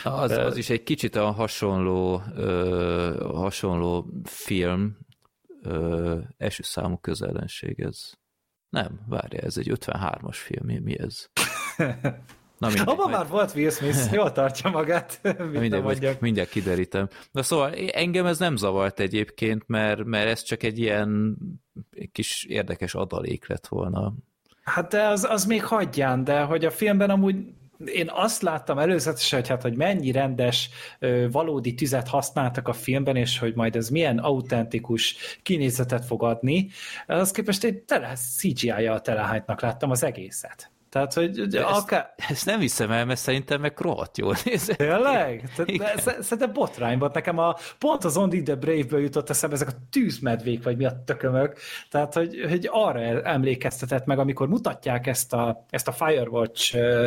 Az, 0.03 0.31
az 0.31 0.57
is 0.57 0.69
egy 0.69 0.83
kicsit 0.83 1.15
a 1.15 1.31
hasonló, 1.31 2.21
ö, 2.35 3.31
hasonló 3.33 4.07
film, 4.23 4.97
ö, 5.61 6.19
első 6.37 6.63
számú 6.63 6.97
közellenség 6.97 7.79
ez. 7.79 8.11
Nem, 8.69 8.99
várja, 9.07 9.39
ez 9.39 9.57
egy 9.57 9.71
53-as 9.73 10.37
film, 10.37 10.65
mi, 10.65 10.79
mi 10.79 10.99
ez? 10.99 11.29
Na 12.61 12.67
mindegy, 12.67 12.87
Abban 12.87 13.09
majd... 13.09 13.17
már 13.17 13.27
volt 13.27 13.55
Will 13.55 13.69
Smith, 13.69 14.13
jól 14.13 14.31
tartja 14.31 14.69
magát. 14.69 15.19
mindegy, 15.51 15.81
vagy, 15.81 16.17
mindjárt 16.19 16.49
kiderítem. 16.49 17.07
De 17.31 17.41
szóval 17.41 17.73
engem 17.73 18.25
ez 18.25 18.39
nem 18.39 18.55
zavart 18.55 18.99
egyébként, 18.99 19.63
mert, 19.67 20.03
mert 20.03 20.27
ez 20.27 20.41
csak 20.41 20.63
egy 20.63 20.79
ilyen 20.79 21.37
kis 22.11 22.43
érdekes 22.43 22.95
adalék 22.95 23.47
lett 23.47 23.67
volna. 23.67 24.13
Hát 24.63 24.89
de 24.89 25.07
az, 25.07 25.23
az 25.29 25.45
még 25.45 25.63
hagyján, 25.63 26.23
de 26.23 26.41
hogy 26.41 26.65
a 26.65 26.71
filmben 26.71 27.09
amúgy 27.09 27.35
én 27.85 28.09
azt 28.09 28.41
láttam 28.41 28.77
előzetesen, 28.77 29.39
hogy 29.39 29.49
hát, 29.49 29.61
hogy 29.61 29.75
mennyi 29.75 30.11
rendes, 30.11 30.69
valódi 31.31 31.73
tüzet 31.73 32.07
használtak 32.07 32.67
a 32.67 32.73
filmben, 32.73 33.15
és 33.15 33.39
hogy 33.39 33.55
majd 33.55 33.75
ez 33.75 33.89
milyen 33.89 34.17
autentikus 34.17 35.15
kinézetet 35.43 36.05
fog 36.05 36.23
adni, 36.23 36.69
az 37.07 37.31
képest 37.31 37.63
egy 37.63 37.77
tele 37.77 38.13
CGI-jal 38.15 39.01
telehánytnak 39.01 39.61
láttam 39.61 39.91
az 39.91 40.03
egészet. 40.03 40.70
Tehát, 40.91 41.13
hogy 41.13 41.47
de 41.47 41.61
akár... 41.61 42.13
Ezt, 42.15 42.31
ezt 42.31 42.45
nem 42.45 42.59
hiszem 42.59 42.91
el, 42.91 43.05
mert 43.05 43.19
szerintem 43.19 43.61
meg 43.61 43.79
rohadt 43.79 44.17
jól 44.17 44.35
nézett. 44.45 44.77
Tényleg? 44.77 45.49
Szerintem 45.97 46.53
botrány 46.53 46.97
volt. 46.97 47.13
Nekem 47.13 47.37
a, 47.37 47.55
pont 47.77 48.03
az 48.03 48.17
Only 48.17 48.41
the 48.41 48.55
Brave-ből 48.55 49.01
jutott 49.01 49.29
eszembe 49.29 49.55
ezek 49.55 49.67
a 49.67 49.77
tűzmedvék, 49.91 50.63
vagy 50.63 50.77
mi 50.77 50.85
a 50.85 51.03
tökömök. 51.05 51.57
Tehát, 51.89 52.13
hogy, 52.13 52.45
hogy 52.49 52.67
arra 52.71 53.21
emlékeztetett 53.21 54.05
meg, 54.05 54.19
amikor 54.19 54.47
mutatják 54.47 55.07
ezt 55.07 55.33
a, 55.33 55.65
ezt 55.69 55.87
a 55.87 55.91
Firewatch 55.91 56.75
uh, 56.75 57.05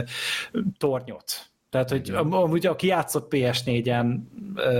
tornyot 0.78 1.53
tehát, 1.74 1.90
hogy 1.90 2.10
amúgy 2.10 2.66
aki 2.66 2.86
játszott 2.86 3.26
PS4-en, 3.30 4.18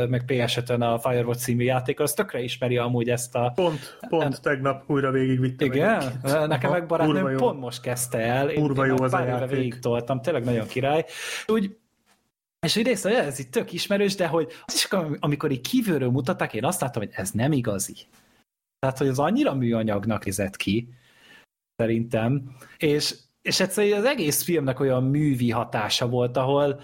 meg 0.09 0.23
PS5-en 0.27 0.93
a 0.95 0.99
Firewatch 0.99 1.41
című 1.41 1.65
játék, 1.65 2.01
az 2.01 2.13
tökre 2.13 2.41
ismeri 2.41 2.77
amúgy 2.77 3.11
ezt 3.11 3.35
a... 3.35 3.53
Pont, 3.55 3.99
pont 4.09 4.23
en... 4.23 4.35
tegnap 4.43 4.91
újra 4.91 5.11
végigvittem. 5.11 5.73
Igen? 5.73 6.03
Egy 6.23 6.49
Nekem 6.49 6.71
meg 6.71 6.87
barátnőm 6.87 7.37
pont 7.37 7.61
most 7.61 7.81
kezdte 7.81 8.19
el. 8.19 8.49
Urva 8.49 8.85
jó 8.85 8.97
az 8.99 9.11
pár 9.11 9.29
a 9.29 9.37
éve 9.37 9.47
végig 9.47 9.79
toltam, 9.79 10.21
tényleg 10.21 10.45
nagyon 10.45 10.67
király. 10.67 11.05
Úgy 11.47 11.77
és 12.67 12.75
hogy 12.75 12.87
részt, 12.87 13.07
ez 13.07 13.39
itt 13.39 13.51
tök 13.51 13.73
ismerős, 13.73 14.15
de 14.15 14.27
hogy 14.27 14.53
az 14.65 14.75
is, 14.75 14.89
amikor 15.19 15.51
így 15.51 15.69
kívülről 15.69 16.11
mutatták, 16.11 16.55
én 16.55 16.65
azt 16.65 16.81
láttam, 16.81 17.03
hogy 17.03 17.13
ez 17.15 17.31
nem 17.31 17.53
igazi. 17.53 17.97
Tehát, 18.79 18.99
hogy 18.99 19.09
az 19.09 19.19
annyira 19.19 19.55
műanyagnak 19.55 20.25
nézett 20.25 20.57
ki, 20.57 20.89
szerintem, 21.77 22.57
és 22.77 23.15
és 23.45 23.61
egyszerűen 23.61 23.99
az 23.99 24.05
egész 24.05 24.43
filmnek 24.43 24.81
olyan 24.81 25.05
művi 25.05 25.51
hatása 25.51 26.09
volt, 26.09 26.37
ahol 26.37 26.81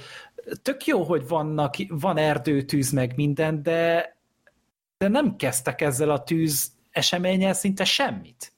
tök 0.63 0.87
jó, 0.87 1.03
hogy 1.03 1.29
vannak, 1.29 1.75
van 1.89 2.17
erdőtűz 2.17 2.91
meg 2.91 3.13
minden, 3.17 3.63
de 3.63 4.19
de 4.99 5.09
nem 5.09 5.37
kezdtek 5.37 5.81
ezzel 5.81 6.11
a 6.11 6.23
tűz 6.23 6.73
eseményen 6.91 7.55
szinte 7.55 7.85
semmit. 7.85 8.53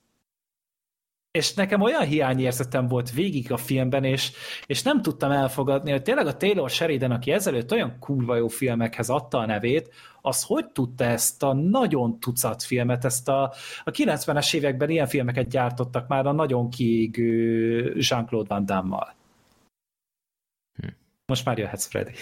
És 1.33 1.55
nekem 1.55 1.81
olyan 1.81 2.05
hiányérzetem 2.05 2.89
volt 2.89 3.11
végig 3.11 3.52
a 3.52 3.57
filmben, 3.57 4.05
és, 4.05 4.33
és 4.67 4.83
nem 4.83 5.02
tudtam 5.02 5.31
elfogadni, 5.31 5.91
hogy 5.91 6.02
tényleg 6.02 6.27
a 6.27 6.36
Taylor 6.36 6.70
Sheridan, 6.70 7.11
aki 7.11 7.31
ezelőtt 7.31 7.73
olyan 7.73 7.97
kurva 7.99 8.36
jó 8.36 8.49
filmekhez 8.49 9.09
adta 9.09 9.39
a 9.39 9.47
nevét, 9.47 9.94
az 10.20 10.43
hogy 10.43 10.67
tudta 10.67 11.05
ezt 11.05 11.43
a 11.43 11.52
nagyon 11.52 12.20
tucat 12.20 12.62
filmet, 12.62 13.05
ezt 13.05 13.28
a, 13.28 13.43
a 13.85 13.91
90-es 13.91 14.55
években 14.55 14.91
ilyen 14.91 15.07
filmeket 15.07 15.49
gyártottak 15.49 16.09
már 16.09 16.27
a 16.27 16.33
nagyon 16.33 16.70
kiégő 16.70 17.94
Jean-Claude 17.97 18.55
Van 18.55 18.67
Damme-mal. 18.67 19.15
Hm. 20.81 20.89
Most 21.27 21.44
már 21.44 21.59
jöhetsz, 21.59 21.86
Freddy. 21.86 22.12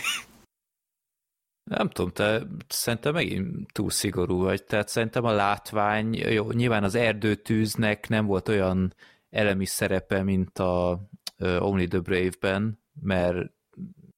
Nem 1.76 1.88
tudom, 1.88 2.10
te 2.10 2.42
szerintem 2.68 3.12
megint 3.12 3.72
túl 3.72 3.90
szigorú 3.90 4.40
vagy, 4.40 4.64
tehát 4.64 4.88
szerintem 4.88 5.24
a 5.24 5.32
látvány, 5.32 6.14
jó, 6.14 6.50
nyilván 6.50 6.84
az 6.84 6.94
erdőtűznek 6.94 8.08
nem 8.08 8.26
volt 8.26 8.48
olyan 8.48 8.94
elemi 9.30 9.66
szerepe, 9.66 10.22
mint 10.22 10.58
a 10.58 11.00
Only 11.38 11.86
the 11.86 11.98
Brave-ben, 11.98 12.80
mert 13.02 13.50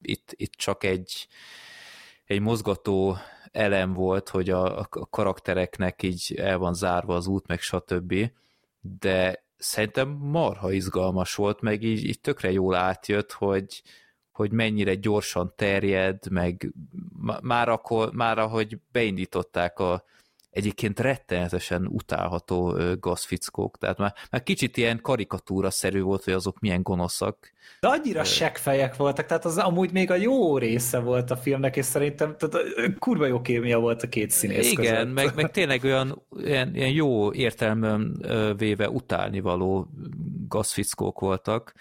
itt, 0.01 0.33
itt 0.37 0.53
csak 0.53 0.85
egy, 0.85 1.29
egy 2.25 2.41
mozgató 2.41 3.17
elem 3.51 3.93
volt, 3.93 4.29
hogy 4.29 4.51
a, 4.51 4.79
a 4.79 5.07
karaktereknek 5.11 6.03
így 6.03 6.35
el 6.37 6.59
van 6.59 6.75
zárva 6.75 7.15
az 7.15 7.27
út, 7.27 7.47
meg 7.47 7.61
stb. 7.61 8.15
De 8.81 9.45
szerintem 9.57 10.09
marha 10.09 10.73
izgalmas 10.73 11.35
volt, 11.35 11.61
meg 11.61 11.83
így, 11.83 12.05
így 12.05 12.21
tökre 12.21 12.53
jól 12.53 12.75
átjött, 12.75 13.33
hogy, 13.33 13.83
hogy 14.33 14.53
mennyire 14.53 14.95
gyorsan 14.95 15.53
terjed, 15.57 16.31
meg 16.31 16.73
már, 17.43 17.69
akkor, 17.69 18.13
már 18.13 18.39
ahogy 18.39 18.79
beindították 18.93 19.79
a 19.79 20.05
egyébként 20.53 21.01
rettenetesen 21.01 21.87
utálható 21.87 22.77
gazfickók, 23.01 23.79
tehát 23.79 23.99
már, 23.99 24.15
már 24.31 24.43
kicsit 24.43 24.77
ilyen 24.77 25.01
karikatúra-szerű 25.01 26.01
volt, 26.01 26.25
hogy 26.25 26.33
azok 26.33 26.61
milyen 26.61 26.83
gonoszak. 26.83 27.53
De 27.81 27.89
annyira 27.89 28.25
seggfejek 28.25 28.97
voltak, 28.97 29.27
tehát 29.27 29.45
az 29.45 29.59
amúgy 29.59 29.93
még 29.93 30.11
a 30.11 30.15
jó 30.15 30.59
része 30.59 30.99
volt 30.99 31.31
a 31.31 31.37
filmnek, 31.37 31.77
és 31.77 31.85
szerintem 31.85 32.37
tehát 32.39 32.67
kurva 32.99 33.27
jó 33.27 33.41
kémia 33.41 33.79
volt 33.79 34.03
a 34.03 34.09
két 34.09 34.31
színész 34.31 34.71
Igen, 34.71 34.95
között. 34.95 35.15
meg, 35.15 35.35
meg 35.35 35.51
tényleg 35.51 35.85
olyan 35.85 36.23
ilyen, 36.37 36.75
ilyen 36.75 36.93
jó 36.93 37.33
értelmem 37.33 38.15
véve 38.57 38.89
utálnivaló 38.91 39.89
gazfickók 40.49 41.21
voltak, 41.21 41.73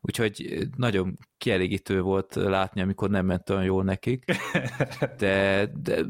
úgyhogy 0.00 0.68
nagyon 0.76 1.18
kielégítő 1.38 2.00
volt 2.00 2.34
látni, 2.34 2.80
amikor 2.80 3.10
nem 3.10 3.26
ment 3.26 3.50
olyan 3.50 3.64
jól 3.64 3.84
nekik. 3.84 4.24
De, 5.18 5.66
de 5.82 6.04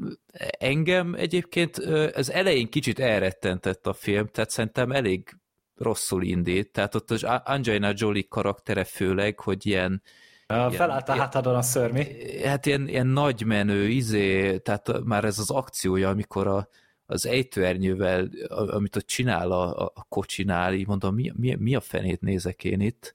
engem 0.59 1.15
egyébként 1.15 1.77
az 2.15 2.33
elején 2.33 2.69
kicsit 2.69 2.99
elrettentett 2.99 3.87
a 3.87 3.93
film, 3.93 4.27
tehát 4.27 4.51
szerintem 4.51 4.93
elég 4.93 5.37
rosszul 5.75 6.23
indít, 6.23 6.73
tehát 6.73 6.95
ott 6.95 7.11
az 7.11 7.23
Angelina 7.45 7.93
Jolie 7.95 8.27
karaktere 8.29 8.85
főleg, 8.85 9.41
hogy 9.41 9.67
ilyen 9.67 10.03
a 10.51 10.71
felállt 10.71 11.09
a 11.09 11.15
hátadon 11.15 11.55
a 11.55 11.63
szörmi. 11.63 12.07
Hát 12.45 12.67
ilyen, 12.67 12.89
ilyen 12.89 13.07
nagy 13.07 13.45
menő, 13.45 13.89
izé, 13.89 14.59
tehát 14.59 15.05
már 15.05 15.25
ez 15.25 15.39
az 15.39 15.51
akciója, 15.51 16.09
amikor 16.09 16.47
a, 16.47 16.69
az 17.07 17.27
ejtőernyővel, 17.27 18.29
amit 18.49 18.97
ott 18.97 19.07
csinál 19.07 19.51
a, 19.51 19.93
a 19.95 20.07
kocsinál, 20.09 20.75
így 20.75 20.87
mondom, 20.87 21.15
mi, 21.15 21.33
mi, 21.37 21.55
mi 21.55 21.75
a 21.75 21.81
fenét 21.81 22.21
nézek 22.21 22.65
én 22.65 22.81
itt? 22.81 23.15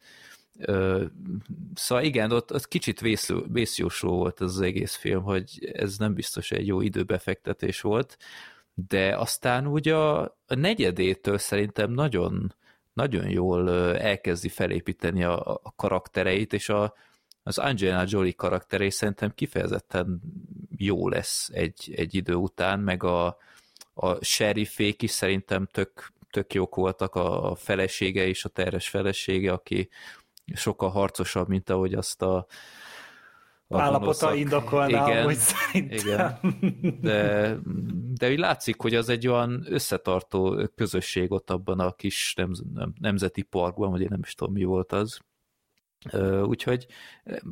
Szóval 1.74 2.04
igen, 2.04 2.32
ott, 2.32 2.54
ott 2.54 2.68
kicsit 2.68 3.02
vészjósló 3.48 4.18
volt 4.18 4.40
az 4.40 4.62
egész 4.62 4.96
film, 4.96 5.24
hogy 5.24 5.72
ez 5.74 5.98
nem 5.98 6.14
biztos 6.14 6.52
egy 6.52 6.68
jó 6.68 6.82
időbefektetés 6.82 7.82
volt, 7.82 8.18
de 8.74 9.18
aztán 9.18 9.68
ugye 9.68 9.96
a, 9.96 10.22
a 10.48 10.56
negyedétől 10.56 11.38
szerintem 11.38 11.92
nagyon, 11.92 12.56
nagyon 12.94 13.30
jól 13.30 13.70
elkezdi 13.98 14.50
felépíteni 14.50 15.24
a, 15.24 15.60
a 15.64 15.74
karaktereit, 15.76 16.54
és 16.54 16.70
a, 16.70 16.94
az 17.44 17.58
Angelina 17.58 18.04
Jolie 18.08 18.34
karakterei 18.34 18.90
szerintem 18.90 19.34
kifejezetten 19.36 20.22
jó 20.78 21.10
lesz 21.10 21.50
egy, 21.54 21.94
egy 21.96 22.16
idő 22.16 22.34
után, 22.34 22.80
meg 22.80 23.04
a, 23.04 23.38
a 23.94 24.24
sheriffék 24.24 25.02
is 25.02 25.12
szerintem 25.12 25.68
tök, 25.72 26.12
tök 26.30 26.54
jók 26.54 26.76
voltak, 26.76 27.16
a 27.16 27.56
felesége 27.56 28.28
és 28.28 28.46
a 28.46 28.50
terhes 28.50 28.90
felesége, 28.90 29.52
aki 29.52 29.90
sokkal 30.54 30.90
harcosabb, 30.90 31.48
mint 31.48 31.70
ahogy 31.70 31.94
azt 31.94 32.22
a, 32.22 32.46
a 33.68 33.80
állapota 33.80 34.36
indokolná, 34.36 35.08
igen, 35.08 35.24
hogy 35.24 35.38
Igen. 35.74 36.38
De, 37.02 37.56
de 38.14 38.30
úgy 38.30 38.38
látszik, 38.38 38.82
hogy 38.82 38.96
az 38.96 39.10
egy 39.10 39.28
olyan 39.28 39.66
összetartó 39.70 40.70
közösség 40.76 41.32
ott 41.32 41.50
abban 41.50 41.80
a 41.80 41.92
kis 41.92 42.34
nem, 42.36 42.52
nem, 42.74 42.94
nemzeti 43.00 43.42
parkban, 43.42 43.92
vagy 43.92 44.02
én 44.02 44.08
nem 44.10 44.22
is 44.24 44.34
tudom, 44.34 44.54
mi 44.54 44.64
volt 44.64 44.92
az. 44.92 45.20
Úgyhogy 46.44 46.88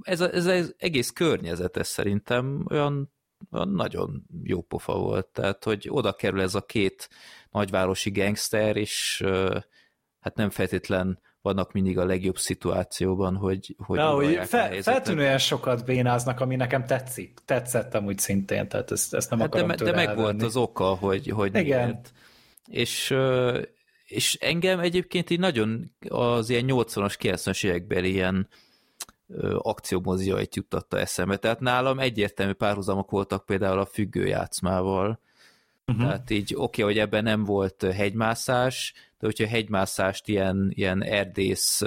ez, 0.01 0.21
ez 0.21 0.45
az 0.45 0.75
egész 0.77 1.09
környezet 1.09 1.77
ez 1.77 1.87
szerintem 1.87 2.65
olyan, 2.69 3.13
olyan 3.51 3.69
nagyon 3.69 4.25
jó 4.43 4.61
pofa 4.61 4.97
volt. 4.97 5.27
Tehát, 5.27 5.63
hogy 5.63 5.87
oda 5.89 6.13
kerül 6.13 6.41
ez 6.41 6.55
a 6.55 6.65
két 6.65 7.09
nagyvárosi 7.49 8.11
gangster, 8.11 8.77
és 8.77 9.23
hát 10.19 10.35
nem 10.35 10.49
feltétlen 10.49 11.19
vannak 11.41 11.71
mindig 11.71 11.97
a 11.97 12.05
legjobb 12.05 12.37
szituációban, 12.37 13.35
hogy 13.35 13.75
hogy, 13.77 13.97
Na, 13.97 14.13
hogy 14.13 14.39
fe, 14.43 14.81
feltűnően 14.81 15.37
sokat 15.37 15.85
bénáznak, 15.85 16.39
ami 16.39 16.55
nekem 16.55 16.85
tetszik. 16.85 17.39
Tetszett 17.45 17.95
amúgy 17.95 18.17
szintén, 18.17 18.67
tehát 18.67 18.91
ezt, 18.91 19.13
ezt 19.13 19.29
nem 19.29 19.39
hát 19.39 19.47
akarom 19.47 19.67
De, 19.67 19.75
de 19.75 19.91
meg 19.91 20.15
volt 20.15 20.41
az 20.41 20.55
oka, 20.55 20.85
hogy, 20.85 21.27
hogy 21.27 21.55
Igen. 21.55 21.85
Miért. 21.85 22.11
És, 22.67 23.15
és 24.05 24.37
engem 24.41 24.79
egyébként 24.79 25.29
így 25.29 25.39
nagyon 25.39 25.95
az 26.09 26.49
ilyen 26.49 26.65
80-as, 26.67 27.15
90-as 27.19 27.65
években 27.65 28.03
ilyen 28.03 28.47
akciómoziait 29.57 30.55
juttatta 30.55 30.99
eszembe. 30.99 31.37
Tehát 31.37 31.59
nálam 31.59 31.99
egyértelmű 31.99 32.53
párhuzamok 32.53 33.11
voltak 33.11 33.45
például 33.45 33.79
a 33.79 33.85
függőjátszmával, 33.85 35.19
Uh-huh. 35.87 36.05
Tehát 36.05 36.29
így 36.29 36.53
oké, 36.55 36.81
okay, 36.81 36.93
hogy 36.93 37.03
ebben 37.03 37.23
nem 37.23 37.43
volt 37.43 37.81
hegymászás, 37.81 38.93
de 39.19 39.25
hogyha 39.25 39.47
hegymászást 39.47 40.27
ilyen, 40.27 40.71
ilyen 40.75 41.03
erdész 41.03 41.81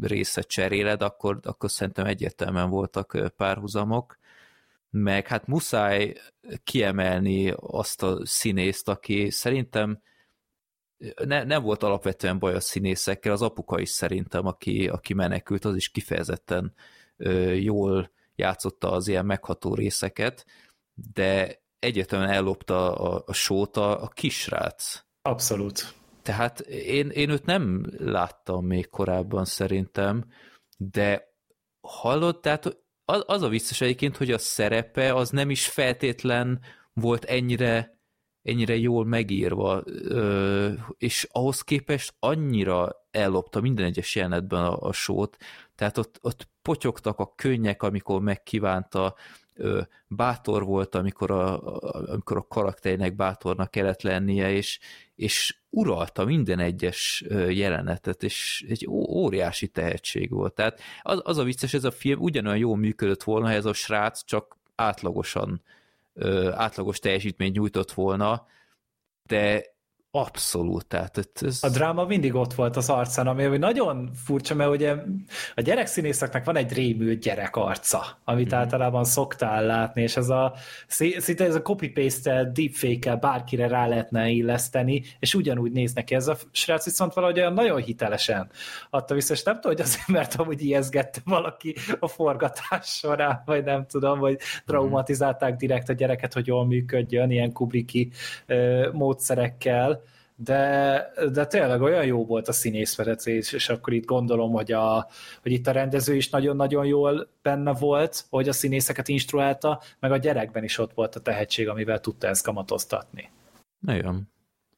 része 0.00 0.42
cseréled, 0.42 1.02
akkor, 1.02 1.38
akkor 1.42 1.70
szerintem 1.70 2.06
egyértelműen 2.06 2.70
voltak 2.70 3.32
párhuzamok. 3.36 4.18
Meg 4.90 5.26
hát 5.26 5.46
muszáj 5.46 6.14
kiemelni 6.64 7.54
azt 7.56 8.02
a 8.02 8.26
színészt, 8.26 8.88
aki 8.88 9.30
szerintem 9.30 10.02
ne, 11.24 11.44
nem 11.44 11.62
volt 11.62 11.82
alapvetően 11.82 12.38
baj 12.38 12.54
a 12.54 12.60
színészekkel, 12.60 13.32
az 13.32 13.42
apuka 13.42 13.80
is 13.80 13.88
szerintem, 13.88 14.46
aki, 14.46 14.88
aki 14.88 15.14
menekült, 15.14 15.64
az 15.64 15.76
is 15.76 15.88
kifejezetten 15.88 16.74
jól 17.54 18.10
játszotta 18.34 18.90
az 18.90 19.08
ilyen 19.08 19.26
megható 19.26 19.74
részeket, 19.74 20.46
de 21.14 21.61
egyetlen 21.82 22.28
ellopta 22.28 22.94
a, 22.94 23.22
a 23.26 23.32
sót 23.32 23.76
a, 23.76 24.02
a 24.02 24.08
kisrác. 24.08 25.04
Abszolút. 25.22 25.94
Tehát 26.22 26.60
én, 26.60 27.08
én 27.08 27.30
őt 27.30 27.44
nem 27.44 27.86
láttam 27.98 28.66
még 28.66 28.88
korábban 28.88 29.44
szerintem, 29.44 30.24
de 30.76 31.34
hallod, 31.80 32.40
tehát 32.40 32.78
az, 33.04 33.22
az 33.26 33.42
a 33.42 33.48
vicces 33.48 33.80
egyébként, 33.80 34.16
hogy 34.16 34.30
a 34.30 34.38
szerepe 34.38 35.14
az 35.14 35.30
nem 35.30 35.50
is 35.50 35.66
feltétlen 35.66 36.60
volt 36.92 37.24
ennyire, 37.24 37.98
ennyire 38.42 38.76
jól 38.76 39.04
megírva, 39.04 39.82
és 40.98 41.28
ahhoz 41.32 41.62
képest 41.62 42.14
annyira 42.18 43.06
ellopta 43.10 43.60
minden 43.60 43.84
egyes 43.84 44.14
jelenetben 44.14 44.64
a, 44.64 44.80
a 44.80 44.92
sót, 44.92 45.36
tehát 45.74 45.98
ott, 45.98 46.18
ott 46.20 46.48
potyogtak 46.62 47.18
a 47.18 47.32
könnyek, 47.34 47.82
amikor 47.82 48.20
megkívánta, 48.20 49.14
bátor 50.06 50.64
volt, 50.64 50.94
amikor 50.94 51.30
a, 51.30 51.62
amikor 52.10 52.36
a 52.36 52.46
karakterének 52.48 53.16
bátornak 53.16 53.70
kellett 53.70 54.02
lennie, 54.02 54.52
és, 54.52 54.78
és 55.14 55.56
uralta 55.70 56.24
minden 56.24 56.58
egyes 56.58 57.24
jelenetet, 57.48 58.22
és 58.22 58.64
egy 58.68 58.86
óriási 58.88 59.68
tehetség 59.68 60.30
volt. 60.30 60.54
Tehát 60.54 60.80
az, 61.02 61.20
az 61.24 61.38
a 61.38 61.44
vicces, 61.44 61.74
ez 61.74 61.84
a 61.84 61.90
film 61.90 62.20
ugyanolyan 62.20 62.58
jól 62.58 62.76
működött 62.76 63.22
volna, 63.22 63.46
ha 63.46 63.52
ez 63.52 63.64
a 63.64 63.72
srác 63.72 64.24
csak 64.24 64.56
átlagosan, 64.74 65.62
átlagos 66.52 66.98
teljesítményt 66.98 67.54
nyújtott 67.54 67.92
volna, 67.92 68.46
de 69.26 69.64
Abszolút, 70.14 70.86
tehát 70.86 71.18
ez... 71.40 71.58
A 71.62 71.68
dráma 71.68 72.04
mindig 72.04 72.34
ott 72.34 72.54
volt 72.54 72.76
az 72.76 72.88
arcán, 72.88 73.26
ami 73.26 73.58
nagyon 73.58 74.10
furcsa, 74.24 74.54
mert 74.54 74.70
ugye 74.70 74.94
a 75.54 75.60
gyerekszínészeknek 75.60 76.44
van 76.44 76.56
egy 76.56 76.72
rémült 76.72 77.20
gyerek 77.20 77.56
arca, 77.56 78.18
amit 78.24 78.54
mm. 78.54 78.58
általában 78.58 79.04
szoktál 79.04 79.64
látni, 79.64 80.02
és 80.02 80.16
ez 80.16 80.28
a 80.28 80.54
szinte 81.16 81.44
ez 81.44 81.54
a 81.54 81.62
copy-paste 81.62 82.50
deepfake 82.54 83.16
bárkire 83.16 83.68
rá 83.68 83.86
lehetne 83.86 84.28
illeszteni, 84.28 85.02
és 85.18 85.34
ugyanúgy 85.34 85.72
néz 85.72 85.92
neki. 85.92 86.14
Ez 86.14 86.28
a 86.28 86.36
srác 86.50 86.84
viszont 86.84 87.14
valahogy 87.14 87.38
olyan 87.38 87.52
nagyon 87.52 87.80
hitelesen 87.80 88.50
adta 88.90 89.14
vissza, 89.14 89.32
és 89.32 89.42
nem 89.42 89.54
tudom, 89.54 89.76
hogy 89.76 89.80
azért, 89.84 90.08
mert 90.08 90.34
amúgy 90.34 90.62
ijeszgette 90.62 91.20
valaki 91.24 91.76
a 92.00 92.08
forgatás 92.08 92.86
során, 92.86 93.42
vagy 93.44 93.64
nem 93.64 93.86
tudom, 93.86 94.18
vagy 94.18 94.38
traumatizálták 94.66 95.56
direkt 95.56 95.88
a 95.88 95.92
gyereket, 95.92 96.32
hogy 96.32 96.46
jól 96.46 96.66
működjön, 96.66 97.30
ilyen 97.30 97.52
kubriki 97.52 98.10
módszerekkel, 98.92 100.01
de, 100.36 101.12
de 101.32 101.46
tényleg 101.46 101.82
olyan 101.82 102.04
jó 102.04 102.26
volt 102.26 102.48
a 102.48 102.52
színészvezetés, 102.52 103.52
és 103.52 103.68
akkor 103.68 103.92
itt 103.92 104.04
gondolom, 104.04 104.52
hogy, 104.52 104.72
a, 104.72 105.08
hogy 105.42 105.52
itt 105.52 105.66
a 105.66 105.72
rendező 105.72 106.14
is 106.14 106.30
nagyon-nagyon 106.30 106.86
jól 106.86 107.28
benne 107.42 107.72
volt, 107.72 108.24
hogy 108.30 108.48
a 108.48 108.52
színészeket 108.52 109.08
instruálta, 109.08 109.80
meg 110.00 110.12
a 110.12 110.16
gyerekben 110.16 110.64
is 110.64 110.78
ott 110.78 110.92
volt 110.92 111.14
a 111.14 111.20
tehetség, 111.20 111.68
amivel 111.68 112.00
tudta 112.00 112.26
ezt 112.26 112.44
kamatoztatni. 112.44 113.30
Nagyon. 113.78 114.30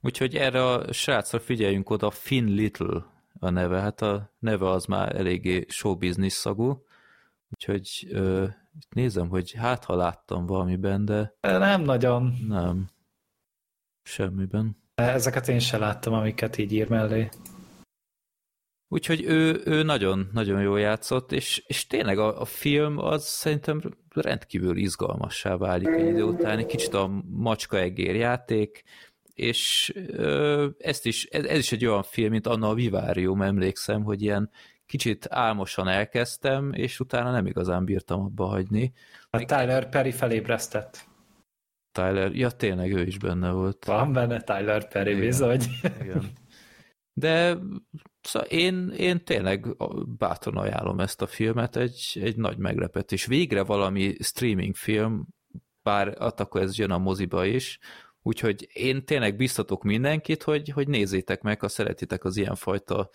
Úgyhogy 0.02 0.34
erre 0.34 0.64
a 0.64 0.92
srácra 0.92 1.40
figyeljünk 1.40 1.90
oda, 1.90 2.10
Finn 2.10 2.54
Little 2.54 3.12
a 3.38 3.50
neve, 3.50 3.80
hát 3.80 4.02
a 4.02 4.30
neve 4.38 4.68
az 4.68 4.84
már 4.84 5.16
eléggé 5.16 5.64
showbiznisz 5.68 6.34
szagú, 6.34 6.84
úgyhogy 7.50 8.06
ö, 8.10 8.46
nézem, 8.88 9.28
hogy 9.28 9.52
hát 9.52 9.84
ha 9.84 9.94
láttam 9.96 10.46
valamiben, 10.46 11.04
de... 11.04 11.34
Nem 11.40 11.82
nagyon. 11.82 12.34
Nem. 12.48 12.88
Semmiben. 14.02 14.83
Ezeket 14.94 15.48
én 15.48 15.58
sem 15.58 15.80
láttam, 15.80 16.12
amiket 16.12 16.58
így 16.58 16.72
ír 16.72 16.88
mellé. 16.88 17.28
Úgyhogy 18.88 19.24
ő, 19.24 19.60
ő 19.64 19.82
nagyon, 19.82 20.30
nagyon 20.32 20.62
jól 20.62 20.80
játszott, 20.80 21.32
és, 21.32 21.62
és 21.66 21.86
tényleg 21.86 22.18
a, 22.18 22.40
a 22.40 22.44
film 22.44 22.98
az 22.98 23.24
szerintem 23.24 23.80
rendkívül 24.14 24.76
izgalmassá 24.76 25.56
válik 25.56 25.88
egy 25.88 26.06
idő 26.06 26.22
után, 26.22 26.58
egy 26.58 26.66
kicsit 26.66 26.94
a 26.94 27.22
macska-egér 27.26 28.14
játék, 28.14 28.82
és 29.34 29.92
ö, 30.06 30.68
ezt 30.78 31.06
is, 31.06 31.24
ez, 31.24 31.44
ez 31.44 31.58
is 31.58 31.72
egy 31.72 31.86
olyan 31.86 32.02
film, 32.02 32.30
mint 32.30 32.46
Anna 32.46 32.68
a 32.68 32.74
Vivárium, 32.74 33.42
emlékszem, 33.42 34.02
hogy 34.02 34.22
ilyen 34.22 34.50
kicsit 34.86 35.26
álmosan 35.30 35.88
elkezdtem, 35.88 36.72
és 36.72 37.00
utána 37.00 37.30
nem 37.30 37.46
igazán 37.46 37.84
bírtam 37.84 38.20
abba 38.20 38.44
hagyni. 38.44 38.92
A 39.30 39.38
Tyler 39.38 39.88
Perry 39.88 40.12
felébresztett. 40.12 41.06
Tyler, 41.94 42.34
ja 42.34 42.50
tényleg 42.50 42.92
ő 42.92 43.02
is 43.06 43.18
benne 43.18 43.50
volt. 43.50 43.84
Van 43.84 44.12
benne 44.12 44.40
Tyler 44.40 44.88
Perry, 44.88 45.10
igen, 45.10 45.20
bizony. 45.20 45.60
Igen. 46.02 46.32
De 47.12 47.58
szóval 48.20 48.48
én, 48.48 48.88
én 48.88 49.24
tényleg 49.24 49.76
bátran 50.18 50.56
ajánlom 50.56 51.00
ezt 51.00 51.22
a 51.22 51.26
filmet, 51.26 51.76
egy, 51.76 52.18
egy 52.22 52.36
nagy 52.36 52.58
meglepetés. 52.58 53.26
Végre 53.26 53.64
valami 53.64 54.14
streaming 54.20 54.74
film, 54.74 55.26
bár 55.82 56.14
akkor 56.18 56.60
ez 56.60 56.78
jön 56.78 56.90
a 56.90 56.98
moziba 56.98 57.44
is, 57.44 57.78
úgyhogy 58.22 58.68
én 58.72 59.04
tényleg 59.04 59.36
biztatok 59.36 59.82
mindenkit, 59.82 60.42
hogy, 60.42 60.68
hogy 60.68 60.88
nézzétek 60.88 61.42
meg, 61.42 61.60
ha 61.60 61.68
szeretitek 61.68 62.24
az 62.24 62.36
ilyenfajta 62.36 63.10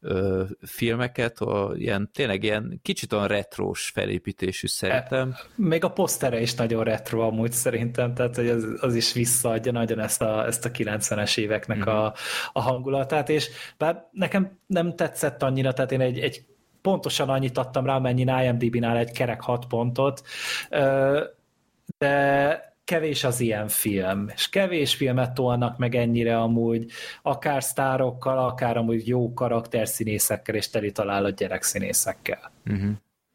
ö, 0.00 0.44
filmeket, 0.60 1.38
a, 1.38 1.72
ilyen, 1.74 2.10
tényleg 2.12 2.42
ilyen 2.42 2.80
kicsit 2.82 3.12
olyan 3.12 3.26
retrós 3.26 3.90
felépítésű 3.94 4.66
szerintem. 4.66 5.34
Még 5.54 5.84
a 5.84 5.90
posztere 5.90 6.40
is 6.40 6.54
nagyon 6.54 6.84
retro 6.84 7.20
amúgy 7.20 7.52
szerintem, 7.52 8.14
tehát 8.14 8.36
hogy 8.36 8.48
az, 8.48 8.66
az 8.80 8.94
is 8.94 9.12
visszaadja 9.12 9.72
nagyon 9.72 9.98
ezt 9.98 10.22
a, 10.22 10.46
ezt 10.46 10.64
a 10.64 10.70
90-es 10.70 11.38
éveknek 11.38 11.78
mm. 11.78 11.88
a, 11.88 12.02
mhm. 12.02 12.14
a 12.52 12.60
hangulatát, 12.60 13.28
és 13.28 13.50
bár 13.78 14.08
nekem 14.12 14.58
nem 14.66 14.96
tetszett 14.96 15.42
annyira, 15.42 15.72
tehát 15.72 15.92
én 15.92 16.00
egy, 16.00 16.18
egy 16.18 16.46
pontosan 16.82 17.28
annyit 17.28 17.58
adtam 17.58 17.86
rá, 17.86 17.98
mennyi 17.98 18.44
IMDb-nál 18.44 18.96
egy 18.96 19.12
kerek 19.12 19.40
6 19.40 19.66
pontot, 19.66 20.22
de 21.98 22.76
kevés 22.88 23.24
az 23.24 23.40
ilyen 23.40 23.68
film, 23.68 24.28
és 24.34 24.48
kevés 24.48 24.94
filmet 24.94 25.34
tolnak 25.34 25.78
meg 25.78 25.94
ennyire 25.94 26.38
amúgy, 26.38 26.90
akár 27.22 27.62
sztárokkal, 27.62 28.38
akár 28.38 28.76
amúgy 28.76 29.08
jó 29.08 29.32
karakterszínészekkel, 29.32 30.54
és 30.54 30.70
teli 30.70 30.92
találat 30.92 31.36
gyerekszínészekkel. 31.36 32.52
Uh-huh. 32.66 32.90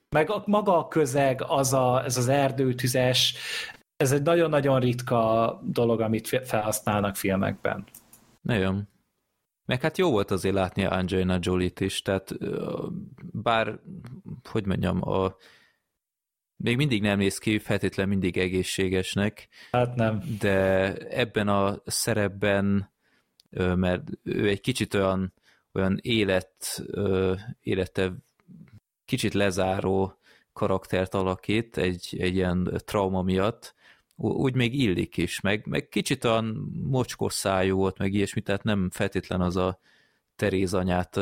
Meg 0.10 0.30
a, 0.30 0.44
maga 0.46 0.78
a 0.78 0.88
közeg, 0.88 1.44
az 1.48 1.74
a, 1.74 2.04
ez 2.04 2.18
az 2.18 2.28
erdőtüzes, 2.28 3.36
ez 3.98 4.12
egy 4.12 4.22
nagyon-nagyon 4.22 4.80
ritka 4.80 5.60
dolog, 5.64 6.02
amit 6.02 6.28
felhasználnak 6.44 7.16
filmekben. 7.16 7.84
Nagyon. 8.42 8.88
Meg 9.66 9.82
hát 9.82 9.98
jó 9.98 10.12
volt 10.12 10.32
azért 10.32 10.56
látni 10.56 10.86
Angelina 10.86 11.38
Jolie-t 11.42 11.80
is, 11.80 12.02
tehát 12.02 12.34
bár, 13.32 13.80
hogy 14.52 14.66
mondjam, 14.66 15.10
a 15.10 15.36
még 16.58 16.78
mindig 16.78 17.02
nem 17.02 17.18
néz 17.18 17.38
ki 17.38 17.60
feltétlen 17.60 18.08
mindig 18.08 18.38
egészségesnek. 18.38 19.48
Hát 19.72 19.96
nem. 19.96 20.22
De 20.40 20.94
ebben 20.96 21.48
a 21.48 21.82
szerepben, 21.86 22.92
mert 23.76 24.04
ő 24.24 24.48
egy 24.48 24.62
kicsit 24.62 24.94
olyan, 24.94 25.34
olyan 25.74 26.00
élet, 26.02 26.84
élete 27.62 28.14
kicsit 29.06 29.34
lezáró 29.34 30.18
karaktert 30.54 31.14
alakít 31.14 31.78
egy, 31.78 32.16
egy 32.20 32.36
ilyen 32.36 32.82
trauma 32.86 33.22
miatt, 33.22 33.74
úgy 34.16 34.56
még 34.56 34.80
illik 34.80 35.18
is, 35.18 35.40
meg, 35.40 35.66
meg 35.66 35.88
kicsit 35.88 36.24
olyan 36.24 36.72
mocskos 36.84 37.34
szájú 37.34 37.76
volt, 37.76 37.98
meg 37.98 38.14
ilyesmi, 38.14 38.42
tehát 38.42 38.64
nem 38.64 38.90
feltétlen 38.90 39.42
az 39.42 39.56
a 39.56 39.80
Teréz 40.44 40.74
anyát 40.74 41.18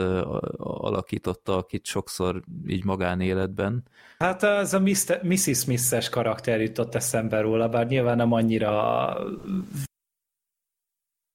alakította, 0.58 1.58
akit 1.58 1.86
sokszor 1.86 2.42
így 2.68 2.84
magánéletben. 2.84 3.84
Hát 4.18 4.44
ez 4.44 4.74
a 4.74 4.80
Mrs. 5.24 5.58
Smith-es 5.58 6.10
karakter 6.10 6.62
jutott 6.62 6.96
eszembe 6.96 7.42
róla, 7.42 7.70
bár 7.70 7.88
nyilván 7.88 8.18
nem 8.18 8.32
annyira 8.32 9.18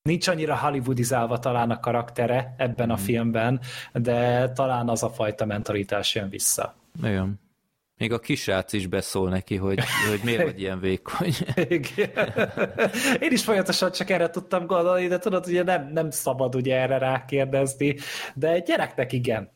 nincs 0.02 0.28
annyira 0.28 0.58
hollywoodizálva 0.58 1.39
talán 1.39 1.70
a 1.70 1.81
karaktere 1.81 2.55
ebben 2.56 2.90
a 2.90 2.94
hmm. 2.94 3.05
filmben, 3.05 3.60
de 3.92 4.50
talán 4.52 4.89
az 4.89 5.02
a 5.02 5.10
fajta 5.10 5.44
mentalitás 5.44 6.15
jön 6.15 6.28
vissza. 6.28 6.74
Igen. 7.02 7.40
Még 7.99 8.12
a 8.12 8.18
kisrác 8.18 8.73
is 8.73 8.86
beszól 8.86 9.28
neki, 9.28 9.57
hogy, 9.57 9.78
hogy 10.10 10.20
miért 10.25 10.42
vagy 10.42 10.60
ilyen 10.60 10.81
vékony. 10.81 11.33
Én 13.20 13.31
is 13.33 13.44
folyamatosan 13.44 13.92
csak 13.92 14.10
erre 14.10 14.31
tudtam 14.31 14.66
gondolni, 14.66 15.07
de 15.07 15.18
tudod, 15.18 15.47
ugye 15.47 15.62
nem, 15.62 15.91
nem 15.92 16.10
szabad 16.10 16.55
ugye 16.55 16.76
erre 16.76 16.99
rákérdezni, 16.99 17.97
de 18.34 18.58
gyereknek 18.58 19.12
igen. 19.12 19.50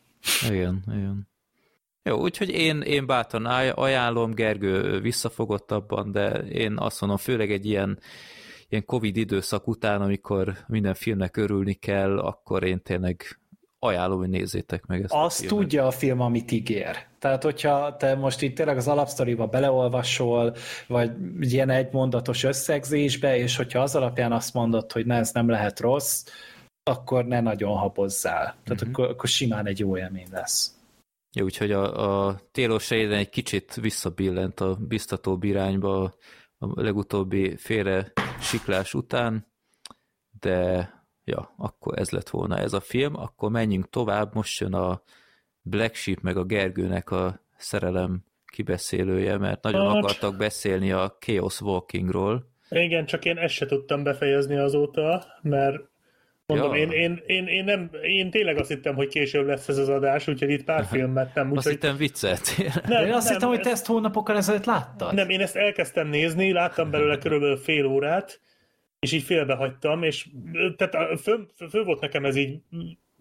Igen, 0.51 0.83
igen. 0.86 1.28
Jó, 2.02 2.20
úgyhogy 2.20 2.51
én, 2.51 2.81
én 2.81 3.07
bátran 3.07 3.47
ajánlom, 3.75 4.35
Gergő 4.35 5.01
visszafogottabban, 5.01 6.12
de 6.12 6.28
én 6.39 6.78
azt 6.78 7.01
mondom, 7.01 7.19
főleg 7.19 7.52
egy 7.52 7.67
ilyen, 7.67 7.99
ilyen 8.69 8.85
Covid 8.85 9.17
időszak 9.17 9.69
után, 9.69 10.01
amikor 10.01 10.57
minden 10.67 10.94
filmnek 10.94 11.36
örülni 11.36 11.75
kell, 11.75 12.19
akkor 12.19 12.62
én 12.65 12.83
tényleg 12.83 13.40
ajánlom, 13.81 14.18
hogy 14.18 14.28
nézzétek 14.28 14.86
meg 14.86 15.02
ezt. 15.02 15.12
Azt 15.15 15.44
a 15.44 15.49
tudja 15.49 15.86
a 15.86 15.91
film, 15.91 16.20
amit 16.20 16.50
ígér. 16.50 17.07
Tehát, 17.18 17.42
hogyha 17.42 17.97
te 17.97 18.15
most 18.15 18.42
itt 18.42 18.57
tényleg 18.57 18.76
az 18.76 18.89
alapsztoriba 18.89 19.47
beleolvasol, 19.47 20.55
vagy 20.86 21.12
ilyen 21.39 21.70
egy 21.70 21.92
mondatos 21.92 22.44
összegzésbe, 22.44 23.36
és 23.36 23.57
hogyha 23.57 23.81
az 23.81 23.94
alapján 23.94 24.33
azt 24.33 24.55
mondod, 24.55 24.92
hogy 24.92 25.07
ne, 25.07 25.17
ez 25.17 25.33
nem 25.33 25.49
lehet 25.49 25.81
rossz, 25.81 26.25
akkor 26.83 27.25
ne 27.25 27.41
nagyon 27.41 27.76
habozzál. 27.76 28.42
Tehát 28.65 28.83
uh-huh. 28.83 28.89
akkor, 28.89 29.09
akkor 29.09 29.28
simán 29.28 29.67
egy 29.67 29.78
jó 29.78 29.97
élmény 29.97 30.28
lesz. 30.31 30.75
Jó, 31.36 31.44
úgyhogy 31.44 31.73
a, 31.73 32.26
a 32.26 32.41
Sheridan 32.78 33.18
egy 33.18 33.28
kicsit 33.28 33.75
visszabillent 33.75 34.60
a 34.60 34.75
biztatóbb 34.75 35.44
irányba 35.44 36.15
a 36.59 36.83
legutóbbi 36.83 37.57
félre 37.57 38.12
siklás 38.41 38.94
után, 38.94 39.47
de 40.41 40.89
ja, 41.25 41.55
akkor 41.57 41.99
ez 41.99 42.11
lett 42.11 42.29
volna 42.29 42.59
ez 42.59 42.73
a 42.73 42.81
film, 42.81 43.17
akkor 43.17 43.51
menjünk 43.51 43.91
tovább, 43.91 44.35
most 44.35 44.61
jön 44.61 44.75
a 44.75 45.03
Black 45.63 45.95
Sheep 45.95 46.21
meg 46.21 46.37
a 46.37 46.45
Gergőnek 46.45 47.11
a 47.11 47.41
szerelem 47.57 48.25
kibeszélője, 48.47 49.39
mert 49.39 49.63
nagyon 49.63 49.87
hát... 49.87 49.97
akartak 49.97 50.37
beszélni 50.37 50.93
a 50.93 51.17
Chaos 51.19 51.61
Walkingról. 51.61 52.49
Igen, 52.69 53.07
csak 53.07 53.25
én 53.25 53.37
ezt 53.37 53.55
se 53.55 53.67
tudtam 53.67 54.03
befejezni 54.03 54.57
azóta, 54.57 55.25
mert 55.43 55.77
mondom, 56.47 56.75
ja. 56.75 56.81
én, 56.81 56.91
én, 56.91 57.23
én, 57.27 57.47
én, 57.47 57.65
nem, 57.65 57.91
én 58.03 58.31
tényleg 58.31 58.59
azt 58.59 58.69
hittem, 58.69 58.95
hogy 58.95 59.09
később 59.09 59.47
lesz 59.47 59.69
ez 59.69 59.79
az 59.79 59.89
adás, 59.89 60.29
úgyhogy 60.29 60.51
itt 60.51 60.65
pár 60.65 60.85
filmet 60.93 61.35
nem. 61.35 61.51
Úgy, 61.51 61.57
azt 61.57 61.69
hittem 61.69 61.97
viccet. 61.97 62.41
Nem, 62.87 63.05
én 63.07 63.13
azt 63.13 63.25
nem, 63.25 63.33
hittem, 63.33 63.49
hogy 63.49 63.61
te 63.61 63.71
ezt 63.71 63.87
hónapokkal 63.87 64.37
ezelőtt 64.37 64.65
láttad. 64.65 65.15
Nem, 65.15 65.29
én 65.29 65.41
ezt 65.41 65.57
elkezdtem 65.57 66.09
nézni, 66.09 66.53
láttam 66.53 66.91
belőle 66.91 67.19
körülbelül 67.19 67.57
fél 67.57 67.87
órát, 67.87 68.41
és 69.01 69.12
így 69.12 69.23
félbehagytam, 69.23 70.03
és 70.03 70.29
tehát 70.77 71.20
föl, 71.20 71.47
föl 71.70 71.85
volt 71.85 72.01
nekem 72.01 72.25
ez 72.25 72.37
így 72.37 72.61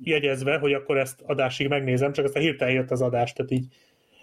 jegyezve, 0.03 0.57
hogy 0.57 0.73
akkor 0.73 0.97
ezt 0.97 1.21
adásig 1.25 1.67
megnézem, 1.67 2.11
csak 2.11 2.25
aztán 2.25 2.43
hirtelen 2.43 2.73
jött 2.73 2.91
az 2.91 3.01
adás, 3.01 3.33
tehát 3.33 3.51
így 3.51 3.65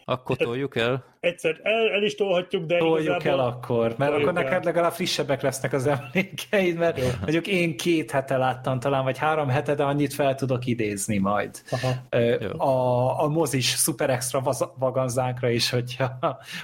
Akkor 0.05 0.37
toljuk 0.37 0.77
el? 0.77 1.05
Egyszer 1.21 1.61
el, 1.63 1.89
el 1.91 2.03
is 2.03 2.15
tolhatjuk, 2.15 2.65
de 2.65 2.79
Toljuk 2.79 3.01
igazából... 3.01 3.41
el 3.41 3.47
akkor, 3.47 3.95
mert 3.99 4.13
akkor 4.13 4.27
el. 4.27 4.33
neked 4.33 4.65
legalább 4.65 4.93
frissebbek 4.93 5.43
lesznek 5.43 5.73
az 5.73 5.87
emlékeid, 5.87 6.77
mert 6.77 6.99
Jó. 6.99 7.09
mondjuk 7.21 7.47
én 7.47 7.77
két 7.77 8.11
hete 8.11 8.37
láttam 8.37 8.81
talán, 8.81 9.05
vagy 9.05 9.19
három 9.19 9.49
hete, 9.49 9.75
de 9.75 9.83
annyit 9.83 10.15
fel 10.15 10.35
tudok 10.35 10.67
idézni 10.67 11.19
majd. 11.19 11.63
Aha. 11.71 12.19
A, 12.65 13.23
a 13.23 13.29
mozis 13.29 13.67
szuper 13.67 14.11
extra 14.11 14.43
vaganzánkra 14.79 15.51
is, 15.51 15.71
hogyha, 15.71 16.19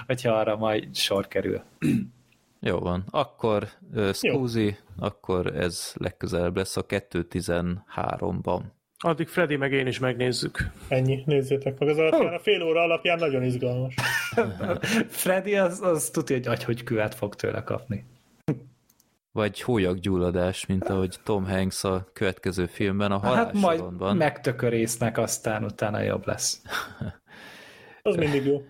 hogyha 0.07 0.31
arra 0.31 0.57
majd 0.57 0.95
sor 0.95 1.27
kerül. 1.27 1.61
Jó 2.65 2.79
van. 2.79 3.03
Akkor 3.09 3.67
uh, 3.93 4.13
Scusi, 4.13 4.77
akkor 4.97 5.55
ez 5.55 5.93
legközelebb 5.95 6.55
lesz 6.57 6.77
a 6.77 6.85
2.13-ban. 6.85 8.61
Addig 8.97 9.27
Freddy 9.27 9.55
meg 9.55 9.71
én 9.71 9.87
is 9.87 9.99
megnézzük. 9.99 10.57
Ennyi, 10.87 11.23
nézzétek 11.25 11.79
meg. 11.79 11.89
Az 11.89 11.97
alapján, 11.97 12.33
a 12.33 12.39
fél 12.39 12.61
óra 12.63 12.81
alapján 12.81 13.17
nagyon 13.19 13.43
izgalmas. 13.43 13.95
Freddy 15.23 15.55
az, 15.55 15.81
az 15.81 16.09
tudja, 16.09 16.35
hogy 16.35 16.47
agyhogy 16.47 16.83
küvet 16.83 17.15
fog 17.15 17.35
tőle 17.35 17.63
kapni. 17.63 18.05
Vagy 19.31 19.61
hólyaggyulladás, 19.61 20.65
mint 20.65 20.83
ahogy 20.89 21.15
Tom 21.23 21.45
Hanks 21.45 21.83
a 21.83 22.07
következő 22.13 22.65
filmben 22.65 23.11
a 23.11 23.19
Hát 23.19 23.53
majd 23.53 23.97
van. 23.97 24.17
megtökörésznek, 24.17 25.17
aztán 25.17 25.63
utána 25.63 25.99
jobb 26.01 26.25
lesz. 26.25 26.61
az 28.01 28.15
mindig 28.15 28.45
jó. 28.45 28.61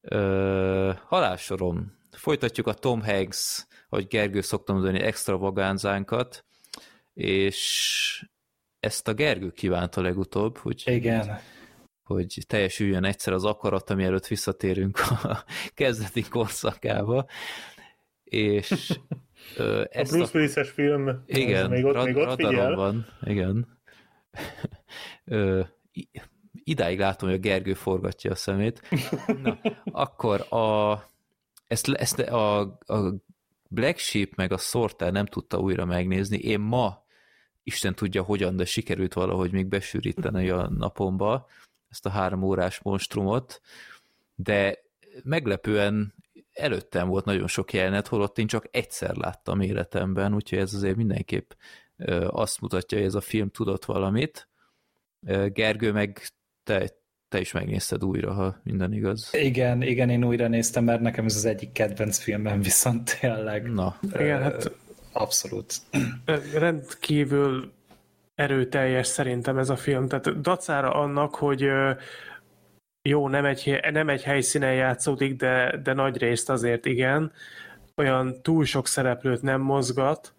Ö, 0.00 0.92
halálsorom. 1.06 1.98
Folytatjuk 2.10 2.66
a 2.66 2.74
Tom 2.74 3.02
Hanks, 3.02 3.66
hogy 3.88 4.06
Gergő 4.06 4.40
szoktam 4.40 4.74
mondani, 4.74 5.00
extravagánzánkat, 5.00 6.44
és 7.14 8.26
ezt 8.80 9.08
a 9.08 9.14
Gergő 9.14 9.50
kívánta 9.50 10.00
legutóbb, 10.00 10.58
hogy, 10.58 10.82
Igen. 10.86 11.38
hogy 12.02 12.44
teljesüljön 12.46 13.04
egyszer 13.04 13.32
az 13.32 13.44
akarat, 13.44 13.94
mielőtt 13.94 14.26
visszatérünk 14.26 14.98
a 14.98 15.44
kezdeti 15.74 16.22
korszakába. 16.22 17.26
És 18.24 18.70
ezt 19.90 20.12
a 20.12 20.16
Bruce 20.16 20.38
Willis-es 20.38 20.70
film 20.70 21.22
igen, 21.26 21.70
még 21.70 21.84
ott, 21.84 22.04
még 22.04 22.16
ott 22.16 22.34
figyel. 22.34 22.74
van, 22.74 23.06
igen. 23.22 23.78
Ö, 25.24 25.62
idáig 26.52 26.98
látom, 26.98 27.28
hogy 27.28 27.38
a 27.38 27.40
Gergő 27.40 27.74
forgatja 27.74 28.30
a 28.30 28.34
szemét. 28.34 28.80
Na, 29.42 29.58
akkor 29.84 30.52
a, 30.52 30.92
ezt, 31.70 31.88
ezt 31.88 32.18
a, 32.18 32.60
a 32.86 33.14
Black 33.68 33.98
Sheep 33.98 34.34
meg 34.34 34.52
a 34.52 34.58
Sorter 34.58 35.12
nem 35.12 35.26
tudta 35.26 35.58
újra 35.58 35.84
megnézni. 35.84 36.38
Én 36.38 36.60
ma 36.60 37.04
Isten 37.62 37.94
tudja 37.94 38.22
hogyan, 38.22 38.56
de 38.56 38.64
sikerült 38.64 39.12
valahogy 39.12 39.52
még 39.52 39.66
besűríteni 39.66 40.50
a 40.50 40.68
napomba 40.68 41.46
ezt 41.88 42.06
a 42.06 42.10
három 42.10 42.42
órás 42.42 42.80
monstrumot, 42.82 43.60
de 44.34 44.84
meglepően 45.22 46.14
előttem 46.52 47.08
volt 47.08 47.24
nagyon 47.24 47.46
sok 47.46 47.72
jelenet, 47.72 48.06
holott 48.06 48.38
én 48.38 48.46
csak 48.46 48.68
egyszer 48.70 49.16
láttam 49.16 49.60
életemben, 49.60 50.34
úgyhogy 50.34 50.58
ez 50.58 50.74
azért 50.74 50.96
mindenképp 50.96 51.50
azt 52.26 52.60
mutatja, 52.60 52.98
hogy 52.98 53.06
ez 53.06 53.14
a 53.14 53.20
film 53.20 53.50
tudott 53.50 53.84
valamit. 53.84 54.48
Gergő, 55.46 55.92
meg 55.92 56.22
te, 56.62 56.99
te 57.30 57.40
is 57.40 57.52
megnézted 57.52 58.04
újra, 58.04 58.32
ha 58.32 58.60
minden 58.62 58.92
igaz. 58.92 59.28
Igen, 59.32 59.82
igen, 59.82 60.10
én 60.10 60.24
újra 60.24 60.48
néztem, 60.48 60.84
mert 60.84 61.00
nekem 61.00 61.24
ez 61.24 61.36
az 61.36 61.44
egyik 61.44 61.72
kedvenc 61.72 62.18
filmem, 62.18 62.62
viszont 62.62 63.18
tényleg. 63.20 63.72
Na. 63.72 63.98
Igen, 64.12 64.42
hát 64.42 64.70
Abszolút. 65.12 65.74
Rendkívül 66.54 67.72
erőteljes 68.34 69.06
szerintem 69.06 69.58
ez 69.58 69.68
a 69.70 69.76
film. 69.76 70.08
Tehát 70.08 70.40
dacára 70.40 70.92
annak, 70.92 71.34
hogy 71.34 71.70
jó, 73.02 73.28
nem 73.28 73.44
egy, 73.44 73.80
nem 73.92 74.08
egy 74.08 74.22
helyszínen 74.22 74.74
játszódik, 74.74 75.36
de, 75.36 75.80
de 75.82 75.92
nagy 75.92 76.16
részt 76.16 76.50
azért 76.50 76.86
igen. 76.86 77.32
Olyan 77.96 78.42
túl 78.42 78.64
sok 78.64 78.86
szereplőt 78.86 79.42
nem 79.42 79.60
mozgat, 79.60 80.34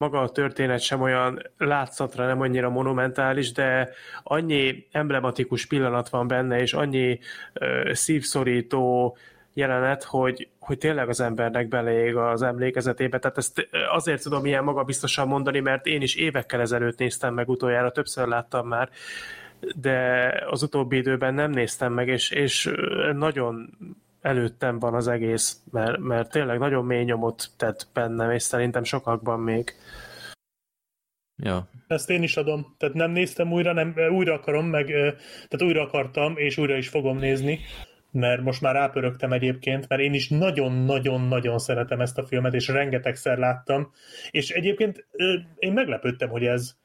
maga 0.00 0.20
a 0.20 0.28
történet 0.28 0.80
sem 0.80 1.00
olyan 1.00 1.42
látszatra 1.58 2.26
nem 2.26 2.40
annyira 2.40 2.70
monumentális, 2.70 3.52
de 3.52 3.88
annyi 4.22 4.86
emblematikus 4.92 5.66
pillanat 5.66 6.08
van 6.08 6.26
benne, 6.26 6.60
és 6.60 6.72
annyi 6.72 7.18
uh, 7.54 7.92
szívszorító 7.92 9.16
jelenet, 9.54 10.04
hogy, 10.04 10.48
hogy 10.58 10.78
tényleg 10.78 11.08
az 11.08 11.20
embernek 11.20 11.68
beleég 11.68 12.16
az 12.16 12.42
emlékezetébe. 12.42 13.18
Tehát 13.18 13.38
ezt 13.38 13.68
azért 13.90 14.22
tudom 14.22 14.46
ilyen 14.46 14.64
magabiztosan 14.64 15.28
mondani, 15.28 15.60
mert 15.60 15.86
én 15.86 16.02
is 16.02 16.14
évekkel 16.14 16.60
ezelőtt 16.60 16.98
néztem 16.98 17.34
meg 17.34 17.48
utoljára, 17.48 17.90
többször 17.90 18.26
láttam 18.26 18.68
már, 18.68 18.88
de 19.76 20.28
az 20.50 20.62
utóbbi 20.62 20.96
időben 20.96 21.34
nem 21.34 21.50
néztem 21.50 21.92
meg, 21.92 22.08
és, 22.08 22.30
és 22.30 22.70
nagyon 23.12 23.78
előttem 24.20 24.78
van 24.78 24.94
az 24.94 25.08
egész, 25.08 25.62
mert, 25.70 25.98
mert 25.98 26.30
tényleg 26.30 26.58
nagyon 26.58 26.84
mély 26.84 27.04
nyomot 27.04 27.50
tett 27.56 27.88
bennem, 27.92 28.30
és 28.30 28.42
szerintem 28.42 28.84
sokakban 28.84 29.40
még. 29.40 29.74
Ja. 31.36 31.68
Ezt 31.86 32.10
én 32.10 32.22
is 32.22 32.36
adom. 32.36 32.74
Tehát 32.78 32.94
nem 32.94 33.10
néztem 33.10 33.52
újra, 33.52 33.72
nem, 33.72 33.94
újra 34.10 34.34
akarom, 34.34 34.66
meg, 34.66 34.86
tehát 34.86 35.62
újra 35.62 35.82
akartam, 35.82 36.36
és 36.36 36.58
újra 36.58 36.76
is 36.76 36.88
fogom 36.88 37.18
nézni 37.18 37.60
mert 38.12 38.42
most 38.42 38.60
már 38.60 38.74
rápörögtem 38.74 39.32
egyébként, 39.32 39.88
mert 39.88 40.02
én 40.02 40.14
is 40.14 40.28
nagyon-nagyon-nagyon 40.28 41.58
szeretem 41.58 42.00
ezt 42.00 42.18
a 42.18 42.26
filmet, 42.26 42.54
és 42.54 42.68
rengetegszer 42.68 43.38
láttam, 43.38 43.92
és 44.30 44.50
egyébként 44.50 45.06
én 45.58 45.72
meglepődtem, 45.72 46.28
hogy 46.28 46.44
ez 46.44 46.76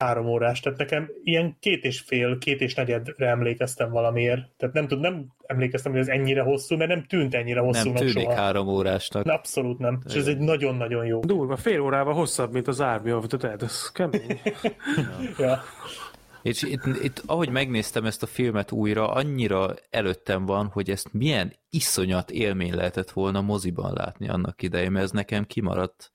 három 0.00 0.26
órás, 0.26 0.60
tehát 0.60 0.78
nekem 0.78 1.10
ilyen 1.24 1.56
két 1.60 1.84
és 1.84 2.00
fél, 2.00 2.38
két 2.38 2.60
és 2.60 2.74
negyedre 2.74 3.26
emlékeztem 3.28 3.90
valamiért. 3.90 4.48
Tehát 4.56 4.74
nem 4.74 4.88
tudom, 4.88 5.02
nem 5.02 5.26
emlékeztem, 5.46 5.92
hogy 5.92 6.00
ez 6.00 6.08
ennyire 6.08 6.42
hosszú, 6.42 6.76
mert 6.76 6.90
nem 6.90 7.04
tűnt 7.04 7.34
ennyire 7.34 7.60
hosszúnak 7.60 7.98
Nem 7.98 8.06
tűnik 8.06 8.28
soha. 8.28 8.34
három 8.34 8.68
órásnak. 8.68 9.24
Na, 9.24 9.32
abszolút 9.32 9.78
nem. 9.78 10.00
És 10.06 10.14
ez 10.14 10.26
egy 10.26 10.38
nagyon-nagyon 10.38 11.06
jó. 11.06 11.20
Durva, 11.20 11.56
fél 11.56 11.80
órával 11.80 12.14
hosszabb, 12.14 12.52
mint 12.52 12.68
az 12.68 12.80
Army 12.80 13.12
of 13.12 13.26
the 13.26 13.36
Dead, 13.36 13.62
ez 13.62 13.90
kemény. 13.92 14.40
ja. 15.38 15.44
ja. 15.44 15.62
És 16.42 16.62
itt, 16.62 16.86
itt, 17.02 17.22
ahogy 17.26 17.48
megnéztem 17.48 18.04
ezt 18.04 18.22
a 18.22 18.26
filmet 18.26 18.72
újra, 18.72 19.10
annyira 19.10 19.74
előttem 19.90 20.46
van, 20.46 20.66
hogy 20.66 20.90
ezt 20.90 21.12
milyen 21.12 21.52
iszonyat 21.70 22.30
élmény 22.30 22.74
lehetett 22.74 23.10
volna 23.10 23.40
moziban 23.40 23.92
látni 23.92 24.28
annak 24.28 24.62
idején, 24.62 24.90
mert 24.90 25.04
ez 25.04 25.10
nekem 25.10 25.46
kimaradt. 25.46 26.12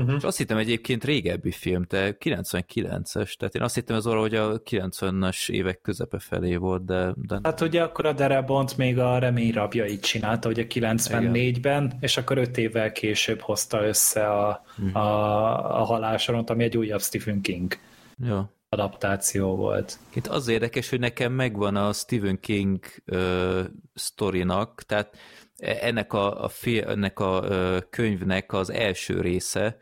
Uh-huh. 0.00 0.16
És 0.16 0.22
azt 0.22 0.38
hittem 0.38 0.56
egyébként 0.56 1.04
régebbi 1.04 1.50
film, 1.50 1.84
te 1.84 2.16
99-es, 2.20 3.34
tehát 3.34 3.54
én 3.54 3.62
azt 3.62 3.74
hittem 3.74 3.96
ez 3.96 4.06
arra, 4.06 4.20
hogy 4.20 4.34
a 4.34 4.62
90-es 4.62 5.50
évek 5.50 5.80
közepe 5.80 6.18
felé 6.18 6.56
volt, 6.56 6.84
de... 6.84 7.14
de... 7.16 7.38
Hát 7.42 7.60
ugye 7.60 7.82
akkor 7.82 8.06
a 8.06 8.12
Derebont 8.12 8.76
még 8.76 8.98
a 8.98 9.18
Remény 9.18 9.52
rabjait 9.52 10.00
csinálta, 10.04 10.48
ugye 10.48 10.66
94-ben, 10.68 11.96
és 12.00 12.16
akkor 12.16 12.38
öt 12.38 12.58
évvel 12.58 12.92
később 12.92 13.40
hozta 13.40 13.86
össze 13.86 14.26
a, 14.26 14.64
uh-huh. 14.78 14.96
a, 14.96 15.80
a 15.80 15.84
halálsoront, 15.84 16.50
ami 16.50 16.64
egy 16.64 16.76
újabb 16.76 17.00
Stephen 17.00 17.40
King. 17.40 17.76
Ja 18.24 18.58
adaptáció 18.72 19.56
volt. 19.56 19.98
Itt 20.14 20.26
az 20.26 20.48
érdekes, 20.48 20.90
hogy 20.90 21.00
nekem 21.00 21.32
megvan 21.32 21.76
a 21.76 21.92
Stephen 21.92 22.40
King 22.40 22.78
uh, 23.06 23.60
sztorinak, 23.94 24.82
tehát 24.82 25.16
ennek 25.60 26.12
a, 26.12 26.44
a, 26.44 26.48
fél, 26.48 26.88
ennek 26.88 27.18
a 27.18 27.44
könyvnek 27.90 28.52
az 28.52 28.70
első 28.70 29.20
része, 29.20 29.76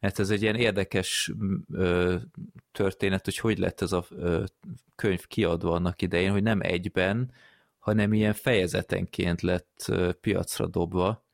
mert 0.00 0.18
ez 0.18 0.30
egy 0.30 0.42
ilyen 0.42 0.56
érdekes 0.56 1.32
történet, 2.72 3.24
hogy 3.24 3.38
hogy 3.38 3.58
lett 3.58 3.80
ez 3.80 3.92
a 3.92 4.06
könyv 4.94 5.26
kiadva 5.26 5.72
annak 5.72 6.02
idején, 6.02 6.30
hogy 6.30 6.42
nem 6.42 6.60
egyben, 6.60 7.32
hanem 7.78 8.12
ilyen 8.12 8.32
fejezetenként 8.32 9.40
lett 9.40 9.92
piacra 10.20 10.66
dobva. 10.66 11.24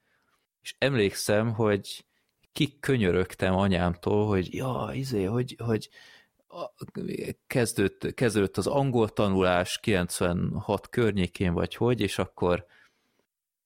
És 0.62 0.74
emlékszem, 0.78 1.52
hogy 1.52 2.04
kikönyörögtem 2.52 3.54
anyámtól, 3.54 4.26
hogy 4.26 4.54
ja, 4.54 4.90
izé, 4.92 5.24
hogy, 5.24 5.56
hogy 5.58 5.88
kezdődött, 7.46 8.14
kezdődött 8.14 8.56
az 8.56 8.66
angol 8.66 9.08
tanulás 9.08 9.78
96 9.78 10.88
környékén, 10.88 11.52
vagy 11.52 11.74
hogy, 11.74 12.00
és 12.00 12.18
akkor 12.18 12.66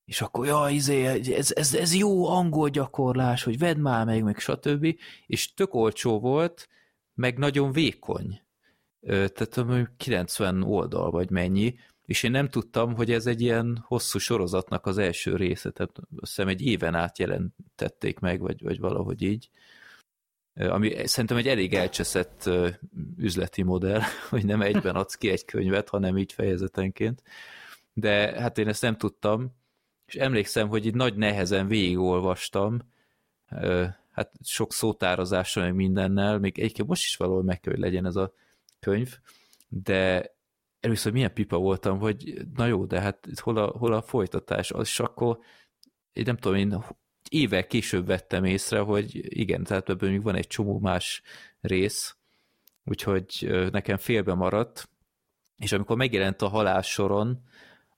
és 0.04 0.20
akkor, 0.20 0.46
ja, 0.46 0.66
izé, 0.70 1.06
ez, 1.34 1.52
ez, 1.52 1.74
ez 1.74 1.94
jó 1.94 2.26
angol 2.26 2.68
gyakorlás, 2.68 3.42
hogy 3.42 3.58
vedd 3.58 3.78
már 3.78 4.04
meg, 4.04 4.22
meg 4.22 4.38
stb. 4.38 4.96
És 5.26 5.54
tök 5.54 5.74
olcsó 5.74 6.20
volt, 6.20 6.68
meg 7.14 7.38
nagyon 7.38 7.72
vékony. 7.72 8.42
Tehát 9.06 9.60
90 9.96 10.62
oldal, 10.62 11.10
vagy 11.10 11.30
mennyi, 11.30 11.74
és 12.04 12.22
én 12.22 12.30
nem 12.30 12.48
tudtam, 12.48 12.94
hogy 12.94 13.12
ez 13.12 13.26
egy 13.26 13.40
ilyen 13.40 13.84
hosszú 13.86 14.18
sorozatnak 14.18 14.86
az 14.86 14.98
első 14.98 15.36
része, 15.36 15.70
tehát 15.70 15.98
azt 15.98 16.06
hiszem 16.20 16.48
egy 16.48 16.62
éven 16.62 16.94
át 16.94 17.18
jelentették 17.18 18.18
meg, 18.18 18.40
vagy, 18.40 18.62
vagy 18.62 18.78
valahogy 18.78 19.22
így 19.22 19.50
ami 20.54 21.06
szerintem 21.06 21.36
egy 21.36 21.48
elég 21.48 21.74
elcseszett 21.74 22.50
üzleti 23.16 23.62
modell, 23.62 24.00
hogy 24.30 24.44
nem 24.44 24.62
egyben 24.62 24.94
adsz 24.94 25.14
ki 25.14 25.30
egy 25.30 25.44
könyvet, 25.44 25.88
hanem 25.88 26.18
így 26.18 26.32
fejezetenként. 26.32 27.22
De 27.92 28.40
hát 28.40 28.58
én 28.58 28.68
ezt 28.68 28.82
nem 28.82 28.96
tudtam, 28.96 29.54
és 30.06 30.14
emlékszem, 30.14 30.68
hogy 30.68 30.86
itt 30.86 30.94
nagy 30.94 31.16
nehezen 31.16 31.66
végigolvastam, 31.66 32.78
hát 34.10 34.30
sok 34.42 34.72
szótározással, 34.72 35.64
meg 35.64 35.74
mindennel, 35.74 36.38
még 36.38 36.58
egyébként 36.58 36.88
most 36.88 37.04
is 37.04 37.16
valahol 37.16 37.42
meg 37.42 37.60
kell, 37.60 37.72
hogy 37.72 37.82
legyen 37.82 38.06
ez 38.06 38.16
a 38.16 38.34
könyv, 38.80 39.18
de 39.68 40.32
először 40.80 41.12
milyen 41.12 41.32
pipa 41.32 41.56
voltam, 41.56 41.98
hogy 41.98 42.46
na 42.54 42.66
jó, 42.66 42.84
de 42.84 43.00
hát 43.00 43.28
hol 43.40 43.56
a, 43.56 43.66
hol 43.66 43.92
a 43.92 44.02
folytatás? 44.02 44.72
És 44.80 45.00
akkor 45.00 45.38
én 46.12 46.24
nem 46.26 46.36
tudom, 46.36 46.56
én 46.56 46.84
évek 47.28 47.66
később 47.66 48.06
vettem 48.06 48.44
észre, 48.44 48.78
hogy 48.78 49.38
igen, 49.40 49.64
tehát 49.64 49.88
ebből 49.88 50.10
még 50.10 50.22
van 50.22 50.34
egy 50.34 50.46
csomó 50.46 50.78
más 50.78 51.22
rész, 51.60 52.16
úgyhogy 52.84 53.48
nekem 53.70 53.96
félbe 53.96 54.34
maradt, 54.34 54.88
és 55.58 55.72
amikor 55.72 55.96
megjelent 55.96 56.42
a 56.42 56.48
halás 56.48 56.90
soron 56.90 57.42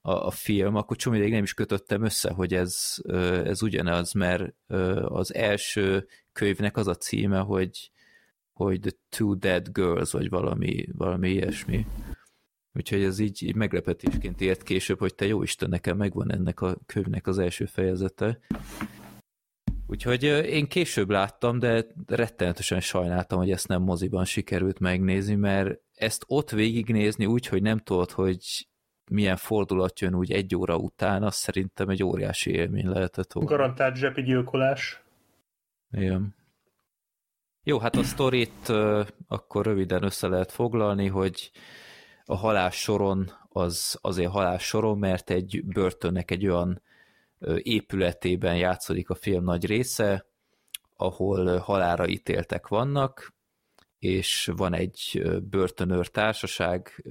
a, 0.07 0.25
a 0.25 0.31
film, 0.31 0.75
akkor 0.75 0.97
csomó 0.97 1.17
nem 1.17 1.43
is 1.43 1.53
kötöttem 1.53 2.03
össze, 2.03 2.31
hogy 2.31 2.53
ez, 2.53 2.95
ez 3.43 3.61
ugyanaz, 3.61 4.13
mert 4.13 4.53
az 5.03 5.33
első 5.33 6.07
könyvnek 6.33 6.77
az 6.77 6.87
a 6.87 6.95
címe, 6.95 7.39
hogy, 7.39 7.91
hogy 8.53 8.79
The 8.79 8.91
Two 9.09 9.35
Dead 9.35 9.69
Girls, 9.71 10.11
vagy 10.11 10.29
valami, 10.29 10.87
valami 10.91 11.29
ilyesmi. 11.29 11.85
Úgyhogy 12.73 13.03
ez 13.03 13.19
így, 13.19 13.43
így 13.43 13.55
meglepetésként 13.55 14.41
ért 14.41 14.63
később, 14.63 14.99
hogy 14.99 15.15
te 15.15 15.25
jó 15.25 15.43
Isten, 15.43 15.69
nekem 15.69 15.97
megvan 15.97 16.31
ennek 16.31 16.61
a 16.61 16.77
könyvnek 16.85 17.27
az 17.27 17.37
első 17.37 17.65
fejezete. 17.65 18.39
Úgyhogy 19.87 20.23
én 20.23 20.67
később 20.67 21.09
láttam, 21.09 21.59
de 21.59 21.85
rettenetesen 22.05 22.79
sajnáltam, 22.79 23.37
hogy 23.37 23.51
ezt 23.51 23.67
nem 23.67 23.81
moziban 23.81 24.25
sikerült 24.25 24.79
megnézni, 24.79 25.35
mert 25.35 25.79
ezt 25.93 26.23
ott 26.27 26.49
végignézni 26.49 27.25
úgy, 27.25 27.47
hogy 27.47 27.61
nem 27.61 27.79
tudod, 27.79 28.11
hogy 28.11 28.67
milyen 29.09 29.35
fordulat 29.35 29.99
jön 29.99 30.15
úgy 30.15 30.31
egy 30.31 30.55
óra 30.55 30.77
után, 30.77 31.23
az 31.23 31.35
szerintem 31.35 31.89
egy 31.89 32.03
óriási 32.03 32.51
élmény 32.51 32.87
lehetett 32.87 33.33
volna. 33.33 33.49
Garantált 33.49 33.95
zsepi 33.95 34.21
gyilkolás. 34.21 35.01
Igen. 35.91 36.35
Jó, 37.63 37.79
hát 37.79 37.95
a 37.95 38.03
sztorit 38.03 38.69
akkor 39.27 39.65
röviden 39.65 40.03
össze 40.03 40.27
lehet 40.27 40.51
foglalni, 40.51 41.07
hogy 41.07 41.51
a 42.25 42.35
halás 42.35 42.75
soron 42.75 43.31
az 43.49 43.97
azért 44.01 44.31
halás 44.31 44.63
soron, 44.63 44.97
mert 44.97 45.29
egy 45.29 45.63
börtönnek 45.65 46.31
egy 46.31 46.47
olyan 46.47 46.81
épületében 47.57 48.57
játszódik 48.57 49.09
a 49.09 49.15
film 49.15 49.43
nagy 49.43 49.65
része, 49.65 50.25
ahol 50.95 51.57
halára 51.57 52.07
ítéltek 52.07 52.67
vannak, 52.67 53.33
és 53.99 54.51
van 54.55 54.73
egy 54.73 55.23
börtönőr 55.49 56.07
társaság, 56.07 57.03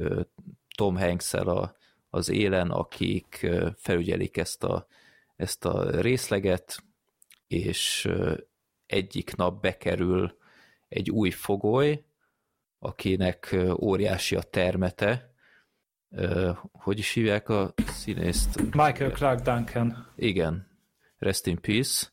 Tom 0.77 0.97
hanks 0.97 1.35
a, 1.35 1.75
az 2.11 2.29
élen, 2.29 2.71
akik 2.71 3.47
felügyelik 3.77 4.37
ezt 4.37 4.65
a, 4.65 4.87
ezt 5.37 5.65
a 5.65 6.01
részleget, 6.01 6.85
és 7.47 8.09
egyik 8.87 9.37
nap 9.37 9.61
bekerül 9.61 10.39
egy 10.89 11.11
új 11.11 11.31
fogoly, 11.31 12.05
akinek 12.79 13.57
óriási 13.81 14.37
a 14.37 14.43
termete, 14.43 15.35
hogy 16.73 16.99
is 16.99 17.13
hívják 17.13 17.49
a 17.49 17.75
színészt? 17.87 18.61
Michael 18.61 19.11
Clark 19.11 19.41
Duncan. 19.41 20.13
Igen, 20.17 20.67
rest 21.19 21.47
in 21.47 21.61
peace. 21.61 22.11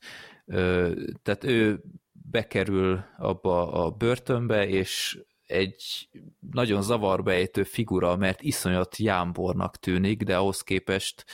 Tehát 1.24 1.44
ő 1.44 1.84
bekerül 2.12 3.06
abba 3.18 3.72
a 3.72 3.92
börtönbe, 3.92 4.68
és 4.68 5.20
egy 5.46 6.10
nagyon 6.52 6.82
zavarbejtő 6.82 7.64
figura, 7.64 8.16
mert 8.16 8.42
iszonyat 8.42 8.98
jámbornak 8.98 9.78
tűnik, 9.78 10.24
de 10.24 10.38
ahhoz 10.38 10.62
képest 10.62 11.26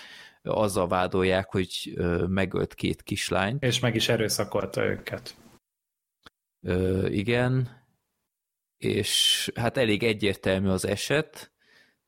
azzal 0.41 0.87
vádolják, 0.87 1.51
hogy 1.51 1.93
megölt 2.27 2.73
két 2.73 3.03
kislányt. 3.03 3.63
És 3.63 3.79
meg 3.79 3.95
is 3.95 4.09
erőszakolta 4.09 4.83
őket. 4.83 5.35
Ö, 6.61 7.07
igen, 7.07 7.83
és 8.77 9.51
hát 9.55 9.77
elég 9.77 10.03
egyértelmű 10.03 10.67
az 10.67 10.85
eset, 10.85 11.51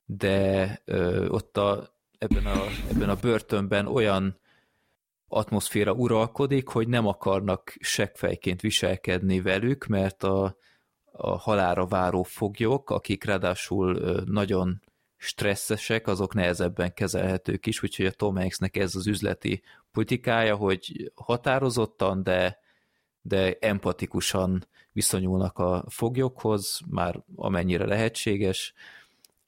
de 0.05 0.81
ö, 0.85 1.27
ott 1.27 1.57
a, 1.57 1.95
ebben, 2.17 2.45
a, 2.45 2.65
ebben 2.89 3.09
a 3.09 3.15
börtönben 3.15 3.87
olyan 3.87 4.39
atmoszféra 5.27 5.91
uralkodik, 5.93 6.67
hogy 6.67 6.87
nem 6.87 7.07
akarnak 7.07 7.73
seggfejként 7.79 8.61
viselkedni 8.61 9.41
velük, 9.41 9.85
mert 9.85 10.23
a, 10.23 10.57
a 11.11 11.37
halára 11.37 11.85
váró 11.85 12.23
foglyok, 12.23 12.89
akik 12.89 13.23
ráadásul 13.23 14.21
nagyon 14.25 14.81
stresszesek, 15.17 16.07
azok 16.07 16.33
nehezebben 16.33 16.93
kezelhetők 16.93 17.65
is, 17.65 17.83
úgyhogy 17.83 18.05
a 18.05 18.11
Tom 18.11 18.35
Hanksnek 18.35 18.77
ez 18.77 18.95
az 18.95 19.07
üzleti 19.07 19.61
politikája, 19.91 20.55
hogy 20.55 21.11
határozottan, 21.15 22.23
de, 22.23 22.59
de 23.21 23.57
empatikusan 23.59 24.67
viszonyulnak 24.91 25.57
a 25.57 25.85
foglyokhoz, 25.87 26.79
már 26.89 27.23
amennyire 27.35 27.85
lehetséges, 27.85 28.73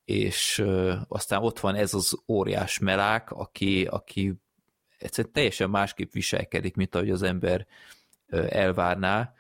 és 0.06 0.64
aztán 1.08 1.44
ott 1.44 1.60
van 1.60 1.76
ez 1.76 1.94
az 1.94 2.18
óriás 2.28 2.80
melák, 2.80 3.32
aki, 3.32 3.86
aki 3.86 4.34
egyszerűen 4.98 5.34
teljesen 5.34 5.70
másképp 5.70 6.12
viselkedik, 6.12 6.76
mint 6.76 6.96
ahogy 6.96 7.10
az 7.10 7.22
ember 7.22 7.68
elvárná. 8.50 9.34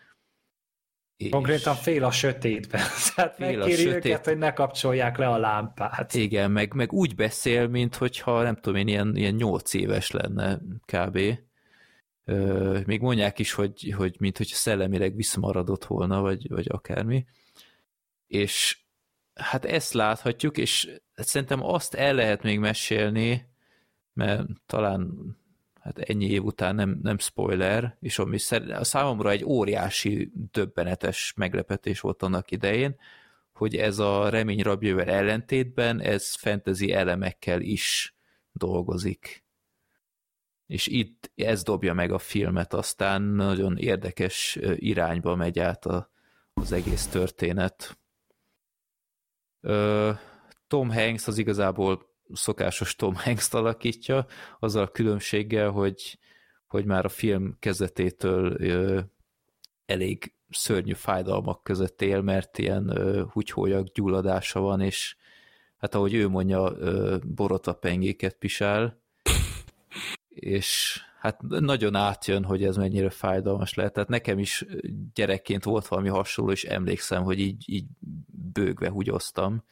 És 1.23 1.29
Konkrétan 1.29 1.75
fél 1.75 2.03
a 2.03 2.11
sötétben. 2.11 2.81
Tehát 3.15 3.35
fél 3.35 3.57
megkéri 3.57 3.81
sötét... 3.81 4.05
őket, 4.05 4.25
hogy 4.25 4.37
ne 4.37 4.53
kapcsolják 4.53 5.17
le 5.17 5.27
a 5.27 5.37
lámpát. 5.37 6.13
Igen, 6.13 6.51
meg, 6.51 6.73
meg 6.73 6.93
úgy 6.93 7.15
beszél, 7.15 7.67
mint 7.67 7.95
hogyha 7.95 8.43
nem 8.43 8.55
tudom 8.55 8.79
én, 8.79 8.87
ilyen, 8.87 9.15
ilyen 9.15 9.33
8 9.33 9.73
éves 9.73 10.11
lenne 10.11 10.59
kb. 10.85 11.19
Ö, 12.25 12.79
még 12.85 13.01
mondják 13.01 13.39
is, 13.39 13.51
hogy, 13.53 13.93
hogy 13.97 14.15
mint 14.19 14.37
hogyha 14.37 14.55
szellemileg 14.55 15.15
visszamaradott 15.15 15.85
volna, 15.85 16.21
vagy, 16.21 16.49
vagy 16.49 16.65
akármi. 16.69 17.25
És 18.27 18.77
hát 19.33 19.65
ezt 19.65 19.93
láthatjuk, 19.93 20.57
és 20.57 20.99
szerintem 21.15 21.63
azt 21.63 21.93
el 21.93 22.13
lehet 22.13 22.43
még 22.43 22.59
mesélni, 22.59 23.49
mert 24.13 24.45
talán 24.65 25.11
hát 25.83 25.99
ennyi 25.99 26.29
év 26.29 26.43
után 26.43 26.75
nem, 26.75 26.99
nem 27.01 27.17
spoiler, 27.17 27.97
és 27.99 28.19
ami 28.19 28.37
a 28.69 28.83
számomra 28.83 29.29
egy 29.29 29.43
óriási, 29.43 30.31
döbbenetes 30.51 31.33
meglepetés 31.35 31.99
volt 31.99 32.21
annak 32.23 32.51
idején, 32.51 32.95
hogy 33.53 33.75
ez 33.75 33.99
a 33.99 34.29
remény 34.29 34.61
rabjővel 34.61 35.09
ellentétben 35.09 36.01
ez 36.01 36.33
fantasy 36.33 36.91
elemekkel 36.91 37.61
is 37.61 38.15
dolgozik. 38.51 39.45
És 40.67 40.87
itt 40.87 41.31
ez 41.35 41.63
dobja 41.63 41.93
meg 41.93 42.11
a 42.11 42.19
filmet, 42.19 42.73
aztán 42.73 43.21
nagyon 43.21 43.77
érdekes 43.77 44.59
irányba 44.75 45.35
megy 45.35 45.59
át 45.59 45.85
a, 45.85 46.09
az 46.53 46.71
egész 46.71 47.07
történet. 47.07 47.97
Tom 50.67 50.91
Hanks 50.91 51.27
az 51.27 51.37
igazából 51.37 52.12
szokásos 52.33 52.95
Tom 52.95 53.15
Hanks 53.15 53.53
alakítja, 53.53 54.25
azzal 54.59 54.83
a 54.83 54.91
különbséggel, 54.91 55.69
hogy, 55.69 56.19
hogy 56.67 56.85
már 56.85 57.05
a 57.05 57.09
film 57.09 57.55
kezdetétől 57.59 58.57
elég 59.85 60.33
szörnyű 60.49 60.93
fájdalmak 60.93 61.63
között 61.63 62.01
él, 62.01 62.21
mert 62.21 62.57
ilyen 62.57 62.97
húgyhólyak 63.31 63.87
gyulladása 63.87 64.59
van, 64.59 64.81
és 64.81 65.15
hát 65.77 65.95
ahogy 65.95 66.13
ő 66.13 66.27
mondja, 66.27 66.73
borotapengéket 67.23 68.35
pisál, 68.35 69.01
és 70.29 70.99
hát 71.19 71.41
nagyon 71.41 71.95
átjön, 71.95 72.43
hogy 72.43 72.63
ez 72.63 72.75
mennyire 72.75 73.09
fájdalmas 73.09 73.73
lehet. 73.73 73.93
Tehát 73.93 74.09
nekem 74.09 74.39
is 74.39 74.65
gyerekként 75.13 75.63
volt 75.63 75.87
valami 75.87 76.09
hasonló, 76.09 76.51
és 76.51 76.63
emlékszem, 76.63 77.23
hogy 77.23 77.39
így, 77.39 77.63
így 77.65 77.85
bőgve 78.53 78.89
húgyoztam. 78.89 79.63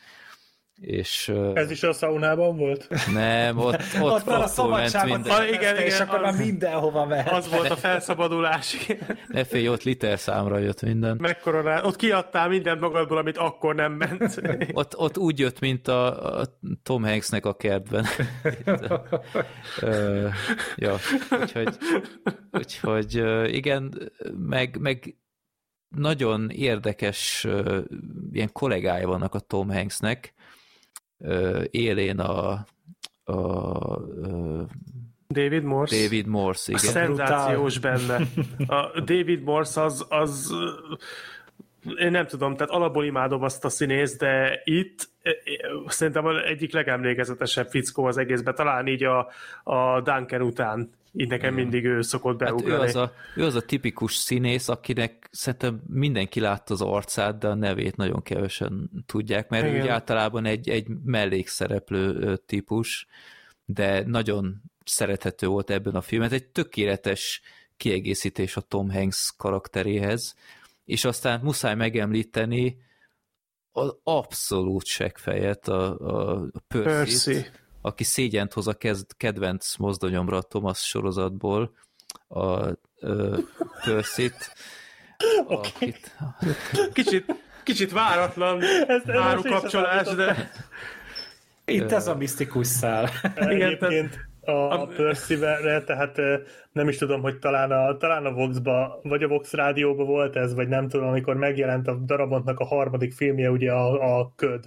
És, 0.81 1.31
Ez 1.53 1.71
is 1.71 1.83
a 1.83 1.93
szaunában 1.93 2.57
volt? 2.57 2.87
Nem, 3.13 3.57
ott, 3.57 3.81
ott, 4.01 4.11
ott 4.11 4.23
van 4.23 4.41
a 4.41 4.47
szabadságot, 4.47 5.13
minden... 5.13 5.47
igen, 5.47 5.53
igen, 5.53 5.77
és 5.77 5.99
akkor 5.99 6.19
már 6.19 6.35
mindenhova 6.35 7.05
mehet. 7.05 7.31
Az 7.31 7.49
volt 7.49 7.69
a 7.69 7.75
felszabadulás. 7.75 8.77
Ne 9.27 9.43
félj, 9.43 9.67
ott 9.67 9.83
liter 9.83 10.19
számra 10.19 10.57
jött 10.57 10.81
minden. 10.81 11.17
Mekkora 11.19 11.83
ott 11.83 11.95
kiadtál 11.95 12.47
mindent 12.47 12.79
magadból, 12.79 13.17
amit 13.17 13.37
akkor 13.37 13.75
nem 13.75 13.93
ment. 13.93 14.41
ott, 14.73 14.97
ott 14.97 15.17
úgy 15.17 15.39
jött, 15.39 15.59
mint 15.59 15.87
a, 15.87 16.39
a 16.39 16.45
Tom 16.83 17.03
Hanksnek 17.03 17.45
a 17.45 17.55
kertben. 17.55 18.05
ja, 20.75 20.95
úgyhogy, 21.41 21.77
úgyhogy 22.51 23.23
igen, 23.53 24.11
meg, 24.37 24.77
meg 24.79 25.15
nagyon 25.95 26.49
érdekes 26.49 27.47
ilyen 28.31 28.51
kollégája 28.51 29.07
vannak 29.07 29.35
a 29.35 29.39
Tom 29.39 29.69
Hanksnek, 29.69 30.33
élén 31.71 32.19
a, 32.19 32.65
a, 33.23 33.33
a 33.33 34.01
David 35.27 35.63
Morse. 35.63 36.01
David 36.01 36.27
Morse, 36.27 36.71
igen. 36.71 36.91
Szenzációs 36.91 37.79
benne. 37.79 38.19
A 38.67 39.01
David 39.05 39.43
Morse 39.43 39.83
az, 39.83 40.05
az 40.09 40.53
én 41.97 42.11
nem 42.11 42.25
tudom, 42.25 42.55
tehát 42.55 42.73
alapból 42.73 43.05
imádom 43.05 43.43
azt 43.43 43.65
a 43.65 43.69
színészt, 43.69 44.19
de 44.19 44.61
itt 44.63 45.09
szerintem 45.87 46.27
egyik 46.27 46.73
legemlékezetesebb 46.73 47.67
fickó 47.67 48.05
az 48.05 48.17
egészben, 48.17 48.55
talán 48.55 48.87
így 48.87 49.03
a, 49.03 49.27
a 49.63 50.01
Duncan 50.01 50.41
után. 50.41 50.89
Így 51.13 51.29
nekem 51.29 51.53
mindig 51.53 51.85
ő 51.85 52.01
szokott 52.01 52.37
beugrani. 52.37 52.71
Hát 52.71 52.81
ő, 52.81 52.83
az 52.83 52.95
a, 52.95 53.13
ő 53.35 53.45
az 53.45 53.55
a 53.55 53.61
tipikus 53.61 54.15
színész, 54.15 54.69
akinek 54.69 55.27
szerintem 55.31 55.81
mindenki 55.87 56.39
látta 56.39 56.73
az 56.73 56.81
arcát, 56.81 57.37
de 57.37 57.47
a 57.47 57.55
nevét 57.55 57.95
nagyon 57.95 58.21
kevesen 58.21 58.89
tudják, 59.05 59.49
mert 59.49 59.67
Igen. 59.67 59.85
ő 59.85 59.89
általában 59.89 60.45
egy, 60.45 60.69
egy 60.69 60.87
mellékszereplő 61.03 62.35
típus, 62.45 63.07
de 63.65 64.03
nagyon 64.05 64.61
szerethető 64.85 65.47
volt 65.47 65.69
ebben 65.69 65.95
a 65.95 66.01
filmben. 66.01 66.31
Egy 66.31 66.47
tökéletes 66.47 67.41
kiegészítés 67.77 68.55
a 68.55 68.61
Tom 68.61 68.91
Hanks 68.91 69.33
karakteréhez, 69.37 70.35
és 70.85 71.05
aztán 71.05 71.39
muszáj 71.43 71.75
megemlíteni 71.75 72.77
az 73.71 73.95
abszolút 74.03 74.85
seggfejet, 74.85 75.67
a, 75.67 75.99
a, 75.99 76.41
a 76.53 76.59
Percy, 76.67 77.33
Percy, 77.33 77.49
aki 77.81 78.03
szégyent 78.03 78.53
hoz 78.53 78.67
a 78.67 78.77
kedvenc 79.17 79.75
mozdonyomra 79.75 80.37
a 80.37 80.41
Thomas 80.41 80.79
sorozatból, 80.79 81.71
a, 82.27 82.39
a 82.39 82.75
Percy-t, 83.83 84.53
akit... 85.47 86.17
Kicsit, 86.93 87.35
kicsit 87.63 87.91
váratlan 87.91 88.61
árukapcsolás, 89.07 90.07
de... 90.15 90.51
Itt 91.65 91.91
ez 91.91 92.07
a 92.07 92.15
misztikus 92.15 92.67
szál. 92.67 93.09
Egyébként 93.35 94.29
a 94.45 94.87
percy 94.87 95.39
tehát 95.85 96.21
nem 96.71 96.87
is 96.87 96.97
tudom, 96.97 97.21
hogy 97.21 97.39
talán 97.39 97.71
a, 97.71 97.97
talán 97.97 98.25
a 98.25 98.33
Vox-ba, 98.33 98.99
vagy 99.03 99.23
a 99.23 99.27
Vox 99.27 99.53
rádióba 99.53 100.03
volt 100.03 100.35
ez, 100.35 100.53
vagy 100.53 100.67
nem 100.67 100.87
tudom, 100.87 101.07
amikor 101.07 101.35
megjelent 101.35 101.87
a 101.87 101.95
darabontnak 101.95 102.59
a 102.59 102.65
harmadik 102.65 103.13
filmje, 103.13 103.49
ugye 103.49 103.71
a, 103.71 104.19
a 104.19 104.33
Köd. 104.35 104.65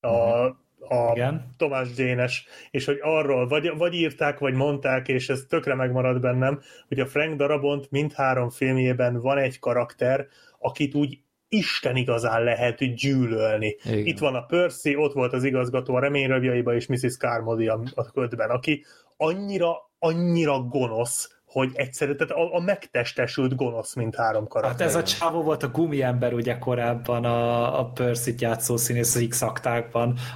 A, 0.00 0.46
a 0.88 1.12
Igen. 1.14 1.54
Tomás 1.56 1.92
Dénes, 1.92 2.46
és 2.70 2.84
hogy 2.84 2.98
arról 3.02 3.48
vagy, 3.48 3.72
vagy 3.76 3.94
írták, 3.94 4.38
vagy 4.38 4.54
mondták, 4.54 5.08
és 5.08 5.28
ez 5.28 5.44
tökre 5.48 5.74
megmaradt 5.74 6.20
bennem, 6.20 6.60
hogy 6.88 7.00
a 7.00 7.06
Frank 7.06 7.36
darabont 7.36 7.90
mindhárom 7.90 8.50
filmjében 8.50 9.20
van 9.20 9.38
egy 9.38 9.58
karakter, 9.58 10.26
akit 10.58 10.94
úgy 10.94 11.18
Isten 11.48 11.96
igazán 11.96 12.44
lehet 12.44 12.94
gyűlölni. 12.94 13.76
Igen. 13.84 14.06
Itt 14.06 14.18
van 14.18 14.34
a 14.34 14.46
Percy, 14.46 14.96
ott 14.96 15.12
volt 15.12 15.32
az 15.32 15.44
igazgató 15.44 15.94
a 15.94 16.00
reményrövjaiba, 16.00 16.74
és 16.74 16.86
Mrs. 16.86 17.16
Carmody 17.16 17.66
a, 17.66 17.80
a 17.94 18.10
ködben, 18.10 18.50
aki 18.50 18.84
annyira, 19.16 19.90
annyira 19.98 20.58
gonosz, 20.58 21.35
hogy 21.56 21.70
egyszerűen, 21.74 22.16
tehát 22.16 22.32
a, 22.32 22.54
a 22.54 22.60
megtestesült 22.60 23.56
gonosz, 23.56 23.94
mint 23.94 24.14
három 24.14 24.46
karakter. 24.46 24.80
Hát 24.80 24.88
ez 24.88 24.94
a 24.94 25.02
csávó 25.02 25.42
volt 25.42 25.62
a 25.62 25.68
gumiember 25.68 26.32
ugye 26.32 26.58
korábban 26.58 27.24
a, 27.24 27.78
a 27.78 27.84
Percy-t 27.84 28.40
játszó 28.40 28.76
színész 28.76 29.14
az 29.14 29.26
x 29.28 29.42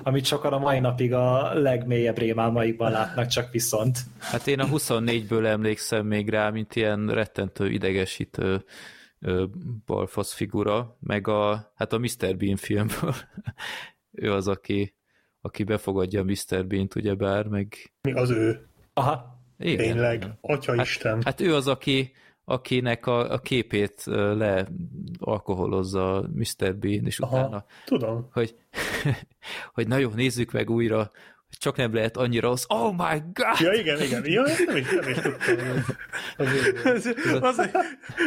amit 0.03 0.25
sokan 0.25 0.53
a 0.53 0.59
mai 0.59 0.79
napig 0.79 1.13
a 1.13 1.55
legmélyebb 1.55 2.19
rémálmaikban 2.19 2.91
látnak, 2.91 3.27
csak 3.27 3.53
viszont. 3.53 3.99
Hát 4.19 4.47
én 4.47 4.61
a 4.61 4.67
24-ből 4.67 5.47
emlékszem 5.47 6.07
még 6.07 6.29
rá, 6.29 6.51
mint 6.51 6.77
ilyen 6.77 7.09
rettentő 7.09 7.71
idegesítő 7.71 8.65
balfasz 9.87 10.33
figura, 10.33 10.97
meg 11.01 11.29
a, 11.29 11.73
hát 11.75 11.93
a 11.93 11.99
Mr. 11.99 12.37
Bean 12.37 12.57
filmből. 12.57 13.15
ő 14.25 14.33
az, 14.33 14.49
aki, 14.49 14.95
aki 15.41 15.65
befogadja 15.65 16.21
a 16.21 16.25
Mr. 16.25 16.67
Bean-t, 16.67 16.95
ugyebár, 16.95 17.47
meg... 17.47 17.75
Mi 18.03 18.13
az 18.13 18.31
ő? 18.31 18.69
Aha. 18.93 19.40
Igen. 19.61 19.77
Tényleg, 19.77 20.27
atya 20.41 20.77
hát, 20.77 20.87
Isten. 20.87 21.23
Hát 21.23 21.41
ő 21.41 21.55
az, 21.55 21.69
aki, 21.69 22.13
akinek 22.45 23.07
a, 23.07 23.33
a 23.33 23.39
képét 23.39 24.03
le 24.05 24.69
alkoholozza 25.19 26.29
Mr. 26.35 26.77
Bean, 26.77 27.07
és 27.07 27.19
Aha, 27.19 27.39
utána... 27.39 27.65
tudom. 27.85 28.29
Hogy, 28.33 28.55
hogy 29.75 29.89
na 29.89 29.97
jó, 29.97 30.11
nézzük 30.11 30.53
meg 30.53 30.71
újra, 30.71 31.11
csak 31.59 31.77
nem 31.77 31.95
lehet 31.95 32.17
annyira 32.17 32.49
rossz. 32.49 32.65
Oh 32.69 32.93
my 32.93 33.23
god! 33.33 33.61
Ja, 33.61 33.73
igen, 33.73 34.03
igen. 34.03 34.23
Ja, 34.27 34.43
nem 34.67 34.77
is, 34.77 34.91
nem 34.91 35.09
is 35.09 35.17
tudtam. 35.17 35.63
Az, 36.37 37.15
azért, 37.41 37.77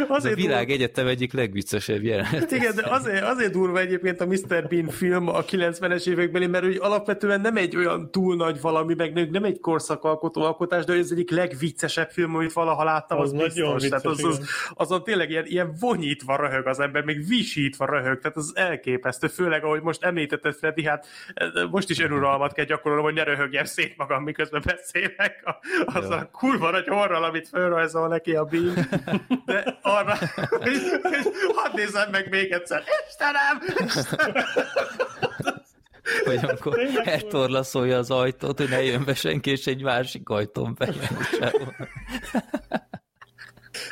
azért 0.08 0.34
a 0.34 0.38
világ 0.38 0.68
durva. 0.68 0.74
egyetem 0.74 1.08
egyik 1.08 1.34
legviccesebb 1.34 2.03
jelenet. 2.03 2.52
Igen, 2.52 2.76
de 2.76 2.90
azért, 2.90 3.24
azért 3.24 3.52
durva 3.52 3.80
egyébként 3.80 4.22
a 4.22 4.26
Mr. 4.26 4.68
Bean 4.68 4.88
film 4.88 5.27
a 5.27 5.43
90-es 5.43 6.08
évekbeli, 6.08 6.48
mert 6.48 6.66
úgy 6.66 6.77
alapvetően 6.82 7.42
nem 7.42 7.58
egy 7.58 7.76
olyan 7.76 8.11
túl 8.11 8.35
nagy 8.35 8.61
valami, 8.61 8.93
meg 8.93 9.32
nem 9.32 9.43
egy 9.43 9.60
korszakalkotó 9.60 10.42
alkotás, 10.42 10.85
de 10.85 10.93
ez 10.93 11.11
egyik 11.11 11.32
legviccesebb 11.32 12.10
film, 12.10 12.35
amit 12.35 12.53
valaha 12.53 12.84
láttam, 12.84 13.19
az, 13.19 13.34
az 13.34 13.43
biztos. 13.43 13.74
Vicces, 13.74 13.90
tehát 13.90 14.06
az, 14.06 14.24
az, 14.24 14.40
azon 14.74 15.03
tényleg 15.03 15.30
ilyen, 15.30 15.45
ilyen 15.45 15.76
vonyítva 15.80 16.35
röhög 16.35 16.68
az 16.68 16.80
ember, 16.80 17.03
még 17.03 17.27
visítva 17.27 17.85
röhög, 17.85 18.19
tehát 18.19 18.38
az 18.38 18.52
elképesztő, 18.56 19.27
főleg 19.27 19.64
ahogy 19.64 19.82
most 19.82 20.03
említetted, 20.03 20.56
Freddy, 20.56 20.85
hát 20.85 21.08
most 21.69 21.90
is 21.90 22.00
önuralmat 22.00 22.53
kell 22.53 22.66
gyakorolnom, 22.66 23.12
hogy 23.14 23.25
ne 23.25 23.32
röhögjem 23.32 23.66
szét 23.66 23.98
magam, 23.98 24.24
miközben 24.24 24.61
beszélek 24.66 25.43
az 25.85 26.09
a 26.09 26.30
kurva 26.32 26.69
nagy 26.72 26.90
orral, 26.90 27.24
amit 27.24 27.48
fölrajzol 27.48 28.08
neki 28.08 28.35
a 28.35 28.43
Bean. 28.43 28.88
De 29.45 29.80
arra, 29.82 30.17
hogy, 30.50 30.77
hogy 31.01 31.27
hadd 31.56 31.75
nézzem 31.75 32.09
meg 32.11 32.30
még 32.30 32.51
egyszer. 32.51 32.83
Istenem! 33.08 33.61
Istenem! 33.85 34.43
Vagy 36.25 36.40
amikor 36.43 36.80
eltorlaszolja 37.03 37.98
az 37.98 38.11
ajtót, 38.11 38.58
hogy 38.58 38.69
ne 38.69 38.83
jön 38.83 39.06
be 39.06 39.14
senki, 39.14 39.51
és 39.51 39.66
egy 39.66 39.83
másik 39.83 40.30
ajtón 40.30 40.75
bemegy. 40.77 41.09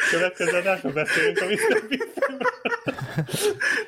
Következő 0.10 0.58
adásra 0.58 0.92
beszélünk 0.92 1.42
a 1.42 1.46
Mr. 1.46 1.82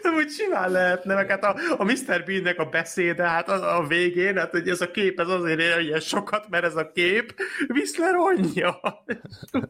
Nem, 0.01 0.13
úgy 0.15 0.29
simán 0.29 0.71
lehetne, 0.71 1.15
meg 1.15 1.29
hát 1.29 1.43
a, 1.43 1.55
a 1.77 1.83
Mr. 1.83 2.23
Bean-nek 2.25 2.59
a 2.59 2.65
beszéde, 2.65 3.23
hát 3.23 3.49
az, 3.49 3.61
a 3.61 3.85
végén, 3.87 4.37
hát 4.37 4.51
hogy 4.51 4.67
ez 4.67 4.81
a 4.81 4.91
kép, 4.91 5.19
ez 5.19 5.27
azért 5.27 5.59
ér 5.59 5.79
ilyen 5.79 5.99
sokat, 5.99 6.49
mert 6.49 6.63
ez 6.63 6.75
a 6.75 6.91
kép 6.91 7.35
Whistler 7.67 8.15
anyja. 8.15 8.79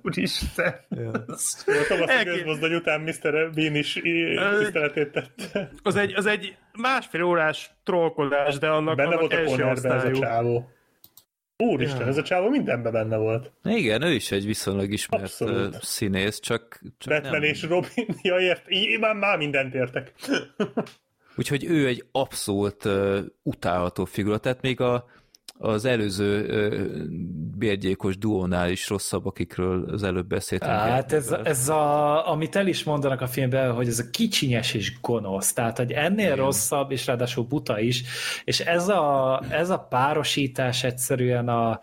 Úristen. 0.02 0.76
Ja. 0.90 1.12
A 1.90 2.24
közmozdony 2.24 2.74
után 2.74 3.02
Mr. 3.02 3.50
Bean 3.54 3.76
is 3.76 3.94
tiszteletét 4.60 5.12
tette. 5.12 5.70
Az 5.84 5.96
egy, 5.96 6.14
az 6.14 6.26
egy 6.26 6.58
másfél 6.74 7.24
órás 7.24 7.72
trollkodás, 7.84 8.58
de 8.58 8.68
annak, 8.68 8.96
Benne 8.96 9.16
annak 9.16 9.46
volt 9.46 9.62
a 9.62 9.70
ez 9.70 9.86
a 9.86 10.12
csávó. 10.12 10.72
Úristen, 11.64 12.02
ja. 12.02 12.08
ez 12.08 12.18
a 12.18 12.22
csávó 12.22 12.50
mindenben 12.50 12.92
benne 12.92 13.18
volt. 13.18 13.52
Igen, 13.64 14.02
ő 14.02 14.14
is 14.14 14.32
egy 14.32 14.46
viszonylag 14.46 14.92
ismert 14.92 15.24
Abszolút. 15.24 15.84
színész, 15.84 16.40
csak, 16.40 16.82
csak 16.98 17.14
Batman 17.14 17.32
nem... 17.32 17.44
és 17.44 17.64
Robin, 17.64 18.06
ja 18.22 18.40
ért, 18.40 18.72
így 18.72 19.00
már, 19.00 19.16
már 19.16 19.38
mindent 19.38 19.74
értek. 19.74 20.14
Úgyhogy 21.36 21.64
ő 21.64 21.88
egy 21.88 22.06
abszolút 22.12 22.86
uh, 22.86 23.20
utálható 23.44 24.06
figura, 24.06 24.38
tehát 24.38 24.62
még 24.62 24.82
a, 24.82 25.06
az 25.60 25.86
előző 25.86 26.48
bérgyékos 27.58 28.18
duónál 28.18 28.70
is 28.70 28.90
rosszabb, 28.90 29.26
akikről 29.26 29.90
az 29.90 30.04
előbb 30.04 30.28
beszéltünk. 30.28 30.72
Hát 30.72 31.14
ez, 31.14 31.36
ez 31.44 31.70
a, 31.70 32.32
amit 32.32 32.56
el 32.56 32.68
is 32.68 32.84
mondanak 32.84 33.22
a 33.22 33.28
filmben, 33.28 33.72
hogy 33.72 33.88
ez 33.88 34.00
a 34.00 34.10
kicsinyes 34.12 34.74
és 34.74 35.00
gonosz, 35.02 35.54
tehát 35.54 35.78
hogy 35.78 35.92
ennél 35.92 36.26
Igen. 36.26 36.38
rosszabb, 36.38 36.92
és 36.92 37.06
ráadásul 37.06 37.44
buta 37.44 37.80
is, 37.80 38.04
és 38.44 38.60
ez 38.60 38.88
a, 38.88 39.42
ez 39.50 39.70
a 39.70 39.80
párosítás 39.80 40.84
egyszerűen 40.84 41.50
a, 41.50 41.82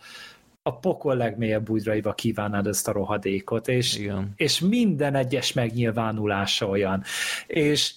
a 0.63 0.79
pokol 0.79 1.17
legmélyebb 1.17 1.65
bújraiba 1.65 2.13
kívánnád 2.13 2.67
ezt 2.67 2.89
a 2.89 2.93
rohadékot, 2.93 3.69
és, 3.69 3.97
Igen. 3.97 4.33
és 4.37 4.61
minden 4.61 5.15
egyes 5.15 5.53
megnyilvánulása 5.53 6.69
olyan. 6.69 7.03
És 7.47 7.95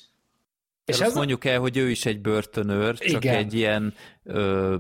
és 0.86 1.02
azt 1.02 1.16
mondjuk 1.16 1.46
el, 1.46 1.60
hogy 1.60 1.78
ő 1.78 1.90
is 1.90 2.06
egy 2.06 2.22
börtönőr, 2.22 2.98
csak 2.98 3.24
Igen. 3.24 3.36
egy 3.36 3.54
ilyen, 3.54 3.94
ö, 4.24 4.76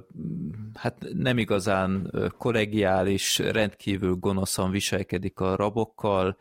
hát 0.73 0.95
nem 1.13 1.37
igazán 1.37 2.13
kollegiális, 2.37 3.37
rendkívül 3.37 4.15
gonoszan 4.15 4.71
viselkedik 4.71 5.39
a 5.39 5.55
rabokkal, 5.55 6.37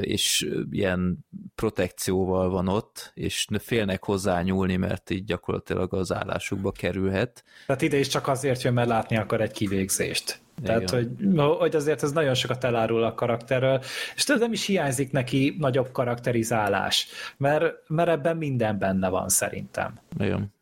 és 0.00 0.48
ilyen 0.70 1.18
protekcióval 1.54 2.50
van 2.50 2.68
ott, 2.68 3.10
és 3.14 3.46
félnek 3.58 4.04
hozzá 4.04 4.42
nyúlni, 4.42 4.76
mert 4.76 5.10
így 5.10 5.24
gyakorlatilag 5.24 5.94
az 5.94 6.12
állásukba 6.12 6.72
kerülhet. 6.72 7.44
Tehát 7.66 7.82
ide 7.82 7.98
is 7.98 8.08
csak 8.08 8.28
azért 8.28 8.62
jön, 8.62 8.74
mert 8.74 8.88
látni 8.88 9.16
akar 9.16 9.40
egy 9.40 9.52
kivégzést. 9.52 10.40
Tehát, 10.62 10.90
hogy, 10.90 11.08
hogy 11.58 11.76
azért 11.76 12.02
ez 12.02 12.12
nagyon 12.12 12.34
sokat 12.34 12.64
elárul 12.64 13.02
a 13.02 13.14
karakterről, 13.14 13.80
és 14.14 14.24
tudod, 14.24 14.40
nem 14.40 14.52
is 14.52 14.66
hiányzik 14.66 15.10
neki 15.10 15.56
nagyobb 15.58 15.92
karakterizálás, 15.92 17.08
mert, 17.36 17.88
mert 17.88 18.08
ebben 18.08 18.36
minden 18.36 18.78
benne 18.78 19.08
van 19.08 19.28
szerintem. 19.28 20.00
Igen. 20.18 20.54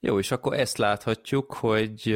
Jó, 0.00 0.18
és 0.18 0.30
akkor 0.30 0.54
ezt 0.54 0.78
láthatjuk, 0.78 1.52
hogy 1.52 2.12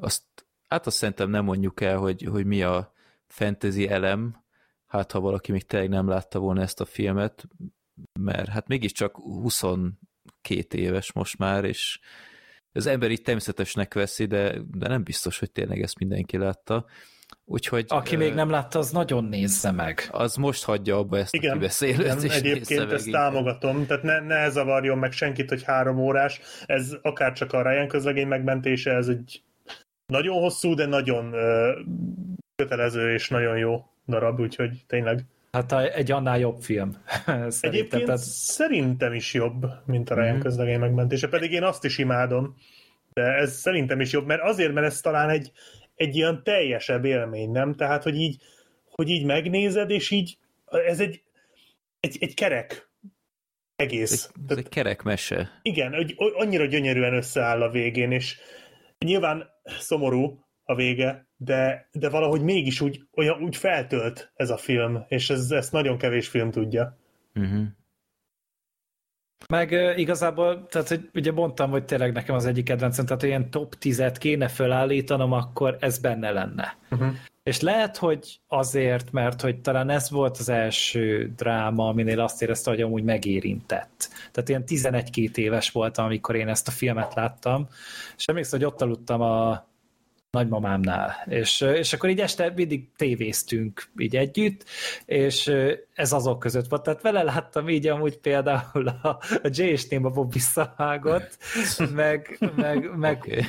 azt, 0.00 0.22
hát 0.68 0.86
azt 0.86 0.96
szerintem 0.96 1.30
nem 1.30 1.44
mondjuk 1.44 1.80
el, 1.80 1.96
hogy, 1.96 2.28
hogy 2.30 2.44
mi 2.44 2.62
a 2.62 2.92
fantasy 3.32 3.88
elem, 3.88 4.44
hát 4.86 5.12
ha 5.12 5.20
valaki 5.20 5.52
még 5.52 5.66
tényleg 5.66 5.88
nem 5.88 6.08
látta 6.08 6.38
volna 6.38 6.60
ezt 6.60 6.80
a 6.80 6.84
filmet, 6.84 7.44
mert 8.20 8.48
hát 8.48 8.68
mégiscsak 8.68 9.16
22 9.16 9.98
éves 10.70 11.12
most 11.12 11.38
már, 11.38 11.64
és 11.64 11.98
az 12.72 12.86
ember 12.86 13.10
így 13.10 13.22
természetesnek 13.22 13.94
veszi, 13.94 14.24
de, 14.24 14.58
de 14.70 14.88
nem 14.88 15.02
biztos, 15.02 15.38
hogy 15.38 15.50
tényleg 15.50 15.82
ezt 15.82 15.98
mindenki 15.98 16.36
látta. 16.36 16.86
Úgyhogy, 17.44 17.84
Aki 17.88 18.16
még 18.16 18.34
nem 18.34 18.50
látta, 18.50 18.78
az 18.78 18.90
nagyon 18.90 19.24
nézze 19.24 19.70
meg. 19.70 20.08
Az 20.10 20.36
most 20.36 20.64
hagyja 20.64 20.96
abba 20.96 21.18
ezt 21.18 21.34
igen, 21.34 21.50
a 21.50 21.52
kibeszélőt. 21.52 22.22
Igen, 22.22 22.36
egyébként 22.36 22.92
ezt 22.92 23.10
támogatom, 23.10 23.86
tehát 23.86 24.02
ne, 24.02 24.20
ne 24.20 24.48
zavarjon 24.48 24.98
meg 24.98 25.12
senkit, 25.12 25.48
hogy 25.48 25.62
három 25.62 25.98
órás. 25.98 26.40
Ez 26.66 26.96
akár 27.02 27.32
csak 27.32 27.52
a 27.52 27.62
Ryan 27.62 27.88
közlegény 27.88 28.26
megmentése, 28.26 28.90
ez 28.90 29.08
egy 29.08 29.42
nagyon 30.06 30.40
hosszú, 30.40 30.74
de 30.74 30.86
nagyon 30.86 31.34
kötelező 32.62 33.12
és 33.12 33.28
nagyon 33.28 33.58
jó 33.58 33.84
darab, 34.06 34.40
úgyhogy 34.40 34.84
tényleg. 34.86 35.24
Hát 35.52 35.72
egy 35.72 36.10
annál 36.10 36.38
jobb 36.38 36.60
film. 36.60 36.96
Egyébként 37.60 38.04
tehát... 38.04 38.20
szerintem 38.20 39.12
is 39.12 39.34
jobb, 39.34 39.66
mint 39.86 40.10
a 40.10 40.14
Ryan 40.14 40.28
mm-hmm. 40.28 40.40
közlegény 40.40 40.78
megmentése, 40.78 41.28
pedig 41.28 41.52
én 41.52 41.62
azt 41.62 41.84
is 41.84 41.98
imádom, 41.98 42.56
de 43.12 43.22
ez 43.22 43.52
szerintem 43.52 44.00
is 44.00 44.12
jobb, 44.12 44.26
mert 44.26 44.42
azért, 44.42 44.72
mert 44.72 44.86
ez 44.86 45.00
talán 45.00 45.28
egy, 45.28 45.52
egy 45.94 46.16
ilyen 46.16 46.42
teljesebb 46.44 47.04
élmény, 47.04 47.50
nem? 47.50 47.74
Tehát, 47.74 48.02
hogy 48.02 48.16
így, 48.16 48.42
hogy 48.90 49.08
így 49.08 49.24
megnézed, 49.24 49.90
és 49.90 50.10
így 50.10 50.38
ez 50.66 51.00
egy, 51.00 51.22
egy, 52.00 52.16
egy 52.20 52.34
kerek 52.34 52.90
egész. 53.76 54.12
Ez 54.12 54.30
egy, 54.34 54.50
ez 54.50 54.56
egy 54.56 54.68
kerek 54.68 55.02
mese. 55.02 55.58
Igen, 55.62 55.94
hogy 55.94 56.14
annyira 56.16 56.64
gyönyörűen 56.64 57.14
összeáll 57.14 57.62
a 57.62 57.70
végén, 57.70 58.10
és 58.10 58.36
nyilván 58.98 59.50
szomorú 59.78 60.44
a 60.64 60.74
vége, 60.74 61.26
de, 61.36 61.88
de 61.92 62.08
valahogy 62.08 62.42
mégis 62.42 62.80
úgy, 62.80 63.02
olyan, 63.14 63.42
úgy 63.42 63.56
feltölt 63.56 64.32
ez 64.34 64.50
a 64.50 64.56
film, 64.56 65.04
és 65.08 65.30
ez, 65.30 65.50
ezt 65.50 65.72
nagyon 65.72 65.98
kevés 65.98 66.28
film 66.28 66.50
tudja. 66.50 66.98
Uh-huh. 67.34 67.64
Meg 69.48 69.72
igazából, 69.96 70.66
tehát 70.66 70.88
hogy 70.88 71.10
ugye 71.14 71.32
mondtam, 71.32 71.70
hogy 71.70 71.84
tényleg 71.84 72.12
nekem 72.12 72.34
az 72.34 72.46
egyik 72.46 72.64
kedvencem, 72.64 73.06
tehát 73.06 73.22
ilyen 73.22 73.50
top 73.50 73.74
10-et 73.80 74.16
kéne 74.18 74.48
felállítanom, 74.48 75.32
akkor 75.32 75.76
ez 75.80 75.98
benne 75.98 76.30
lenne. 76.30 76.76
Uh-huh. 76.90 77.14
És 77.42 77.60
lehet, 77.60 77.96
hogy 77.96 78.40
azért, 78.46 79.12
mert 79.12 79.40
hogy 79.40 79.60
talán 79.60 79.90
ez 79.90 80.10
volt 80.10 80.38
az 80.38 80.48
első 80.48 81.32
dráma, 81.36 81.88
aminél 81.88 82.20
azt 82.20 82.42
érezte, 82.42 82.70
hogy 82.70 82.80
amúgy 82.80 83.02
megérintett. 83.02 84.08
Tehát 84.32 84.48
ilyen 84.48 84.64
11-2 84.66 85.36
éves 85.36 85.70
voltam, 85.70 86.04
amikor 86.04 86.34
én 86.34 86.48
ezt 86.48 86.68
a 86.68 86.70
filmet 86.70 87.14
láttam, 87.14 87.68
és 88.16 88.26
emlékszem, 88.26 88.58
hogy 88.58 88.68
ott 88.68 88.82
aludtam 88.82 89.20
a 89.20 89.66
nagymamámnál. 90.32 91.24
És, 91.28 91.60
és 91.60 91.92
akkor 91.92 92.10
így 92.10 92.20
este 92.20 92.52
mindig 92.56 92.84
tévéztünk 92.96 93.88
így 93.98 94.16
együtt, 94.16 94.64
és 95.04 95.52
ez 95.94 96.12
azok 96.12 96.38
között 96.38 96.68
volt. 96.68 96.82
Tehát 96.82 97.02
vele 97.02 97.22
láttam 97.22 97.68
így 97.68 97.86
amúgy 97.86 98.18
például 98.18 98.88
a, 98.88 99.08
a 99.42 99.48
J 99.50 99.62
és 99.62 99.88
Néma 99.88 100.10
Bob 100.10 100.32
visszavágott, 100.32 101.38
meg, 101.94 102.38
meg, 102.56 102.96
meg 102.96 103.16
okay. 103.16 103.44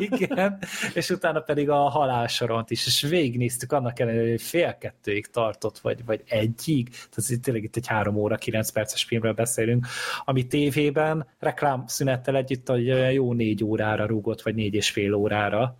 igen, 0.10 0.58
és 0.94 1.10
utána 1.10 1.40
pedig 1.40 1.70
a 1.70 1.76
halálsoront 1.76 2.70
is, 2.70 2.86
és 2.86 3.02
végignéztük 3.02 3.72
annak 3.72 3.98
ellenére, 3.98 4.30
hogy 4.30 4.42
fél 4.42 4.78
kettőig 4.78 5.26
tartott, 5.26 5.78
vagy, 5.78 6.04
vagy 6.04 6.22
egyig, 6.28 6.88
tehát 6.88 7.30
itt 7.30 7.42
tényleg 7.42 7.62
itt 7.62 7.76
egy 7.76 7.86
három 7.86 8.16
óra, 8.16 8.36
kilenc 8.36 8.70
perces 8.70 9.04
filmről 9.04 9.32
beszélünk, 9.32 9.86
ami 10.24 10.46
tévében 10.46 11.26
reklámszünettel 11.38 12.36
együtt 12.36 12.68
hogy 12.68 13.12
jó 13.14 13.32
négy 13.32 13.64
órára 13.64 14.06
rúgott, 14.06 14.42
vagy 14.42 14.54
négy 14.54 14.74
és 14.74 14.90
fél 14.90 15.14
órára, 15.14 15.76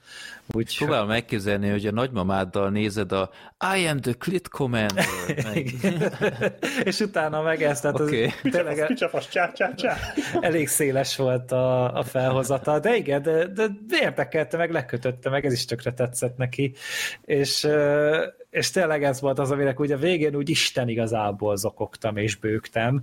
úgy, 0.55 0.77
Próbál 0.77 1.05
megképzelni, 1.05 1.68
hogy 1.68 1.86
a 1.86 1.91
nagymamáddal 1.91 2.70
nézed 2.70 3.12
a 3.12 3.31
I 3.77 3.86
am 3.86 4.01
the 4.01 4.12
Clit 4.12 4.49
Commander. 4.49 5.05
és 6.85 7.01
utána 7.01 7.43
meg 7.43 7.62
ezt, 7.62 7.83
tehát 7.83 8.01
okay. 8.01 8.33
tényleg 8.43 8.86
Picsafasz, 8.86 9.28
csá, 9.28 9.52
csá, 9.52 9.75
csá. 9.75 9.97
elég 10.41 10.68
széles 10.68 11.17
volt 11.17 11.52
a, 11.52 11.94
a 11.94 12.02
felhozata, 12.02 12.78
de 12.78 12.97
igen, 12.97 13.23
de, 13.23 13.47
de 13.47 13.68
érdekelte, 14.01 14.57
meg 14.57 14.70
lekötötte, 14.70 15.31
meg 15.31 15.44
ez 15.44 15.52
is 15.52 15.65
tökre 15.65 15.93
tetszett 15.93 16.36
neki, 16.36 16.73
és, 17.25 17.68
és 18.51 18.70
tényleg 18.70 19.05
ez 19.05 19.20
volt 19.20 19.39
az, 19.39 19.51
aminek 19.51 19.81
ugye 19.81 19.94
a 19.94 19.99
végén 19.99 20.35
úgy 20.35 20.49
Isten 20.49 20.89
igazából 20.89 21.57
zokogtam 21.57 22.17
és 22.17 22.36
bőgtem 22.36 23.02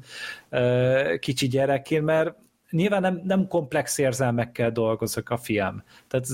kicsi 1.19 1.48
gyerekként, 1.48 2.06
mert 2.06 2.35
nyilván 2.69 3.01
nem, 3.01 3.22
nem 3.24 3.48
komplex 3.48 3.98
érzelmekkel 3.98 4.72
dolgozok 4.72 5.30
a 5.30 5.38
film. 5.38 5.83
Tehát 6.07 6.25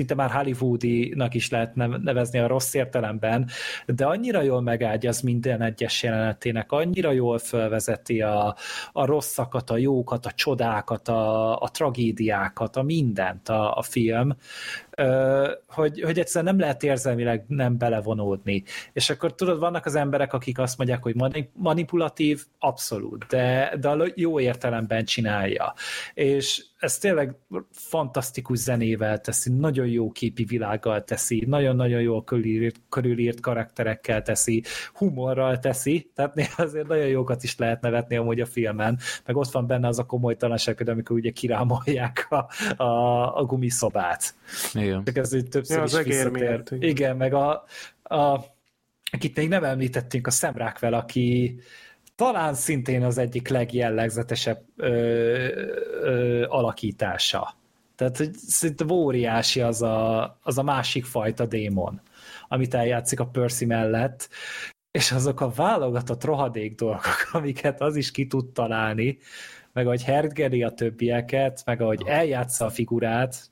szinte 0.00 0.14
már 0.14 0.30
Hollywoodinak 0.30 1.34
is 1.34 1.50
lehet 1.50 1.74
nevezni 2.02 2.38
a 2.38 2.46
rossz 2.46 2.74
értelemben, 2.74 3.48
de 3.86 4.06
annyira 4.06 4.42
jól 4.42 4.60
megágyaz 4.60 5.20
minden 5.20 5.62
egyes 5.62 6.02
jelenetének, 6.02 6.72
annyira 6.72 7.12
jól 7.12 7.38
felvezeti 7.38 8.20
a, 8.20 8.56
a 8.92 9.04
rosszakat, 9.04 9.70
a 9.70 9.76
jókat, 9.76 10.26
a 10.26 10.32
csodákat, 10.32 11.08
a, 11.08 11.56
a 11.60 11.68
tragédiákat, 11.68 12.76
a 12.76 12.82
mindent 12.82 13.48
a, 13.48 13.76
a 13.76 13.82
film, 13.82 14.36
hogy, 15.66 16.00
hogy 16.00 16.18
egyszerűen 16.18 16.54
nem 16.54 16.62
lehet 16.62 16.82
érzelmileg 16.82 17.44
nem 17.48 17.78
belevonódni. 17.78 18.62
És 18.92 19.10
akkor 19.10 19.34
tudod, 19.34 19.58
vannak 19.58 19.86
az 19.86 19.94
emberek, 19.94 20.32
akik 20.32 20.58
azt 20.58 20.78
mondják, 20.78 21.02
hogy 21.02 21.14
manipulatív, 21.52 22.44
abszolút, 22.58 23.26
de, 23.26 23.76
de 23.80 23.88
a 23.88 24.06
jó 24.14 24.40
értelemben 24.40 25.04
csinálja. 25.04 25.74
És 26.14 26.64
ez 26.78 26.98
tényleg 26.98 27.36
fantasztikus 27.70 28.58
zenével 28.58 29.20
teszi, 29.20 29.50
nagyon 29.50 29.86
jó 29.86 30.10
képi 30.10 30.44
világgal 30.44 31.04
teszi, 31.04 31.44
nagyon-nagyon 31.46 32.00
jól 32.00 32.24
körülírt, 32.24 32.80
körülírt 32.88 33.40
karakterekkel 33.40 34.22
teszi, 34.22 34.62
humorral 34.92 35.58
teszi, 35.58 36.10
tehát 36.14 36.34
néha 36.34 36.62
azért 36.62 36.88
nagyon 36.88 37.06
jókat 37.06 37.42
is 37.42 37.56
lehet 37.56 37.80
nevetni 37.80 38.16
amúgy 38.16 38.40
a 38.40 38.46
filmen, 38.46 38.98
meg 39.26 39.36
ott 39.36 39.50
van 39.50 39.66
benne 39.66 39.88
az 39.88 39.98
a 39.98 40.06
komolytalanság, 40.06 40.88
amikor 40.88 41.16
ugye 41.16 41.30
kirámolják 41.30 42.26
a, 42.30 42.46
a, 42.82 43.36
a 43.36 43.44
gumiszobát. 43.44 44.34
Igen. 44.74 44.89
Csak 45.04 45.16
ez 45.16 45.32
így 45.32 45.48
többször 45.48 45.76
ja, 45.76 45.84
is 45.84 45.92
az 45.92 46.04
visszatér. 46.04 46.62
Igen, 46.78 47.16
meg 47.16 47.34
a, 47.34 47.64
a 48.02 48.40
akit 49.12 49.36
még 49.36 49.48
nem 49.48 49.64
említettünk, 49.64 50.26
a 50.26 50.30
Szemrákvel, 50.30 50.92
aki 50.92 51.60
talán 52.16 52.54
szintén 52.54 53.02
az 53.02 53.18
egyik 53.18 53.48
legjellegzetesebb 53.48 54.62
ö, 54.76 54.88
ö, 56.02 56.44
alakítása. 56.48 57.54
Tehát, 57.96 58.16
hogy 58.16 58.34
szinte 58.34 58.84
óriási 58.90 59.60
az 59.60 59.82
a, 59.82 60.38
az 60.42 60.58
a 60.58 60.62
másik 60.62 61.04
fajta 61.04 61.46
démon, 61.46 62.00
amit 62.48 62.74
eljátszik 62.74 63.20
a 63.20 63.26
Percy 63.26 63.64
mellett, 63.64 64.28
és 64.90 65.12
azok 65.12 65.40
a 65.40 65.50
válogatott 65.50 66.24
rohadék 66.24 66.74
dolgok, 66.74 67.28
amiket 67.32 67.80
az 67.80 67.96
is 67.96 68.10
ki 68.10 68.26
tud 68.26 68.52
találni, 68.52 69.18
meg 69.72 69.86
ahogy 69.86 70.02
hergeli 70.02 70.62
a 70.62 70.70
többieket, 70.70 71.62
meg 71.64 71.80
ahogy 71.80 72.02
eljátsza 72.06 72.64
a 72.64 72.70
figurát, 72.70 73.49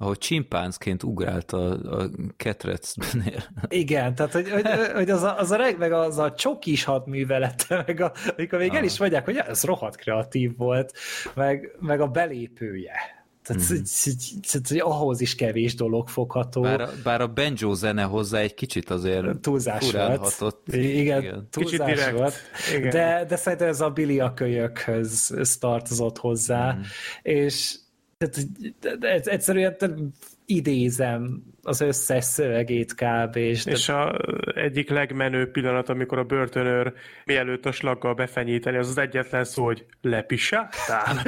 ahogy 0.00 0.18
csimpánzként 0.18 1.02
ugrált 1.02 1.52
a, 1.52 1.70
a 1.70 2.08
ketrecnél. 2.36 3.42
Igen, 3.68 4.14
tehát 4.14 4.32
hogy, 4.32 4.50
hogy, 4.50 4.66
hogy 4.94 5.10
az, 5.10 5.22
a, 5.22 5.38
az 5.38 5.50
a 5.50 5.56
reg, 5.56 5.78
meg 5.78 5.92
az 5.92 6.18
a 6.18 6.32
csokis 6.32 6.84
hadművelete, 6.84 7.76
meg 7.86 8.00
a, 8.00 8.12
amikor 8.36 8.58
még 8.58 8.70
ah. 8.70 8.76
el 8.76 8.84
is 8.84 8.98
mondják, 8.98 9.24
hogy 9.24 9.36
ez 9.36 9.64
rohadt 9.64 9.96
kreatív 9.96 10.56
volt, 10.56 10.92
meg, 11.34 11.76
meg 11.80 12.00
a 12.00 12.06
belépője. 12.06 13.16
Tehát, 13.42 13.62
hmm. 13.66 13.76
hogy, 13.76 14.68
hogy 14.68 14.78
ahhoz 14.78 15.20
is 15.20 15.34
kevés 15.34 15.74
dolog 15.74 16.08
fogható. 16.08 16.60
Bár, 16.60 16.88
bár 17.04 17.20
a 17.20 17.32
banjo 17.32 17.74
zene 17.74 18.02
hozzá 18.02 18.38
egy 18.38 18.54
kicsit 18.54 18.90
azért 18.90 19.38
túlzás 19.38 19.92
volt. 20.38 20.60
Igen, 20.66 21.22
Igen. 21.22 21.48
túlzás 21.50 21.94
kicsit 21.94 22.10
volt. 22.10 22.34
Igen. 22.76 22.90
De, 22.90 23.24
de 23.28 23.36
szerintem 23.36 23.68
ez 23.68 23.80
a 23.80 23.90
Billy 23.90 24.20
a 24.20 24.34
kölyökhöz 24.34 25.56
tartozott 25.60 26.18
hozzá, 26.18 26.72
hmm. 26.72 26.82
és 27.22 27.78
tehát 28.80 29.26
egyszerűen 29.26 29.76
idézem 30.46 31.42
az 31.68 31.80
összes 31.80 32.24
szövegét 32.24 32.94
kb. 32.94 33.36
És, 33.36 33.66
és 33.66 33.88
a 33.88 34.18
egyik 34.54 34.90
legmenőbb 34.90 35.50
pillanat, 35.50 35.88
amikor 35.88 36.18
a 36.18 36.24
börtönőr 36.24 36.92
mielőtt 37.24 37.66
a 37.66 37.72
slaggal 37.72 38.14
befenyíteni, 38.14 38.76
az 38.76 38.88
az 38.88 38.98
egyetlen 38.98 39.44
szó, 39.44 39.64
hogy 39.64 39.84
lepisáttál. 40.00 41.22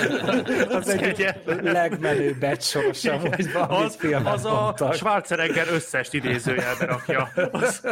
az 0.78 0.88
egyik 0.88 1.34
legmenőbb 1.62 2.42
egy 2.42 2.62
sorsa, 2.62 3.16
hogy 3.16 3.48
az, 3.68 4.08
az 4.24 4.44
a 4.44 4.60
mondtak. 4.60 4.94
Schwarzenegger 4.94 5.66
összes 5.72 6.08
idézőjelben 6.10 6.88
rakja. 6.88 7.28
Az, 7.52 7.82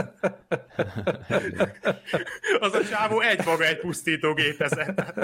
az 2.60 2.75
a 2.75 2.85
csávó 2.91 3.20
egy 3.20 3.44
maga 3.44 3.65
egy 3.65 3.78
pusztító 3.78 4.33
gépezet. 4.33 5.15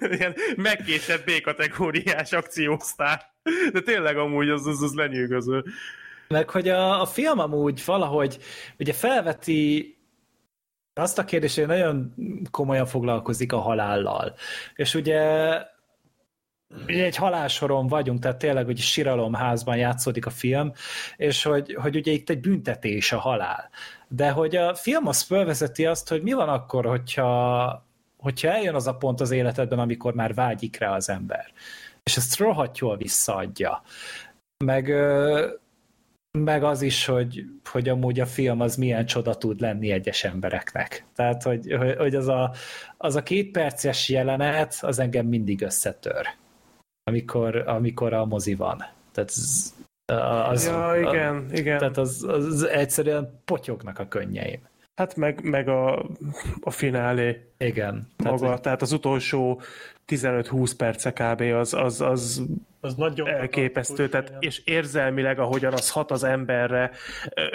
Ilyen 0.16 0.34
megkésett 0.56 1.24
B-kategóriás 1.24 2.32
akciósztár. 2.32 3.36
De 3.72 3.80
tényleg 3.80 4.16
amúgy 4.16 4.48
az, 4.48 4.66
az, 4.66 4.82
az 4.82 4.94
lenyűgöző. 4.94 5.64
Meg 6.28 6.50
hogy 6.50 6.68
a, 6.68 7.00
a 7.00 7.06
film 7.06 7.38
amúgy 7.38 7.82
valahogy 7.84 8.38
ugye 8.78 8.92
felveti 8.92 9.92
azt 10.94 11.18
a 11.18 11.24
kérdést, 11.24 11.56
hogy 11.56 11.66
nagyon 11.66 12.14
komolyan 12.50 12.86
foglalkozik 12.86 13.52
a 13.52 13.58
halállal. 13.58 14.34
És 14.74 14.94
ugye 14.94 15.22
egy 16.86 17.16
halálsoron 17.16 17.86
vagyunk, 17.86 18.20
tehát 18.20 18.38
tényleg, 18.38 18.64
hogy 18.64 18.78
siralomházban 18.78 19.76
játszódik 19.76 20.26
a 20.26 20.30
film, 20.30 20.72
és 21.16 21.42
hogy, 21.42 21.74
hogy 21.74 21.96
ugye 21.96 22.12
itt 22.12 22.30
egy 22.30 22.40
büntetés 22.40 23.12
a 23.12 23.18
halál. 23.18 23.70
De 24.08 24.30
hogy 24.30 24.56
a 24.56 24.74
film 24.74 25.06
az 25.06 25.22
felvezeti 25.22 25.86
azt, 25.86 26.08
hogy 26.08 26.22
mi 26.22 26.32
van 26.32 26.48
akkor, 26.48 26.86
hogyha, 26.86 27.86
hogyha 28.16 28.48
eljön 28.48 28.74
az 28.74 28.86
a 28.86 28.96
pont 28.96 29.20
az 29.20 29.30
életedben, 29.30 29.78
amikor 29.78 30.14
már 30.14 30.34
vágyik 30.34 30.78
rá 30.78 30.94
az 30.94 31.08
ember 31.08 31.52
és 32.08 32.16
ezt 32.16 32.36
rohadt 32.36 32.78
jól 32.78 32.96
visszaadja. 32.96 33.82
Meg, 34.64 34.88
meg 36.38 36.62
az 36.64 36.82
is, 36.82 37.06
hogy, 37.06 37.44
hogy 37.70 37.88
amúgy 37.88 38.20
a 38.20 38.26
film 38.26 38.60
az 38.60 38.76
milyen 38.76 39.06
csoda 39.06 39.34
tud 39.34 39.60
lenni 39.60 39.90
egyes 39.90 40.24
embereknek. 40.24 41.04
Tehát, 41.14 41.42
hogy, 41.42 41.76
hogy 41.96 42.14
az, 42.14 42.28
a, 42.28 42.52
az 42.96 43.16
a 43.16 43.22
két 43.22 43.50
perces 43.50 44.08
jelenet, 44.08 44.78
az 44.80 44.98
engem 44.98 45.26
mindig 45.26 45.62
összetör, 45.62 46.26
amikor, 47.02 47.56
amikor 47.56 48.12
a 48.12 48.24
mozi 48.24 48.54
van. 48.54 48.84
Tehát 49.12 49.30
az, 49.30 49.74
az, 50.48 50.66
ja, 50.66 50.94
igen, 50.96 51.46
a, 51.50 51.52
igen. 51.52 51.78
Tehát 51.78 51.96
az, 51.96 52.24
az 52.28 52.62
egyszerűen 52.62 53.40
potyognak 53.44 53.98
a 53.98 54.08
könnyeim. 54.08 54.60
Hát 54.94 55.16
meg, 55.16 55.42
meg 55.42 55.68
a, 55.68 56.08
a 56.60 56.70
finálé. 56.70 57.50
Igen. 57.58 58.08
Maga, 58.24 58.38
tehát, 58.38 58.62
tehát 58.62 58.82
az 58.82 58.92
utolsó 58.92 59.60
15-20 60.08 60.72
perce 60.76 61.12
kb. 61.12 61.40
az, 61.40 61.74
az, 61.74 62.00
az, 62.00 62.42
az 62.80 62.94
nagyon 62.94 63.28
elképesztő, 63.28 64.08
tehát, 64.08 64.32
és 64.38 64.62
érzelmileg, 64.64 65.38
ahogyan 65.38 65.72
az 65.72 65.90
hat 65.90 66.10
az 66.10 66.24
emberre, 66.24 66.90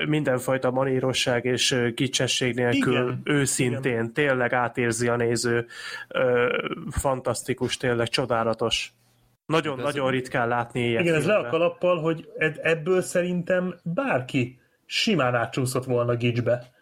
mindenfajta 0.08 0.72
manírosság 0.72 1.46
és 1.46 1.92
kicsesség 1.96 2.56
nélkül, 2.56 2.94
igen, 2.94 3.22
őszintén, 3.24 3.92
igen. 3.92 4.14
tényleg 4.14 4.54
átérzi 4.54 5.08
a 5.08 5.16
néző, 5.16 5.66
fantasztikus, 6.90 7.78
tényleg 7.78 8.08
csodálatos. 8.08 8.94
Nagyon-nagyon 9.46 10.10
ritkán 10.10 10.48
látni 10.48 10.88
ilyet. 10.88 11.02
Igen, 11.02 11.16
ez 11.16 11.26
le 11.26 11.36
a 11.36 11.50
kalappal, 11.50 12.02
hogy 12.02 12.30
ebből 12.62 13.02
szerintem 13.02 13.76
bárki 13.84 14.60
simán 14.86 15.36
átcsúszott 15.36 15.86
volna 15.86 16.16
gicsbe. 16.16 16.73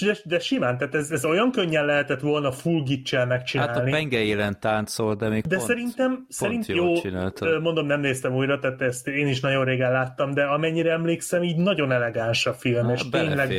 De, 0.00 0.16
de 0.24 0.38
simán, 0.38 0.78
tehát 0.78 0.94
ez, 0.94 1.10
ez 1.10 1.24
olyan 1.24 1.50
könnyen 1.50 1.84
lehetett 1.84 2.20
volna 2.20 2.52
full 2.52 2.82
gicsel 2.82 3.26
megcsinálni. 3.26 3.72
Hát 3.72 3.86
a 3.86 3.90
penge 3.90 4.18
élen 4.18 4.60
táncol, 4.60 5.14
de 5.14 5.28
még 5.28 5.44
De 5.46 5.56
pont, 5.56 5.68
szerintem, 5.68 6.14
pont 6.14 6.26
szerint 6.28 6.66
jó, 6.66 6.94
jó 6.94 7.60
mondom, 7.60 7.86
nem 7.86 8.00
néztem 8.00 8.34
újra, 8.34 8.58
tehát 8.58 8.80
ezt 8.82 9.08
én 9.08 9.26
is 9.28 9.40
nagyon 9.40 9.64
régen 9.64 9.92
láttam, 9.92 10.34
de 10.34 10.42
amennyire 10.42 10.92
emlékszem, 10.92 11.42
így 11.42 11.56
nagyon 11.56 11.92
elegáns 11.92 12.46
a 12.46 12.52
film, 12.52 12.86
Na, 12.86 12.92
és 12.92 13.08
tényleg, 13.10 13.50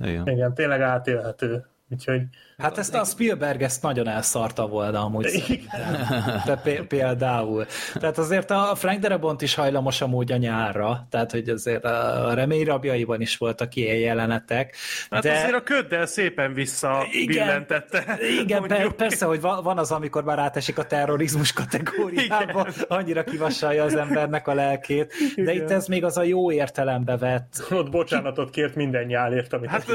igen. 0.00 0.26
igen, 0.26 0.54
tényleg 0.54 0.80
átélhető. 0.80 1.66
Úgyhogy... 1.90 2.22
Hát 2.62 2.78
ezt 2.78 2.94
a 2.94 3.04
Spielberg 3.04 3.62
ezt 3.62 3.82
nagyon 3.82 4.08
elszarta 4.08 4.66
volna 4.66 5.04
amúgy. 5.04 5.60
Te 6.46 6.60
például. 6.88 7.66
Tehát 7.94 8.18
azért 8.18 8.50
a 8.50 8.72
Frank 8.74 9.00
Darabont 9.00 9.42
is 9.42 9.54
hajlamos 9.54 10.00
amúgy 10.00 10.32
a 10.32 10.36
nyárra, 10.36 11.06
tehát 11.10 11.30
hogy 11.30 11.48
azért 11.48 11.84
a 11.84 12.30
reményrabjaiban 12.34 13.20
is 13.20 13.36
voltak 13.36 13.74
ilyen 13.74 13.96
jelenetek. 13.96 14.76
Hát 15.10 15.22
de... 15.22 15.32
azért 15.32 15.54
a 15.54 15.62
köddel 15.62 16.06
szépen 16.06 16.54
visszabillentette. 16.54 18.18
Igen, 18.40 18.64
igen 18.64 18.96
persze, 18.96 19.26
hogy 19.26 19.40
van 19.40 19.78
az, 19.78 19.92
amikor 19.92 20.24
már 20.24 20.38
átesik 20.38 20.78
a 20.78 20.84
terrorizmus 20.84 21.52
kategóriába, 21.52 22.66
igen. 22.68 22.72
annyira 22.88 23.24
kivasalja 23.24 23.84
az 23.84 23.94
embernek 23.94 24.48
a 24.48 24.54
lelkét, 24.54 25.14
de 25.36 25.52
igen. 25.52 25.54
itt 25.54 25.70
ez 25.70 25.86
még 25.86 26.04
az 26.04 26.16
a 26.16 26.22
jó 26.22 26.52
értelembe 26.52 27.16
vett. 27.16 27.66
Ott 27.70 27.90
bocsánatot 27.90 28.50
kért 28.50 28.74
minden 28.74 29.04
nyálért, 29.04 29.52
amit 29.52 29.70
hát, 29.70 29.86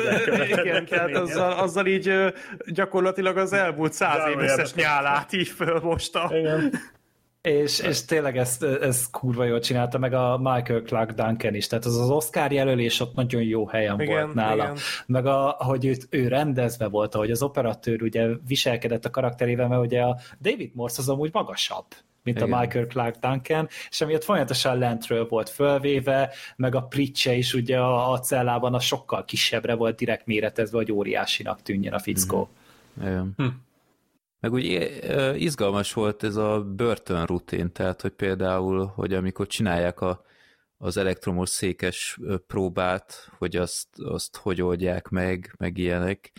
igen, 0.64 0.86
tehát 0.86 1.16
azzal, 1.16 1.52
azzal 1.52 1.86
így 1.86 2.12
gyakorlatilag 2.66 3.38
az 3.38 3.54
elmúlt 3.54 3.94
száz 3.94 4.30
év 4.30 4.38
összes 4.38 4.74
nyálát 4.74 5.34
így 5.34 5.48
fölmosta. 5.48 6.30
Igen. 6.34 6.74
És, 7.42 7.80
és 7.80 8.06
tényleg 8.06 8.38
ezt, 8.38 8.64
ezt 8.64 9.12
kurva 9.12 9.44
jól 9.44 9.60
csinálta, 9.60 9.98
meg 9.98 10.14
a 10.14 10.38
Michael 10.38 10.82
Clark 10.82 11.12
Duncan 11.12 11.54
is, 11.54 11.68
tehát 11.68 11.86
az 11.86 11.98
az 11.98 12.10
Oscar 12.10 12.52
jelölés 12.52 13.00
ott 13.00 13.16
nagyon 13.16 13.42
jó 13.42 13.68
helyen 13.68 14.02
igen, 14.02 14.22
volt 14.22 14.34
nála. 14.34 14.64
Igen. 14.64 14.78
Meg 15.06 15.26
a, 15.26 15.58
ahogy 15.60 15.86
őt, 15.86 16.08
ő 16.10 16.28
rendezve 16.28 16.88
volt, 16.88 17.16
ahogy 17.16 17.32
az 17.32 17.42
operatőr 17.42 18.02
ugye 18.02 18.28
viselkedett 18.48 19.06
a 19.06 19.10
karakterével, 19.10 19.68
mert 19.68 19.82
ugye 19.82 20.02
a 20.02 20.18
David 20.42 20.72
Morse 20.74 21.02
az 21.02 21.10
amúgy 21.10 21.30
magasabb 21.34 21.86
mint 22.28 22.42
Igen. 22.42 22.54
a 22.54 22.60
Michael 22.60 22.88
Clark 22.88 23.16
Duncan, 23.16 23.68
és 23.90 24.02
amiatt 24.02 24.24
folyamatosan 24.24 24.78
lentről 24.78 25.28
volt 25.28 25.50
fölvéve, 25.50 26.34
meg 26.56 26.76
a 26.76 26.82
pritse 26.82 27.34
is 27.34 27.54
ugye 27.54 27.78
a, 27.80 28.12
a 28.12 28.20
cellában 28.20 28.74
a 28.74 28.80
sokkal 28.80 29.26
kisebbre 29.26 29.74
volt 29.74 29.96
direkt 29.96 30.26
méretezve, 30.26 30.78
hogy 30.78 30.92
óriásinak 30.92 31.62
tűnjön 31.62 31.94
a 31.94 32.00
fickó. 32.00 32.50
Mm. 33.00 33.06
Igen. 33.06 33.34
Hm. 33.38 33.46
Meg 34.40 34.54
úgy 34.54 34.92
izgalmas 35.36 35.94
volt 35.94 36.24
ez 36.24 36.36
a 36.36 36.64
börtön 36.64 37.26
rutin, 37.26 37.72
tehát 37.72 38.02
hogy 38.02 38.12
például, 38.12 38.86
hogy 38.86 39.14
amikor 39.14 39.48
csinálják 39.48 40.02
a, 40.02 40.26
az 40.78 40.98
elektromos 40.98 41.50
székes 41.50 42.20
próbát, 42.48 43.30
hogy 43.38 43.56
azt, 43.56 43.88
azt 44.04 44.38
hogy 44.38 44.62
oldják 44.62 45.10
meg, 45.10 45.56
meg 45.58 45.78
ilyenek, 45.78 46.32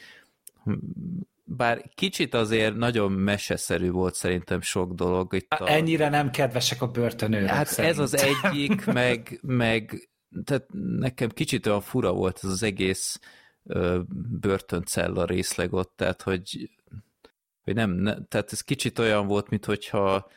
bár 1.51 1.89
kicsit 1.95 2.35
azért 2.35 2.77
nagyon 2.77 3.13
meseszerű 3.13 3.91
volt 3.91 4.15
szerintem 4.15 4.61
sok 4.61 4.93
dolog. 4.93 5.35
Itt 5.35 5.53
a... 5.53 5.71
Ennyire 5.71 6.09
nem 6.09 6.31
kedvesek 6.31 6.83
a 6.83 6.87
börtönőrök 6.87 7.49
Hát 7.49 7.67
szerintem. 7.67 8.03
ez 8.03 8.13
az 8.13 8.23
egyik, 8.45 8.85
meg, 8.85 9.39
meg 9.43 10.11
tehát 10.45 10.67
nekem 10.99 11.29
kicsit 11.29 11.67
olyan 11.67 11.81
fura 11.81 12.13
volt 12.13 12.41
ez 12.43 12.51
az 12.51 12.63
egész 12.63 13.21
ö, 13.65 14.01
börtöncella 14.41 15.25
részleg 15.25 15.73
ott, 15.73 15.93
tehát 15.97 16.23
hogy, 16.23 16.71
hogy 17.65 17.75
nem, 17.75 17.91
ne, 17.91 18.25
tehát 18.25 18.53
ez 18.53 18.61
kicsit 18.61 18.99
olyan 18.99 19.27
volt, 19.27 19.49
mint 19.49 19.65
hogyha 19.65 20.31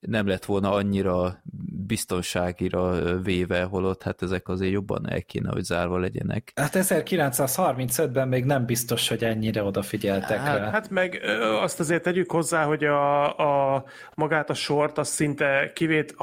nem 0.00 0.26
lett 0.26 0.44
volna 0.44 0.72
annyira 0.72 1.42
biztonságira 1.86 3.18
véve, 3.20 3.62
holott 3.62 4.02
hát 4.02 4.22
ezek 4.22 4.48
azért 4.48 4.72
jobban 4.72 5.10
el 5.10 5.22
kéne, 5.22 5.50
hogy 5.52 5.62
zárva 5.62 5.98
legyenek. 5.98 6.52
Hát 6.54 6.72
1935-ben 6.74 8.28
még 8.28 8.44
nem 8.44 8.66
biztos, 8.66 9.08
hogy 9.08 9.24
ennyire 9.24 9.62
odafigyeltek 9.62 10.38
hát, 10.38 10.58
rá. 10.58 10.70
Hát 10.70 10.90
meg 10.90 11.20
azt 11.60 11.80
azért 11.80 12.02
tegyük 12.02 12.30
hozzá, 12.30 12.64
hogy 12.64 12.84
a, 12.84 13.74
a 13.74 13.84
magát 14.14 14.50
a 14.50 14.54
sort 14.54 14.98
azt 14.98 15.12
szinte 15.12 15.72
kivét, 15.74 16.16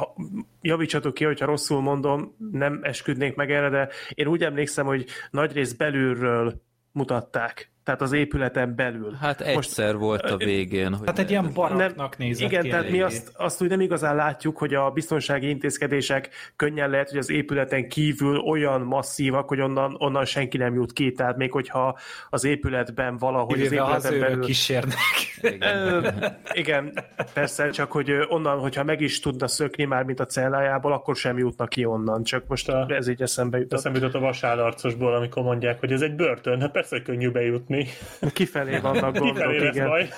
javítsatok 0.61 1.13
ki, 1.13 1.23
hogyha 1.23 1.45
rosszul 1.45 1.81
mondom, 1.81 2.35
nem 2.51 2.79
esküdnék 2.83 3.35
meg 3.35 3.51
erre, 3.51 3.69
de 3.69 3.89
én 4.13 4.27
úgy 4.27 4.43
emlékszem, 4.43 4.85
hogy 4.85 5.05
nagyrészt 5.31 5.77
belülről 5.77 6.61
mutatták 6.91 7.73
tehát 7.85 8.01
az 8.01 8.11
épületen 8.11 8.75
belül. 8.75 9.17
Hát 9.21 9.41
egyszer 9.41 9.93
Most, 9.93 10.01
volt 10.01 10.21
a 10.21 10.37
végén. 10.37 10.93
Hogy 10.93 11.07
hát 11.07 11.19
egy 11.19 11.29
ilyen 11.29 11.51
baraknak 11.53 12.17
nézett 12.17 12.51
Igen, 12.51 12.69
tehát 12.69 12.89
mi 12.89 13.01
azt, 13.01 13.31
azt 13.37 13.61
úgy 13.61 13.69
nem 13.69 13.81
igazán 13.81 14.15
látjuk, 14.15 14.57
hogy 14.57 14.73
a 14.73 14.89
biztonsági 14.89 15.49
intézkedések 15.49 16.29
könnyen 16.55 16.89
lehet, 16.89 17.09
hogy 17.09 17.17
az 17.17 17.29
épületen 17.29 17.89
kívül 17.89 18.37
olyan 18.37 18.81
masszívak, 18.81 19.47
hogy 19.47 19.61
onnan, 19.61 19.95
onnan 19.97 20.25
senki 20.25 20.57
nem 20.57 20.73
jut 20.73 20.93
ki, 20.93 21.11
tehát 21.11 21.37
még 21.37 21.51
hogyha 21.51 21.97
az 22.29 22.43
épületben 22.43 23.17
valahogy 23.17 23.59
Ivéve 23.59 23.83
az 23.83 24.05
épületen 24.05 24.13
az 24.13 24.19
belül... 24.19 24.45
kísérnek. 24.45 24.95
Igen. 25.41 26.15
igen, 26.53 26.93
persze, 27.33 27.69
csak 27.69 27.91
hogy 27.91 28.11
onnan, 28.29 28.59
hogyha 28.59 28.83
meg 28.83 29.01
is 29.01 29.19
tudna 29.19 29.47
szökni 29.47 29.83
már, 29.83 30.03
mint 30.03 30.19
a 30.19 30.25
cellájából, 30.25 30.93
akkor 30.93 31.15
sem 31.15 31.37
jutnak 31.37 31.69
ki 31.69 31.85
onnan, 31.85 32.23
csak 32.23 32.47
most 32.47 32.69
a, 32.69 32.85
ez 32.89 33.07
így 33.07 33.21
eszembe 33.21 33.57
jutott. 33.57 33.79
Eszembe 33.79 33.99
jutott 33.99 34.13
a 34.13 34.19
vasádarcosból, 34.19 35.15
amikor 35.15 35.43
mondják, 35.43 35.79
hogy 35.79 35.91
ez 35.91 36.01
egy 36.01 36.15
börtön, 36.15 36.61
hát 36.61 36.71
persze, 36.71 36.95
hogy 36.95 37.05
könnyű 37.05 37.29
bejutni 37.29 37.74
jutni. 37.77 38.29
Kifelé 38.33 38.77
vannak 38.87 39.17
gondok, 39.17 39.35
Kifelé 39.35 39.67
igen. 39.67 39.87
Baj. 39.87 40.09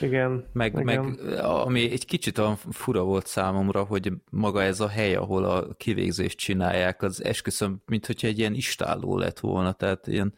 igen. 0.00 0.44
Meg, 0.52 0.72
igen. 0.72 0.84
meg 0.84 1.20
ami 1.40 1.90
egy 1.90 2.04
kicsit 2.04 2.38
olyan 2.38 2.56
fura 2.70 3.02
volt 3.02 3.26
számomra, 3.26 3.82
hogy 3.82 4.12
maga 4.30 4.62
ez 4.62 4.80
a 4.80 4.88
hely, 4.88 5.14
ahol 5.14 5.44
a 5.44 5.74
kivégzést 5.76 6.38
csinálják, 6.38 7.02
az 7.02 7.24
esküszöm, 7.24 7.82
mint 7.86 8.06
hogyha 8.06 8.26
egy 8.26 8.38
ilyen 8.38 8.54
istálló 8.54 9.18
lett 9.18 9.38
volna, 9.38 9.72
tehát 9.72 10.06
ilyen 10.06 10.34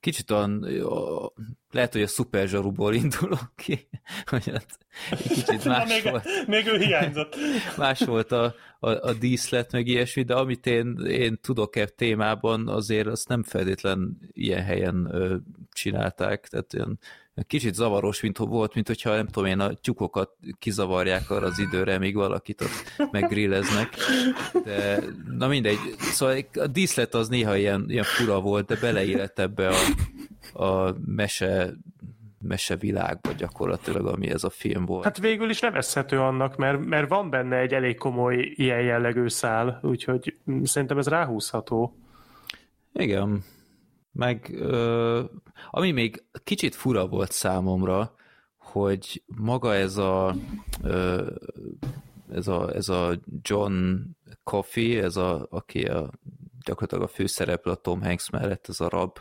kicsit 0.00 0.30
olyan, 0.30 0.66
lehet, 1.70 1.92
hogy 1.92 2.02
a 2.02 2.06
szuper 2.06 2.48
zsaruból 2.48 2.94
indulok 2.94 3.52
ki, 3.56 3.88
hogy 4.30 4.52
kicsit 5.28 5.64
más 5.64 5.88
még, 5.88 6.10
volt. 6.10 6.46
Még 6.46 6.66
ő 6.66 6.78
hiányzott. 6.78 7.36
Más 7.76 8.04
volt 8.04 8.32
a, 8.32 8.54
a, 8.78 8.90
a 8.90 9.12
díszlet, 9.12 9.72
meg 9.72 9.86
ilyesmi, 9.86 10.22
de 10.22 10.34
amit 10.34 10.66
én, 10.66 10.96
én 11.06 11.38
tudok-e 11.40 11.86
témában, 11.86 12.68
azért 12.68 13.06
azt 13.06 13.28
nem 13.28 13.42
feltétlen 13.42 14.18
ilyen 14.32 14.62
helyen 14.62 15.08
ö, 15.10 15.36
csinálták, 15.72 16.48
tehát 16.48 16.74
olyan 16.74 16.98
kicsit 17.46 17.74
zavaros, 17.74 18.20
mint 18.20 18.38
volt, 18.38 18.74
mint 18.74 18.86
hogyha 18.86 19.14
nem 19.14 19.26
tudom 19.26 19.48
én, 19.48 19.60
a 19.60 19.72
tyukokat 19.72 20.30
kizavarják 20.58 21.30
arra 21.30 21.46
az 21.46 21.58
időre, 21.58 21.98
míg 21.98 22.14
valakit 22.14 22.60
ott 22.60 23.08
meggrilleznek. 23.10 23.88
De 24.64 25.02
na 25.38 25.48
mindegy, 25.48 25.78
szóval 25.98 26.36
a 26.54 26.66
díszlet 26.66 27.14
az 27.14 27.28
néha 27.28 27.56
ilyen, 27.56 27.84
ilyen 27.88 28.04
fura 28.04 28.40
volt, 28.40 28.66
de 28.66 28.76
beleillett 28.80 29.38
ebbe 29.38 29.68
a, 29.68 30.64
a 30.64 30.96
mese 31.04 31.74
mese 32.42 32.76
világba 32.76 33.32
gyakorlatilag, 33.32 34.06
ami 34.06 34.30
ez 34.30 34.44
a 34.44 34.50
film 34.50 34.84
volt. 34.84 35.04
Hát 35.04 35.18
végül 35.18 35.50
is 35.50 35.60
nevezhető 35.60 36.20
annak, 36.20 36.56
mert, 36.56 36.84
mert 36.84 37.08
van 37.08 37.30
benne 37.30 37.56
egy 37.56 37.74
elég 37.74 37.96
komoly 37.96 38.52
ilyen 38.54 38.80
jellegű 38.80 39.28
szál, 39.28 39.80
úgyhogy 39.82 40.36
szerintem 40.62 40.98
ez 40.98 41.08
ráhúzható. 41.08 41.96
Igen, 42.92 43.44
meg 44.12 44.50
ö, 44.54 45.24
ami 45.70 45.90
még 45.90 46.24
kicsit 46.44 46.74
fura 46.74 47.06
volt 47.06 47.32
számomra, 47.32 48.14
hogy 48.56 49.22
maga 49.26 49.74
ez 49.74 49.96
a 49.96 50.34
ö, 50.82 51.30
ez 52.32 52.48
a, 52.48 52.74
ez 52.74 52.88
a 52.88 53.20
John 53.42 53.94
Coffey, 54.42 54.98
ez 54.98 55.16
a, 55.16 55.46
aki 55.50 55.84
a, 55.84 56.10
gyakorlatilag 56.64 57.04
a 57.04 57.12
főszereplő 57.14 57.72
a 57.72 57.74
Tom 57.74 58.02
Hanks 58.02 58.30
mellett, 58.30 58.68
ez 58.68 58.80
a 58.80 58.88
rab, 58.88 59.18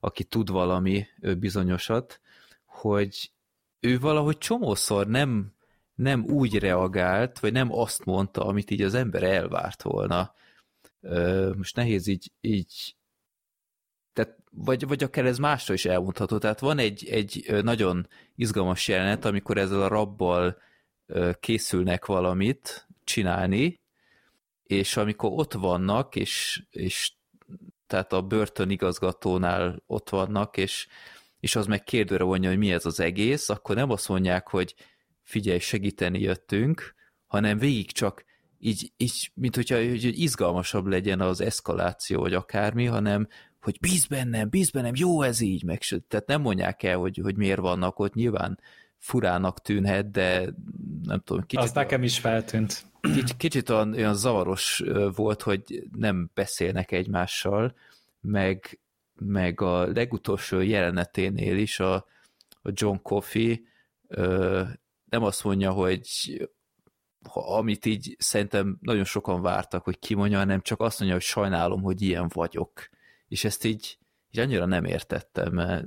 aki 0.00 0.24
tud 0.24 0.50
valami 0.50 1.06
bizonyosat, 1.38 2.20
hogy 2.64 3.32
ő 3.80 3.98
valahogy 3.98 4.38
csomószor 4.38 5.06
nem, 5.06 5.52
nem 5.94 6.24
úgy 6.24 6.58
reagált, 6.58 7.38
vagy 7.38 7.52
nem 7.52 7.72
azt 7.72 8.04
mondta, 8.04 8.44
amit 8.44 8.70
így 8.70 8.82
az 8.82 8.94
ember 8.94 9.22
elvárt 9.22 9.82
volna. 9.82 10.34
Most 11.56 11.76
nehéz 11.76 12.06
így, 12.06 12.32
így 12.40 12.96
vagy, 14.54 14.86
vagy 14.86 15.02
akár 15.02 15.24
ez 15.24 15.38
másra 15.38 15.74
is 15.74 15.84
elmondható. 15.84 16.38
Tehát 16.38 16.60
van 16.60 16.78
egy, 16.78 17.08
egy 17.08 17.58
nagyon 17.62 18.08
izgalmas 18.36 18.88
jelenet, 18.88 19.24
amikor 19.24 19.58
ezzel 19.58 19.82
a 19.82 19.88
rabbal 19.88 20.58
készülnek 21.40 22.06
valamit 22.06 22.88
csinálni, 23.04 23.80
és 24.62 24.96
amikor 24.96 25.30
ott 25.34 25.52
vannak, 25.52 26.16
és, 26.16 26.62
és 26.70 27.12
tehát 27.86 28.12
a 28.12 28.22
börtön 28.22 28.70
igazgatónál 28.70 29.82
ott 29.86 30.08
vannak, 30.08 30.56
és, 30.56 30.86
és 31.40 31.56
az 31.56 31.66
meg 31.66 31.82
kérdőre 31.82 32.24
vonja, 32.24 32.48
hogy 32.48 32.58
mi 32.58 32.72
ez 32.72 32.86
az 32.86 33.00
egész, 33.00 33.48
akkor 33.48 33.74
nem 33.74 33.90
azt 33.90 34.08
mondják, 34.08 34.48
hogy 34.48 34.74
figyelj, 35.22 35.58
segíteni 35.58 36.20
jöttünk, 36.20 36.94
hanem 37.26 37.58
végig 37.58 37.92
csak 37.92 38.24
így, 38.58 38.92
így 38.96 39.30
mint 39.34 39.54
hogyha 39.54 39.76
hogy 39.76 40.20
izgalmasabb 40.20 40.86
legyen 40.86 41.20
az 41.20 41.40
eszkaláció, 41.40 42.20
vagy 42.20 42.34
akármi, 42.34 42.84
hanem 42.84 43.28
hogy 43.62 43.78
bíz 43.80 44.06
bennem, 44.06 44.48
bíz 44.48 44.70
bennem, 44.70 44.92
jó 44.94 45.22
ez 45.22 45.40
így, 45.40 45.64
meg 45.64 45.80
tehát 46.08 46.26
nem 46.26 46.40
mondják 46.40 46.82
el, 46.82 46.96
hogy, 46.96 47.20
hogy 47.22 47.36
miért 47.36 47.60
vannak 47.60 47.98
ott, 47.98 48.14
nyilván 48.14 48.58
furának 48.98 49.60
tűnhet, 49.60 50.10
de 50.10 50.54
nem 51.02 51.20
tudom, 51.24 51.46
kicsit... 51.46 51.64
Az 51.64 51.72
nekem 51.72 52.02
is 52.02 52.18
feltűnt. 52.18 52.84
Kicsit, 53.00 53.36
kicsit 53.36 53.68
olyan, 53.68 53.92
olyan 53.92 54.14
zavaros 54.14 54.82
volt, 55.14 55.42
hogy 55.42 55.88
nem 55.92 56.30
beszélnek 56.34 56.92
egymással, 56.92 57.74
meg, 58.20 58.80
meg 59.14 59.60
a 59.60 59.86
legutolsó 59.86 60.60
jeleneténél 60.60 61.56
is 61.56 61.80
a, 61.80 61.94
a 62.62 62.70
John 62.72 62.96
Coffey 63.02 63.66
ö, 64.08 64.62
nem 65.04 65.22
azt 65.22 65.44
mondja, 65.44 65.70
hogy 65.70 66.06
ha, 67.28 67.56
amit 67.56 67.86
így 67.86 68.16
szerintem 68.18 68.78
nagyon 68.80 69.04
sokan 69.04 69.42
vártak, 69.42 69.84
hogy 69.84 69.98
kimondja, 69.98 70.38
hanem 70.38 70.60
csak 70.60 70.80
azt 70.80 70.98
mondja, 70.98 71.16
hogy 71.16 71.26
sajnálom, 71.26 71.82
hogy 71.82 72.02
ilyen 72.02 72.28
vagyok. 72.32 72.88
És 73.32 73.44
ezt 73.44 73.64
így, 73.64 73.98
így 74.30 74.40
annyira 74.40 74.66
nem 74.66 74.84
értettem, 74.84 75.52
mert 75.52 75.86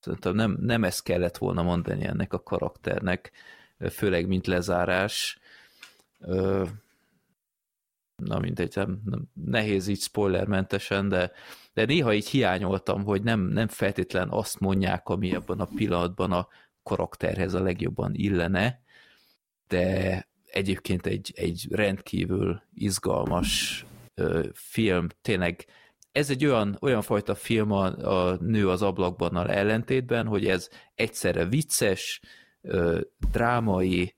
szerintem 0.00 0.34
nem, 0.34 0.56
nem 0.60 0.84
ezt 0.84 1.02
kellett 1.02 1.36
volna 1.36 1.62
mondani 1.62 2.04
ennek 2.04 2.32
a 2.32 2.42
karakternek, 2.42 3.32
főleg 3.90 4.26
mint 4.26 4.46
lezárás. 4.46 5.38
Na 8.16 8.38
mindegy, 8.38 8.72
nem, 8.74 9.02
nem, 9.04 9.30
nehéz 9.34 9.86
így 9.86 10.00
spoilermentesen, 10.00 11.08
de, 11.08 11.32
de 11.72 11.84
néha 11.84 12.14
így 12.14 12.28
hiányoltam, 12.28 13.04
hogy 13.04 13.22
nem, 13.22 13.40
nem 13.40 13.68
feltétlen 13.68 14.28
azt 14.28 14.60
mondják, 14.60 15.08
ami 15.08 15.34
ebben 15.34 15.60
a 15.60 15.68
pillanatban 15.76 16.32
a 16.32 16.48
karakterhez 16.82 17.54
a 17.54 17.62
legjobban 17.62 18.14
illene, 18.14 18.80
de 19.68 20.28
egyébként 20.46 21.06
egy, 21.06 21.32
egy 21.36 21.66
rendkívül 21.70 22.62
izgalmas 22.74 23.84
ö, 24.14 24.46
film, 24.52 25.06
tényleg 25.22 25.66
ez 26.12 26.30
egy 26.30 26.44
olyan, 26.44 26.76
olyan 26.80 27.02
fajta 27.02 27.34
film 27.34 27.70
a, 27.72 27.84
a 27.86 28.36
Nő 28.40 28.68
az 28.68 28.82
ablakban 28.82 29.48
ellentétben, 29.48 30.26
hogy 30.26 30.46
ez 30.46 30.68
egyszerre 30.94 31.44
vicces, 31.44 32.20
drámai, 33.30 34.14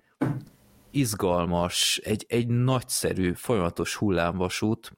izgalmas, 0.90 2.00
egy, 2.04 2.24
egy 2.28 2.46
nagyszerű, 2.46 3.32
folyamatos 3.32 3.94
hullámvasút, 3.94 4.92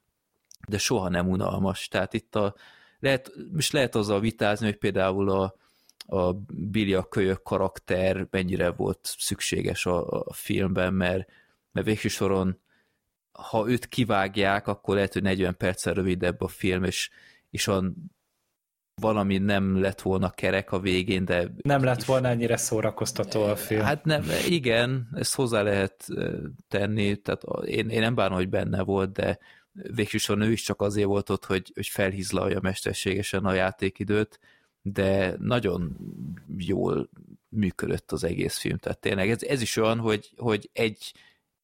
de 0.67 0.77
soha 0.77 1.09
nem 1.09 1.29
unalmas. 1.29 1.87
Tehát 1.87 2.13
itt 2.13 2.35
a, 2.35 2.55
lehet, 2.99 3.31
most 3.51 3.71
lehet 3.71 3.95
azzal 3.95 4.19
vitázni, 4.19 4.65
hogy 4.65 4.77
például 4.77 5.29
a, 5.29 5.55
a 6.07 6.33
Billy 6.47 6.93
a 6.93 7.03
kölyök 7.03 7.43
karakter 7.43 8.27
mennyire 8.29 8.71
volt 8.71 9.15
szükséges 9.17 9.85
a, 9.85 10.07
a 10.07 10.33
filmben, 10.33 10.93
mert, 10.93 11.29
mert 11.71 11.85
végső 11.85 12.07
soron 12.07 12.61
ha 13.37 13.69
őt 13.69 13.87
kivágják, 13.87 14.67
akkor 14.67 14.95
lehet, 14.95 15.13
hogy 15.13 15.21
40 15.21 15.57
perccel 15.57 15.93
rövidebb 15.93 16.41
a 16.41 16.47
film, 16.47 16.83
és, 16.83 17.09
és 17.49 17.67
a 17.67 17.83
valami 19.01 19.37
nem 19.37 19.81
lett 19.81 20.01
volna 20.01 20.29
kerek 20.29 20.71
a 20.71 20.79
végén, 20.79 21.25
de... 21.25 21.51
Nem 21.61 21.83
lett 21.83 22.03
volna 22.03 22.27
ennyire 22.27 22.57
szórakoztató 22.57 23.43
a 23.43 23.55
film. 23.55 23.81
Hát 23.81 24.05
nem, 24.05 24.23
igen, 24.47 25.09
ezt 25.13 25.35
hozzá 25.35 25.61
lehet 25.61 26.07
tenni, 26.67 27.15
tehát 27.15 27.43
én, 27.65 27.89
én 27.89 27.99
nem 27.99 28.15
bánom, 28.15 28.37
hogy 28.37 28.49
benne 28.49 28.83
volt, 28.83 29.11
de 29.11 29.39
végsősorban 29.71 30.47
ő 30.47 30.51
is 30.51 30.61
csak 30.61 30.81
azért 30.81 31.07
volt 31.07 31.29
ott, 31.29 31.45
hogy, 31.45 31.71
hogy 31.75 31.87
felhizlalja 31.87 32.59
mesterségesen 32.61 33.45
a 33.45 33.53
játékidőt, 33.53 34.39
de 34.81 35.35
nagyon 35.39 35.97
jól 36.57 37.09
működött 37.49 38.11
az 38.11 38.23
egész 38.23 38.57
film, 38.57 38.77
tehát 38.77 38.99
tényleg 38.99 39.29
ez, 39.29 39.43
ez 39.43 39.61
is 39.61 39.77
olyan, 39.77 39.99
hogy, 39.99 40.33
hogy 40.37 40.69
egy, 40.73 41.13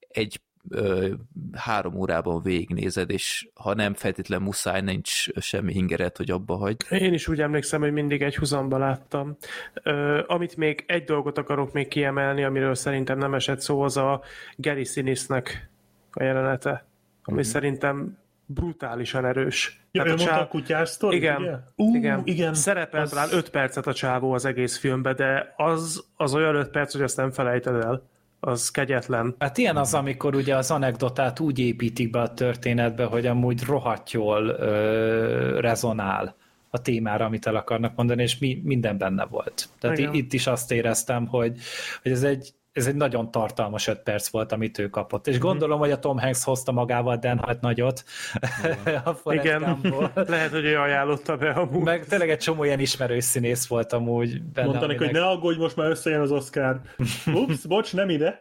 egy 0.08 0.42
ö, 0.70 1.14
három 1.52 1.96
órában 1.96 2.42
végignézed, 2.42 3.10
és 3.10 3.48
ha 3.54 3.74
nem 3.74 3.94
feltétlen 3.94 4.42
muszáj, 4.42 4.82
nincs 4.82 5.32
semmi 5.40 5.74
ingeret, 5.74 6.18
hogy 6.18 6.32
abba 6.32 6.56
hagy. 6.56 6.78
Én 6.90 7.14
is 7.14 7.28
úgy 7.28 7.42
emlékszem, 7.42 7.82
hogy 7.82 7.92
mindig 7.92 8.22
egy 8.22 8.36
huzamba 8.36 8.78
láttam. 8.78 9.38
Ö, 9.84 10.22
amit 10.28 10.58
még 10.58 10.84
egy 10.88 11.04
dolgot 11.04 11.38
akarok 11.38 11.72
még 11.74 11.88
kiemelni, 11.88 12.44
amiről 12.44 12.76
szerintem 12.76 13.18
nem 13.18 13.34
esett 13.34 13.60
szó, 13.60 13.82
az 13.82 13.98
a 13.98 14.22
Gary 14.56 14.84
Sinisnek 14.84 15.70
a 16.12 16.24
jelenete, 16.24 16.86
ami 17.24 17.36
mm-hmm. 17.36 17.46
szerintem 17.46 18.18
brutálisan 18.46 19.26
erős. 19.26 19.82
Ja, 19.92 20.04
Tehát 20.04 20.20
ő 20.20 20.24
a, 20.24 20.28
csáv... 20.28 20.42
a 20.42 20.48
kutyás 20.48 20.90
sztori, 20.90 21.16
igen, 21.16 21.42
ugye? 21.42 21.56
Uh, 21.76 21.96
igen. 21.96 22.22
igen. 22.24 22.54
Szerepelt 22.54 23.04
az... 23.04 23.10
talán 23.10 23.30
öt 23.32 23.50
percet 23.50 23.88
a 23.88 23.94
csávó 23.94 24.34
az 24.34 24.46
egész 24.46 24.78
filmbe, 24.78 25.14
de 25.14 25.54
az, 25.58 26.06
az 26.16 26.34
olyan 26.34 26.56
öt 26.56 26.70
perc, 26.70 26.92
hogy 26.94 27.02
ezt 27.02 27.18
nem 27.18 27.32
felejted 27.32 27.76
el 27.76 28.12
az 28.46 28.72
kegyetlen. 28.72 29.36
Hát 29.40 29.58
ilyen 29.58 29.78
az, 29.78 29.94
amikor 29.94 30.36
ugye 30.36 30.56
az 30.56 30.72
anekdotát 30.72 31.40
úgy 31.40 31.60
építik 31.60 32.10
be 32.10 32.22
a 32.22 32.34
történetbe, 32.34 33.04
hogy 33.06 33.26
amúgy 33.26 33.64
rohadt 33.64 34.12
jól 34.12 34.48
ö, 34.48 35.60
rezonál 35.60 36.36
a 36.70 36.82
témára, 36.82 37.26
amit 37.26 37.48
el 37.48 37.56
akarnak 37.56 37.96
mondani, 37.96 38.22
és 38.22 38.38
mi, 38.38 38.62
minden 38.64 38.98
benne 38.98 39.26
volt. 39.26 39.70
Tehát 39.80 39.98
Igen. 39.98 40.14
itt 40.14 40.34
is 40.34 40.48
azt 40.48 40.72
éreztem, 40.72 41.28
hogy, 41.28 41.58
hogy 42.02 42.12
ez 42.12 42.24
egy 42.24 42.54
ez 42.74 42.88
egy 42.88 42.96
nagyon 42.96 43.32
tartalmas 43.32 43.88
öt 43.88 44.00
perc 44.00 44.28
volt, 44.28 44.52
amit 44.52 44.78
ő 44.78 44.90
kapott. 44.90 45.28
És 45.28 45.36
mhm. 45.36 45.46
gondolom, 45.46 45.80
hogy 45.80 45.92
a 45.92 46.00
Tom 46.00 46.20
Hanks 46.20 46.44
hozta 46.44 46.72
magával 46.72 47.18
Dan 47.18 47.38
Hart 47.38 47.62
nagyot. 47.62 48.04
a 49.24 49.34
Igen, 49.34 49.80
lehet, 50.14 50.52
hogy 50.52 50.66
ő 50.66 50.78
ajánlotta 50.78 51.38
be 51.38 51.50
amúgy. 51.50 51.84
Meg 51.84 52.06
tényleg 52.06 52.30
egy 52.30 52.40
csomó 52.40 52.64
ilyen 52.64 52.80
ismerős 52.80 53.24
színész 53.24 53.68
volt 53.68 53.94
amúgy 53.94 54.42
benne. 54.44 54.68
Mondta 54.68 54.86
aminek... 54.86 55.04
hogy 55.04 55.14
ne 55.14 55.26
aggódj, 55.26 55.60
most 55.60 55.76
már 55.76 55.90
összejön 55.90 56.22
az 56.22 56.32
Oscar. 56.32 56.82
Ups, 57.34 57.66
bocs, 57.66 57.94
nem 57.94 58.10
ide. 58.10 58.40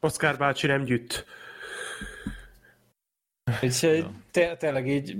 Oscar 0.00 0.36
bácsi 0.36 0.66
nem 0.66 0.84
gyűjt. 0.84 1.26
Úgyhogy 3.62 4.06
tényleg 4.58 4.88
így, 4.88 5.16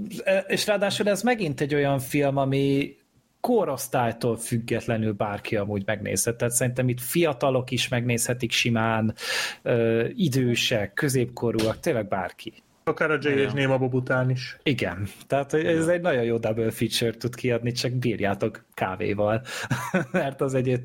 és 0.47 0.67
ráadásul 0.67 1.09
ez 1.09 1.23
megint 1.23 1.61
egy 1.61 1.75
olyan 1.75 1.99
film, 1.99 2.37
ami 2.37 2.97
korosztálytól 3.45 4.37
függetlenül 4.37 5.13
bárki 5.13 5.57
amúgy 5.57 5.83
megnézhet. 5.87 6.37
Tehát 6.37 6.55
szerintem 6.55 6.89
itt 6.89 7.01
fiatalok 7.01 7.71
is 7.71 7.89
megnézhetik 7.89 8.53
simán, 8.53 9.15
ö, 9.63 10.05
idősek, 10.15 10.93
középkorúak, 10.93 11.81
tényleg 11.81 12.09
bárki. 12.09 12.53
Akár 12.85 13.11
a 13.11 13.15
és 13.15 13.53
Néma 13.53 13.79
Bob 13.79 13.95
után 13.95 14.31
is. 14.31 14.57
Igen, 14.63 15.09
tehát 15.27 15.55
ez 15.55 15.89
egy 15.89 16.01
nagyon 16.01 16.23
jó 16.23 16.37
double 16.37 16.71
feature 16.71 17.11
tud 17.11 17.35
kiadni, 17.35 17.73
csak 17.73 17.93
bírjátok 17.93 18.65
kávéval, 18.75 19.43
mert 20.13 20.41
az 20.41 20.55
egy 20.55 20.81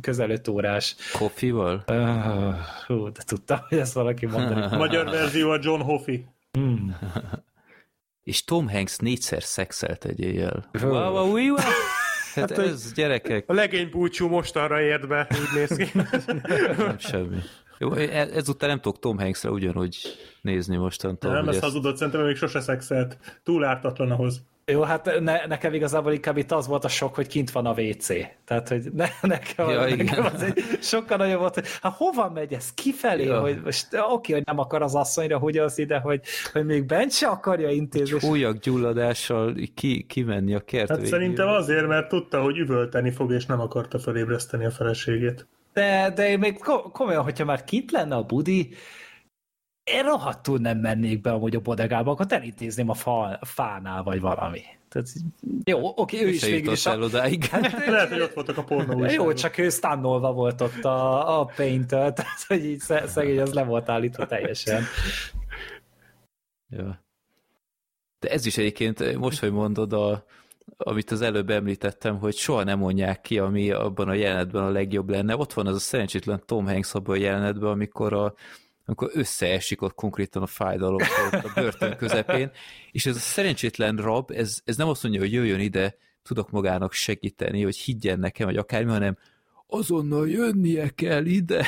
közel 0.00 0.30
öt 0.30 0.48
órás. 0.48 0.96
Koffival? 1.18 1.84
Uh, 1.88 2.54
hú, 2.86 3.12
de 3.12 3.20
tudtam, 3.26 3.58
hogy 3.68 3.78
ezt 3.78 3.92
valaki 3.94 4.26
mondani. 4.26 4.76
Magyar 4.76 5.04
verzió 5.04 5.50
a 5.50 5.58
John 5.62 5.80
Hoffy. 5.80 6.26
Mm. 6.58 6.88
És 8.22 8.44
Tom 8.44 8.68
Hanks 8.68 8.96
négyszer 8.96 9.42
szexelt 9.42 10.04
egy 10.04 10.20
éjjel. 10.20 10.70
Wow, 10.82 11.32
wow, 11.32 11.54
Hát, 12.34 12.50
hát 12.50 12.58
ez 12.58 12.92
gyerekek. 12.92 13.44
A 13.48 13.52
legény 13.52 13.90
búcsú 13.90 14.28
most 14.28 14.56
arra 14.56 14.80
ért 14.80 15.08
be, 15.08 15.26
úgy 15.30 15.58
néz 15.58 15.76
ki. 15.76 15.98
nem 16.76 16.98
semmi. 16.98 17.36
Jó, 17.78 17.92
e- 17.92 18.28
ezután 18.34 18.68
nem 18.68 18.80
tudok 18.80 18.98
Tom 18.98 19.18
Hanksre 19.18 19.50
ugyanúgy 19.50 19.96
nézni 20.40 20.76
mostantól. 20.76 21.32
Nem, 21.32 21.48
ezt 21.48 21.60
hazudott, 21.60 21.96
szerintem 21.96 22.24
még 22.24 22.36
sose 22.36 22.60
szexelt. 22.60 23.18
Túl 23.42 23.64
ártatlan 23.64 24.10
ahhoz. 24.10 24.42
Jó, 24.70 24.82
hát 24.82 25.20
ne, 25.20 25.46
nekem 25.46 25.74
igazából 25.74 26.12
inkább 26.12 26.36
itt 26.36 26.52
az 26.52 26.66
volt 26.66 26.84
a 26.84 26.88
sok, 26.88 27.14
hogy 27.14 27.26
kint 27.26 27.50
van 27.50 27.66
a 27.66 27.72
WC. 27.72 28.06
Tehát, 28.44 28.68
hogy 28.68 28.82
ne, 28.92 29.06
nekem, 29.20 29.68
ja, 29.68 29.80
nekem 29.80 30.00
igen. 30.00 30.24
az 30.24 30.42
egy 30.42 30.62
sokkal 30.80 31.16
nagyobb 31.16 31.38
volt, 31.38 31.54
hogy 31.54 31.66
hát 31.82 31.94
hova 31.96 32.30
megy 32.30 32.52
ez 32.52 32.74
kifelé, 32.74 33.24
ja. 33.24 33.40
hogy 33.40 33.60
most 33.64 33.88
oké, 34.10 34.32
hogy 34.32 34.42
nem 34.44 34.58
akar 34.58 34.82
az 34.82 34.94
asszonyra, 34.94 35.38
hogy 35.38 35.58
az 35.58 35.78
ide, 35.78 35.98
hogy, 35.98 36.20
hogy 36.52 36.64
még 36.64 36.84
bent 36.84 37.12
se 37.12 37.26
akarja 37.26 37.70
intézni. 37.70 38.28
Újak 38.28 38.58
gyulladással 38.58 39.54
ki, 39.74 40.06
kimenni 40.08 40.54
a 40.54 40.60
kert 40.60 40.88
Hát 40.88 41.00
végül. 41.00 41.18
szerintem 41.18 41.48
azért, 41.48 41.86
mert 41.86 42.08
tudta, 42.08 42.42
hogy 42.42 42.58
üvölteni 42.58 43.10
fog, 43.10 43.32
és 43.32 43.46
nem 43.46 43.60
akarta 43.60 43.98
felébreszteni 43.98 44.64
a 44.64 44.70
feleségét. 44.70 45.46
De, 45.72 46.12
de 46.14 46.36
még 46.36 46.58
komolyan, 46.92 47.22
hogyha 47.22 47.44
már 47.44 47.64
kint 47.64 47.90
lenne 47.90 48.14
a 48.14 48.22
budi, 48.22 48.74
én 49.84 50.02
rohadtul 50.02 50.58
nem 50.58 50.78
mennék 50.78 51.20
be 51.20 51.32
amúgy 51.32 51.56
a 51.56 51.60
bodegába, 51.60 52.10
akkor 52.10 52.26
elintézném 52.28 52.88
a, 52.88 52.94
fa, 52.94 53.38
a 53.40 53.44
fánál, 53.44 54.02
vagy 54.02 54.20
valami. 54.20 54.62
Tehát, 54.88 55.08
jó, 55.64 55.92
oké, 55.96 56.22
ő 56.22 56.28
is 56.28 56.44
végül 56.44 56.72
is. 56.72 56.86
El 56.86 57.02
odáig. 57.02 57.44
Hát, 57.44 57.86
Lehet, 57.86 58.08
hogy 58.08 58.20
ott 58.20 58.32
voltak 58.32 58.56
a 58.56 58.64
pornó 58.64 59.04
Jó, 59.04 59.32
csak 59.32 59.58
ő 59.58 59.68
stannolva 59.68 60.32
volt 60.32 60.60
ott 60.60 60.84
a, 60.84 61.40
a 61.40 61.44
paint 61.44 61.86
tehát 62.16 62.44
hogy 62.46 62.64
így 62.64 62.80
szegény 63.06 63.40
az 63.40 63.52
le 63.52 63.64
volt 63.64 63.88
állítva 63.88 64.26
teljesen. 64.26 64.82
Ja. 66.68 67.04
De 68.18 68.30
ez 68.30 68.46
is 68.46 68.58
egyébként, 68.58 69.16
most, 69.16 69.40
hogy 69.40 69.52
mondod, 69.52 69.92
a, 69.92 70.24
amit 70.76 71.10
az 71.10 71.20
előbb 71.20 71.50
említettem, 71.50 72.18
hogy 72.18 72.34
soha 72.34 72.64
nem 72.64 72.78
mondják 72.78 73.20
ki, 73.20 73.38
ami 73.38 73.70
abban 73.70 74.08
a 74.08 74.14
jelenetben 74.14 74.62
a 74.62 74.70
legjobb 74.70 75.08
lenne. 75.08 75.36
Ott 75.36 75.52
van 75.52 75.66
az 75.66 75.74
a 75.74 75.78
szerencsétlen 75.78 76.42
Tom 76.46 76.66
Hanks 76.66 76.94
abban 76.94 77.16
a 77.16 77.20
jelenetben, 77.20 77.70
amikor 77.70 78.12
a, 78.12 78.34
amikor 78.90 79.10
összeesik 79.12 79.82
ott 79.82 79.94
konkrétan 79.94 80.42
a 80.42 80.46
fájdalom 80.46 81.00
ott 81.32 81.44
a 81.44 81.52
börtön 81.54 81.96
közepén, 81.96 82.50
és 82.90 83.06
ez 83.06 83.16
a 83.16 83.18
szerencsétlen 83.18 83.96
rab, 83.96 84.30
ez, 84.30 84.60
ez 84.64 84.76
nem 84.76 84.88
azt 84.88 85.02
mondja, 85.02 85.20
hogy 85.20 85.32
jöjjön 85.32 85.60
ide, 85.60 85.96
tudok 86.22 86.50
magának 86.50 86.92
segíteni, 86.92 87.62
hogy 87.62 87.76
higgyen 87.76 88.18
nekem, 88.18 88.46
vagy 88.46 88.56
akármi, 88.56 88.90
hanem 88.90 89.18
azonnal 89.70 90.28
jönnie 90.28 90.88
kell 90.88 91.24
ide, 91.24 91.66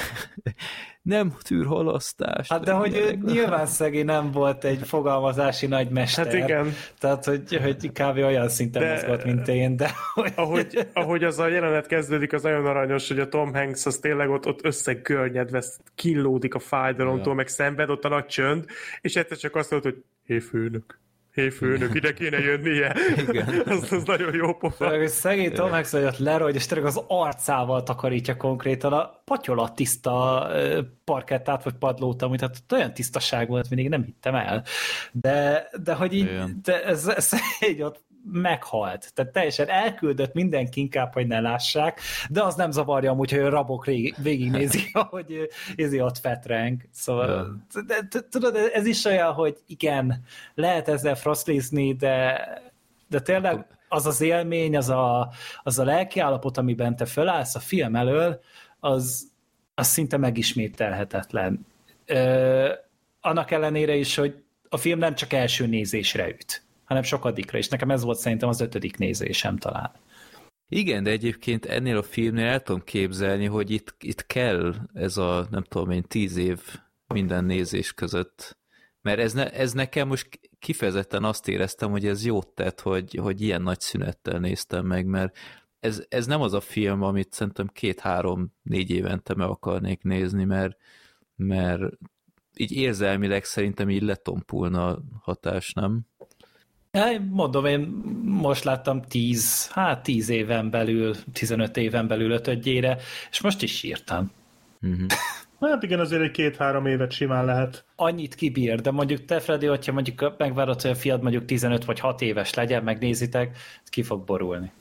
nem 1.03 1.35
tűr 1.43 1.67
halasztást. 1.67 2.51
Hát 2.51 2.65
de 2.65 2.73
hogy 2.73 2.97
ő 2.97 3.19
nyilván 3.23 3.67
szegény 3.79 4.05
nem 4.05 4.31
volt 4.31 4.65
egy 4.65 4.87
fogalmazási 4.87 5.67
nagymester. 5.67 6.25
Hát 6.25 6.35
igen. 6.35 6.73
Tehát, 6.99 7.25
hogy, 7.25 7.57
hogy 7.63 7.93
kb. 7.93 8.17
olyan 8.17 8.49
szinten 8.49 8.83
de, 8.83 8.93
mozgott, 8.93 9.25
mint 9.25 9.49
én, 9.49 9.77
de... 9.77 9.91
Ahogy, 10.35 10.87
ahogy 10.93 11.25
az 11.25 11.39
a 11.39 11.49
jelenet 11.49 11.87
kezdődik, 11.87 12.33
az 12.33 12.43
nagyon 12.43 12.67
aranyos, 12.67 13.09
hogy 13.09 13.19
a 13.19 13.29
Tom 13.29 13.55
Hanks 13.55 13.87
az 13.87 13.97
tényleg 13.97 14.31
ott, 14.31 14.47
ott 14.47 14.65
összegörnyedve, 14.65 15.63
killódik 15.95 16.55
a 16.55 16.59
fájdalomtól, 16.59 17.29
ja. 17.29 17.35
meg 17.35 17.49
szenved, 17.49 17.91
ott 17.91 18.05
a 18.05 18.09
nagy 18.09 18.27
csönd, 18.27 18.65
és 19.01 19.17
egyszer 19.17 19.37
csak 19.37 19.57
azt 19.57 19.71
mondta, 19.71 19.89
hogy 19.89 20.03
hé 20.25 20.39
főnök, 21.33 21.51
hé 21.51 21.51
főnök, 21.51 21.95
ide 21.95 22.13
kéne 22.13 22.39
jönnie. 22.39 22.95
Igen. 23.17 23.63
az, 23.67 23.93
az 23.93 24.03
nagyon 24.05 24.35
jó 24.35 24.55
pofa. 24.55 24.89
Hogy 24.89 25.09
szegény 25.09 25.53
Tom 25.53 25.71
Hanks 25.71 25.93
olyat 25.93 26.19
lerogy, 26.19 26.55
és 26.55 26.67
tényleg 26.67 26.87
az 26.87 27.05
arcával 27.07 27.83
takarítja 27.83 28.37
konkrétan 28.37 28.93
a 28.93 29.23
patyolat 29.25 29.75
tiszta 29.75 30.49
parkettát, 31.05 31.63
vagy 31.63 31.75
padlót, 31.75 32.23
amit 32.23 32.41
hát 32.41 32.57
olyan 32.73 32.95
tisztaság 32.95 33.49
volt, 33.49 33.71
mindig 33.71 33.89
nem 33.89 34.05
hittem 34.05 34.35
el. 34.35 34.65
De, 35.13 35.69
de 35.83 35.95
hogy 35.95 36.13
így, 36.13 36.61
de 36.63 36.85
ez, 36.85 37.07
ez 37.07 37.31
egy 37.61 37.83
ott 37.83 38.11
meghalt. 38.25 39.13
Tehát 39.15 39.33
teljesen 39.33 39.69
elküldött 39.69 40.33
mindenki 40.33 40.81
inkább, 40.81 41.13
hogy 41.13 41.27
ne 41.27 41.41
lássák, 41.41 42.01
de 42.31 42.43
az 42.43 42.55
nem 42.55 42.71
zavarja 42.71 43.11
amúgy, 43.11 43.31
hogy 43.31 43.41
a 43.41 43.49
rabok 43.49 43.85
végignézi, 44.17 44.91
hogy 45.11 45.49
Izzi 45.75 46.01
ott 46.01 46.19
fetreng. 46.19 46.81
Szóval, 46.91 47.57
de, 47.87 48.23
tudod, 48.31 48.57
ez 48.73 48.87
is 48.87 49.05
olyan, 49.05 49.33
hogy 49.33 49.59
igen, 49.67 50.25
lehet 50.55 50.89
ezzel 50.89 51.15
frostlizni, 51.15 51.95
de, 51.95 52.41
de 53.09 53.21
tényleg 53.21 53.67
az 53.89 54.07
az 54.07 54.21
élmény, 54.21 54.77
az 54.77 54.89
a, 54.89 55.33
az 55.63 55.79
a 55.79 55.85
lelkiállapot, 55.85 56.57
amiben 56.57 56.97
te 56.97 57.05
fölállsz 57.05 57.55
a 57.55 57.61
film 57.61 57.97
elől, 57.97 58.41
az, 58.81 59.31
az 59.75 59.87
szinte 59.87 60.17
megismételhetetlen. 60.17 61.67
Ö, 62.07 62.73
annak 63.21 63.51
ellenére 63.51 63.95
is, 63.95 64.15
hogy 64.15 64.43
a 64.69 64.77
film 64.77 64.99
nem 64.99 65.15
csak 65.15 65.33
első 65.33 65.67
nézésre 65.67 66.29
üt 66.29 66.63
hanem 66.93 67.07
sokadikra, 67.09 67.59
és 67.59 67.69
nekem 67.69 67.91
ez 67.91 68.03
volt 68.03 68.19
szerintem 68.19 68.49
az 68.49 68.61
ötödik 68.61 68.97
nézésem 68.97 69.57
talán. 69.57 69.91
Igen, 70.69 71.03
de 71.03 71.11
egyébként 71.11 71.65
ennél 71.65 71.97
a 71.97 72.03
filmnél 72.03 72.47
el 72.47 72.63
tudom 72.63 72.85
képzelni, 72.85 73.47
hogy 73.47 73.71
itt, 73.71 73.95
itt 73.99 74.27
kell 74.27 74.75
ez 74.93 75.17
a, 75.17 75.47
nem 75.51 75.63
tudom 75.63 75.91
én, 75.91 76.03
tíz 76.03 76.37
év 76.37 76.61
minden 77.07 77.45
nézés 77.45 77.93
között. 77.93 78.59
Mert 79.01 79.19
ez, 79.19 79.33
ne, 79.33 79.51
ez 79.51 79.73
nekem 79.73 80.09
most 80.09 80.41
kifejezetten 80.59 81.25
azt 81.25 81.49
éreztem, 81.49 81.91
hogy 81.91 82.07
ez 82.07 82.25
jót 82.25 82.49
tett, 82.49 82.81
hogy, 82.81 83.15
hogy 83.15 83.41
ilyen 83.41 83.63
nagy 83.63 83.81
szünettel 83.81 84.39
néztem 84.39 84.87
meg, 84.87 85.07
mert 85.07 85.37
ez, 85.81 86.05
ez 86.09 86.27
nem 86.27 86.41
az 86.41 86.53
a 86.53 86.61
film, 86.61 87.03
amit 87.03 87.33
szerintem 87.33 87.67
két-három-négy 87.67 88.91
évente 88.91 89.35
meg 89.35 89.49
akarnék 89.49 90.03
nézni, 90.03 90.45
mert, 90.45 90.77
mert 91.37 91.83
így 92.57 92.73
érzelmileg 92.73 93.45
szerintem 93.45 93.91
így 93.91 94.03
letompulna 94.03 94.87
a 94.87 95.03
hatás, 95.21 95.73
nem? 95.73 96.07
Mondom, 97.31 97.65
én 97.65 97.81
most 98.25 98.65
láttam 98.65 99.03
10, 99.03 99.71
hát 99.71 100.03
10 100.03 100.29
éven 100.29 100.71
belül, 100.71 101.15
15 101.33 101.77
éven 101.77 102.07
belül 102.07 102.31
ötödjére, 102.31 102.99
és 103.31 103.41
most 103.41 103.63
is 103.63 103.77
sírtam. 103.77 104.31
Uh-huh. 104.81 105.07
Hát 105.61 105.83
igen, 105.83 106.01
azért 106.01 106.23
egy 106.23 106.31
két-három 106.31 106.87
évet 106.87 107.13
simán 107.13 107.45
lehet. 107.45 107.85
Annyit 107.97 108.35
kibír, 108.35 108.81
de 108.81 108.91
mondjuk 108.91 109.25
te, 109.25 109.41
Freddy, 109.41 109.67
hogyha 109.67 109.93
mondjuk 109.93 110.35
megvárod, 110.39 110.81
hogy 110.81 110.91
a 110.91 110.95
fiad 110.95 111.23
mondjuk 111.23 111.45
15 111.45 111.85
vagy 111.85 111.99
6 111.99 112.21
éves 112.21 112.55
legyen, 112.55 112.83
megnézitek, 112.85 113.57
ki 113.85 114.03
fog 114.03 114.25
borulni. 114.25 114.73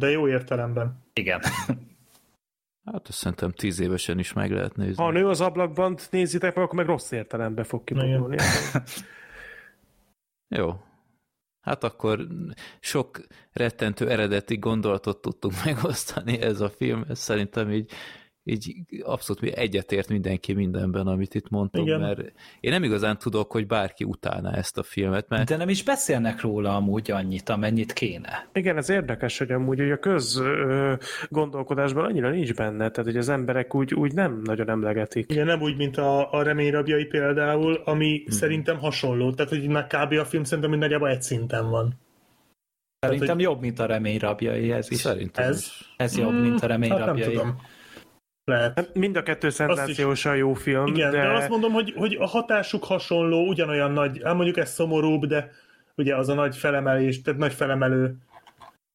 De 0.00 0.10
jó 0.10 0.28
értelemben. 0.28 0.98
Igen. 1.12 1.40
Hát 2.84 3.08
azt 3.08 3.18
szerintem 3.18 3.50
10 3.50 3.80
évesen 3.80 4.18
is 4.18 4.32
meg 4.32 4.50
lehet 4.50 4.76
nézni. 4.76 5.02
Ha 5.02 5.08
a 5.08 5.12
nő 5.12 5.28
az 5.28 5.40
ablakban 5.40 5.96
nézitek 6.10 6.54
meg, 6.54 6.64
akkor 6.64 6.76
meg 6.76 6.86
rossz 6.86 7.10
értelemben 7.10 7.64
fog 7.64 7.84
kiborulni. 7.84 8.36
jó, 10.56 10.80
Hát 11.62 11.84
akkor 11.84 12.26
sok 12.80 13.20
rettentő 13.52 14.10
eredeti 14.10 14.56
gondolatot 14.56 15.20
tudtunk 15.20 15.54
megosztani 15.64 16.40
ez 16.40 16.60
a 16.60 16.68
film, 16.68 17.04
ez 17.08 17.18
szerintem 17.18 17.70
így 17.70 17.90
így 18.44 18.84
abszolút 19.02 19.42
egyetért 19.42 20.08
mindenki 20.08 20.52
mindenben, 20.52 21.06
amit 21.06 21.34
itt 21.34 21.48
mondtam, 21.48 21.82
Igen. 21.82 22.00
mert 22.00 22.32
én 22.60 22.70
nem 22.70 22.82
igazán 22.82 23.18
tudok, 23.18 23.52
hogy 23.52 23.66
bárki 23.66 24.04
utálná 24.04 24.52
ezt 24.52 24.78
a 24.78 24.82
filmet, 24.82 25.28
mert... 25.28 25.48
De 25.48 25.56
nem 25.56 25.68
is 25.68 25.82
beszélnek 25.82 26.40
róla 26.40 26.76
amúgy 26.76 27.10
annyit, 27.10 27.48
amennyit 27.48 27.92
kéne. 27.92 28.48
Igen, 28.52 28.76
ez 28.76 28.88
érdekes, 28.88 29.38
hogy 29.38 29.50
amúgy 29.50 29.78
hogy 29.78 29.90
a 29.90 29.98
köz 29.98 30.42
gondolkodásban 31.28 32.04
annyira 32.04 32.30
nincs 32.30 32.54
benne, 32.54 32.90
tehát 32.90 33.10
hogy 33.10 33.16
az 33.16 33.28
emberek 33.28 33.74
úgy, 33.74 33.94
úgy 33.94 34.14
nem 34.14 34.40
nagyon 34.44 34.68
emlegetik. 34.68 35.30
Igen, 35.30 35.46
nem 35.46 35.60
úgy, 35.60 35.76
mint 35.76 35.96
a, 35.96 36.32
a 36.32 36.42
reményrabjai 36.42 37.04
például, 37.04 37.82
ami 37.84 38.22
hmm. 38.24 38.32
szerintem 38.32 38.78
hasonló, 38.78 39.32
tehát 39.32 39.50
hogy 39.50 39.68
már 39.68 39.86
kb. 39.86 40.12
a 40.12 40.24
film 40.24 40.44
szerintem 40.44 40.78
nagyjából 40.78 41.08
egy 41.08 41.22
szinten 41.22 41.70
van. 41.70 42.00
Szerintem 42.98 43.26
tehát, 43.26 43.42
hogy... 43.42 43.52
jobb, 43.52 43.60
mint 43.60 43.78
a 43.78 43.86
remény 43.86 44.18
rabjai 44.18 44.72
ez 44.72 44.90
is. 44.90 44.98
Szerintem 44.98 45.44
ez, 45.44 45.72
ez 45.96 46.18
jobb, 46.18 46.40
mint 46.40 46.62
a 46.62 46.66
remény 46.66 46.90
hát. 46.90 47.04
Nem 47.04 47.16
tudom. 47.16 47.60
Lehet. 48.44 48.72
Hát 48.76 48.94
mind 48.94 49.16
a 49.16 49.22
kettő 49.22 49.50
szenzációsan 49.50 50.36
jó 50.36 50.54
film. 50.54 50.86
Igen, 50.86 51.10
de... 51.10 51.22
de 51.22 51.32
azt 51.32 51.48
mondom, 51.48 51.72
hogy, 51.72 51.92
hogy 51.96 52.16
a 52.20 52.26
hatásuk 52.26 52.84
hasonló, 52.84 53.46
ugyanolyan 53.48 53.92
nagy, 53.92 54.20
hát 54.24 54.34
mondjuk 54.34 54.56
ez 54.56 54.70
szomorúbb, 54.70 55.26
de 55.26 55.50
ugye 55.96 56.16
az 56.16 56.28
a 56.28 56.34
nagy 56.34 56.56
felemelés, 56.56 57.22
tehát 57.22 57.40
nagy 57.40 57.54
felemelő 57.54 58.16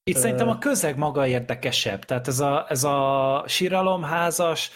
itt 0.07 0.15
szerintem 0.15 0.49
a 0.49 0.57
közeg 0.57 0.97
maga 0.97 1.27
érdekesebb, 1.27 2.03
tehát 2.03 2.27
ez 2.27 2.39
a, 2.39 2.65
ez 2.69 2.83
a 2.83 3.43
síralomházas 3.47 4.71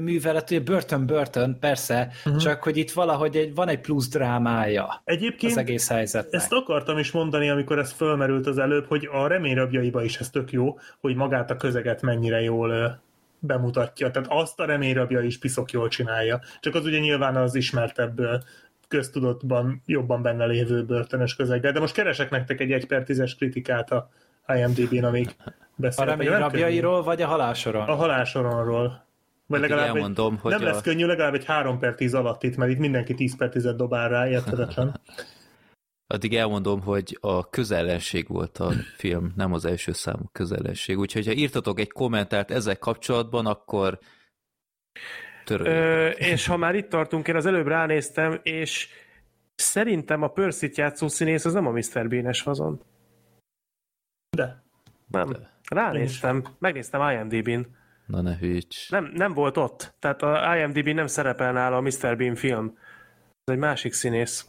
művelet, 0.00 0.50
ugye 0.50 0.60
börtön-börtön, 0.60 1.56
persze, 1.60 2.08
uh-huh. 2.24 2.42
csak 2.42 2.62
hogy 2.62 2.76
itt 2.76 2.90
valahogy 2.90 3.36
egy, 3.36 3.54
van 3.54 3.68
egy 3.68 3.80
plusz 3.80 4.08
drámája 4.08 5.00
Egyébként 5.04 5.52
az 5.52 5.58
egész 5.58 5.88
helyzetnek. 5.88 6.40
ezt 6.40 6.52
akartam 6.52 6.98
is 6.98 7.10
mondani, 7.10 7.48
amikor 7.48 7.78
ez 7.78 7.92
fölmerült 7.92 8.46
az 8.46 8.58
előbb, 8.58 8.86
hogy 8.86 9.08
a 9.12 9.26
reményrabjaiba 9.26 10.02
is 10.02 10.16
ez 10.16 10.30
tök 10.30 10.52
jó, 10.52 10.78
hogy 11.00 11.14
magát 11.14 11.50
a 11.50 11.56
közeget 11.56 12.02
mennyire 12.02 12.40
jól 12.40 13.00
bemutatja. 13.38 14.10
Tehát 14.10 14.28
azt 14.30 14.60
a 14.60 14.64
reményrabja 14.64 15.20
is 15.20 15.38
piszok 15.38 15.70
jól 15.70 15.88
csinálja. 15.88 16.40
Csak 16.60 16.74
az 16.74 16.84
ugye 16.84 16.98
nyilván 16.98 17.36
az 17.36 17.54
ismertebb 17.54 18.20
köztudatban 18.88 19.82
jobban 19.86 20.22
benne 20.22 20.46
lévő 20.46 20.84
börtönös 20.84 21.36
közeggel. 21.36 21.72
De 21.72 21.80
most 21.80 21.94
keresek 21.94 22.30
nektek 22.30 22.60
egy 22.60 22.72
1 22.72 22.86
per 22.86 23.02
10-es 23.06 23.32
kritikát 23.36 23.90
a 23.90 24.08
IMDb-n, 24.56 25.04
amíg 25.04 25.36
beszéltek. 25.76 26.14
A 26.14 26.18
reményrabjairól, 26.18 27.02
vagy 27.02 27.22
a 27.22 27.26
halálsoron? 27.26 27.88
A 27.88 27.94
halálsoronról. 27.94 29.04
Vagy 29.46 29.60
hát 29.60 29.68
legalább 29.68 29.94
elmondom, 29.94 30.34
egy, 30.34 30.40
hogy 30.40 30.52
nem 30.52 30.62
a... 30.62 30.64
lesz 30.64 30.82
könnyű, 30.82 31.06
legalább 31.06 31.34
egy 31.34 31.44
3 31.44 31.78
per 31.78 31.94
10 31.94 32.14
alatt 32.14 32.42
itt, 32.42 32.56
mert 32.56 32.70
itt 32.70 32.78
mindenki 32.78 33.14
10 33.14 33.36
per 33.36 33.48
10 33.48 33.74
dobál 33.76 34.08
rá, 34.08 34.28
értedetlen. 34.28 34.94
Addig 36.06 36.36
elmondom, 36.36 36.80
hogy 36.80 37.18
a 37.20 37.48
közellenség 37.48 38.28
volt 38.28 38.58
a 38.58 38.72
film, 38.96 39.32
nem 39.36 39.52
az 39.52 39.64
első 39.64 39.92
számú 39.92 40.24
közellenség. 40.32 40.98
Úgyhogy 40.98 41.26
ha 41.26 41.32
írtatok 41.32 41.80
egy 41.80 41.92
kommentárt 41.92 42.50
ezzel 42.50 42.78
kapcsolatban, 42.78 43.46
akkor 43.46 43.98
Ö, 45.50 46.08
és 46.08 46.46
ha 46.46 46.56
már 46.56 46.74
itt 46.74 46.88
tartunk, 46.88 47.28
én 47.28 47.36
az 47.36 47.46
előbb 47.46 47.66
ránéztem, 47.66 48.40
és 48.42 48.88
szerintem 49.54 50.22
a 50.22 50.28
percy 50.28 50.70
játszó 50.74 51.08
színész 51.08 51.44
az 51.44 51.52
nem 51.52 51.66
a 51.66 51.70
Mr. 51.70 52.08
Bean-es 52.08 52.40
fazon. 52.40 52.82
De. 54.36 54.62
Nem. 55.06 55.28
De. 55.28 55.54
Ránéztem, 55.68 56.44
megnéztem 56.58 57.10
IMDb-n. 57.10 57.66
Na 58.06 58.20
ne 58.20 58.36
hűts. 58.36 58.90
Nem, 58.90 59.10
nem 59.14 59.32
volt 59.32 59.56
ott. 59.56 59.94
Tehát 59.98 60.22
a 60.22 60.56
IMDb 60.56 60.88
nem 60.88 61.06
szerepel 61.06 61.52
nála 61.52 61.76
a 61.76 61.80
Mr. 61.80 62.16
Bean 62.16 62.34
film. 62.34 62.78
Ez 63.44 63.54
egy 63.54 63.58
másik 63.58 63.92
színész. 63.92 64.46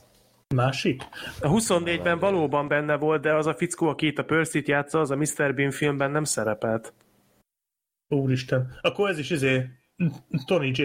Másik? 0.55 1.03
A 1.41 1.47
24-ben 1.47 2.19
valóban 2.19 2.67
benne 2.67 2.97
volt, 2.97 3.21
de 3.21 3.33
az 3.33 3.45
a 3.45 3.53
fickó, 3.53 3.87
aki 3.87 4.05
itt 4.07 4.17
a 4.17 4.23
percy 4.23 4.63
játsza, 4.65 4.99
az 4.99 5.11
a 5.11 5.15
Mr. 5.15 5.53
Bean 5.55 5.71
filmben 5.71 6.11
nem 6.11 6.23
szerepelt. 6.23 6.93
Úristen. 8.07 8.77
Akkor 8.81 9.09
ez 9.09 9.19
is 9.19 9.29
izé 9.29 9.69
Tony 10.45 10.71
J. 10.73 10.83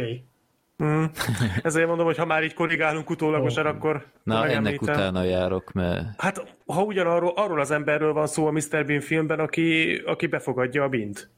Mm. 0.85 1.05
Ezért 1.63 1.87
mondom, 1.87 2.07
hogy 2.07 2.17
ha 2.17 2.25
már 2.25 2.43
így 2.43 2.55
korrigálunk 2.55 3.11
utólagosan, 3.11 3.67
oh. 3.67 3.75
akkor 3.75 4.07
Na, 4.23 4.47
ennek 4.47 4.83
utána 4.83 5.23
járok, 5.23 5.73
mert... 5.73 6.21
Hát, 6.21 6.57
ha 6.67 6.83
ugyanarról 6.83 7.33
arról 7.37 7.61
az 7.61 7.71
emberről 7.71 8.13
van 8.13 8.27
szó 8.27 8.47
a 8.47 8.51
Mr. 8.51 8.87
Bean 8.87 9.01
filmben, 9.01 9.39
aki, 9.39 9.95
aki 10.07 10.27
befogadja 10.27 10.83
a 10.83 10.89
bint. 10.89 11.31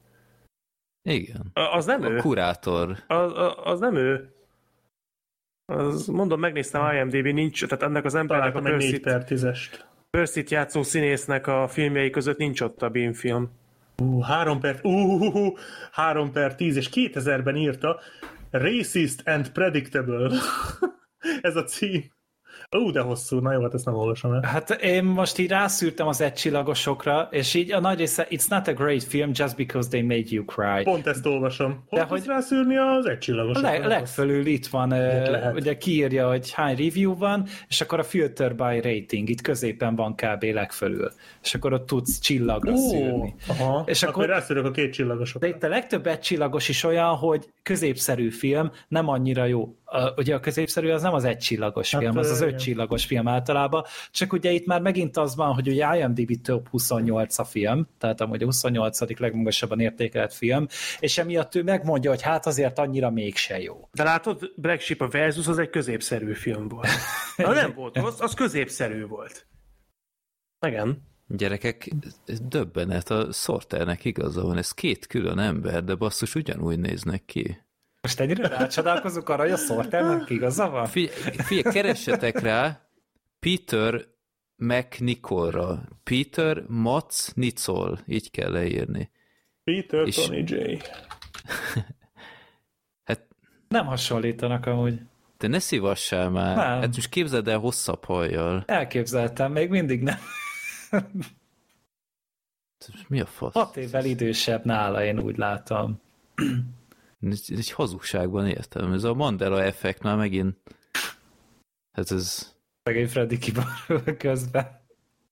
Igen. 1.01 1.51
A, 1.53 1.59
az 1.59 1.85
nem 1.85 2.03
a 2.03 2.09
ő. 2.09 2.15
kurátor. 2.15 2.97
Az, 3.07 3.31
az 3.63 3.79
nem 3.79 3.95
ő. 3.95 4.34
Az, 5.65 6.05
mondom, 6.07 6.39
megnéztem 6.39 6.95
IMDb, 6.95 7.25
nincs, 7.25 7.65
tehát 7.65 7.83
ennek 7.83 8.05
az 8.05 8.15
embernek 8.15 8.55
a 8.55 8.61
Percy, 8.61 8.99
per 8.99 9.23
percy 10.09 10.43
játszó 10.47 10.83
színésznek 10.83 11.47
a 11.47 11.67
filmjei 11.67 12.09
között 12.09 12.37
nincs 12.37 12.61
ott 12.61 12.81
a 12.81 12.89
Bean 12.89 13.13
film. 13.13 13.49
Uh, 14.01 14.25
3 14.25 14.59
per, 14.59 14.79
uh, 14.83 15.57
3 15.91 16.31
per 16.31 16.55
10, 16.55 16.75
és 16.75 16.89
2000-ben 16.93 17.55
írta, 17.55 17.99
Racist 18.51 19.27
and 19.27 19.49
Predictable. 19.49 20.29
Ez 21.41 21.55
a 21.55 21.63
cím. 21.63 22.03
Ó, 22.77 22.91
de 22.91 23.01
hosszú, 23.01 23.39
na 23.39 23.53
jó, 23.53 23.61
hát 23.61 23.73
ezt 23.73 23.85
nem 23.85 23.95
olvasom 23.95 24.33
el. 24.33 24.41
Hát 24.41 24.69
én 24.69 25.03
most 25.03 25.37
így 25.37 25.49
rászűrtem 25.49 26.07
az 26.07 26.21
egycsillagosokra, 26.21 27.27
és 27.31 27.53
így 27.53 27.71
a 27.71 27.79
nagy 27.79 27.97
része, 27.97 28.27
it's 28.29 28.49
not 28.49 28.67
a 28.67 28.73
great 28.73 29.03
film 29.03 29.31
just 29.33 29.55
because 29.55 29.89
they 29.89 30.01
made 30.01 30.25
you 30.29 30.45
cry. 30.45 30.83
Pont 30.83 31.07
ezt 31.07 31.25
olvasom. 31.25 31.83
Hogy 31.89 31.99
de 31.99 32.05
hogy 32.05 32.23
rászűrni 32.25 32.77
az 32.77 33.05
egycsillagosokra? 33.05 33.69
A 33.69 33.71
leg, 33.71 33.85
legfölül 33.85 34.45
itt 34.45 34.67
van, 34.67 34.89
lehet. 34.89 35.55
ugye 35.55 35.77
kiírja, 35.77 36.27
hogy 36.27 36.51
hány 36.51 36.75
review 36.75 37.15
van, 37.15 37.45
és 37.67 37.81
akkor 37.81 37.99
a 37.99 38.03
filter 38.03 38.55
by 38.55 38.81
rating, 38.81 39.29
itt 39.29 39.41
középen 39.41 39.95
van 39.95 40.15
kb. 40.15 40.43
legfölül. 40.43 41.11
És 41.41 41.55
akkor 41.55 41.73
ott 41.73 41.85
tudsz 41.85 42.19
csillagra 42.19 42.71
Ó, 42.71 42.75
szűrni. 42.75 43.35
Aha, 43.47 43.83
és 43.85 44.03
akkor, 44.03 44.23
akkor 44.23 44.35
rászűrök 44.35 44.65
a 44.65 44.71
két 44.71 44.93
csillagosokra. 44.93 45.47
De 45.47 45.55
itt 45.55 45.63
a 45.63 45.67
legtöbb 45.67 46.07
egycsillagos 46.07 46.69
is 46.69 46.83
olyan, 46.83 47.15
hogy 47.15 47.45
középszerű 47.63 48.29
film, 48.29 48.71
nem 48.87 49.07
annyira 49.07 49.45
jó 49.45 49.75
a, 49.85 50.13
ugye 50.17 50.35
a 50.35 50.39
középszerű 50.39 50.89
az 50.89 51.01
nem 51.01 51.13
az 51.13 51.23
egycsillagos 51.23 51.91
hát, 51.91 52.01
film, 52.01 52.17
az 52.17 52.29
az 52.29 52.41
ötcsillagos 52.41 53.05
film 53.05 53.27
általában, 53.27 53.83
csak 54.11 54.33
ugye 54.33 54.51
itt 54.51 54.65
már 54.65 54.81
megint 54.81 55.17
az 55.17 55.35
van, 55.35 55.53
hogy 55.53 55.67
ugye 55.67 55.97
IMDb 55.97 56.41
top 56.41 56.69
28 56.69 57.37
a 57.37 57.43
film, 57.43 57.87
tehát 57.97 58.21
amúgy 58.21 58.41
a 58.41 58.45
28. 58.45 59.19
legmagasabban 59.19 59.79
értékelt 59.79 60.33
film, 60.33 60.67
és 60.99 61.17
emiatt 61.17 61.55
ő 61.55 61.63
megmondja, 61.63 62.09
hogy 62.09 62.21
hát 62.21 62.45
azért 62.45 62.79
annyira 62.79 63.09
mégse 63.09 63.61
jó. 63.61 63.89
De 63.91 64.03
látod, 64.03 64.51
Black 64.55 64.81
Sheep 64.81 65.01
a 65.01 65.07
Versus 65.07 65.47
az 65.47 65.57
egy 65.57 65.69
középszerű 65.69 66.33
film 66.33 66.67
volt. 66.67 66.87
Na 67.37 67.53
nem 67.53 67.73
volt, 67.75 67.97
az, 67.97 68.21
az 68.21 68.33
középszerű 68.33 69.05
volt. 69.05 69.47
Igen. 70.67 71.13
Gyerekek, 71.27 71.91
ez 72.25 72.41
döbbenet, 72.41 73.09
a 73.09 73.31
Sorternek 73.31 74.05
igaza 74.05 74.41
van, 74.41 74.57
ez 74.57 74.71
két 74.71 75.07
külön 75.07 75.39
ember, 75.39 75.83
de 75.83 75.95
basszus 75.95 76.35
ugyanúgy 76.35 76.79
néznek 76.79 77.25
ki. 77.25 77.64
Most 78.05 78.19
ennyire 78.19 78.47
rácsodálkozunk 78.47 79.29
arra, 79.29 79.41
hogy 79.41 79.51
a 79.51 79.57
Sorternek 79.57 80.29
igaza 80.29 80.69
van? 80.69 80.85
Figyelj, 80.85 81.35
figyelj, 81.37 81.73
keressetek 81.73 82.39
rá 82.39 82.89
Peter 83.39 84.01
McNicolra. 84.55 85.83
Peter 86.03 86.63
Mats 86.67 87.33
Nicol, 87.33 87.99
így 88.05 88.31
kell 88.31 88.51
leírni. 88.51 89.11
Peter 89.63 90.07
És... 90.07 90.15
Tony 90.15 90.43
J. 90.47 90.55
hát... 93.07 93.27
Nem 93.67 93.85
hasonlítanak 93.85 94.65
amúgy. 94.65 94.99
Te 95.37 95.47
ne 95.47 95.59
szívassál 95.59 96.29
már. 96.29 96.55
Nem. 96.55 96.65
Hát 96.65 96.95
most 96.95 97.09
képzeld 97.09 97.47
el 97.47 97.59
hosszabb 97.59 98.03
hajjal. 98.03 98.63
Elképzeltem, 98.65 99.51
még 99.51 99.69
mindig 99.69 100.01
nem. 100.01 100.17
Mi 103.07 103.19
a 103.19 103.25
fasz? 103.25 103.53
Hat 103.53 103.77
évvel 103.77 104.05
idősebb 104.05 104.65
nála, 104.65 105.03
én 105.03 105.19
úgy 105.19 105.37
látom. 105.37 106.01
Ez 107.31 107.45
egy 107.49 107.71
hazugságban 107.71 108.47
értem. 108.47 108.91
Ez 108.91 109.03
a 109.03 109.13
Mandela 109.13 109.63
effekt 109.63 110.01
már 110.01 110.17
megint... 110.17 110.57
Hát 111.91 112.11
ez... 112.11 112.55
Megint 112.83 113.09
Freddy 113.09 113.37
kibarul 113.37 114.15
közben. 114.17 114.63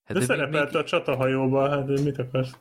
Hát 0.03 0.13
de, 0.13 0.19
de 0.19 0.25
szerepelt 0.25 0.72
még... 0.72 0.81
a 0.81 0.83
csatahajóban, 0.83 1.69
hát 1.69 1.88
mit 1.88 2.17
akarsz? 2.17 2.57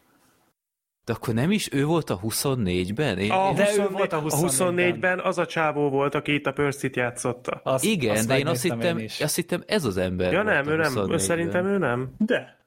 De 1.04 1.12
akkor 1.12 1.34
nem 1.34 1.50
is 1.50 1.72
ő 1.72 1.84
volt 1.84 2.10
a 2.10 2.20
24-ben? 2.20 3.18
Én, 3.18 3.30
a, 3.30 3.48
24, 3.48 3.78
ő 3.78 3.88
volt 3.88 4.12
a 4.12 4.22
24-ben. 4.22 4.94
24-ben 4.96 5.20
az 5.20 5.38
a 5.38 5.46
csávó 5.46 5.88
volt, 5.88 6.14
aki 6.14 6.34
itt 6.34 6.46
a 6.46 6.52
Percy-t 6.52 6.96
játszotta. 6.96 7.60
Azt, 7.64 7.84
Igen, 7.84 8.16
azt 8.16 8.26
de 8.26 8.38
én 8.38 8.46
azt 8.46 8.62
hittem, 8.62 8.98
én 8.98 9.08
azt 9.20 9.34
hittem 9.34 9.62
ez 9.66 9.84
az 9.84 9.96
ember 9.96 10.32
Ja 10.32 10.42
nem, 10.42 10.68
ő 10.68 10.76
nem, 10.76 11.16
szerintem 11.16 11.66
ő 11.66 11.78
nem. 11.78 12.14
De. 12.18 12.61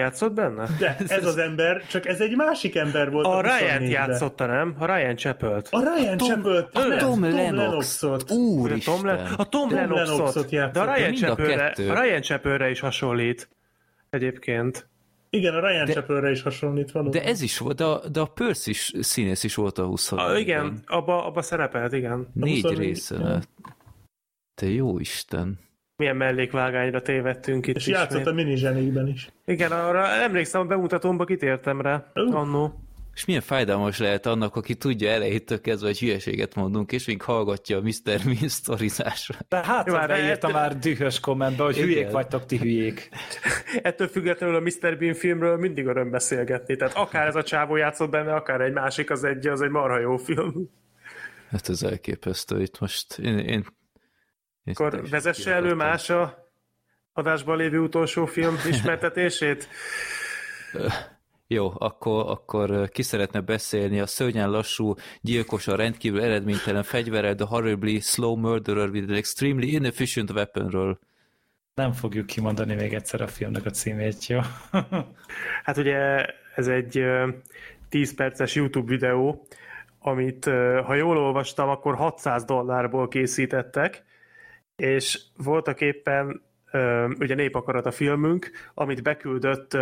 Játszott 0.00 0.32
benne? 0.32 0.68
De 0.78 0.96
ez 1.08 1.26
az 1.26 1.36
ember, 1.36 1.86
csak 1.86 2.06
ez 2.06 2.20
egy 2.20 2.36
másik 2.36 2.74
ember 2.76 3.10
volt. 3.10 3.26
A, 3.26 3.36
a 3.36 3.40
Ryan 3.40 3.82
játszotta, 3.82 4.46
nem? 4.46 4.74
A 4.78 4.94
Ryan 4.94 5.16
Chappelt. 5.16 5.68
A 5.70 5.80
Ryan 5.80 6.18
Chappelt. 6.18 6.74
A 6.74 6.96
Tom, 6.96 6.98
Tom 6.98 7.22
Lennoxot. 7.22 8.30
Úristen. 8.30 8.94
Tom, 8.94 9.06
Le- 9.06 9.30
a 9.36 9.48
Tom, 9.48 9.68
Tom 9.68 9.78
Lennoxot. 9.78 10.48
De 10.48 10.80
a 10.80 10.94
Ryan, 10.94 11.14
Chappelre, 11.14 11.66
a 11.76 12.02
Ryan 12.02 12.22
Chappelre 12.22 12.70
is 12.70 12.80
hasonlít. 12.80 13.48
Egyébként. 14.10 14.88
Igen, 15.30 15.54
a 15.54 15.68
Ryan 15.68 15.86
Chappelre 15.86 16.30
is 16.30 16.42
hasonlít 16.42 16.92
valóban. 16.92 17.20
De 17.20 17.24
ez 17.28 17.42
is 17.42 17.58
volt, 17.58 17.76
de 17.76 17.84
a, 17.84 18.08
de 18.08 18.20
a 18.20 18.26
Percy 18.26 18.70
is 18.70 18.92
színész 19.00 19.44
is 19.44 19.54
volt 19.54 19.78
a 19.78 19.84
20 19.84 20.12
a, 20.12 20.38
Igen, 20.38 20.82
abba, 20.86 21.24
abba 21.26 21.42
szerepelt, 21.42 21.92
igen. 21.92 22.28
Négy 22.34 22.76
része. 22.76 23.42
Te 24.54 24.66
jó 24.66 24.98
Isten 24.98 25.65
milyen 25.96 26.16
mellékvágányra 26.16 27.02
tévedtünk 27.02 27.66
itt 27.66 27.76
És 27.76 27.86
játszott 27.86 28.26
a 28.26 28.32
mini 28.32 28.56
zsenékben 28.56 29.08
is. 29.08 29.28
Igen, 29.44 29.72
arra 29.72 30.06
emlékszem, 30.06 30.60
a 30.60 30.64
bemutatómba 30.64 31.24
kitértem 31.24 31.80
rá 31.80 32.10
uh. 32.14 32.34
annó. 32.34 32.80
És 33.14 33.24
milyen 33.24 33.42
fájdalmas 33.42 33.98
lehet 33.98 34.26
annak, 34.26 34.56
aki 34.56 34.74
tudja 34.74 35.10
elejétől 35.10 35.60
kezdve, 35.60 35.86
hogy 35.86 35.98
hülyeséget 35.98 36.54
mondunk, 36.54 36.92
és 36.92 37.06
még 37.06 37.22
hallgatja 37.22 37.76
a 37.76 37.80
Mr. 37.80 38.20
Bean 38.24 38.48
sztorizásra. 38.48 39.34
De 39.48 39.64
hát, 39.64 39.90
már 39.90 40.08
beírta 40.08 40.48
már 40.48 40.78
dühös 40.78 41.20
kommentbe, 41.20 41.62
hogy 41.62 41.76
Igen. 41.76 41.88
hülyék 41.88 42.10
vagytok, 42.10 42.46
ti 42.46 42.58
hülyék. 42.58 43.08
Ettől 43.82 44.08
függetlenül 44.08 44.56
a 44.56 44.60
Mr. 44.60 44.98
Bean 44.98 45.14
filmről 45.14 45.56
mindig 45.56 45.86
öröm 45.86 46.10
beszélgetni. 46.10 46.76
Tehát 46.76 46.96
akár 46.96 47.26
ez 47.26 47.34
a 47.34 47.42
csávó 47.42 47.76
játszott 47.76 48.10
benne, 48.10 48.34
akár 48.34 48.60
egy 48.60 48.72
másik, 48.72 49.10
az 49.10 49.24
egy, 49.24 49.46
az 49.46 49.60
egy 49.60 49.70
marha 49.70 49.98
jó 49.98 50.16
film. 50.16 50.70
Hát 51.50 51.68
ez 51.68 51.82
elképesztő. 51.82 52.62
Itt 52.62 52.78
most 52.78 53.18
én, 53.18 53.38
én 53.38 53.64
akkor 54.74 55.08
vezesse 55.08 55.52
elő 55.54 55.74
más 55.74 56.10
a 56.10 56.48
adásban 57.12 57.56
lévő 57.56 57.78
utolsó 57.78 58.26
film 58.26 58.56
ismertetését? 58.72 59.68
Jó, 61.46 61.72
akkor, 61.78 62.30
akkor 62.30 62.88
ki 62.88 63.02
szeretne 63.02 63.40
beszélni 63.40 64.00
a 64.00 64.06
szörnyen 64.06 64.50
lassú, 64.50 64.94
gyilkos, 65.20 65.66
a 65.66 65.76
rendkívül 65.76 66.22
eredménytelen 66.22 66.82
fegyverrel, 66.82 67.34
the 67.34 67.46
horribly 67.46 67.98
slow 67.98 68.36
murderer 68.36 68.88
with 68.88 69.08
an 69.08 69.14
extremely 69.14 69.66
inefficient 69.66 70.30
weaponről. 70.30 70.98
Nem 71.74 71.92
fogjuk 71.92 72.26
kimondani 72.26 72.74
még 72.74 72.94
egyszer 72.94 73.20
a 73.20 73.26
filmnek 73.26 73.64
a 73.64 73.70
címét, 73.70 74.26
jó? 74.26 74.40
hát 75.64 75.76
ugye 75.76 76.26
ez 76.54 76.68
egy 76.68 77.04
10 77.88 78.14
perces 78.14 78.54
YouTube 78.54 78.90
videó, 78.90 79.46
amit, 79.98 80.44
ha 80.84 80.94
jól 80.94 81.18
olvastam, 81.18 81.68
akkor 81.68 81.94
600 81.94 82.44
dollárból 82.44 83.08
készítettek, 83.08 84.04
és 84.76 85.20
voltak 85.36 85.80
éppen 85.80 86.42
ugye 87.18 87.34
népakarat 87.34 87.86
a 87.86 87.90
filmünk, 87.90 88.50
amit 88.74 89.02
beküldött 89.02 89.76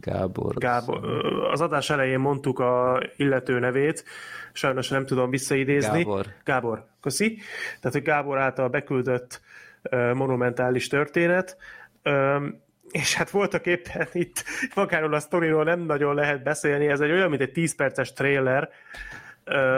Gábor. 0.00 0.54
Gábor. 0.54 1.24
Az 1.50 1.60
adás 1.60 1.90
elején 1.90 2.18
mondtuk 2.18 2.58
a 2.58 3.02
illető 3.16 3.58
nevét, 3.58 4.04
sajnos 4.52 4.88
nem 4.88 5.06
tudom 5.06 5.30
visszaidézni. 5.30 5.98
Gábor. 5.98 6.26
Gábor, 6.44 6.86
köszi. 7.00 7.38
Tehát, 7.80 7.92
hogy 7.92 8.02
Gábor 8.02 8.38
által 8.38 8.68
beküldött 8.68 9.40
monumentális 10.14 10.86
történet, 10.86 11.56
és 12.90 13.14
hát 13.14 13.30
voltak 13.30 13.66
éppen 13.66 14.08
itt 14.12 14.44
magáról 14.74 15.14
a 15.14 15.20
sztoriról 15.20 15.64
nem 15.64 15.80
nagyon 15.80 16.14
lehet 16.14 16.42
beszélni, 16.42 16.88
ez 16.88 17.00
egy 17.00 17.10
olyan, 17.10 17.28
mint 17.28 17.42
egy 17.42 17.52
10 17.52 17.74
perces 17.74 18.12
trailer. 18.12 18.70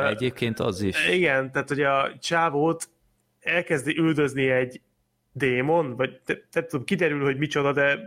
Egyébként 0.09 0.61
az 0.61 0.81
is. 0.83 1.09
Igen, 1.09 1.53
tehát 1.53 1.69
hogy 1.69 1.83
a 1.83 2.13
csávót 2.21 2.89
elkezdi 3.43 3.99
üldözni 3.99 4.49
egy 4.51 4.81
démon, 5.33 5.97
vagy 5.97 6.21
nem 6.53 6.67
tudom, 6.69 6.85
kiderül, 6.85 7.25
hogy 7.25 7.39
micsoda, 7.39 7.73
de 7.73 7.99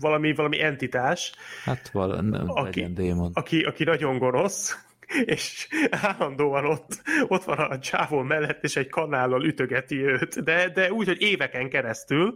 valami, 0.00 0.34
valami 0.34 0.62
entitás. 0.62 1.32
Hát 1.64 1.90
valami, 1.90 2.36
aki, 2.46 2.80
legyen 2.80 2.94
démon. 2.94 3.30
Aki, 3.34 3.62
aki 3.62 3.84
nagyon 3.84 4.18
gonosz, 4.18 4.88
és 5.24 5.68
állandóan 5.90 6.64
ott, 6.64 7.02
ott 7.28 7.44
van 7.44 7.58
a 7.58 7.78
csávon 7.78 8.26
mellett, 8.26 8.64
és 8.64 8.76
egy 8.76 8.88
kanállal 8.88 9.44
ütögeti 9.44 10.04
őt, 10.04 10.42
de, 10.42 10.68
de 10.68 10.92
úgy, 10.92 11.06
hogy 11.06 11.20
éveken 11.20 11.68
keresztül, 11.68 12.34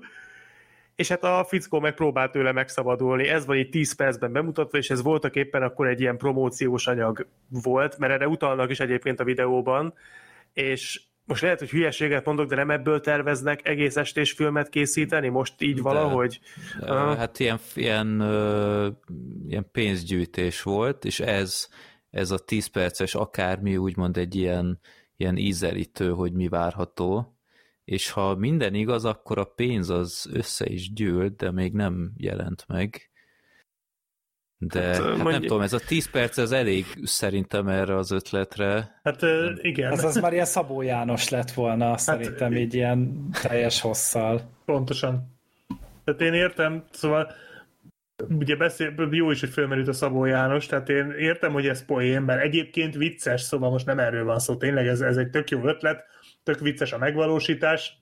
és 0.96 1.08
hát 1.08 1.24
a 1.24 1.44
fickó 1.48 1.80
megpróbált 1.80 2.32
tőle 2.32 2.52
megszabadulni. 2.52 3.28
Ez 3.28 3.46
van 3.46 3.56
itt 3.56 3.70
10 3.70 3.94
percben 3.94 4.32
bemutatva, 4.32 4.78
és 4.78 4.90
ez 4.90 5.02
voltak 5.02 5.36
éppen 5.36 5.62
akkor 5.62 5.86
egy 5.86 6.00
ilyen 6.00 6.16
promóciós 6.16 6.86
anyag 6.86 7.26
volt, 7.48 7.98
mert 7.98 8.12
erre 8.12 8.28
utalnak 8.28 8.70
is 8.70 8.80
egyébként 8.80 9.20
a 9.20 9.24
videóban, 9.24 9.94
és 10.52 11.00
most 11.24 11.42
lehet, 11.42 11.58
hogy 11.58 11.70
hülyeséget 11.70 12.24
mondok, 12.24 12.48
de 12.48 12.54
nem 12.54 12.70
ebből 12.70 13.00
terveznek 13.00 13.68
egész 13.68 13.96
estés 13.96 14.32
filmet 14.32 14.68
készíteni? 14.68 15.28
Most 15.28 15.62
így 15.62 15.74
de, 15.74 15.82
valahogy? 15.82 16.40
De, 16.80 16.92
uh. 16.92 17.16
Hát 17.16 17.38
ilyen, 17.38 17.58
ilyen, 17.74 18.20
uh, 18.20 18.86
ilyen 19.48 19.68
pénzgyűjtés 19.72 20.62
volt, 20.62 21.04
és 21.04 21.20
ez, 21.20 21.68
ez 22.10 22.30
a 22.30 22.38
10 22.38 22.66
perces 22.66 23.14
akármi 23.14 23.76
úgymond 23.76 24.16
egy 24.16 24.34
ilyen, 24.34 24.80
ilyen 25.16 25.36
ízelítő, 25.36 26.10
hogy 26.10 26.32
mi 26.32 26.48
várható, 26.48 27.38
és 27.84 28.10
ha 28.10 28.34
minden 28.34 28.74
igaz, 28.74 29.04
akkor 29.04 29.38
a 29.38 29.44
pénz 29.44 29.90
az 29.90 30.28
össze 30.32 30.66
is 30.66 30.92
gyűlt, 30.92 31.36
de 31.36 31.50
még 31.50 31.72
nem 31.72 32.12
jelent 32.16 32.64
meg. 32.68 33.10
De 34.72 34.82
hát, 34.82 34.96
hát 34.96 35.16
mondj... 35.16 35.30
nem 35.30 35.40
tudom, 35.40 35.60
ez 35.60 35.72
a 35.72 35.78
10 35.78 36.10
perc 36.10 36.36
az 36.36 36.52
elég 36.52 36.86
szerintem 37.02 37.68
erre 37.68 37.96
az 37.96 38.10
ötletre. 38.10 39.00
Hát 39.02 39.22
igen. 39.60 39.92
Ez 39.92 40.04
az 40.04 40.16
már 40.16 40.32
ilyen 40.32 40.44
Szabó 40.44 40.82
János 40.82 41.28
lett 41.28 41.50
volna, 41.50 41.88
hát, 41.88 41.98
szerintem 41.98 42.52
így 42.52 42.74
ilyen 42.74 43.28
teljes 43.42 43.80
hosszal. 43.80 44.40
Pontosan. 44.64 45.32
Tehát 46.04 46.20
én 46.20 46.32
értem, 46.32 46.84
szóval 46.90 47.32
ugye 48.28 48.56
beszél, 48.56 49.08
jó 49.10 49.30
is, 49.30 49.40
hogy 49.40 49.48
fölmerült 49.48 49.88
a 49.88 49.92
Szabó 49.92 50.24
János, 50.24 50.66
tehát 50.66 50.88
én 50.88 51.10
értem, 51.10 51.52
hogy 51.52 51.66
ez 51.66 51.84
poén, 51.84 52.22
mert 52.22 52.42
egyébként 52.42 52.94
vicces, 52.94 53.40
szóval 53.40 53.70
most 53.70 53.86
nem 53.86 53.98
erről 53.98 54.24
van 54.24 54.38
szó, 54.38 54.56
tényleg 54.56 54.86
ez, 54.86 55.00
ez 55.00 55.16
egy 55.16 55.30
tök 55.30 55.50
jó 55.50 55.64
ötlet, 55.64 56.04
tök 56.42 56.60
vicces 56.60 56.92
a 56.92 56.98
megvalósítás, 56.98 57.98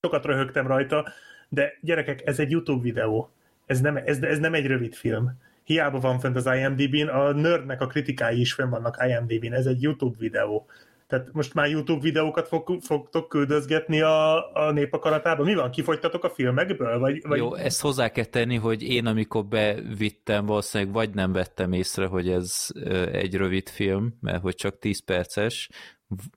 sokat 0.00 0.24
röhögtem 0.24 0.66
rajta, 0.66 1.08
de 1.48 1.78
gyerekek, 1.80 2.26
ez 2.26 2.38
egy 2.38 2.50
YouTube 2.50 2.82
videó, 2.82 3.32
ez 3.66 3.80
nem, 3.80 3.96
ez, 3.96 4.22
ez 4.22 4.38
nem 4.38 4.54
egy 4.54 4.66
rövid 4.66 4.94
film. 4.94 5.38
Hiába 5.68 6.00
van 6.00 6.18
fent 6.18 6.36
az 6.36 6.46
IMDb-n, 6.46 7.08
a 7.08 7.32
nerdnek 7.32 7.80
a 7.80 7.86
kritikái 7.86 8.40
is 8.40 8.52
fenn 8.52 8.70
vannak 8.70 8.96
IMDb-n, 9.08 9.52
ez 9.52 9.66
egy 9.66 9.82
YouTube 9.82 10.16
videó. 10.18 10.66
Tehát 11.06 11.32
most 11.32 11.54
már 11.54 11.68
YouTube 11.68 12.00
videókat 12.00 12.48
fog, 12.48 12.78
fogtok 12.80 13.28
küldözgetni 13.28 14.00
a, 14.00 14.52
a 14.54 14.70
népakaratába? 14.72 15.44
Mi 15.44 15.54
van, 15.54 15.70
kifogytatok 15.70 16.24
a 16.24 16.30
filmekből? 16.30 16.98
Vagy, 16.98 17.22
vagy... 17.26 17.38
Jó, 17.38 17.54
ezt 17.54 17.80
hozzá 17.80 18.08
kell 18.08 18.24
tenni, 18.24 18.56
hogy 18.56 18.82
én 18.82 19.06
amikor 19.06 19.46
bevittem, 19.46 20.46
valószínűleg 20.46 20.92
vagy 20.92 21.14
nem 21.14 21.32
vettem 21.32 21.72
észre, 21.72 22.06
hogy 22.06 22.28
ez 22.28 22.66
egy 23.12 23.34
rövid 23.34 23.68
film, 23.68 24.14
mert 24.20 24.42
hogy 24.42 24.54
csak 24.54 24.78
10 24.78 25.04
perces, 25.04 25.70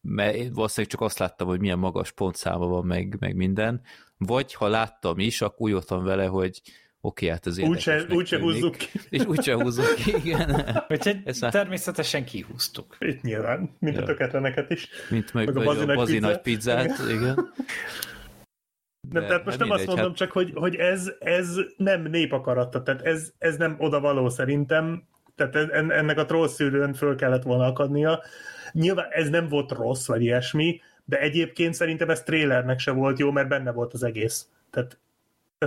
mert 0.01 0.35
valószínűleg 0.35 0.91
csak 0.91 1.01
azt 1.01 1.19
láttam, 1.19 1.47
hogy 1.47 1.59
milyen 1.59 1.79
magas 1.79 2.11
pontszáma 2.11 2.67
van, 2.67 2.85
meg, 2.85 3.15
meg 3.19 3.35
minden, 3.35 3.81
vagy 4.17 4.53
ha 4.53 4.67
láttam 4.67 5.19
is, 5.19 5.41
akkor 5.41 5.71
úgy 5.71 5.83
vele, 5.87 6.25
hogy 6.25 6.61
oké, 7.01 7.27
hát 7.27 7.47
ez 7.47 7.59
Úgyse 7.59 8.05
úgy 8.09 8.29
húzzuk 8.29 8.75
ki. 8.77 8.87
És 9.09 9.25
úgyse 9.25 9.53
húzzuk 9.53 9.95
ki, 9.95 10.15
igen. 10.15 10.83
Úgyhogy 10.89 11.23
természetesen 11.49 12.25
kihúztuk. 12.25 12.95
Itt 12.99 13.21
nyilván, 13.21 13.75
mint 13.79 13.95
ja. 13.95 14.01
a 14.01 14.05
töketleneket 14.05 14.69
is. 14.69 14.87
Mint 15.09 15.33
meg, 15.33 15.45
meg 15.45 15.57
a 15.57 15.63
bazi, 15.63 15.85
bazi 15.85 16.19
nagy 16.19 16.41
pizzát, 16.41 16.99
igen. 16.99 17.09
igen. 17.09 17.53
De, 19.09 19.19
nem, 19.19 19.27
tehát 19.27 19.45
most 19.45 19.59
nem 19.59 19.69
azt 19.69 19.85
mondom 19.85 20.05
hát... 20.05 20.15
csak, 20.15 20.31
hogy, 20.31 20.51
hogy 20.55 20.75
ez, 20.75 21.11
ez 21.19 21.55
nem 21.77 22.01
népakarata, 22.01 22.83
tehát 22.83 23.01
ez, 23.01 23.31
ez 23.37 23.57
nem 23.57 23.75
oda 23.79 23.99
való 23.99 24.29
szerintem, 24.29 25.03
tehát 25.35 25.55
ennek 25.73 26.17
a 26.17 26.25
troll 26.25 26.47
szűrőn 26.47 26.93
föl 26.93 27.15
kellett 27.15 27.43
volna 27.43 27.65
akadnia. 27.65 28.23
Nyilván 28.71 29.07
ez 29.09 29.29
nem 29.29 29.47
volt 29.47 29.71
rossz, 29.71 30.07
vagy 30.07 30.21
ilyesmi, 30.21 30.81
de 31.05 31.19
egyébként 31.19 31.73
szerintem 31.73 32.09
ez 32.09 32.23
trailernek 32.23 32.79
se 32.79 32.91
volt 32.91 33.19
jó, 33.19 33.31
mert 33.31 33.47
benne 33.47 33.71
volt 33.71 33.93
az 33.93 34.03
egész. 34.03 34.47
Tehát 34.69 34.99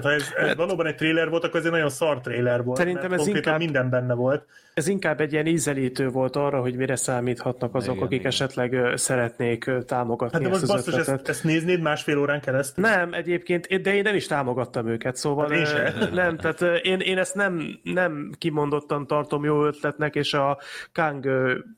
tehát 0.00 0.08
ha 0.08 0.24
ez, 0.24 0.32
ez 0.36 0.46
hát, 0.46 0.56
valóban 0.56 0.86
egy 0.86 0.94
trailer 0.94 1.28
volt, 1.28 1.44
akkor 1.44 1.60
ez 1.60 1.66
egy 1.66 1.72
nagyon 1.72 1.88
szar 1.88 2.20
trailer 2.20 2.64
volt. 2.64 2.78
Szerintem 2.78 3.12
ez 3.12 3.26
inkább, 3.26 3.58
minden 3.58 3.90
benne 3.90 4.14
volt. 4.14 4.46
Ez 4.74 4.88
inkább 4.88 5.20
egy 5.20 5.32
ilyen 5.32 5.46
ízelítő 5.46 6.08
volt 6.08 6.36
arra, 6.36 6.60
hogy 6.60 6.76
mire 6.76 6.96
számíthatnak 6.96 7.74
azok, 7.74 7.94
igen, 7.94 8.06
akik 8.06 8.18
igen. 8.18 8.30
esetleg 8.30 8.92
szeretnék 8.94 9.70
támogatni 9.86 10.36
hát 10.36 10.42
de 10.42 10.48
most 10.48 10.66
basszus, 10.66 10.94
ezt, 10.94 11.28
ezt 11.28 11.44
néznéd 11.44 11.80
másfél 11.80 12.18
órán 12.18 12.40
keresztül? 12.40 12.84
Nem, 12.84 13.12
egyébként, 13.12 13.82
de 13.82 13.94
én 13.94 14.02
nem 14.02 14.14
is 14.14 14.26
támogattam 14.26 14.88
őket, 14.88 15.16
szóval 15.16 15.48
hát 15.48 15.58
én 15.58 15.64
sem. 15.64 16.08
nem, 16.12 16.36
tehát 16.36 16.84
én, 16.84 17.00
én 17.00 17.18
ezt 17.18 17.34
nem, 17.34 17.80
nem 17.82 18.30
kimondottan 18.38 19.06
tartom 19.06 19.44
jó 19.44 19.64
ötletnek, 19.64 20.14
és 20.14 20.34
a 20.34 20.58
Kang 20.92 21.28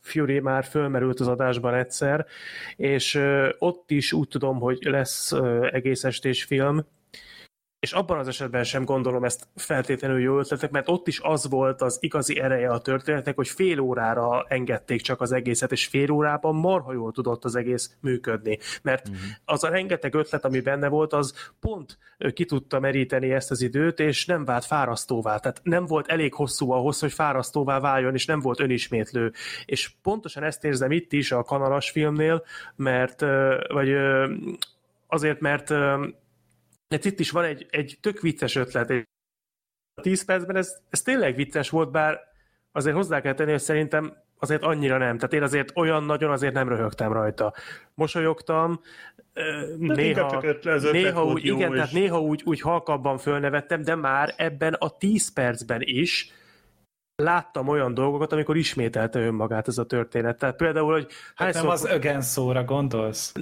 Fury 0.03 0.41
már 0.41 0.65
fölmerült 0.65 1.21
az 1.21 1.29
adásban 1.29 1.75
egyszer, 1.75 2.27
és 2.77 3.21
ott 3.59 3.91
is 3.91 4.13
úgy 4.13 4.29
tudom, 4.29 4.59
hogy 4.59 4.79
lesz 4.83 5.33
egész 5.71 6.05
estés 6.05 6.45
film, 6.45 6.85
és 7.87 7.93
abban 7.93 8.19
az 8.19 8.29
esetben 8.29 8.65
sem 8.65 8.85
gondolom 8.85 9.25
ezt 9.25 9.49
feltétlenül 9.57 10.21
jó 10.21 10.39
ötletek, 10.39 10.71
mert 10.71 10.89
ott 10.89 11.07
is 11.09 11.21
az 11.21 11.49
volt 11.49 11.83
az 11.83 11.99
igazi 12.01 12.41
ereje 12.41 12.69
a 12.69 12.79
történetnek, 12.79 13.37
hogy 13.37 13.49
fél 13.49 13.81
órára 13.81 14.45
engedték 14.49 15.01
csak 15.01 15.21
az 15.21 15.33
egészet, 15.33 15.73
és 15.73 15.87
fél 15.87 16.11
órában 16.11 16.55
marha 16.55 16.93
jól 16.93 17.13
tudott 17.13 17.45
az 17.45 17.57
egész 17.57 17.97
működni. 18.01 18.59
Mert 18.83 19.09
uh-huh. 19.09 19.23
az 19.45 19.65
a 19.65 19.69
rengeteg 19.69 20.15
ötlet, 20.15 20.45
ami 20.45 20.61
benne 20.61 20.89
volt, 20.89 21.13
az 21.13 21.53
pont 21.61 21.99
ki 22.35 22.45
tudta 22.45 22.81
meríteni 22.81 23.33
ezt 23.33 23.51
az 23.51 23.63
időt, 23.63 24.01
és 24.01 24.27
nem 24.27 24.45
vált 24.45 24.65
fárasztóvá. 24.65 25.39
Tehát 25.39 25.61
nem 25.63 25.87
volt 25.87 26.07
elég 26.07 26.35
hosszú 26.35 26.71
ahhoz, 26.71 27.01
hogy 27.01 27.13
fárasztóvá 27.13 27.81
váljon, 27.81 28.15
és 28.15 28.27
nem 28.27 28.41
volt 28.41 28.61
önismétlő. 28.61 29.33
És 29.65 29.91
pontosan 30.03 30.43
ezt 30.43 30.65
érzem 30.65 30.91
itt 30.91 31.13
is 31.13 31.33
a 31.33 31.43
kanalas 31.43 31.91
filmnél, 31.91 32.45
mert 32.77 33.21
vagy 33.69 33.97
azért, 35.07 35.41
mert 35.41 35.75
mert 36.89 37.05
itt 37.05 37.21
is 37.21 37.31
van 37.31 37.45
egy, 37.45 37.67
egy 37.71 37.99
tök 38.01 38.21
vicces 38.21 38.55
ötlet. 38.55 38.91
A 39.95 40.01
10 40.01 40.25
percben 40.25 40.57
ez, 40.57 40.77
ez 40.91 41.03
tényleg 41.03 41.35
vicces 41.35 41.71
volt, 41.71 41.91
bár 41.91 42.21
azért 42.73 42.97
hozzá 42.97 43.21
kell 43.21 43.35
tenni, 43.35 43.51
hogy 43.51 43.61
szerintem 43.61 44.17
azért 44.39 44.63
annyira 44.63 44.99
nem. 44.99 45.17
Tehát 45.17 45.33
én 45.33 45.43
azért 45.43 45.77
olyan 45.77 46.05
nagyon 46.05 46.31
azért 46.31 46.55
nem 46.55 46.69
röhögtem 46.69 47.13
rajta. 47.13 47.55
Mosolyogtam, 47.95 48.81
néha, 49.79 50.43
néha 50.93 51.25
úgy, 51.25 51.45
igen, 51.45 51.71
és... 51.71 51.77
tehát 51.77 51.93
néha 51.93 52.21
úgy, 52.21 52.43
úgy 52.45 52.61
halkabban 52.61 53.19
fölnevettem, 53.19 53.83
de 53.83 53.95
már 53.95 54.35
ebben 54.37 54.73
a 54.73 54.97
10 54.97 55.33
percben 55.33 55.81
is 55.83 56.33
láttam 57.17 57.69
olyan 57.69 57.95
dolgokat, 57.95 58.33
amikor 58.33 58.57
ismételte 58.57 59.21
önmagát 59.21 59.69
ez 59.69 59.79
a 59.79 59.87
történet. 59.87 60.39
Tehát 60.39 60.57
például, 60.57 60.93
hogy 60.93 61.07
hát 61.35 61.55
nem 61.55 61.69
az 61.69 61.85
ögen 61.85 62.21
szóra 62.21 62.65
gondolsz? 62.65 63.33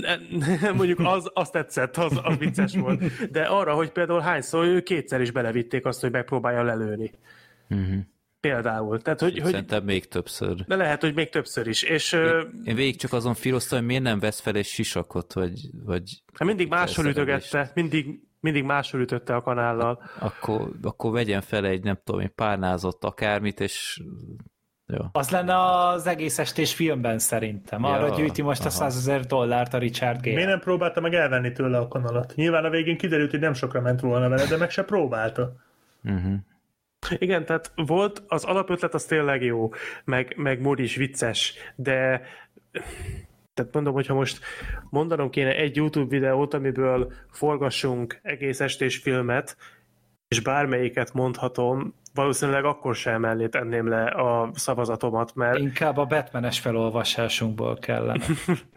Mondjuk 0.76 0.98
az, 0.98 1.30
az 1.32 1.50
tetszett, 1.50 1.96
az, 1.96 2.20
az 2.22 2.36
vicces 2.38 2.76
volt. 2.76 3.30
De 3.30 3.42
arra, 3.42 3.74
hogy 3.74 3.90
például 3.90 4.20
hányszor 4.20 4.64
ő 4.64 4.82
kétszer 4.82 5.20
is 5.20 5.30
belevitték 5.30 5.86
azt, 5.86 6.00
hogy 6.00 6.10
megpróbálja 6.10 6.62
lelőni. 6.62 7.12
Uh-huh. 7.70 7.98
Például. 8.40 9.00
Tehát, 9.00 9.20
hogy, 9.20 9.38
hogy, 9.38 9.50
Szerintem 9.50 9.84
még 9.84 10.08
többször. 10.08 10.64
De 10.64 10.76
lehet, 10.76 11.00
hogy 11.00 11.14
még 11.14 11.28
többször 11.28 11.66
is. 11.66 11.82
És, 11.82 12.12
én, 12.12 12.62
én 12.64 12.74
végig 12.74 12.96
csak 12.96 13.12
azon 13.12 13.34
filoztam, 13.34 13.78
hogy 13.78 13.86
miért 13.86 14.02
nem 14.02 14.18
vesz 14.18 14.40
fel 14.40 14.54
egy 14.54 14.66
sisakot, 14.66 15.32
vagy... 15.32 15.70
vagy 15.84 16.22
hát 16.32 16.48
mindig 16.48 16.68
máshol 16.68 17.06
ütögette, 17.06 17.70
mindig, 17.74 18.20
mindig 18.44 18.64
máshol 18.64 19.00
ütötte 19.00 19.34
a 19.34 19.42
kanállal. 19.42 20.02
Akkor, 20.18 20.70
akkor 20.82 21.12
vegyen 21.12 21.40
fel 21.40 21.66
egy, 21.66 21.82
nem 21.82 21.98
tudom, 22.04 22.20
egy 22.20 22.28
párnázott 22.28 23.04
akármit, 23.04 23.60
és 23.60 24.02
jó. 24.86 25.04
Az 25.12 25.30
lenne 25.30 25.56
az 25.56 26.06
egész 26.06 26.38
estés 26.38 26.74
filmben 26.74 27.18
szerintem. 27.18 27.84
Arra 27.84 28.06
ja, 28.06 28.14
gyűjti 28.14 28.42
most 28.42 28.60
aha. 28.60 28.68
a 28.68 28.72
100 28.72 28.96
ezer 28.96 29.20
dollárt 29.26 29.74
a 29.74 29.78
Richard 29.78 30.20
Gere. 30.20 30.34
Miért 30.34 30.50
nem 30.50 30.60
próbálta 30.60 31.00
meg 31.00 31.14
elvenni 31.14 31.52
tőle 31.52 31.78
a 31.78 31.88
kanalat? 31.88 32.32
Nyilván 32.34 32.64
a 32.64 32.70
végén 32.70 32.96
kiderült, 32.96 33.30
hogy 33.30 33.40
nem 33.40 33.54
sokra 33.54 33.80
ment 33.80 34.00
volna 34.00 34.28
vele, 34.28 34.46
de 34.46 34.56
meg 34.56 34.70
se 34.70 34.82
próbálta. 34.82 35.52
Uh-huh. 36.04 36.34
Igen, 37.18 37.44
tehát 37.44 37.72
volt, 37.74 38.22
az 38.26 38.44
alapötlet 38.44 38.94
az 38.94 39.04
tényleg 39.04 39.42
jó, 39.42 39.70
meg, 40.04 40.34
meg 40.36 40.60
mód 40.60 40.78
is 40.78 40.96
vicces, 40.96 41.54
de 41.76 42.22
tehát 43.54 43.72
mondom, 43.72 43.92
hogyha 43.92 44.14
most 44.14 44.44
mondanom 44.90 45.30
kéne 45.30 45.56
egy 45.56 45.76
YouTube 45.76 46.08
videót, 46.08 46.54
amiből 46.54 47.12
forgassunk 47.30 48.18
egész 48.22 48.60
estés 48.60 48.96
filmet, 48.96 49.56
és 50.28 50.40
bármelyiket 50.40 51.12
mondhatom, 51.12 51.94
valószínűleg 52.14 52.64
akkor 52.64 52.94
sem 52.94 53.20
mellé 53.20 53.48
tenném 53.48 53.88
le 53.88 54.04
a 54.04 54.50
szavazatomat, 54.54 55.34
mert... 55.34 55.58
Inkább 55.58 55.96
a 55.96 56.04
Batmanes 56.04 56.60
felolvasásunkból 56.60 57.78
kellene. 57.78 58.24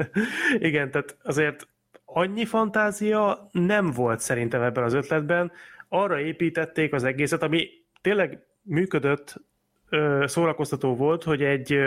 Igen, 0.57 0.91
tehát 0.91 1.17
azért 1.23 1.67
annyi 2.05 2.45
fantázia 2.45 3.49
nem 3.51 3.91
volt 3.91 4.19
szerintem 4.19 4.61
ebben 4.61 4.83
az 4.83 4.93
ötletben. 4.93 5.51
Arra 5.89 6.19
építették 6.19 6.93
az 6.93 7.03
egészet, 7.03 7.43
ami 7.43 7.67
tényleg 8.01 8.45
működött, 8.61 9.41
szórakoztató 10.23 10.95
volt, 10.95 11.23
hogy 11.23 11.43
egy, 11.43 11.77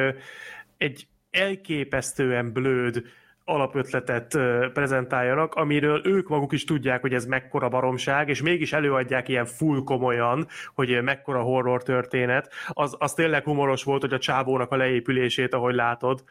egy 0.77 1.07
elképesztően 1.31 2.53
blőd 2.53 3.03
alapötletet 3.45 4.39
prezentáljanak, 4.73 5.55
amiről 5.55 6.07
ők 6.07 6.29
maguk 6.29 6.53
is 6.53 6.65
tudják, 6.65 7.01
hogy 7.01 7.15
ez 7.15 7.27
mekkora 7.27 7.69
baromság, 7.69 8.29
és 8.29 8.43
mégis 8.43 8.73
előadják 8.73 9.29
ilyen 9.29 9.47
full 9.47 9.83
komolyan, 9.85 10.47
hogy 10.75 11.03
mekkora 11.03 11.43
horror 11.43 11.83
történet. 11.83 12.53
Az, 12.69 12.97
az 12.99 13.15
tényleg 13.15 13.45
humoros 13.45 13.85
volt, 13.85 14.01
hogy 14.01 14.13
a 14.13 14.19
csábónak 14.19 14.71
a 14.71 14.77
leépülését, 14.77 15.55
ahogy 15.55 15.75
látod, 15.75 16.25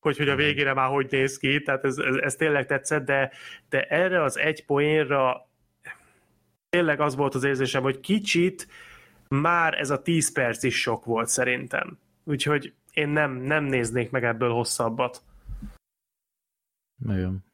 hogy, 0.00 0.16
hogy 0.16 0.28
a 0.28 0.36
végére 0.36 0.74
már 0.74 0.88
hogy 0.88 1.06
néz 1.10 1.38
ki, 1.38 1.62
tehát 1.62 1.84
ez, 1.84 1.98
ez, 1.98 2.14
ez 2.14 2.34
tényleg 2.34 2.66
tetszett, 2.66 3.04
de, 3.04 3.30
de 3.68 3.82
erre 3.82 4.22
az 4.22 4.38
egy 4.38 4.64
poénra 4.64 5.48
tényleg 6.70 7.00
az 7.00 7.16
volt 7.16 7.34
az 7.34 7.44
érzésem, 7.44 7.82
hogy 7.82 8.00
kicsit 8.00 8.66
már 9.28 9.74
ez 9.74 9.90
a 9.90 10.02
10 10.02 10.32
perc 10.32 10.62
is 10.62 10.80
sok 10.80 11.04
volt 11.04 11.28
szerintem. 11.28 11.98
Úgyhogy 12.24 12.72
én 12.96 13.08
nem, 13.08 13.32
nem 13.32 13.64
néznék 13.64 14.10
meg 14.10 14.24
ebből 14.24 14.52
hosszabbat. 14.52 15.22
Nagyon. 16.96 17.44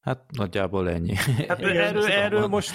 Hát 0.00 0.24
nagyjából 0.30 0.90
ennyi. 0.90 1.14
Hát 1.48 1.60
erről, 1.86 2.06
erről 2.06 2.46
most... 2.46 2.72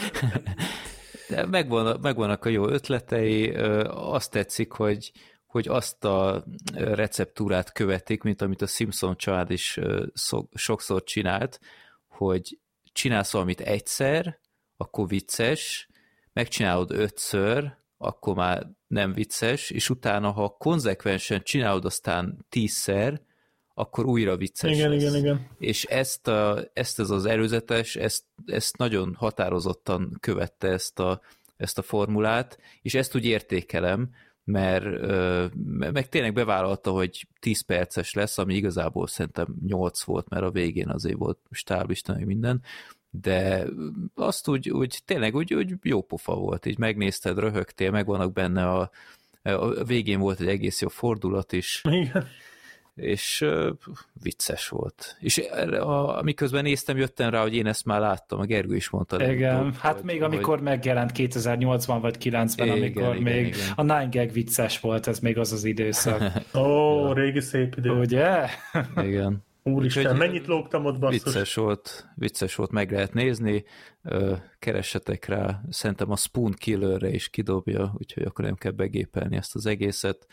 De 1.29 1.45
megvan, 1.45 1.99
megvannak 2.01 2.45
a 2.45 2.49
jó 2.49 2.67
ötletei, 2.67 3.51
azt 3.87 4.31
tetszik, 4.31 4.71
hogy, 4.71 5.11
hogy 5.45 5.67
azt 5.67 6.03
a 6.03 6.43
receptúrát 6.73 7.71
követik, 7.71 8.23
mint 8.23 8.41
amit 8.41 8.61
a 8.61 8.67
Simpson 8.67 9.17
család 9.17 9.51
is 9.51 9.79
sokszor 10.53 11.03
csinált, 11.03 11.59
hogy 12.07 12.59
csinálsz 12.83 13.31
valamit 13.31 13.61
egyszer, 13.61 14.39
akkor 14.77 15.07
vicces, 15.07 15.89
megcsinálod 16.33 16.91
ötször, 16.91 17.77
akkor 18.01 18.35
már 18.35 18.67
nem 18.87 19.13
vicces, 19.13 19.69
és 19.69 19.89
utána, 19.89 20.31
ha 20.31 20.55
konzekvensen 20.59 21.43
csinálod 21.43 21.85
aztán 21.85 22.45
tízszer, 22.49 23.21
akkor 23.73 24.05
újra 24.05 24.37
vicces 24.37 24.75
Igen, 24.75 24.89
lesz. 24.89 25.01
igen, 25.01 25.15
igen. 25.15 25.47
És 25.57 25.83
ezt, 25.83 26.27
a, 26.27 26.69
ezt 26.73 26.99
ez 26.99 27.09
az 27.09 27.25
előzetes, 27.25 27.95
ezt, 27.95 28.23
ezt 28.45 28.77
nagyon 28.77 29.15
határozottan 29.15 30.17
követte 30.19 30.67
ezt 30.67 30.99
a 30.99 31.21
ezt 31.59 31.77
a 31.77 31.81
formulát, 31.81 32.59
és 32.81 32.93
ezt 32.93 33.15
úgy 33.15 33.25
értékelem, 33.25 34.09
mert 34.43 34.85
meg 35.91 36.09
tényleg 36.09 36.33
bevállalta, 36.33 36.91
hogy 36.91 37.27
10 37.39 37.61
perces 37.61 38.13
lesz, 38.13 38.37
ami 38.37 38.55
igazából 38.55 39.07
szerintem 39.07 39.55
8 39.65 40.01
volt, 40.03 40.29
mert 40.29 40.43
a 40.43 40.51
végén 40.51 40.89
azért 40.89 41.17
volt 41.17 41.39
stáblista, 41.51 42.13
meg 42.13 42.25
minden, 42.25 42.61
de 43.09 43.65
azt 44.15 44.47
úgy, 44.47 44.69
úgy 44.69 44.99
tényleg 45.05 45.35
úgy, 45.35 45.53
úgy 45.53 45.73
jó 45.81 46.01
pofa 46.01 46.35
volt, 46.35 46.65
így 46.65 46.77
megnézted, 46.77 47.39
röhögtél, 47.39 47.91
meg 47.91 48.05
vannak 48.05 48.33
benne 48.33 48.69
a, 48.69 48.89
a 49.43 49.83
végén 49.83 50.19
volt 50.19 50.39
egy 50.39 50.47
egész 50.47 50.81
jó 50.81 50.87
fordulat 50.87 51.51
is. 51.51 51.81
Igen 51.89 52.27
és 52.99 53.41
uh, 53.41 53.69
vicces 54.23 54.67
volt. 54.67 55.17
És 55.19 55.41
a, 55.79 56.21
miközben 56.23 56.63
néztem, 56.63 56.97
jöttem 56.97 57.29
rá, 57.29 57.41
hogy 57.41 57.55
én 57.55 57.67
ezt 57.67 57.85
már 57.85 57.99
láttam, 57.99 58.39
a 58.39 58.45
Gergő 58.45 58.75
is 58.75 58.89
mondta. 58.89 59.31
Igen, 59.31 59.63
hogy, 59.63 59.73
hát 59.79 60.03
még 60.03 60.21
hogy... 60.21 60.33
amikor 60.33 60.61
megjelent 60.61 61.11
2008-ban 61.13 61.97
vagy 62.01 62.17
90 62.17 62.67
igen, 62.67 62.77
amikor 62.77 63.15
igen, 63.15 63.33
még 63.33 63.47
igen. 63.47 63.73
a 63.75 63.81
Nine 63.81 64.09
Gag 64.11 64.31
vicces 64.31 64.79
volt, 64.79 65.07
ez 65.07 65.19
még 65.19 65.37
az 65.37 65.51
az 65.51 65.63
időszak. 65.63 66.21
Ó, 66.55 66.59
oh, 66.59 67.15
régi 67.15 67.39
szép 67.39 67.75
idő. 67.77 67.91
Ugye? 67.91 68.47
Igen. 68.95 69.47
Úristen, 69.73 70.03
Úgyhogy 70.03 70.19
mennyit 70.19 70.47
lógtam 70.47 70.85
ott 70.85 70.99
basszus? 70.99 71.23
Vicces 71.23 71.53
volt, 71.53 72.09
vicces 72.15 72.55
volt, 72.55 72.71
meg 72.71 72.91
lehet 72.91 73.13
nézni, 73.13 73.63
keressetek 74.59 75.25
rá, 75.25 75.61
szerintem 75.69 76.11
a 76.11 76.15
Spoon 76.15 76.51
Killerre 76.51 77.09
is 77.09 77.29
kidobja, 77.29 77.93
úgyhogy 77.97 78.23
akkor 78.23 78.45
nem 78.45 78.55
kell 78.55 78.71
begépelni 78.71 79.35
ezt 79.35 79.55
az 79.55 79.65
egészet. 79.65 80.27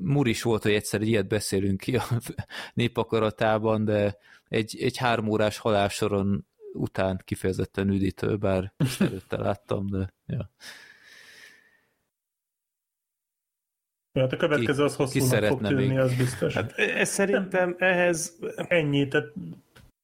Mur 0.00 0.28
is 0.28 0.42
volt, 0.42 0.62
hogy 0.62 0.72
egyszer 0.72 1.02
ilyet 1.02 1.28
beszélünk 1.28 1.80
ki 1.80 1.96
a 1.96 2.04
népakaratában, 2.74 3.84
de 3.84 4.16
egy, 4.48 4.76
egy 4.80 4.96
három 4.96 5.28
órás 5.28 5.58
halálsoron 5.58 6.46
után 6.72 7.20
kifejezetten 7.24 7.88
üdítő, 7.88 8.36
bár 8.36 8.72
előtte 8.98 9.36
láttam, 9.36 9.86
de 9.86 10.14
ja. 10.26 10.50
Hát 14.20 14.32
a 14.32 14.36
következő 14.36 14.84
az 14.84 14.96
hosszúnak 14.96 15.44
fog 15.44 15.66
tűnni, 15.66 15.86
még? 15.86 15.98
az 15.98 16.16
biztos. 16.16 16.54
Hát 16.54 16.72
ez 16.78 17.08
szerintem 17.08 17.74
ehhez... 17.78 18.38
Ennyi, 18.68 19.08
tehát 19.08 19.32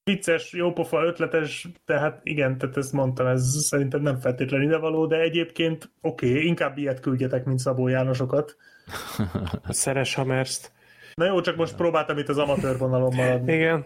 vicces, 0.03 0.53
jópofa, 0.53 1.03
ötletes, 1.03 1.67
tehát 1.85 2.19
igen, 2.23 2.57
tehát 2.57 2.77
ezt 2.77 2.93
mondtam, 2.93 3.27
ez 3.27 3.65
szerintem 3.65 4.01
nem 4.01 4.19
feltétlenül 4.19 4.67
idevaló, 4.67 5.05
de 5.05 5.19
egyébként 5.19 5.91
oké, 6.01 6.29
okay, 6.29 6.45
inkább 6.45 6.77
ilyet 6.77 6.99
küldjetek, 6.99 7.45
mint 7.45 7.59
Szabó 7.59 7.87
Jánosokat. 7.87 8.57
Szeres 9.69 10.15
Hamerst. 10.15 10.71
Na 11.13 11.25
jó, 11.25 11.41
csak 11.41 11.55
most 11.55 11.75
próbáltam 11.75 12.17
itt 12.17 12.29
az 12.29 12.37
amatőr 12.37 12.77
vonalon 12.77 13.15
maradni. 13.15 13.53
Igen. 13.53 13.85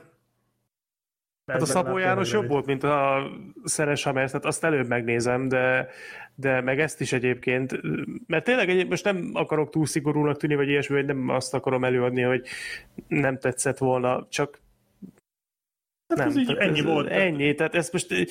Hát 1.45 1.61
a 1.61 1.65
Szabó 1.65 1.97
János 1.97 2.31
jobb 2.31 2.47
volt, 2.47 2.65
mint 2.65 2.83
a 2.83 3.27
Szeres 3.63 4.03
Hamerst, 4.03 4.31
tehát 4.31 4.47
azt 4.47 4.63
előbb 4.63 4.87
megnézem, 4.87 5.47
de 5.47 5.89
de 6.35 6.61
meg 6.61 6.79
ezt 6.79 7.01
is 7.01 7.13
egyébként, 7.13 7.81
mert 8.27 8.43
tényleg 8.43 8.67
egyébként 8.67 8.89
most 8.89 9.03
nem 9.03 9.29
akarok 9.33 9.69
túl 9.69 9.85
szigorúnak 9.85 10.37
tűnni, 10.37 10.55
vagy 10.55 10.67
ilyesmi, 10.67 10.95
vagy 10.95 11.05
nem 11.05 11.29
azt 11.29 11.53
akarom 11.53 11.83
előadni, 11.83 12.21
hogy 12.21 12.47
nem 13.07 13.37
tetszett 13.37 13.77
volna, 13.77 14.27
csak 14.29 14.63
Hát 16.07 16.17
nem, 16.17 16.37
így 16.37 16.55
ennyi 16.59 16.79
ez, 16.79 16.85
volt. 16.85 17.07
Ennyi, 17.07 17.55
tehát 17.55 17.75
ezt 17.75 17.91
most 17.91 18.27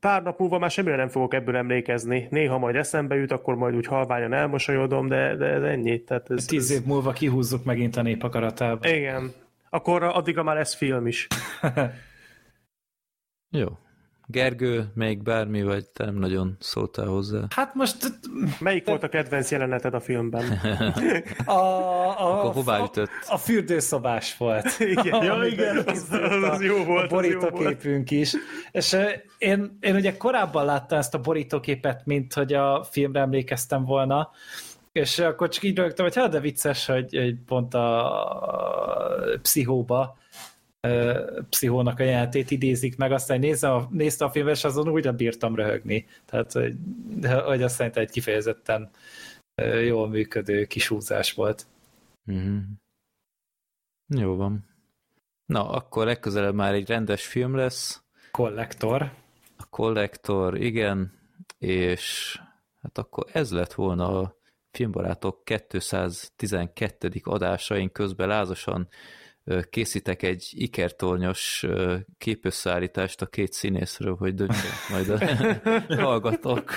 pár 0.00 0.22
nap 0.22 0.38
múlva 0.38 0.58
már 0.58 0.70
semmire 0.70 0.96
nem 0.96 1.08
fogok 1.08 1.34
ebből 1.34 1.56
emlékezni. 1.56 2.26
Néha 2.30 2.58
majd 2.58 2.76
eszembe 2.76 3.14
jut, 3.14 3.32
akkor 3.32 3.54
majd 3.54 3.74
úgy 3.74 3.86
halványan 3.86 4.32
elmosolyodom, 4.32 5.08
de, 5.08 5.36
de 5.36 5.46
ez 5.46 5.62
ennyi. 5.62 6.04
Tehát 6.04 6.30
ez, 6.30 6.44
Tíz 6.44 6.70
év 6.70 6.84
múlva 6.84 7.12
kihúzzuk 7.12 7.64
megint 7.64 7.96
a 7.96 8.02
népakaratába. 8.02 8.88
Igen. 8.88 9.32
Akkor 9.70 10.02
addigra 10.02 10.42
már 10.42 10.56
lesz 10.56 10.74
film 10.74 11.06
is. 11.06 11.26
Jó, 13.50 13.68
Gergő, 14.30 14.90
még 14.94 15.22
bármi, 15.22 15.62
vagy 15.62 15.88
te 15.88 16.04
nem 16.04 16.14
nagyon 16.14 16.56
szóltál 16.60 17.06
hozzá? 17.06 17.40
Hát 17.54 17.74
most... 17.74 17.96
Melyik 18.60 18.86
volt 18.86 19.02
a 19.02 19.08
kedvenc 19.08 19.50
jeleneted 19.50 19.94
a 19.94 20.00
filmben? 20.00 20.44
a, 21.44 21.52
a, 21.52 22.38
Akkor 22.38 22.52
hová 22.52 22.82
ütött? 22.84 23.08
A, 23.26 23.32
a 23.32 23.36
fürdőszobás 23.36 24.36
volt. 24.36 24.78
Igen, 24.78 25.22
ja, 25.24 25.44
igen 25.44 25.76
az, 25.86 26.06
az, 26.10 26.42
az 26.42 26.62
jó 26.62 26.84
volt. 26.84 27.12
A 27.12 27.14
borítóképünk 27.14 28.10
is. 28.10 28.34
És 28.70 28.96
én, 29.38 29.78
én 29.80 29.94
ugye 29.94 30.16
korábban 30.16 30.64
láttam 30.64 30.98
ezt 30.98 31.14
a 31.14 31.20
borítóképet, 31.20 32.06
mint 32.06 32.34
hogy 32.34 32.52
a 32.52 32.84
filmre 32.90 33.20
emlékeztem 33.20 33.84
volna, 33.84 34.30
és 34.92 35.18
akkor 35.18 35.48
csak 35.48 35.62
így 35.62 35.76
rögtem, 35.76 36.04
hogy 36.04 36.14
hát 36.14 36.30
de 36.30 36.40
vicces, 36.40 36.86
hogy, 36.86 37.16
hogy 37.16 37.36
pont 37.46 37.74
a, 37.74 38.22
a 38.42 39.38
pszichóba 39.42 40.16
pszichónak 41.48 41.98
a 41.98 42.02
jelentét 42.02 42.50
idézik 42.50 42.96
meg, 42.96 43.12
aztán 43.12 43.38
nézze 43.38 43.72
a, 43.72 43.88
nézte 43.90 44.24
a 44.24 44.30
filmet, 44.30 44.56
és 44.56 44.64
azon 44.64 44.88
úgy 44.88 45.14
bírtam 45.14 45.54
röhögni. 45.54 46.06
Tehát, 46.24 46.52
hogy, 46.52 46.74
hogy 47.44 47.62
azt 47.62 47.74
szerintem 47.74 48.02
egy 48.02 48.10
kifejezetten 48.10 48.90
jól 49.84 50.08
működő 50.08 50.64
kis 50.64 50.88
húzás 50.88 51.32
volt. 51.32 51.66
Mm-hmm. 52.32 52.58
Jó 54.06 54.36
van. 54.36 54.66
Na, 55.46 55.70
akkor 55.70 56.06
legközelebb 56.06 56.54
már 56.54 56.74
egy 56.74 56.88
rendes 56.88 57.26
film 57.26 57.56
lesz. 57.56 58.02
Kollektor. 58.30 59.12
A 59.56 59.66
Kollektor, 59.70 60.60
igen, 60.60 61.12
és 61.58 62.38
hát 62.82 62.98
akkor 62.98 63.26
ez 63.32 63.50
lett 63.50 63.72
volna 63.72 64.20
a 64.20 64.36
Filmbarátok 64.70 65.44
212. 65.44 67.10
adásaink 67.22 67.92
közben 67.92 68.28
lázasan 68.28 68.88
készítek 69.70 70.22
egy 70.22 70.48
ikertornyos 70.50 71.66
képösszállítást 72.18 73.22
a 73.22 73.26
két 73.26 73.52
színészről, 73.52 74.16
hogy 74.16 74.34
döntsön 74.34 74.70
majd 74.90 75.08
a 75.08 75.18
hallgatók. 76.04 76.76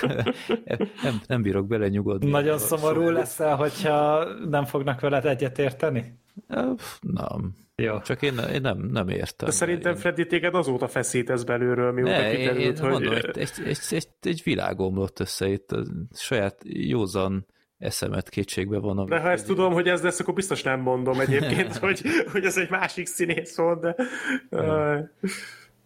Nem, 1.02 1.20
nem 1.26 1.42
bírok 1.42 1.66
bele 1.66 1.88
nyugodni. 1.88 2.30
Nagyon 2.30 2.58
szomorú 2.58 3.08
leszel, 3.08 3.56
hogyha 3.56 4.24
nem 4.48 4.64
fognak 4.64 5.00
veled 5.00 5.24
egyetérteni? 5.24 6.20
Nem. 7.00 7.54
Jó. 7.76 8.00
Csak 8.00 8.22
én, 8.22 8.38
én 8.52 8.60
nem, 8.60 8.78
nem 8.78 9.08
értem. 9.08 9.48
De 9.48 9.54
szerintem 9.54 9.94
Freddy 9.94 10.26
téged 10.26 10.54
azóta 10.54 10.88
feszítesz 10.88 11.42
belülről, 11.42 11.92
mióta 11.92 12.10
ne, 12.10 12.30
kiderült, 12.30 12.78
én, 12.78 12.78
hogy... 12.78 12.90
Mondom, 12.90 13.14
egy, 13.14 13.30
egy, 13.34 13.50
egy, 13.64 13.78
egy, 13.90 14.08
egy 14.20 14.40
világ 14.44 14.80
omlott 14.80 15.20
össze 15.20 15.48
itt, 15.48 15.72
a 15.72 15.84
saját 16.12 16.60
józan 16.64 17.46
eszemet 17.82 18.28
kétségbe 18.28 18.78
vonom. 18.78 19.08
De 19.08 19.18
ha 19.18 19.30
ezt 19.30 19.46
tudom, 19.46 19.72
hogy 19.72 19.88
ez 19.88 20.02
lesz, 20.02 20.20
akkor 20.20 20.34
biztos 20.34 20.62
nem 20.62 20.80
mondom 20.80 21.20
egyébként, 21.20 21.76
hogy, 21.86 22.02
hogy 22.32 22.44
ez 22.44 22.56
egy 22.56 22.70
másik 22.70 23.06
színész 23.06 23.56
volt, 23.56 23.80
de... 23.80 23.94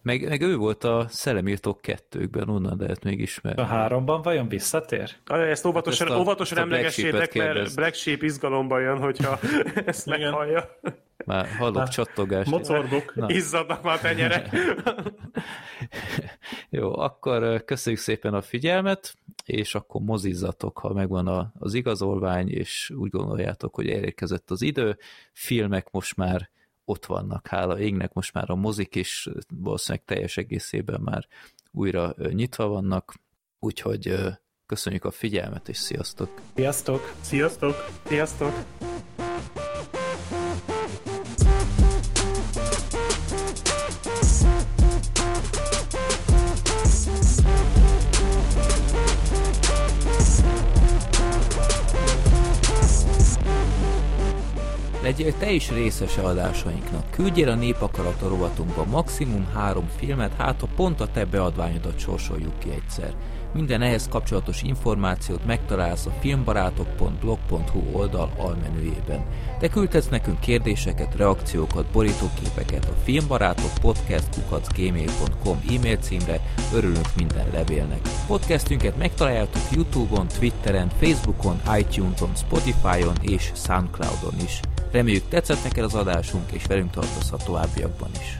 Meg, 0.07 0.27
meg 0.27 0.41
ő 0.41 0.55
volt 0.55 0.83
a 0.83 1.05
Szellemírtók 1.09 1.81
kettőkben, 1.81 2.49
onnan 2.49 2.77
lehet 2.79 3.03
még 3.03 3.19
ismerni. 3.19 3.61
A 3.61 3.65
háromban 3.65 4.21
vajon 4.21 4.47
visszatér? 4.47 5.15
Ezt 5.25 5.65
óvatosan, 5.65 6.07
ezt 6.07 6.15
a, 6.15 6.19
óvatosan 6.19 6.57
emlegessétek, 6.57 7.33
mert 7.33 7.75
Black 7.75 7.93
Sheep 7.93 8.23
izgalomba 8.23 8.79
jön, 8.79 8.97
hogyha 8.97 9.39
ezt 9.85 10.05
meghallja. 10.05 10.79
Már 11.25 11.47
hallok 11.47 11.87
csattogást. 11.87 12.49
Mocorgok. 12.49 13.13
Izzadnak 13.27 13.83
már 13.83 13.95
a 13.95 13.99
tenyere. 13.99 14.49
Jó, 16.69 16.99
akkor 16.99 17.63
köszönjük 17.63 18.01
szépen 18.01 18.33
a 18.33 18.41
figyelmet, 18.41 19.13
és 19.45 19.75
akkor 19.75 20.01
mozizzatok, 20.01 20.77
ha 20.77 20.93
megvan 20.93 21.53
az 21.59 21.73
igazolvány, 21.73 22.49
és 22.49 22.91
úgy 22.95 23.09
gondoljátok, 23.09 23.75
hogy 23.75 23.89
elérkezett 23.89 24.51
az 24.51 24.61
idő. 24.61 24.97
Filmek 25.33 25.91
most 25.91 26.15
már 26.15 26.49
ott 26.89 27.05
vannak, 27.05 27.47
hála 27.47 27.79
égnek, 27.79 28.13
most 28.13 28.33
már 28.33 28.49
a 28.49 28.55
mozik 28.55 28.95
is 28.95 29.29
valószínűleg 29.47 30.05
teljes 30.05 30.37
egészében 30.37 31.01
már 31.01 31.27
újra 31.71 32.15
nyitva 32.17 32.67
vannak, 32.67 33.13
úgyhogy 33.59 34.15
köszönjük 34.65 35.05
a 35.05 35.11
figyelmet, 35.11 35.69
és 35.69 35.77
sziasztok! 35.77 36.41
Sziasztok! 36.55 37.13
Sziasztok! 37.21 37.89
Sziasztok! 38.05 38.53
Legyél 55.07 55.33
te 55.37 55.51
is 55.51 55.71
részese 55.71 56.21
adásainknak. 56.21 57.09
Küldjél 57.09 57.49
a 57.49 57.55
népakarata 57.55 58.27
rovatunkba 58.27 58.85
maximum 58.85 59.47
három 59.53 59.87
filmet, 59.97 60.33
hát 60.37 60.59
ha 60.59 60.67
pont 60.75 61.01
a 61.01 61.07
te 61.07 61.25
beadványodat 61.25 61.99
sorsoljuk 61.99 62.59
ki 62.59 62.69
egyszer. 62.69 63.13
Minden 63.53 63.81
ehhez 63.81 64.07
kapcsolatos 64.07 64.61
információt 64.61 65.45
megtalálsz 65.45 66.05
a 66.05 66.13
filmbarátok.blog.hu 66.19 67.81
oldal 67.91 68.31
almenüjében. 68.37 69.25
Te 69.59 69.67
küldhetsz 69.67 70.09
nekünk 70.09 70.39
kérdéseket, 70.39 71.15
reakciókat, 71.15 71.85
borítóképeket 71.85 72.85
a 72.85 72.97
filmbarátok 73.03 73.71
podcast.gmail.com 73.81 75.59
e-mail 75.75 75.97
címre, 75.97 76.41
örülünk 76.73 77.15
minden 77.15 77.47
levélnek. 77.53 78.01
Podcastünket 78.27 78.97
megtaláljátok 78.97 79.61
Youtube-on, 79.71 80.27
Twitteren, 80.27 80.89
Facebookon, 80.99 81.61
iTunes-on, 81.77 82.35
Spotify-on 82.35 83.15
és 83.21 83.51
Soundcloud-on 83.55 84.39
is. 84.45 84.59
Reméljük 84.91 85.27
tetszett 85.27 85.63
neked 85.63 85.83
az 85.83 85.95
adásunk, 85.95 86.51
és 86.51 86.65
velünk 86.65 86.91
tartozhat 86.91 87.41
a 87.41 87.45
továbbiakban 87.45 88.09
is. 88.11 88.39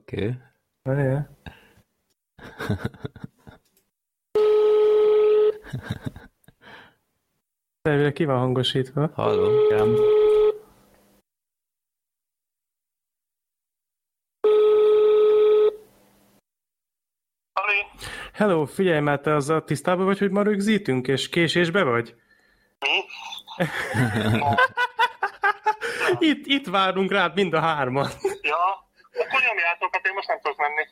Oké. 0.00 0.36
Okay. 0.82 1.16
Elvileg 7.82 8.12
ki 8.12 8.24
van 8.24 8.38
hangosítva. 8.38 9.10
Hallom. 9.14 9.54
Igen. 9.70 9.88
Hello, 18.36 18.64
figyelj 18.64 19.00
már, 19.00 19.20
te 19.20 19.34
az 19.34 19.48
a 19.50 19.64
tisztában 19.64 20.04
vagy, 20.04 20.18
hogy 20.18 20.30
ma 20.30 20.42
rögzítünk, 20.42 21.08
és 21.08 21.28
késésbe 21.28 21.82
vagy? 21.82 22.14
Mi? 22.78 23.04
itt, 26.30 26.46
itt 26.46 26.66
várunk 26.66 27.10
rád 27.12 27.34
mind 27.34 27.52
a 27.52 27.60
hárman. 27.60 28.08
Ja, 28.50 28.56
akkor 29.24 29.40
nyomjátok, 29.48 29.88
hát 29.92 30.06
én 30.06 30.12
most 30.14 30.28
nem 30.28 30.40
tudok 30.42 30.58
menni. 30.58 30.88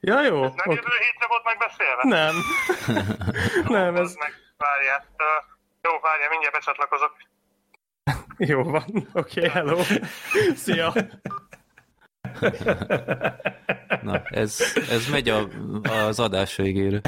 Ja, 0.00 0.22
jó. 0.22 0.40
Nem 0.40 0.52
Okay. 0.52 0.74
jövő 0.74 0.96
hétre 1.00 1.26
volt 1.28 1.44
megbeszélve? 1.44 2.02
Nem. 2.02 2.34
nem, 3.82 3.96
ez 3.96 4.14
meg, 4.14 4.32
várjál. 4.56 5.06
Jó, 5.82 5.98
várjál, 6.00 6.28
mindjárt 6.28 6.54
becsatlakozok. 6.54 7.16
jó 8.38 8.62
van. 8.62 9.08
Oké, 9.12 9.40
okay, 9.40 9.48
hello. 9.48 9.78
Szia. 10.54 10.92
Na, 14.02 14.22
ez, 14.30 14.58
ez 14.90 15.08
megy 15.10 15.28
a, 15.28 15.48
az 16.06 16.20
adás 16.20 16.56
végére. 16.56 17.00